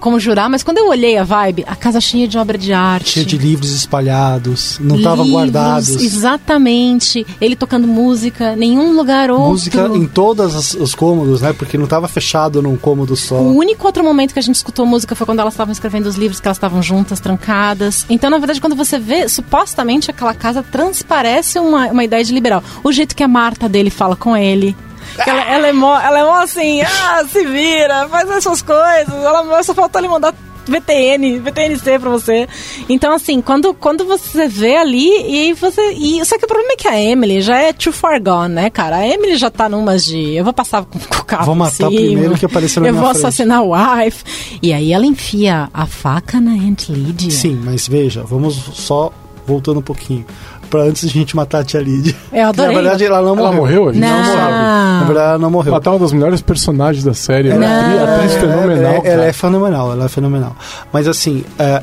como 0.00 0.18
jurar, 0.18 0.48
mas 0.48 0.62
quando 0.62 0.78
eu 0.78 0.88
olhei 0.88 1.16
a 1.16 1.24
vibe, 1.24 1.64
a 1.66 1.76
casa 1.76 2.00
cheia 2.00 2.26
de 2.26 2.38
obra 2.38 2.58
de 2.58 2.72
arte. 2.72 3.10
Cheio 3.10 3.26
de 3.26 3.38
livros 3.38 3.70
espalhados, 3.72 4.78
não 4.80 4.96
estavam 4.96 5.28
guardados. 5.28 5.88
Exatamente. 6.02 7.26
Ele 7.40 7.54
tocando 7.54 7.86
música, 7.86 8.56
nenhum 8.56 8.96
lugar 8.96 9.30
outro. 9.30 9.50
Música 9.50 9.90
em 9.94 10.06
todos 10.06 10.54
os, 10.54 10.74
os 10.74 10.94
cômodos, 10.94 11.42
né? 11.42 11.52
Porque 11.52 11.76
não 11.76 11.84
estava 11.84 12.08
fechado 12.08 12.62
num 12.62 12.76
cômodo 12.76 13.14
só. 13.14 13.36
O 13.36 13.56
único 13.56 13.86
outro 13.86 14.02
momento 14.02 14.32
que 14.32 14.38
a 14.38 14.42
gente 14.42 14.56
escutou 14.56 14.86
música 14.86 15.14
foi 15.14 15.26
quando 15.26 15.40
elas 15.40 15.54
estavam 15.54 15.72
escrevendo 15.72 16.06
os 16.06 16.16
livros, 16.16 16.40
que 16.40 16.48
elas 16.48 16.56
estavam 16.56 16.82
juntas, 16.82 17.20
trancadas. 17.20 18.06
Então, 18.08 18.30
na 18.30 18.38
verdade, 18.38 18.60
quando 18.60 18.74
você 18.74 18.98
vê, 18.98 19.28
supostamente 19.28 20.10
aquela 20.10 20.34
casa 20.34 20.62
transparece 20.62 21.58
uma, 21.58 21.88
uma 21.88 22.04
ideia 22.04 22.24
de 22.24 22.32
liberal. 22.32 22.62
O 22.82 22.90
jeito 22.92 23.14
que 23.14 23.22
a 23.22 23.28
Marta 23.28 23.68
dele 23.68 23.90
fala 23.90 24.16
com 24.16 24.36
ele. 24.36 24.74
Ela, 25.26 25.42
ela, 25.42 25.66
é 25.68 25.72
mó, 25.72 26.00
ela 26.00 26.18
é 26.20 26.24
mó 26.24 26.34
assim, 26.36 26.80
ah, 26.82 27.22
se 27.28 27.44
vira, 27.44 28.08
faz 28.08 28.30
as 28.30 28.42
suas 28.42 28.62
coisas. 28.62 29.12
Ela 29.12 29.62
só 29.62 29.74
faltou 29.74 30.00
ele 30.00 30.08
mandar 30.08 30.34
VTN, 30.66 31.40
VTNC 31.40 31.98
pra 31.98 32.10
você. 32.10 32.48
Então, 32.88 33.12
assim, 33.12 33.40
quando, 33.40 33.74
quando 33.74 34.04
você 34.04 34.46
vê 34.46 34.76
ali, 34.76 35.10
e 35.48 35.52
você. 35.52 35.92
E, 35.92 36.24
só 36.24 36.38
que 36.38 36.44
o 36.44 36.48
problema 36.48 36.72
é 36.72 36.76
que 36.76 36.88
a 36.88 37.00
Emily 37.00 37.40
já 37.40 37.58
é 37.58 37.72
too 37.72 37.92
far 37.92 38.22
gone, 38.22 38.54
né, 38.54 38.70
cara? 38.70 38.96
A 38.96 39.06
Emily 39.06 39.36
já 39.36 39.50
tá 39.50 39.68
numas 39.68 40.04
de. 40.04 40.34
Eu 40.34 40.44
vou 40.44 40.52
passar 40.52 40.84
com, 40.84 40.98
com 40.98 41.16
o 41.16 41.24
carro. 41.24 41.46
Vou 41.46 41.54
matar 41.54 41.88
o 41.88 41.90
cima, 41.90 41.90
primeiro 41.90 42.34
que 42.36 42.46
aparecer 42.46 42.80
na 42.80 42.86
Eu 42.88 42.94
vou 42.94 43.04
frente. 43.04 43.16
assassinar 43.18 43.62
o 43.62 43.72
wife. 43.74 44.24
E 44.62 44.72
aí 44.72 44.92
ela 44.92 45.04
enfia 45.04 45.68
a 45.74 45.86
faca 45.86 46.40
na 46.40 46.52
Aunt 46.52 46.88
Lydia. 46.88 47.30
Sim, 47.30 47.60
mas 47.64 47.88
veja, 47.88 48.22
vamos 48.22 48.54
só 48.74 49.12
voltando 49.46 49.80
um 49.80 49.82
pouquinho. 49.82 50.24
Pra 50.70 50.82
antes 50.82 51.02
de 51.02 51.08
a 51.08 51.12
gente 51.20 51.34
matar 51.34 51.58
a 51.60 51.64
tia 51.64 51.80
Lídia. 51.80 52.14
Eu 52.32 52.46
adorei. 52.48 52.74
Na 52.74 52.80
verdade, 52.80 53.04
ela 53.04 53.20
não 53.22 53.36
Ela 53.36 53.52
morreu. 53.52 53.82
morreu? 53.82 53.88
A 53.88 53.92
gente 53.92 54.00
Não. 54.02 54.16
não 54.18 54.24
sabe. 54.24 54.52
Na 54.52 55.04
verdade, 55.04 55.28
ela 55.30 55.38
não 55.38 55.50
morreu. 55.50 55.72
Ela 55.72 55.80
tá 55.82 55.90
uma 55.90 55.98
das 55.98 56.12
melhores 56.12 56.40
personagens 56.40 57.04
da 57.04 57.12
série. 57.12 57.48
Ela 57.48 57.64
é 57.66 58.14
atriz 58.16 58.34
fenomenal. 58.34 58.92
É, 58.92 58.94
ela 58.94 59.02
cara. 59.02 59.24
é 59.24 59.32
fenomenal, 59.32 59.92
ela 59.92 60.04
é 60.04 60.08
fenomenal. 60.08 60.56
Mas 60.92 61.08
assim, 61.08 61.44
é, 61.58 61.82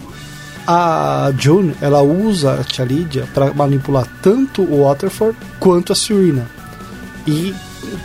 a 0.65 1.31
June, 1.37 1.73
ela 1.81 2.01
usa 2.01 2.53
a 2.59 2.63
tia 2.63 2.85
Lídia 2.85 3.25
pra 3.33 3.53
manipular 3.53 4.05
tanto 4.21 4.61
o 4.61 4.83
Waterford 4.85 5.37
quanto 5.59 5.91
a 5.91 5.95
Serena. 5.95 6.45
E 7.27 7.53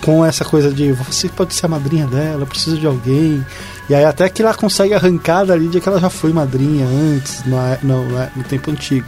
com 0.04 0.24
essa 0.24 0.44
coisa 0.44 0.70
de 0.72 0.92
você 0.92 1.28
pode 1.28 1.54
ser 1.54 1.66
a 1.66 1.68
madrinha 1.68 2.06
dela, 2.06 2.42
eu 2.42 2.46
preciso 2.46 2.76
de 2.78 2.86
alguém. 2.86 3.44
E 3.88 3.94
aí 3.94 4.04
até 4.04 4.28
que 4.28 4.42
ela 4.42 4.54
consegue 4.54 4.94
arrancar 4.94 5.44
da 5.44 5.54
Lídia 5.56 5.80
que 5.80 5.88
ela 5.88 6.00
já 6.00 6.10
foi 6.10 6.32
madrinha 6.32 6.86
antes, 6.86 7.44
no, 7.44 7.56
no, 7.82 8.04
no 8.36 8.44
tempo 8.48 8.70
antigo. 8.70 9.06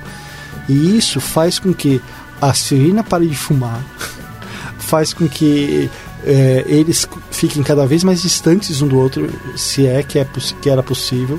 E 0.69 0.97
isso 0.97 1.21
faz 1.21 1.59
com 1.59 1.73
que 1.73 2.01
a 2.41 2.53
Serena 2.55 3.03
pare 3.03 3.27
de 3.27 3.37
fumar, 3.37 3.83
faz 4.79 5.13
com 5.13 5.29
que 5.29 5.91
é, 6.25 6.65
eles 6.67 7.07
fiquem 7.31 7.63
cada 7.63 7.87
vez 7.87 8.03
mais 8.03 8.23
distantes 8.23 8.81
um 8.81 8.89
do 8.89 8.99
outro, 8.99 9.31
se 9.57 9.87
é 9.87 10.03
que, 10.03 10.19
é 10.19 10.27
que 10.61 10.71
era 10.71 10.83
possível. 10.83 11.39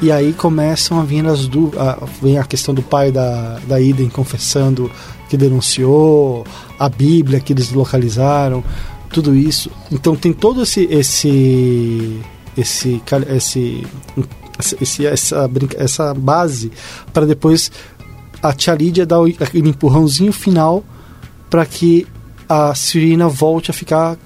E 0.00 0.12
aí 0.12 0.32
começam 0.32 1.00
a 1.00 1.04
vir 1.04 1.26
as 1.26 1.48
dúvidas. 1.48 1.96
Vem 2.22 2.38
a 2.38 2.44
questão 2.44 2.72
do 2.72 2.82
pai 2.82 3.10
da, 3.10 3.58
da 3.66 3.80
Iden 3.80 4.08
confessando 4.08 4.90
que 5.28 5.36
denunciou, 5.36 6.46
a 6.78 6.88
Bíblia 6.88 7.40
que 7.40 7.52
eles 7.52 7.72
localizaram, 7.72 8.62
tudo 9.10 9.34
isso. 9.34 9.70
Então 9.90 10.14
tem 10.14 10.32
todo 10.32 10.62
esse. 10.62 10.84
esse 10.90 12.20
esse, 12.56 13.00
esse, 13.28 13.86
esse 14.80 15.06
essa, 15.06 15.48
essa 15.76 16.12
base 16.12 16.72
para 17.12 17.24
depois 17.24 17.70
a 18.42 18.52
tia 18.52 18.74
Lídia 18.74 19.06
o- 19.20 19.26
aquele 19.42 19.68
empurrãozinho 19.70 20.32
final 20.32 20.84
para 21.50 21.64
que 21.66 22.06
a 22.48 22.74
Serena 22.74 23.28
volte 23.28 23.70
a 23.70 23.74
ficar 23.74 24.16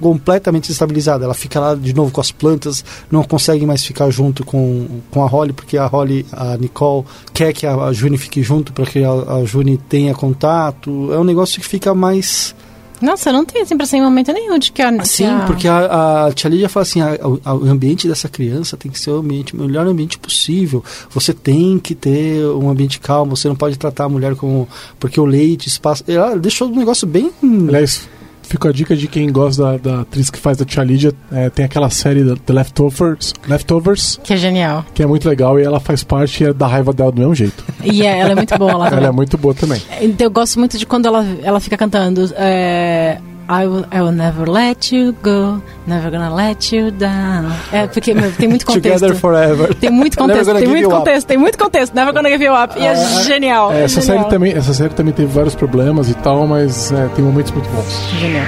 completamente 0.00 0.70
estabilizada. 0.72 1.24
Ela 1.24 1.34
fica 1.34 1.60
lá 1.60 1.74
de 1.74 1.92
novo 1.94 2.10
com 2.10 2.20
as 2.20 2.30
plantas, 2.30 2.84
não 3.10 3.22
consegue 3.22 3.66
mais 3.66 3.84
ficar 3.84 4.10
junto 4.10 4.44
com, 4.44 4.86
com 5.10 5.22
a 5.22 5.26
Holly, 5.26 5.52
porque 5.52 5.76
a 5.76 5.86
Holly, 5.86 6.26
a 6.32 6.56
Nicole, 6.56 7.04
quer 7.34 7.52
que 7.52 7.66
a, 7.66 7.74
a 7.74 7.92
June 7.92 8.16
fique 8.16 8.42
junto 8.42 8.72
para 8.72 8.86
que 8.86 9.04
a, 9.04 9.10
a 9.10 9.44
June 9.44 9.76
tenha 9.76 10.14
contato. 10.14 11.12
É 11.12 11.18
um 11.18 11.24
negócio 11.24 11.60
que 11.60 11.66
fica 11.66 11.94
mais 11.94 12.54
Nossa, 13.00 13.30
eu 13.30 13.32
não 13.32 13.44
tenho 13.44 13.62
essa 13.62 13.72
impressão 13.74 13.98
em 13.98 14.02
momento 14.02 14.32
nenhum 14.32 14.58
de 14.58 14.70
que 14.72 14.82
a. 14.82 15.04
Sim, 15.04 15.24
que 15.24 15.30
a- 15.30 15.44
porque 15.46 15.68
a, 15.68 16.26
a 16.26 16.32
tia 16.32 16.50
Lídia 16.50 16.68
fala 16.68 16.82
assim: 16.82 17.00
a- 17.00 17.18
a- 17.44 17.54
o 17.54 17.64
ambiente 17.64 18.06
dessa 18.06 18.28
criança 18.28 18.76
tem 18.76 18.90
que 18.90 18.98
ser 19.00 19.10
o 19.10 19.18
ambiente, 19.18 19.54
o 19.54 19.60
melhor 19.60 19.86
ambiente 19.86 20.18
possível. 20.18 20.84
Você 21.10 21.32
tem 21.32 21.78
que 21.78 21.94
ter 21.94 22.44
um 22.46 22.68
ambiente 22.68 23.00
calmo, 23.00 23.36
você 23.36 23.48
não 23.48 23.56
pode 23.56 23.78
tratar 23.78 24.04
a 24.04 24.08
mulher 24.08 24.34
como. 24.36 24.68
Porque 24.98 25.18
o 25.20 25.24
leite, 25.24 25.68
espaço. 25.68 26.04
Ela 26.06 26.36
deixou 26.38 26.68
um 26.68 26.76
negócio 26.76 27.06
bem. 27.06 27.30
Aliás, 27.68 28.08
fica 28.50 28.68
a 28.68 28.72
dica 28.72 28.96
de 28.96 29.06
quem 29.06 29.30
gosta 29.30 29.62
da, 29.62 29.76
da 29.78 30.00
atriz 30.02 30.28
que 30.28 30.38
faz 30.38 30.60
a 30.60 30.64
Tia 30.64 30.82
Lídia. 30.82 31.12
é, 31.32 31.48
tem 31.48 31.64
aquela 31.64 31.88
série 31.88 32.24
da 32.24 32.34
The 32.36 32.52
Leftovers, 32.52 33.32
Leftovers, 33.48 34.18
Que 34.24 34.34
é 34.34 34.36
genial. 34.36 34.84
que 34.92 35.02
é 35.02 35.06
muito 35.06 35.28
legal 35.28 35.58
e 35.58 35.62
ela 35.62 35.78
faz 35.78 36.02
parte 36.02 36.44
é, 36.44 36.52
da 36.52 36.66
raiva 36.66 36.92
dela 36.92 37.12
do 37.12 37.18
mesmo 37.20 37.34
jeito. 37.34 37.64
E 37.84 38.04
é, 38.04 38.18
ela 38.18 38.32
é 38.32 38.34
muito 38.34 38.58
boa 38.58 38.76
lá 38.76 38.88
ela 38.92 39.06
é 39.06 39.12
muito 39.12 39.38
boa 39.38 39.54
também. 39.54 39.80
Então, 40.00 40.26
Eu 40.26 40.30
gosto 40.30 40.58
muito 40.58 40.76
de 40.76 40.84
quando 40.84 41.06
ela, 41.06 41.24
ela 41.42 41.60
fica 41.60 41.76
cantando. 41.76 42.28
É, 42.36 43.18
I, 43.50 43.66
will, 43.66 43.84
I 43.90 44.00
will 44.00 44.12
never 44.12 44.46
let 44.46 44.92
you 44.92 45.12
go, 45.24 45.60
never 45.84 46.08
gonna 46.08 46.32
let 46.32 46.72
you 46.72 46.92
down. 46.92 47.50
É, 47.72 47.88
porque 47.88 48.14
meu, 48.14 48.30
tem 48.30 48.48
muito 48.48 48.62
contexto. 48.64 49.00
Together 49.00 49.16
forever. 49.16 49.74
Tem 49.74 49.90
muito 49.90 50.16
contexto, 50.18 50.54
tem 50.54 50.68
muito 50.68 50.88
contexto, 50.88 51.26
tem 51.26 51.36
muito 51.36 51.58
contexto. 51.58 51.92
Never 51.92 52.14
gonna 52.14 52.30
give 52.30 52.44
you 52.44 52.54
up. 52.54 52.78
E 52.78 52.86
é, 52.86 52.94
genial. 53.24 53.72
É, 53.72 53.80
é 53.80 53.84
essa, 53.84 54.00
genial. 54.00 54.18
série 54.18 54.30
também, 54.30 54.52
essa 54.52 54.72
série 54.72 54.94
também 54.94 55.12
teve 55.12 55.32
vários 55.32 55.56
problemas 55.56 56.08
e 56.08 56.14
tal, 56.14 56.46
mas 56.46 56.92
é, 56.92 57.08
tem 57.08 57.24
momentos 57.24 57.50
muito 57.50 57.68
bons. 57.70 58.20
Genial. 58.20 58.46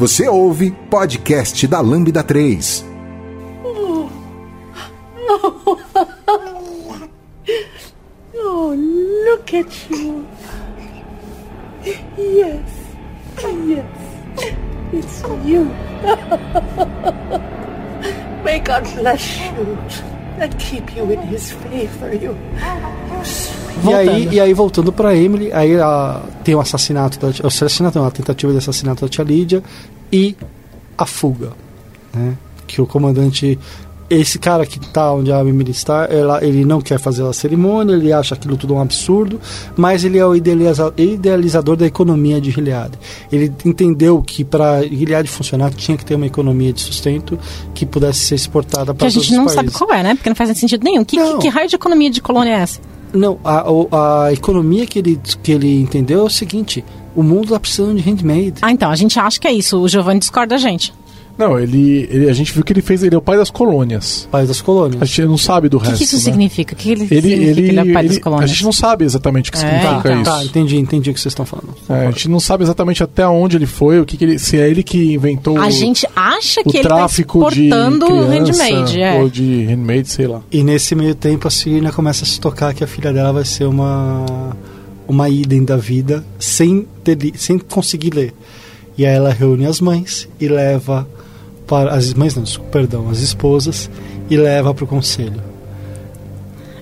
Você 0.00 0.28
ouve 0.28 0.72
podcast 0.90 1.64
da 1.68 1.80
Lambda 1.80 2.24
3. 2.24 2.90
Oh, 8.42 8.74
look 8.74 9.54
at 9.54 9.90
you. 9.90 10.24
Yes, 11.84 12.60
yes, 13.42 13.84
it's 14.92 15.22
you. 15.46 15.70
May 18.44 18.58
God 18.60 18.84
bless 18.96 19.38
you 19.40 19.78
and 20.38 20.58
keep 20.58 20.94
you 20.96 21.10
in 21.12 21.20
His 21.28 21.52
favor. 21.52 22.12
You. 22.14 22.36
E 23.88 23.94
aí, 23.94 24.28
e 24.32 24.40
aí, 24.40 24.52
voltando 24.54 24.92
pra 24.92 25.14
Emily, 25.16 25.52
aí 25.52 25.78
a- 25.80 26.22
tem 26.44 26.54
o 26.54 26.60
assassinato 26.60 27.18
da 27.18 27.28
o 27.42 27.46
assassinato, 27.46 27.98
não, 27.98 28.06
a 28.06 28.10
tentativa 28.10 28.52
de 28.52 28.58
assassinato 28.58 29.02
da 29.04 29.08
tia 29.08 29.24
Lídia 29.24 29.62
e 30.12 30.36
a 30.98 31.06
fuga, 31.06 31.52
né? 32.14 32.34
Que 32.66 32.80
o 32.82 32.86
comandante 32.86 33.58
esse 34.10 34.38
cara 34.40 34.66
que 34.66 34.80
tá 34.80 35.12
onde 35.12 35.32
a 35.32 35.40
Emily 35.40 35.70
está, 35.70 36.06
ela, 36.10 36.44
ele 36.44 36.64
não 36.64 36.80
quer 36.80 36.98
fazer 36.98 37.24
a 37.24 37.32
cerimônia, 37.32 37.94
ele 37.94 38.12
acha 38.12 38.34
aquilo 38.34 38.56
tudo 38.56 38.74
um 38.74 38.80
absurdo, 38.80 39.40
mas 39.76 40.04
ele 40.04 40.18
é 40.18 40.26
o 40.26 40.34
idealiza- 40.34 40.92
idealizador 40.96 41.76
da 41.76 41.86
economia 41.86 42.40
de 42.40 42.50
Gilead. 42.50 42.90
Ele 43.30 43.52
entendeu 43.64 44.20
que 44.20 44.42
para 44.44 44.82
Gilead 44.82 45.28
funcionar 45.28 45.72
tinha 45.72 45.96
que 45.96 46.04
ter 46.04 46.16
uma 46.16 46.26
economia 46.26 46.72
de 46.72 46.80
sustento 46.80 47.38
que 47.72 47.86
pudesse 47.86 48.18
ser 48.20 48.34
exportada 48.34 48.92
Que 48.92 48.98
para 48.98 49.06
a 49.06 49.10
todos 49.10 49.14
gente 49.14 49.30
os 49.32 49.36
não 49.38 49.44
países. 49.46 49.54
sabe 49.54 49.70
qual 49.70 49.92
é, 49.96 50.02
né? 50.02 50.14
Porque 50.16 50.28
não 50.28 50.36
faz 50.36 50.58
sentido 50.58 50.82
nenhum. 50.82 51.04
Que, 51.04 51.16
que, 51.16 51.38
que 51.38 51.48
raio 51.48 51.68
de 51.68 51.76
economia 51.76 52.10
de 52.10 52.20
colônia 52.20 52.50
é 52.50 52.60
essa? 52.62 52.80
Não, 53.12 53.38
a, 53.44 53.64
a 54.26 54.32
economia 54.32 54.86
que 54.86 54.98
ele, 54.98 55.20
que 55.42 55.52
ele 55.52 55.80
entendeu 55.80 56.20
é 56.20 56.22
o 56.24 56.30
seguinte: 56.30 56.84
o 57.14 57.22
mundo 57.22 57.44
está 57.44 57.60
precisando 57.60 57.94
de 57.94 58.02
handmade. 58.08 58.54
Ah, 58.62 58.70
então, 58.72 58.90
a 58.90 58.96
gente 58.96 59.18
acha 59.18 59.38
que 59.38 59.46
é 59.48 59.52
isso. 59.52 59.78
O 59.80 59.88
Giovanni 59.88 60.20
discorda 60.20 60.54
da 60.54 60.58
gente. 60.60 60.92
Não, 61.38 61.58
ele, 61.58 62.06
ele- 62.10 62.28
a 62.28 62.32
gente 62.32 62.52
viu 62.52 62.62
que 62.62 62.72
ele 62.72 62.82
fez, 62.82 63.02
ele 63.02 63.14
é 63.14 63.18
o 63.18 63.22
pai 63.22 63.36
das 63.38 63.50
colônias. 63.50 64.28
Pai 64.30 64.46
das 64.46 64.60
colônias. 64.60 65.00
A 65.00 65.04
gente 65.04 65.22
não 65.22 65.38
sabe 65.38 65.68
do 65.68 65.78
O 65.78 65.80
que, 65.80 65.86
resto. 65.86 65.98
que 65.98 66.04
isso 66.04 66.16
né? 66.16 66.22
significa? 66.22 66.74
O 66.74 66.76
que, 66.76 66.90
ele, 66.90 67.00
Ele, 67.02 67.08
significa 67.08 67.50
ele, 67.50 67.62
que 67.62 67.68
ele 67.68 67.78
é 67.78 67.82
o 67.82 67.92
pai 67.92 68.08
das 68.08 68.18
colônias? 68.18 68.50
a 68.50 68.52
gente 68.52 68.64
não 68.64 68.72
sabe 68.72 69.04
exatamente 69.04 69.48
o 69.48 69.52
que 69.52 69.58
É, 69.58 69.60
significa 69.60 69.98
então. 70.10 70.22
isso. 70.22 70.30
Tá, 70.30 70.44
entendi, 70.44 70.76
entendi 70.76 71.10
o 71.10 71.14
que 71.14 71.20
vocês 71.20 71.32
estão 71.32 71.46
falando. 71.46 71.74
É, 71.88 72.06
a 72.06 72.10
gente 72.10 72.28
não 72.28 72.40
sabe 72.40 72.64
exatamente 72.64 73.02
até 73.02 73.26
onde 73.26 73.56
ele 73.56 73.66
foi, 73.66 74.00
o 74.00 74.04
que, 74.04 74.16
que 74.16 74.24
ele, 74.24 74.38
se 74.38 74.58
é 74.58 74.68
ele 74.68 74.82
que 74.82 75.14
inventou 75.14 75.58
A 75.58 75.66
o, 75.66 75.70
gente 75.70 76.06
acha 76.14 76.60
o 76.60 76.64
que 76.70 76.76
ele 76.78 76.88
tá 76.88 76.94
tráfico 76.96 77.50
de 77.50 77.64
exportando 77.64 78.06
criança, 78.06 78.30
handmade, 78.64 79.00
é. 79.02 79.20
ou 79.20 79.28
de 79.30 79.64
handmade, 79.64 80.10
sei 80.10 80.26
lá. 80.26 80.42
E 80.52 80.62
nesse 80.62 80.94
meio 80.94 81.14
tempo 81.14 81.48
a 81.48 81.50
Serena 81.50 81.90
começa 81.92 82.24
a 82.24 82.26
se 82.26 82.38
tocar 82.38 82.74
que 82.74 82.84
a 82.84 82.86
filha 82.86 83.12
dela 83.12 83.32
vai 83.32 83.44
ser 83.44 83.64
uma 83.64 84.26
uma 85.08 85.28
idem 85.28 85.64
da 85.64 85.76
vida 85.76 86.24
sem 86.38 86.86
ter, 87.02 87.18
sem 87.36 87.58
conseguir 87.58 88.10
ler. 88.14 88.32
E 88.96 89.04
aí 89.04 89.14
ela 89.16 89.32
reúne 89.32 89.66
as 89.66 89.80
mães 89.80 90.28
e 90.40 90.46
leva 90.46 91.08
para 91.70 91.92
as 91.94 92.12
mães 92.14 92.34
não, 92.34 92.42
desculpa, 92.42 92.70
perdão, 92.72 93.08
as 93.10 93.20
esposas 93.20 93.88
e 94.28 94.36
leva 94.36 94.74
para 94.74 94.84
o 94.84 94.86
conselho. 94.88 95.40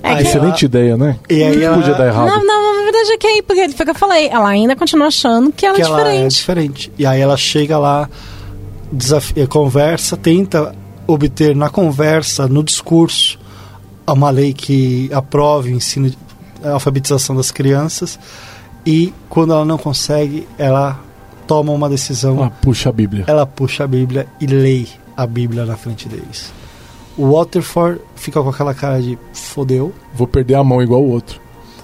É 0.02 0.14
Aí 0.14 0.24
Excelente 0.24 0.64
ideia, 0.64 0.96
né? 0.96 1.16
E 1.28 1.42
aí 1.42 1.62
ela- 1.62 1.76
Podia 1.76 1.94
dar 1.94 2.06
errado. 2.06 2.26
Não, 2.26 2.42
não, 2.44 2.76
na 2.78 2.82
verdade 2.84 3.12
é 3.12 3.18
que 3.18 3.26
aí, 3.26 3.42
porque 3.42 3.68
foi 3.68 3.82
o 3.82 3.84
que 3.84 3.90
eu 3.90 3.94
falei, 3.94 4.28
ela 4.28 4.48
ainda 4.48 4.74
continua 4.74 5.08
achando 5.08 5.52
que 5.52 5.66
ela 5.66 5.76
que 5.76 5.82
é 5.82 5.84
ela 5.84 6.00
é 6.00 6.04
diferente. 6.28 6.34
diferente. 6.36 6.92
E 6.98 7.04
aí 7.04 7.20
ela 7.20 7.36
chega 7.36 7.76
lá, 7.78 8.08
desafia, 8.90 9.46
conversa, 9.46 10.16
tenta 10.16 10.74
obter 11.06 11.54
na 11.54 11.68
conversa, 11.68 12.46
no 12.48 12.62
discurso, 12.62 13.38
uma 14.06 14.30
lei 14.30 14.54
que 14.54 15.10
aprove 15.12 15.72
o 15.72 15.76
ensino, 15.76 16.08
de- 16.08 16.18
a 16.64 16.70
alfabetização 16.72 17.36
das 17.36 17.50
crianças. 17.50 18.18
E 18.86 19.12
quando 19.28 19.52
ela 19.52 19.64
não 19.66 19.76
consegue, 19.76 20.48
ela 20.56 20.98
toma 21.48 21.72
uma 21.72 21.88
decisão. 21.88 22.42
Ah, 22.42 22.50
puxa 22.50 22.90
a 22.90 22.92
Bíblia. 22.92 23.24
Ela 23.26 23.46
puxa 23.46 23.84
a 23.84 23.86
Bíblia 23.86 24.28
e 24.40 24.46
lê 24.46 24.86
a 25.16 25.26
Bíblia 25.26 25.64
na 25.64 25.76
frente 25.76 26.06
deles. 26.06 26.52
O 27.16 27.32
Waterford 27.32 28.00
fica 28.14 28.40
com 28.40 28.50
aquela 28.50 28.74
cara 28.74 29.02
de 29.02 29.18
fodeu. 29.32 29.92
Vou 30.14 30.28
perder 30.28 30.54
a 30.54 30.62
mão 30.62 30.80
igual 30.80 31.02
o 31.02 31.10
outro. 31.10 31.40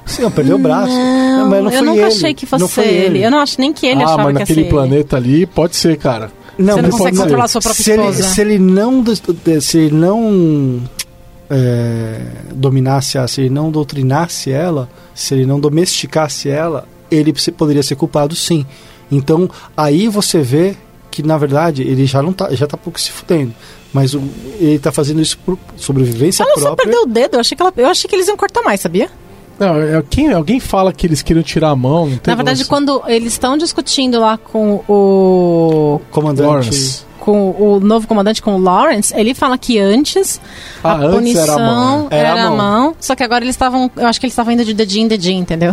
Sim, 0.07 0.23
eu 0.23 0.31
perdi 0.31 0.53
o 0.53 0.59
braço. 0.59 0.93
Não, 0.93 1.49
mas 1.49 1.65
não 1.65 1.71
eu 1.71 1.83
nunca 1.83 1.97
ele. 1.97 2.05
achei 2.05 2.35
que 2.35 2.45
fosse 2.45 2.61
Não 2.61 2.69
foi 2.69 2.87
ele. 2.87 3.25
Eu 3.25 3.31
não 3.31 3.39
acho 3.39 3.59
nem 3.59 3.73
que 3.73 3.87
ele 3.87 4.03
ah, 4.03 4.05
achava 4.05 4.25
mas 4.25 4.27
que 4.27 4.33
ia 4.33 4.41
naquele 4.41 4.63
ser 4.65 4.69
planeta 4.69 5.17
ali, 5.17 5.47
pode 5.47 5.75
ser, 5.77 5.97
cara. 5.97 6.31
Você 6.57 6.63
não 6.63 6.83
mas 6.83 6.91
consegue 6.91 7.17
controlar 7.17 7.49
ser. 7.49 7.53
sua 7.53 7.61
própria 7.63 7.85
se 7.85 7.91
ele, 7.91 8.03
esposa. 8.03 8.23
se 8.23 8.41
ele 8.41 8.59
não, 8.59 9.05
se 9.61 9.79
ele 9.79 9.95
não 9.97 10.83
é, 11.51 12.21
dominasse, 12.55 13.19
se 13.27 13.41
ele 13.41 13.51
não 13.51 13.71
doutrinasse 13.71 14.53
ela, 14.53 14.89
se 15.15 15.35
ele 15.35 15.47
não 15.47 15.59
domesticasse 15.59 16.49
ela, 16.49 16.87
ele 17.11 17.33
poderia 17.57 17.83
ser 17.83 17.97
culpado, 17.97 18.37
sim. 18.37 18.65
Então 19.11 19.49
aí 19.77 20.09
você 20.09 20.41
vê 20.41 20.77
que 21.11 21.23
na 21.23 21.39
verdade 21.39 21.83
ele 21.83 22.07
já 22.07 22.23
não 22.23 22.33
tá, 22.33 22.53
já 22.55 22.67
tá 22.67 22.77
pouco 22.77 23.01
se 23.01 23.11
fudendo, 23.13 23.55
mas 23.93 24.15
o- 24.15 24.23
ele 24.59 24.79
tá 24.79 24.91
fazendo 24.91 25.21
isso 25.23 25.39
por 25.39 25.57
sobrevivência 25.77 26.43
Ela 26.43 26.55
só 26.57 26.61
própria. 26.67 26.87
perdeu 26.87 27.03
o 27.03 27.07
dedo, 27.07 27.35
eu 27.35 27.41
achei 27.41 27.57
que, 27.57 27.63
ela, 27.63 27.73
eu 27.77 27.87
achei 27.87 28.09
que 28.09 28.17
eles 28.17 28.27
iam 28.29 28.37
cortar 28.37 28.63
mais, 28.63 28.81
sabia? 28.81 29.09
Não, 29.57 29.77
é- 29.81 30.03
quem, 30.11 30.33
alguém 30.33 30.59
fala 30.59 30.93
que 30.93 31.07
eles 31.07 31.23
queriam 31.23 31.45
tirar 31.45 31.71
a 31.71 31.77
mão. 31.77 32.07
Não 32.09 32.17
tem 32.17 32.33
Na 32.33 32.35
verdade, 32.35 32.65
quando 32.65 33.01
eles 33.07 33.35
estão 33.35 33.57
discutindo 33.57 34.19
lá 34.19 34.37
com 34.37 34.83
o. 34.89 36.01
Comandante. 36.11 36.47
Lawrence. 36.49 37.05
Com 37.25 37.53
o 37.59 37.81
novo 37.81 38.07
comandante, 38.07 38.43
com 38.43 38.55
o 38.55 38.59
Lawrence, 38.61 39.15
ele 39.17 39.33
fala 39.33 39.57
que 39.57 39.79
antes 39.79 40.39
Ah, 40.83 40.93
a 40.93 40.97
antes 40.99 41.15
punição 41.15 41.43
era 41.43 41.53
a 41.55 41.59
mão, 41.59 42.07
é. 42.11 42.19
Era 42.19 42.29
era 42.29 42.43
a 42.43 42.47
a 42.47 42.51
mão. 42.51 42.57
mão. 42.59 42.97
Só 43.01 43.15
que 43.17 43.23
agora 43.23 43.43
eles 43.43 43.55
estavam. 43.55 43.91
Eu 43.97 44.07
acho 44.07 44.21
que 44.21 44.27
eles 44.27 44.33
estavam 44.35 44.53
indo 44.53 44.63
de 44.63 44.75
dedinho 44.75 45.07
em 45.07 45.09
dedinho, 45.09 45.41
entendeu? 45.41 45.73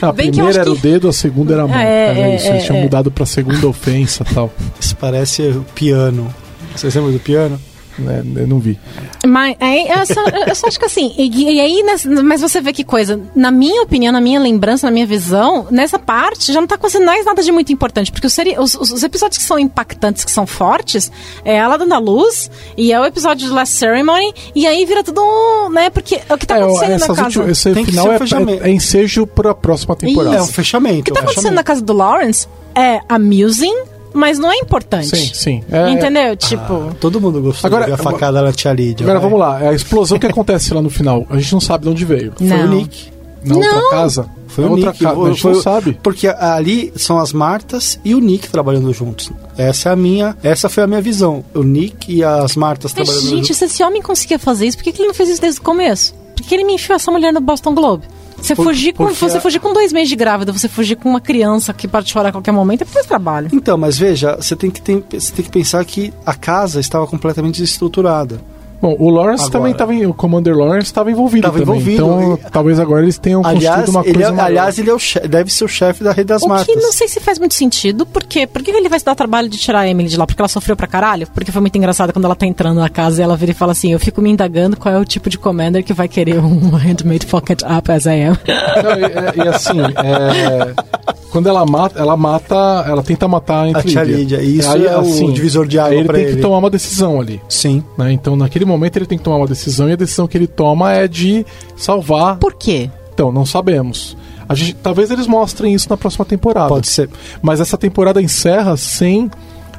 A 0.00 0.12
Bem 0.12 0.26
que 0.26 0.32
primeira 0.32 0.50
acho 0.50 0.60
era 0.60 0.70
o 0.70 0.76
que- 0.76 0.82
dedo, 0.82 1.08
a 1.08 1.12
segunda 1.12 1.54
era 1.54 1.62
a 1.64 1.66
mão. 1.66 1.76
É, 1.76 2.08
era 2.10 2.18
é, 2.20 2.36
isso, 2.36 2.46
eles 2.46 2.62
é, 2.62 2.66
tinham 2.66 2.78
é. 2.78 2.82
mudado 2.84 3.10
pra 3.10 3.26
segunda 3.26 3.66
ofensa 3.66 4.24
e 4.30 4.34
tal. 4.34 4.52
Isso 4.78 4.96
parece 4.96 5.42
o 5.48 5.66
piano. 5.74 6.32
Vocês 6.76 6.94
lembram 6.94 7.12
do 7.12 7.18
piano? 7.18 7.58
Né? 8.02 8.22
Eu 8.36 8.46
não 8.46 8.58
vi. 8.58 8.78
Mas 9.26 9.56
aí, 9.60 9.86
eu, 9.88 10.04
só, 10.06 10.20
eu 10.48 10.54
só 10.54 10.66
acho 10.66 10.78
que 10.78 10.84
assim, 10.84 11.14
e, 11.16 11.54
e 11.54 11.60
aí, 11.60 11.82
mas 12.24 12.40
você 12.40 12.60
vê 12.60 12.72
que 12.72 12.84
coisa, 12.84 13.20
na 13.34 13.50
minha 13.50 13.82
opinião, 13.82 14.12
na 14.12 14.20
minha 14.20 14.40
lembrança, 14.40 14.86
na 14.86 14.90
minha 14.90 15.06
visão, 15.06 15.66
nessa 15.70 15.98
parte 15.98 16.52
já 16.52 16.60
não 16.60 16.66
tá 16.66 16.74
acontecendo 16.74 17.06
mais 17.06 17.24
nada 17.24 17.42
de 17.42 17.52
muito 17.52 17.72
importante, 17.72 18.10
porque 18.12 18.26
os, 18.26 18.32
seri- 18.32 18.56
os, 18.58 18.74
os- 18.74 18.90
os 18.92 19.02
episódios 19.02 19.38
que 19.38 19.44
são 19.44 19.58
impactantes, 19.58 20.24
que 20.24 20.30
são 20.30 20.46
fortes, 20.46 21.10
é 21.44 21.54
ela 21.56 21.76
dando 21.76 21.94
a 21.94 21.98
luz, 21.98 22.50
e 22.76 22.92
é 22.92 23.00
o 23.00 23.04
episódio 23.04 23.46
de 23.46 23.52
Last 23.52 23.76
Ceremony, 23.76 24.32
e 24.54 24.66
aí 24.66 24.84
vira 24.84 25.02
tudo, 25.04 25.20
um, 25.22 25.68
né, 25.70 25.88
porque 25.90 26.20
é 26.28 26.34
o 26.34 26.38
que 26.38 26.46
tá 26.46 26.58
É, 26.58 26.62
acontecendo 26.62 26.88
na 26.88 26.94
essas 26.96 27.06
casa. 27.16 27.22
últimas- 27.28 27.48
esse 27.50 27.72
Tem 27.72 27.84
que 27.84 27.90
final 27.92 28.04
ser 28.18 28.34
um 28.36 28.48
é, 28.50 28.54
é, 28.54 28.68
é 28.68 28.70
ensejo 28.70 29.26
pra 29.26 29.54
próxima 29.54 29.94
temporada. 29.96 30.36
É 30.36 30.42
um 30.42 30.46
fechamento. 30.46 31.00
O 31.00 31.04
que 31.04 31.10
é 31.10 31.14
tá 31.14 31.20
acontecendo 31.20 31.42
fechamento. 31.42 31.54
na 31.56 31.62
casa 31.64 31.80
do 31.82 31.92
Lawrence 31.92 32.46
é 32.74 33.00
amusing, 33.08 33.74
mas 34.12 34.38
não 34.38 34.50
é 34.50 34.56
importante. 34.56 35.08
Sim, 35.16 35.30
sim. 35.34 35.64
É- 35.70 35.90
Entendeu? 35.90 36.36
Tipo... 36.36 36.94
Todo 37.00 37.20
mundo 37.20 37.40
gostou 37.40 37.68
Agora- 37.68 37.84
de 37.84 37.90
ver 37.90 37.94
a 37.94 38.02
facada 38.02 38.42
na 38.42 38.52
tia 38.52 38.72
Lídia. 38.72 39.04
Agora 39.04 39.18
vai. 39.20 39.28
vamos 39.30 39.40
lá, 39.44 39.58
a 39.70 39.72
explosão 39.74 40.18
que 40.18 40.26
acontece 40.26 40.72
lá 40.74 40.80
no 40.82 40.90
final, 40.90 41.26
a 41.30 41.38
gente 41.38 41.52
não 41.52 41.60
sabe 41.60 41.84
de 41.84 41.90
onde 41.90 42.04
veio. 42.04 42.32
Foi 42.36 42.46
Não. 42.46 42.64
o 42.64 42.68
Nick. 42.68 43.10
Na 43.44 43.56
Não. 43.56 43.62
outra 43.62 43.90
casa? 43.90 44.26
Foi 44.46 44.64
na 44.64 44.70
o 44.70 44.74
outra 44.74 44.90
Nick. 44.92 45.02
casa, 45.04 45.20
a 45.20 45.28
gente 45.28 45.40
foi- 45.42 45.52
não 45.54 45.60
sabe. 45.62 45.98
Porque 46.02 46.28
ali 46.28 46.92
são 46.94 47.18
as 47.18 47.32
Martas 47.32 47.98
e 48.04 48.14
o 48.14 48.20
Nick 48.20 48.48
trabalhando 48.48 48.92
juntos. 48.92 49.30
Essa 49.58 49.88
é 49.88 49.92
a 49.92 49.96
minha, 49.96 50.36
essa 50.44 50.68
foi 50.68 50.82
a 50.84 50.86
minha 50.86 51.00
visão. 51.00 51.44
O 51.54 51.62
Nick 51.62 52.12
e 52.14 52.22
as 52.22 52.54
Martas 52.54 52.92
Mas, 52.96 53.08
trabalhando 53.08 53.30
gente, 53.30 53.46
juntos. 53.48 53.56
se 53.56 53.64
esse 53.64 53.82
homem 53.82 54.00
conseguia 54.00 54.38
fazer 54.38 54.66
isso, 54.66 54.76
por 54.76 54.84
que, 54.84 54.92
que 54.92 55.00
ele 55.02 55.08
não 55.08 55.14
fez 55.14 55.28
isso 55.30 55.40
desde 55.40 55.58
o 55.58 55.62
começo? 55.62 56.14
Por 56.36 56.46
que 56.46 56.54
ele 56.54 56.64
me 56.64 56.74
enfiou 56.74 56.94
essa 56.96 57.10
mulher 57.10 57.32
no 57.32 57.40
Boston 57.40 57.74
Globe? 57.74 58.04
Você 58.42 58.54
Por- 58.56 58.64
fugir 58.64 58.92
com, 58.92 59.06
você 59.06 59.38
a- 59.38 59.40
fugir 59.40 59.60
com 59.60 59.72
dois 59.72 59.92
meses 59.92 60.08
de 60.08 60.16
grávida, 60.16 60.52
você 60.52 60.68
fugir 60.68 60.96
com 60.96 61.08
uma 61.08 61.20
criança 61.20 61.72
que 61.72 61.86
pode 61.86 62.10
chorar 62.10 62.30
a 62.30 62.32
qualquer 62.32 62.52
momento, 62.52 62.82
é 62.82 62.86
mais 62.92 63.06
trabalho. 63.06 63.48
Então, 63.52 63.78
mas 63.78 63.96
veja, 63.96 64.36
você 64.36 64.56
tem 64.56 64.70
que 64.70 64.82
ter- 64.82 65.02
você 65.10 65.32
tem 65.32 65.44
que 65.44 65.50
pensar 65.50 65.84
que 65.84 66.12
a 66.26 66.34
casa 66.34 66.80
estava 66.80 67.06
completamente 67.06 67.60
desestruturada. 67.62 68.40
Bom, 68.82 68.96
o 68.98 69.08
Lawrence 69.10 69.44
Agora. 69.44 69.52
também 69.60 69.70
estava 69.72 69.92
o 69.92 70.12
Commander 70.12 70.56
Lawrence 70.56 70.86
estava 70.86 71.08
envolvido 71.08 71.42
Tava 71.46 71.60
também. 71.60 71.76
envolvido. 71.76 72.02
Então, 72.04 72.38
talvez 72.50 72.80
agora 72.80 73.02
eles 73.02 73.16
tenham 73.16 73.40
Aliás, 73.46 73.86
construído 73.86 73.88
uma 73.90 74.04
ele 74.04 74.14
coisa 74.14 74.28
é, 74.28 74.32
maior. 74.32 74.46
aliás, 74.46 74.78
ele 74.78 74.90
é 74.90 74.94
o 74.94 74.98
che- 74.98 75.20
deve 75.20 75.52
ser 75.52 75.64
o 75.64 75.68
chefe 75.68 76.02
da 76.02 76.10
Rede 76.10 76.24
das 76.26 76.42
O 76.42 76.48
Martas. 76.48 76.66
que 76.66 76.74
não 76.74 76.90
sei 76.90 77.06
se 77.06 77.20
faz 77.20 77.38
muito 77.38 77.54
sentido, 77.54 78.04
porque 78.04 78.44
por 78.44 78.60
que 78.60 78.72
ele 78.72 78.88
vai 78.88 78.98
se 78.98 79.04
dar 79.04 79.12
o 79.12 79.14
trabalho 79.14 79.48
de 79.48 79.56
tirar 79.56 79.80
a 79.80 79.88
Emily 79.88 80.08
de 80.08 80.16
lá? 80.16 80.26
Porque 80.26 80.42
ela 80.42 80.48
sofreu 80.48 80.74
pra 80.74 80.88
caralho? 80.88 81.28
Porque 81.32 81.52
foi 81.52 81.60
muito 81.60 81.76
engraçado 81.78 82.12
quando 82.12 82.24
ela 82.24 82.34
tá 82.34 82.44
entrando 82.44 82.80
na 82.80 82.88
casa 82.88 83.20
e 83.20 83.24
ela 83.24 83.36
vira 83.36 83.52
e 83.52 83.54
fala 83.54 83.70
assim: 83.70 83.92
Eu 83.92 84.00
fico 84.00 84.20
me 84.20 84.30
indagando 84.30 84.76
qual 84.76 84.92
é 84.92 84.98
o 84.98 85.04
tipo 85.04 85.30
de 85.30 85.38
commander 85.38 85.84
que 85.84 85.92
vai 85.92 86.08
querer 86.08 86.40
um 86.40 86.70
handmade 86.74 87.26
pocket 87.26 87.62
up 87.62 87.92
as 87.92 88.06
I 88.06 88.22
am. 88.24 88.36
Não, 88.82 88.98
e, 88.98 89.04
é- 89.04 89.44
e 89.44 89.48
assim, 89.48 89.80
é, 89.80 90.74
quando 91.32 91.48
ela 91.48 91.64
mata, 91.66 91.98
ela 91.98 92.16
mata, 92.16 92.54
ela 92.86 93.02
tenta 93.02 93.26
matar 93.26 93.74
A 93.74 93.82
tia 93.82 94.04
Lídia, 94.04 94.40
e 94.42 94.58
isso 94.58 94.70
Aí, 94.70 94.86
é 94.86 94.96
o 94.98 95.32
divisor 95.32 95.66
de 95.66 95.78
água 95.78 95.94
ele 95.94 96.04
pra 96.04 96.14
tem 96.18 96.24
ele. 96.26 96.36
que 96.36 96.42
tomar 96.42 96.58
uma 96.58 96.70
decisão 96.70 97.20
ali. 97.20 97.40
Sim. 97.48 97.82
né? 97.98 98.12
Então, 98.12 98.36
naquele 98.36 98.64
momento, 98.64 98.96
ele 98.98 99.06
tem 99.06 99.16
que 99.18 99.24
tomar 99.24 99.38
uma 99.38 99.46
decisão 99.46 99.88
e 99.88 99.92
a 99.92 99.96
decisão 99.96 100.28
que 100.28 100.36
ele 100.36 100.46
toma 100.46 100.92
é 100.92 101.08
de 101.08 101.44
salvar. 101.76 102.36
Por 102.36 102.54
quê? 102.54 102.90
Então, 103.14 103.32
não 103.32 103.44
sabemos. 103.46 104.16
A 104.48 104.54
gente, 104.54 104.74
talvez 104.74 105.10
eles 105.10 105.26
mostrem 105.26 105.72
isso 105.74 105.88
na 105.88 105.96
próxima 105.96 106.24
temporada. 106.24 106.68
Pode 106.68 106.88
ser. 106.88 107.08
Mas 107.40 107.60
essa 107.60 107.78
temporada 107.78 108.20
encerra 108.20 108.76
sem 108.76 109.30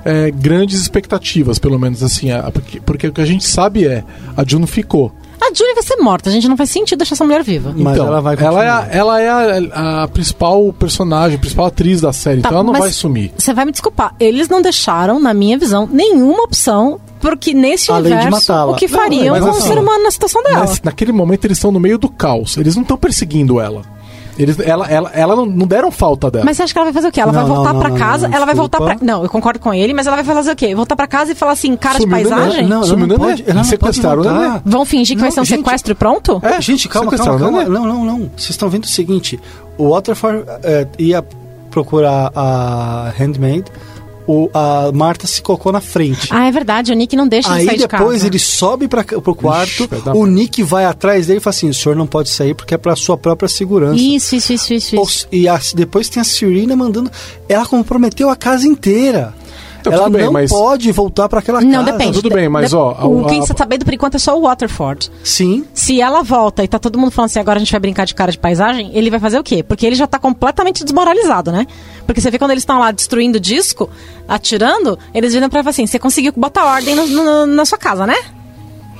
é, 0.04 0.32
grandes 0.32 0.82
expectativas, 0.82 1.60
pelo 1.60 1.78
menos 1.80 2.02
assim. 2.04 2.32
a- 2.32 2.50
porque, 2.52 2.80
porque 2.82 3.08
o 3.08 3.12
que 3.14 3.22
a 3.22 3.26
gente 3.26 3.46
sabe 3.46 3.86
é 3.86 4.04
a 4.36 4.44
Juno 4.46 4.66
ficou. 4.68 5.12
A 5.46 5.54
Julie 5.54 5.74
vai 5.74 5.84
ser 5.84 5.98
morta, 5.98 6.30
a 6.30 6.34
gente 6.34 6.48
não 6.48 6.56
faz 6.56 6.70
sentido 6.70 7.00
deixar 7.00 7.16
essa 7.16 7.24
mulher 7.24 7.44
viva. 7.44 7.74
Mas 7.76 7.96
então, 7.96 8.08
ela 8.08 8.22
vai 8.22 8.36
ela 8.40 8.64
é, 8.64 8.70
a, 8.70 8.78
continuar. 8.78 8.98
ela 8.98 9.22
é 9.22 9.30
a, 9.30 10.04
a 10.04 10.08
principal 10.08 10.74
personagem, 10.74 11.36
a 11.36 11.40
principal 11.40 11.66
atriz 11.66 12.00
da 12.00 12.14
série, 12.14 12.42
Tá, 12.42 12.48
então 12.48 12.60
ela 12.60 12.64
não 12.64 12.72
mas 12.72 12.82
vai 12.82 12.92
sumir. 12.92 13.34
Você 13.38 13.54
vai 13.54 13.66
me 13.66 13.72
desculpar, 13.72 14.16
eles 14.20 14.48
não 14.48 14.62
deixaram, 14.62 15.20
na 15.20 15.34
minha 15.34 15.58
visão, 15.58 15.88
nenhuma 15.92 16.44
opção, 16.44 17.00
porque 17.20 17.54
nesse 17.54 17.92
Além 17.92 18.14
universo, 18.14 18.54
o 18.70 18.76
que 18.76 18.88
Não, 18.88 18.98
fariam 18.98 19.36
mas 19.36 19.44
com 19.44 19.50
o 19.50 19.58
assim, 19.58 19.68
ser 19.68 19.78
humano 19.78 20.04
na 20.04 20.12
situação 20.12 20.44
dela. 20.44 20.60
Mas 20.62 20.82
naquele 20.82 21.12
momento 21.12 21.46
eles 21.46 21.58
estão 21.58 21.72
no 21.72 21.80
meio 21.80 21.98
do 21.98 22.10
caos. 22.10 22.58
Eles 22.58 22.76
não 22.76 22.82
estão 22.82 22.98
perseguindo 22.98 23.60
ela. 23.60 23.82
Eles, 24.38 24.60
ela, 24.60 24.88
ela, 24.88 25.12
ela 25.14 25.36
não, 25.36 25.46
não 25.46 25.68
deram 25.68 25.92
falta 25.92 26.32
dela. 26.32 26.46
Mas 26.46 26.58
você 26.58 26.64
acha 26.64 26.74
que 26.74 26.80
ela 26.80 26.86
vai 26.86 26.94
fazer 26.94 27.08
o 27.08 27.12
quê? 27.12 27.22
Ela 27.22 27.32
Não, 27.32 27.40
vai 27.40 27.50
voltar 27.56 27.74
não, 27.74 27.80
pra 27.80 27.90
não, 27.90 27.98
casa, 27.98 28.28
não, 28.28 28.36
ela 28.36 28.46
vai 28.46 28.56
voltar 28.56 28.78
pra. 28.80 28.98
Não, 29.02 29.24
eu 29.24 29.30
concordo 29.30 29.60
com 29.60 29.74
ele, 29.74 29.94
mas 29.94 30.08
ela 30.08 30.16
vai 30.16 30.26
fazer 30.26 30.52
o 30.52 30.56
quê? 30.56 30.74
Voltar 30.76 30.96
pra 30.96 31.08
casa 31.08 31.32
e 31.32 31.36
falar 31.36 31.52
assim, 31.52 31.76
cara 31.76 32.00
Sumiu 32.00 32.18
de 32.18 32.30
paisagem? 32.30 32.68
Não, 32.68 32.84
Sumiu 32.84 33.08
não 33.08 33.18
pode, 33.18 33.44
ela 33.46 33.54
não 33.56 33.64
Sequestraram 33.64 34.24
pode 34.24 34.36
voltar. 34.36 34.62
Vão 34.66 34.86
fingir 34.86 35.16
que 35.16 35.22
vai 35.22 35.32
ser 35.32 35.42
um 35.42 35.46
gente, 35.46 35.60
sequestro 35.60 35.92
e 35.92 35.96
pronto? 35.96 36.42
É, 36.44 36.62
Gente, 36.62 36.90
calma, 36.90 37.12
calma, 37.12 37.40
calma. 37.40 37.64
Não, 37.66 37.86
não, 37.86 38.04
não. 38.06 38.20
Vocês 38.36 38.52
estão 38.52 38.70
vendo 38.70 38.86
o 38.86 38.88
seguinte: 38.88 39.40
o 39.78 39.90
Waterford 39.92 40.46
é, 40.64 40.88
ia 40.98 41.24
procurar 41.70 42.32
a 42.36 43.12
Handmaid, 43.18 43.66
o, 44.28 44.50
a 44.54 44.92
Marta 44.94 45.28
se 45.28 45.42
colocou 45.42 45.72
na 45.72 45.82
frente. 45.82 46.28
Ah, 46.32 46.46
é 46.48 46.52
verdade, 46.52 46.92
o 46.92 46.96
Nick 46.96 47.16
não 47.16 47.28
deixa 47.28 47.50
ele 47.50 47.60
Aí 47.60 47.66
sair 47.66 47.78
de 47.78 47.88
casa. 47.88 48.04
depois 48.04 48.24
ele 48.24 48.40
sobe 48.40 48.88
pra, 48.88 49.04
pro 49.04 49.36
quarto, 49.36 49.88
dar 49.88 50.14
o 50.14 50.22
merda. 50.24 50.32
Nick 50.32 50.64
vai 50.64 50.86
atrás 50.86 51.28
dele 51.28 51.38
e 51.40 51.42
fala 51.42 51.52
assim: 51.54 51.70
o 51.70 51.74
senhor 51.74 51.96
não 51.96 52.08
pode 52.08 52.30
sair 52.30 52.54
porque 52.54 52.74
é 52.74 52.78
pra 52.78 52.96
sua 52.96 53.18
própria 53.18 53.50
segurança. 53.50 54.00
Isso, 54.02 54.36
isso, 54.36 54.54
isso, 54.54 54.74
isso. 54.74 54.96
Isso. 54.96 55.28
E 55.32 55.48
a- 55.48 55.60
depois 55.76 56.08
tem 56.10 56.22
a 56.22 56.24
Serena 56.24 56.76
mandando. 56.76 57.12
Ela 57.50 57.66
comprometeu 57.66 58.30
a 58.30 58.36
casa 58.36 58.68
inteira. 58.68 59.34
Então, 59.90 59.94
ela 59.94 60.04
tudo 60.06 60.14
bem, 60.18 60.26
não 60.26 60.34
mas- 60.34 60.50
pode 60.52 60.92
voltar 60.92 61.28
pra 61.30 61.40
aquela 61.40 61.62
Não, 61.62 61.72
casa. 61.84 61.92
depende. 61.92 62.22
tudo 62.22 62.34
bem, 62.34 62.48
mas, 62.50 62.70
De- 62.72 62.76
ó, 62.76 62.96
a- 62.98 63.06
O 63.08 63.26
a- 63.26 63.30
quem 63.30 63.40
está 63.40 63.54
sabendo 63.58 63.86
por 63.86 63.94
enquanto 63.94 64.16
é 64.16 64.20
só 64.20 64.38
o 64.38 64.42
Waterford. 64.44 65.12
Sim. 65.24 65.66
Se 65.74 66.00
ela 66.02 66.24
volta 66.24 66.64
e 66.64 66.68
tá 66.68 66.80
todo 66.80 66.98
mundo 66.98 67.12
falando 67.12 67.30
assim, 67.30 67.40
agora 67.40 67.58
a 67.58 67.60
gente 67.60 67.72
vai 67.72 67.80
brincar 67.80 68.06
de 68.06 68.16
cara 68.16 68.32
de 68.32 68.38
paisagem, 68.38 68.92
ele 68.94 69.10
vai 69.10 69.20
fazer 69.20 69.40
o 69.40 69.44
quê? 69.44 69.62
Porque 69.64 69.86
ele 69.86 69.96
já 69.96 70.08
tá 70.08 70.18
completamente 70.20 70.84
desmoralizado, 70.84 71.52
né? 71.52 71.66
Porque 72.06 72.20
você 72.22 72.32
vê 72.32 72.38
quando 72.40 72.52
eles 72.52 72.62
estão 72.64 72.80
lá 72.80 72.92
destruindo 72.92 73.38
o 73.38 73.42
disco, 73.42 73.90
atirando, 74.28 74.98
eles 75.14 75.34
viram 75.34 75.50
pra 75.50 75.60
ele 75.60 75.68
e 75.68 75.70
assim: 75.70 75.86
você 75.88 76.00
conseguiu 76.00 76.34
botar 76.36 76.66
ordem 76.66 76.96
no- 76.96 77.08
no- 77.08 77.46
na 77.46 77.66
sua 77.66 77.78
casa, 77.78 78.06
né? 78.08 78.16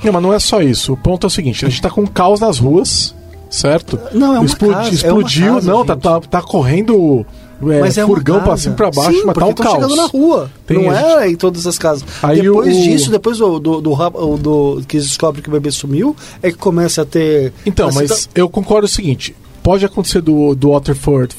Não, 0.02 0.12
mas 0.12 0.22
não 0.22 0.32
é 0.32 0.38
só 0.38 0.60
isso. 0.60 0.92
O 0.92 0.96
ponto 0.96 1.26
é 1.26 1.28
o 1.28 1.30
seguinte: 1.30 1.64
a 1.64 1.68
gente 1.68 1.80
tá 1.80 1.90
com 1.90 2.06
caos 2.06 2.40
nas 2.40 2.58
ruas, 2.58 3.14
certo? 3.48 3.98
Não, 4.12 4.34
é 4.34 4.38
uma 4.38 4.44
Explodi- 4.46 4.74
casa, 4.74 4.88
é 4.88 4.92
explodiu, 4.94 5.46
uma 5.46 5.54
casa, 5.54 5.72
não, 5.72 5.84
tá, 5.84 5.96
tá, 5.96 6.20
tá 6.20 6.42
correndo 6.42 7.24
é, 7.62 7.80
Mas 7.80 7.96
é 7.98 8.04
furgão 8.06 8.36
casa. 8.40 8.44
cima 8.58 8.74
e 8.74 8.76
pra 8.76 8.90
baixo, 8.90 9.12
Sim, 9.18 9.22
mas 9.26 9.34
tá 9.34 9.46
um 9.46 9.54
caos. 9.54 9.74
chegando 9.74 9.96
na 9.96 10.06
rua. 10.06 10.50
Tem, 10.66 10.82
não 10.82 10.90
a 10.90 11.24
é 11.24 11.30
em 11.30 11.36
todas 11.36 11.66
as 11.66 11.78
casas. 11.78 12.04
Aí 12.22 12.42
depois 12.42 12.76
o- 12.76 12.82
disso, 12.82 13.10
depois 13.10 13.38
do, 13.38 13.58
do, 13.58 13.80
do, 13.80 14.36
do- 14.36 14.82
que 14.86 14.96
eles 14.96 15.06
descobrem 15.08 15.42
que 15.42 15.48
o 15.48 15.52
bebê 15.52 15.70
sumiu, 15.70 16.14
é 16.42 16.50
que 16.50 16.58
começa 16.58 17.02
a 17.02 17.04
ter. 17.04 17.52
Então, 17.64 17.88
a 17.88 17.92
mas 17.92 18.28
eu 18.34 18.48
concordo 18.48 18.86
o 18.86 18.88
seguinte: 18.88 19.34
pode 19.62 19.84
acontecer 19.84 20.20
do, 20.20 20.54
do 20.54 20.70
Waterford, 20.70 21.34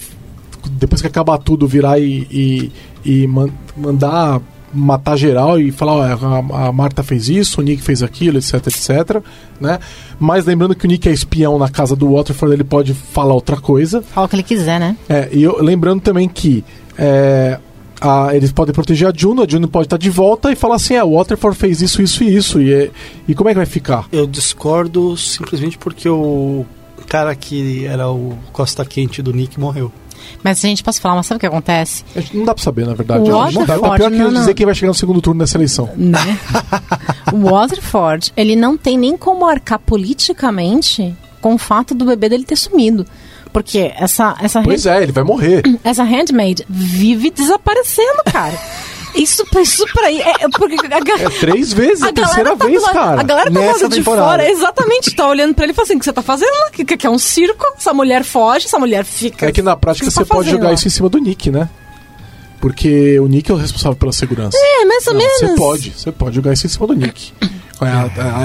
depois 0.72 1.02
que 1.02 1.08
acabar 1.08 1.38
tudo, 1.38 1.68
virar 1.68 2.00
e, 2.00 2.28
e, 2.32 2.72
e 3.24 3.28
man- 3.28 3.50
mandar 3.78 4.42
matar 4.76 5.16
geral 5.18 5.60
e 5.60 5.72
falar: 5.72 5.94
ó, 5.94 6.02
a, 6.04 6.68
a 6.68 6.72
Marta 6.72 7.02
fez 7.02 7.30
isso, 7.30 7.62
o 7.62 7.64
Nick 7.64 7.82
fez 7.82 8.04
aquilo, 8.04 8.38
etc, 8.38 8.56
etc. 8.68 9.22
Né? 9.60 9.80
Mas 10.20 10.46
lembrando 10.46 10.76
que 10.76 10.86
o 10.86 10.88
Nick 10.88 11.08
é 11.08 11.12
espião 11.12 11.58
na 11.58 11.70
casa 11.70 11.96
do 11.96 12.12
Waterford, 12.14 12.54
ele 12.56 12.64
pode 12.64 12.94
falar 12.94 13.34
outra 13.34 13.58
coisa. 13.58 14.02
Fala 14.02 14.28
o 14.28 14.30
que 14.30 14.36
ele 14.36 14.44
quiser, 14.44 14.80
né? 14.80 14.96
É, 15.10 15.30
e 15.32 15.42
eu, 15.44 15.62
lembrando 15.64 16.02
também 16.02 16.28
que 16.28 16.64
é, 16.98 17.58
a- 18.02 18.36
eles 18.36 18.52
podem 18.52 18.74
proteger 18.74 19.08
a 19.08 19.14
Juno, 19.16 19.42
a 19.44 19.48
Juno 19.48 19.68
pode 19.68 19.86
estar 19.88 19.98
de 19.98 20.10
volta 20.10 20.52
e 20.52 20.56
falar 20.56 20.76
assim: 20.76 20.96
é, 20.96 21.04
o 21.04 21.16
Waterford 21.16 21.58
fez 21.58 21.82
isso, 21.82 22.02
isso 22.02 22.24
e 22.24 22.36
isso. 22.36 22.62
E, 22.62 22.74
é- 22.74 22.92
e 23.28 23.34
como 23.34 23.50
é 23.50 23.54
que 23.54 23.58
vai 23.58 23.66
ficar? 23.66 24.08
Eu 24.12 24.28
discordo 24.28 25.16
simplesmente 25.18 25.78
porque 25.78 26.08
o 26.10 26.66
cara 27.08 27.36
que 27.36 27.86
era 27.86 28.10
o 28.10 28.36
Costa 28.52 28.84
Quente 28.84 29.22
do 29.22 29.32
Nick 29.32 29.60
morreu. 29.60 29.92
Mas, 30.44 30.60
gente, 30.60 30.84
posso 30.84 31.02
falar, 31.02 31.16
mas 31.16 31.26
sabe 31.26 31.38
o 31.38 31.40
que 31.40 31.46
acontece? 31.46 32.04
Não 32.34 32.46
dá 32.46 32.54
pra 32.54 32.64
saber, 32.64 32.86
na 32.86 32.94
verdade. 32.94 33.22
O 33.22 33.28
Não 33.28 33.66
dá. 33.66 33.66
Tá 33.66 33.78
Waterford, 33.78 33.98
pior 33.98 34.12
que 34.12 34.18
não, 34.18 34.32
não. 34.32 34.40
dizer 34.42 34.54
quem 34.54 34.66
vai 34.66 34.76
chegar 34.76 34.90
no 34.90 34.96
segundo 34.96 35.22
turno 35.22 35.40
dessa 35.40 35.58
eleição. 35.58 35.90
Né? 35.96 36.40
o 37.34 37.50
Waterford, 37.50 38.32
ele 38.36 38.56
não 38.56 38.78
tem 38.78 38.98
nem 38.98 39.18
como 39.18 39.46
arcar 39.46 39.80
politicamente 39.80 41.16
com 41.42 41.56
o 41.56 41.58
fato 41.58 41.94
do 41.94 42.06
bebê 42.06 42.30
dele 42.30 42.44
ter 42.44 42.56
sumido. 42.56 43.06
Porque 43.54 43.94
essa, 43.98 44.36
essa, 44.42 44.62
Pois 44.62 44.86
é, 44.86 45.02
ele 45.02 45.14
vai 45.14 45.24
morrer. 45.24 45.64
essa 45.82 46.04
handmaid 46.04 46.66
vive 46.68 47.32
desaparecendo, 47.32 48.24
cara. 48.26 48.54
Isso, 49.16 49.44
isso 49.62 49.86
pra 49.94 50.08
aí. 50.08 50.22
É, 50.22 50.48
porque 50.50 50.76
a, 50.76 51.20
É 51.22 51.30
três 51.30 51.72
vezes, 51.74 52.02
a, 52.04 52.08
a 52.08 52.12
galera 52.12 52.14
terceira 52.34 52.58
tá 52.58 52.66
vez, 52.66 52.82
lado- 52.84 52.94
cara. 52.94 53.20
A 53.22 53.24
galera 53.24 53.52
tá 53.52 53.60
Nessa 53.60 53.90
de 53.90 53.96
temporada. 53.98 54.28
fora, 54.28 54.50
exatamente, 54.52 55.16
tá 55.16 55.28
olhando 55.28 55.54
pra 55.54 55.64
ele 55.66 55.72
e 55.72 55.76
fala 55.76 55.86
assim: 55.86 55.96
o 55.96 56.00
que 56.00 56.06
você 56.06 56.14
tá 56.14 56.22
fazendo 56.22 56.52
lá? 56.52 56.70
Que, 56.72 56.86
que, 56.98 57.08
é 57.08 57.10
um 57.10 57.18
circo? 57.20 57.66
Essa 57.78 57.94
mulher 57.94 58.24
foge, 58.24 58.66
essa 58.66 58.78
mulher 58.80 59.04
fica. 59.06 59.48
É 59.48 59.52
que 59.52 59.62
na 59.62 59.76
prática 59.76 60.06
que 60.06 60.12
você 60.12 60.20
você 60.20 60.26
tá 60.26 60.36
pode 60.36 60.50
jogar 60.50 60.68
lá? 60.68 60.74
isso 60.74 60.88
em 60.88 60.92
cima 60.92 61.10
do 61.10 61.18
Nick, 61.18 61.50
né? 61.52 61.70
Porque 62.60 63.20
o 63.20 63.28
Nick 63.28 63.52
é 63.52 63.54
o 63.54 63.58
responsável 63.58 63.96
pela 63.96 64.12
segurança. 64.12 64.58
É, 64.60 64.86
mais 64.86 65.06
ou 65.08 65.14
Não, 65.14 65.20
menos. 65.20 65.38
Você 65.40 65.56
pode, 65.56 65.92
você 65.92 66.12
pode 66.12 66.36
jogar 66.36 66.54
isso 66.54 66.66
em 66.66 66.70
cima 66.70 66.88
do 66.88 66.94
Nick. 66.94 67.32
A- 67.80 67.86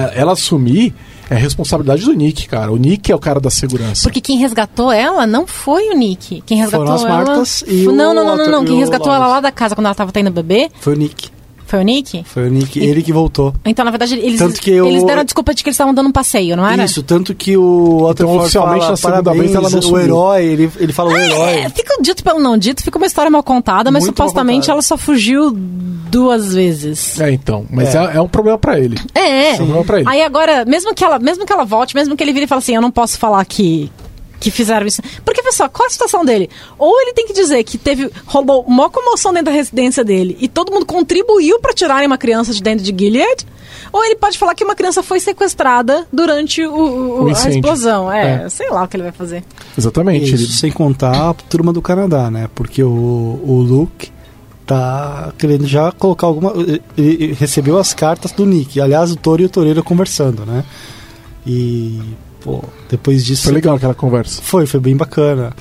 a- 0.09 0.11
ela 0.15 0.33
assumir 0.33 0.93
é 1.31 1.37
responsabilidade 1.37 2.05
do 2.05 2.13
Nick, 2.13 2.49
cara. 2.49 2.73
O 2.73 2.77
Nick 2.77 3.11
é 3.11 3.15
o 3.15 3.19
cara 3.19 3.39
da 3.39 3.51
segurança. 3.51 4.03
Porque 4.03 4.21
quem 4.21 4.39
resgatou 4.39 4.91
ela 4.91 5.27
não 5.29 5.47
foi 5.47 5.89
o 5.91 5.95
Nick. 5.95 6.43
Quem 6.45 6.59
resgatou 6.59 6.87
Foram 6.87 6.97
as 6.97 7.05
ela. 7.05 7.25
Martas 7.25 7.65
e 7.69 7.85
Não, 7.85 7.93
o 7.93 8.15
não, 8.15 8.15
não, 8.15 8.37
não, 8.37 8.51
não. 8.51 8.65
Quem 8.65 8.79
resgatou 8.79 9.13
ela 9.13 9.29
lá 9.29 9.41
da 9.41 9.53
casa 9.53 9.77
quando 9.77 9.87
ela 9.87 9.95
tava 9.95 10.11
tendo 10.11 10.31
bebê 10.31 10.69
Foi 10.81 10.95
o 10.95 10.97
Nick. 10.97 11.31
Foi 11.71 11.81
o 11.81 11.83
Nick. 11.83 12.25
Foi 12.25 12.49
o 12.49 12.51
Nick, 12.51 12.79
ele 12.79 13.03
que 13.03 13.13
voltou. 13.13 13.55
Então, 13.65 13.85
na 13.85 13.91
verdade, 13.91 14.15
eles, 14.19 14.39
Tanto 14.39 14.61
que 14.61 14.71
eu- 14.73 14.87
eles 14.87 15.05
deram 15.05 15.21
a 15.21 15.25
desculpa 15.25 15.55
de 15.55 15.63
que 15.63 15.69
eles 15.69 15.75
estavam 15.77 15.95
dando 15.95 16.09
um 16.09 16.13
passeio, 16.13 16.57
não 16.57 16.67
era? 16.67 16.85
Isso, 16.85 17.03
tanto 17.03 17.35
que 17.35 17.57
o 17.57 18.03
Waterford 18.07 18.41
oficialmente, 18.41 18.81
fala, 18.81 18.91
na 18.91 18.97
segunda 18.97 19.23
parabéns, 19.23 19.53
vez, 19.53 19.55
ela 19.55 19.71
não 19.83 19.91
o 19.93 19.99
herói, 19.99 20.45
ele, 20.45 20.71
ele 20.79 20.93
fala 20.93 21.11
o 21.11 21.17
herói. 21.17 21.51
É, 21.61 21.69
fica 21.71 21.95
dito 22.03 22.23
pelo 22.25 22.39
não 22.41 22.59
dito, 22.59 22.83
fica 22.83 22.97
uma 22.99 23.07
história 23.07 23.31
mal 23.31 23.43
contada, 23.43 23.91
mas 23.91 24.05
Muito 24.05 24.17
supostamente 24.17 24.63
contada. 24.63 24.73
ela 24.73 24.83
só 24.83 24.97
fugiu 24.97 25.51
duas 25.55 26.53
vezes. 26.55 27.21
É, 27.21 27.31
então. 27.31 27.65
Mas 27.71 27.95
É. 27.95 27.99
é, 27.99 28.17
é 28.17 28.21
um 28.21 28.29
problema 28.29 28.59
pra 28.59 28.79
ele. 28.79 28.99
É, 29.15 29.51
É 29.51 29.53
um 29.55 29.57
problema 29.59 29.85
pra 29.85 30.01
ele. 30.01 30.09
Aí 30.09 30.23
agora, 30.23 30.65
mesmo 30.65 30.95
que 30.95 31.05
ela, 31.05 31.19
mesmo 31.19 31.47
que 31.47 31.53
ela 31.53 31.65
volte, 31.65 31.95
mesmo 31.95 32.17
que 32.17 32.25
ele 32.25 32.33
vire 32.33 32.45
e 32.47 32.49
fale 32.49 32.59
assim, 32.59 32.75
eu 32.75 32.83
não 32.83 32.91
posso 32.91 33.19
falar 33.19 33.45
que 33.45 33.91
que 34.41 34.51
fizeram 34.51 34.87
isso. 34.87 35.03
Porque, 35.25 35.43
pessoal, 35.43 35.69
qual 35.71 35.87
a 35.87 35.91
situação 35.91 36.25
dele? 36.25 36.49
Ou 36.79 37.01
ele 37.03 37.13
tem 37.13 37.27
que 37.27 37.33
dizer 37.35 37.63
que 37.63 37.77
teve 37.79 38.11
rolou 38.27 38.63
uma 38.67 38.89
comoção 38.91 39.33
dentro 39.33 39.47
da 39.47 39.53
residência 39.53 40.03
dele 40.03 40.37
e 40.41 40.49
todo 40.49 40.73
mundo 40.73 40.87
contribuiu 40.87 41.61
pra 41.61 41.73
tirarem 41.75 42.07
uma 42.07 42.17
criança 42.19 42.53
de 42.53 42.63
dentro 42.63 42.83
de 42.85 42.95
Gilead, 42.99 43.47
ou 43.93 44.05
ele 44.05 44.17
pode 44.17 44.39
falar 44.39 44.55
que 44.55 44.65
uma 44.65 44.75
criança 44.75 45.03
foi 45.03 45.21
sequestrada 45.21 46.07
durante 46.13 46.65
o, 46.67 46.73
o- 46.75 47.25
O 47.25 47.29
a 47.29 47.33
explosão. 47.33 48.11
É, 48.11 48.45
É. 48.45 48.49
sei 48.49 48.69
lá 48.71 48.83
o 48.85 48.89
que 48.89 48.97
ele 48.97 49.03
vai 49.05 49.13
fazer. 49.13 49.45
Exatamente. 49.77 50.25
Isso, 50.35 50.45
Ele- 50.45 50.53
sem 50.53 50.73
contar 50.73 51.31
a 51.31 51.35
turma 51.35 51.73
do 51.73 51.83
Canadá, 51.83 52.31
né? 52.31 52.49
Porque 52.55 52.83
o, 52.83 52.89
o 53.45 53.63
Luke 53.69 54.11
tá 54.67 55.33
querendo 55.37 55.67
já 55.67 55.91
colocar 55.93 56.27
alguma. 56.27 56.53
Ele 56.57 56.81
ele 56.97 57.33
recebeu 57.35 57.77
as 57.79 57.93
cartas 57.93 58.33
do 58.33 58.47
Nick. 58.47 58.81
Aliás, 58.81 59.11
o 59.11 59.17
Toro 59.17 59.43
e 59.43 59.45
o 59.45 59.49
Toreiro 59.49 59.83
conversando, 59.83 60.47
né? 60.47 60.65
E, 61.47 62.01
pô, 62.41 62.63
depois 62.89 63.25
disso. 63.25 63.45
Foi 63.45 63.53
legal 63.53 63.77
aquela 63.77 63.95
conversa. 63.95 64.41
Foi, 64.43 64.67
foi 64.67 64.81
bem 64.81 64.97
bacana. 64.97 65.53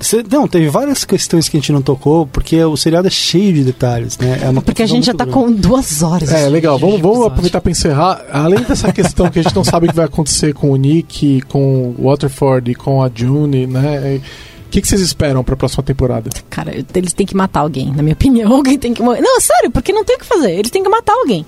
Cê- 0.00 0.24
não, 0.30 0.46
teve 0.46 0.68
várias 0.68 1.04
questões 1.04 1.48
que 1.48 1.56
a 1.56 1.60
gente 1.60 1.72
não 1.72 1.80
tocou, 1.80 2.26
porque 2.26 2.62
o 2.62 2.76
seriado 2.76 3.06
é 3.06 3.10
cheio 3.10 3.54
de 3.54 3.64
detalhes, 3.64 4.18
né? 4.18 4.40
É 4.42 4.48
uma 4.50 4.60
Porque 4.60 4.82
a 4.82 4.86
gente 4.86 5.06
já 5.06 5.14
tá 5.14 5.24
grande. 5.24 5.32
com 5.40 5.52
duas 5.52 6.02
horas. 6.02 6.30
É, 6.30 6.46
legal. 6.48 6.78
Vamos, 6.78 7.00
vamos 7.00 7.24
aproveitar 7.26 7.60
para 7.60 7.70
encerrar. 7.70 8.22
Além 8.30 8.60
dessa 8.64 8.92
questão 8.92 9.30
que 9.30 9.38
a 9.38 9.42
gente 9.42 9.54
não 9.54 9.64
sabe 9.64 9.86
o 9.86 9.90
que 9.90 9.96
vai 9.96 10.04
acontecer 10.04 10.52
com 10.52 10.70
o 10.72 10.76
Nick, 10.76 11.40
com 11.42 11.94
o 11.98 12.04
Waterford 12.08 12.72
e 12.72 12.74
com 12.74 13.02
a 13.02 13.10
June, 13.14 13.66
né? 13.66 14.20
O 14.66 14.70
que, 14.70 14.80
que 14.82 14.88
vocês 14.88 15.00
esperam 15.00 15.44
para 15.44 15.54
a 15.54 15.56
próxima 15.56 15.84
temporada? 15.84 16.28
Cara, 16.50 16.74
eles 16.94 17.12
têm 17.12 17.24
que 17.24 17.36
matar 17.36 17.60
alguém, 17.60 17.92
na 17.94 18.02
minha 18.02 18.14
opinião. 18.14 18.52
Alguém 18.52 18.76
tem 18.76 18.92
que 18.92 19.00
morrer. 19.00 19.20
Não, 19.20 19.40
sério, 19.40 19.70
porque 19.70 19.92
não 19.92 20.04
tem 20.04 20.16
o 20.16 20.18
que 20.18 20.26
fazer. 20.26 20.50
Eles 20.50 20.70
têm 20.72 20.82
que 20.82 20.88
matar 20.88 21.12
alguém. 21.14 21.46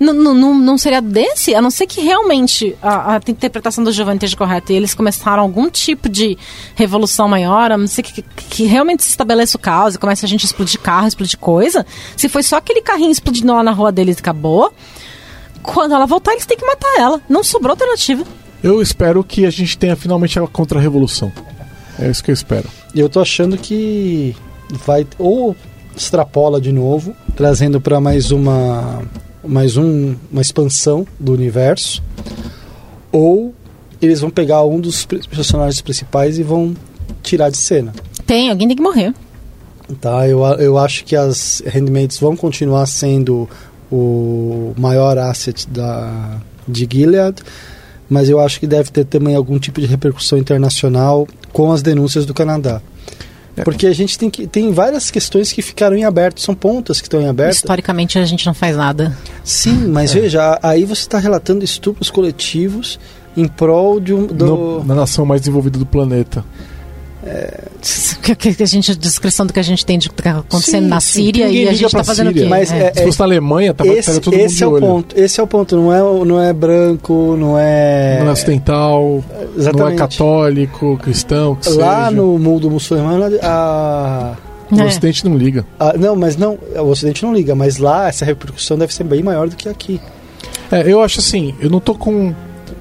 Não, 0.00 0.14
não, 0.14 0.32
não, 0.32 0.58
não 0.58 0.78
seria 0.78 1.02
desse? 1.02 1.54
A 1.54 1.60
não 1.60 1.70
ser 1.70 1.86
que 1.86 2.00
realmente 2.00 2.74
a, 2.80 3.16
a 3.16 3.20
interpretação 3.28 3.84
do 3.84 3.92
Giovanni 3.92 4.16
esteja 4.16 4.34
correta 4.34 4.72
e 4.72 4.76
eles 4.76 4.94
começaram 4.94 5.42
algum 5.42 5.68
tipo 5.68 6.08
de 6.08 6.38
revolução 6.74 7.28
maior, 7.28 7.70
a 7.70 7.76
não 7.76 7.86
ser 7.86 8.02
que, 8.02 8.22
que, 8.22 8.22
que 8.22 8.64
realmente 8.64 9.02
se 9.02 9.10
estabeleça 9.10 9.58
o 9.58 9.60
caos 9.60 9.94
e 9.94 9.98
comece 9.98 10.24
a 10.24 10.28
gente 10.28 10.42
a 10.42 10.46
explodir 10.46 10.80
carro, 10.80 11.06
explodir 11.06 11.38
coisa. 11.38 11.84
Se 12.16 12.30
foi 12.30 12.42
só 12.42 12.56
aquele 12.56 12.80
carrinho 12.80 13.10
explodindo 13.10 13.52
lá 13.52 13.62
na 13.62 13.72
rua 13.72 13.92
deles 13.92 14.16
e 14.16 14.20
acabou, 14.20 14.72
quando 15.62 15.92
ela 15.92 16.06
voltar, 16.06 16.32
eles 16.32 16.46
têm 16.46 16.56
que 16.56 16.64
matar 16.64 16.98
ela. 16.98 17.20
Não 17.28 17.44
sobrou 17.44 17.72
alternativa. 17.72 18.24
Eu 18.62 18.80
espero 18.80 19.22
que 19.22 19.44
a 19.44 19.50
gente 19.50 19.76
tenha 19.76 19.96
finalmente 19.96 20.38
a 20.38 20.46
contra-revolução. 20.46 21.30
É 21.98 22.10
isso 22.10 22.24
que 22.24 22.30
eu 22.30 22.34
espero. 22.34 22.68
E 22.94 23.00
eu 23.00 23.08
tô 23.10 23.20
achando 23.20 23.58
que 23.58 24.34
vai 24.86 25.06
ou 25.18 25.54
extrapola 25.94 26.58
de 26.58 26.72
novo, 26.72 27.14
trazendo 27.36 27.80
para 27.80 28.00
mais 28.00 28.30
uma 28.30 29.02
mais 29.44 29.76
um, 29.76 30.14
uma 30.30 30.42
expansão 30.42 31.06
do 31.18 31.32
universo, 31.32 32.02
ou 33.10 33.54
eles 34.00 34.20
vão 34.20 34.30
pegar 34.30 34.64
um 34.64 34.80
dos 34.80 35.04
personagens 35.04 35.80
principais 35.80 36.38
e 36.38 36.42
vão 36.42 36.74
tirar 37.22 37.50
de 37.50 37.56
cena. 37.56 37.92
Tem, 38.26 38.50
alguém 38.50 38.68
tem 38.68 38.76
que 38.76 38.82
morrer. 38.82 39.14
Tá, 40.00 40.28
eu, 40.28 40.42
eu 40.58 40.78
acho 40.78 41.04
que 41.04 41.16
as 41.16 41.62
Handmaids 41.66 42.18
vão 42.18 42.36
continuar 42.36 42.86
sendo 42.86 43.48
o 43.90 44.72
maior 44.78 45.18
asset 45.18 45.68
da, 45.68 46.40
de 46.66 46.88
Gilead, 46.90 47.42
mas 48.08 48.28
eu 48.28 48.38
acho 48.38 48.60
que 48.60 48.66
deve 48.66 48.90
ter 48.90 49.04
também 49.04 49.34
algum 49.34 49.58
tipo 49.58 49.80
de 49.80 49.86
repercussão 49.86 50.38
internacional 50.38 51.26
com 51.52 51.72
as 51.72 51.82
denúncias 51.82 52.24
do 52.24 52.32
Canadá. 52.32 52.80
É. 53.60 53.64
Porque 53.64 53.86
a 53.86 53.92
gente 53.92 54.18
tem, 54.18 54.28
que, 54.30 54.46
tem 54.46 54.72
várias 54.72 55.10
questões 55.10 55.52
que 55.52 55.62
ficaram 55.62 55.96
em 55.96 56.04
aberto, 56.04 56.40
são 56.40 56.54
pontas 56.54 57.00
que 57.00 57.06
estão 57.06 57.20
em 57.20 57.28
aberto. 57.28 57.54
Historicamente 57.54 58.18
a 58.18 58.24
gente 58.24 58.44
não 58.46 58.54
faz 58.54 58.76
nada. 58.76 59.16
Sim, 59.44 59.88
mas 59.88 60.14
É. 60.14 60.20
veja, 60.20 60.58
aí 60.62 60.84
você 60.84 61.02
está 61.02 61.18
relatando 61.18 61.64
estupros 61.64 62.10
coletivos 62.10 62.98
em 63.36 63.46
prol 63.46 64.00
de 64.00 64.12
um. 64.14 64.26
Do... 64.26 64.46
No- 64.46 64.84
na 64.84 64.94
nação 64.94 65.24
mais 65.24 65.40
desenvolvida 65.40 65.78
do 65.78 65.86
planeta. 65.86 66.44
Que, 68.22 68.34
que- 68.34 68.54
que 68.54 68.62
a 68.62 68.66
gente, 68.66 68.92
a 68.92 68.94
descrição 68.94 69.44
do 69.46 69.52
que 69.52 69.58
a 69.60 69.62
gente 69.62 69.84
tem 69.84 69.98
de 69.98 70.08
que 70.08 70.22
tá 70.22 70.38
acontecendo 70.38 70.84
Sim, 70.84 70.88
na 70.88 71.00
sim, 71.00 71.24
Síria 71.24 71.46
ninguém 71.46 71.64
e 71.64 71.68
a 71.68 71.72
gente 71.72 71.90
pra 71.90 72.00
tá 72.00 72.04
fazendo 72.04 72.28
Síria. 72.28 72.42
o 72.42 72.44
quê? 72.44 72.48
Mas 72.50 72.72
é- 72.72 72.92
Se 72.94 73.04
fosse 73.04 73.18
na 73.18 73.24
Alemanha, 73.26 73.74
tava, 73.74 73.90
esse 73.92 74.20
todo 74.20 74.32
mundo 74.34 74.44
esse 74.46 74.62
é 74.62 74.66
o 74.66 74.70
olho. 74.70 74.80
ponto. 74.86 75.18
Esse 75.20 75.40
é 75.40 75.42
o 75.42 75.46
ponto. 75.46 75.76
Não 75.76 75.92
é, 75.92 76.24
não 76.24 76.40
é 76.40 76.52
branco, 76.52 77.36
não 77.38 77.58
é. 77.58 78.18
Não 78.20 78.28
é 78.28 78.32
ocidental, 78.32 79.24
não 79.76 79.88
é 79.88 79.94
católico, 79.94 80.98
cristão, 81.02 81.54
que 81.56 81.68
Lá 81.70 82.04
seja. 82.08 82.10
no 82.16 82.38
mundo 82.38 82.70
muçulmano, 82.70 83.24
a, 83.42 84.36
O 84.72 84.80
É. 84.80 84.84
Ocidente 84.84 85.24
não 85.28 85.36
liga. 85.36 85.66
a- 85.80 85.94
Não, 85.98 86.14
mas 86.14 86.36
não. 86.36 86.56
O 86.76 86.82
Ocidente 86.84 87.24
não 87.24 87.34
liga, 87.34 87.54
mas 87.56 87.76
lá 87.78 88.08
essa 88.08 88.24
repercussão 88.24 88.78
deve 88.78 88.94
ser 88.94 89.02
bem 89.04 89.20
maior 89.22 89.48
do 89.48 89.56
que 89.56 89.68
aqui. 89.68 90.00
É, 90.70 90.82
eu 90.90 91.02
acho 91.02 91.18
assim, 91.20 91.54
eu 91.60 91.68
não 91.68 91.80
tô 91.80 91.94
com. 91.94 92.32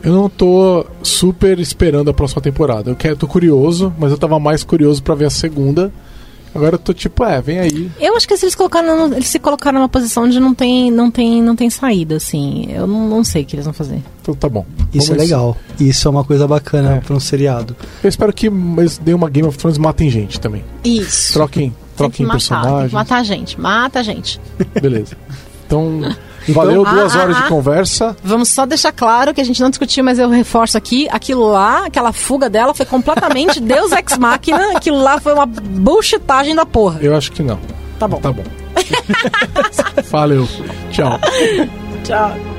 Eu 0.03 0.13
não 0.13 0.29
tô 0.29 0.85
super 1.03 1.59
esperando 1.59 2.09
a 2.09 2.13
próxima 2.13 2.41
temporada. 2.41 2.89
Eu 2.91 2.95
quero, 2.95 3.17
tô 3.17 3.27
curioso, 3.27 3.93
mas 3.97 4.11
eu 4.11 4.17
tava 4.17 4.39
mais 4.39 4.63
curioso 4.63 5.03
pra 5.03 5.15
ver 5.15 5.25
a 5.25 5.29
segunda. 5.29 5.91
Agora 6.55 6.75
eu 6.75 6.79
tô 6.79 6.93
tipo, 6.93 7.23
é, 7.23 7.39
vem 7.41 7.59
aí. 7.59 7.91
Eu 7.99 8.15
acho 8.15 8.27
que 8.27 8.35
se 8.35 8.43
eles 8.45 8.55
colocaram, 8.55 9.13
eles 9.13 9.27
se 9.27 9.37
colocaram 9.37 9.77
numa 9.77 9.87
posição 9.89 10.23
onde 10.23 10.39
não 10.39 10.53
tem, 10.55 10.89
não 10.89 11.11
tem, 11.11 11.43
não 11.43 11.55
tem 11.55 11.69
saída, 11.69 12.15
assim. 12.15 12.65
Eu 12.71 12.87
não, 12.87 13.07
não 13.07 13.23
sei 13.23 13.43
o 13.43 13.45
que 13.45 13.55
eles 13.55 13.65
vão 13.65 13.73
fazer. 13.73 14.01
Então 14.21 14.33
tá 14.33 14.49
bom. 14.49 14.65
Isso 14.91 15.09
Vamos 15.09 15.21
é 15.21 15.25
legal. 15.25 15.55
Isso 15.79 16.07
é 16.07 16.11
uma 16.11 16.23
coisa 16.23 16.47
bacana 16.47 16.95
É. 16.95 16.99
para 17.01 17.15
um 17.15 17.19
seriado. 17.19 17.75
Eu 18.03 18.09
espero 18.09 18.33
que 18.33 18.47
eles 18.47 18.97
deem 18.97 19.13
uma 19.15 19.29
Game 19.29 19.47
of 19.47 19.57
Thrones 19.59 19.77
e 19.77 19.79
matem 19.79 20.09
gente 20.09 20.39
também. 20.39 20.63
Isso. 20.83 21.33
Troquem, 21.33 21.69
Tem 21.69 21.71
que 21.71 21.95
troquem 21.97 22.25
matar, 22.25 22.37
tem 22.39 22.39
que 22.39 22.55
personagens. 22.55 22.93
matar 22.93 23.17
a 23.19 23.23
gente. 23.23 23.59
Mata 23.61 23.99
a 23.99 24.03
gente. 24.03 24.41
Beleza. 24.81 25.15
Então, 25.67 26.01
valeu 26.47 26.85
ah, 26.85 26.91
duas 26.91 27.15
ah, 27.15 27.19
horas 27.19 27.37
ah. 27.37 27.41
de 27.41 27.47
conversa. 27.47 28.17
Vamos 28.23 28.49
só 28.49 28.65
deixar 28.65 28.91
claro 28.91 29.33
que 29.33 29.41
a 29.41 29.43
gente 29.43 29.61
não 29.61 29.69
discutiu, 29.69 30.03
mas 30.03 30.19
eu 30.19 30.29
reforço 30.29 30.77
aqui, 30.77 31.07
aquilo 31.11 31.51
lá, 31.51 31.85
aquela 31.85 32.11
fuga 32.11 32.49
dela 32.49 32.73
foi 32.73 32.85
completamente 32.85 33.59
Deus 33.61 33.91
Ex 33.91 34.17
Machina, 34.17 34.77
aquilo 34.77 35.01
lá 35.01 35.19
foi 35.19 35.33
uma 35.33 35.45
bullshitagem 35.45 36.55
da 36.55 36.65
porra. 36.65 36.99
Eu 37.01 37.15
acho 37.15 37.31
que 37.31 37.43
não. 37.43 37.59
Tá 37.99 38.07
bom. 38.07 38.19
Tá 38.19 38.31
bom. 38.31 38.43
Valeu. 40.09 40.47
Tchau. 40.91 41.19
Tchau. 42.03 42.58